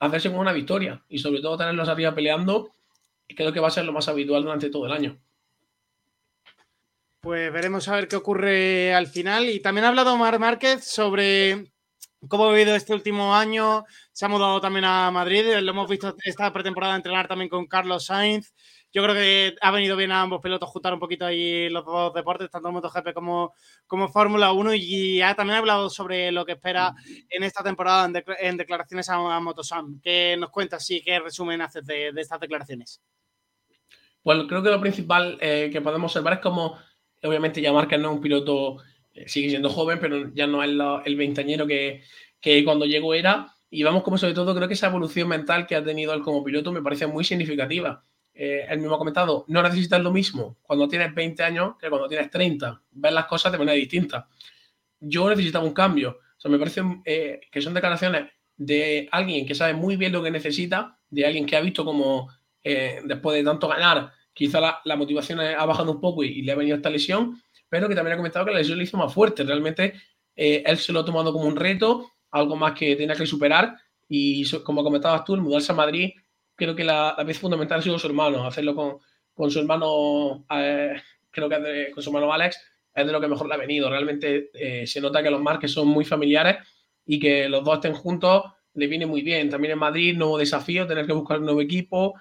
Hacerse 0.00 0.28
con 0.28 0.40
una 0.40 0.52
victoria 0.52 1.04
y 1.08 1.18
sobre 1.20 1.40
todo 1.40 1.56
tenerlos 1.56 1.88
arriba 1.88 2.12
peleando. 2.12 2.72
Creo 3.28 3.52
que 3.52 3.60
va 3.60 3.68
a 3.68 3.70
ser 3.70 3.84
lo 3.84 3.92
más 3.92 4.08
habitual 4.08 4.42
durante 4.42 4.70
todo 4.70 4.86
el 4.86 4.92
año. 4.92 5.20
Pues 7.20 7.52
veremos 7.52 7.86
a 7.86 7.94
ver 7.94 8.08
qué 8.08 8.16
ocurre 8.16 8.92
al 8.92 9.06
final. 9.06 9.48
Y 9.48 9.60
también 9.60 9.84
ha 9.84 9.88
hablado 9.90 10.16
Mar 10.16 10.40
Márquez 10.40 10.84
sobre 10.84 11.70
cómo 12.26 12.46
ha 12.46 12.52
vivido 12.52 12.74
este 12.74 12.92
último 12.92 13.36
año. 13.36 13.84
Se 14.10 14.24
ha 14.24 14.28
mudado 14.28 14.60
también 14.60 14.84
a 14.84 15.12
Madrid. 15.12 15.44
Lo 15.60 15.70
hemos 15.70 15.88
visto 15.88 16.16
esta 16.24 16.52
pretemporada 16.52 16.96
entrenar 16.96 17.28
también 17.28 17.48
con 17.48 17.68
Carlos 17.68 18.06
Sainz. 18.06 18.52
Yo 18.96 19.02
creo 19.02 19.14
que 19.14 19.54
ha 19.60 19.70
venido 19.72 19.94
bien 19.94 20.10
a 20.10 20.22
ambos 20.22 20.40
pilotos 20.40 20.70
juntar 20.70 20.94
un 20.94 20.98
poquito 20.98 21.26
ahí 21.26 21.68
los 21.68 21.84
dos 21.84 22.14
deportes, 22.14 22.48
tanto 22.48 22.72
MotoGP 22.72 23.12
como, 23.12 23.52
como 23.86 24.08
Fórmula 24.08 24.52
1. 24.52 24.72
Y 24.72 25.20
ha, 25.20 25.34
también 25.34 25.56
ha 25.56 25.58
hablado 25.58 25.90
sobre 25.90 26.32
lo 26.32 26.46
que 26.46 26.52
espera 26.52 26.94
en 27.28 27.42
esta 27.42 27.62
temporada 27.62 28.10
en, 28.40 28.56
declaraciones 28.56 29.10
a, 29.10 29.38
Motosam. 29.38 30.00
¿Qué 30.00 30.34
nos 30.38 30.48
cuentas? 30.48 30.86
Sí, 30.86 31.02
¿qué 31.04 31.20
resumen 31.20 31.60
haces 31.60 31.84
de, 31.84 32.08
estas 32.16 32.40
declaraciones? 32.40 33.02
Pues 34.22 34.38
creo 34.48 34.62
que 34.62 34.70
lo 34.70 34.80
principal 34.80 35.36
eh, 35.42 35.68
que 35.70 35.82
podemos 35.82 36.10
observar 36.10 36.32
es 36.32 36.40
cómo 36.40 36.78
Obviamente 37.22 37.60
ya 37.60 37.74
Márquez 37.74 38.00
no 38.00 38.08
es 38.08 38.14
un 38.14 38.22
piloto, 38.22 38.78
eh, 39.12 39.28
sigue 39.28 39.50
siendo 39.50 39.68
joven, 39.68 39.98
pero 40.00 40.32
ya 40.32 40.46
no 40.46 40.62
es 40.62 40.70
el 41.04 41.16
veintañero 41.16 41.66
que, 41.66 42.02
que 42.40 42.64
cuando 42.64 42.86
llegó 42.86 43.12
era. 43.12 43.52
Y 43.68 43.82
vamos 43.82 44.02
como 44.02 44.16
sobre 44.16 44.32
todo, 44.32 44.54
creo 44.54 44.68
que 44.68 44.74
esa 44.74 44.86
evolución 44.86 45.28
mental 45.28 45.66
que 45.66 45.76
ha 45.76 45.84
tenido 45.84 46.14
él 46.14 46.22
como 46.22 46.42
piloto 46.42 46.72
me 46.72 46.80
parece 46.80 47.06
muy 47.06 47.24
significativa. 47.24 48.02
Eh, 48.38 48.66
él 48.68 48.78
mismo 48.78 48.94
ha 48.94 48.98
comentado, 48.98 49.44
no 49.48 49.62
necesitas 49.62 50.00
lo 50.00 50.12
mismo 50.12 50.58
cuando 50.62 50.86
tienes 50.88 51.14
20 51.14 51.42
años 51.42 51.76
que 51.80 51.88
cuando 51.88 52.08
tienes 52.08 52.30
30. 52.30 52.82
Ver 52.90 53.12
las 53.12 53.26
cosas 53.26 53.52
de 53.52 53.58
manera 53.58 53.76
distinta. 53.76 54.28
Yo 55.00 55.28
necesitaba 55.28 55.64
un 55.64 55.72
cambio. 55.72 56.10
O 56.10 56.40
sea, 56.40 56.50
me 56.50 56.58
parece 56.58 56.82
eh, 57.04 57.40
que 57.50 57.62
son 57.62 57.74
declaraciones 57.74 58.30
de 58.56 59.08
alguien 59.10 59.46
que 59.46 59.54
sabe 59.54 59.74
muy 59.74 59.96
bien 59.96 60.12
lo 60.12 60.22
que 60.22 60.30
necesita, 60.30 60.98
de 61.10 61.26
alguien 61.26 61.46
que 61.46 61.56
ha 61.56 61.60
visto 61.60 61.84
como 61.84 62.28
después 63.04 63.36
de 63.36 63.44
tanto 63.44 63.68
ganar 63.68 64.10
quizá 64.36 64.60
la, 64.60 64.96
motivación 64.96 65.40
ha 65.40 65.64
bajado 65.64 65.92
un 65.92 66.00
poco 66.00 66.22
y, 66.22 66.42
le 66.42 66.52
ha 66.52 66.56
venido 66.56 66.76
esta 66.76 66.90
lesión, 66.90 67.40
pero 67.70 67.88
que 67.88 67.94
también 67.94 68.12
ha 68.12 68.16
comentado 68.18 68.44
que 68.44 68.52
la 68.52 68.58
lesión 68.58 68.76
le 68.76 68.84
hizo 68.84 68.98
más 68.98 69.12
fuerte. 69.12 69.42
Realmente 69.44 69.94
eh, 70.36 70.62
él 70.66 70.76
se 70.76 70.92
lo 70.92 71.00
ha 71.00 71.04
tomado 71.06 71.32
como 71.32 71.46
un 71.46 71.56
reto, 71.56 72.12
algo 72.30 72.54
más 72.54 72.74
que 72.74 72.94
tenía 72.96 73.16
que 73.16 73.26
superar 73.26 73.78
y 74.06 74.44
como 74.62 74.84
comentabas 74.84 75.24
tú, 75.24 75.34
el 75.34 75.40
mudarse 75.40 75.72
a 75.72 75.74
Madrid, 75.74 76.10
creo 76.56 76.74
que 76.74 76.84
la, 76.84 77.14
la 77.16 77.24
pieza 77.24 77.40
fundamental 77.40 77.78
ha 77.78 77.82
sido 77.82 77.98
su 77.98 78.06
hermano, 78.06 78.46
hacerlo 78.46 78.74
con, 78.74 78.98
con 79.34 79.50
su 79.50 79.60
hermano, 79.60 80.44
eh, 80.50 80.94
creo 81.30 81.48
que 81.48 81.90
con 81.92 82.02
su 82.02 82.10
hermano 82.10 82.32
Alex, 82.32 82.58
es 82.94 83.06
de 83.06 83.12
lo 83.12 83.20
que 83.20 83.28
mejor 83.28 83.46
le 83.46 83.54
ha 83.54 83.58
venido. 83.58 83.90
Realmente 83.90 84.50
eh, 84.54 84.86
se 84.86 85.00
nota 85.00 85.22
que 85.22 85.30
los 85.30 85.42
marques 85.42 85.70
son 85.70 85.86
muy 85.88 86.04
familiares 86.04 86.56
y 87.04 87.20
que 87.20 87.48
los 87.48 87.62
dos 87.62 87.74
estén 87.74 87.92
juntos 87.92 88.44
le 88.72 88.86
viene 88.86 89.06
muy 89.06 89.22
bien. 89.22 89.50
También 89.50 89.72
en 89.72 89.78
Madrid, 89.78 90.16
nuevo 90.16 90.38
desafío, 90.38 90.86
tener 90.86 91.06
que 91.06 91.12
buscar 91.12 91.38
un 91.38 91.44
nuevo 91.44 91.60
equipo, 91.60 92.14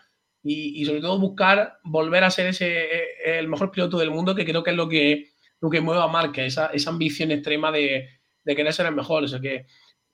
y, 0.48 0.86
sobre 0.86 1.02
todo 1.02 1.18
buscar 1.18 1.80
volver 1.84 2.24
a 2.24 2.30
ser 2.30 2.46
ese 2.48 2.84
eh, 2.84 3.40
el 3.40 3.48
mejor 3.48 3.72
piloto 3.72 3.98
del 3.98 4.12
mundo, 4.12 4.36
que 4.36 4.46
creo 4.46 4.64
que 4.64 4.70
es 4.70 4.76
lo 4.76 4.88
que, 4.88 5.32
lo 5.60 5.72
que 5.72 5.82
mueve 5.82 6.04
a 6.04 6.08
Márquez, 6.08 6.46
esa, 6.46 6.68
esa 6.68 6.92
ambición 6.92 7.32
extrema 7.32 7.72
de, 7.72 8.10
de, 8.44 8.56
querer 8.56 8.72
ser 8.72 8.86
el 8.86 8.94
mejor. 8.94 9.24
O 9.24 9.28
sea 9.28 9.40
que 9.40 9.66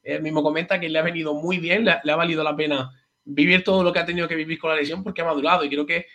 él 0.04 0.22
mismo 0.22 0.42
comenta 0.42 0.80
que 0.80 0.88
le 0.88 0.98
ha 0.98 1.04
venido 1.04 1.34
muy 1.34 1.58
bien, 1.58 1.84
le, 1.84 1.92
ha 1.92 2.16
valido 2.16 2.46
la 2.46 2.56
pena 2.56 2.92
vivir 3.26 3.64
todo 3.64 3.84
lo 3.84 3.94
que 3.94 4.00
ha 4.00 4.06
tenido 4.06 4.28
que 4.28 4.36
vivir 4.36 4.60
con 4.60 4.72
la 4.72 4.78
lesión 4.78 5.04
porque 5.04 5.22
ha 5.22 5.26
madurado 5.26 5.64
y 5.64 5.70
creo 5.70 5.86
que 5.86 6.08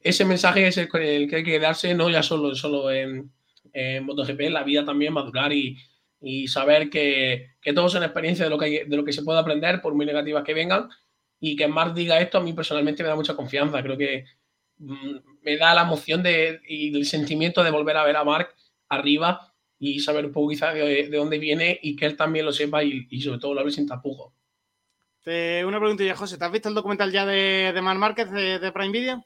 ese 0.00 0.24
mensaje 0.24 0.66
es 0.66 0.76
el, 0.78 0.88
el 0.94 1.28
que 1.28 1.36
hay 1.36 1.44
que 1.44 1.52
quedarse 1.52 1.94
no 1.94 2.10
ya 2.10 2.22
solo, 2.22 2.54
solo 2.54 2.90
en, 2.90 3.32
en 3.72 4.04
MotoGP, 4.04 4.40
en 4.40 4.52
la 4.52 4.62
vida 4.62 4.84
también 4.84 5.12
madurar 5.12 5.52
y, 5.52 5.78
y 6.20 6.48
saber 6.48 6.90
que, 6.90 7.56
que 7.60 7.72
todo 7.72 7.88
son 7.88 8.02
experiencias 8.02 8.46
de 8.46 8.50
lo, 8.50 8.58
que 8.58 8.84
de 8.86 8.96
lo 8.96 9.04
que 9.04 9.12
se 9.12 9.22
puede 9.22 9.38
aprender, 9.38 9.80
por 9.80 9.94
muy 9.94 10.06
negativas 10.06 10.44
que 10.44 10.54
vengan, 10.54 10.88
y 11.38 11.56
que 11.56 11.68
Mark 11.68 11.94
diga 11.94 12.20
esto 12.20 12.38
a 12.38 12.40
mí 12.40 12.52
personalmente 12.54 13.02
me 13.02 13.10
da 13.10 13.16
mucha 13.16 13.36
confianza. 13.36 13.82
Creo 13.82 13.98
que 13.98 14.24
mm, 14.78 15.16
me 15.42 15.56
da 15.58 15.74
la 15.74 15.82
emoción 15.82 16.22
de, 16.22 16.60
y 16.66 16.96
el 16.96 17.04
sentimiento 17.04 17.62
de 17.62 17.70
volver 17.70 17.96
a 17.96 18.04
ver 18.04 18.16
a 18.16 18.24
Mark 18.24 18.54
arriba 18.88 19.52
y 19.78 20.00
saber 20.00 20.24
un 20.26 20.32
poco 20.32 20.50
quizá 20.50 20.72
de, 20.72 21.08
dónde 21.10 21.38
viene 21.38 21.78
y 21.82 21.96
que 21.96 22.06
él 22.06 22.16
también 22.16 22.46
lo 22.46 22.52
sepa 22.52 22.82
y, 22.82 23.20
sobre 23.20 23.38
todo 23.38 23.54
lo 23.54 23.60
hable 23.60 23.72
sin 23.72 23.86
tapujos. 23.86 24.32
Una 25.26 25.78
preguntilla, 25.78 26.16
José. 26.16 26.38
¿Te 26.38 26.44
has 26.44 26.52
visto 26.52 26.68
el 26.68 26.74
documental 26.74 27.10
ya 27.10 27.24
de, 27.24 27.72
de 27.72 27.82
Mark 27.82 27.98
Márquez 27.98 28.30
de, 28.30 28.72
Prime 28.72 28.92
Video? 28.92 29.24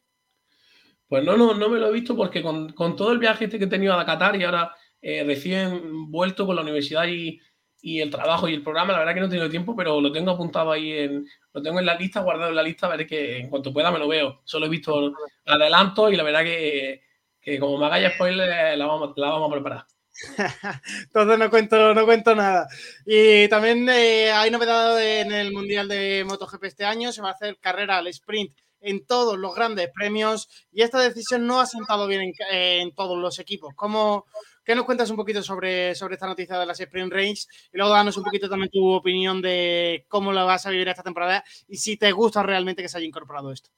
Pues 1.08 1.24
no, 1.24 1.36
no, 1.36 1.54
no 1.54 1.68
me 1.68 1.78
lo 1.78 1.88
he 1.88 1.92
visto 1.92 2.16
porque 2.16 2.42
con, 2.42 2.74
todo 2.74 3.12
el 3.12 3.18
viaje 3.18 3.46
este 3.46 3.58
que 3.58 3.64
he 3.64 3.68
tenido 3.68 3.94
a 3.94 4.04
Qatar 4.04 4.36
y 4.36 4.44
ahora 4.44 4.74
eh, 5.00 5.24
recién 5.24 6.10
vuelto 6.10 6.46
con 6.46 6.56
la 6.56 6.62
universidad 6.62 7.06
y, 7.06 7.40
y 7.80 8.00
el 8.00 8.10
trabajo 8.10 8.48
y 8.48 8.54
el 8.54 8.62
programa, 8.62 8.92
la 8.92 8.98
verdad 8.98 9.14
que 9.14 9.20
no 9.20 9.26
he 9.26 9.30
tenido 9.30 9.50
tiempo, 9.50 9.74
pero 9.76 10.00
lo 10.00 10.12
tengo 10.12 10.32
apuntado 10.32 10.72
ahí, 10.72 10.92
en, 10.92 11.26
lo 11.52 11.62
tengo 11.62 11.78
en 11.78 11.86
la 11.86 11.94
lista, 11.94 12.20
guardado 12.20 12.50
en 12.50 12.56
la 12.56 12.62
lista, 12.62 12.86
a 12.86 12.96
ver 12.96 13.06
que 13.06 13.38
en 13.38 13.48
cuanto 13.48 13.72
pueda 13.72 13.90
me 13.90 13.98
lo 13.98 14.08
veo. 14.08 14.40
Solo 14.44 14.66
he 14.66 14.70
visto 14.70 15.12
adelanto 15.46 16.10
y 16.10 16.16
la 16.16 16.22
verdad 16.22 16.44
que, 16.44 17.02
que 17.40 17.58
como 17.58 17.78
me 17.78 17.86
hagáis 17.86 18.14
spoiler, 18.14 18.76
la 18.76 18.86
vamos, 18.86 19.12
la 19.16 19.30
vamos 19.30 19.50
a 19.50 19.54
preparar. 19.54 19.86
Entonces 21.04 21.38
no 21.38 21.50
cuento, 21.50 21.94
no 21.94 22.04
cuento 22.04 22.34
nada. 22.34 22.66
Y 23.06 23.48
también 23.48 23.88
eh, 23.88 24.30
hay 24.30 24.50
novedad 24.50 25.00
en 25.02 25.32
el 25.32 25.52
Mundial 25.52 25.88
de 25.88 26.24
MotoGP 26.26 26.64
este 26.64 26.84
año, 26.84 27.12
se 27.12 27.22
va 27.22 27.30
a 27.30 27.32
hacer 27.32 27.58
carrera 27.58 27.98
al 27.98 28.08
sprint 28.08 28.56
en 28.80 29.04
todos 29.06 29.38
los 29.38 29.54
grandes 29.54 29.90
premios 29.92 30.48
y 30.70 30.82
esta 30.82 31.00
decisión 31.00 31.46
no 31.46 31.60
ha 31.60 31.66
sentado 31.66 32.06
bien 32.06 32.20
en, 32.20 32.32
en 32.50 32.94
todos 32.94 33.18
los 33.18 33.38
equipos. 33.38 33.74
¿Cómo, 33.74 34.26
¿Qué 34.68 34.74
nos 34.74 34.84
cuentas 34.84 35.08
un 35.08 35.16
poquito 35.16 35.42
sobre, 35.42 35.94
sobre 35.94 36.12
esta 36.12 36.26
noticia 36.26 36.58
de 36.58 36.66
las 36.66 36.78
Sprint 36.78 37.10
Range? 37.10 37.42
Y 37.72 37.78
luego 37.78 37.90
danos 37.90 38.18
un 38.18 38.24
poquito 38.24 38.50
también 38.50 38.68
tu 38.70 38.86
opinión 38.92 39.40
de 39.40 40.04
cómo 40.08 40.30
lo 40.30 40.44
vas 40.44 40.66
a 40.66 40.70
vivir 40.70 40.86
esta 40.86 41.02
temporada 41.02 41.42
y 41.66 41.78
si 41.78 41.96
te 41.96 42.12
gusta 42.12 42.42
realmente 42.42 42.82
que 42.82 42.88
se 42.90 42.98
haya 42.98 43.06
incorporado 43.06 43.50
esto. 43.50 43.70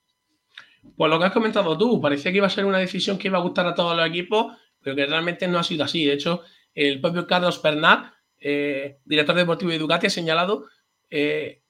Pues 0.96 1.08
lo 1.08 1.16
que 1.20 1.26
has 1.26 1.32
comentado 1.32 1.78
tú, 1.78 2.00
parecía 2.00 2.32
que 2.32 2.38
iba 2.38 2.48
a 2.48 2.50
ser 2.50 2.64
una 2.64 2.78
decisión 2.78 3.18
que 3.18 3.28
iba 3.28 3.38
a 3.38 3.42
gustar 3.42 3.68
a 3.68 3.74
todos 3.76 3.96
los 3.96 4.04
equipos, 4.04 4.56
pero 4.82 4.96
que 4.96 5.06
realmente 5.06 5.46
no 5.48 5.58
ha 5.58 5.62
sido 5.62 5.84
así. 5.84 6.04
De 6.04 6.14
hecho, 6.14 6.42
el 6.74 7.00
propio 7.00 7.26
Carlos 7.26 7.60
Bernat, 7.62 8.12
eh, 8.38 8.98
director 9.04 9.34
deportivo 9.34 9.70
de 9.70 9.78
Ducati, 9.78 10.06
ha 10.06 10.10
señalado 10.10 10.66
eh, 11.10 11.62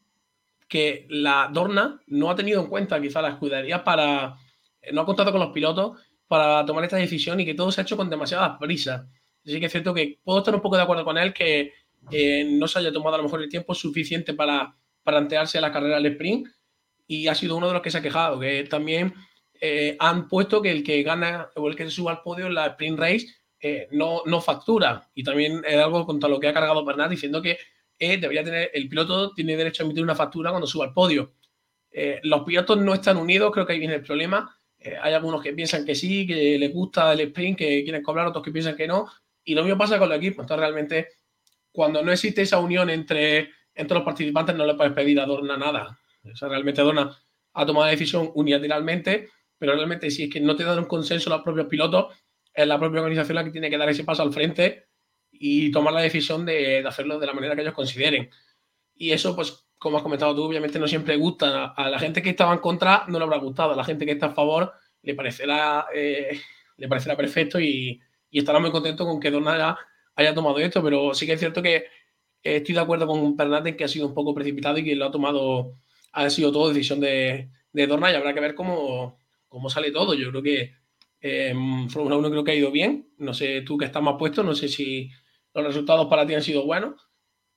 que 0.68 1.06
la 1.10 1.50
Dorna 1.52 2.00
no 2.06 2.30
ha 2.30 2.36
tenido 2.36 2.60
en 2.60 2.68
cuenta 2.68 3.00
quizá 3.00 3.20
la 3.20 3.30
escudería 3.30 3.82
para, 3.82 4.36
no 4.92 5.00
ha 5.00 5.06
contado 5.06 5.32
con 5.32 5.40
los 5.40 5.50
pilotos 5.52 6.00
para 6.28 6.64
tomar 6.64 6.84
esta 6.84 6.96
decisión 6.96 7.40
y 7.40 7.44
que 7.44 7.54
todo 7.54 7.72
se 7.72 7.80
ha 7.80 7.84
hecho 7.84 7.96
con 7.96 8.08
demasiadas 8.08 8.56
prisas. 8.60 9.04
Así 9.44 9.58
que 9.58 9.66
es 9.66 9.72
cierto 9.72 9.92
que 9.92 10.20
puedo 10.22 10.38
estar 10.38 10.54
un 10.54 10.60
poco 10.60 10.76
de 10.76 10.82
acuerdo 10.82 11.04
con 11.04 11.18
él 11.18 11.32
que 11.32 11.72
eh, 12.10 12.44
no 12.44 12.68
se 12.68 12.78
haya 12.78 12.92
tomado 12.92 13.16
a 13.16 13.18
lo 13.18 13.24
mejor 13.24 13.42
el 13.42 13.48
tiempo 13.48 13.74
suficiente 13.74 14.34
para 14.34 14.76
plantearse 15.02 15.60
la 15.60 15.72
carrera 15.72 15.96
del 15.96 16.12
sprint 16.12 16.48
y 17.06 17.26
ha 17.26 17.34
sido 17.34 17.56
uno 17.56 17.66
de 17.66 17.72
los 17.72 17.82
que 17.82 17.90
se 17.90 17.98
ha 17.98 18.02
quejado, 18.02 18.38
que 18.38 18.62
también 18.64 19.12
eh, 19.60 19.96
han 19.98 20.28
puesto 20.28 20.62
que 20.62 20.70
el 20.70 20.82
que 20.82 21.02
gana 21.02 21.50
o 21.56 21.68
el 21.68 21.76
que 21.76 21.84
se 21.84 21.90
suba 21.90 22.12
al 22.12 22.22
podio 22.22 22.46
en 22.46 22.54
la 22.54 22.66
sprint 22.68 22.98
race 22.98 23.26
eh, 23.60 23.88
no, 23.92 24.22
no 24.26 24.40
factura. 24.40 25.08
Y 25.14 25.22
también 25.22 25.62
es 25.66 25.76
algo 25.76 26.06
contra 26.06 26.28
lo 26.28 26.40
que 26.40 26.48
ha 26.48 26.54
cargado 26.54 26.84
Bernard 26.84 27.10
diciendo 27.10 27.42
que 27.42 27.58
debería 27.98 28.42
tener, 28.42 28.70
el 28.72 28.88
piloto 28.88 29.34
tiene 29.34 29.56
derecho 29.58 29.82
a 29.82 29.84
emitir 29.84 30.02
una 30.02 30.14
factura 30.14 30.50
cuando 30.50 30.66
suba 30.66 30.86
al 30.86 30.94
podio. 30.94 31.34
los 32.22 32.44
pilotos 32.44 32.78
no 32.78 32.94
están 32.94 33.18
unidos, 33.18 33.52
creo 33.52 33.66
que 33.66 33.74
ahí 33.74 33.78
viene 33.78 33.96
el 33.96 34.02
problema. 34.02 34.56
hay 35.02 35.12
algunos 35.12 35.42
que 35.42 35.52
piensan 35.52 35.84
que 35.84 35.94
sí, 35.94 36.26
que 36.26 36.58
les 36.58 36.72
gusta 36.72 37.12
el 37.12 37.20
sprint, 37.20 37.58
que 37.58 37.84
quieren 37.84 38.02
cobrar, 38.02 38.26
otros 38.28 38.42
que 38.42 38.52
piensan 38.52 38.74
que 38.74 38.86
no. 38.86 39.06
Y 39.44 39.54
lo 39.54 39.62
mismo 39.62 39.76
pasa 39.76 39.98
con 39.98 40.10
el 40.10 40.16
equipo. 40.16 40.40
Entonces, 40.40 40.60
realmente, 40.60 41.08
cuando 41.72 42.02
no 42.02 42.12
existe 42.12 42.42
esa 42.42 42.58
unión 42.58 42.88
entre, 42.88 43.50
entre 43.74 43.94
los 43.96 44.04
participantes, 44.04 44.54
no 44.56 44.66
le 44.66 44.74
puedes 44.74 44.92
pedir 44.92 45.20
a 45.20 45.26
Dorna 45.26 45.56
nada. 45.56 45.98
O 46.24 46.36
sea, 46.36 46.48
realmente 46.48 46.82
Dorna 46.82 47.16
ha 47.52 47.66
tomado 47.66 47.86
la 47.86 47.92
decisión 47.92 48.30
unilateralmente, 48.34 49.28
pero 49.60 49.74
realmente 49.74 50.10
si 50.10 50.24
es 50.24 50.30
que 50.30 50.40
no 50.40 50.56
te 50.56 50.64
dan 50.64 50.78
un 50.78 50.86
consenso 50.86 51.28
los 51.28 51.42
propios 51.42 51.66
pilotos, 51.66 52.14
es 52.54 52.66
la 52.66 52.78
propia 52.78 53.00
organización 53.00 53.34
la 53.34 53.44
que 53.44 53.50
tiene 53.50 53.68
que 53.68 53.76
dar 53.76 53.90
ese 53.90 54.04
paso 54.04 54.22
al 54.22 54.32
frente 54.32 54.88
y 55.30 55.70
tomar 55.70 55.92
la 55.92 56.00
decisión 56.00 56.46
de, 56.46 56.78
hacerlo 56.86 57.18
de 57.18 57.26
la 57.26 57.34
manera 57.34 57.54
que 57.54 57.60
ellos 57.60 57.74
consideren. 57.74 58.30
Y 58.94 59.12
eso, 59.12 59.36
pues, 59.36 59.66
como 59.76 59.98
has 59.98 60.02
comentado 60.02 60.34
tú, 60.34 60.44
obviamente 60.44 60.78
no 60.78 60.88
siempre 60.88 61.16
gusta. 61.16 61.66
A, 61.76 61.90
la 61.90 61.98
gente 61.98 62.22
que 62.22 62.30
estaba 62.30 62.54
en 62.54 62.60
contra 62.60 63.04
no 63.08 63.18
le 63.18 63.24
habrá 63.24 63.36
gustado. 63.36 63.72
A 63.72 63.76
la 63.76 63.84
gente 63.84 64.06
que 64.06 64.12
está 64.12 64.26
a 64.26 64.34
favor 64.34 64.72
le 65.02 65.14
parecerá, 65.14 65.86
eh, 65.94 66.40
le 66.78 66.88
parecerá 66.88 67.14
perfecto 67.16 67.60
y, 67.60 68.00
y 68.30 68.38
estará 68.38 68.60
muy 68.60 68.70
contento 68.70 69.04
con 69.04 69.20
que 69.20 69.30
Dorna 69.30 69.76
haya, 70.14 70.34
tomado 70.34 70.58
esto, 70.58 70.82
pero 70.82 71.12
sí 71.14 71.26
que 71.26 71.34
es 71.34 71.40
cierto 71.40 71.62
que 71.62 71.86
estoy 72.42 72.74
de 72.74 72.80
acuerdo 72.80 73.06
con 73.06 73.36
Bernat 73.36 73.66
en 73.66 73.76
que 73.76 73.84
ha 73.84 73.88
sido 73.88 74.06
un 74.06 74.14
poco 74.14 74.34
precipitado 74.34 74.78
y 74.78 74.84
que 74.84 74.96
lo 74.96 75.06
ha 75.06 75.10
tomado, 75.10 75.74
ha 76.12 76.30
sido 76.30 76.50
todo 76.50 76.68
decisión 76.68 77.00
de, 77.00 77.50
de 77.72 77.86
Dorna 77.86 78.10
y 78.10 78.14
habrá 78.14 78.32
que 78.34 78.40
ver 78.40 78.54
cómo, 78.54 79.19
cómo 79.50 79.68
sale 79.68 79.90
todo. 79.90 80.14
Yo 80.14 80.30
creo 80.30 80.42
que 80.42 80.74
eh, 81.20 81.54
Fórmula 81.90 82.16
1 82.16 82.30
creo 82.30 82.44
que 82.44 82.52
ha 82.52 82.54
ido 82.54 82.70
bien. 82.70 83.12
No 83.18 83.34
sé 83.34 83.60
tú 83.60 83.76
que 83.76 83.84
estás 83.84 84.02
más 84.02 84.14
puesto, 84.18 84.42
no 84.42 84.54
sé 84.54 84.68
si 84.68 85.10
los 85.52 85.66
resultados 85.66 86.06
para 86.06 86.26
ti 86.26 86.34
han 86.34 86.42
sido 86.42 86.64
buenos. 86.64 86.94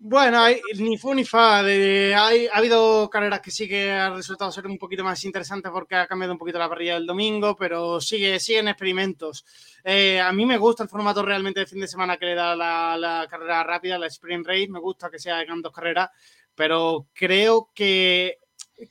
Bueno, 0.05 0.41
hay, 0.41 0.59
ni 0.80 0.97
fu 0.97 1.13
ni 1.13 1.23
fa. 1.23 1.59
Hay, 1.59 2.47
ha 2.47 2.57
habido 2.57 3.09
carreras 3.09 3.39
que 3.39 3.51
sí 3.51 3.69
que 3.69 3.89
han 3.89 4.15
resultado 4.15 4.51
ser 4.51 4.67
un 4.67 4.77
poquito 4.77 5.01
más 5.01 5.23
interesantes 5.23 5.72
porque 5.72 5.95
ha 5.95 6.07
cambiado 6.07 6.33
un 6.33 6.39
poquito 6.39 6.59
la 6.59 6.67
parrilla 6.67 6.95
del 6.95 7.05
domingo, 7.05 7.55
pero 7.55 8.01
sigue, 8.01 8.38
siguen 8.38 8.67
experimentos. 8.67 9.45
Eh, 9.81 10.19
a 10.19 10.33
mí 10.33 10.45
me 10.45 10.57
gusta 10.57 10.83
el 10.83 10.89
formato 10.89 11.23
realmente 11.23 11.61
de 11.61 11.67
fin 11.67 11.80
de 11.80 11.88
semana 11.88 12.17
que 12.17 12.25
le 12.25 12.35
da 12.35 12.53
la, 12.53 13.25
carrera 13.30 13.63
rápida, 13.63 13.97
la 13.97 14.07
sprint 14.07 14.45
race. 14.45 14.67
Me 14.67 14.80
gusta 14.80 15.09
que 15.09 15.19
se 15.19 15.31
hagan 15.31 15.61
dos 15.61 15.72
carreras, 15.72 16.09
pero 16.53 17.07
creo 17.13 17.72
que 17.73 18.39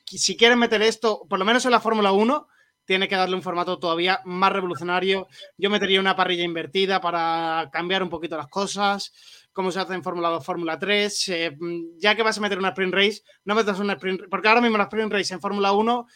si 0.07 0.35
quieren 0.35 0.59
meter 0.59 0.81
esto, 0.81 1.27
por 1.29 1.39
lo 1.39 1.45
menos 1.45 1.67
en 1.67 1.73
la 1.73 1.81
Fórmula 1.81 2.13
1, 2.13 2.49
tiene 2.85 3.09
que 3.09 3.17
darle 3.17 3.37
un 3.37 3.43
formato 3.43 3.79
todavía 3.79 4.21
más 4.25 4.53
revolucionario. 4.53 5.29
Yo 5.57 5.71
metería 5.71 6.01
una 6.01 6.17
parrilla 6.17 6.45
invertida 6.45 7.01
para 7.01 7.69
cambiar 7.73 8.03
un 8.03 8.09
poquito 8.11 8.37
las 8.37 8.49
cosas 8.49 9.13
como 9.53 9.71
se 9.71 9.81
hace 9.81 9.95
en 9.95 10.03
Fórmula 10.03 10.31
2, 10.31 10.45
Fórmula 10.45 10.79
3. 10.79 11.29
Eh, 11.29 11.57
ya 11.99 12.15
que 12.15 12.23
vas 12.23 12.39
a 12.39 12.41
meter 12.41 12.59
una 12.59 12.71
sprint 12.71 12.95
race, 12.95 13.23
no 13.45 13.55
metas 13.55 13.79
una 13.79 13.95
sprint 13.95 14.23
porque 14.31 14.49
ahora 14.49 14.61
mismo 14.61 14.79
la 14.79 14.85
sprint 14.85 15.13
race 15.13 15.35
en 15.35 15.41
Fórmula 15.41 15.73
1 15.73 16.07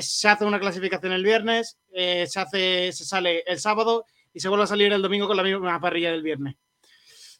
se 0.00 0.28
hace 0.28 0.44
una 0.44 0.58
clasificación 0.58 1.12
el 1.12 1.24
viernes, 1.24 1.78
eh, 1.92 2.26
se, 2.26 2.40
hace, 2.40 2.92
se 2.92 3.04
sale 3.04 3.44
el 3.46 3.60
sábado 3.60 4.06
y 4.32 4.40
se 4.40 4.48
vuelve 4.48 4.64
a 4.64 4.68
salir 4.68 4.92
el 4.92 5.02
domingo 5.02 5.26
con 5.26 5.36
la 5.36 5.42
misma 5.42 5.80
parrilla 5.80 6.10
del 6.10 6.22
viernes. 6.22 6.56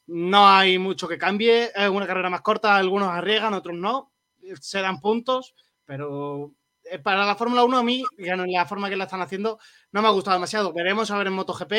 No 0.06 0.48
hay 0.48 0.78
mucho 0.78 1.08
que 1.08 1.18
cambie, 1.18 1.72
es 1.74 1.88
una 1.88 2.06
carrera 2.06 2.30
más 2.30 2.42
corta, 2.42 2.76
algunos 2.76 3.08
arriesgan, 3.08 3.54
otros 3.54 3.76
no, 3.76 4.12
se 4.60 4.80
dan 4.80 5.00
puntos, 5.00 5.54
pero 5.84 6.44
eh, 6.44 6.65
para 7.02 7.24
la 7.24 7.36
Fórmula 7.36 7.64
1 7.64 7.78
a 7.78 7.82
mí, 7.82 8.02
en 8.18 8.52
la 8.52 8.66
forma 8.66 8.88
que 8.88 8.96
la 8.96 9.04
están 9.04 9.22
haciendo, 9.22 9.58
no 9.92 10.02
me 10.02 10.08
ha 10.08 10.12
gustado 10.12 10.36
demasiado. 10.36 10.72
Veremos 10.72 11.10
a 11.10 11.18
ver 11.18 11.26
en 11.26 11.32
MotoGP 11.34 11.72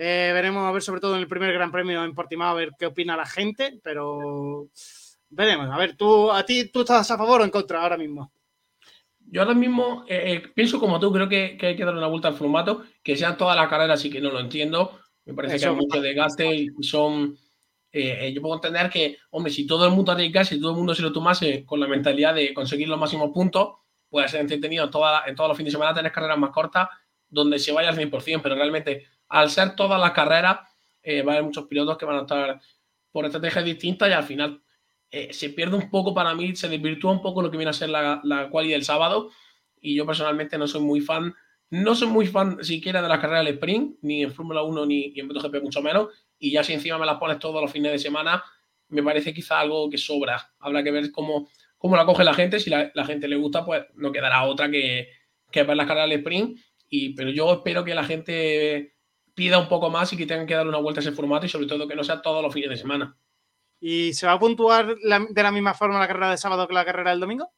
eh, 0.00 0.30
veremos 0.32 0.64
a 0.64 0.70
ver, 0.70 0.80
sobre 0.80 1.00
todo 1.00 1.16
en 1.16 1.22
el 1.22 1.28
primer 1.28 1.52
Gran 1.52 1.72
Premio 1.72 2.04
en 2.04 2.14
Portimao, 2.14 2.50
a 2.50 2.54
ver 2.54 2.70
qué 2.78 2.86
opina 2.86 3.16
la 3.16 3.26
gente, 3.26 3.80
pero 3.82 4.68
veremos. 5.28 5.68
A 5.70 5.76
ver, 5.76 5.96
tú, 5.96 6.30
a 6.30 6.44
ti, 6.44 6.70
¿tú 6.70 6.80
estás 6.80 7.10
a 7.10 7.18
favor 7.18 7.40
o 7.40 7.44
en 7.44 7.50
contra 7.50 7.82
ahora 7.82 7.96
mismo? 7.96 8.32
Yo 9.30 9.42
ahora 9.42 9.54
mismo 9.54 10.04
eh, 10.06 10.34
eh, 10.34 10.48
pienso 10.54 10.78
como 10.78 11.00
tú, 11.00 11.12
creo 11.12 11.28
que, 11.28 11.58
hay 11.60 11.76
que 11.76 11.84
darle 11.84 11.98
una 11.98 12.06
vuelta 12.06 12.28
al 12.28 12.36
formato, 12.36 12.84
que 13.02 13.16
sean 13.16 13.36
todas 13.36 13.56
las 13.56 13.68
carreras, 13.68 14.02
y 14.04 14.08
que 14.08 14.20
no 14.20 14.30
lo 14.30 14.38
entiendo. 14.38 15.00
Me 15.24 15.34
parece 15.34 15.58
que 15.58 15.66
hay 15.66 15.74
mucho 15.74 16.00
desgaste 16.00 16.54
y 16.54 16.68
son. 16.80 17.36
yo 17.92 18.40
puedo 18.40 18.54
entender 18.54 18.88
que, 18.88 19.18
hombre, 19.30 19.52
si 19.52 19.66
todo 19.66 19.84
el 19.84 19.92
mundo 19.92 20.12
arriesgase, 20.12 20.54
si 20.54 20.60
todo 20.60 20.70
el 20.70 20.76
mundo 20.76 20.94
se 20.94 21.02
lo 21.02 21.12
tomase 21.12 21.66
con 21.66 21.80
la 21.80 21.88
mentalidad 21.88 22.36
de 22.36 22.54
conseguir 22.54 22.88
los 22.88 23.00
máximos 23.00 23.32
puntos, 23.34 23.78
puede 24.08 24.28
ser 24.28 24.40
entretenido 24.40 24.84
en, 24.84 24.90
en 25.26 25.34
todos 25.36 25.48
los 25.48 25.56
fines 25.56 25.72
de 25.72 25.76
semana 25.76 25.94
tener 25.94 26.12
carreras 26.12 26.38
más 26.38 26.50
cortas 26.50 26.88
donde 27.28 27.58
se 27.58 27.72
vaya 27.72 27.90
al 27.90 27.96
100%, 27.96 28.40
pero 28.42 28.54
realmente 28.54 29.06
al 29.28 29.50
ser 29.50 29.76
todas 29.76 30.00
las 30.00 30.12
carreras, 30.12 30.60
eh, 31.02 31.22
va 31.22 31.32
a 31.32 31.34
haber 31.36 31.44
muchos 31.44 31.66
pilotos 31.66 31.98
que 31.98 32.06
van 32.06 32.16
a 32.16 32.20
estar 32.22 32.60
por 33.12 33.24
estrategias 33.24 33.64
distintas 33.64 34.08
y 34.08 34.12
al 34.12 34.24
final 34.24 34.62
eh, 35.10 35.32
se 35.32 35.50
pierde 35.50 35.76
un 35.76 35.90
poco 35.90 36.14
para 36.14 36.34
mí, 36.34 36.54
se 36.56 36.68
desvirtúa 36.68 37.12
un 37.12 37.22
poco 37.22 37.42
lo 37.42 37.50
que 37.50 37.56
viene 37.56 37.70
a 37.70 37.74
ser 37.74 37.90
la, 37.90 38.20
la 38.24 38.48
quali 38.50 38.70
del 38.70 38.84
sábado. 38.84 39.30
Y 39.80 39.94
yo 39.94 40.04
personalmente 40.06 40.58
no 40.58 40.66
soy 40.66 40.80
muy 40.80 41.00
fan, 41.00 41.34
no 41.70 41.94
soy 41.94 42.08
muy 42.08 42.26
fan 42.26 42.62
siquiera 42.64 43.00
de 43.00 43.08
las 43.08 43.20
carreras 43.20 43.44
del 43.44 43.54
sprint, 43.54 43.98
ni 44.02 44.22
en 44.22 44.32
Fórmula 44.32 44.62
1 44.62 44.86
ni, 44.86 45.12
en 45.14 45.26
MotoGP, 45.26 45.62
mucho 45.62 45.82
menos. 45.82 46.08
Y 46.38 46.50
ya 46.50 46.64
si 46.64 46.72
encima 46.72 46.98
me 46.98 47.06
las 47.06 47.18
pones 47.18 47.38
todos 47.38 47.60
los 47.60 47.70
fines 47.70 47.92
de 47.92 47.98
semana, 47.98 48.42
me 48.88 49.02
parece 49.02 49.32
quizá 49.32 49.60
algo 49.60 49.88
que 49.88 49.98
sobra. 49.98 50.52
Habrá 50.58 50.82
que 50.82 50.90
ver 50.90 51.12
cómo, 51.12 51.48
cómo 51.78 51.96
la 51.96 52.04
coge 52.04 52.24
la 52.24 52.34
gente. 52.34 52.60
Si 52.60 52.68
la, 52.68 52.90
la 52.94 53.06
gente 53.06 53.28
le 53.28 53.36
gusta, 53.36 53.64
pues 53.64 53.84
no 53.94 54.12
quedará 54.12 54.44
otra 54.44 54.70
que, 54.70 55.08
que 55.50 55.62
ver 55.62 55.76
las 55.76 55.86
carreras 55.86 56.10
del 56.10 56.18
sprint. 56.18 56.58
Y, 56.90 57.14
pero 57.14 57.30
yo 57.30 57.52
espero 57.52 57.84
que 57.84 57.94
la 57.94 58.04
gente 58.04 58.94
pida 59.34 59.58
un 59.58 59.68
poco 59.68 59.88
más 59.88 60.12
y 60.12 60.16
que 60.16 60.26
tengan 60.26 60.46
que 60.46 60.54
dar 60.54 60.66
una 60.66 60.78
vuelta 60.78 61.00
a 61.00 61.02
ese 61.02 61.12
formato 61.12 61.46
y 61.46 61.48
sobre 61.48 61.66
todo 61.66 61.86
que 61.86 61.94
no 61.94 62.04
sea 62.04 62.20
todos 62.20 62.42
los 62.42 62.52
fines 62.52 62.70
de 62.70 62.76
semana. 62.76 63.16
¿Y 63.80 64.12
se 64.12 64.26
va 64.26 64.32
a 64.32 64.38
puntuar 64.38 64.96
de 64.96 65.42
la 65.42 65.52
misma 65.52 65.74
forma 65.74 66.00
la 66.00 66.08
carrera 66.08 66.30
de 66.30 66.36
sábado 66.36 66.66
que 66.66 66.74
la 66.74 66.84
carrera 66.84 67.10
del 67.10 67.20
domingo? 67.20 67.48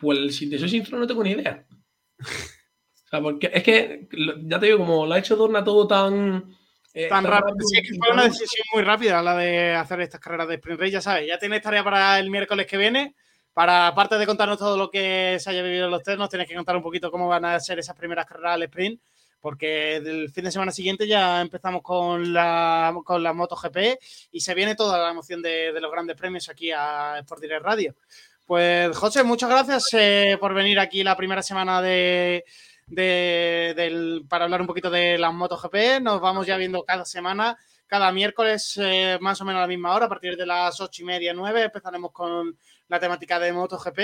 Pues 0.00 0.36
si 0.36 0.50
te 0.50 0.58
soy 0.58 0.68
sincero, 0.68 0.98
no 0.98 1.06
tengo 1.06 1.22
ni 1.22 1.30
idea. 1.30 1.64
o 2.18 3.08
sea, 3.08 3.20
porque 3.20 3.50
es 3.52 3.62
que, 3.62 4.08
ya 4.44 4.58
te 4.58 4.66
digo, 4.66 4.78
como 4.78 5.06
lo 5.06 5.14
ha 5.14 5.18
hecho 5.18 5.36
Dorna 5.36 5.64
todo 5.64 5.86
tan. 5.86 6.56
Eh, 6.98 7.08
tan, 7.08 7.24
rápido. 7.24 7.56
Sí, 7.60 7.82
que 7.82 7.94
fue 7.94 8.10
una 8.10 8.24
decisión 8.24 8.64
muy 8.72 8.82
rápida 8.82 9.22
la 9.22 9.36
de 9.36 9.74
hacer 9.74 10.00
estas 10.00 10.18
carreras 10.18 10.48
de 10.48 10.54
sprint 10.54 10.80
race, 10.80 10.92
ya 10.92 11.02
sabes. 11.02 11.26
Ya 11.26 11.38
tienes 11.38 11.60
tarea 11.60 11.84
para 11.84 12.18
el 12.18 12.30
miércoles 12.30 12.66
que 12.66 12.78
viene. 12.78 13.14
Para, 13.52 13.86
aparte 13.86 14.16
de 14.16 14.24
contarnos 14.24 14.58
todo 14.58 14.78
lo 14.78 14.90
que 14.90 15.36
se 15.38 15.50
haya 15.50 15.62
vivido 15.62 15.84
en 15.84 15.90
los 15.90 16.02
test, 16.02 16.18
nos 16.18 16.30
tienes 16.30 16.48
que 16.48 16.54
contar 16.54 16.74
un 16.74 16.82
poquito 16.82 17.10
cómo 17.10 17.28
van 17.28 17.44
a 17.44 17.60
ser 17.60 17.78
esas 17.78 17.94
primeras 17.96 18.24
carreras 18.24 18.54
al 18.54 18.62
sprint 18.62 19.00
porque 19.40 20.00
del 20.00 20.30
fin 20.30 20.44
de 20.44 20.50
semana 20.50 20.72
siguiente 20.72 21.06
ya 21.06 21.40
empezamos 21.40 21.82
con 21.82 22.32
la, 22.32 22.92
con 23.04 23.22
la 23.22 23.32
MotoGP 23.32 23.76
y 24.32 24.40
se 24.40 24.54
viene 24.54 24.74
toda 24.74 24.98
la 24.98 25.10
emoción 25.10 25.42
de, 25.42 25.72
los 25.80 25.92
grandes 25.92 26.16
premios 26.16 26.48
aquí 26.48 26.72
a 26.72 27.18
Sport 27.20 27.42
Direct 27.42 27.62
Radio. 27.62 27.94
Pues 28.44 28.96
José, 28.96 29.22
muchas 29.22 29.50
gracias 29.50 29.88
eh, 29.92 30.36
por 30.40 30.54
venir 30.54 30.80
aquí 30.80 31.04
la 31.04 31.16
primera 31.16 31.42
semana 31.42 31.82
de, 31.82 32.44
para 32.94 34.44
hablar 34.44 34.60
un 34.60 34.66
poquito 34.66 34.90
de 34.90 35.18
la 35.18 35.30
MotoGP. 35.30 36.00
Nos 36.02 36.20
vamos 36.20 36.46
ya 36.46 36.56
viendo 36.56 36.84
cada 36.84 37.04
semana, 37.04 37.58
cada 37.86 38.12
miércoles 38.12 38.78
eh, 38.82 39.18
más 39.20 39.40
o 39.40 39.44
menos 39.44 39.58
a 39.58 39.62
la 39.62 39.68
misma 39.68 39.94
hora, 39.94 40.06
a 40.06 40.08
partir 40.08 40.36
de 40.36 40.46
las 40.46 40.80
ocho 40.80 41.02
y 41.02 41.06
media, 41.06 41.32
nueve, 41.34 41.62
empezaremos 41.62 42.12
con 42.12 42.58
la 42.88 43.00
temática 43.00 43.38
de 43.38 43.52
MotoGP 43.52 43.98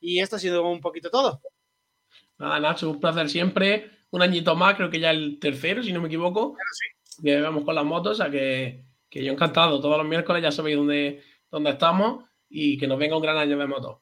y 0.00 0.20
esto 0.20 0.36
ha 0.36 0.38
sido 0.38 0.68
un 0.68 0.80
poquito 0.80 1.10
todo. 1.10 1.40
Nada, 2.38 2.60
Nacho, 2.60 2.90
un 2.90 3.00
placer 3.00 3.28
siempre 3.28 4.02
un 4.12 4.22
añito 4.22 4.54
más, 4.54 4.76
creo 4.76 4.90
que 4.90 5.00
ya 5.00 5.10
el 5.10 5.38
tercero, 5.38 5.82
si 5.82 5.92
no 5.92 6.00
me 6.00 6.08
equivoco. 6.08 6.56
Sí. 6.72 7.22
Que 7.22 7.40
vamos 7.40 7.64
con 7.64 7.74
las 7.74 7.84
motos, 7.84 8.12
o 8.12 8.22
sea 8.22 8.30
que, 8.30 8.84
que, 9.08 9.24
yo 9.24 9.32
encantado. 9.32 9.80
Todos 9.80 9.98
los 9.98 10.06
miércoles 10.06 10.42
ya 10.42 10.52
sabéis 10.52 10.76
dónde, 10.76 11.22
dónde 11.50 11.70
estamos 11.70 12.24
y 12.48 12.78
que 12.78 12.86
nos 12.86 12.98
venga 12.98 13.16
un 13.16 13.22
gran 13.22 13.38
año 13.38 13.56
de 13.56 13.66
motos. 13.66 13.98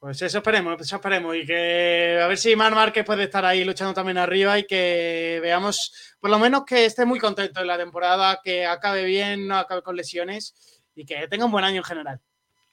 Pues 0.00 0.22
eso 0.22 0.38
esperemos, 0.38 0.80
eso 0.80 0.96
esperemos. 0.96 1.36
Y 1.36 1.44
que 1.44 2.18
a 2.22 2.26
ver 2.26 2.38
si 2.38 2.56
Mar 2.56 2.74
Márquez 2.74 3.04
puede 3.04 3.24
estar 3.24 3.44
ahí 3.44 3.62
luchando 3.64 3.92
también 3.92 4.16
arriba 4.16 4.58
y 4.58 4.64
que 4.64 5.38
veamos, 5.42 5.92
por 6.18 6.30
lo 6.30 6.38
menos 6.38 6.64
que 6.64 6.86
esté 6.86 7.04
muy 7.04 7.18
contento 7.18 7.60
en 7.60 7.66
la 7.66 7.76
temporada, 7.76 8.40
que 8.42 8.64
acabe 8.64 9.04
bien, 9.04 9.46
no 9.46 9.58
acabe 9.58 9.82
con 9.82 9.94
lesiones 9.94 10.82
y 10.94 11.04
que 11.04 11.28
tenga 11.28 11.44
un 11.44 11.52
buen 11.52 11.66
año 11.66 11.76
en 11.76 11.84
general. 11.84 12.20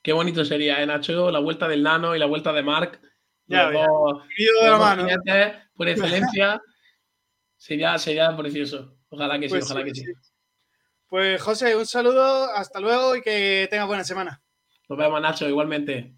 Qué 0.02 0.14
bonito 0.14 0.46
sería, 0.46 0.82
¿eh, 0.82 0.86
Nacho? 0.86 1.30
La 1.30 1.40
vuelta 1.40 1.68
del 1.68 1.84
Nano 1.84 2.16
y 2.16 2.20
la 2.20 2.28
vuelta 2.28 2.54
de 2.54 2.64
Marc. 2.64 3.02
Ya, 3.46 3.72
de 3.72 3.80
la 4.62 4.78
mano 4.78 5.06
por 5.76 5.90
excelencia, 5.90 6.62
sería, 7.58 7.98
sería 7.98 8.36
precioso. 8.38 8.96
Ojalá 9.10 9.38
que 9.38 9.48
sí, 9.48 9.50
pues 9.50 9.66
ojalá 9.66 9.84
que 9.84 9.96
sí. 9.96 10.06
Pues 11.08 11.42
José, 11.42 11.76
un 11.76 11.86
saludo, 11.86 12.50
hasta 12.54 12.80
luego 12.80 13.18
y 13.18 13.22
que 13.22 13.68
tenga 13.70 13.86
buena 13.86 14.06
semana. 14.06 14.42
Nos 14.88 14.98
vemos, 14.98 15.22
Nacho, 15.22 15.48
igualmente. 15.48 16.14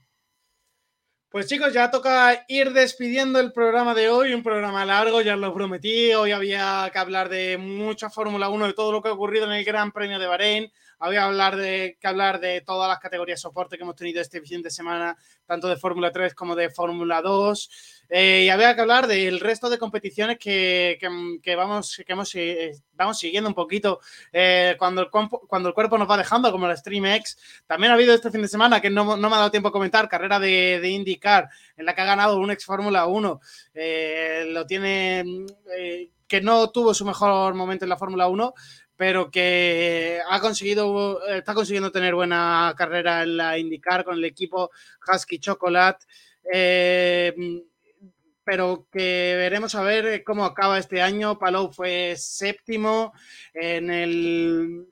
Pues 1.32 1.46
chicos, 1.46 1.72
ya 1.74 1.92
toca 1.92 2.44
ir 2.48 2.74
despidiendo 2.74 3.40
el 3.40 3.52
programa 3.54 3.94
de 3.94 4.10
hoy, 4.10 4.34
un 4.34 4.42
programa 4.42 4.84
largo, 4.84 5.22
ya 5.22 5.36
lo 5.36 5.54
prometí, 5.54 6.12
hoy 6.16 6.32
había 6.32 6.90
que 6.92 6.98
hablar 6.98 7.30
de 7.30 7.60
mucha 7.60 8.10
Fórmula 8.10 8.50
1, 8.50 8.66
de 8.66 8.74
todo 8.74 8.92
lo 8.92 9.04
que 9.04 9.10
ha 9.10 9.14
ocurrido 9.14 9.46
en 9.46 9.52
el 9.52 9.64
Gran 9.64 9.92
Premio 9.92 10.18
de 10.18 10.26
Bahrein, 10.26 10.72
había 11.00 11.26
hablar 11.26 11.56
de, 11.56 11.98
que 12.00 12.08
hablar 12.08 12.40
de 12.40 12.62
todas 12.62 12.90
las 12.90 13.00
categorías 13.00 13.40
de 13.40 13.42
soporte 13.42 13.78
que 13.78 13.84
hemos 13.84 13.96
tenido 13.96 14.22
este 14.22 14.42
fin 14.42 14.62
de 14.62 14.70
semana, 14.70 15.18
tanto 15.46 15.68
de 15.68 15.78
Fórmula 15.78 16.12
3 16.12 16.36
como 16.36 16.56
de 16.56 16.70
Fórmula 16.70 17.22
2. 17.22 17.70
Eh, 18.10 18.44
y 18.46 18.50
había 18.50 18.76
que 18.76 18.82
hablar 18.82 19.08
del 19.08 19.40
resto 19.40 19.70
de 19.70 19.78
competiciones 19.78 20.38
que, 20.38 20.98
que, 21.42 21.56
vamos, 21.56 22.02
que 22.06 22.14
hemos, 22.14 22.36
eh, 22.36 22.72
vamos 22.94 23.18
siguiendo 23.18 23.50
un 23.50 23.54
poquito 23.54 24.00
eh, 24.34 24.76
cuando, 24.78 25.02
el, 25.02 25.10
cuando 25.10 25.70
el 25.70 25.76
cuerpo 25.76 25.98
nos 25.98 26.10
va 26.10 26.18
dejando, 26.18 26.52
como 26.52 26.68
la 26.68 26.76
Stream 26.76 27.06
X. 27.06 27.38
También 27.66 27.92
ha 27.92 27.96
habido 27.96 28.14
este 28.14 28.32
fin 28.32 28.42
de 28.42 28.48
semana, 28.48 28.82
que 28.82 28.90
no, 28.90 29.16
no 29.16 29.30
me 29.30 29.36
ha 29.36 29.40
dado 29.40 29.52
tiempo 29.52 29.70
a 29.70 29.72
comentar, 29.72 30.10
carrera 30.10 30.40
de, 30.40 30.80
de 30.82 30.90
IndyCar, 30.90 31.50
en 31.78 31.86
la 31.86 31.96
que 31.96 32.02
ha 32.02 32.06
ganado 32.06 32.38
un 32.38 32.52
ex 32.52 32.66
Fórmula 32.66 33.06
1. 33.06 33.42
lo 34.48 34.66
tiene, 34.66 35.24
que 36.28 36.42
no 36.42 36.70
tuvo 36.72 36.94
su 36.94 37.06
mejor 37.06 37.54
momento 37.54 37.86
en 37.86 37.90
la 37.90 37.98
Fórmula 37.98 38.28
1, 38.28 38.54
pero 39.00 39.32
que 39.32 40.20
ha 40.28 40.42
conseguido, 40.42 41.26
está 41.26 41.54
consiguiendo 41.54 41.90
tener 41.90 42.14
buena 42.14 42.74
carrera 42.78 43.24
en 43.24 43.38
la 43.38 43.58
IndyCar 43.58 44.04
con 44.04 44.18
el 44.18 44.26
equipo 44.26 44.72
Husky 45.08 45.40
Chocolate. 45.40 46.06
Eh, 46.52 47.34
pero 48.44 48.88
que 48.92 49.36
veremos 49.38 49.74
a 49.76 49.84
ver 49.84 50.06
eh, 50.06 50.24
cómo 50.26 50.44
acaba 50.44 50.78
este 50.78 51.02
año. 51.02 51.40
Palou 51.40 51.72
fue 51.72 52.16
séptimo 52.18 53.14
en 53.54 53.90
el... 53.90 54.86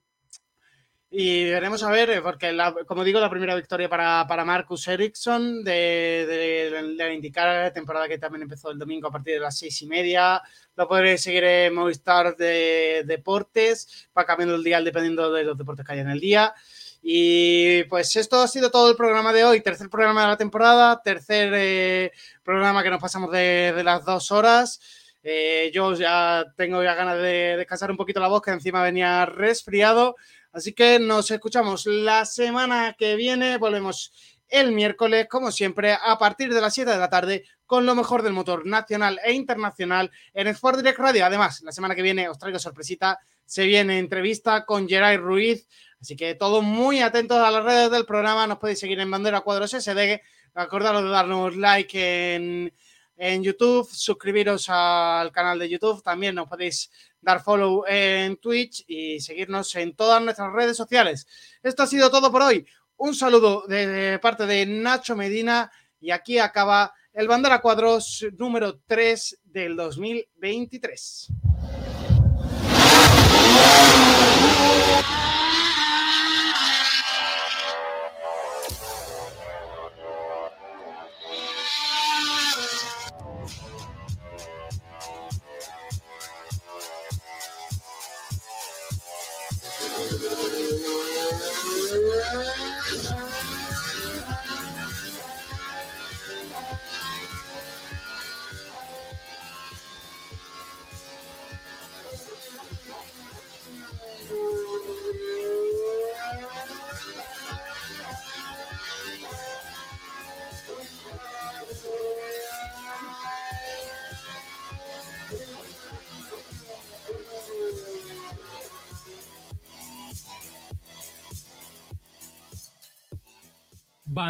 Y 1.20 1.46
veremos 1.46 1.82
a 1.82 1.90
ver, 1.90 2.12
eh, 2.12 2.22
porque 2.22 2.56
como 2.86 3.04
digo, 3.04 3.20
la 3.20 3.28
primera 3.28 3.56
victoria 3.56 3.90
para, 3.90 4.28
para 4.28 4.46
Marcus 4.46 4.88
Ericsson 4.88 5.64
de, 5.64 6.72
de, 6.96 7.14
indicar 7.16 7.48
la 7.48 7.74
temporada 7.74 8.08
que 8.08 8.20
también 8.20 8.44
empezó 8.44 8.70
el 8.70 8.78
domingo 8.78 9.08
a 9.08 9.12
partir 9.12 9.34
de 9.34 9.40
las 9.40 9.58
seis 9.58 9.82
y 9.82 9.88
media. 9.88 10.40
Lo 10.76 10.88
podréis 10.88 11.24
seguir 11.24 11.44
en 11.44 11.74
Movistar 11.74 12.38
de 12.38 13.02
Deportes, 13.04 14.08
va 14.16 14.28
cambiando 14.28 14.54
el 14.54 14.64
día 14.64 14.80
dependiendo 14.80 15.32
de 15.32 15.44
los 15.44 15.58
deportes 15.58 15.84
que 15.84 15.94
haya 15.94 16.04
en 16.04 16.12
el 16.12 16.20
día. 16.20 16.54
Y 17.02 17.84
pues 17.86 18.16
esto 18.16 18.40
ha 18.40 18.48
sido 18.48 18.70
todo 18.70 18.92
el 18.92 18.96
programa 18.96 19.34
de 19.34 19.44
hoy, 19.44 19.62
tercer 19.62 19.90
programa 19.90 20.22
de 20.22 20.28
la 20.28 20.38
temporada, 20.38 21.02
tercer 21.02 21.52
eh, 21.56 22.12
programa 22.44 22.84
que 22.84 22.92
nos 22.92 23.02
pasamos 23.02 23.32
de, 23.32 23.82
las 23.84 24.06
dos 24.06 24.32
horas. 24.32 24.80
Eh, 25.24 25.72
yo 25.74 25.96
ya 25.96 26.46
tengo 26.56 26.84
ya 26.84 26.94
ganas 26.94 27.18
de 27.18 27.58
descansar 27.58 27.90
un 27.90 27.98
poquito 27.98 28.20
la 28.20 28.28
voz, 28.28 28.44
que 28.44 28.52
encima 28.52 28.84
venía 28.84 29.26
resfriado. 29.26 30.16
Así 30.58 30.74
que 30.74 31.00
nos 31.00 31.32
escuchamos 31.32 31.86
la 31.86 32.26
semana 32.26 32.96
que 32.98 33.16
viene. 33.16 33.58
Volvemos 33.58 34.12
el 34.50 34.72
miércoles, 34.72 35.28
como 35.30 35.52
siempre, 35.52 35.94
a 35.94 36.18
partir 36.18 36.54
de 36.54 36.62
las 36.62 36.74
7 36.74 36.92
de 36.92 36.98
la 36.98 37.10
tarde, 37.10 37.46
con 37.66 37.86
lo 37.86 37.96
mejor 37.96 38.24
del 38.24 38.34
motor 38.34 38.66
nacional 38.66 39.20
e 39.24 39.34
internacional 39.34 40.12
en 40.34 40.48
Sport 40.48 40.80
Direct 40.80 41.00
Radio. 41.00 41.26
Además, 41.26 41.62
la 41.62 41.72
semana 41.72 41.96
que 41.96 42.02
viene 42.02 42.28
os 42.28 42.38
traigo 42.38 42.60
sorpresita. 42.60 43.20
Se 43.46 43.66
viene 43.66 44.00
entrevista 44.00 44.66
con 44.66 44.90
Geray 44.90 45.18
Ruiz 45.18 45.68
Así 46.00 46.16
que 46.16 46.36
todos 46.36 46.64
muy 46.64 47.00
atentos 47.00 47.38
a 47.38 47.52
las 47.52 47.64
redes 47.64 47.92
del 47.92 48.06
programa. 48.06 48.46
Nos 48.48 48.60
podéis 48.60 48.80
seguir 48.80 49.00
en 49.00 49.10
Bandera 49.10 49.42
Cuadros 49.42 49.72
SD. 49.72 50.22
Acordaros 50.54 51.04
de 51.04 51.10
darnos 51.10 51.56
like 51.56 52.36
en, 52.36 52.74
en 53.16 53.44
YouTube, 53.44 53.90
suscribiros 53.92 54.70
al 54.70 55.32
canal 55.32 55.58
de 55.60 55.70
YouTube. 55.70 56.04
También 56.04 56.36
nos 56.36 56.48
podéis 56.48 56.92
dar 57.28 57.44
follow 57.44 57.84
en 57.86 58.38
Twitch 58.38 58.86
y 58.88 59.20
seguirnos 59.20 59.76
en 59.76 59.94
todas 59.98 60.24
nuestras 60.24 60.54
redes 60.54 60.78
sociales. 60.78 61.28
Esto 61.62 61.84
ha 61.84 61.88
sido 61.88 62.10
todo 62.10 62.32
por 62.32 62.42
hoy. 62.42 62.66
Un 62.96 63.14
saludo 63.14 63.66
de 63.68 64.18
parte 64.22 64.46
de 64.46 64.66
Nacho 64.66 65.14
Medina 65.14 65.70
y 66.00 66.12
aquí 66.12 66.40
acaba 66.40 66.94
el 67.12 67.28
Bandera 67.28 67.60
Cuadros 67.60 68.26
número 68.38 68.80
3 68.88 69.42
del 69.44 69.76
2023. 69.76 71.28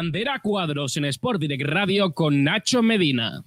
Bandera 0.08 0.40
Cuadros 0.42 0.96
en 0.96 1.04
Sport 1.04 1.38
Direct 1.38 1.64
Radio 1.64 2.14
con 2.14 2.42
Nacho 2.42 2.82
Medina. 2.82 3.44